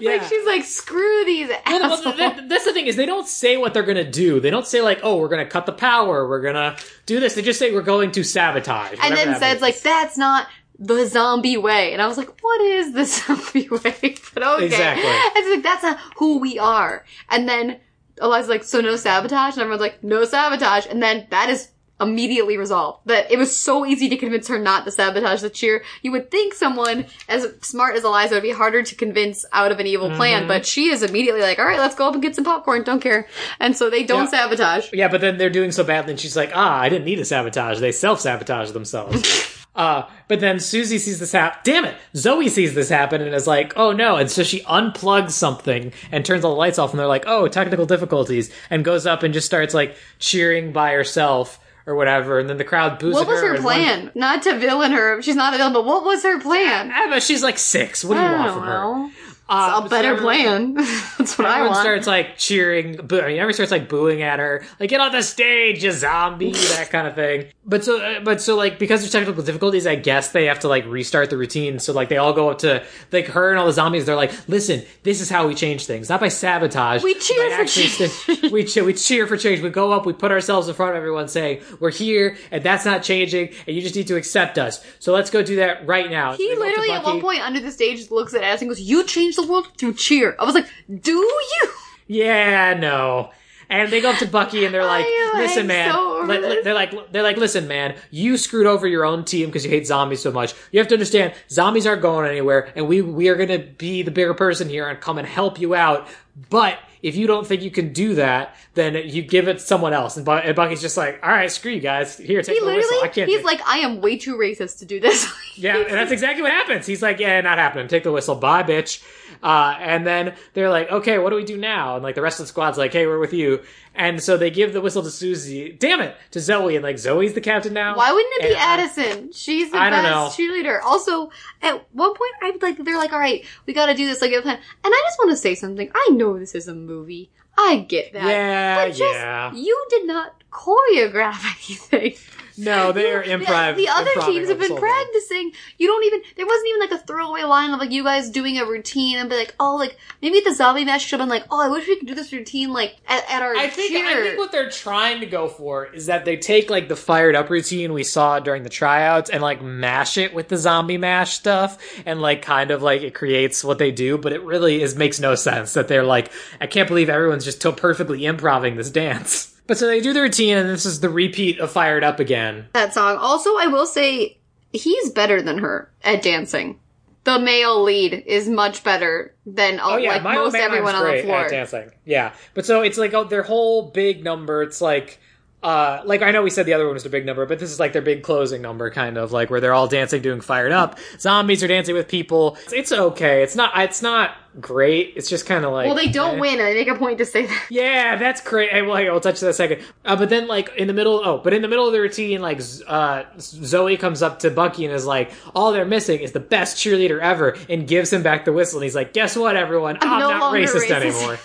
Yeah. 0.00 0.12
Like, 0.12 0.22
she's 0.22 0.46
like, 0.46 0.64
screw 0.64 1.24
these 1.26 1.48
Well, 1.48 1.60
well, 1.66 1.92
assholes. 1.92 2.16
th- 2.16 2.34
th- 2.36 2.48
that's 2.48 2.64
the 2.64 2.72
thing 2.72 2.86
is 2.86 2.96
they 2.96 3.04
don't 3.04 3.28
say 3.28 3.58
what 3.58 3.74
they're 3.74 3.82
gonna 3.82 4.10
do. 4.10 4.40
They 4.40 4.48
don't 4.48 4.66
say 4.66 4.80
like, 4.80 5.00
"Oh, 5.02 5.18
we're 5.18 5.28
gonna 5.28 5.46
cut 5.46 5.66
the 5.66 5.72
power. 5.72 6.26
We're 6.26 6.40
gonna 6.40 6.76
do 7.04 7.20
this." 7.20 7.34
They 7.34 7.42
just 7.42 7.58
say 7.58 7.70
we're 7.70 7.82
going 7.82 8.10
to 8.12 8.24
sabotage. 8.24 8.98
and 9.02 9.14
then 9.14 9.38
Zed's 9.38 9.60
like, 9.60 9.78
that's 9.80 10.16
not 10.16 10.46
the 10.78 11.06
zombie 11.06 11.58
way. 11.58 11.92
And 11.92 12.00
I 12.00 12.06
was 12.06 12.16
like, 12.16 12.40
what 12.42 12.60
is 12.62 12.94
the 12.94 13.04
zombie 13.04 13.68
way? 13.68 14.16
but 14.34 14.42
okay. 14.42 14.64
Exactly. 14.64 15.42
And 15.42 15.50
like, 15.50 15.62
that's 15.62 15.82
not 15.82 15.98
who 16.16 16.38
we 16.38 16.58
are. 16.58 17.04
And 17.28 17.46
then 17.46 17.78
Eliza's 18.20 18.48
like, 18.48 18.64
so 18.64 18.80
no 18.80 18.96
sabotage? 18.96 19.52
And 19.54 19.60
everyone's 19.60 19.82
like, 19.82 20.02
no 20.02 20.24
sabotage. 20.24 20.86
And 20.86 21.02
then 21.02 21.26
that 21.30 21.50
is 21.50 21.68
immediately 22.00 22.56
resolved. 22.56 23.06
That 23.06 23.30
it 23.30 23.38
was 23.38 23.54
so 23.58 23.84
easy 23.86 24.08
to 24.08 24.16
convince 24.16 24.48
her 24.48 24.58
not 24.58 24.84
to 24.84 24.90
sabotage 24.90 25.42
the 25.42 25.50
cheer. 25.50 25.82
You 26.02 26.12
would 26.12 26.30
think 26.30 26.54
someone 26.54 27.06
as 27.28 27.46
smart 27.62 27.96
as 27.96 28.04
Eliza 28.04 28.34
would 28.36 28.42
be 28.42 28.50
harder 28.52 28.82
to 28.82 28.94
convince 28.94 29.44
out 29.52 29.70
of 29.72 29.80
an 29.80 29.86
evil 29.86 30.08
Mm-hmm. 30.08 30.16
plan, 30.16 30.48
but 30.48 30.64
she 30.66 30.88
is 30.90 31.02
immediately 31.02 31.40
like, 31.42 31.58
all 31.58 31.64
right, 31.66 31.78
let's 31.78 31.94
go 31.94 32.06
up 32.08 32.14
and 32.14 32.22
get 32.22 32.34
some 32.34 32.44
popcorn. 32.44 32.82
Don't 32.82 33.00
care. 33.00 33.26
And 33.58 33.76
so 33.76 33.90
they 33.90 34.02
don't 34.04 34.24
Yeah. 34.24 34.30
sabotage. 34.30 34.92
Yeah, 34.92 35.08
but 35.08 35.20
then 35.20 35.36
they're 35.38 35.50
doing 35.50 35.72
so 35.72 35.84
badly, 35.84 36.12
and 36.12 36.20
she's 36.20 36.36
like, 36.36 36.50
"Ah, 36.54 36.80
I 36.80 36.88
didn't 36.88 37.04
need 37.04 37.16
to 37.16 37.24
sabotage. 37.24 37.78
They 37.80 37.92
self 37.92 38.20
sabotage 38.20 38.70
themselves." 38.72 39.56
uh, 39.76 40.02
but 40.28 40.40
then 40.40 40.58
Susie 40.58 40.98
sees 40.98 41.20
this 41.20 41.32
happen. 41.32 41.58
Damn 41.64 41.84
it! 41.84 41.94
Zoey 42.14 42.48
sees 42.48 42.74
this 42.74 42.88
happen 42.88 43.20
and 43.22 43.34
is 43.34 43.46
like, 43.46 43.72
"Oh 43.76 43.92
no!" 43.92 44.16
And 44.16 44.30
so 44.30 44.42
she 44.42 44.60
unplugs 44.62 45.32
something 45.32 45.92
and 46.10 46.24
turns 46.24 46.44
all 46.44 46.52
the 46.52 46.56
lights 46.58 46.78
off, 46.78 46.90
and 46.90 46.98
they're 46.98 47.06
like, 47.06 47.24
"Oh, 47.26 47.46
technical 47.48 47.86
difficulties," 47.86 48.50
and 48.70 48.84
goes 48.84 49.06
up 49.06 49.22
and 49.22 49.32
just 49.34 49.46
starts 49.46 49.74
like 49.74 49.96
cheering 50.18 50.72
by 50.72 50.92
herself 50.92 51.58
or 51.90 51.94
whatever. 51.96 52.38
And 52.38 52.48
then 52.48 52.56
the 52.56 52.64
crowd 52.64 52.98
boos. 52.98 53.14
What 53.14 53.26
was 53.26 53.40
her 53.40 53.54
one- 53.54 53.62
plan? 53.62 54.10
Not 54.14 54.42
to 54.44 54.58
villain 54.58 54.92
her. 54.92 55.20
She's 55.20 55.36
not 55.36 55.52
a 55.52 55.56
villain, 55.58 55.72
but 55.72 55.84
what 55.84 56.04
was 56.04 56.22
her 56.22 56.40
plan? 56.40 56.92
But 57.10 57.22
she's 57.22 57.42
like 57.42 57.58
six. 57.58 58.04
What 58.04 58.14
do 58.14 58.20
you 58.20 58.26
want 58.26 58.54
from 58.54 58.64
know. 58.64 59.08
her? 59.08 59.29
Uh, 59.50 59.82
A 59.84 59.88
better 59.88 60.16
so- 60.16 60.22
plan. 60.22 60.74
That's 61.18 61.36
what 61.36 61.46
I 61.46 61.62
want. 61.62 61.70
Everyone 61.70 61.82
starts 61.82 62.06
like 62.06 62.38
cheering. 62.38 62.96
Boo- 62.96 63.20
I 63.20 63.26
mean, 63.26 63.36
everyone 63.38 63.54
starts 63.54 63.72
like 63.72 63.88
booing 63.88 64.22
at 64.22 64.38
her, 64.38 64.62
like 64.78 64.90
"Get 64.90 65.00
on 65.00 65.10
the 65.10 65.22
stage, 65.22 65.82
you 65.82 65.90
zombie!" 65.90 66.52
that 66.76 66.90
kind 66.90 67.08
of 67.08 67.16
thing. 67.16 67.46
But 67.66 67.84
so, 67.84 68.00
uh, 68.00 68.20
but 68.20 68.40
so, 68.40 68.54
like 68.56 68.78
because 68.78 69.00
there's 69.00 69.10
technical 69.10 69.42
difficulties, 69.42 69.86
I 69.88 69.96
guess 69.96 70.30
they 70.30 70.46
have 70.46 70.60
to 70.60 70.68
like 70.68 70.86
restart 70.86 71.30
the 71.30 71.36
routine. 71.36 71.80
So 71.80 71.92
like 71.92 72.08
they 72.08 72.16
all 72.16 72.32
go 72.32 72.48
up 72.50 72.58
to 72.58 72.84
like 73.10 73.26
her 73.26 73.50
and 73.50 73.58
all 73.58 73.66
the 73.66 73.72
zombies. 73.72 74.06
They're 74.06 74.14
like, 74.14 74.32
"Listen, 74.48 74.84
this 75.02 75.20
is 75.20 75.28
how 75.28 75.48
we 75.48 75.56
change 75.56 75.84
things, 75.84 76.08
not 76.08 76.20
by 76.20 76.28
sabotage. 76.28 77.02
We 77.02 77.14
cheer 77.14 77.50
for 77.56 77.64
change." 77.64 78.52
we 78.52 78.64
cheer, 78.64 78.84
we 78.84 78.94
cheer 78.94 79.26
for 79.26 79.36
change. 79.36 79.62
We 79.62 79.70
go 79.70 79.92
up, 79.92 80.06
we 80.06 80.12
put 80.12 80.30
ourselves 80.30 80.68
in 80.68 80.74
front 80.74 80.92
of 80.92 80.96
everyone, 80.96 81.26
saying 81.26 81.62
we're 81.80 81.90
here, 81.90 82.36
and 82.52 82.62
that's 82.62 82.84
not 82.84 83.02
changing, 83.02 83.50
and 83.66 83.74
you 83.74 83.82
just 83.82 83.96
need 83.96 84.06
to 84.06 84.16
accept 84.16 84.58
us. 84.58 84.84
So 85.00 85.12
let's 85.12 85.30
go 85.30 85.42
do 85.42 85.56
that 85.56 85.86
right 85.88 86.08
now." 86.08 86.34
He 86.34 86.48
they 86.48 86.54
go 86.54 86.60
up 86.62 86.66
to 86.66 86.70
literally 86.70 86.90
at 86.92 87.04
one 87.04 87.20
point 87.20 87.40
under 87.40 87.58
the 87.58 87.72
stage 87.72 88.10
looks 88.12 88.32
at 88.34 88.42
Addison 88.42 88.68
and 88.68 88.76
goes, 88.76 88.80
You 88.80 89.04
changed 89.04 89.39
the 89.46 89.52
world 89.52 89.68
through 89.78 89.94
cheer. 89.94 90.36
I 90.38 90.44
was 90.44 90.54
like, 90.54 90.66
Do 91.00 91.12
you? 91.12 91.70
Yeah, 92.06 92.74
no. 92.74 93.30
And 93.68 93.92
they 93.92 94.00
go 94.00 94.10
up 94.10 94.18
to 94.18 94.26
Bucky 94.26 94.64
and 94.64 94.74
they're 94.74 94.84
like, 94.84 95.06
"Listen, 95.36 95.68
man." 95.68 95.92
so 95.92 96.22
li- 96.26 96.38
li- 96.40 96.60
they're 96.64 96.74
like, 96.74 97.12
"They're 97.12 97.22
like, 97.22 97.36
listen, 97.36 97.68
man. 97.68 97.94
You 98.10 98.36
screwed 98.36 98.66
over 98.66 98.84
your 98.84 99.04
own 99.04 99.24
team 99.24 99.46
because 99.46 99.64
you 99.64 99.70
hate 99.70 99.86
zombies 99.86 100.20
so 100.20 100.32
much. 100.32 100.54
You 100.72 100.80
have 100.80 100.88
to 100.88 100.96
understand, 100.96 101.34
zombies 101.48 101.86
aren't 101.86 102.02
going 102.02 102.28
anywhere, 102.28 102.72
and 102.74 102.88
we 102.88 103.00
we 103.00 103.28
are 103.28 103.36
gonna 103.36 103.60
be 103.60 104.02
the 104.02 104.10
bigger 104.10 104.34
person 104.34 104.68
here 104.68 104.88
and 104.88 105.00
come 105.00 105.18
and 105.18 105.28
help 105.28 105.60
you 105.60 105.76
out. 105.76 106.08
But 106.50 106.80
if 107.02 107.16
you 107.16 107.26
don't 107.26 107.46
think 107.46 107.62
you 107.62 107.70
can 107.70 107.92
do 107.92 108.14
that, 108.14 108.54
then 108.74 108.94
you 108.94 109.22
give 109.22 109.48
it 109.48 109.54
to 109.54 109.60
someone 109.60 109.92
else." 109.92 110.16
And, 110.16 110.24
Bu- 110.24 110.32
and 110.32 110.54
Bucky's 110.56 110.80
just 110.80 110.96
like, 110.96 111.20
"All 111.22 111.30
right, 111.30 111.50
screw 111.50 111.72
you 111.72 111.80
guys. 111.80 112.16
Here, 112.16 112.42
take 112.42 112.54
He 112.54 112.60
the 112.60 112.66
whistle. 112.66 112.76
I 112.76 112.94
literally, 112.94 113.08
can't." 113.14 113.28
he's 113.28 113.40
do-" 113.40 113.46
like, 113.46 113.60
I 113.66 113.78
am 113.78 114.00
way 114.00 114.16
too 114.16 114.36
racist 114.36 114.78
to 114.80 114.84
do 114.86 115.00
this. 115.00 115.26
Yeah, 115.56 115.76
and 115.76 115.92
that's 115.92 116.12
exactly 116.12 116.42
what 116.42 116.52
happens. 116.52 116.86
He's 116.86 117.02
like, 117.02 117.18
"Yeah, 117.18 117.38
not 117.42 117.58
happening. 117.58 117.86
Take 117.86 118.02
the 118.04 118.12
whistle. 118.12 118.34
Bye, 118.34 118.62
bitch." 118.62 119.02
Uh, 119.42 119.74
and 119.78 120.06
then 120.06 120.34
they're 120.54 120.70
like, 120.70 120.90
"Okay, 120.90 121.18
what 121.18 121.30
do 121.30 121.36
we 121.36 121.44
do 121.44 121.58
now?" 121.58 121.96
And 121.96 122.02
like 122.02 122.14
the 122.14 122.22
rest 122.22 122.40
of 122.40 122.44
the 122.44 122.48
squad's 122.48 122.78
like, 122.78 122.92
"Hey, 122.94 123.06
we're 123.06 123.18
with 123.18 123.34
you." 123.34 123.60
And 124.00 124.22
so 124.22 124.38
they 124.38 124.50
give 124.50 124.72
the 124.72 124.80
whistle 124.80 125.02
to 125.02 125.10
Susie. 125.10 125.72
Damn 125.78 126.00
it, 126.00 126.16
to 126.30 126.38
Zoey, 126.38 126.74
and 126.74 126.82
like 126.82 126.96
Zoey's 126.96 127.34
the 127.34 127.42
captain 127.42 127.74
now. 127.74 127.98
Why 127.98 128.10
wouldn't 128.12 128.32
it 128.36 128.42
be 128.44 128.48
And 128.48 128.56
Addison? 128.56 129.32
She's 129.32 129.70
the 129.70 129.76
I 129.76 129.90
best 129.90 130.38
cheerleader. 130.38 130.80
Also, 130.82 131.30
at 131.60 131.86
one 131.92 132.14
point, 132.14 132.32
I 132.40 132.56
like, 132.62 132.82
they're 132.82 132.96
like, 132.96 133.12
all 133.12 133.18
right, 133.18 133.44
we 133.66 133.74
gotta 133.74 133.92
do 133.92 134.06
this, 134.06 134.22
like, 134.22 134.32
a 134.32 134.40
plan. 134.40 134.56
And 134.56 134.94
I 134.94 135.02
just 135.06 135.18
want 135.18 135.32
to 135.32 135.36
say 135.36 135.54
something. 135.54 135.90
I 135.94 136.08
know 136.12 136.38
this 136.38 136.54
is 136.54 136.66
a 136.66 136.74
movie. 136.74 137.30
I 137.58 137.84
get 137.86 138.14
that. 138.14 138.26
Yeah, 138.26 138.86
but 138.86 138.94
just, 138.94 139.02
yeah. 139.02 139.52
You 139.52 139.86
did 139.90 140.06
not 140.06 140.44
choreograph 140.50 141.44
anything. 141.92 142.14
No, 142.56 142.92
they 142.92 143.10
are 143.12 143.22
The- 143.22 143.30
improv. 143.30 143.76
The, 143.76 143.88
other 143.88 144.10
improving 144.10 144.34
teams 144.34 144.48
have 144.48 144.58
been 144.58 144.76
practicing. 144.76 145.52
You 145.78 145.86
don't 145.86 146.04
even. 146.04 146.22
There 146.36 146.46
wasn't 146.46 146.68
even 146.68 146.80
like 146.80 146.90
a 146.92 146.98
throwaway 147.06 147.42
line 147.42 147.70
of 147.70 147.80
like 147.80 147.90
you 147.90 148.04
guys 148.04 148.30
doing 148.30 148.58
a 148.58 148.64
routine 148.64 149.18
and 149.18 149.28
be 149.28 149.36
like, 149.36 149.54
oh, 149.60 149.76
like 149.76 149.96
maybe 150.22 150.38
at 150.38 150.44
the 150.44 150.54
zombie 150.54 150.84
match 150.84 151.02
should 151.02 151.20
have 151.20 151.28
been 151.28 151.34
like, 151.34 151.46
oh, 151.50 151.60
I 151.60 151.68
wish 151.68 151.86
we 151.86 151.96
could 151.96 152.08
do 152.08 152.14
this 152.14 152.32
routine 152.32 152.72
like 152.72 152.96
at, 153.08 153.24
at 153.30 153.42
our 153.42 153.54
I 153.56 153.68
think 153.68 153.92
cheer. 153.92 154.06
I 154.06 154.22
think 154.22 154.38
what 154.38 154.52
they're 154.52 154.70
trying 154.70 155.20
to 155.20 155.26
go 155.26 155.48
for 155.48 155.86
is 155.86 156.06
that 156.06 156.24
they 156.24 156.36
take 156.36 156.70
like 156.70 156.88
the 156.88 156.96
fired 156.96 157.34
up 157.34 157.50
routine 157.50 157.92
we 157.92 158.04
saw 158.04 158.38
during 158.40 158.62
the 158.62 158.68
tryouts 158.70 159.30
and 159.30 159.42
like 159.42 159.62
mash 159.62 160.18
it 160.18 160.34
with 160.34 160.48
the 160.48 160.56
zombie 160.56 160.98
mash 160.98 161.34
stuff 161.34 161.78
and 162.06 162.20
like 162.20 162.42
kind 162.42 162.70
of 162.70 162.82
like 162.82 163.02
it 163.02 163.14
creates 163.14 163.64
what 163.64 163.78
they 163.78 163.90
do, 163.90 164.18
but 164.18 164.32
it 164.32 164.42
really 164.42 164.82
is 164.82 164.96
makes 164.96 165.20
no 165.20 165.34
sense 165.34 165.74
that 165.74 165.88
they're 165.88 166.04
like 166.04 166.30
I 166.60 166.66
can't 166.66 166.88
believe 166.88 167.08
everyone's 167.08 167.44
just 167.44 167.62
so 167.62 167.72
perfectly 167.72 168.24
improving 168.24 168.76
this 168.76 168.90
dance. 168.90 169.54
But 169.66 169.78
so 169.78 169.86
they 169.86 170.00
do 170.00 170.12
the 170.12 170.22
routine 170.22 170.56
and 170.56 170.68
this 170.68 170.84
is 170.86 171.00
the 171.00 171.08
repeat 171.10 171.60
of 171.60 171.70
fired 171.70 172.02
up 172.04 172.18
again. 172.20 172.66
that 172.72 172.92
song. 172.94 173.16
Also, 173.16 173.56
I 173.56 173.66
will 173.66 173.86
say 173.86 174.38
he's 174.72 175.10
better 175.10 175.40
than 175.42 175.58
her 175.58 175.90
at 176.02 176.22
dancing. 176.22 176.78
The 177.24 177.38
male 177.38 177.82
lead 177.82 178.24
is 178.26 178.48
much 178.48 178.82
better 178.82 179.34
than 179.44 179.78
Oh 179.82 179.96
yeah, 179.98 180.14
like 180.14 180.22
Milo 180.22 180.44
most 180.44 180.52
Manheim's 180.54 180.72
everyone 180.72 180.94
on 180.94 181.04
the 181.04 181.10
great 181.10 181.24
floor. 181.26 181.44
at 181.44 181.50
dancing. 181.50 181.90
Yeah, 182.04 182.32
but 182.54 182.64
so 182.64 182.80
it's 182.80 182.96
like 182.96 183.12
oh, 183.12 183.24
their 183.24 183.42
whole 183.42 183.90
big 183.90 184.24
number. 184.24 184.62
It's 184.62 184.80
like, 184.80 185.20
uh, 185.62 186.00
like 186.04 186.22
I 186.22 186.30
know 186.30 186.42
we 186.42 186.50
said 186.50 186.64
the 186.64 186.72
other 186.72 186.86
one 186.86 186.94
was 186.94 187.02
their 187.02 187.12
big 187.12 187.26
number, 187.26 187.44
but 187.44 187.58
this 187.58 187.70
is 187.70 187.78
like 187.78 187.92
their 187.92 188.02
big 188.02 188.22
closing 188.22 188.62
number, 188.62 188.90
kind 188.90 189.18
of 189.18 189.30
like 189.30 189.50
where 189.50 189.60
they're 189.60 189.74
all 189.74 189.88
dancing, 189.88 190.22
doing 190.22 190.40
fired 190.40 190.72
up. 190.72 190.98
Zombies 191.18 191.62
are 191.62 191.68
dancing 191.68 191.94
with 191.94 192.08
people. 192.08 192.56
It's, 192.64 192.72
it's 192.72 192.92
okay. 192.92 193.42
It's 193.42 193.54
not. 193.54 193.78
It's 193.78 194.00
not 194.00 194.36
great. 194.58 195.12
It's 195.16 195.28
just 195.28 195.44
kind 195.44 195.64
of 195.66 195.72
like 195.72 195.86
Well, 195.86 195.94
they 195.94 196.08
don't 196.08 196.36
eh. 196.36 196.40
win, 196.40 196.58
and 196.58 196.68
they 196.68 196.74
make 196.74 196.88
a 196.88 196.94
point 196.94 197.18
to 197.18 197.26
say 197.26 197.44
that. 197.44 197.66
Yeah, 197.68 198.16
that's 198.16 198.40
great. 198.40 198.72
Well, 198.86 198.96
hey, 198.96 199.10
we'll 199.10 199.20
touch 199.20 199.40
that 199.40 199.50
a 199.50 199.52
second. 199.52 199.82
Uh, 200.04 200.16
but 200.16 200.30
then, 200.30 200.48
like 200.48 200.74
in 200.76 200.86
the 200.86 200.94
middle, 200.94 201.20
oh, 201.22 201.38
but 201.38 201.52
in 201.52 201.60
the 201.60 201.68
middle 201.68 201.86
of 201.86 201.92
the 201.92 202.00
routine, 202.00 202.40
like 202.40 202.60
uh, 202.86 203.24
Zoey 203.36 203.98
comes 203.98 204.22
up 204.22 204.38
to 204.40 204.50
Bucky 204.50 204.86
and 204.86 204.94
is 204.94 205.04
like, 205.04 205.30
"All 205.54 205.72
they're 205.72 205.84
missing 205.84 206.20
is 206.20 206.32
the 206.32 206.40
best 206.40 206.78
cheerleader 206.78 207.20
ever," 207.20 207.56
and 207.68 207.86
gives 207.86 208.10
him 208.10 208.22
back 208.22 208.46
the 208.46 208.52
whistle. 208.54 208.78
And 208.78 208.84
he's 208.84 208.94
like, 208.94 209.12
"Guess 209.12 209.36
what, 209.36 209.56
everyone? 209.56 209.98
I'm, 210.00 210.20
no 210.20 210.30
not 210.30 210.40
longer 210.40 210.60
racist, 210.60 210.90
anymore." 210.90 211.38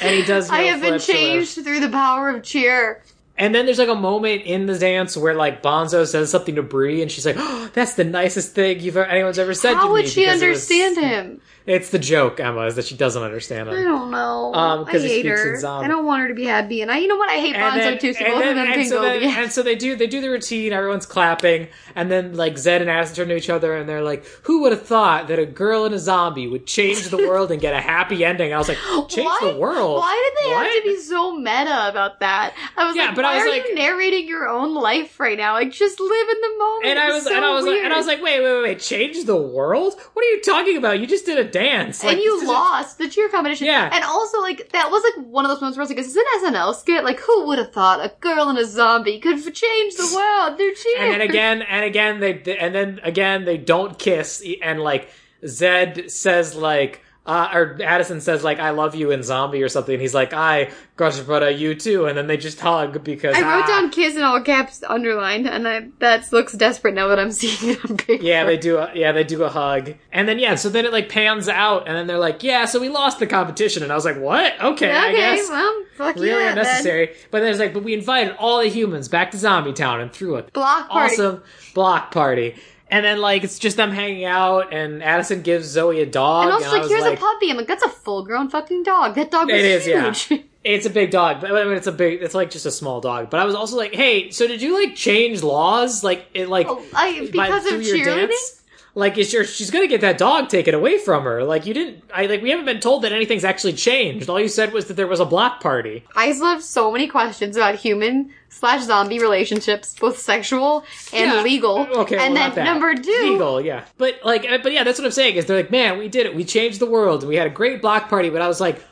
And 0.00 0.14
he 0.14 0.24
does. 0.24 0.50
I 0.50 0.62
have 0.62 0.80
been 0.80 0.90
flips 0.90 1.08
or 1.08 1.12
whatever. 1.12 1.28
changed 1.28 1.64
through 1.64 1.80
the 1.80 1.90
power 1.90 2.30
of 2.30 2.42
cheer. 2.42 3.02
And 3.38 3.54
then 3.54 3.66
there's 3.66 3.78
like 3.78 3.88
a 3.88 3.94
moment 3.94 4.42
in 4.42 4.66
the 4.66 4.76
dance 4.78 5.16
where 5.16 5.34
like 5.34 5.62
Bonzo 5.62 6.04
says 6.06 6.28
something 6.30 6.56
to 6.56 6.62
Bree, 6.62 7.02
and 7.02 7.10
she's 7.10 7.24
like, 7.24 7.36
oh, 7.38 7.70
"That's 7.74 7.94
the 7.94 8.04
nicest 8.04 8.52
thing 8.54 8.80
you've 8.80 8.96
anyone's 8.96 9.38
ever 9.38 9.54
said 9.54 9.72
to 9.72 9.76
How 9.76 9.86
me." 9.86 9.92
would 9.92 10.08
she 10.08 10.24
it 10.24 10.32
was- 10.32 10.42
understand 10.42 10.96
him? 10.98 11.40
It's 11.68 11.90
the 11.90 11.98
joke, 11.98 12.40
Emma, 12.40 12.62
is 12.62 12.76
that 12.76 12.86
she 12.86 12.96
doesn't 12.96 13.22
understand 13.22 13.68
it. 13.68 13.72
I 13.72 13.82
don't 13.82 14.10
know. 14.10 14.54
Um, 14.54 14.86
I 14.88 14.92
hate 14.92 15.26
her. 15.26 15.56
I 15.66 15.86
don't 15.86 16.06
want 16.06 16.22
her 16.22 16.28
to 16.28 16.34
be 16.34 16.46
happy, 16.46 16.80
and 16.80 16.90
I, 16.90 16.96
you 16.98 17.08
know 17.08 17.16
what? 17.16 17.28
I 17.28 17.34
hate 17.34 17.54
Bonzo 17.54 18.00
too. 18.00 18.14
So 18.14 18.24
both 18.24 18.36
of 18.36 18.54
them 18.54 18.58
and 18.58 18.72
can 18.74 18.86
so 18.86 18.96
go. 18.96 19.02
then- 19.02 19.22
and 19.38 19.52
so 19.52 19.62
they 19.62 19.74
do 19.74 19.94
they 19.94 20.06
do 20.06 20.20
the 20.22 20.30
routine. 20.30 20.72
Everyone's 20.72 21.04
clapping, 21.06 21.68
and 21.94 22.10
then 22.10 22.34
like 22.34 22.56
Zed 22.56 22.80
and 22.80 22.90
Addison 22.90 23.16
turn 23.16 23.28
to 23.28 23.36
each 23.36 23.50
other, 23.50 23.76
and 23.76 23.86
they're 23.88 24.02
like, 24.02 24.24
"Who 24.44 24.62
would 24.62 24.72
have 24.72 24.82
thought 24.86 25.28
that 25.28 25.38
a 25.38 25.44
girl 25.46 25.84
and 25.84 25.94
a 25.94 25.98
zombie 25.98 26.46
would 26.46 26.66
change 26.66 27.08
the 27.08 27.18
world 27.28 27.50
and 27.52 27.60
get 27.60 27.74
a 27.74 27.80
happy 27.80 28.24
ending?" 28.24 28.54
I 28.54 28.58
was 28.58 28.68
like, 28.68 28.78
"Change 29.08 29.26
why, 29.26 29.38
the 29.52 29.58
world? 29.58 29.98
Why 29.98 30.32
did 30.34 30.44
they 30.50 30.54
What? 30.54 30.66
have 30.66 30.74
to 30.74 30.82
be 30.88 30.96
so 30.98 31.36
meta 31.36 31.88
about 31.90 32.20
that? 32.20 32.54
I 32.78 32.86
was 32.86 32.96
Yeah, 32.96 33.06
like, 33.06 33.14
but 33.14 33.24
I 33.26 33.34
was 33.36 33.44
are 33.46 33.50
like- 33.50 33.68
you 33.68 33.74
narrating 33.74 34.26
your 34.26 34.48
own 34.48 34.74
life 34.74 35.20
right 35.20 35.36
now? 35.36 35.52
Like, 35.52 35.70
just 35.72 36.00
live 36.00 36.28
in 36.30 36.40
the 36.40 36.58
moment. 36.58 36.86
And 36.86 36.98
I 36.98 37.08
It 37.10 37.12
was, 37.12 37.24
so 37.24 37.36
and 37.36 37.44
I 37.44 37.50
was 37.52 37.66
like, 37.66 37.80
and 37.84 37.92
I 37.92 37.96
was 37.98 38.06
like, 38.06 38.22
wait, 38.22 38.40
wait, 38.42 38.52
wait, 38.54 38.62
wait, 38.62 38.80
change 38.80 39.24
the 39.26 39.36
world? 39.36 39.94
What 40.14 40.24
are 40.24 40.28
you 40.28 40.40
talking 40.40 40.76
about? 40.78 40.98
You 41.00 41.06
just 41.06 41.26
did 41.26 41.38
a 41.38 41.44
dance, 41.60 42.02
Like, 42.04 42.14
and 42.16 42.22
you 42.22 42.46
lost 42.46 42.98
the 42.98 43.08
cheer 43.08 43.28
competition. 43.28 43.66
Yeah. 43.66 43.90
And 43.92 44.04
also, 44.04 44.40
like, 44.40 44.70
that 44.72 44.90
was 44.90 45.02
like 45.02 45.26
one 45.26 45.44
of 45.44 45.48
those 45.50 45.60
moments 45.60 45.76
where 45.76 45.82
I 45.82 45.84
was 45.84 45.90
like, 45.90 45.98
is 45.98 46.14
this 46.14 46.24
an 46.44 46.52
SNL 46.54 46.74
skit? 46.74 47.04
Like, 47.04 47.20
who 47.20 47.46
would 47.46 47.58
have 47.58 47.72
thought 47.72 48.04
a 48.04 48.12
girl 48.20 48.48
and 48.48 48.58
a 48.58 48.64
zombie 48.66 49.18
could 49.20 49.36
change 49.54 49.94
the 49.96 50.12
world 50.14 50.56
through 50.56 50.74
cheer? 50.82 50.98
and 51.02 51.12
then 51.12 51.20
again 51.20 51.62
and 51.62 51.84
again 51.84 52.20
they 52.20 52.56
and 52.58 52.74
then 52.74 53.00
again 53.02 53.44
they 53.44 53.56
don't 53.56 53.98
kiss 53.98 54.44
and 54.62 54.80
like 54.80 55.08
zed 55.46 56.10
says 56.10 56.54
like 56.54 57.02
uh, 57.28 57.50
or 57.52 57.78
Addison 57.84 58.22
says 58.22 58.42
like 58.42 58.58
"I 58.58 58.70
love 58.70 58.94
you" 58.94 59.10
in 59.10 59.22
Zombie 59.22 59.62
or 59.62 59.68
something. 59.68 59.92
And 59.92 60.00
he's 60.00 60.14
like 60.14 60.32
"I, 60.32 60.70
uh, 60.98 61.46
you 61.48 61.74
too," 61.74 62.06
and 62.06 62.16
then 62.16 62.26
they 62.26 62.38
just 62.38 62.58
hug 62.58 63.04
because 63.04 63.36
I 63.36 63.42
wrote 63.42 63.64
ah. 63.64 63.66
down 63.66 63.90
kiss 63.90 64.16
in 64.16 64.22
all 64.22 64.40
caps 64.40 64.82
underlined, 64.82 65.46
and 65.46 65.68
I, 65.68 65.88
that 65.98 66.32
looks 66.32 66.54
desperate 66.54 66.94
now 66.94 67.06
that 67.08 67.18
I'm 67.18 67.30
seeing 67.40 67.74
it 67.74 67.84
on 67.84 67.98
paper. 67.98 68.24
Yeah, 68.24 68.44
they 68.44 68.56
do. 68.56 68.78
A, 68.78 68.90
yeah, 68.94 69.12
they 69.12 69.24
do 69.24 69.44
a 69.44 69.50
hug, 69.50 69.92
and 70.10 70.26
then 70.26 70.38
yeah, 70.38 70.54
so 70.54 70.70
then 70.70 70.86
it 70.86 70.92
like 70.92 71.10
pans 71.10 71.50
out, 71.50 71.86
and 71.86 71.94
then 71.94 72.06
they're 72.06 72.18
like, 72.18 72.42
"Yeah, 72.42 72.64
so 72.64 72.80
we 72.80 72.88
lost 72.88 73.18
the 73.18 73.26
competition," 73.26 73.82
and 73.82 73.92
I 73.92 73.94
was 73.94 74.06
like, 74.06 74.18
"What? 74.18 74.58
Okay, 74.58 74.90
I 74.90 75.12
guess." 75.12 75.50
well, 75.50 75.84
fuck 75.96 76.16
Really 76.16 76.28
yeah, 76.28 76.38
then. 76.38 76.58
unnecessary. 76.58 77.14
But 77.30 77.40
then 77.40 77.50
it's 77.50 77.60
like, 77.60 77.74
but 77.74 77.84
we 77.84 77.92
invited 77.92 78.36
all 78.38 78.60
the 78.60 78.68
humans 78.70 79.08
back 79.08 79.32
to 79.32 79.36
Zombie 79.36 79.74
Town 79.74 80.00
and 80.00 80.10
threw 80.10 80.36
a 80.36 80.44
Block 80.44 80.88
party. 80.88 81.14
awesome 81.14 81.42
block 81.74 82.10
party. 82.10 82.56
And 82.90 83.04
then 83.04 83.20
like 83.20 83.44
it's 83.44 83.58
just 83.58 83.76
them 83.76 83.90
hanging 83.90 84.24
out, 84.24 84.72
and 84.72 85.02
Addison 85.02 85.42
gives 85.42 85.76
Zoey 85.76 86.00
a 86.02 86.06
dog. 86.06 86.44
And 86.44 86.52
also, 86.54 86.68
I 86.68 86.80
like, 86.80 86.88
here's 86.88 87.02
like, 87.02 87.18
a 87.18 87.20
puppy. 87.20 87.50
I'm 87.50 87.56
like, 87.58 87.66
that's 87.66 87.82
a 87.82 87.88
full 87.88 88.24
grown 88.24 88.48
fucking 88.48 88.82
dog. 88.82 89.14
That 89.14 89.30
dog 89.30 89.46
was 89.50 89.58
It 89.58 89.64
is, 89.64 89.86
yeah. 89.86 90.12
huge. 90.12 90.44
It's 90.64 90.84
a 90.86 90.90
big 90.90 91.10
dog, 91.12 91.40
but 91.40 91.52
I 91.52 91.64
mean, 91.64 91.74
it's 91.74 91.86
a 91.86 91.92
big. 91.92 92.20
It's 92.20 92.34
like 92.34 92.50
just 92.50 92.66
a 92.66 92.70
small 92.70 93.00
dog. 93.00 93.30
But 93.30 93.40
I 93.40 93.44
was 93.46 93.54
also 93.54 93.76
like, 93.76 93.94
hey, 93.94 94.30
so 94.30 94.46
did 94.46 94.60
you 94.60 94.74
like 94.74 94.96
change 94.96 95.42
laws? 95.42 96.02
Like 96.04 96.26
it, 96.34 96.48
like 96.48 96.66
Oh, 96.68 96.82
I- 96.94 97.20
by- 97.20 97.26
because 97.30 97.64
of 97.64 97.70
through 97.72 97.80
your 97.82 98.06
cheerleading? 98.06 98.57
Like, 98.98 99.16
is 99.16 99.32
your 99.32 99.44
she's 99.44 99.70
gonna 99.70 99.86
get 99.86 100.00
that 100.00 100.18
dog 100.18 100.48
taken 100.48 100.74
away 100.74 100.98
from 100.98 101.22
her? 101.22 101.44
Like 101.44 101.66
you 101.66 101.72
didn't. 101.72 102.02
I 102.12 102.26
like 102.26 102.42
we 102.42 102.50
haven't 102.50 102.64
been 102.64 102.80
told 102.80 103.02
that 103.02 103.12
anything's 103.12 103.44
actually 103.44 103.74
changed. 103.74 104.28
All 104.28 104.40
you 104.40 104.48
said 104.48 104.72
was 104.72 104.86
that 104.86 104.94
there 104.94 105.06
was 105.06 105.20
a 105.20 105.24
block 105.24 105.60
party. 105.62 106.02
I 106.16 106.32
still 106.32 106.48
have 106.48 106.64
so 106.64 106.90
many 106.90 107.06
questions 107.06 107.56
about 107.56 107.76
human 107.76 108.32
slash 108.48 108.82
zombie 108.82 109.20
relationships, 109.20 109.94
both 110.00 110.18
sexual 110.18 110.84
and 111.12 111.30
Yeah. 111.30 111.42
legal. 111.42 111.86
Okay, 112.02 112.16
and 112.18 112.34
well, 112.34 112.50
then 112.50 112.64
number 112.64 112.92
two, 112.96 113.30
legal, 113.30 113.60
yeah. 113.60 113.84
But 113.98 114.18
like, 114.24 114.44
uh, 114.50 114.58
but 114.64 114.72
yeah, 114.72 114.82
that's 114.82 114.98
what 114.98 115.04
I'm 115.04 115.12
saying. 115.12 115.36
Is 115.36 115.46
they're 115.46 115.58
like, 115.58 115.70
man, 115.70 115.96
we 115.96 116.08
did 116.08 116.26
it. 116.26 116.34
We 116.34 116.44
changed 116.44 116.80
the 116.80 116.86
world. 116.86 117.22
We 117.22 117.36
had 117.36 117.46
a 117.46 117.50
great 117.50 117.80
block 117.80 118.08
party. 118.08 118.30
But 118.30 118.42
I 118.42 118.48
was 118.48 118.60
like, 118.60 118.82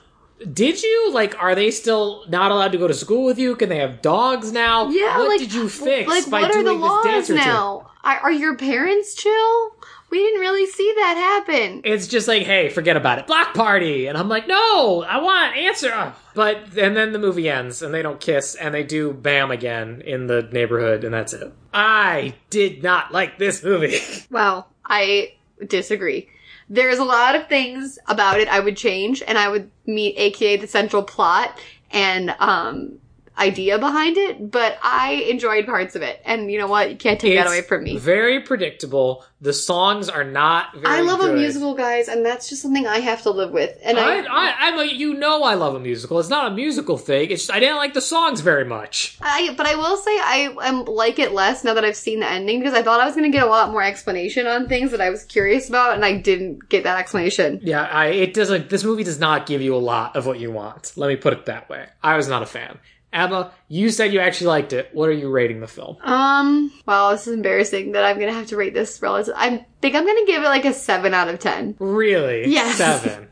did 0.52 0.84
you 0.84 1.10
like? 1.12 1.42
Are 1.42 1.56
they 1.56 1.72
still 1.72 2.22
not 2.28 2.52
allowed 2.52 2.70
to 2.70 2.78
go 2.78 2.86
to 2.86 2.94
school 2.94 3.24
with 3.24 3.40
you? 3.40 3.56
Can 3.56 3.70
they 3.70 3.78
have 3.80 4.02
dogs 4.02 4.52
now? 4.52 4.88
yeah, 4.88 5.18
what 5.18 5.30
like 5.30 5.40
did 5.40 5.52
you 5.52 5.68
fix 5.68 6.08
Like, 6.08 6.30
by 6.30 6.42
what 6.42 6.50
are 6.50 6.62
doing 6.62 6.66
the 6.66 6.72
laws 6.74 7.02
this 7.02 7.26
dance 7.26 7.44
now? 7.44 7.90
Are 8.04 8.30
your 8.30 8.56
parents 8.56 9.16
chill? 9.16 9.72
We 10.10 10.18
didn't 10.18 10.40
really 10.40 10.66
see 10.66 10.92
that 10.96 11.16
happen. 11.16 11.80
It's 11.84 12.06
just 12.06 12.28
like, 12.28 12.44
hey, 12.44 12.68
forget 12.68 12.96
about 12.96 13.18
it. 13.18 13.26
Block 13.26 13.54
party, 13.54 14.06
and 14.06 14.16
I'm 14.16 14.28
like, 14.28 14.46
no, 14.46 15.02
I 15.02 15.18
want 15.18 15.56
answer. 15.56 16.14
But 16.34 16.76
and 16.78 16.96
then 16.96 17.12
the 17.12 17.18
movie 17.18 17.48
ends, 17.48 17.82
and 17.82 17.92
they 17.92 18.02
don't 18.02 18.20
kiss, 18.20 18.54
and 18.54 18.72
they 18.72 18.82
do 18.84 19.12
bam 19.12 19.50
again 19.50 20.02
in 20.06 20.26
the 20.26 20.48
neighborhood, 20.52 21.02
and 21.02 21.12
that's 21.12 21.32
it. 21.32 21.52
I 21.74 22.34
did 22.50 22.82
not 22.82 23.12
like 23.12 23.38
this 23.38 23.62
movie. 23.62 23.98
Well, 24.30 24.68
I 24.84 25.34
disagree. 25.66 26.28
There's 26.68 26.98
a 26.98 27.04
lot 27.04 27.34
of 27.36 27.48
things 27.48 27.98
about 28.06 28.40
it 28.40 28.48
I 28.48 28.60
would 28.60 28.76
change, 28.76 29.22
and 29.26 29.36
I 29.38 29.48
would 29.48 29.70
meet 29.86 30.14
AKA 30.18 30.58
the 30.58 30.66
central 30.66 31.02
plot 31.02 31.58
and 31.90 32.34
um 32.40 32.98
idea 33.38 33.78
behind 33.78 34.16
it, 34.16 34.50
but 34.50 34.78
I 34.82 35.26
enjoyed 35.30 35.66
parts 35.66 35.94
of 35.94 36.02
it. 36.02 36.20
And 36.24 36.50
you 36.50 36.58
know 36.58 36.66
what? 36.66 36.90
You 36.90 36.96
can't 36.96 37.20
take 37.20 37.36
that 37.36 37.46
away 37.46 37.62
from 37.62 37.84
me. 37.84 37.98
Very 37.98 38.40
predictable. 38.40 39.24
The 39.40 39.52
songs 39.52 40.08
are 40.08 40.24
not. 40.24 40.74
Very 40.74 40.86
I 40.86 41.00
love 41.02 41.20
a 41.20 41.32
musical, 41.32 41.74
guys, 41.74 42.08
and 42.08 42.24
that's 42.24 42.48
just 42.48 42.62
something 42.62 42.86
I 42.86 43.00
have 43.00 43.22
to 43.22 43.30
live 43.30 43.50
with. 43.50 43.78
And 43.82 43.98
I, 43.98 44.20
I, 44.20 44.26
I, 44.28 44.54
I'm 44.60 44.78
a, 44.78 44.84
you 44.84 45.14
know 45.14 45.42
I 45.42 45.54
love 45.54 45.74
a 45.74 45.80
musical. 45.80 46.18
It's 46.18 46.30
not 46.30 46.50
a 46.50 46.54
musical 46.54 46.96
thing. 46.96 47.30
It's 47.30 47.42
just, 47.42 47.52
I 47.52 47.60
didn't 47.60 47.76
like 47.76 47.92
the 47.92 48.00
songs 48.00 48.40
very 48.40 48.64
much. 48.64 49.18
I, 49.20 49.52
but 49.54 49.66
I 49.66 49.74
will 49.74 49.96
say 49.98 50.10
I 50.12 50.56
am 50.62 50.84
like 50.86 51.18
it 51.18 51.32
less 51.32 51.64
now 51.64 51.74
that 51.74 51.84
I've 51.84 51.96
seen 51.96 52.20
the 52.20 52.30
ending 52.30 52.60
because 52.60 52.74
I 52.74 52.82
thought 52.82 53.00
I 53.00 53.04
was 53.04 53.14
going 53.14 53.30
to 53.30 53.36
get 53.36 53.46
a 53.46 53.50
lot 53.50 53.70
more 53.70 53.82
explanation 53.82 54.46
on 54.46 54.68
things 54.68 54.90
that 54.92 55.00
I 55.02 55.10
was 55.10 55.24
curious 55.24 55.68
about, 55.68 55.94
and 55.94 56.04
I 56.04 56.16
didn't 56.16 56.68
get 56.70 56.84
that 56.84 56.98
explanation. 56.98 57.60
Yeah, 57.62 57.82
I 57.82 58.06
it 58.06 58.32
doesn't. 58.32 58.70
This 58.70 58.84
movie 58.84 59.04
does 59.04 59.20
not 59.20 59.46
give 59.46 59.60
you 59.60 59.74
a 59.74 59.78
lot 59.78 60.16
of 60.16 60.26
what 60.26 60.40
you 60.40 60.50
want. 60.50 60.92
Let 60.96 61.08
me 61.08 61.16
put 61.16 61.34
it 61.34 61.46
that 61.46 61.68
way. 61.68 61.86
I 62.02 62.16
was 62.16 62.28
not 62.28 62.42
a 62.42 62.46
fan. 62.46 62.78
Emma, 63.16 63.50
you 63.68 63.90
said 63.90 64.12
you 64.12 64.20
actually 64.20 64.48
liked 64.48 64.72
it. 64.74 64.90
What 64.92 65.08
are 65.08 65.12
you 65.12 65.30
rating 65.30 65.60
the 65.60 65.66
film? 65.66 65.96
Um, 66.02 66.70
wow, 66.86 67.12
this 67.12 67.26
is 67.26 67.32
embarrassing 67.32 67.92
that 67.92 68.04
I'm 68.04 68.18
gonna 68.18 68.32
have 68.32 68.48
to 68.48 68.56
rate 68.56 68.74
this 68.74 69.00
relative. 69.00 69.34
I 69.36 69.64
think 69.80 69.94
I'm 69.94 70.06
gonna 70.06 70.26
give 70.26 70.42
it 70.42 70.46
like 70.46 70.66
a 70.66 70.74
seven 70.74 71.14
out 71.14 71.28
of 71.28 71.38
ten. 71.40 71.76
Really? 71.78 72.48
Yes. 72.48 72.76
Seven. 72.76 73.28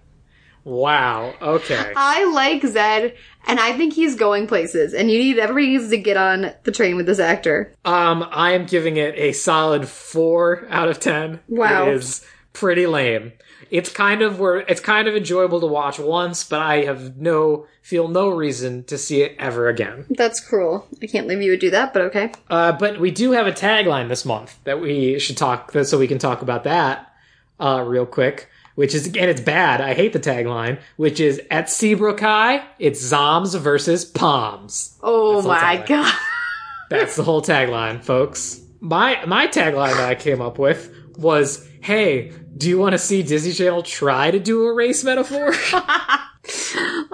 Wow. 0.64 1.34
Okay. 1.42 1.92
I 1.94 2.24
like 2.32 2.64
Zed, 2.64 3.14
and 3.46 3.60
I 3.60 3.76
think 3.76 3.92
he's 3.92 4.14
going 4.16 4.46
places. 4.46 4.94
And 4.94 5.10
you 5.10 5.18
need 5.18 5.38
everybody 5.38 5.76
needs 5.76 5.90
to 5.90 5.98
get 5.98 6.16
on 6.16 6.52
the 6.62 6.72
train 6.72 6.96
with 6.96 7.04
this 7.04 7.18
actor. 7.18 7.74
Um, 7.84 8.26
I 8.30 8.52
am 8.52 8.64
giving 8.64 8.96
it 8.96 9.14
a 9.18 9.32
solid 9.32 9.86
four 9.86 10.66
out 10.70 10.88
of 10.88 10.98
ten. 10.98 11.40
Wow. 11.48 11.88
It 11.88 11.94
is 11.94 12.24
pretty 12.54 12.86
lame. 12.86 13.32
It's 13.74 13.90
kind 13.90 14.22
of 14.22 14.38
where 14.38 14.58
it's 14.58 14.80
kind 14.80 15.08
of 15.08 15.16
enjoyable 15.16 15.58
to 15.58 15.66
watch 15.66 15.98
once, 15.98 16.44
but 16.44 16.60
I 16.60 16.84
have 16.84 17.16
no 17.16 17.66
feel 17.82 18.06
no 18.06 18.28
reason 18.28 18.84
to 18.84 18.96
see 18.96 19.22
it 19.22 19.34
ever 19.36 19.68
again. 19.68 20.06
That's 20.10 20.38
cruel. 20.38 20.86
I 21.02 21.06
can't 21.08 21.26
believe 21.26 21.42
you 21.42 21.50
would 21.50 21.58
do 21.58 21.70
that, 21.70 21.92
but 21.92 22.02
okay. 22.02 22.30
Uh, 22.48 22.70
but 22.70 23.00
we 23.00 23.10
do 23.10 23.32
have 23.32 23.48
a 23.48 23.52
tagline 23.52 24.06
this 24.08 24.24
month 24.24 24.62
that 24.62 24.80
we 24.80 25.18
should 25.18 25.36
talk, 25.36 25.72
so 25.72 25.98
we 25.98 26.06
can 26.06 26.18
talk 26.18 26.40
about 26.40 26.62
that 26.62 27.12
uh, 27.58 27.82
real 27.84 28.06
quick. 28.06 28.48
Which 28.76 28.94
is, 28.94 29.06
and 29.06 29.16
it's 29.16 29.40
bad. 29.40 29.80
I 29.80 29.94
hate 29.94 30.12
the 30.12 30.20
tagline. 30.20 30.78
Which 30.96 31.18
is 31.18 31.42
at 31.50 31.68
Seabrook 31.68 32.20
High, 32.20 32.64
it's 32.78 33.02
Zoms 33.02 33.58
versus 33.58 34.04
Poms. 34.04 34.96
Oh 35.02 35.42
my 35.42 35.78
tagline. 35.78 35.86
god. 35.88 36.14
That's 36.90 37.16
the 37.16 37.24
whole 37.24 37.42
tagline, 37.42 38.04
folks. 38.04 38.60
My 38.78 39.24
my 39.26 39.48
tagline 39.48 39.96
that 39.96 40.08
I 40.08 40.14
came 40.14 40.40
up 40.40 40.60
with 40.60 40.94
was, 41.16 41.68
"Hey, 41.80 42.32
do 42.56 42.68
you 42.68 42.78
want 42.78 42.92
to 42.92 42.98
see 42.98 43.22
Disney 43.22 43.52
Channel 43.52 43.82
try 43.82 44.30
to 44.30 44.38
do 44.38 44.64
a 44.66 44.74
race 44.74 45.04
metaphor?" 45.04 45.52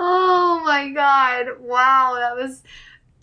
Oh 0.03 0.62
my 0.65 0.91
god. 0.91 1.47
Wow, 1.61 2.17
that 2.19 2.37
was. 2.37 2.62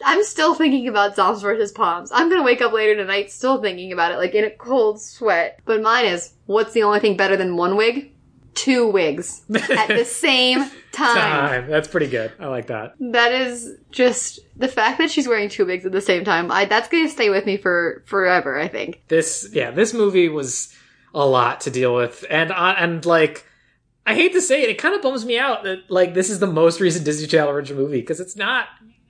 I'm 0.04 0.24
still 0.24 0.54
thinking 0.54 0.88
about 0.88 1.16
Zoms 1.16 1.42
versus 1.42 1.72
Poms. 1.72 2.12
I'm 2.14 2.30
gonna 2.30 2.44
wake 2.44 2.62
up 2.62 2.72
later 2.72 2.96
tonight 2.96 3.32
still 3.32 3.62
thinking 3.62 3.92
about 3.92 4.12
it, 4.12 4.18
like 4.18 4.36
in 4.36 4.44
a 4.44 4.52
cold 4.52 5.02
sweat. 5.02 5.60
But 5.66 5.82
mine 5.82 6.06
is 6.06 6.34
what's 6.46 6.74
the 6.74 6.84
only 6.84 7.00
thing 7.00 7.18
better 7.18 7.36
than 7.36 7.58
one 7.58 7.76
wig? 7.76 8.14
Two 8.54 8.88
wigs 8.88 9.42
at 9.54 9.88
the 9.88 10.06
same 10.08 10.60
time. 10.92 11.16
Time. 11.16 11.70
That's 11.70 11.88
pretty 11.88 12.08
good. 12.08 12.32
I 12.40 12.48
like 12.48 12.68
that. 12.68 12.96
That 13.00 13.32
is 13.32 13.76
just 13.92 14.40
the 14.56 14.68
fact 14.68 15.00
that 15.00 15.12
she's 15.12 15.28
wearing 15.28 15.50
two 15.50 15.66
wigs 15.66 15.86
at 15.86 15.92
the 15.92 16.02
same 16.02 16.24
time. 16.24 16.52
I 16.52 16.66
that's 16.66 16.90
gonna 16.90 17.10
stay 17.10 17.30
with 17.30 17.46
me 17.46 17.58
for 17.58 18.04
forever. 18.06 18.60
I 18.60 18.68
think. 18.68 19.02
This, 19.08 19.50
yeah, 19.52 19.72
this 19.72 19.94
movie 19.94 20.30
was 20.30 20.74
a 21.18 21.26
lot 21.26 21.62
to 21.62 21.72
deal 21.72 21.96
with, 21.96 22.24
and 22.30 22.52
uh, 22.52 22.76
and 22.78 23.06
like. 23.06 23.46
I 24.10 24.16
hate 24.16 24.32
to 24.36 24.42
say 24.42 24.64
it, 24.64 24.70
it 24.70 24.78
kind 24.78 24.96
of 24.96 25.02
bums 25.02 25.26
me 25.26 25.38
out 25.38 25.64
that 25.66 25.92
like 25.92 26.14
this 26.14 26.30
is 26.30 26.40
the 26.40 26.48
most 26.48 26.80
recent 26.80 27.04
Disney 27.04 27.28
Channel 27.28 27.50
original 27.50 27.84
movie 27.84 28.00
because 28.00 28.22
it's 28.22 28.38
not 28.38 28.70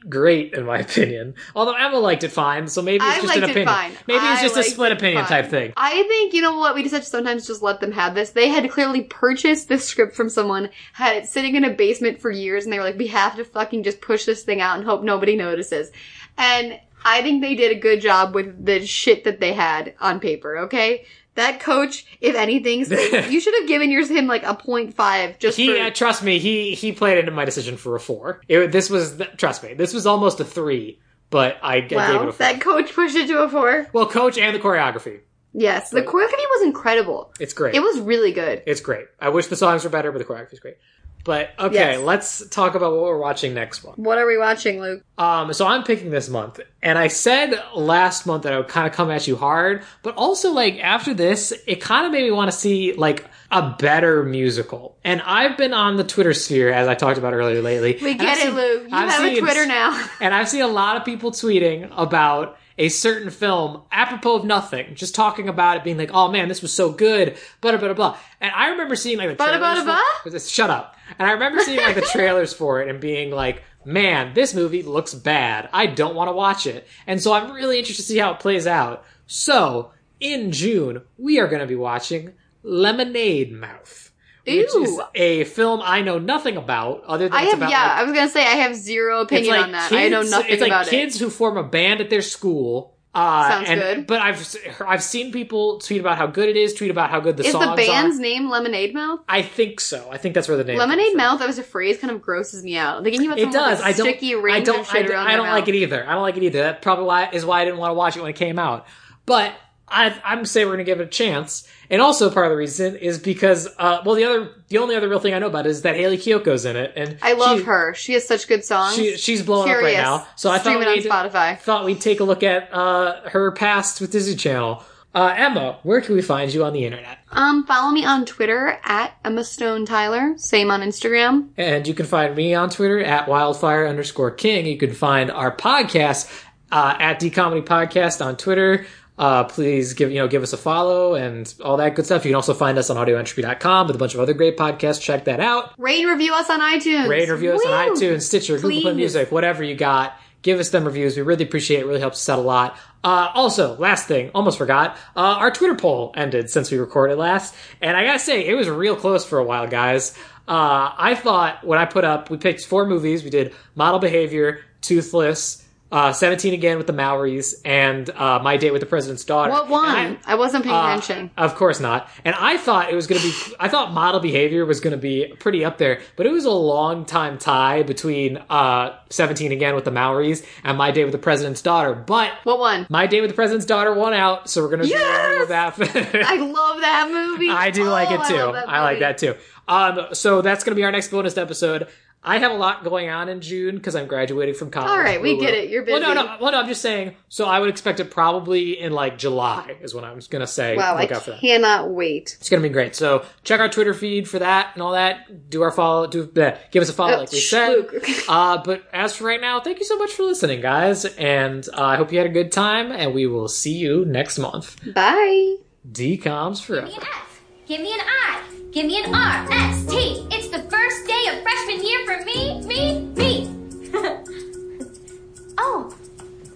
great 0.09 0.53
in 0.53 0.65
my 0.65 0.79
opinion. 0.87 1.35
Although 1.55 1.73
Emma 1.73 1.97
liked 1.99 2.23
it 2.23 2.29
fine, 2.29 2.67
so 2.67 2.81
maybe 2.81 3.03
it's 3.05 3.19
I 3.19 3.21
just 3.21 3.37
an 3.37 3.43
it 3.43 3.49
opinion. 3.51 3.67
fine. 3.67 3.91
Maybe 4.07 4.25
it's 4.25 4.39
I 4.39 4.41
just 4.41 4.57
a 4.57 4.63
split 4.63 4.91
opinion 4.91 5.23
fine. 5.25 5.43
type 5.43 5.51
thing. 5.51 5.73
I 5.77 6.03
think 6.03 6.33
you 6.33 6.41
know 6.41 6.57
what 6.57 6.75
we 6.75 6.81
just 6.81 6.93
have 6.95 7.03
to 7.03 7.09
sometimes 7.09 7.47
just 7.47 7.61
let 7.61 7.79
them 7.79 7.91
have 7.91 8.15
this. 8.15 8.31
They 8.31 8.49
had 8.49 8.69
clearly 8.71 9.03
purchased 9.03 9.69
this 9.69 9.85
script 9.85 10.15
from 10.15 10.29
someone, 10.29 10.69
had 10.93 11.15
it 11.17 11.27
sitting 11.27 11.55
in 11.55 11.63
a 11.63 11.73
basement 11.73 12.19
for 12.19 12.31
years, 12.31 12.63
and 12.63 12.73
they 12.73 12.79
were 12.79 12.85
like, 12.85 12.97
"We 12.97 13.07
have 13.07 13.35
to 13.35 13.45
fucking 13.45 13.83
just 13.83 14.01
push 14.01 14.25
this 14.25 14.43
thing 14.43 14.61
out 14.61 14.77
and 14.77 14.85
hope 14.85 15.03
nobody 15.03 15.35
notices." 15.35 15.91
And 16.37 16.79
I 17.05 17.21
think 17.21 17.41
they 17.41 17.55
did 17.55 17.71
a 17.71 17.79
good 17.79 18.01
job 18.01 18.35
with 18.35 18.65
the 18.65 18.85
shit 18.85 19.23
that 19.25 19.39
they 19.39 19.53
had 19.53 19.93
on 19.99 20.19
paper. 20.19 20.57
Okay, 20.59 21.05
that 21.37 21.59
coach, 21.61 22.05
if 22.21 22.35
anything, 22.35 22.79
you 23.31 23.39
should 23.39 23.55
have 23.59 23.67
given 23.67 23.89
yours 23.89 24.11
him 24.11 24.27
like 24.27 24.43
a 24.43 24.53
point 24.53 24.93
five 24.93 25.39
just 25.39 25.57
He 25.57 25.73
for. 25.73 25.81
uh, 25.81 25.89
trust 25.89 26.21
me, 26.21 26.37
he 26.37 26.75
he 26.75 26.91
played 26.91 27.17
into 27.17 27.31
my 27.31 27.45
decision 27.45 27.77
for 27.77 27.95
a 27.95 27.99
four. 27.99 28.41
It, 28.47 28.71
this 28.71 28.89
was 28.89 29.19
trust 29.37 29.63
me, 29.63 29.73
this 29.73 29.93
was 29.93 30.05
almost 30.05 30.39
a 30.39 30.45
three, 30.45 30.99
but 31.29 31.57
I, 31.63 31.75
I 31.77 31.79
gave 31.79 31.91
it 31.93 31.95
wow, 31.95 32.15
a 32.27 32.31
four. 32.31 32.31
that 32.33 32.61
coach 32.61 32.93
pushed 32.93 33.15
it 33.15 33.27
to 33.27 33.39
a 33.39 33.49
four. 33.49 33.87
well, 33.93 34.05
coach 34.05 34.37
and 34.37 34.55
the 34.55 34.59
choreography, 34.59 35.21
Yes, 35.53 35.89
the 35.89 36.03
choreography 36.03 36.45
was 36.55 36.63
incredible. 36.65 37.33
it's 37.39 37.53
great. 37.53 37.73
It 37.73 37.79
was 37.81 37.99
really 38.01 38.31
good. 38.31 38.61
It's 38.67 38.81
great. 38.81 39.05
I 39.19 39.29
wish 39.29 39.47
the 39.47 39.55
songs 39.55 39.83
were 39.83 39.89
better, 39.89 40.11
but 40.11 40.19
the 40.19 40.25
choreography 40.25 40.53
is 40.53 40.59
great. 40.59 40.77
But 41.23 41.49
okay, 41.59 41.73
Yes. 41.75 41.99
let's 42.01 42.47
talk 42.49 42.73
about 42.75 42.93
what 42.93 43.01
we're 43.03 43.17
watching 43.17 43.53
next 43.53 43.83
month. 43.83 43.97
What 43.97 44.17
are 44.17 44.25
we 44.25 44.37
watching, 44.37 44.79
Luke? 44.79 45.03
Um, 45.17 45.51
so 45.51 45.67
I'm 45.67 45.83
picking 45.83 46.09
this 46.09 46.29
month, 46.29 46.61
and 46.81 46.97
I 46.97 47.09
said 47.09 47.61
last 47.75 48.25
month 48.25 48.43
that 48.43 48.53
I 48.53 48.57
would 48.57 48.69
kind 48.69 48.87
of 48.87 48.93
come 48.93 49.11
at 49.11 49.27
you 49.27 49.35
hard, 49.35 49.83
but 50.03 50.15
also 50.15 50.51
like 50.53 50.79
after 50.81 51.13
this, 51.13 51.51
it 51.67 51.81
kind 51.81 52.05
of 52.05 52.13
made 52.13 52.23
me 52.23 52.31
want 52.31 52.49
to 52.49 52.57
see 52.57 52.93
like 52.93 53.25
a 53.51 53.75
better 53.77 54.23
musical. 54.23 54.97
And 55.03 55.21
I've 55.21 55.57
been 55.57 55.73
on 55.73 55.97
the 55.97 56.03
Twitter 56.05 56.33
sphere 56.33 56.71
as 56.71 56.87
I 56.87 56.95
talked 56.95 57.17
about 57.17 57.33
earlier 57.33 57.61
lately. 57.61 57.97
We 58.01 58.13
get 58.15 58.37
it, 58.37 58.41
seen- 58.43 58.55
Luke. 58.55 58.83
You 58.83 58.95
I've 58.95 59.09
have 59.09 59.23
a 59.25 59.39
Twitter 59.39 59.65
now. 59.65 60.07
and 60.21 60.33
I've 60.33 60.47
seen 60.47 60.61
a 60.61 60.67
lot 60.67 60.95
of 60.95 61.03
people 61.03 61.31
tweeting 61.31 61.91
about 61.97 62.57
a 62.77 62.89
certain 62.89 63.29
film 63.29 63.81
apropos 63.91 64.35
of 64.37 64.45
nothing, 64.45 64.93
just 64.95 65.15
talking 65.15 65.49
about 65.49 65.77
it 65.77 65.83
being 65.83 65.97
like, 65.97 66.11
oh 66.13 66.29
man, 66.31 66.47
this 66.47 66.61
was 66.61 66.71
so 66.71 66.91
good, 66.91 67.37
blah, 67.61 67.71
blah, 67.71 67.79
blah, 67.79 67.93
blah. 67.93 68.17
And 68.39 68.53
I 68.53 68.69
remember 68.69 68.95
seeing 68.95 69.17
like 69.17 69.29
the 69.29 69.35
trailers 69.35 69.59
blah, 69.59 69.75
for- 69.75 69.83
blah? 69.83 70.31
Just 70.31 70.51
Shut 70.51 70.69
up. 70.69 70.95
And 71.17 71.27
I 71.27 71.31
remember 71.31 71.59
seeing 71.61 71.79
like 71.79 71.95
the 71.95 72.01
trailers 72.11 72.53
for 72.53 72.81
it 72.81 72.89
and 72.89 72.99
being 72.99 73.31
like, 73.31 73.63
man, 73.85 74.33
this 74.33 74.53
movie 74.53 74.83
looks 74.83 75.13
bad. 75.13 75.69
I 75.73 75.85
don't 75.87 76.15
want 76.15 76.27
to 76.27 76.33
watch 76.33 76.67
it. 76.67 76.87
And 77.07 77.21
so 77.21 77.33
I'm 77.33 77.51
really 77.51 77.79
interested 77.79 78.03
to 78.03 78.07
see 78.09 78.17
how 78.19 78.33
it 78.33 78.39
plays 78.39 78.67
out. 78.67 79.05
So, 79.25 79.91
in 80.19 80.51
June, 80.51 81.01
we 81.17 81.39
are 81.39 81.47
going 81.47 81.61
to 81.61 81.67
be 81.67 81.75
watching 81.75 82.33
Lemonade 82.63 83.51
Mouth. 83.51 84.06
Which 84.47 84.75
is 84.75 84.99
a 85.15 85.43
film 85.43 85.81
I 85.83 86.01
know 86.01 86.19
nothing 86.19 86.57
about, 86.57 87.03
other 87.05 87.27
than 87.27 87.37
I 87.37 87.43
it's 87.43 87.51
have 87.51 87.59
about 87.59 87.69
yeah. 87.69 87.83
like, 87.83 87.91
I 87.91 88.03
was 88.03 88.13
gonna 88.13 88.29
say 88.29 88.41
I 88.41 88.55
have 88.55 88.75
zero 88.75 89.21
opinion 89.21 89.55
on 89.55 89.71
that. 89.73 89.91
I 89.91 90.07
know 90.07 90.21
nothing 90.21 90.31
about 90.31 90.49
it. 90.49 90.53
it's 90.53 90.61
like 90.61 90.71
about 90.71 90.87
kids 90.87 91.19
who 91.19 91.29
form 91.29 91.57
a 91.57 91.63
band 91.63 92.01
at 92.01 92.09
their 92.09 92.21
school. 92.21 92.93
Uh, 93.13 93.49
Sounds 93.49 93.69
and, 93.69 93.81
good. 93.81 94.07
But 94.07 94.21
I've 94.21 94.55
I've 94.85 95.01
seen 95.01 95.31
people 95.31 95.79
tweet 95.79 95.99
about 95.99 96.19
how 96.19 96.27
good 96.27 96.49
it 96.49 96.55
is, 96.55 96.75
tweet 96.75 96.91
about 96.91 97.09
how 97.09 97.19
good 97.19 97.35
the 97.35 97.43
it. 97.43 97.47
Is 97.47 97.51
songs 97.51 97.65
the 97.65 97.75
band's 97.75 98.19
are. 98.19 98.21
name 98.21 98.47
Lemonade 98.47 98.93
Mouth? 98.93 99.21
I 99.27 99.41
think 99.41 99.79
so. 99.79 100.07
I 100.11 100.17
think 100.17 100.35
that's 100.35 100.47
where 100.47 100.55
the 100.55 100.63
name. 100.63 100.75
Is. 100.75 100.79
Lemonade. 100.79 101.15
Mouth. 101.15 101.39
That 101.39 101.47
was 101.47 101.57
a 101.57 101.63
phrase. 101.63 101.97
Kind 101.97 102.11
of 102.11 102.21
grosses 102.21 102.63
me 102.63 102.77
out. 102.77 103.03
Thinking 103.03 103.25
about 103.25 103.39
It 103.39 103.51
does. 103.51 103.81
I 103.81 103.91
don't. 103.91 104.07
I 104.07 105.01
don't. 105.01 105.15
I, 105.15 105.33
I 105.33 105.35
don't 105.35 105.47
like 105.47 105.61
mouth. 105.63 105.69
it 105.69 105.75
either. 105.75 106.07
I 106.07 106.13
don't 106.13 106.21
like 106.21 106.37
it 106.37 106.43
either. 106.43 106.59
That 106.59 106.83
probably 106.83 107.05
why 107.05 107.29
is 107.31 107.43
why 107.43 107.61
I 107.61 107.65
didn't 107.65 107.79
want 107.79 107.89
to 107.89 107.95
watch 107.95 108.17
it 108.17 108.21
when 108.21 108.29
it 108.29 108.35
came 108.35 108.59
out. 108.59 108.85
But 109.25 109.53
I, 109.89 110.19
I'm 110.25 110.45
saying 110.45 110.67
we're 110.67 110.73
gonna 110.73 110.83
give 110.83 110.99
it 110.99 111.03
a 111.03 111.07
chance. 111.07 111.67
And 111.89 112.01
also 112.01 112.29
part 112.29 112.47
of 112.47 112.51
the 112.51 112.57
reason 112.57 112.97
is 112.97 113.17
because, 113.17 113.67
uh, 113.77 114.01
well, 114.05 114.15
the 114.15 114.25
other, 114.25 114.49
the 114.67 114.77
only 114.79 114.95
other 114.95 115.07
real 115.07 115.21
thing 115.21 115.33
I 115.33 115.39
know 115.39 115.47
about 115.47 115.65
is 115.65 115.83
that 115.83 115.95
Hayley 115.95 116.17
Kiyoko's 116.17 116.65
in 116.65 116.75
it, 116.75 116.91
and 116.97 117.17
I 117.21 117.33
love 117.33 117.59
she- 117.59 117.63
her. 117.65 117.93
She 117.93 118.13
has 118.13 118.27
such 118.27 118.47
good 118.49 118.65
songs. 118.65 118.95
She, 118.97 119.15
she's 119.15 119.41
blowing 119.41 119.71
up 119.71 119.81
right 119.81 119.95
now. 119.95 120.27
So 120.35 120.51
I 120.51 120.57
thought 120.59 120.81
it 120.81 120.87
on 120.87 120.93
we'd, 120.93 121.05
Spotify. 121.05 121.57
thought 121.57 121.85
we'd 121.85 122.01
take 122.01 122.19
a 122.19 122.25
look 122.25 122.43
at 122.43 122.73
uh, 122.73 123.29
her 123.29 123.51
past 123.53 124.01
with 124.01 124.11
Disney 124.11 124.35
Channel. 124.35 124.83
Uh, 125.15 125.33
Emma, 125.35 125.79
where 125.83 126.01
can 126.01 126.13
we 126.13 126.21
find 126.21 126.53
you 126.53 126.63
on 126.65 126.73
the 126.73 126.83
internet? 126.85 127.17
Um, 127.31 127.65
follow 127.65 127.91
me 127.91 128.05
on 128.05 128.25
Twitter 128.25 128.77
at 128.83 129.13
Emma 129.25 129.43
Stone 129.43 129.85
Tyler. 129.85 130.33
Same 130.37 130.69
on 130.69 130.81
Instagram. 130.81 131.47
And 131.57 131.87
you 131.87 131.93
can 131.95 132.05
find 132.05 132.35
me 132.35 132.53
on 132.53 132.69
Twitter 132.69 132.99
at 132.99 133.27
wildfire 133.27 133.87
underscore 133.87 134.29
king. 134.31 134.67
You 134.67 134.77
can 134.77 134.93
find 134.93 135.31
our 135.31 135.55
podcast 135.55 136.29
uh, 136.71 136.97
at 136.99 137.17
D 137.19 137.29
Comedy 137.31 137.61
Podcast 137.61 138.23
on 138.23 138.35
Twitter. 138.37 138.85
Uh, 139.17 139.43
please 139.45 139.93
give 139.93 140.11
you 140.11 140.17
know 140.19 140.27
give 140.27 140.43
us 140.43 140.53
a 140.53 140.57
follow 140.57 141.15
and 141.15 141.53
all 141.63 141.77
that 141.77 141.95
good 141.95 142.05
stuff. 142.05 142.23
You 142.23 142.29
can 142.29 142.35
also 142.35 142.53
find 142.53 142.77
us 142.77 142.89
on 142.89 142.97
audioentropy.com 142.97 143.87
with 143.87 143.95
a 143.95 143.99
bunch 143.99 144.13
of 144.13 144.19
other 144.19 144.33
great 144.33 144.57
podcasts. 144.57 145.01
Check 145.01 145.25
that 145.25 145.39
out. 145.39 145.73
Rate 145.79 146.01
and 146.01 146.09
review 146.11 146.33
us 146.33 146.49
on 146.49 146.59
iTunes. 146.59 147.07
Rate 147.07 147.23
and 147.23 147.31
review 147.31 147.53
us 147.53 147.65
on 147.65 147.71
iTunes, 147.71 148.23
Stitcher, 148.23 148.57
Google 148.59 148.81
Play 148.81 148.93
Music, 148.93 149.31
whatever 149.31 149.63
you 149.63 149.75
got. 149.75 150.19
Give 150.43 150.59
us 150.59 150.69
them 150.69 150.85
reviews. 150.85 151.17
We 151.17 151.23
really 151.23 151.43
appreciate 151.43 151.79
it. 151.79 151.81
it 151.81 151.87
really 151.87 151.99
helps 151.99 152.17
us 152.17 152.29
out 152.29 152.39
a 152.39 152.43
lot. 152.43 152.77
Uh, 153.03 153.31
also, 153.33 153.75
last 153.77 154.07
thing, 154.07 154.29
almost 154.35 154.57
forgot, 154.59 154.95
uh, 155.15 155.19
our 155.19 155.49
Twitter 155.51 155.75
poll 155.75 156.13
ended 156.15 156.49
since 156.49 156.69
we 156.69 156.77
recorded 156.77 157.17
last. 157.17 157.55
And 157.81 157.97
I 157.97 158.05
gotta 158.05 158.19
say, 158.19 158.45
it 158.45 158.53
was 158.53 158.69
real 158.69 158.95
close 158.95 159.25
for 159.25 159.39
a 159.39 159.43
while, 159.43 159.67
guys. 159.67 160.15
Uh, 160.47 160.93
I 160.97 161.15
thought 161.15 161.65
when 161.65 161.79
I 161.79 161.85
put 161.85 162.05
up, 162.05 162.29
we 162.29 162.37
picked 162.37 162.65
four 162.65 162.85
movies. 162.85 163.23
We 163.23 163.29
did 163.29 163.53
Model 163.75 163.99
Behavior, 163.99 164.61
Toothless, 164.81 165.66
uh, 165.91 166.11
17 166.11 166.53
Again 166.53 166.77
with 166.77 166.87
the 166.87 166.93
Mowrys, 166.93 167.61
and 167.63 168.09
uh, 168.09 168.39
My 168.43 168.57
Date 168.57 168.71
with 168.71 168.81
the 168.81 168.85
President's 168.87 169.23
Daughter. 169.23 169.51
What 169.51 169.69
one? 169.69 169.85
I- 169.85 170.17
I, 170.25 170.35
wasn't 170.35 170.63
paying 170.65 170.75
uh, 170.75 170.87
attention. 170.97 171.31
Of 171.37 171.55
course 171.55 171.79
not. 171.79 172.09
And 172.25 172.35
I 172.37 172.57
thought 172.57 172.91
it 172.91 172.95
was 172.95 173.07
going 173.07 173.21
to 173.21 173.27
be, 173.27 173.55
I 173.59 173.69
thought 173.69 173.93
model 173.93 174.19
behavior 174.19 174.65
was 174.65 174.79
going 174.81 174.91
to 174.91 174.97
be 174.97 175.33
pretty 175.39 175.63
up 175.63 175.77
there, 175.77 176.01
but 176.17 176.25
it 176.25 176.31
was 176.31 176.43
a 176.45 176.51
long 176.51 177.05
time 177.05 177.37
tie 177.37 177.83
between 177.83 178.37
uh, 178.49 178.97
17 179.09 179.51
again 179.53 179.75
with 179.75 179.85
the 179.85 179.91
Mowrys 179.91 180.45
and 180.63 180.77
My 180.77 180.91
Date 180.91 181.05
with 181.05 181.13
the 181.13 181.17
President's 181.19 181.61
Daughter. 181.61 181.93
But 181.95 182.33
What 182.43 182.59
one? 182.59 182.85
My 182.89 183.07
Date 183.07 183.21
with 183.21 183.29
the 183.29 183.35
President's 183.35 183.65
Daughter 183.65 183.93
won 183.93 184.13
out, 184.13 184.49
so 184.49 184.61
we're 184.61 184.69
going 184.69 184.81
to 184.81 184.87
Yes! 184.87 185.37
do 185.41 185.45
that. 185.47 185.73
I 186.27 186.35
love 186.35 186.81
that 186.81 187.09
movie. 187.11 187.49
I 187.49 187.69
do 187.71 187.85
like 187.85 188.09
Oh, 188.11 188.21
it 188.21 188.27
too. 188.27 188.51
that 188.53 188.67
I, 188.67 188.81
like 188.83 188.99
that 188.99 189.17
too. 189.17 189.35
Um, 189.69 190.07
so 190.13 190.41
that's 190.41 190.63
going 190.63 190.71
to 190.71 190.79
be 190.79 190.83
our 190.83 190.91
next 190.91 191.09
bonus 191.11 191.37
episode. 191.37 191.87
I 192.23 192.39
have 192.39 192.51
a 192.51 192.55
lot 192.55 192.83
going 192.83 193.09
on 193.09 193.29
in 193.29 193.39
June 193.39 193.75
because 193.77 193.95
I'm 193.95 194.05
graduating 194.07 194.55
from 194.55 194.69
college. 194.69 194.89
All 194.89 194.99
right, 194.99 195.21
we 195.21 195.33
Woo-woo. 195.33 195.45
get 195.45 195.53
it. 195.53 195.69
You're 195.69 195.83
busy. 195.83 195.93
Well, 195.93 196.01
no, 196.01 196.21
busy. 196.21 196.27
no, 196.27 196.37
well, 196.41 196.51
no. 196.51 196.59
I'm 196.59 196.67
just 196.67 196.81
saying. 196.81 197.15
So 197.29 197.45
I 197.45 197.59
would 197.59 197.69
expect 197.69 198.01
it 198.01 198.11
probably 198.11 198.77
in 198.79 198.91
like 198.91 199.17
July 199.17 199.77
is 199.81 199.95
what 199.95 200.03
I'm 200.03 200.19
going 200.29 200.41
to 200.41 200.47
say. 200.47 200.75
Wow, 200.75 200.95
I 200.95 201.03
Look 201.03 201.11
out 201.13 201.23
for 201.23 201.31
that. 201.31 201.39
cannot 201.39 201.89
wait. 201.91 202.35
It's 202.39 202.49
gonna 202.49 202.63
be 202.63 202.69
great. 202.69 202.95
So 202.95 203.23
check 203.43 203.61
our 203.61 203.69
Twitter 203.69 203.93
feed 203.93 204.27
for 204.27 204.39
that 204.39 204.71
and 204.73 204.81
all 204.81 204.91
that. 204.91 205.49
Do 205.49 205.61
our 205.61 205.71
follow. 205.71 206.07
Do 206.07 206.25
bleh, 206.27 206.57
give 206.71 206.81
us 206.83 206.89
a 206.89 206.93
follow, 206.93 207.13
Oh, 207.15 207.19
like 207.19 207.31
we 207.31 207.39
shh, 207.39 207.49
said. 207.49 207.87
Uh, 208.27 208.61
but 208.61 208.83
as 208.91 209.15
for 209.15 209.23
right 209.23 209.39
now, 209.39 209.61
thank 209.61 209.79
you 209.79 209.85
so 209.85 209.97
much 209.97 210.11
for 210.11 210.23
listening, 210.23 210.59
guys, 210.59 211.05
and 211.05 211.65
uh, 211.73 211.81
I 211.81 211.95
hope 211.95 212.11
you 212.11 212.17
had 212.17 212.27
a 212.27 212.33
good 212.33 212.51
time. 212.51 212.91
And 212.91 213.13
we 213.13 213.25
will 213.27 213.47
see 213.47 213.73
you 213.73 214.03
next 214.05 214.37
month. 214.37 214.75
Bye. 214.93 215.55
DComs 215.89 216.61
forever. 216.61 216.87
Give 216.87 216.97
me 216.97 217.01
an 217.01 217.07
F. 217.09 217.26
Give 217.67 217.81
me 217.81 217.91
an 217.91 217.99
I. 217.99 218.41
Give 218.71 218.85
me 218.85 219.03
an 219.03 219.13
R. 219.13 219.45
S. 219.51 219.85
T. 219.87 220.25
It's 220.31 220.47
the 220.47 220.59
first 220.69 221.05
day 221.05 221.25
of 221.27 221.43
freshman 221.43 221.85
year 221.85 222.05
for 222.05 222.23
me, 222.23 222.61
me, 222.61 223.01
me. 223.13 223.51
oh, 225.57 225.93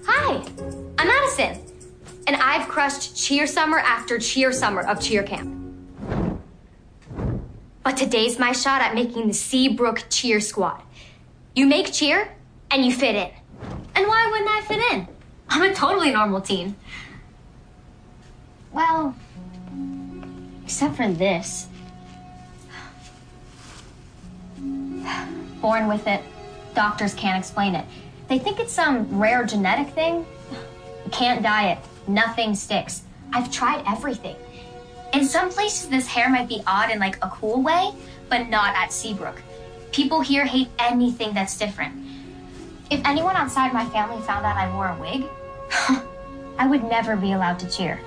hi. 0.06 0.42
I'm 0.98 1.10
Addison. 1.10 1.62
And 2.28 2.38
I've 2.38 2.70
crushed 2.70 3.14
cheer 3.18 3.46
summer 3.46 3.80
after 3.80 4.20
cheer 4.20 4.54
summer 4.54 4.88
of 4.88 5.02
cheer 5.02 5.22
camp. 5.22 5.54
But 7.84 7.98
today's 7.98 8.40
my 8.40 8.54
shot 8.54 8.82
at 8.82 8.96
making 8.96 9.28
the 9.28 9.34
Seabrook 9.34 10.06
cheer 10.10 10.40
squad. 10.40 10.82
You 11.54 11.66
make 11.66 11.92
cheer, 11.92 12.34
and 12.70 12.86
you 12.86 12.94
fit 12.94 13.16
in. 13.16 13.32
And 13.96 14.08
why 14.08 14.30
wouldn't 14.32 14.50
I 14.50 14.62
fit 14.62 14.94
in? 14.94 15.08
I'm 15.50 15.70
a 15.70 15.76
totally 15.76 16.12
normal 16.12 16.40
teen. 16.40 16.78
Well, 18.72 19.14
except 20.72 20.96
for 20.96 21.12
this. 21.12 21.68
Born 25.60 25.90
with 25.90 26.08
it. 26.08 26.22
Doctors 26.74 27.14
can't 27.14 27.38
explain 27.38 27.76
it. 27.76 27.86
They 28.30 28.40
think 28.40 28.58
it's 28.58 28.72
some 28.72 29.20
rare 29.20 29.44
genetic 29.44 29.94
thing. 29.94 30.26
Can't 31.12 31.44
dye 31.44 31.72
it. 31.74 31.80
Nothing 32.08 32.56
sticks. 32.56 33.04
I've 33.34 33.52
tried 33.52 33.84
everything. 33.86 34.38
In 35.14 35.26
some 35.26 35.50
places, 35.50 35.90
this 35.90 36.08
hair 36.08 36.30
might 36.30 36.48
be 36.48 36.64
odd 36.66 36.90
in 36.90 37.00
like 37.00 37.18
a 37.18 37.28
cool 37.28 37.62
way, 37.62 37.92
but 38.30 38.48
not 38.48 38.74
at 38.74 38.94
Seabrook. 38.94 39.42
People 39.92 40.22
here 40.22 40.46
hate 40.46 40.70
anything 40.80 41.34
that's 41.34 41.58
different. 41.58 41.94
If 42.90 43.06
anyone 43.06 43.36
outside 43.36 43.74
my 43.74 43.86
family 43.88 44.22
found 44.22 44.46
out 44.46 44.56
I 44.56 44.74
wore 44.74 44.88
a 44.88 44.98
wig, 44.98 45.26
I 46.58 46.66
would 46.66 46.86
never 46.86 47.18
be 47.18 47.34
allowed 47.34 47.60
to 47.60 47.70
cheer. 47.70 48.00